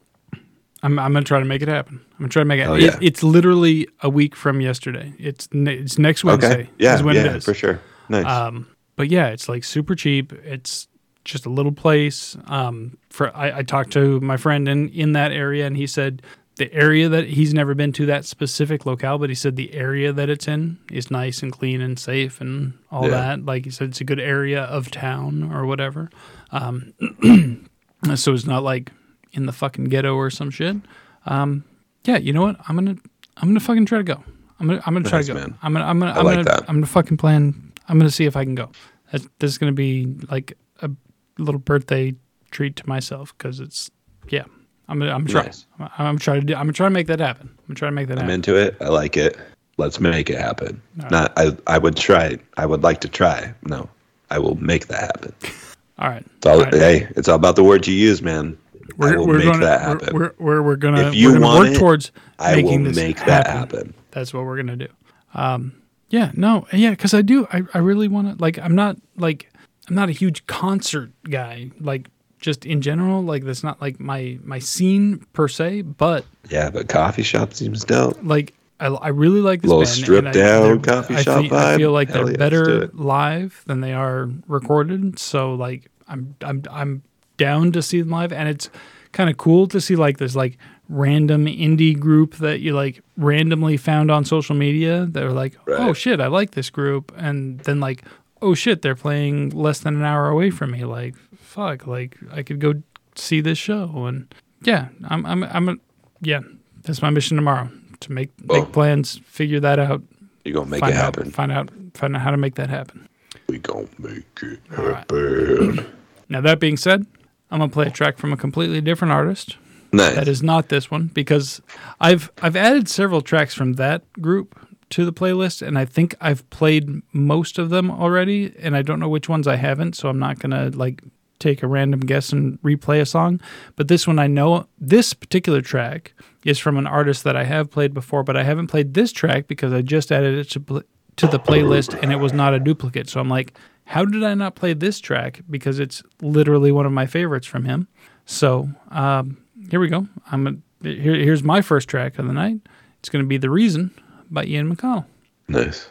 I'm 0.82 0.98
I'm 0.98 1.14
gonna 1.14 1.24
try 1.24 1.40
to 1.40 1.46
make 1.46 1.62
it 1.62 1.68
happen. 1.68 2.02
I'm 2.12 2.18
gonna 2.20 2.30
try 2.30 2.42
to 2.42 2.46
make 2.46 2.60
it. 2.62 2.68
Oh, 2.68 2.76
it- 2.76 2.84
yeah. 2.84 2.98
it's 3.02 3.24
literally 3.24 3.88
a 4.02 4.10
week 4.10 4.36
from 4.36 4.62
yesterday. 4.62 5.14
It's 5.20 5.48
it's 5.52 6.00
next 6.00 6.24
Wednesday. 6.24 6.62
Okay. 6.62 6.70
Yeah. 6.78 6.96
is 6.96 7.04
when 7.04 7.16
yeah. 7.16 7.26
it 7.26 7.36
is. 7.38 7.46
For 7.46 7.54
sure. 7.54 7.80
Nice. 8.08 8.26
Um, 8.26 8.68
but 8.96 9.10
yeah, 9.10 9.28
it's 9.28 9.48
like 9.48 9.64
super 9.64 9.96
cheap. 9.96 10.34
It's 10.34 10.88
just 11.26 11.46
a 11.46 11.50
little 11.50 11.72
place. 11.72 12.38
Um, 12.48 12.98
for 13.10 13.36
I, 13.36 13.60
I 13.60 13.64
talked 13.64 13.92
to 13.94 14.20
my 14.22 14.38
friend 14.38 14.68
in 14.68 14.90
in 14.90 15.12
that 15.14 15.32
area, 15.32 15.68
and 15.68 15.76
he 15.76 15.86
said 15.86 16.22
the 16.60 16.72
area 16.74 17.10
that 17.10 17.26
he's 17.26 17.54
never 17.54 17.74
been 17.74 17.92
to 17.94 18.06
that 18.06 18.24
specific 18.26 18.86
locale, 18.86 19.18
but 19.18 19.30
he 19.30 19.36
said 19.36 19.56
the 19.56 19.74
area 19.74 20.14
that 20.14 20.30
it's 20.30 20.48
in 20.48 20.78
is 20.92 21.10
nice 21.10 21.42
and 21.42 21.52
clean 21.52 21.82
and 21.82 21.98
safe 21.98 22.40
and 22.40 22.74
all 22.92 23.06
Yeah. 23.06 23.10
that. 23.12 23.46
Like 23.46 23.66
he 23.66 23.72
said, 23.72 23.90
it's 23.90 24.00
a 24.02 24.04
good 24.04 24.20
area 24.20 24.62
of 24.64 24.92
town 24.92 25.52
or 25.52 25.66
whatever. 25.66 26.10
Um, 26.52 26.94
so 28.16 28.34
it's 28.34 28.46
not 28.46 28.64
like 28.64 28.92
in 29.32 29.46
the 29.46 29.52
fucking 29.52 29.86
ghetto 29.86 30.16
or 30.16 30.30
some 30.30 30.50
shit. 30.52 30.78
Um, 31.26 31.64
yeah, 32.06 32.18
you 32.18 32.34
know 32.34 32.42
what? 32.42 32.58
I'm 32.68 32.76
gonna 32.76 32.96
I'm 33.38 33.50
gonna 33.50 33.60
fucking 33.60 33.86
try 33.86 33.98
to 33.98 34.04
go. 34.04 34.24
I'm 34.60 34.68
gonna 34.68 34.82
I'm 34.86 34.94
gonna 34.94 35.08
try 35.10 35.20
Nice, 35.20 35.28
to 35.28 35.34
go. 35.34 35.40
man. 35.40 35.58
I'm 35.62 35.74
gonna 35.74 35.86
I'm 35.86 36.00
gonna 36.00 36.12
I'm 36.12 36.26
like 36.26 36.34
gonna 36.36 36.44
that. 36.46 36.62
I'm 36.70 36.76
gonna 36.78 36.86
fucking 36.86 37.18
plan. 37.18 37.72
I'm 37.88 37.98
gonna 37.98 38.12
see 38.12 38.26
if 38.26 38.36
I 38.36 38.44
can 38.44 38.56
go. 38.56 38.70
That's, 39.12 39.28
this 39.40 39.52
is 39.52 39.58
gonna 39.58 39.72
be 39.72 40.06
like 40.30 40.58
a 40.82 40.90
little 41.38 41.60
birthday 41.60 42.14
treat 42.52 42.76
to 42.78 42.88
myself 42.88 43.34
because 43.38 43.60
it's 43.60 43.90
yeah. 44.30 44.44
I'm 44.90 45.02
I'm 45.02 45.26
trying. 45.26 45.46
Nice. 45.46 45.66
I'm, 45.80 45.90
I'm 45.98 46.18
trying 46.18 46.42
to 46.42 46.46
do, 46.46 46.56
I'm 46.56 46.74
trying 46.74 46.90
to 46.90 46.94
make 46.94 47.08
that 47.08 47.20
happen. 47.20 47.50
I'm 47.70 47.76
trying 47.76 47.92
to 47.92 47.96
make 47.96 48.08
that 48.08 48.18
happen. 48.18 48.30
I'm 48.30 48.36
into 48.36 48.56
it. 48.56 48.76
I 48.82 48.90
like 48.90 49.16
it. 49.16 49.38
Let's 49.78 50.00
make 50.00 50.30
it 50.30 50.38
happen. 50.38 50.82
right. 50.98 51.12
Not. 51.12 51.34
I. 51.38 51.56
I 51.68 51.78
would 51.78 51.96
try. 51.96 52.38
I 52.58 52.66
would 52.66 52.84
like 52.84 53.00
to 53.02 53.08
try. 53.08 53.54
No. 53.64 53.90
I 54.30 54.40
will 54.40 54.56
make 54.56 54.88
that 54.88 55.02
happen. 55.02 55.34
all 56.00 56.10
right. 56.10 56.26
It's 56.38 56.46
all, 56.46 56.58
All 56.58 56.64
right. 56.64 56.74
Hey, 56.74 57.08
it's 57.16 57.28
all 57.28 57.36
about 57.36 57.56
the 57.56 57.64
words 57.64 57.88
you 57.88 57.96
use, 57.96 58.22
man. 58.22 58.58
I 59.02 59.16
will 59.16 59.28
make 59.28 59.44
gonna, 59.46 59.66
that 59.66 59.82
happen. 59.82 60.14
We're, 60.14 60.34
we're, 60.40 60.62
we're 60.62 60.76
gonna 60.76 61.08
If 61.08 61.16
you 61.16 61.30
we're 61.30 61.34
gonna 61.36 61.46
want 61.46 61.60
work 61.60 61.76
it, 61.76 61.80
towards 61.80 62.12
I 62.38 62.56
will 62.56 62.64
making 62.64 62.84
this 62.84 62.96
make 62.96 63.18
that 63.26 63.48
happen. 63.48 63.58
happen. 63.58 63.94
That's 64.12 64.34
what 64.34 64.46
we're 64.46 64.58
gonna 64.58 64.76
do. 64.76 64.88
Um, 65.34 65.82
yeah, 66.10 66.32
no, 66.36 66.68
yeah, 66.74 66.90
because 66.90 67.14
I 67.14 67.22
do. 67.22 67.48
I, 67.54 67.62
I 67.74 67.78
really 67.78 68.08
want 68.08 68.36
to. 68.38 68.42
Like, 68.42 68.58
I'm 68.58 68.76
not 68.76 68.98
like 69.16 69.52
I'm 69.88 69.96
not 69.96 70.10
a 70.10 70.12
huge 70.12 70.46
concert 70.48 71.12
guy. 71.30 71.72
Like, 71.80 72.10
just 72.40 72.66
in 72.66 72.82
general, 72.82 73.22
like 73.24 73.44
that's 73.44 73.64
not 73.64 73.82
like 73.82 74.00
my 74.00 74.40
my 74.44 74.60
scene 74.60 75.26
per 75.34 75.48
se. 75.48 75.82
But 75.84 76.26
Yeah, 76.50 76.70
but 76.70 76.88
coffee 76.90 77.24
shop 77.24 77.54
seems 77.54 77.84
dope. 77.84 78.18
like, 78.24 78.54
I, 78.80 78.88
I 78.88 79.08
really 79.10 79.42
like 79.42 79.62
this 79.62 79.70
Little 79.70 79.84
band. 79.84 79.96
stripped 79.96 80.28
and 80.28 80.30
I- 80.30 80.32
down 80.72 80.82
coffee 80.82 81.16
I 81.16 81.22
shop 81.22 81.44
feel, 81.46 81.54
I 81.56 81.78
feel 81.78 81.92
like 81.92 82.10
Hell 82.10 82.24
they're 82.26 82.32
yeah, 82.32 82.38
better 82.38 82.88
live 82.94 83.64
than 83.68 83.82
they 83.82 83.94
are 83.94 84.30
recorded. 84.48 85.20
So 85.20 85.54
like, 85.54 85.90
I'm 86.08 86.36
I'm 86.42 86.64
I'm 86.72 87.04
down 87.38 87.72
to 87.74 87.82
see 87.82 88.02
them 88.02 88.10
live, 88.10 88.32
and 88.34 88.48
it's 88.50 88.70
kind 89.12 89.30
of 89.30 89.38
cool 89.38 89.68
to 89.68 89.80
see 89.82 89.96
like 89.96 90.18
this 90.18 90.36
like 90.36 90.58
random 90.88 91.46
indie 91.46 91.98
group 91.98 92.36
that 92.38 92.62
you 92.62 92.74
like 92.74 93.02
randomly 93.18 93.78
found 93.78 94.10
on 94.10 94.26
social 94.26 94.56
media 94.56 95.06
that 95.12 95.24
are 95.24 95.32
like, 95.32 95.56
oh 95.68 95.94
shit, 95.94 96.20
I 96.20 96.28
like 96.28 96.52
this 96.52 96.70
group, 96.70 97.12
and 97.18 97.60
then 97.62 97.80
like, 97.80 98.04
oh 98.42 98.54
shit, 98.56 98.82
they're 98.82 98.96
playing 98.96 99.50
less 99.50 99.80
than 99.82 99.96
an 99.98 100.04
hour 100.04 100.30
away 100.30 100.50
from 100.50 100.72
me. 100.72 100.86
Like, 100.86 101.16
fuck, 101.50 101.88
like 101.88 102.18
I 102.32 102.44
could 102.44 102.60
go 102.60 102.76
see 103.16 103.42
this 103.42 103.58
show, 103.58 104.06
and 104.06 104.34
yeah, 104.62 104.90
I'm 105.10 105.26
I'm 105.26 105.44
I'm 105.44 105.70
a, 105.70 105.76
yeah, 106.22 106.42
that's 106.84 107.02
my 107.02 107.10
mission 107.10 107.36
tomorrow 107.36 107.70
to 108.02 108.12
make 108.12 108.30
make 108.46 108.72
plans, 108.72 109.20
figure 109.26 109.60
that 109.60 109.80
out, 109.80 110.02
You 110.46 110.54
gonna 110.54 110.70
make 110.70 110.84
it 110.84 110.94
out, 110.94 110.94
happen. 110.94 111.32
find 111.32 111.52
out, 111.52 111.70
find 111.94 112.16
out 112.16 112.22
how 112.22 112.32
to 112.32 112.38
make 112.38 112.56
that 112.56 112.70
happen. 112.70 113.10
We 113.48 113.58
gonna 113.60 113.88
make 113.98 114.26
it 114.42 114.60
right. 114.70 114.96
happen. 114.96 115.86
Now 116.32 116.42
that 116.42 116.60
being 116.60 116.78
said, 116.78 117.08
I'm 117.50 117.58
gonna 117.58 117.72
play 117.72 117.88
a 117.88 117.92
track 117.92 118.20
from 118.20 118.32
a 118.32 118.38
completely 118.38 118.82
different 118.82 119.12
artist. 119.12 119.58
Nice. 119.92 120.14
That 120.14 120.28
is 120.28 120.44
not 120.44 120.70
this 120.70 120.92
one 120.92 121.08
because 121.08 121.60
I've 122.00 122.32
I've 122.44 122.56
added 122.56 122.88
several 122.88 123.22
tracks 123.22 123.56
from 123.56 123.74
that 123.74 124.04
group 124.22 124.56
to 124.92 125.06
the 125.06 125.12
playlist, 125.12 125.66
and 125.66 125.78
I 125.80 125.86
think 125.86 126.16
I've 126.22 126.48
played 126.52 127.02
most 127.14 127.58
of 127.58 127.72
them 127.72 127.90
already, 127.90 128.54
and 128.60 128.76
I 128.76 128.84
don't 128.84 129.00
know 129.00 129.10
which 129.10 129.28
ones 129.28 129.48
I 129.48 129.56
haven't, 129.56 129.96
so 129.96 130.08
I'm 130.08 130.20
not 130.20 130.38
gonna 130.38 130.70
like 130.70 131.02
take 131.40 131.64
a 131.64 131.68
random 131.68 132.02
guess 132.02 132.32
and 132.32 132.62
replay 132.62 133.02
a 133.02 133.06
song. 133.06 133.42
But 133.76 133.88
this 133.88 134.06
one 134.06 134.20
I 134.20 134.28
know 134.28 134.68
this 134.80 135.14
particular 135.14 135.62
track 135.62 136.14
is 136.46 136.60
from 136.60 136.78
an 136.78 136.88
artist 136.88 137.24
that 137.24 137.36
I 137.36 137.44
have 137.46 137.72
played 137.72 137.94
before, 137.94 138.24
but 138.24 138.38
I 138.38 138.44
haven't 138.44 138.68
played 138.68 138.94
this 138.94 139.12
track 139.12 139.48
because 139.48 139.74
I 139.74 139.82
just 139.82 140.12
added 140.12 140.38
it 140.38 140.50
to 140.52 140.84
to 141.18 141.28
the 141.28 141.40
playlist 141.40 142.02
and 142.02 142.14
it 142.14 142.16
was 142.18 142.32
not 142.32 142.54
a 142.54 142.60
duplicate. 142.60 143.10
So 143.10 143.20
I'm 143.20 143.28
like, 143.28 143.54
how 143.86 144.06
did 144.06 144.24
I 144.24 144.36
not 144.36 144.56
play 144.56 144.74
this 144.74 145.00
track? 145.00 145.42
Because 145.50 145.80
it's 145.80 146.02
literally 146.22 146.72
one 146.72 146.86
of 146.86 146.92
my 146.92 147.06
favorites 147.06 147.48
from 147.48 147.66
him. 147.66 147.88
So 148.26 148.70
um, 148.92 149.38
here 149.70 149.80
we 149.80 149.90
go. 149.90 150.08
I'm 150.32 150.48
a, 150.48 150.88
here. 150.88 151.16
Here's 151.16 151.44
my 151.44 151.62
first 151.62 151.90
track 151.90 152.20
of 152.20 152.28
the 152.28 152.34
night. 152.34 152.62
It's 153.00 153.10
going 153.10 153.24
to 153.24 153.28
be 153.28 153.38
"The 153.38 153.50
Reason" 153.50 153.92
by 154.30 154.46
Ian 154.46 154.74
McConnell. 154.74 155.06
nice. 155.48 155.90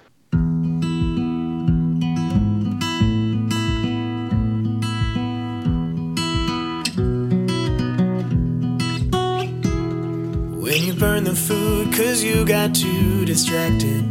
You 10.88 10.94
burn 10.94 11.22
the 11.24 11.34
food 11.34 11.92
cause 11.92 12.22
you 12.22 12.46
got 12.46 12.74
too 12.74 13.26
distracted. 13.26 14.02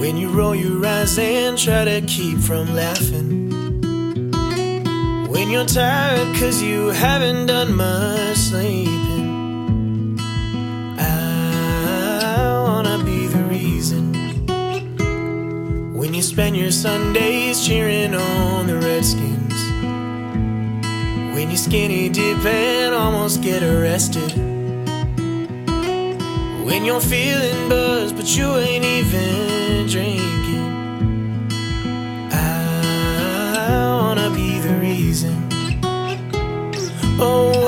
When 0.00 0.16
you 0.16 0.30
roll 0.30 0.52
your 0.52 0.84
eyes 0.84 1.16
and 1.16 1.56
try 1.56 1.84
to 1.84 2.00
keep 2.00 2.38
from 2.38 2.74
laughing. 2.74 3.50
When 5.28 5.48
you're 5.48 5.64
tired 5.64 6.34
cause 6.36 6.60
you 6.60 6.88
haven't 6.88 7.46
done 7.46 7.72
much 7.74 8.36
sleeping. 8.36 10.18
I 10.98 12.64
wanna 12.66 13.04
be 13.04 13.28
the 13.28 13.44
reason. 13.44 14.12
When 15.94 16.14
you 16.14 16.22
spend 16.22 16.56
your 16.56 16.72
Sundays 16.72 17.64
cheering 17.64 18.16
on 18.16 18.66
the 18.66 18.76
Redskins. 18.76 19.54
When 21.32 21.48
you 21.48 21.56
skinny 21.56 22.08
dip 22.08 22.44
and 22.44 22.92
almost 22.92 23.40
get 23.40 23.62
arrested. 23.62 24.49
When 26.70 26.84
you're 26.84 27.00
feeling 27.00 27.68
buzzed, 27.68 28.14
but 28.16 28.36
you 28.36 28.46
ain't 28.54 28.84
even 28.84 29.88
drinking. 29.88 31.50
I 32.30 33.98
wanna 34.00 34.30
be 34.30 34.60
the 34.60 34.74
reason. 34.74 35.48
Oh, 37.18 37.59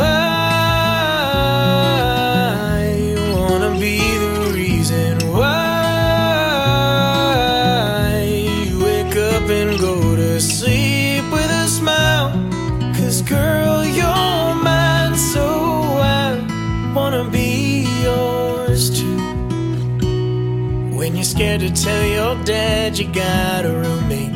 to 21.58 21.70
tell 21.72 22.06
your 22.06 22.44
dad 22.44 22.96
you 22.98 23.06
got 23.12 23.66
a 23.66 23.72
roommate. 23.72 24.30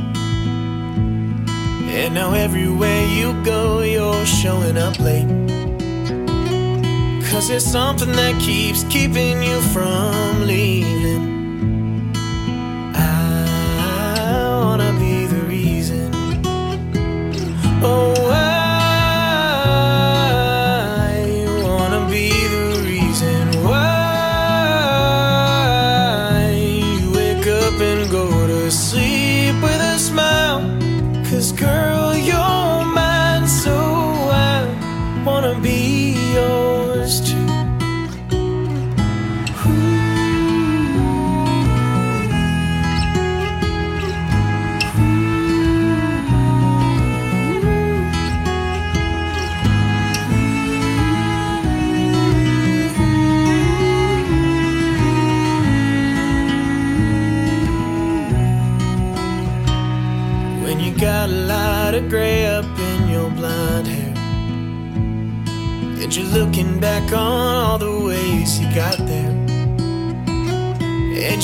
And 1.97 2.15
now 2.15 2.35
everywhere 2.35 3.07
you 3.07 3.33
go, 3.45 3.81
you're 3.83 4.27
showing 4.27 4.77
up 4.77 4.99
late. 4.99 5.29
Cause 7.31 7.49
there's 7.49 7.65
something 7.65 8.13
that 8.13 8.41
keeps 8.41 8.83
keeping 8.85 9.43
you 9.43 9.61
from 9.73 10.47
leaving. 10.47 12.13
I 12.95 14.59
wanna 14.61 14.93
be 14.99 15.27
the 15.27 15.43
reason. 15.47 16.13
Oh, 17.83 18.16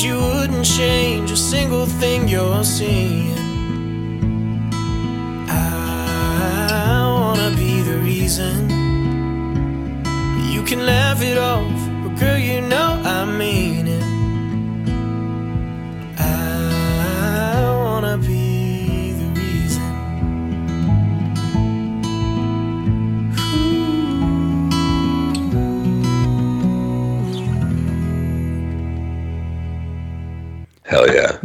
you 0.03 0.19
wouldn't 0.19 0.65
change 0.65 1.31
a 1.31 1.37
single 1.37 1.87
thing 1.87 2.27
you're 2.27 2.65
seeing. 2.65 3.22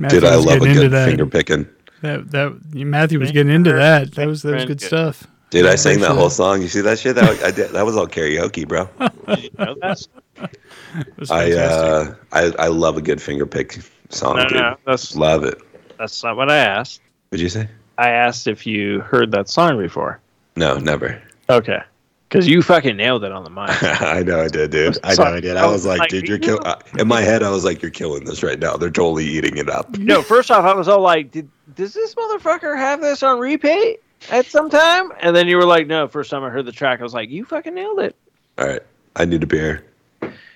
Matthew 0.08 0.20
Dude, 0.22 0.30
I 0.30 0.36
love 0.36 0.62
a 0.62 0.74
good 0.74 0.92
that. 0.92 1.06
finger 1.10 1.26
picking. 1.26 1.68
That 2.02 2.32
that 2.32 2.74
Matthew 2.74 3.20
was 3.20 3.32
getting 3.32 3.52
into 3.54 3.74
that. 3.74 4.14
That 4.14 4.28
was 4.28 4.42
that 4.44 4.54
was 4.54 4.66
good 4.66 4.80
good. 4.80 4.88
stuff. 4.88 5.28
Dude, 5.50 5.66
I 5.66 5.70
Yeah, 5.72 5.76
sang 5.76 5.94
thanks 5.94 6.08
that 6.08 6.14
for 6.14 6.20
whole 6.20 6.30
song. 6.30 6.62
You 6.62 6.68
see 6.68 6.82
that 6.82 7.00
shit? 7.00 7.16
That, 7.16 7.42
I 7.44 7.52
did, 7.52 7.72
that 7.72 7.86
was 7.86 7.96
all 7.96 8.06
karaoke, 8.08 8.68
bro. 8.68 8.90
You 9.38 9.50
know 9.58 9.76
that? 9.82 10.06
It 10.96 11.18
was 11.20 11.32
I 11.32 11.52
uh, 11.52 12.16
I 12.32 12.54
I 12.60 12.68
love 12.68 12.98
a 12.98 13.02
good 13.02 13.22
finger 13.22 13.46
pick 13.46 13.80
song, 14.10 14.38
No, 14.38 14.44
dude. 14.48 14.58
no, 14.58 14.78
that's 14.86 15.16
Love 15.16 15.44
it. 15.44 15.60
that's 15.98 16.24
not 16.24 16.36
what 16.38 16.50
I 16.52 16.58
asked. 16.58 17.02
What'd 17.30 17.42
you 17.42 17.50
say? 17.50 17.68
I 17.98 18.10
asked 18.10 18.48
if 18.48 18.66
you 18.68 19.00
heard 19.02 19.32
that 19.32 19.50
song 19.50 19.78
before. 19.80 20.20
No, 20.56 20.78
never. 20.78 21.22
Okay. 21.50 21.82
Because 22.30 22.48
you 22.48 22.62
fucking 22.62 22.98
nailed 22.98 23.24
it 23.24 23.32
on 23.32 23.44
the 23.46 23.50
mic. 23.50 23.70
I 24.02 24.22
know 24.22 24.42
I 24.42 24.50
did, 24.50 24.72
dude. 24.72 24.98
I 25.04 25.16
know 25.16 25.24
I 25.24 25.40
did. 25.40 25.56
I 25.56 25.66
was 25.68 25.86
like, 25.86 26.00
Like, 26.00 26.10
dude, 26.10 26.28
you're 26.28 26.38
you- 26.38 26.44
killing. 26.44 26.66
Uh, 26.66 26.78
in 27.00 27.08
my 27.08 27.22
head, 27.22 27.42
I 27.42 27.50
was 27.50 27.64
like, 27.64 27.82
you're 27.82 27.90
killing 27.92 28.26
this 28.26 28.44
right 28.44 28.60
now. 28.60 28.76
They're 28.76 28.90
totally 28.92 29.26
eating 29.26 29.56
it 29.58 29.70
up. 29.70 29.98
no, 29.98 30.22
first 30.22 30.52
off, 30.52 30.66
I 30.66 30.74
was 30.74 30.88
all 30.90 31.00
like, 31.02 31.32
Did, 31.32 31.50
does 31.76 31.94
this 31.94 32.16
motherfucker 32.16 32.78
have 32.78 33.00
this 33.02 33.24
on 33.24 33.40
repeat 33.40 34.00
at 34.30 34.46
some 34.46 34.70
time? 34.70 35.12
And 35.22 35.34
then 35.36 35.48
you 35.48 35.56
were 35.56 35.66
like, 35.66 35.88
no, 35.88 36.08
first 36.08 36.30
time 36.30 36.44
I 36.44 36.50
heard 36.50 36.66
the 36.66 36.72
track, 36.74 37.00
I 37.00 37.04
was 37.04 37.14
like, 37.14 37.30
you 37.30 37.46
fucking 37.46 37.74
nailed 37.74 38.00
it. 38.00 38.16
All 38.58 38.68
right, 38.68 38.82
I 39.16 39.24
need 39.26 39.44
a 39.44 39.48
beer. 39.48 39.86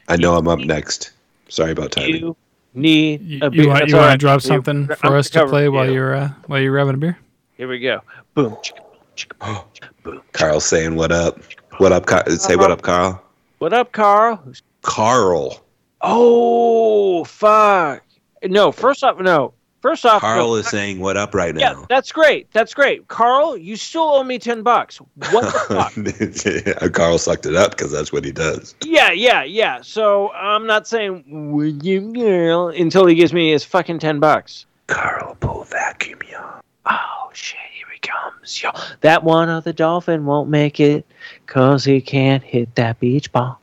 I 0.09 0.17
know 0.17 0.35
I'm 0.35 0.47
up 0.49 0.59
next. 0.59 1.11
Sorry 1.47 1.71
about 1.71 1.91
timing. 1.93 2.15
You 2.15 2.35
need 2.73 3.21
You, 3.21 3.39
a 3.41 3.45
you 3.45 3.49
beer. 3.51 3.67
want 3.67 3.79
That's 3.79 3.91
you 3.91 3.97
all 3.97 4.01
want 4.03 4.07
to 4.07 4.11
right. 4.11 4.19
drop 4.19 4.43
You- 4.43 4.47
something 4.47 4.87
I'm 4.89 4.95
for 4.97 5.15
us 5.15 5.29
to 5.29 5.39
covering 5.39 5.51
play 5.51 5.69
while 5.69 5.85
you. 5.87 5.93
you're 5.93 6.15
uh, 6.15 6.29
while 6.47 6.59
you're 6.59 6.71
grabbing 6.73 6.95
a 6.95 6.97
beer? 6.97 7.17
Here 7.55 7.67
we 7.69 7.79
go. 7.79 8.01
Boom. 8.33 8.55
chicka, 8.55 8.81
chicka, 9.15 9.39
boom, 9.45 9.63
chicka, 9.73 9.89
boom. 10.03 10.21
Carl's 10.33 10.65
saying 10.65 10.95
what 10.95 11.11
up. 11.11 11.39
What 11.81 11.91
up, 11.93 12.05
Car- 12.05 12.29
Say 12.29 12.55
what 12.55 12.65
uh-huh. 12.65 12.73
up, 12.73 12.81
Carl. 12.83 13.23
What 13.57 13.73
up, 13.73 13.91
Carl? 13.91 14.39
Carl. 14.83 15.65
Oh, 16.01 17.23
fuck. 17.23 18.03
No, 18.43 18.71
first 18.71 19.03
off, 19.03 19.17
no. 19.19 19.55
First 19.81 20.05
off, 20.05 20.21
Carl 20.21 20.49
no. 20.49 20.55
is 20.57 20.67
saying 20.67 20.99
what 20.99 21.17
up 21.17 21.33
right 21.33 21.57
Yeah, 21.57 21.71
now. 21.71 21.87
that's 21.89 22.11
great. 22.11 22.51
That's 22.51 22.75
great. 22.75 23.07
Carl, 23.07 23.57
you 23.57 23.75
still 23.77 24.03
owe 24.03 24.23
me 24.23 24.37
10 24.37 24.61
bucks. 24.61 24.97
What 25.31 25.41
the 25.41 26.69
fuck? 26.83 26.93
Carl 26.93 27.17
sucked 27.17 27.47
it 27.47 27.55
up 27.55 27.71
because 27.71 27.91
that's 27.91 28.13
what 28.13 28.25
he 28.25 28.31
does. 28.31 28.75
Yeah, 28.85 29.11
yeah, 29.11 29.41
yeah. 29.43 29.81
So 29.81 30.31
I'm 30.33 30.67
not 30.67 30.85
saying 30.87 31.23
would 31.51 31.83
you 31.83 32.13
girl 32.13 32.67
until 32.67 33.07
he 33.07 33.15
gives 33.15 33.33
me 33.33 33.53
his 33.53 33.63
fucking 33.63 33.97
10 33.97 34.19
bucks. 34.19 34.67
Carl, 34.85 35.35
pull 35.39 35.63
vacuum, 35.63 36.19
y'all. 36.31 36.61
Oh 36.85 37.29
shit, 37.33 37.57
here 37.73 37.87
he 37.91 37.99
comes. 37.99 38.61
Yo, 38.61 38.69
that 39.01 39.23
one 39.23 39.49
other 39.49 39.73
dolphin 39.73 40.25
won't 40.25 40.49
make 40.49 40.79
it 40.79 41.05
cuz 41.51 41.83
he 41.83 41.99
can't 42.01 42.43
hit 42.43 42.73
that 42.75 42.99
beach 42.99 43.31
ball. 43.31 43.59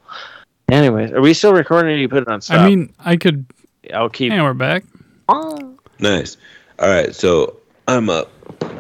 Anyways, 0.70 1.12
are 1.12 1.20
we 1.23 1.32
still 1.32 1.55
recording 1.55 1.93
or 1.94 1.97
you 1.97 2.09
put 2.09 2.23
it 2.23 2.28
on 2.28 2.40
stop? 2.43 2.60
I 2.60 2.66
mean, 2.66 2.93
I 2.98 3.16
could. 3.16 3.47
I'll 3.94 4.10
keep 4.10 4.32
And 4.32 4.43
we're 4.43 4.52
back. 4.52 4.85
Nice. 5.98 6.36
All 6.78 6.89
right, 6.89 7.15
so 7.15 7.56
I'm 7.89 8.10
up. 8.10 8.31
You 8.70 8.74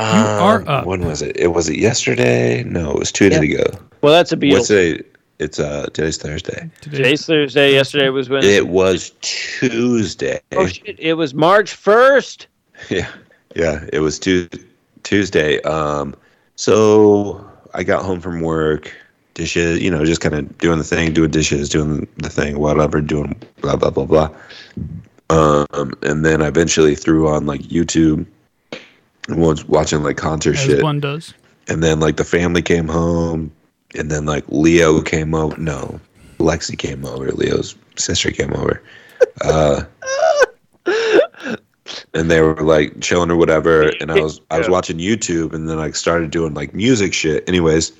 are 0.00 0.64
up. 0.68 0.86
When 0.86 1.04
was 1.04 1.20
it? 1.20 1.36
It 1.36 1.48
was 1.48 1.68
it 1.68 1.78
yesterday? 1.78 2.62
No, 2.62 2.92
it 2.92 2.98
was 2.98 3.12
two 3.12 3.28
days 3.28 3.42
Yeah. 3.42 3.60
ago. 3.62 3.78
Well, 4.02 4.12
that's 4.12 4.32
a 4.32 4.36
Beatles. 4.36 4.52
What's 4.52 4.66
today? 4.68 5.02
It's 5.40 5.58
uh 5.58 5.86
today's 5.92 6.16
Thursday. 6.16 6.70
Today's 6.80 7.26
Thursday. 7.26 7.72
Yesterday 7.72 8.10
was 8.10 8.28
Wednesday. 8.28 8.54
It 8.56 8.68
was 8.68 9.12
Tuesday. 9.20 10.38
oh 10.52 10.66
shit! 10.66 10.96
It 10.98 11.14
was 11.14 11.34
March 11.34 11.72
first. 11.72 12.46
Yeah, 12.88 13.08
yeah. 13.54 13.84
It 13.92 13.98
was 14.00 14.18
tu- 14.18 14.48
Tuesday. 15.02 15.60
Um, 15.62 16.14
so 16.56 17.44
I 17.74 17.82
got 17.84 18.04
home 18.04 18.20
from 18.20 18.40
work, 18.40 18.92
dishes, 19.34 19.80
you 19.80 19.90
know, 19.90 20.04
just 20.04 20.20
kind 20.20 20.34
of 20.34 20.58
doing 20.58 20.78
the 20.78 20.84
thing, 20.84 21.12
doing 21.12 21.30
dishes, 21.30 21.68
doing 21.68 22.06
the 22.18 22.28
thing, 22.28 22.58
whatever, 22.58 23.00
doing 23.00 23.40
blah 23.60 23.76
blah 23.76 23.90
blah 23.90 24.06
blah. 24.06 24.30
Um, 25.30 25.92
and 26.02 26.24
then 26.24 26.42
I 26.42 26.48
eventually 26.48 26.94
threw 26.94 27.28
on 27.28 27.46
like 27.46 27.60
YouTube 27.62 28.26
and 29.28 29.40
was 29.40 29.64
watching 29.66 30.02
like 30.02 30.16
concert 30.16 30.56
As 30.56 30.64
shit. 30.64 30.82
one 30.82 31.00
does. 31.00 31.34
And 31.68 31.82
then 31.82 32.00
like 32.00 32.16
the 32.16 32.24
family 32.24 32.62
came 32.62 32.88
home, 32.88 33.52
and 33.94 34.10
then 34.10 34.26
like 34.26 34.44
Leo 34.48 35.00
came 35.02 35.34
over. 35.34 35.56
No, 35.56 36.00
Lexi 36.38 36.76
came 36.76 37.04
over. 37.04 37.30
Leo's 37.30 37.76
sister 37.96 38.30
came 38.32 38.52
over. 38.54 38.82
Uh, 39.42 39.82
and 42.14 42.30
they 42.30 42.40
were 42.40 42.56
like 42.56 43.00
chilling 43.00 43.30
or 43.30 43.36
whatever. 43.36 43.92
And 44.00 44.10
I 44.10 44.20
was 44.20 44.40
I 44.50 44.58
was 44.58 44.68
watching 44.68 44.98
YouTube, 44.98 45.52
and 45.52 45.68
then 45.68 45.78
I 45.78 45.90
started 45.92 46.30
doing 46.30 46.54
like 46.54 46.74
music 46.74 47.14
shit. 47.14 47.48
Anyways, 47.48 47.92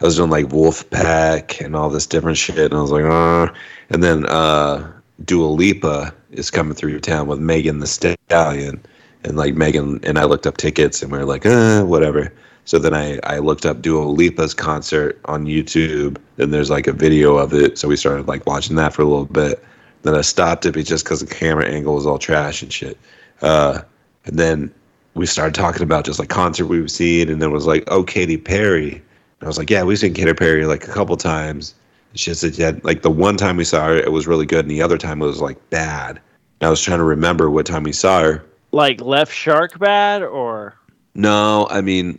I 0.00 0.04
was 0.04 0.16
doing 0.16 0.30
like 0.30 0.46
Wolfpack 0.46 1.64
and 1.64 1.74
all 1.74 1.90
this 1.90 2.06
different 2.06 2.38
shit, 2.38 2.58
and 2.58 2.74
I 2.74 2.80
was 2.80 2.92
like, 2.92 3.04
uh 3.04 3.52
and 3.90 4.02
then 4.02 4.26
uh, 4.26 4.90
Dua 5.24 5.46
Lipa 5.46 6.14
is 6.30 6.50
coming 6.50 6.74
through 6.74 7.00
town 7.00 7.26
with 7.26 7.38
Megan 7.38 7.80
Thee 7.80 7.86
Stallion, 7.86 8.84
and 9.24 9.36
like 9.36 9.54
Megan 9.54 10.00
and 10.04 10.18
I 10.18 10.24
looked 10.24 10.46
up 10.46 10.56
tickets, 10.56 11.02
and 11.02 11.10
we 11.10 11.18
were 11.18 11.24
like, 11.24 11.46
uh, 11.46 11.84
whatever. 11.84 12.32
So 12.64 12.78
then 12.78 12.92
I, 12.92 13.18
I 13.24 13.38
looked 13.38 13.64
up 13.64 13.80
Dua 13.80 14.04
Lipa's 14.04 14.52
concert 14.52 15.18
on 15.24 15.46
YouTube, 15.46 16.18
and 16.36 16.52
there's 16.52 16.68
like 16.68 16.86
a 16.86 16.92
video 16.92 17.38
of 17.38 17.54
it. 17.54 17.78
So 17.78 17.88
we 17.88 17.96
started 17.96 18.28
like 18.28 18.46
watching 18.46 18.76
that 18.76 18.92
for 18.92 19.02
a 19.02 19.06
little 19.06 19.24
bit. 19.24 19.64
Then 20.02 20.14
I 20.14 20.20
stopped 20.20 20.66
it 20.66 20.72
just 20.82 21.04
because 21.04 21.20
the 21.20 21.34
camera 21.34 21.66
angle 21.66 21.94
was 21.94 22.06
all 22.06 22.18
trash 22.18 22.62
and 22.62 22.72
shit. 22.72 22.98
Uh, 23.42 23.82
and 24.24 24.38
then 24.38 24.74
we 25.14 25.26
started 25.26 25.54
talking 25.54 25.82
about 25.82 26.04
just 26.04 26.18
like 26.18 26.28
concert 26.28 26.66
we've 26.66 26.90
seen, 26.90 27.28
and 27.28 27.40
then 27.40 27.50
it 27.50 27.52
was 27.52 27.66
like, 27.66 27.84
oh, 27.88 28.02
Katy 28.02 28.36
Perry. 28.36 28.92
And 28.92 29.42
I 29.42 29.46
was 29.46 29.58
like, 29.58 29.70
yeah, 29.70 29.82
we've 29.82 29.98
seen 29.98 30.14
Katy 30.14 30.34
Perry 30.34 30.66
like 30.66 30.86
a 30.86 30.92
couple 30.92 31.16
times. 31.16 31.74
And 32.10 32.18
she 32.18 32.32
said, 32.34 32.56
yeah, 32.56 32.72
like 32.82 33.02
the 33.02 33.10
one 33.10 33.36
time 33.36 33.56
we 33.56 33.64
saw 33.64 33.86
her, 33.86 33.96
it 33.96 34.12
was 34.12 34.26
really 34.26 34.46
good, 34.46 34.64
and 34.64 34.70
the 34.70 34.82
other 34.82 34.98
time 34.98 35.22
it 35.22 35.26
was 35.26 35.40
like 35.40 35.70
bad. 35.70 36.20
And 36.60 36.66
I 36.66 36.70
was 36.70 36.82
trying 36.82 36.98
to 36.98 37.04
remember 37.04 37.50
what 37.50 37.66
time 37.66 37.82
we 37.82 37.92
saw 37.92 38.22
her. 38.22 38.44
Like 38.70 39.00
left 39.00 39.32
shark 39.32 39.78
bad 39.78 40.22
or 40.22 40.74
No, 41.14 41.66
I 41.70 41.80
mean, 41.80 42.18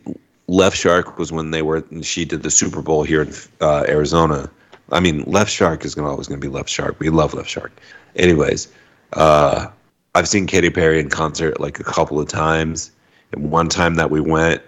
Left 0.49 0.75
Shark 0.75 1.19
was 1.19 1.31
when 1.31 1.51
they 1.51 1.61
were. 1.61 1.83
She 2.01 2.25
did 2.25 2.41
the 2.41 2.49
Super 2.49 2.81
Bowl 2.81 3.03
here 3.03 3.21
in 3.21 3.33
uh, 3.61 3.85
Arizona. 3.87 4.49
I 4.91 4.99
mean, 4.99 5.23
Left 5.27 5.51
Shark 5.51 5.85
is 5.85 5.93
gonna 5.93 6.09
always 6.09 6.27
gonna 6.27 6.39
be 6.39 6.47
Left 6.47 6.69
Shark. 6.69 6.99
We 6.99 7.09
love 7.09 7.35
Left 7.35 7.47
Shark. 7.47 7.71
Anyways, 8.15 8.67
uh, 9.13 9.67
I've 10.15 10.27
seen 10.27 10.47
Katy 10.47 10.69
Perry 10.69 10.99
in 10.99 11.09
concert 11.09 11.59
like 11.59 11.79
a 11.79 11.83
couple 11.83 12.19
of 12.19 12.27
times. 12.27 12.91
And 13.31 13.51
one 13.51 13.69
time 13.69 13.95
that 13.95 14.09
we 14.09 14.21
went, 14.21 14.61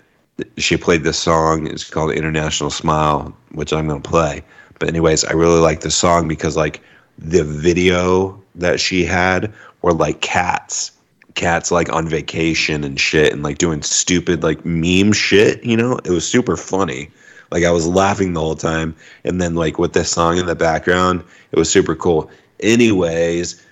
she 0.58 0.78
played 0.78 1.04
this 1.04 1.18
song. 1.18 1.68
It's 1.68 1.90
called 1.90 2.12
International 2.12 2.70
Smile, 2.70 3.36
which 3.52 3.74
I'm 3.74 3.88
gonna 3.88 4.02
play. 4.02 4.44
But 4.80 4.90
anyways, 4.90 5.24
I 5.26 5.34
really 5.34 5.60
like 5.60 5.82
the 5.82 5.92
song 5.92 6.28
because 6.28 6.56
like 6.56 6.82
the 7.18 7.44
video 7.44 8.42
that 8.56 8.80
she 8.80 9.06
had 9.06 9.52
were 9.82 9.94
like 9.94 10.22
cats 10.22 10.92
cats 11.36 11.72
like 11.72 11.92
on 11.94 12.08
vacation 12.08 12.84
and 12.84 13.00
shit 13.00 13.32
and 13.32 13.44
like 13.44 13.58
doing 13.58 13.82
stupid 13.82 14.44
like 14.44 14.66
meme 14.66 15.14
shit 15.14 15.64
you 15.64 15.78
know 15.78 15.98
it 16.04 16.10
was 16.10 16.28
super 16.28 16.58
funny 16.58 17.10
like 17.52 17.64
i 17.64 17.72
was 17.72 17.88
laughing 17.88 18.34
the 18.34 18.40
whole 18.40 18.56
time 18.56 18.96
and 19.24 19.42
then 19.42 19.56
like 19.56 19.80
with 19.80 19.94
this 19.94 20.12
song 20.12 20.38
in 20.38 20.46
the 20.46 20.56
background 20.56 21.24
it 21.52 21.58
was 21.58 21.70
super 21.70 21.96
cool 21.96 22.30
anyways 22.60 23.66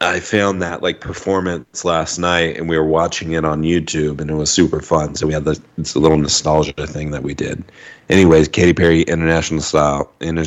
i 0.00 0.20
found 0.20 0.62
that 0.62 0.82
like 0.82 1.00
performance 1.00 1.84
last 1.84 2.18
night 2.18 2.56
and 2.56 2.68
we 2.68 2.78
were 2.78 2.84
watching 2.84 3.32
it 3.32 3.44
on 3.44 3.62
youtube 3.62 4.20
and 4.20 4.30
it 4.30 4.34
was 4.34 4.50
super 4.50 4.80
fun. 4.80 5.14
So 5.14 5.26
we 5.26 5.32
had 5.32 5.44
this, 5.44 5.60
this 5.76 5.96
little 5.96 6.18
nostalgia 6.18 6.86
thing 6.86 7.10
that 7.10 7.22
we 7.22 7.34
did. 7.34 7.64
Anyways 8.08 8.48
Katy 8.48 8.72
perry 8.72 9.02
international 9.02 9.60
style 9.60 10.12
inter, 10.20 10.46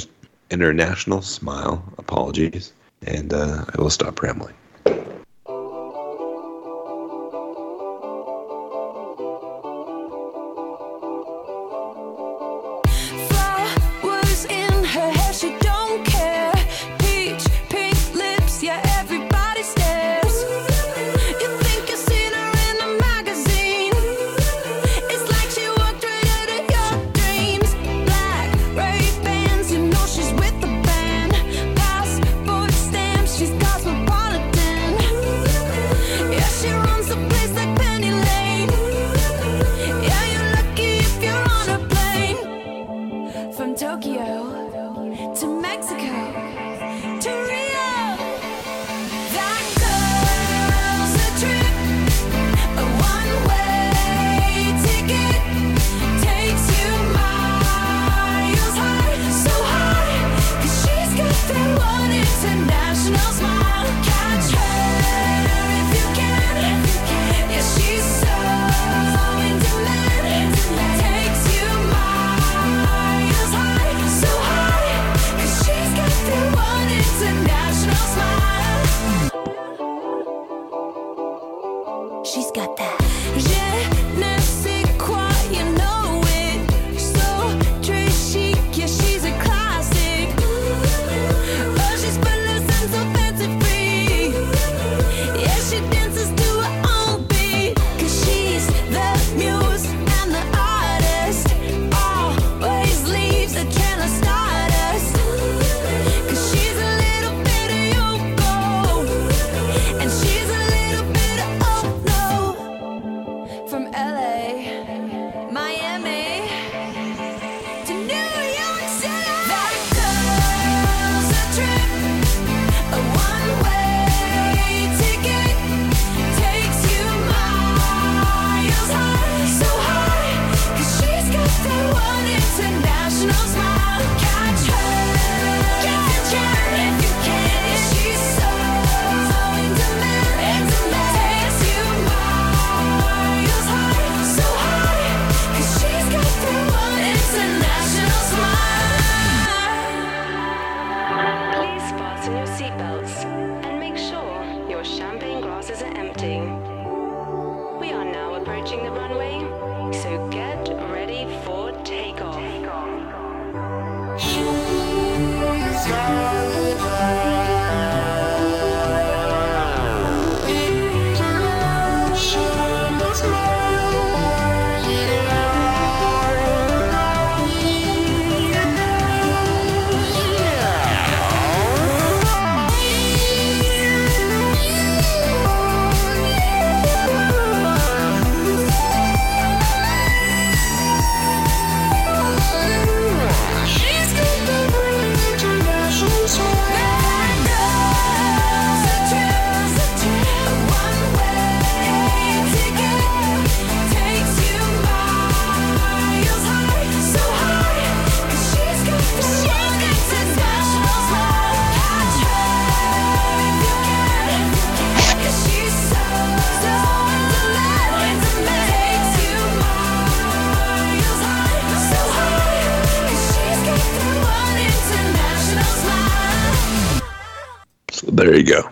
international 0.50 1.22
smile 1.22 1.84
apologies. 1.98 2.74
And 3.06 3.34
uh, 3.34 3.66
i 3.74 3.82
will 3.82 3.90
stop 3.90 4.22
rambling 4.22 4.56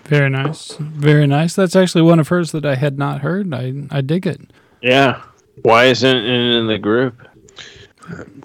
Very 0.08 0.30
nice. 0.30 0.76
Very 0.80 1.28
nice. 1.28 1.54
That's 1.54 1.76
actually 1.76 2.04
one 2.04 2.20
of 2.20 2.30
hers 2.30 2.52
that 2.54 2.66
I 2.66 2.76
had 2.76 2.98
not 2.98 3.22
heard. 3.22 3.54
I 3.54 3.74
I 3.92 4.02
dig 4.02 4.26
it. 4.26 4.42
Yeah. 4.82 5.22
Why 5.64 5.86
isn't 5.86 6.18
it 6.18 6.56
in 6.56 6.68
the 6.68 6.78
group? 6.78 7.28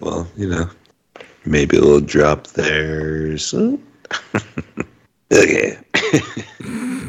Well, 0.00 0.26
you 0.36 0.48
know, 0.48 0.68
maybe 1.44 1.76
a 1.76 1.80
little 1.80 2.00
drop 2.00 2.48
there. 2.48 3.38
So. 3.38 3.78
okay. 5.32 5.78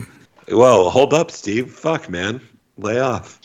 Whoa, 0.49 0.89
hold 0.89 1.13
up, 1.13 1.31
Steve. 1.31 1.71
Fuck, 1.71 2.09
man. 2.09 2.39
Lay 2.77 2.99
off. 2.99 3.39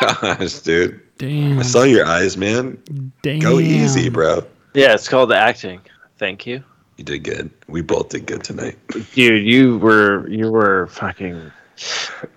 Gosh, 0.20 0.58
dude. 0.60 1.00
Damn. 1.18 1.60
I 1.60 1.62
saw 1.62 1.84
your 1.84 2.04
eyes, 2.04 2.36
man. 2.36 2.82
Damn. 3.22 3.38
Go 3.38 3.60
easy, 3.60 4.08
bro. 4.08 4.44
Yeah, 4.74 4.94
it's 4.94 5.08
called 5.08 5.32
acting. 5.32 5.80
Thank 6.18 6.46
you. 6.46 6.64
You 7.02 7.18
did 7.18 7.24
good. 7.24 7.50
We 7.66 7.82
both 7.82 8.10
did 8.10 8.26
good 8.26 8.44
tonight. 8.44 8.78
Dude, 9.12 9.44
you 9.44 9.78
were 9.78 10.28
you 10.28 10.52
were 10.52 10.86
fucking 10.86 11.50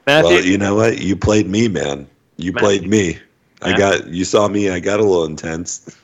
Matthew. 0.08 0.30
Well, 0.32 0.44
you 0.44 0.58
know 0.58 0.74
what? 0.74 0.98
You 0.98 1.16
played 1.16 1.48
me, 1.48 1.68
man. 1.68 2.08
You 2.38 2.52
Matthew. 2.52 2.66
played 2.68 2.90
me. 2.90 3.20
I 3.62 3.78
Matthew. 3.78 3.78
got. 3.78 4.08
You 4.08 4.26
saw 4.26 4.48
me. 4.48 4.72
I 4.72 4.80
got 4.80 5.00
a 5.00 5.04
little 5.04 5.26
intense. 5.26 5.96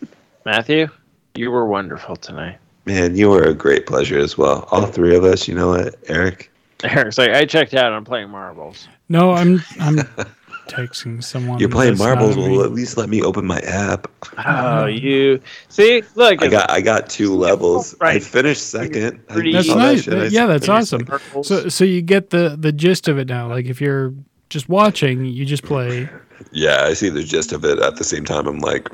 Matthew, 0.45 0.89
you 1.33 1.49
were 1.49 1.65
wonderful 1.65 2.15
tonight. 2.15 2.59
Man, 2.85 3.15
you 3.15 3.31
were 3.31 3.41
a 3.41 3.55
great 3.55 3.87
pleasure 3.87 4.19
as 4.19 4.37
well. 4.37 4.67
All 4.69 4.85
three 4.85 5.15
of 5.15 5.23
us. 5.23 5.47
You 5.47 5.55
know 5.55 5.69
what, 5.69 5.95
Eric? 6.07 6.51
Eric's 6.83 7.17
like, 7.17 7.31
I 7.31 7.45
checked 7.45 7.73
out. 7.73 7.91
I'm 7.91 8.05
playing 8.05 8.29
marbles. 8.29 8.87
No, 9.09 9.31
I'm 9.31 9.63
I'm 9.79 10.01
texting 10.71 11.23
someone. 11.23 11.59
You're 11.59 11.69
playing 11.69 11.97
marbles. 11.97 12.37
Well, 12.37 12.63
at 12.63 12.71
least 12.71 12.97
let 12.97 13.09
me 13.09 13.21
open 13.21 13.45
my 13.45 13.59
app. 13.61 14.07
Oh, 14.45 14.85
you 14.85 15.41
see? 15.69 16.03
Look, 16.15 16.41
I 16.43 16.47
got. 16.47 16.69
I 16.71 16.81
got 16.81 17.09
two 17.09 17.35
levels. 17.35 17.95
Right. 17.99 18.15
I 18.15 18.19
finished 18.19 18.69
second. 18.69 19.21
I 19.29 19.51
That's 19.51 19.69
all 19.69 19.77
that 19.77 19.83
nice. 19.83 20.07
I 20.07 20.25
yeah, 20.27 20.45
that's 20.45 20.69
awesome. 20.69 21.05
circles. 21.05 21.47
So 21.47 21.69
so 21.69 21.83
you 21.83 22.01
get 22.01 22.29
the 22.29 22.55
the 22.57 22.71
gist 22.71 23.07
of 23.07 23.17
it 23.17 23.27
now. 23.27 23.47
Like 23.47 23.65
if 23.65 23.81
you're 23.81 24.13
just 24.49 24.69
watching, 24.69 25.25
you 25.25 25.45
just 25.45 25.63
play. 25.63 26.09
Yeah, 26.51 26.83
I 26.83 26.93
see 26.93 27.09
the 27.09 27.23
gist 27.23 27.51
of 27.51 27.63
it. 27.65 27.79
At 27.79 27.97
the 27.97 28.03
same 28.03 28.25
time, 28.25 28.47
I'm 28.47 28.59
like, 28.59 28.89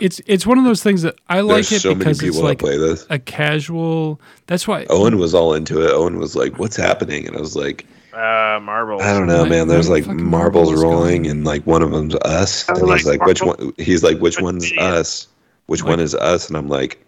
It's 0.00 0.20
it's 0.26 0.46
one 0.46 0.58
of 0.58 0.64
those 0.64 0.82
things 0.82 1.02
that 1.02 1.16
I 1.28 1.40
like 1.40 1.66
there's 1.68 1.72
it 1.72 1.80
so 1.82 1.90
many 1.90 1.98
because 1.98 2.22
it's 2.22 2.36
people 2.36 2.48
like 2.48 2.58
play 2.58 2.78
this. 2.78 3.06
a 3.10 3.18
casual. 3.18 4.20
That's 4.46 4.66
why. 4.66 4.86
Owen 4.88 5.18
was 5.18 5.34
all 5.34 5.52
into 5.54 5.84
it. 5.86 5.90
Owen 5.92 6.18
was 6.18 6.34
like, 6.34 6.58
"What's 6.58 6.76
happening?" 6.76 7.26
And 7.26 7.36
I 7.36 7.40
was 7.40 7.54
like, 7.56 7.86
uh, 8.12 8.60
marbles. 8.62 9.02
I 9.02 9.12
don't 9.12 9.26
know, 9.26 9.44
man. 9.44 9.68
There's 9.68 9.88
like 9.88 10.06
marbles 10.06 10.70
marbles 10.70 10.82
rolling, 10.82 11.26
and 11.26 11.44
like 11.44 11.66
one 11.66 11.82
of 11.82 11.90
them's 11.90 12.14
us. 12.16 12.68
I 12.68 12.72
And 12.74 12.88
he's 12.90 13.06
like 13.06 13.18
like, 13.20 13.26
which 13.26 13.42
one? 13.42 13.72
He's 13.78 14.02
like, 14.02 14.18
which 14.18 14.40
one's 14.40 14.70
us? 14.78 15.28
Which 15.66 15.82
Like- 15.82 15.90
one 15.90 16.00
is 16.00 16.14
us? 16.14 16.48
And 16.48 16.56
I'm 16.56 16.68
like, 16.68 17.04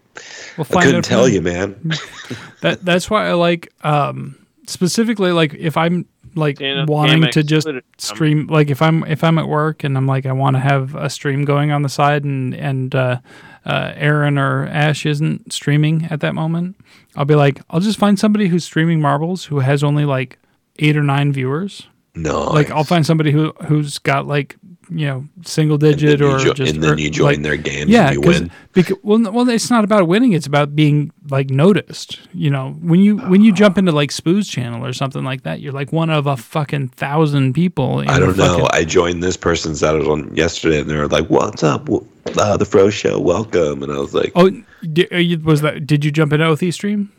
We'll 0.56 0.66
I 0.76 0.84
couldn't 0.84 1.02
tell 1.02 1.24
from- 1.24 1.32
you, 1.32 1.42
man. 1.42 1.92
That 2.60 2.84
that's 2.84 3.10
why 3.10 3.26
I 3.28 3.32
like 3.32 3.72
um 3.84 4.36
specifically 4.68 5.32
like 5.32 5.52
if 5.54 5.76
I'm 5.76 6.06
like 6.36 6.58
Dana 6.58 6.84
wanting 6.86 7.28
to 7.32 7.42
just 7.42 7.66
stream 7.98 8.46
like 8.46 8.70
if 8.70 8.80
I'm 8.80 9.02
if 9.04 9.24
I'm 9.24 9.36
at 9.38 9.48
work 9.48 9.82
and 9.82 9.96
I'm 9.96 10.06
like 10.06 10.24
I 10.24 10.30
want 10.32 10.54
to 10.54 10.60
have 10.60 10.94
a 10.94 11.10
stream 11.10 11.44
going 11.44 11.72
on 11.72 11.82
the 11.82 11.88
side 11.88 12.22
and 12.24 12.54
and 12.54 12.94
uh, 12.94 13.18
uh, 13.66 13.92
Aaron 13.96 14.38
or 14.38 14.66
Ash 14.66 15.04
isn't 15.04 15.52
streaming 15.52 16.06
at 16.10 16.20
that 16.20 16.34
moment, 16.36 16.76
I'll 17.16 17.24
be 17.24 17.34
like 17.34 17.60
I'll 17.68 17.80
just 17.80 17.98
find 17.98 18.16
somebody 18.16 18.46
who's 18.46 18.64
streaming 18.64 19.00
marbles 19.00 19.46
who 19.46 19.58
has 19.58 19.82
only 19.82 20.04
like 20.04 20.38
eight 20.78 20.96
or 20.96 21.02
nine 21.02 21.32
viewers. 21.32 21.86
No, 22.14 22.44
Like 22.50 22.70
I'll 22.70 22.84
find 22.84 23.06
somebody 23.06 23.30
who 23.30 23.52
who's 23.64 23.98
got 23.98 24.26
like 24.26 24.56
you 24.90 25.06
know 25.06 25.26
single 25.46 25.78
digit 25.78 26.20
or 26.20 26.38
jo- 26.38 26.52
just 26.52 26.74
and 26.74 26.84
then 26.84 26.98
you 26.98 27.08
join 27.08 27.36
like, 27.36 27.42
their 27.42 27.56
games 27.56 27.88
yeah, 27.90 28.08
and 28.08 28.14
you 28.16 28.20
because 28.20 28.40
win. 28.40 28.50
because 28.74 28.96
well, 29.02 29.32
well, 29.32 29.48
it's 29.48 29.70
not 29.70 29.82
about 29.82 30.06
winning. 30.06 30.32
It's 30.32 30.46
about 30.46 30.76
being 30.76 31.10
like 31.30 31.48
noticed. 31.48 32.20
You 32.34 32.50
know, 32.50 32.72
when 32.82 33.00
you 33.00 33.16
when 33.16 33.40
you 33.42 33.50
jump 33.50 33.78
into 33.78 33.92
like 33.92 34.10
Spoo's 34.12 34.46
channel 34.46 34.84
or 34.84 34.92
something 34.92 35.24
like 35.24 35.44
that, 35.44 35.60
you're 35.60 35.72
like 35.72 35.90
one 35.90 36.10
of 36.10 36.26
a 36.26 36.36
fucking 36.36 36.88
thousand 36.88 37.54
people. 37.54 38.04
I 38.06 38.18
don't 38.18 38.36
know. 38.36 38.68
I 38.72 38.84
joined 38.84 39.22
this 39.22 39.38
person's 39.38 39.80
that 39.80 39.92
was 39.92 40.06
on 40.06 40.36
yesterday, 40.36 40.80
and 40.82 40.90
they 40.90 40.96
were 40.96 41.08
like, 41.08 41.28
"What's 41.30 41.62
up? 41.62 41.88
Uh, 42.36 42.56
the 42.58 42.66
Fro 42.66 42.90
Show, 42.90 43.18
welcome." 43.20 43.82
And 43.82 43.90
I 43.90 43.96
was 43.98 44.12
like, 44.12 44.32
oh, 44.34 44.50
di- 44.92 45.08
are 45.12 45.18
you- 45.18 45.38
was 45.38 45.62
that? 45.62 45.86
Did 45.86 46.04
you 46.04 46.10
jump 46.10 46.34
into 46.34 46.44
Othy 46.44 46.70
stream? 46.74 47.10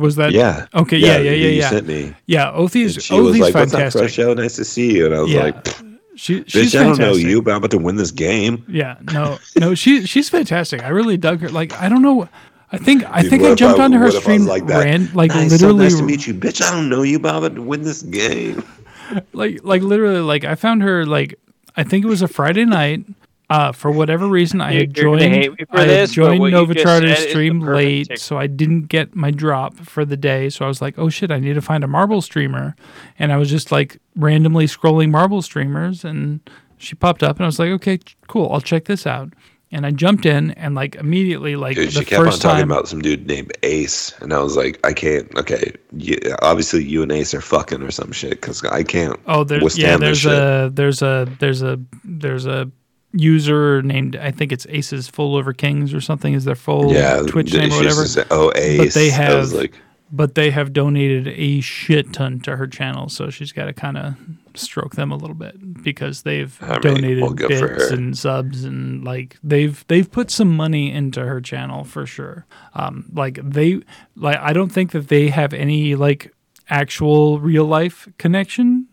Was 0.00 0.16
that? 0.16 0.32
"Yeah, 0.32 0.66
Okay. 0.74 0.96
Yeah. 0.98 1.18
Yeah. 1.18 1.30
Yeah. 1.30 1.48
you 1.48 1.48
Yeah. 1.58 1.70
sent 1.70 1.86
me." 1.86 2.14
Yeah. 2.26 2.50
Othy's 2.50 2.96
And 2.96 3.04
she 3.04 3.14
was 3.20 3.28
Othy's 3.30 3.40
like, 3.42 3.54
"What's 3.54 3.74
up, 3.74 3.80
fantastic. 3.92 4.36
Nice 4.36 4.56
to 4.56 4.64
see 4.64 4.96
you." 4.96 5.06
And 5.06 5.14
I 5.14 5.20
was 5.20 5.30
Yeah. 5.30 5.42
like, 5.44 5.68
She, 6.14 6.44
she's 6.46 6.72
"Bitch, 6.74 6.80
I 6.80 6.84
don't 6.84 6.98
know 6.98 7.14
you, 7.14 7.40
but 7.40 7.52
I'm 7.52 7.56
about 7.58 7.70
to 7.70 7.78
win 7.78 7.96
this 7.96 8.10
game." 8.10 8.64
Yeah, 8.68 8.96
no, 9.14 9.38
no, 9.58 9.74
she 9.74 10.04
she's 10.06 10.28
fantastic. 10.28 10.82
I 10.84 10.88
really 10.88 11.16
dug 11.16 11.40
her. 11.40 11.48
Like, 11.48 11.72
I 11.80 11.88
don't 11.88 12.02
know. 12.02 12.28
I 12.70 12.76
think 12.78 13.04
I 13.10 13.22
Dude, 13.22 13.30
think 13.30 13.42
I 13.44 13.54
jumped 13.54 13.80
onto 13.80 13.96
her 13.98 14.04
I 14.04 14.06
was 14.08 14.18
stream 14.18 14.44
like 14.44 14.66
that? 14.66 14.84
ran 14.84 15.10
like 15.14 15.30
nice, 15.30 15.48
so 15.58 15.68
literally 15.68 15.84
nice 15.84 15.96
to 15.96 16.02
meet 16.02 16.26
you, 16.26 16.34
bitch. 16.34 16.62
I 16.62 16.70
don't 16.70 16.88
know 16.90 17.02
you, 17.02 17.18
but 17.18 17.30
I'm 17.34 17.36
about 17.44 17.54
to 17.56 17.62
win 17.62 17.82
this 17.82 18.02
game. 18.02 18.62
like 19.32 19.60
like 19.62 19.82
literally 19.82 20.20
like 20.20 20.44
I 20.44 20.54
found 20.54 20.82
her 20.82 21.04
like 21.06 21.34
I 21.76 21.82
think 21.82 22.04
it 22.04 22.08
was 22.08 22.20
a 22.22 22.28
Friday 22.28 22.64
night. 22.66 23.04
Uh, 23.50 23.70
for 23.70 23.90
whatever 23.90 24.26
reason, 24.28 24.62
I 24.62 24.72
had 24.72 24.94
joined. 24.94 25.20
hate 25.20 25.50
me 25.50 25.64
for 25.70 25.80
I 25.80 25.84
this, 25.84 26.12
joined 26.12 26.40
what 26.40 26.52
Nova 26.52 26.72
just 26.72 26.84
Charter's 26.86 27.10
said 27.10 27.18
is 27.18 27.24
the 27.24 27.30
stream 27.30 27.60
late, 27.60 28.08
tick- 28.08 28.18
so 28.18 28.38
I 28.38 28.46
didn't 28.46 28.84
get 28.88 29.14
my 29.14 29.30
drop 29.30 29.74
for 29.76 30.06
the 30.06 30.16
day. 30.16 30.48
So 30.48 30.64
I 30.64 30.68
was 30.68 30.80
like, 30.80 30.98
"Oh 30.98 31.10
shit, 31.10 31.30
I 31.30 31.38
need 31.38 31.54
to 31.54 31.60
find 31.60 31.84
a 31.84 31.86
marble 31.88 32.22
streamer," 32.22 32.74
and 33.18 33.30
I 33.30 33.36
was 33.36 33.50
just 33.50 33.70
like 33.70 33.98
randomly 34.16 34.66
scrolling 34.66 35.10
marble 35.10 35.42
streamers, 35.42 36.02
and 36.02 36.40
she 36.78 36.94
popped 36.94 37.22
up, 37.22 37.36
and 37.36 37.44
I 37.44 37.46
was 37.46 37.58
like, 37.58 37.68
"Okay, 37.70 37.98
cool, 38.26 38.48
I'll 38.52 38.60
check 38.62 38.86
this 38.86 39.06
out." 39.06 39.34
And 39.74 39.86
I 39.86 39.90
jumped 39.90 40.24
in, 40.26 40.50
and 40.52 40.74
like 40.74 40.94
immediately, 40.96 41.56
like 41.56 41.76
Dude, 41.76 41.88
the 41.88 42.00
she 42.00 42.04
kept 42.04 42.20
on 42.20 42.26
talking 42.32 42.40
time, 42.40 42.70
about 42.70 42.88
some 42.88 43.00
dude 43.02 43.26
named 43.26 43.52
Ace, 43.62 44.14
and 44.20 44.32
I 44.32 44.38
was 44.40 44.54
like, 44.56 44.78
I 44.86 44.92
can't. 44.92 45.34
Okay, 45.36 45.72
yeah, 45.96 46.36
obviously 46.42 46.84
you 46.84 47.02
and 47.02 47.10
Ace 47.12 47.32
are 47.34 47.40
fucking 47.40 47.82
or 47.82 47.90
some 47.90 48.12
shit 48.12 48.32
because 48.32 48.62
I 48.64 48.82
can't. 48.82 49.18
Oh, 49.26 49.44
there's 49.44 49.62
withstand 49.62 50.02
yeah, 50.02 50.08
this 50.10 50.22
there's 50.22 50.32
shit. 50.32 50.32
a 50.32 50.70
there's 50.72 51.02
a 51.02 51.28
there's 51.38 51.62
a 51.62 51.80
there's 52.04 52.46
a 52.46 52.70
user 53.12 53.82
named 53.82 54.16
I 54.16 54.30
think 54.30 54.52
it's 54.52 54.66
Aces 54.68 55.08
Full 55.08 55.36
Over 55.36 55.52
Kings 55.52 55.92
or 55.94 56.00
something 56.00 56.34
is 56.34 56.44
their 56.44 56.54
full 56.54 56.92
yeah, 56.92 57.22
Twitch 57.22 57.52
name 57.54 57.72
or 57.72 57.76
whatever. 57.76 58.06
say, 58.06 58.24
oh, 58.30 58.52
Ace. 58.56 58.94
they 58.94 59.10
have- 59.10 59.52
like, 59.52 59.74
But 60.14 60.34
they 60.34 60.50
have 60.50 60.72
donated 60.74 61.28
a 61.28 61.60
shit 61.62 62.12
ton 62.12 62.40
to 62.40 62.56
her 62.56 62.66
channel, 62.66 63.08
so 63.08 63.30
she's 63.30 63.50
got 63.52 63.64
to 63.66 63.72
kind 63.72 63.96
of 63.96 64.14
stroke 64.54 64.94
them 64.94 65.10
a 65.10 65.16
little 65.16 65.34
bit 65.34 65.82
because 65.82 66.22
they've 66.22 66.54
I 66.60 66.72
mean, 66.72 66.80
donated 66.82 67.22
well, 67.22 67.32
good 67.32 67.58
for 67.58 67.68
bits 67.68 67.90
and 67.90 68.16
subs 68.18 68.64
and 68.64 69.02
like 69.02 69.38
they've 69.42 69.82
they've 69.88 70.10
put 70.10 70.30
some 70.30 70.54
money 70.54 70.92
into 70.92 71.24
her 71.24 71.40
channel 71.40 71.84
for 71.84 72.04
sure. 72.04 72.44
Um, 72.74 73.06
like 73.14 73.38
they 73.42 73.80
like 74.14 74.36
I 74.36 74.52
don't 74.52 74.70
think 74.70 74.90
that 74.92 75.08
they 75.08 75.28
have 75.28 75.54
any 75.54 75.94
like 75.94 76.34
actual 76.72 77.38
real 77.38 77.66
life 77.66 78.08
connection, 78.18 78.86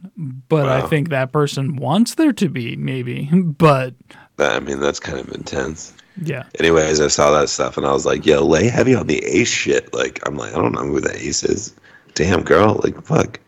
but 0.49 0.67
I 0.67 0.81
think 0.87 1.09
that 1.09 1.31
person 1.31 1.77
wants 1.77 2.15
there 2.15 2.33
to 2.33 2.49
be 2.49 2.75
maybe. 2.75 3.29
But 3.57 3.95
I 4.37 4.59
mean, 4.59 4.79
that's 4.79 4.99
kind 4.99 5.19
of 5.19 5.33
intense. 5.33 5.93
yeah, 6.21 6.43
Anyways, 6.59 7.01
I 7.01 7.07
saw 7.07 7.31
that 7.39 7.49
stuff 7.49 7.77
and 7.77 7.85
I 7.85 7.91
was 7.91 8.05
like, 8.05 8.25
yo, 8.25 8.45
lay 8.45 8.67
heavy 8.67 8.95
on 8.95 9.07
the 9.07 9.23
Ace 9.25 9.49
shit. 9.49 9.93
Like, 9.93 10.19
I'm 10.25 10.37
like, 10.37 10.53
I 10.53 10.57
don't 10.57 10.73
know 10.73 10.85
who 10.85 11.01
the 11.01 11.15
Ace 11.15 11.43
is. 11.43 11.73
Damn, 12.15 12.43
girl. 12.43 12.79
Like, 12.83 13.01
fuck. 13.03 13.39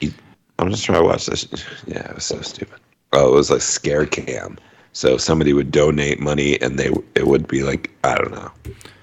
You, 0.00 0.12
I'm 0.58 0.70
just 0.70 0.84
trying 0.84 1.00
to 1.00 1.06
watch 1.06 1.26
this. 1.26 1.46
Yeah, 1.86 2.08
it 2.08 2.14
was 2.14 2.24
so 2.24 2.40
stupid. 2.40 2.80
Oh, 3.12 3.32
it 3.32 3.36
was 3.36 3.50
like 3.50 3.60
scare 3.60 4.06
cam. 4.06 4.58
So 4.92 5.16
somebody 5.16 5.52
would 5.52 5.70
donate 5.70 6.20
money 6.20 6.60
and 6.60 6.78
they 6.78 6.90
it 7.14 7.26
would 7.26 7.48
be 7.48 7.62
like, 7.62 7.90
I 8.04 8.14
don't 8.14 8.32
know. 8.32 8.50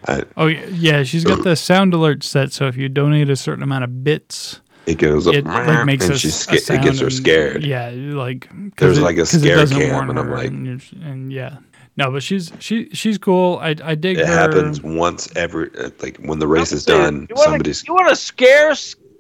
I, 0.08 0.24
oh 0.38 0.48
yeah, 0.48 0.66
yeah. 0.68 1.04
She's 1.04 1.24
got 1.24 1.44
the 1.44 1.56
sound 1.56 1.94
alert 1.94 2.24
set, 2.24 2.52
so 2.54 2.68
if 2.68 2.78
you 2.78 2.90
donate 2.90 3.30
a 3.30 3.36
certain 3.36 3.62
amount 3.62 3.84
of 3.84 4.04
bits. 4.04 4.61
It 4.86 4.98
goes 4.98 5.28
up 5.28 5.34
it 5.36 5.46
like 5.46 5.86
makes 5.86 6.06
and 6.06 6.16
a, 6.16 6.18
she's 6.18 6.36
a 6.36 6.58
sca- 6.58 6.74
it 6.76 6.82
gets 6.82 7.00
her 7.00 7.06
and- 7.06 7.14
scared. 7.14 7.64
Yeah, 7.64 7.90
like 7.92 8.50
There's 8.78 8.98
it- 8.98 9.02
like 9.02 9.18
a 9.18 9.22
it 9.22 9.26
scare 9.28 9.56
doesn't 9.58 9.78
cam, 9.78 10.10
and 10.10 10.20
I'm 10.20 10.30
like- 10.32 10.48
and, 10.48 10.82
and 11.04 11.32
yeah, 11.32 11.58
no, 11.98 12.12
but 12.12 12.24
she's 12.24 12.52
she 12.60 12.90
she's 12.94 13.18
cool. 13.18 13.60
I 13.62 13.76
I 13.84 13.96
dig 13.96 14.18
It 14.18 14.26
her. 14.28 14.34
happens 14.34 14.82
once 14.82 15.30
every 15.36 15.70
uh, 15.78 15.90
like 16.02 16.18
when 16.18 16.40
the 16.40 16.48
race 16.48 16.72
is 16.72 16.86
done. 16.86 17.28
You 17.30 17.36
wanna, 17.36 17.50
Somebody's 17.52 17.88
you 17.88 17.94
want 17.94 18.10
to 18.10 18.16
scare? 18.16 18.74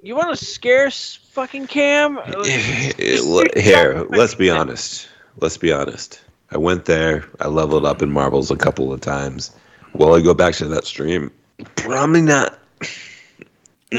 You 0.04 0.16
want 0.16 0.36
to 0.38 0.46
scare 0.46 0.90
fucking 0.90 1.68
Cam? 1.68 2.18
Eh, 2.18 2.24
eh, 2.48 2.92
eh, 2.98 3.62
here. 3.62 4.04
Let's 4.10 4.34
be 4.36 4.50
honest. 4.50 5.08
Let's 5.40 5.58
be 5.58 5.72
honest. 5.72 6.22
I 6.50 6.58
went 6.58 6.86
there. 6.86 7.24
I 7.40 7.48
leveled 7.48 7.86
up 7.86 8.02
in 8.02 8.12
marbles 8.12 8.50
a 8.52 8.56
couple 8.58 8.92
of 8.92 9.00
times. 9.00 9.52
Will 9.94 10.14
I 10.16 10.22
go 10.22 10.34
back 10.34 10.56
to 10.56 10.66
that 10.70 10.86
stream? 10.86 11.30
Probably 11.76 12.22
not. 12.22 12.58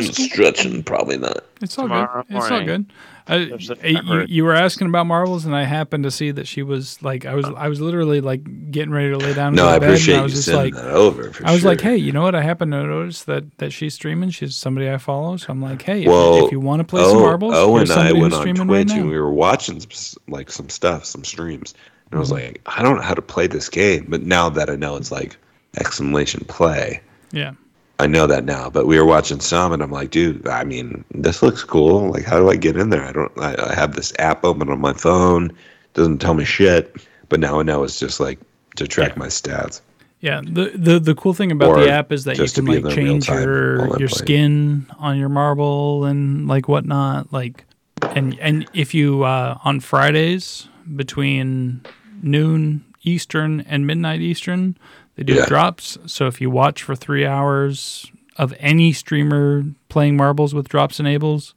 Stretching, 0.00 0.82
probably 0.82 1.18
not. 1.18 1.44
It's 1.60 1.78
all 1.78 1.84
Tomorrow 1.84 2.24
good. 2.28 2.36
It's 2.36 2.50
all 2.50 2.64
good. 2.64 2.86
I, 3.28 3.44
There's 3.44 3.68
you, 3.84 4.24
you 4.26 4.44
were 4.44 4.54
asking 4.54 4.88
about 4.88 5.06
marbles, 5.06 5.44
and 5.44 5.54
I 5.54 5.62
happened 5.62 6.02
to 6.04 6.10
see 6.10 6.32
that 6.32 6.48
she 6.48 6.62
was 6.64 7.00
like, 7.02 7.24
I 7.24 7.34
was, 7.34 7.44
I 7.56 7.68
was 7.68 7.80
literally 7.80 8.20
like 8.20 8.72
getting 8.72 8.90
ready 8.90 9.10
to 9.10 9.18
lay 9.18 9.32
down. 9.32 9.48
and 9.48 9.56
No, 9.56 9.68
I 9.68 9.78
bed, 9.78 9.90
appreciate 9.90 10.14
and 10.14 10.20
I 10.20 10.22
you 10.22 10.24
was 10.24 10.32
just 10.32 10.44
sending 10.46 10.74
like, 10.74 10.82
that 10.82 10.90
over. 10.92 11.32
For 11.32 11.46
I 11.46 11.52
was 11.52 11.64
like, 11.64 11.80
hey, 11.80 11.96
you 11.96 12.10
know 12.10 12.22
what? 12.22 12.34
I 12.34 12.42
happen 12.42 12.70
to 12.72 12.82
notice 12.84 13.22
that 13.24 13.58
that 13.58 13.70
she's 13.72 13.94
streaming. 13.94 14.30
She's 14.30 14.56
somebody 14.56 14.90
I 14.90 14.98
follow, 14.98 15.36
so 15.36 15.48
I'm 15.50 15.62
like, 15.62 15.82
hey, 15.82 16.02
if, 16.02 16.08
well, 16.08 16.46
if 16.46 16.52
you 16.52 16.58
want 16.58 16.80
to 16.80 16.84
play 16.84 17.02
some 17.04 17.18
oh, 17.18 17.20
marbles, 17.20 17.52
Oh, 17.54 17.76
here's 17.76 17.90
and 17.90 18.00
I 18.00 18.12
went 18.12 18.32
on 18.34 18.40
streaming 18.40 18.66
Twitch 18.66 18.88
right 18.88 18.90
and 18.96 19.04
now. 19.04 19.10
we 19.12 19.18
were 19.20 19.32
watching 19.32 19.80
like 20.26 20.50
some 20.50 20.68
stuff, 20.68 21.04
some 21.04 21.22
streams, 21.24 21.74
and 22.10 22.16
I 22.16 22.20
was 22.20 22.32
Mm-hmm. 22.32 22.44
like, 22.46 22.60
I 22.66 22.82
don't 22.82 22.96
know 22.96 23.02
how 23.02 23.14
to 23.14 23.22
play 23.22 23.46
this 23.46 23.68
game. 23.68 24.06
But 24.08 24.22
now 24.22 24.48
that 24.48 24.68
I 24.68 24.74
know 24.74 24.96
it's 24.96 25.12
like 25.12 25.36
exclamation 25.78 26.44
play, 26.46 27.00
Yeah. 27.30 27.52
I 28.02 28.06
know 28.08 28.26
that 28.26 28.44
now, 28.44 28.68
but 28.68 28.88
we 28.88 28.98
were 28.98 29.04
watching 29.04 29.38
some, 29.38 29.72
and 29.72 29.80
I'm 29.80 29.92
like, 29.92 30.10
dude, 30.10 30.48
I 30.48 30.64
mean, 30.64 31.04
this 31.12 31.40
looks 31.40 31.62
cool. 31.62 32.10
Like, 32.10 32.24
how 32.24 32.36
do 32.36 32.50
I 32.50 32.56
get 32.56 32.76
in 32.76 32.90
there? 32.90 33.04
I 33.04 33.12
don't. 33.12 33.30
I, 33.38 33.70
I 33.70 33.74
have 33.74 33.94
this 33.94 34.12
app 34.18 34.44
open 34.44 34.68
on 34.68 34.80
my 34.80 34.92
phone. 34.92 35.56
Doesn't 35.94 36.18
tell 36.18 36.34
me 36.34 36.44
shit. 36.44 36.96
But 37.28 37.38
now 37.38 37.60
I 37.60 37.62
know 37.62 37.84
it's 37.84 38.00
just 38.00 38.18
like 38.18 38.40
to 38.74 38.88
track 38.88 39.16
my 39.16 39.28
stats. 39.28 39.82
Yeah, 40.18 40.40
the, 40.44 40.72
the 40.74 40.98
the 40.98 41.14
cool 41.14 41.32
thing 41.32 41.52
about 41.52 41.68
Or 41.68 41.80
the 41.80 41.90
app 41.90 42.10
is 42.10 42.24
that 42.24 42.38
you 42.38 42.48
can 42.48 42.64
like 42.66 42.92
change 42.92 43.28
your 43.28 43.96
your 43.98 44.08
skin 44.08 44.86
on 44.98 45.16
your 45.16 45.28
marble 45.28 46.04
and 46.04 46.48
like 46.48 46.66
whatnot. 46.66 47.32
Like, 47.32 47.64
and 48.02 48.36
and 48.40 48.68
if 48.74 48.94
you 48.94 49.22
uh, 49.22 49.58
on 49.64 49.78
Fridays 49.78 50.66
between 50.96 51.82
noon 52.20 52.84
Eastern 53.04 53.60
and 53.60 53.86
midnight 53.86 54.20
Eastern, 54.20 54.76
they 55.16 55.22
do 55.24 55.34
Yeah. 55.34 55.46
drops. 55.46 55.98
So 56.06 56.26
if 56.26 56.40
you 56.40 56.50
watch 56.50 56.82
for 56.82 56.94
three 56.96 57.26
hours 57.26 58.10
of 58.36 58.54
any 58.58 58.92
streamer 58.92 59.64
playing 59.88 60.16
marbles 60.16 60.54
with 60.54 60.68
drops 60.68 60.98
enables 60.98 61.54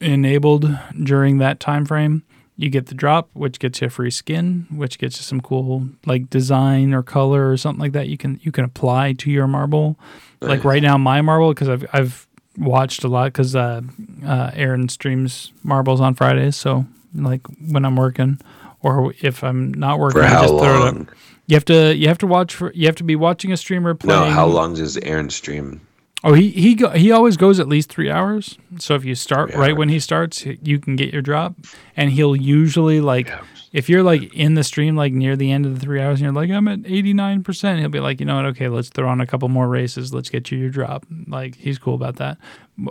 enabled 0.00 0.78
during 1.02 1.38
that 1.38 1.60
time 1.60 1.84
frame 1.84 2.22
you 2.56 2.70
get 2.70 2.86
the 2.86 2.94
drop 2.94 3.28
which 3.34 3.58
gets 3.58 3.80
you 3.80 3.86
a 3.88 3.90
free 3.90 4.10
skin 4.10 4.66
which 4.70 4.98
gets 4.98 5.18
you 5.18 5.22
some 5.22 5.40
cool 5.40 5.88
like 6.06 6.30
design 6.30 6.94
or 6.94 7.02
color 7.02 7.50
or 7.50 7.56
something 7.56 7.80
like 7.80 7.92
that 7.92 8.08
you 8.08 8.16
can 8.16 8.38
you 8.42 8.50
can 8.52 8.64
apply 8.64 9.12
to 9.12 9.30
your 9.30 9.46
marble 9.46 9.98
like 10.40 10.64
right 10.64 10.82
now 10.82 10.96
my 10.96 11.20
marble 11.20 11.50
because 11.50 11.68
i've 11.68 11.84
i've 11.92 12.26
watched 12.56 13.04
a 13.04 13.08
lot 13.08 13.26
because 13.32 13.54
uh, 13.54 13.80
uh 14.24 14.50
aaron 14.54 14.88
streams 14.88 15.52
marbles 15.62 16.00
on 16.00 16.14
fridays 16.14 16.56
so 16.56 16.86
like 17.14 17.40
when 17.68 17.84
i'm 17.84 17.96
working 17.96 18.38
or 18.80 19.12
if 19.20 19.42
i'm 19.44 19.72
not 19.74 19.98
working 19.98 20.20
For 20.20 20.26
I 20.26 20.30
how 20.30 20.42
just 20.42 20.54
throw 20.54 20.86
it 20.86 20.96
up. 21.00 21.06
You 21.48 21.56
have 21.56 21.64
to 21.64 21.96
you 21.96 22.06
have 22.06 22.18
to 22.18 22.26
watch 22.26 22.54
for 22.54 22.72
you 22.74 22.86
have 22.86 22.96
to 22.96 23.04
be 23.04 23.16
watching 23.16 23.50
a 23.52 23.56
streamer 23.56 23.92
No, 23.94 23.96
playing 23.96 24.32
how 24.32 24.46
long 24.46 24.74
does 24.74 24.96
Aaron 24.98 25.30
stream? 25.30 25.80
Oh, 26.22 26.34
he 26.34 26.50
he 26.50 26.74
go, 26.74 26.90
he 26.90 27.10
always 27.10 27.36
goes 27.36 27.58
at 27.58 27.68
least 27.68 27.90
three 27.90 28.10
hours. 28.10 28.58
So 28.78 28.94
if 28.94 29.04
you 29.04 29.14
start 29.14 29.50
Three 29.52 29.60
right 29.60 29.76
when 29.76 29.88
he 29.88 29.98
starts, 29.98 30.44
you 30.44 30.78
can 30.78 30.94
get 30.94 31.12
your 31.12 31.22
drop, 31.22 31.54
and 31.96 32.10
he'll 32.10 32.36
usually 32.36 33.00
like 33.00 33.32
if 33.72 33.88
you're 33.88 34.02
like 34.02 34.34
in 34.34 34.54
the 34.54 34.64
stream 34.64 34.94
like 34.94 35.12
near 35.12 35.36
the 35.36 35.50
end 35.50 35.64
of 35.64 35.74
the 35.74 35.80
three 35.80 36.00
hours, 36.00 36.20
and 36.20 36.24
you're 36.24 36.32
like 36.32 36.50
I'm 36.50 36.68
at 36.68 36.80
eighty 36.84 37.14
nine 37.14 37.42
percent, 37.42 37.80
he'll 37.80 37.88
be 37.88 38.00
like, 38.00 38.20
you 38.20 38.26
know 38.26 38.36
what? 38.36 38.46
Okay, 38.46 38.68
let's 38.68 38.90
throw 38.90 39.08
on 39.08 39.20
a 39.20 39.26
couple 39.26 39.48
more 39.48 39.68
races. 39.68 40.12
Let's 40.12 40.28
get 40.28 40.50
you 40.50 40.58
your 40.58 40.70
drop. 40.70 41.06
Like 41.28 41.54
he's 41.54 41.78
cool 41.78 41.94
about 41.94 42.16
that. 42.16 42.36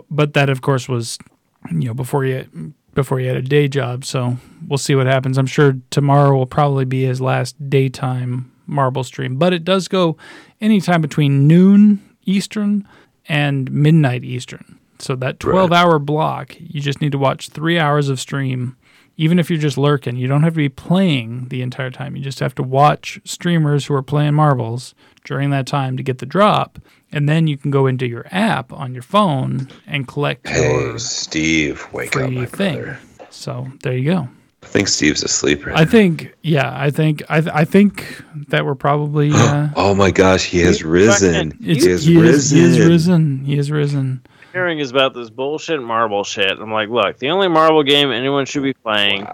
But 0.09 0.33
that 0.33 0.49
of 0.49 0.61
course 0.61 0.89
was 0.89 1.19
you 1.69 1.87
know 1.89 1.93
before 1.93 2.25
you 2.25 2.73
before 2.97 3.19
he 3.19 3.27
had 3.27 3.37
a 3.37 3.41
day 3.43 3.67
job. 3.67 4.03
So 4.03 4.37
we'll 4.67 4.79
see 4.79 4.95
what 4.95 5.05
happens. 5.05 5.37
I'm 5.37 5.45
sure 5.45 5.77
tomorrow 5.91 6.35
will 6.35 6.47
probably 6.47 6.83
be 6.83 7.03
his 7.03 7.21
last 7.21 7.69
daytime 7.69 8.51
marble 8.65 9.03
stream, 9.03 9.37
but 9.37 9.53
it 9.53 9.63
does 9.63 9.87
go 9.87 10.17
anytime 10.59 10.99
between 10.99 11.47
noon 11.47 12.03
Eastern 12.25 12.87
and 13.29 13.71
midnight 13.71 14.23
Eastern. 14.23 14.79
So 14.97 15.15
that 15.17 15.39
12 15.39 15.71
hour 15.71 15.99
block, 15.99 16.55
you 16.59 16.81
just 16.81 16.99
need 16.99 17.11
to 17.11 17.19
watch 17.19 17.49
three 17.49 17.77
hours 17.77 18.09
of 18.09 18.19
stream. 18.19 18.75
Even 19.15 19.37
if 19.37 19.49
you're 19.49 19.59
just 19.59 19.77
lurking, 19.77 20.15
you 20.15 20.27
don't 20.27 20.41
have 20.41 20.53
to 20.53 20.57
be 20.57 20.69
playing 20.69 21.49
the 21.49 21.61
entire 21.61 21.91
time. 21.91 22.15
You 22.15 22.23
just 22.23 22.39
have 22.39 22.55
to 22.55 22.63
watch 22.63 23.19
streamers 23.25 23.85
who 23.85 23.93
are 23.93 24.03
playing 24.03 24.33
marbles 24.33 24.95
during 25.27 25.51
that 25.51 25.67
time 25.67 25.97
to 25.97 26.03
get 26.03 26.17
the 26.17 26.25
drop. 26.25 26.79
And 27.11 27.29
then 27.29 27.47
you 27.47 27.57
can 27.57 27.69
go 27.71 27.85
into 27.87 28.07
your 28.07 28.25
app 28.31 28.73
on 28.73 28.93
your 28.93 29.03
phone 29.03 29.67
and 29.85 30.07
collect 30.07 30.47
Hey, 30.47 30.71
your 30.71 30.97
Steve, 30.99 31.85
wake 31.93 32.15
up, 32.15 32.23
free 32.23 32.35
my 32.39 32.45
thing. 32.45 32.75
brother. 32.81 32.99
So 33.29 33.67
there 33.83 33.93
you 33.95 34.11
go. 34.11 34.29
I 34.63 34.65
think 34.65 34.87
Steve's 34.89 35.23
asleep 35.23 35.65
right 35.65 35.77
I 35.77 35.85
think, 35.85 36.33
yeah, 36.41 36.73
I 36.75 36.89
think, 36.89 37.23
I, 37.29 37.39
th- 37.41 37.53
I 37.53 37.63
think 37.63 38.23
that 38.49 38.65
we're 38.65 38.75
probably. 38.75 39.29
Uh, 39.33 39.69
Oh 39.75 39.93
my 39.93 40.11
gosh, 40.11 40.45
he 40.45 40.59
has 40.59 40.83
risen. 40.83 41.51
He 41.61 41.75
has 41.75 41.83
he, 41.83 41.89
is, 41.91 42.09
risen. 42.09 42.57
he 42.57 42.63
has 42.63 42.79
risen. 42.79 43.45
He 43.45 43.57
is 43.57 43.71
risen. 43.71 44.21
Hearing 44.53 44.79
is 44.79 44.89
about 44.91 45.13
this 45.13 45.29
bullshit 45.29 45.81
marble 45.81 46.23
shit. 46.23 46.51
I'm 46.59 46.71
like, 46.71 46.89
look, 46.89 47.19
the 47.19 47.29
only 47.29 47.47
marble 47.47 47.83
game 47.83 48.11
anyone 48.11 48.45
should 48.45 48.63
be 48.63 48.73
playing 48.73 49.27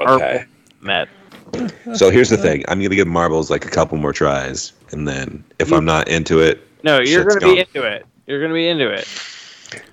Okay. 0.00 0.44
Met. 0.80 1.08
So 1.94 2.10
here's 2.10 2.30
the 2.30 2.36
thing. 2.36 2.64
I'm 2.68 2.80
gonna 2.82 2.94
give 2.94 3.06
marbles 3.08 3.50
like 3.50 3.64
a 3.66 3.70
couple 3.70 3.98
more 3.98 4.12
tries, 4.12 4.72
and 4.92 5.06
then 5.08 5.44
if 5.58 5.72
I'm 5.72 5.84
not 5.84 6.08
into 6.08 6.40
it, 6.40 6.60
No, 6.84 7.00
you're 7.00 7.24
gonna 7.24 7.40
be 7.40 7.58
into 7.60 7.82
it. 7.82 8.06
You're 8.26 8.40
gonna 8.40 8.54
be 8.54 8.68
into 8.68 8.88
it. 8.90 9.08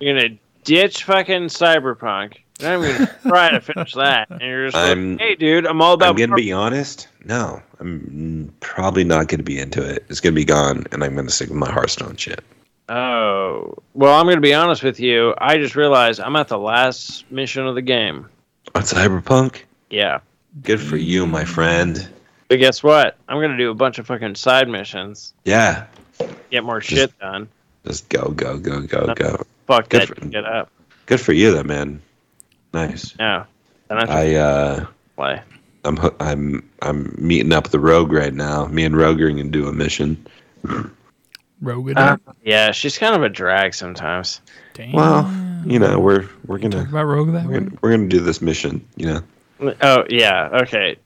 You're 0.00 0.14
gonna 0.20 0.36
ditch 0.64 1.04
fucking 1.04 1.44
cyberpunk. 1.48 2.36
Not 2.60 2.78
even 2.84 2.96
gonna 2.96 3.16
try 3.28 3.50
to 3.50 3.60
finish 3.60 3.94
that, 3.94 4.28
and 4.30 4.40
you're 4.42 4.66
just 4.66 4.76
I'm- 4.76 5.12
like, 5.12 5.20
hey, 5.20 5.34
dude, 5.34 5.66
I'm 5.66 5.80
all 5.80 5.94
about. 5.94 6.10
I'm 6.10 6.16
gonna 6.16 6.28
marble." 6.28 6.42
be 6.42 6.52
honest. 6.52 7.08
No, 7.24 7.62
I'm 7.80 8.52
probably 8.60 9.04
not 9.04 9.28
gonna 9.28 9.42
be 9.42 9.58
into 9.58 9.82
it. 9.82 10.04
It's 10.08 10.20
gonna 10.20 10.34
be 10.34 10.44
gone, 10.44 10.84
and 10.92 11.02
I'm 11.02 11.14
gonna 11.16 11.30
stick 11.30 11.48
with 11.48 11.58
my 11.58 11.70
Hearthstone 11.70 12.16
shit. 12.16 12.40
Oh, 12.88 13.74
well, 13.94 14.14
I'm 14.18 14.26
gonna 14.26 14.40
be 14.40 14.52
honest 14.52 14.82
with 14.82 14.98
you. 15.00 15.34
I 15.38 15.56
just 15.58 15.76
realized 15.76 16.20
I'm 16.20 16.36
at 16.36 16.48
the 16.48 16.58
last 16.58 17.30
mission 17.30 17.66
of 17.66 17.74
the 17.76 17.82
game. 17.82 18.26
On 18.74 18.82
Cyberpunk, 18.82 19.62
Yeah, 19.90 20.20
good 20.62 20.80
for 20.80 20.96
you, 20.96 21.26
my 21.26 21.44
friend. 21.44 22.08
But 22.50 22.58
guess 22.58 22.82
what? 22.82 23.16
I'm 23.28 23.40
gonna 23.40 23.56
do 23.56 23.70
a 23.70 23.74
bunch 23.74 23.98
of 24.00 24.06
fucking 24.08 24.34
side 24.34 24.68
missions, 24.68 25.32
Yeah, 25.44 25.86
get 26.50 26.64
more 26.64 26.80
shit 26.80 27.16
done. 27.20 27.48
just 27.86 28.08
go, 28.08 28.28
go, 28.30 28.58
go, 28.58 28.80
go, 28.82 29.14
go. 29.14 29.46
Fuck 29.68 29.88
Good 29.88 30.02
that 30.02 30.08
for- 30.08 30.30
shit 30.30 30.44
up. 30.44 30.68
Good 31.06 31.20
for 31.20 31.32
you, 31.32 31.52
though, 31.52 31.62
man. 31.62 32.02
Nice. 32.74 33.16
No, 33.18 33.44
I 33.88 33.94
don't 33.94 34.00
have 34.00 34.08
to 34.08 34.14
I 34.14 34.34
uh, 34.34 34.86
play. 35.16 35.40
I'm 35.84 35.98
I'm 36.20 36.68
I'm 36.82 37.14
meeting 37.18 37.52
up 37.52 37.64
with 37.64 37.72
the 37.72 37.80
Rogue 37.80 38.12
right 38.12 38.34
now. 38.34 38.66
Me 38.66 38.84
and 38.84 38.96
Rogue 38.96 39.20
are 39.20 39.30
gonna 39.30 39.44
do 39.44 39.68
a 39.68 39.72
mission. 39.72 40.26
Rogue. 41.60 41.92
Uh, 41.96 42.16
yeah, 42.42 42.72
she's 42.72 42.98
kind 42.98 43.14
of 43.14 43.22
a 43.22 43.28
drag 43.28 43.74
sometimes. 43.74 44.40
Damn. 44.74 44.92
Well, 44.92 45.30
you 45.64 45.78
know, 45.78 45.98
we're 46.00 46.28
we're 46.46 46.58
gonna 46.58 46.78
Talk 46.80 46.88
about 46.88 47.04
Rogue 47.04 47.32
that 47.32 47.46
we're 47.46 47.60
gonna, 47.60 47.78
we're 47.80 47.90
gonna 47.90 48.08
do 48.08 48.18
this 48.20 48.40
mission. 48.42 48.84
You 48.96 49.06
know, 49.60 49.74
Oh 49.82 50.04
yeah, 50.10 50.48
okay. 50.64 50.96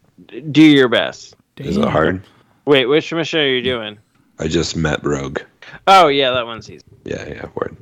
Do 0.50 0.62
your 0.62 0.88
best. 0.88 1.33
Is 1.56 1.76
it 1.76 1.88
hard? 1.88 2.22
Wait, 2.64 2.86
which 2.86 3.12
mission 3.12 3.40
are 3.40 3.48
you 3.48 3.62
doing? 3.62 3.98
I 4.38 4.48
just 4.48 4.76
met 4.76 5.04
Rogue. 5.04 5.40
Oh 5.86 6.08
yeah, 6.08 6.30
that 6.30 6.46
one's 6.46 6.70
easy. 6.70 6.84
Yeah, 7.04 7.26
yeah, 7.28 7.46
word. 7.54 7.76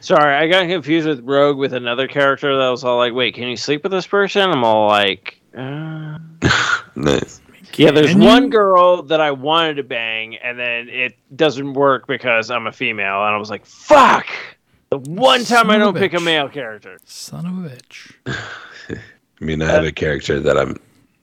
Sorry, 0.00 0.34
I 0.34 0.48
got 0.48 0.66
confused 0.66 1.06
with 1.06 1.20
Rogue 1.20 1.58
with 1.58 1.74
another 1.74 2.08
character 2.08 2.56
that 2.56 2.68
was 2.68 2.84
all 2.84 2.96
like, 2.96 3.12
"Wait, 3.12 3.34
can 3.34 3.48
you 3.48 3.56
sleep 3.56 3.82
with 3.82 3.92
this 3.92 4.06
person?" 4.06 4.48
I'm 4.50 4.64
all 4.64 4.88
like, 4.88 5.40
uh... 5.56 6.18
Nice. 6.94 7.40
"Yeah." 7.74 7.90
There's 7.90 8.12
Can 8.12 8.20
one 8.20 8.44
you? 8.44 8.50
girl 8.50 9.02
that 9.04 9.20
I 9.20 9.30
wanted 9.32 9.74
to 9.74 9.82
bang, 9.82 10.36
and 10.36 10.58
then 10.58 10.88
it 10.88 11.16
doesn't 11.36 11.74
work 11.74 12.06
because 12.06 12.50
I'm 12.50 12.66
a 12.66 12.72
female, 12.72 13.24
and 13.24 13.34
I 13.34 13.36
was 13.36 13.50
like, 13.50 13.66
"Fuck!" 13.66 14.26
The 14.90 14.98
one 14.98 15.44
time 15.44 15.70
I 15.70 15.78
don't 15.78 15.96
a 15.96 16.00
pick 16.00 16.14
a 16.14 16.20
male 16.20 16.48
character. 16.48 16.98
Son 17.04 17.46
of 17.46 17.64
a 17.64 17.76
bitch. 17.76 18.12
I 19.40 19.44
mean, 19.44 19.62
I 19.62 19.70
have 19.70 19.84
a 19.84 19.92
character 19.92 20.40
that 20.40 20.58
I'm 20.58 20.76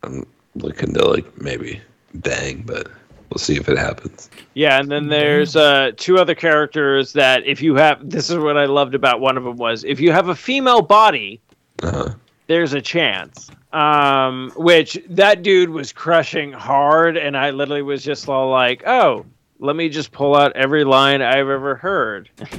I'm 0.03 0.25
looking 0.59 0.93
to 0.93 1.05
like 1.07 1.41
maybe 1.41 1.81
bang, 2.13 2.63
but 2.65 2.87
we'll 3.29 3.37
see 3.39 3.55
if 3.57 3.67
it 3.69 3.77
happens. 3.77 4.29
Yeah, 4.53 4.79
and 4.79 4.89
then 4.91 5.07
there's 5.07 5.55
uh, 5.55 5.91
two 5.97 6.17
other 6.17 6.35
characters 6.35 7.13
that 7.13 7.45
if 7.45 7.61
you 7.61 7.75
have, 7.75 8.09
this 8.09 8.29
is 8.29 8.37
what 8.37 8.57
I 8.57 8.65
loved 8.65 8.95
about 8.95 9.19
one 9.19 9.37
of 9.37 9.43
them 9.43 9.57
was 9.57 9.83
if 9.83 9.99
you 9.99 10.11
have 10.11 10.29
a 10.29 10.35
female 10.35 10.81
body, 10.81 11.39
Uh-huh. 11.83 12.09
there's 12.47 12.73
a 12.73 12.81
chance. 12.81 13.49
Um, 13.73 14.51
which 14.55 14.97
that 15.09 15.43
dude 15.43 15.69
was 15.69 15.91
crushing 15.91 16.53
hard, 16.53 17.17
and 17.17 17.35
I 17.37 17.49
literally 17.51 17.81
was 17.81 18.01
just 18.03 18.27
all 18.29 18.49
like, 18.49 18.81
"Oh, 18.87 19.25
let 19.59 19.75
me 19.75 19.89
just 19.89 20.11
pull 20.13 20.35
out 20.35 20.55
every 20.55 20.85
line 20.85 21.21
I've 21.21 21.49
ever 21.49 21.75
heard." 21.75 22.29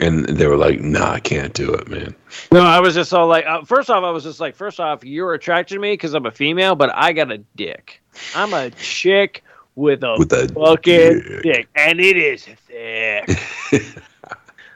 And 0.00 0.26
they 0.26 0.46
were 0.46 0.56
like, 0.56 0.80
"Nah, 0.80 1.12
I 1.12 1.20
can't 1.20 1.52
do 1.54 1.72
it, 1.74 1.88
man." 1.88 2.14
No, 2.52 2.60
I 2.60 2.78
was 2.80 2.94
just 2.94 3.12
all 3.12 3.26
like, 3.26 3.46
uh, 3.46 3.62
first 3.64 3.90
off, 3.90 4.04
I 4.04 4.10
was 4.10 4.22
just 4.22 4.38
like, 4.38 4.54
first 4.54 4.78
off, 4.80 5.02
you're 5.04 5.34
attracted 5.34 5.74
to 5.74 5.80
me 5.80 5.94
because 5.94 6.14
I'm 6.14 6.26
a 6.26 6.30
female, 6.30 6.74
but 6.76 6.90
I 6.94 7.12
got 7.12 7.32
a 7.32 7.38
dick. 7.56 8.00
I'm 8.34 8.52
a 8.52 8.70
chick 8.70 9.42
with 9.74 10.04
a 10.04 10.14
With 10.18 10.32
a 10.32 10.46
fucking 10.52 11.20
dick. 11.20 11.42
dick, 11.42 11.68
and 11.74 12.00
it 12.00 12.16
is 12.16 12.44
thick, 12.44 13.28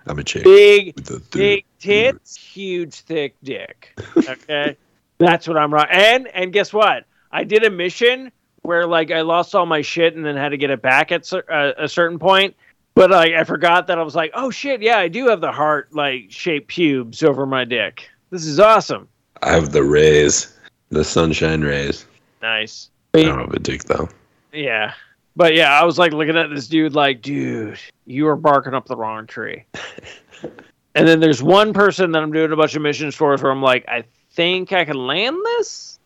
I'm 0.07 0.19
a 0.19 0.25
chick. 0.25 0.45
big, 0.45 0.95
With 0.97 1.11
a 1.11 1.21
thick 1.21 1.31
big 1.31 1.65
tits, 1.79 2.37
huge 2.37 2.95
thick 2.95 3.37
dick. 3.45 3.97
Okay, 4.17 4.77
that's 5.19 5.47
what 5.47 5.57
I'm 5.57 5.73
right. 5.73 5.89
And 5.91 6.27
and 6.29 6.53
guess 6.53 6.73
what? 6.73 7.05
I 7.31 7.45
did 7.45 7.65
a 7.65 7.71
mission 7.71 8.33
where 8.63 8.87
like 8.87 9.11
I 9.11 9.21
lost 9.21 9.55
all 9.55 9.67
my 9.67 9.83
shit 9.83 10.17
and 10.17 10.25
then 10.25 10.37
had 10.37 10.49
to 10.51 10.57
get 10.57 10.71
it 10.71 10.83
back 10.83 11.13
at 11.13 11.27
cer- 11.27 11.45
uh, 11.51 11.73
a 11.79 11.89
certain 11.89 12.19
point. 12.19 12.57
But 12.95 13.11
like 13.11 13.33
I 13.33 13.45
forgot 13.45 13.87
that 13.87 13.99
I 13.99 14.03
was 14.03 14.15
like, 14.15 14.33
oh 14.35 14.51
shit, 14.51 14.83
yeah, 14.83 14.99
I 14.99 15.09
do 15.09 15.29
have 15.29 15.41
the 15.41 15.53
heart 15.53 15.95
like 15.95 16.27
shaped 16.31 16.69
pubes 16.69 17.23
over 17.23 17.47
my 17.47 17.65
dick. 17.65 18.09
This 18.31 18.45
is 18.45 18.61
awesome. 18.61 19.09
I 19.43 19.53
have 19.53 19.73
the 19.73 19.83
rays, 19.83 20.59
the 20.91 21.05
sunshine 21.05 21.63
rays. 21.63 22.07
Nice. 22.41 22.91
I 23.15 23.23
don't 23.23 23.39
have 23.39 23.55
a 23.55 23.59
dick 23.59 23.85
though. 23.85 24.09
Yeah. 24.53 24.95
But 25.35 25.55
yeah, 25.55 25.73
I 25.73 25.85
was 25.85 25.99
like 25.99 26.13
looking 26.13 26.37
at 26.37 26.51
this 26.51 26.69
dude 26.69 26.95
like, 26.95 27.23
dude, 27.23 27.79
you 28.07 28.29
are 28.29 28.37
barking 28.37 28.75
up 28.75 28.87
the 28.87 28.97
wrong 28.97 29.27
tree. 29.27 29.65
and 30.95 31.09
then 31.09 31.21
there's 31.21 31.43
one 31.43 31.73
person 31.73 32.13
that 32.13 32.23
I'm 32.23 32.33
doing 32.33 32.53
a 32.53 32.57
bunch 32.57 32.75
of 32.75 32.83
missions 32.83 33.15
for 33.15 33.35
where 33.35 33.51
I'm 33.51 33.63
like, 33.63 33.89
I 33.89 34.05
think 34.33 34.73
I 34.73 34.85
can 34.85 34.97
land 34.97 35.37
this? 35.45 35.99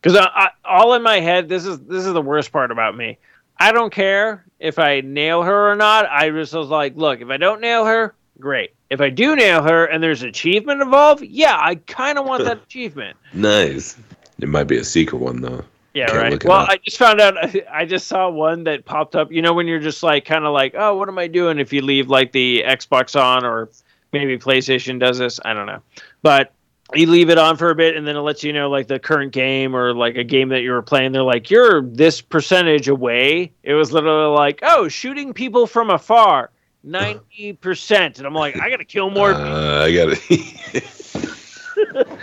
Because 0.00 0.16
I, 0.18 0.24
I, 0.24 0.48
all 0.64 0.94
in 0.94 1.02
my 1.02 1.20
head, 1.20 1.48
this 1.48 1.64
is 1.64 1.78
this 1.80 2.04
is 2.04 2.12
the 2.12 2.22
worst 2.22 2.52
part 2.52 2.70
about 2.70 2.96
me. 2.96 3.18
I 3.58 3.72
don't 3.72 3.92
care 3.92 4.44
if 4.58 4.78
I 4.78 5.00
nail 5.00 5.42
her 5.42 5.70
or 5.70 5.76
not. 5.76 6.06
I 6.10 6.30
just 6.30 6.54
was 6.54 6.68
like, 6.68 6.96
look, 6.96 7.20
if 7.20 7.28
I 7.28 7.36
don't 7.36 7.60
nail 7.60 7.84
her, 7.84 8.14
great. 8.40 8.74
If 8.90 9.00
I 9.00 9.10
do 9.10 9.36
nail 9.36 9.62
her 9.62 9.86
and 9.86 10.02
there's 10.02 10.22
achievement 10.22 10.82
involved, 10.82 11.22
yeah, 11.22 11.56
I 11.58 11.76
kind 11.76 12.18
of 12.18 12.26
want 12.26 12.44
that 12.44 12.62
achievement. 12.64 13.16
Nice. 13.32 13.96
It 14.40 14.48
might 14.48 14.64
be 14.64 14.78
a 14.78 14.84
secret 14.84 15.18
one 15.18 15.40
though. 15.40 15.64
Yeah, 15.94 16.08
Can't 16.08 16.18
right. 16.18 16.44
Well. 16.44 16.66
I 16.68 16.78
just 16.84 16.98
found 16.98 17.20
out. 17.20 17.36
I 17.72 17.84
just 17.84 18.08
saw 18.08 18.28
one 18.28 18.64
that 18.64 18.84
popped 18.84 19.14
up. 19.14 19.30
You 19.30 19.42
know, 19.42 19.54
when 19.54 19.68
you're 19.68 19.80
just 19.80 20.02
like, 20.02 20.24
kind 20.24 20.44
of 20.44 20.52
like, 20.52 20.74
oh, 20.76 20.96
what 20.96 21.08
am 21.08 21.18
I 21.18 21.28
doing? 21.28 21.60
If 21.60 21.72
you 21.72 21.82
leave 21.82 22.08
like 22.08 22.32
the 22.32 22.64
Xbox 22.66 23.20
on, 23.20 23.44
or 23.44 23.70
maybe 24.12 24.36
PlayStation 24.36 24.98
does 24.98 25.18
this. 25.18 25.38
I 25.44 25.54
don't 25.54 25.66
know, 25.66 25.80
but 26.22 26.52
you 26.92 27.06
leave 27.06 27.30
it 27.30 27.38
on 27.38 27.56
for 27.56 27.70
a 27.70 27.74
bit, 27.74 27.96
and 27.96 28.06
then 28.06 28.16
it 28.16 28.20
lets 28.20 28.44
you 28.44 28.52
know 28.52 28.68
like 28.68 28.88
the 28.88 28.98
current 28.98 29.32
game 29.32 29.74
or 29.74 29.94
like 29.94 30.16
a 30.16 30.24
game 30.24 30.50
that 30.50 30.60
you 30.60 30.72
were 30.72 30.82
playing. 30.82 31.12
They're 31.12 31.22
like, 31.22 31.50
you're 31.50 31.82
this 31.82 32.20
percentage 32.20 32.88
away. 32.88 33.52
It 33.62 33.74
was 33.74 33.92
literally 33.92 34.34
like, 34.34 34.60
oh, 34.62 34.88
shooting 34.88 35.32
people 35.32 35.66
from 35.66 35.90
afar, 35.90 36.50
ninety 36.82 37.54
percent, 37.54 38.18
and 38.18 38.26
I'm 38.26 38.34
like, 38.34 38.60
I 38.60 38.68
gotta 38.68 38.84
kill 38.84 39.10
more. 39.10 39.32
Uh, 39.44 39.84
I 39.84 39.94
gotta 39.94 40.16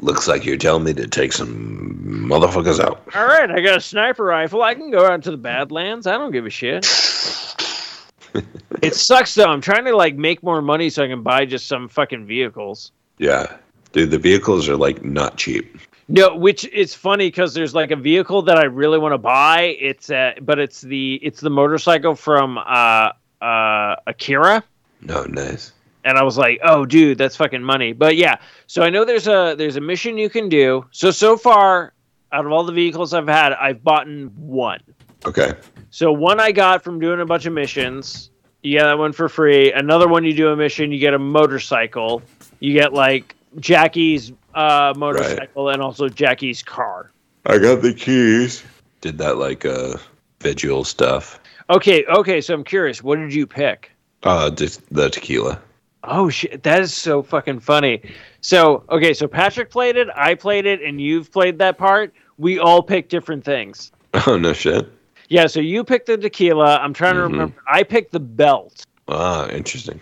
Looks 0.00 0.28
like 0.28 0.44
you're 0.44 0.58
telling 0.58 0.84
me 0.84 0.92
to 0.94 1.06
take 1.06 1.32
some 1.32 1.98
motherfuckers 2.28 2.80
out. 2.80 3.02
All 3.14 3.26
right, 3.26 3.50
I 3.50 3.60
got 3.60 3.78
a 3.78 3.80
sniper 3.80 4.24
rifle. 4.24 4.62
I 4.62 4.74
can 4.74 4.90
go 4.90 5.06
out 5.06 5.22
to 5.22 5.30
the 5.30 5.38
Badlands. 5.38 6.06
I 6.06 6.18
don't 6.18 6.32
give 6.32 6.44
a 6.44 6.50
shit. 6.50 6.84
it 8.82 8.94
sucks 8.94 9.34
though. 9.34 9.46
I'm 9.46 9.62
trying 9.62 9.86
to 9.86 9.96
like 9.96 10.16
make 10.16 10.42
more 10.42 10.60
money 10.60 10.90
so 10.90 11.02
I 11.02 11.08
can 11.08 11.22
buy 11.22 11.46
just 11.46 11.66
some 11.66 11.88
fucking 11.88 12.26
vehicles. 12.26 12.92
Yeah, 13.18 13.56
dude, 13.96 14.10
the 14.10 14.18
vehicles 14.18 14.68
are 14.68 14.76
like 14.76 15.02
not 15.04 15.36
cheap. 15.36 15.78
No, 16.08 16.36
which 16.36 16.64
is 16.66 16.94
funny 16.94 17.28
because 17.28 17.54
there's 17.54 17.74
like 17.74 17.90
a 17.90 17.96
vehicle 17.96 18.42
that 18.42 18.58
I 18.58 18.64
really 18.64 18.98
want 18.98 19.14
to 19.14 19.18
buy. 19.18 19.76
It's 19.80 20.10
uh, 20.10 20.34
but 20.42 20.58
it's 20.58 20.82
the 20.82 21.14
it's 21.22 21.40
the 21.40 21.50
motorcycle 21.50 22.14
from 22.14 22.58
uh 22.58 23.10
uh 23.42 23.96
Akira. 24.06 24.62
No, 25.00 25.24
nice. 25.24 25.72
and 26.04 26.16
I 26.16 26.22
was 26.22 26.38
like, 26.38 26.60
"Oh, 26.62 26.84
dude, 26.84 27.18
that's 27.18 27.36
fucking 27.36 27.62
money." 27.62 27.92
But 27.92 28.16
yeah, 28.16 28.36
so 28.66 28.82
I 28.82 28.90
know 28.90 29.04
there's 29.04 29.26
a 29.26 29.54
there's 29.58 29.76
a 29.76 29.80
mission 29.80 30.16
you 30.16 30.30
can 30.30 30.48
do. 30.48 30.84
So 30.92 31.10
so 31.10 31.36
far, 31.36 31.92
out 32.32 32.46
of 32.46 32.52
all 32.52 32.64
the 32.64 32.72
vehicles 32.72 33.12
I've 33.12 33.26
had, 33.26 33.52
I've 33.54 33.82
bought 33.82 34.06
one. 34.36 34.80
Okay. 35.24 35.54
So 35.90 36.12
one 36.12 36.38
I 36.38 36.52
got 36.52 36.84
from 36.84 37.00
doing 37.00 37.20
a 37.20 37.26
bunch 37.26 37.46
of 37.46 37.52
missions. 37.52 38.30
You 38.62 38.78
get 38.78 38.84
that 38.84 38.98
one 38.98 39.12
for 39.12 39.28
free. 39.28 39.72
Another 39.72 40.08
one 40.08 40.24
you 40.24 40.34
do 40.34 40.48
a 40.48 40.56
mission, 40.56 40.90
you 40.90 40.98
get 40.98 41.14
a 41.14 41.18
motorcycle. 41.18 42.22
You 42.58 42.72
get 42.72 42.92
like 42.92 43.35
Jackie's 43.60 44.32
uh, 44.54 44.92
motorcycle 44.96 45.68
and 45.70 45.82
also 45.82 46.08
Jackie's 46.08 46.62
car. 46.62 47.10
I 47.46 47.58
got 47.58 47.82
the 47.82 47.92
keys. 47.94 48.62
Did 49.00 49.18
that 49.18 49.36
like 49.38 49.64
uh 49.64 49.98
visual 50.40 50.84
stuff. 50.84 51.40
Okay, 51.70 52.04
okay. 52.06 52.40
So 52.40 52.54
I'm 52.54 52.64
curious, 52.64 53.02
what 53.02 53.16
did 53.16 53.32
you 53.34 53.46
pick? 53.46 53.90
Uh, 54.22 54.50
just 54.50 54.82
the 54.92 55.08
tequila. 55.10 55.60
Oh 56.04 56.28
shit, 56.28 56.62
that 56.62 56.80
is 56.82 56.94
so 56.94 57.22
fucking 57.22 57.60
funny. 57.60 58.00
So, 58.40 58.84
okay, 58.90 59.12
so 59.12 59.26
Patrick 59.26 59.70
played 59.70 59.96
it, 59.96 60.08
I 60.14 60.34
played 60.34 60.64
it, 60.66 60.80
and 60.82 61.00
you've 61.00 61.32
played 61.32 61.58
that 61.58 61.78
part. 61.78 62.12
We 62.38 62.58
all 62.60 62.82
picked 62.82 63.10
different 63.10 63.44
things. 63.44 63.92
Oh 64.26 64.38
no 64.38 64.52
shit. 64.52 64.88
Yeah, 65.28 65.46
so 65.46 65.60
you 65.60 65.82
picked 65.84 66.06
the 66.06 66.16
tequila. 66.16 66.76
I'm 66.78 66.92
trying 66.94 67.14
to 67.16 67.20
Mhm. 67.22 67.32
remember. 67.32 67.62
I 67.68 67.82
picked 67.82 68.12
the 68.12 68.20
belt. 68.20 68.84
Ah, 69.08 69.48
interesting. 69.48 70.00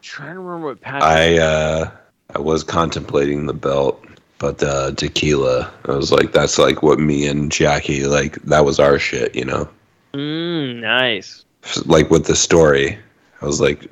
trying 0.00 0.34
to 0.34 0.40
remember 0.40 0.68
what 0.68 0.80
Patrick. 0.80 1.02
I 1.02 1.38
uh 1.38 1.90
I 2.30 2.38
was 2.38 2.64
contemplating 2.64 3.46
the 3.46 3.54
belt, 3.54 4.04
but 4.38 4.58
the 4.58 4.94
tequila. 4.96 5.72
I 5.86 5.92
was 5.92 6.12
like, 6.12 6.32
that's 6.32 6.58
like 6.58 6.82
what 6.82 6.98
me 6.98 7.26
and 7.26 7.50
Jackie 7.50 8.06
like. 8.06 8.34
That 8.42 8.64
was 8.64 8.80
our 8.80 8.98
shit, 8.98 9.34
you 9.34 9.44
know. 9.44 9.68
Mm, 10.12 10.80
nice. 10.80 11.44
Like 11.86 12.10
with 12.10 12.26
the 12.26 12.36
story, 12.36 12.98
I 13.40 13.46
was 13.46 13.60
like, 13.60 13.88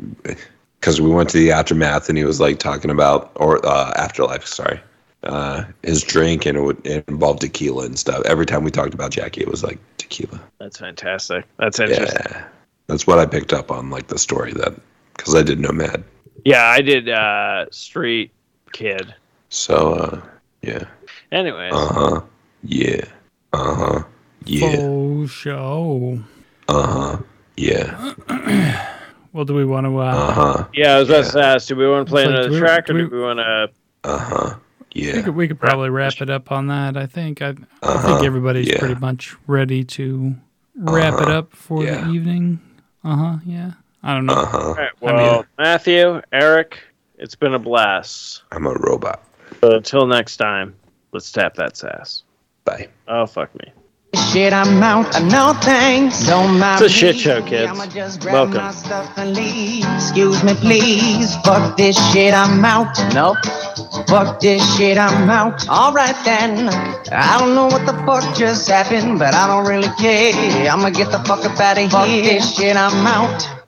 because 0.80 1.00
we 1.00 1.10
went 1.10 1.30
to 1.30 1.38
the 1.38 1.52
aftermath, 1.52 2.08
and 2.08 2.18
he 2.18 2.24
was 2.24 2.40
like 2.40 2.58
talking 2.58 2.90
about 2.90 3.32
or 3.36 3.64
uh, 3.64 3.92
afterlife. 3.96 4.46
Sorry, 4.46 4.80
uh, 5.22 5.64
his 5.82 6.02
drink, 6.02 6.46
and 6.46 6.58
it, 6.58 6.60
would, 6.62 6.86
it 6.86 7.04
involved 7.08 7.40
tequila 7.40 7.86
and 7.86 7.98
stuff. 7.98 8.22
Every 8.26 8.46
time 8.46 8.64
we 8.64 8.70
talked 8.70 8.94
about 8.94 9.10
Jackie, 9.10 9.40
it 9.40 9.48
was 9.48 9.62
like 9.62 9.78
tequila. 9.98 10.40
That's 10.58 10.78
fantastic. 10.78 11.44
That's 11.58 11.80
interesting. 11.80 12.20
Yeah, 12.30 12.44
that's 12.88 13.06
what 13.06 13.18
I 13.18 13.26
picked 13.26 13.52
up 13.52 13.70
on, 13.70 13.90
like 13.90 14.08
the 14.08 14.18
story 14.18 14.52
that 14.54 14.74
because 15.16 15.34
I 15.34 15.42
did 15.42 15.60
Nomad. 15.60 16.04
Yeah, 16.44 16.64
I 16.64 16.80
did 16.80 17.08
uh 17.08 17.66
Street 17.70 18.32
Kid. 18.72 19.14
So 19.48 19.94
uh, 19.94 20.20
yeah. 20.62 20.84
Anyways, 21.30 21.72
Uh 21.72 21.86
huh. 21.92 22.20
Yeah. 22.62 23.04
Uh 23.52 23.74
huh. 23.74 24.02
Yeah. 24.44 24.76
Fro 24.76 25.26
show. 25.26 26.18
Uh 26.68 26.86
huh. 26.86 27.18
Yeah. 27.56 28.14
Well, 29.34 29.46
do 29.46 29.54
we 29.54 29.64
want 29.64 29.86
to? 29.86 29.96
Uh, 29.98 30.02
Uh 30.04 30.32
huh. 30.34 30.68
yeah, 30.74 30.96
I 30.96 30.98
was 30.98 31.08
about 31.08 31.32
to 31.32 31.40
ask, 31.42 31.66
do 31.68 31.74
we 31.74 31.88
want 31.88 32.06
to 32.06 32.10
play 32.10 32.26
like, 32.26 32.32
another 32.34 32.48
do 32.50 32.54
we- 32.54 32.60
track 32.60 32.90
or 32.90 32.92
do 32.92 32.98
do 32.98 33.08
we- 33.08 33.16
we 33.16 33.24
want 33.24 33.38
to? 33.38 33.70
Uh 34.04 34.18
huh. 34.18 34.54
we 34.94 35.06
Yeah. 35.06 35.22
could 35.22 35.34
we 35.34 35.48
could 35.48 35.58
probably 35.58 35.88
wrap 35.88 36.20
it 36.20 36.28
up 36.28 36.52
on 36.52 36.66
that. 36.66 36.98
I 36.98 37.06
think 37.06 37.40
I, 37.40 37.46
I 37.48 37.54
Uh-huh. 37.82 38.08
think 38.16 38.26
everybody's 38.26 38.68
Yeah. 38.68 38.78
pretty 38.78 39.00
much 39.00 39.34
ready 39.46 39.84
to 39.84 40.34
wrap 40.76 41.14
it 41.14 41.20
Uh-huh. 41.28 41.38
up 41.38 41.56
for 41.56 41.82
Yeah. 41.82 42.02
the 42.04 42.10
evening. 42.10 42.60
Uh 43.02 43.16
huh. 43.16 43.36
Yeah. 43.46 43.70
I 44.02 44.14
don't 44.14 44.26
know. 44.26 44.34
Uh 44.34 44.46
huh. 44.46 44.58
All 44.58 44.74
right. 44.74 44.90
I 45.02 45.06
mean- 45.06 45.16
Well, 45.16 45.44
Matthew, 45.58 46.20
Eric, 46.32 46.78
it's 47.18 47.34
been 47.34 47.54
a 47.54 47.58
blast. 47.58 48.42
I'm 48.52 48.66
a 48.66 48.74
robot. 48.74 49.22
But 49.60 49.74
until 49.74 50.06
next 50.06 50.38
time, 50.38 50.74
let's 51.12 51.30
tap 51.30 51.54
that 51.54 51.76
sass. 51.76 52.22
Bye. 52.64 52.88
Oh 53.08 53.26
fuck 53.26 53.54
me. 53.60 53.72
Shit, 54.30 54.52
I'm 54.52 54.82
out. 54.82 55.14
I 55.16 55.20
know 55.20 55.54
things 55.62 56.26
don't 56.26 56.58
matter. 56.58 56.84
It's 56.84 56.94
a 56.94 56.96
shit 56.98 57.16
show, 57.16 57.42
kids. 57.42 57.70
I'ma 57.70 57.86
just 57.86 58.20
grab 58.20 58.34
Welcome. 58.34 58.56
my 58.56 58.70
stuff 58.70 59.10
and 59.16 59.34
leave. 59.34 59.86
Excuse 59.94 60.44
me, 60.44 60.52
please. 60.54 61.34
Fuck 61.44 61.78
this 61.78 61.96
shit, 62.12 62.34
I'm 62.34 62.62
out. 62.62 62.94
Nope. 63.14 63.38
Fuck 64.08 64.38
this 64.40 64.60
shit, 64.76 64.98
I'm 64.98 65.30
out. 65.30 65.66
Alright 65.66 66.16
then. 66.26 66.68
I 67.10 67.38
don't 67.38 67.54
know 67.54 67.66
what 67.66 67.86
the 67.86 67.94
fuck 68.04 68.36
just 68.36 68.68
happened, 68.68 69.18
but 69.18 69.32
I 69.34 69.46
don't 69.46 69.66
really 69.66 69.88
care. 69.98 70.70
I'ma 70.70 70.90
get 70.90 71.10
the 71.10 71.18
fuck 71.20 71.44
up 71.46 71.58
out 71.58 71.78
of 71.78 71.82
here. 71.84 71.88
Fuck 71.90 72.06
this 72.06 72.54
shit, 72.56 72.76
I'm 72.76 73.06
out. 73.06 73.60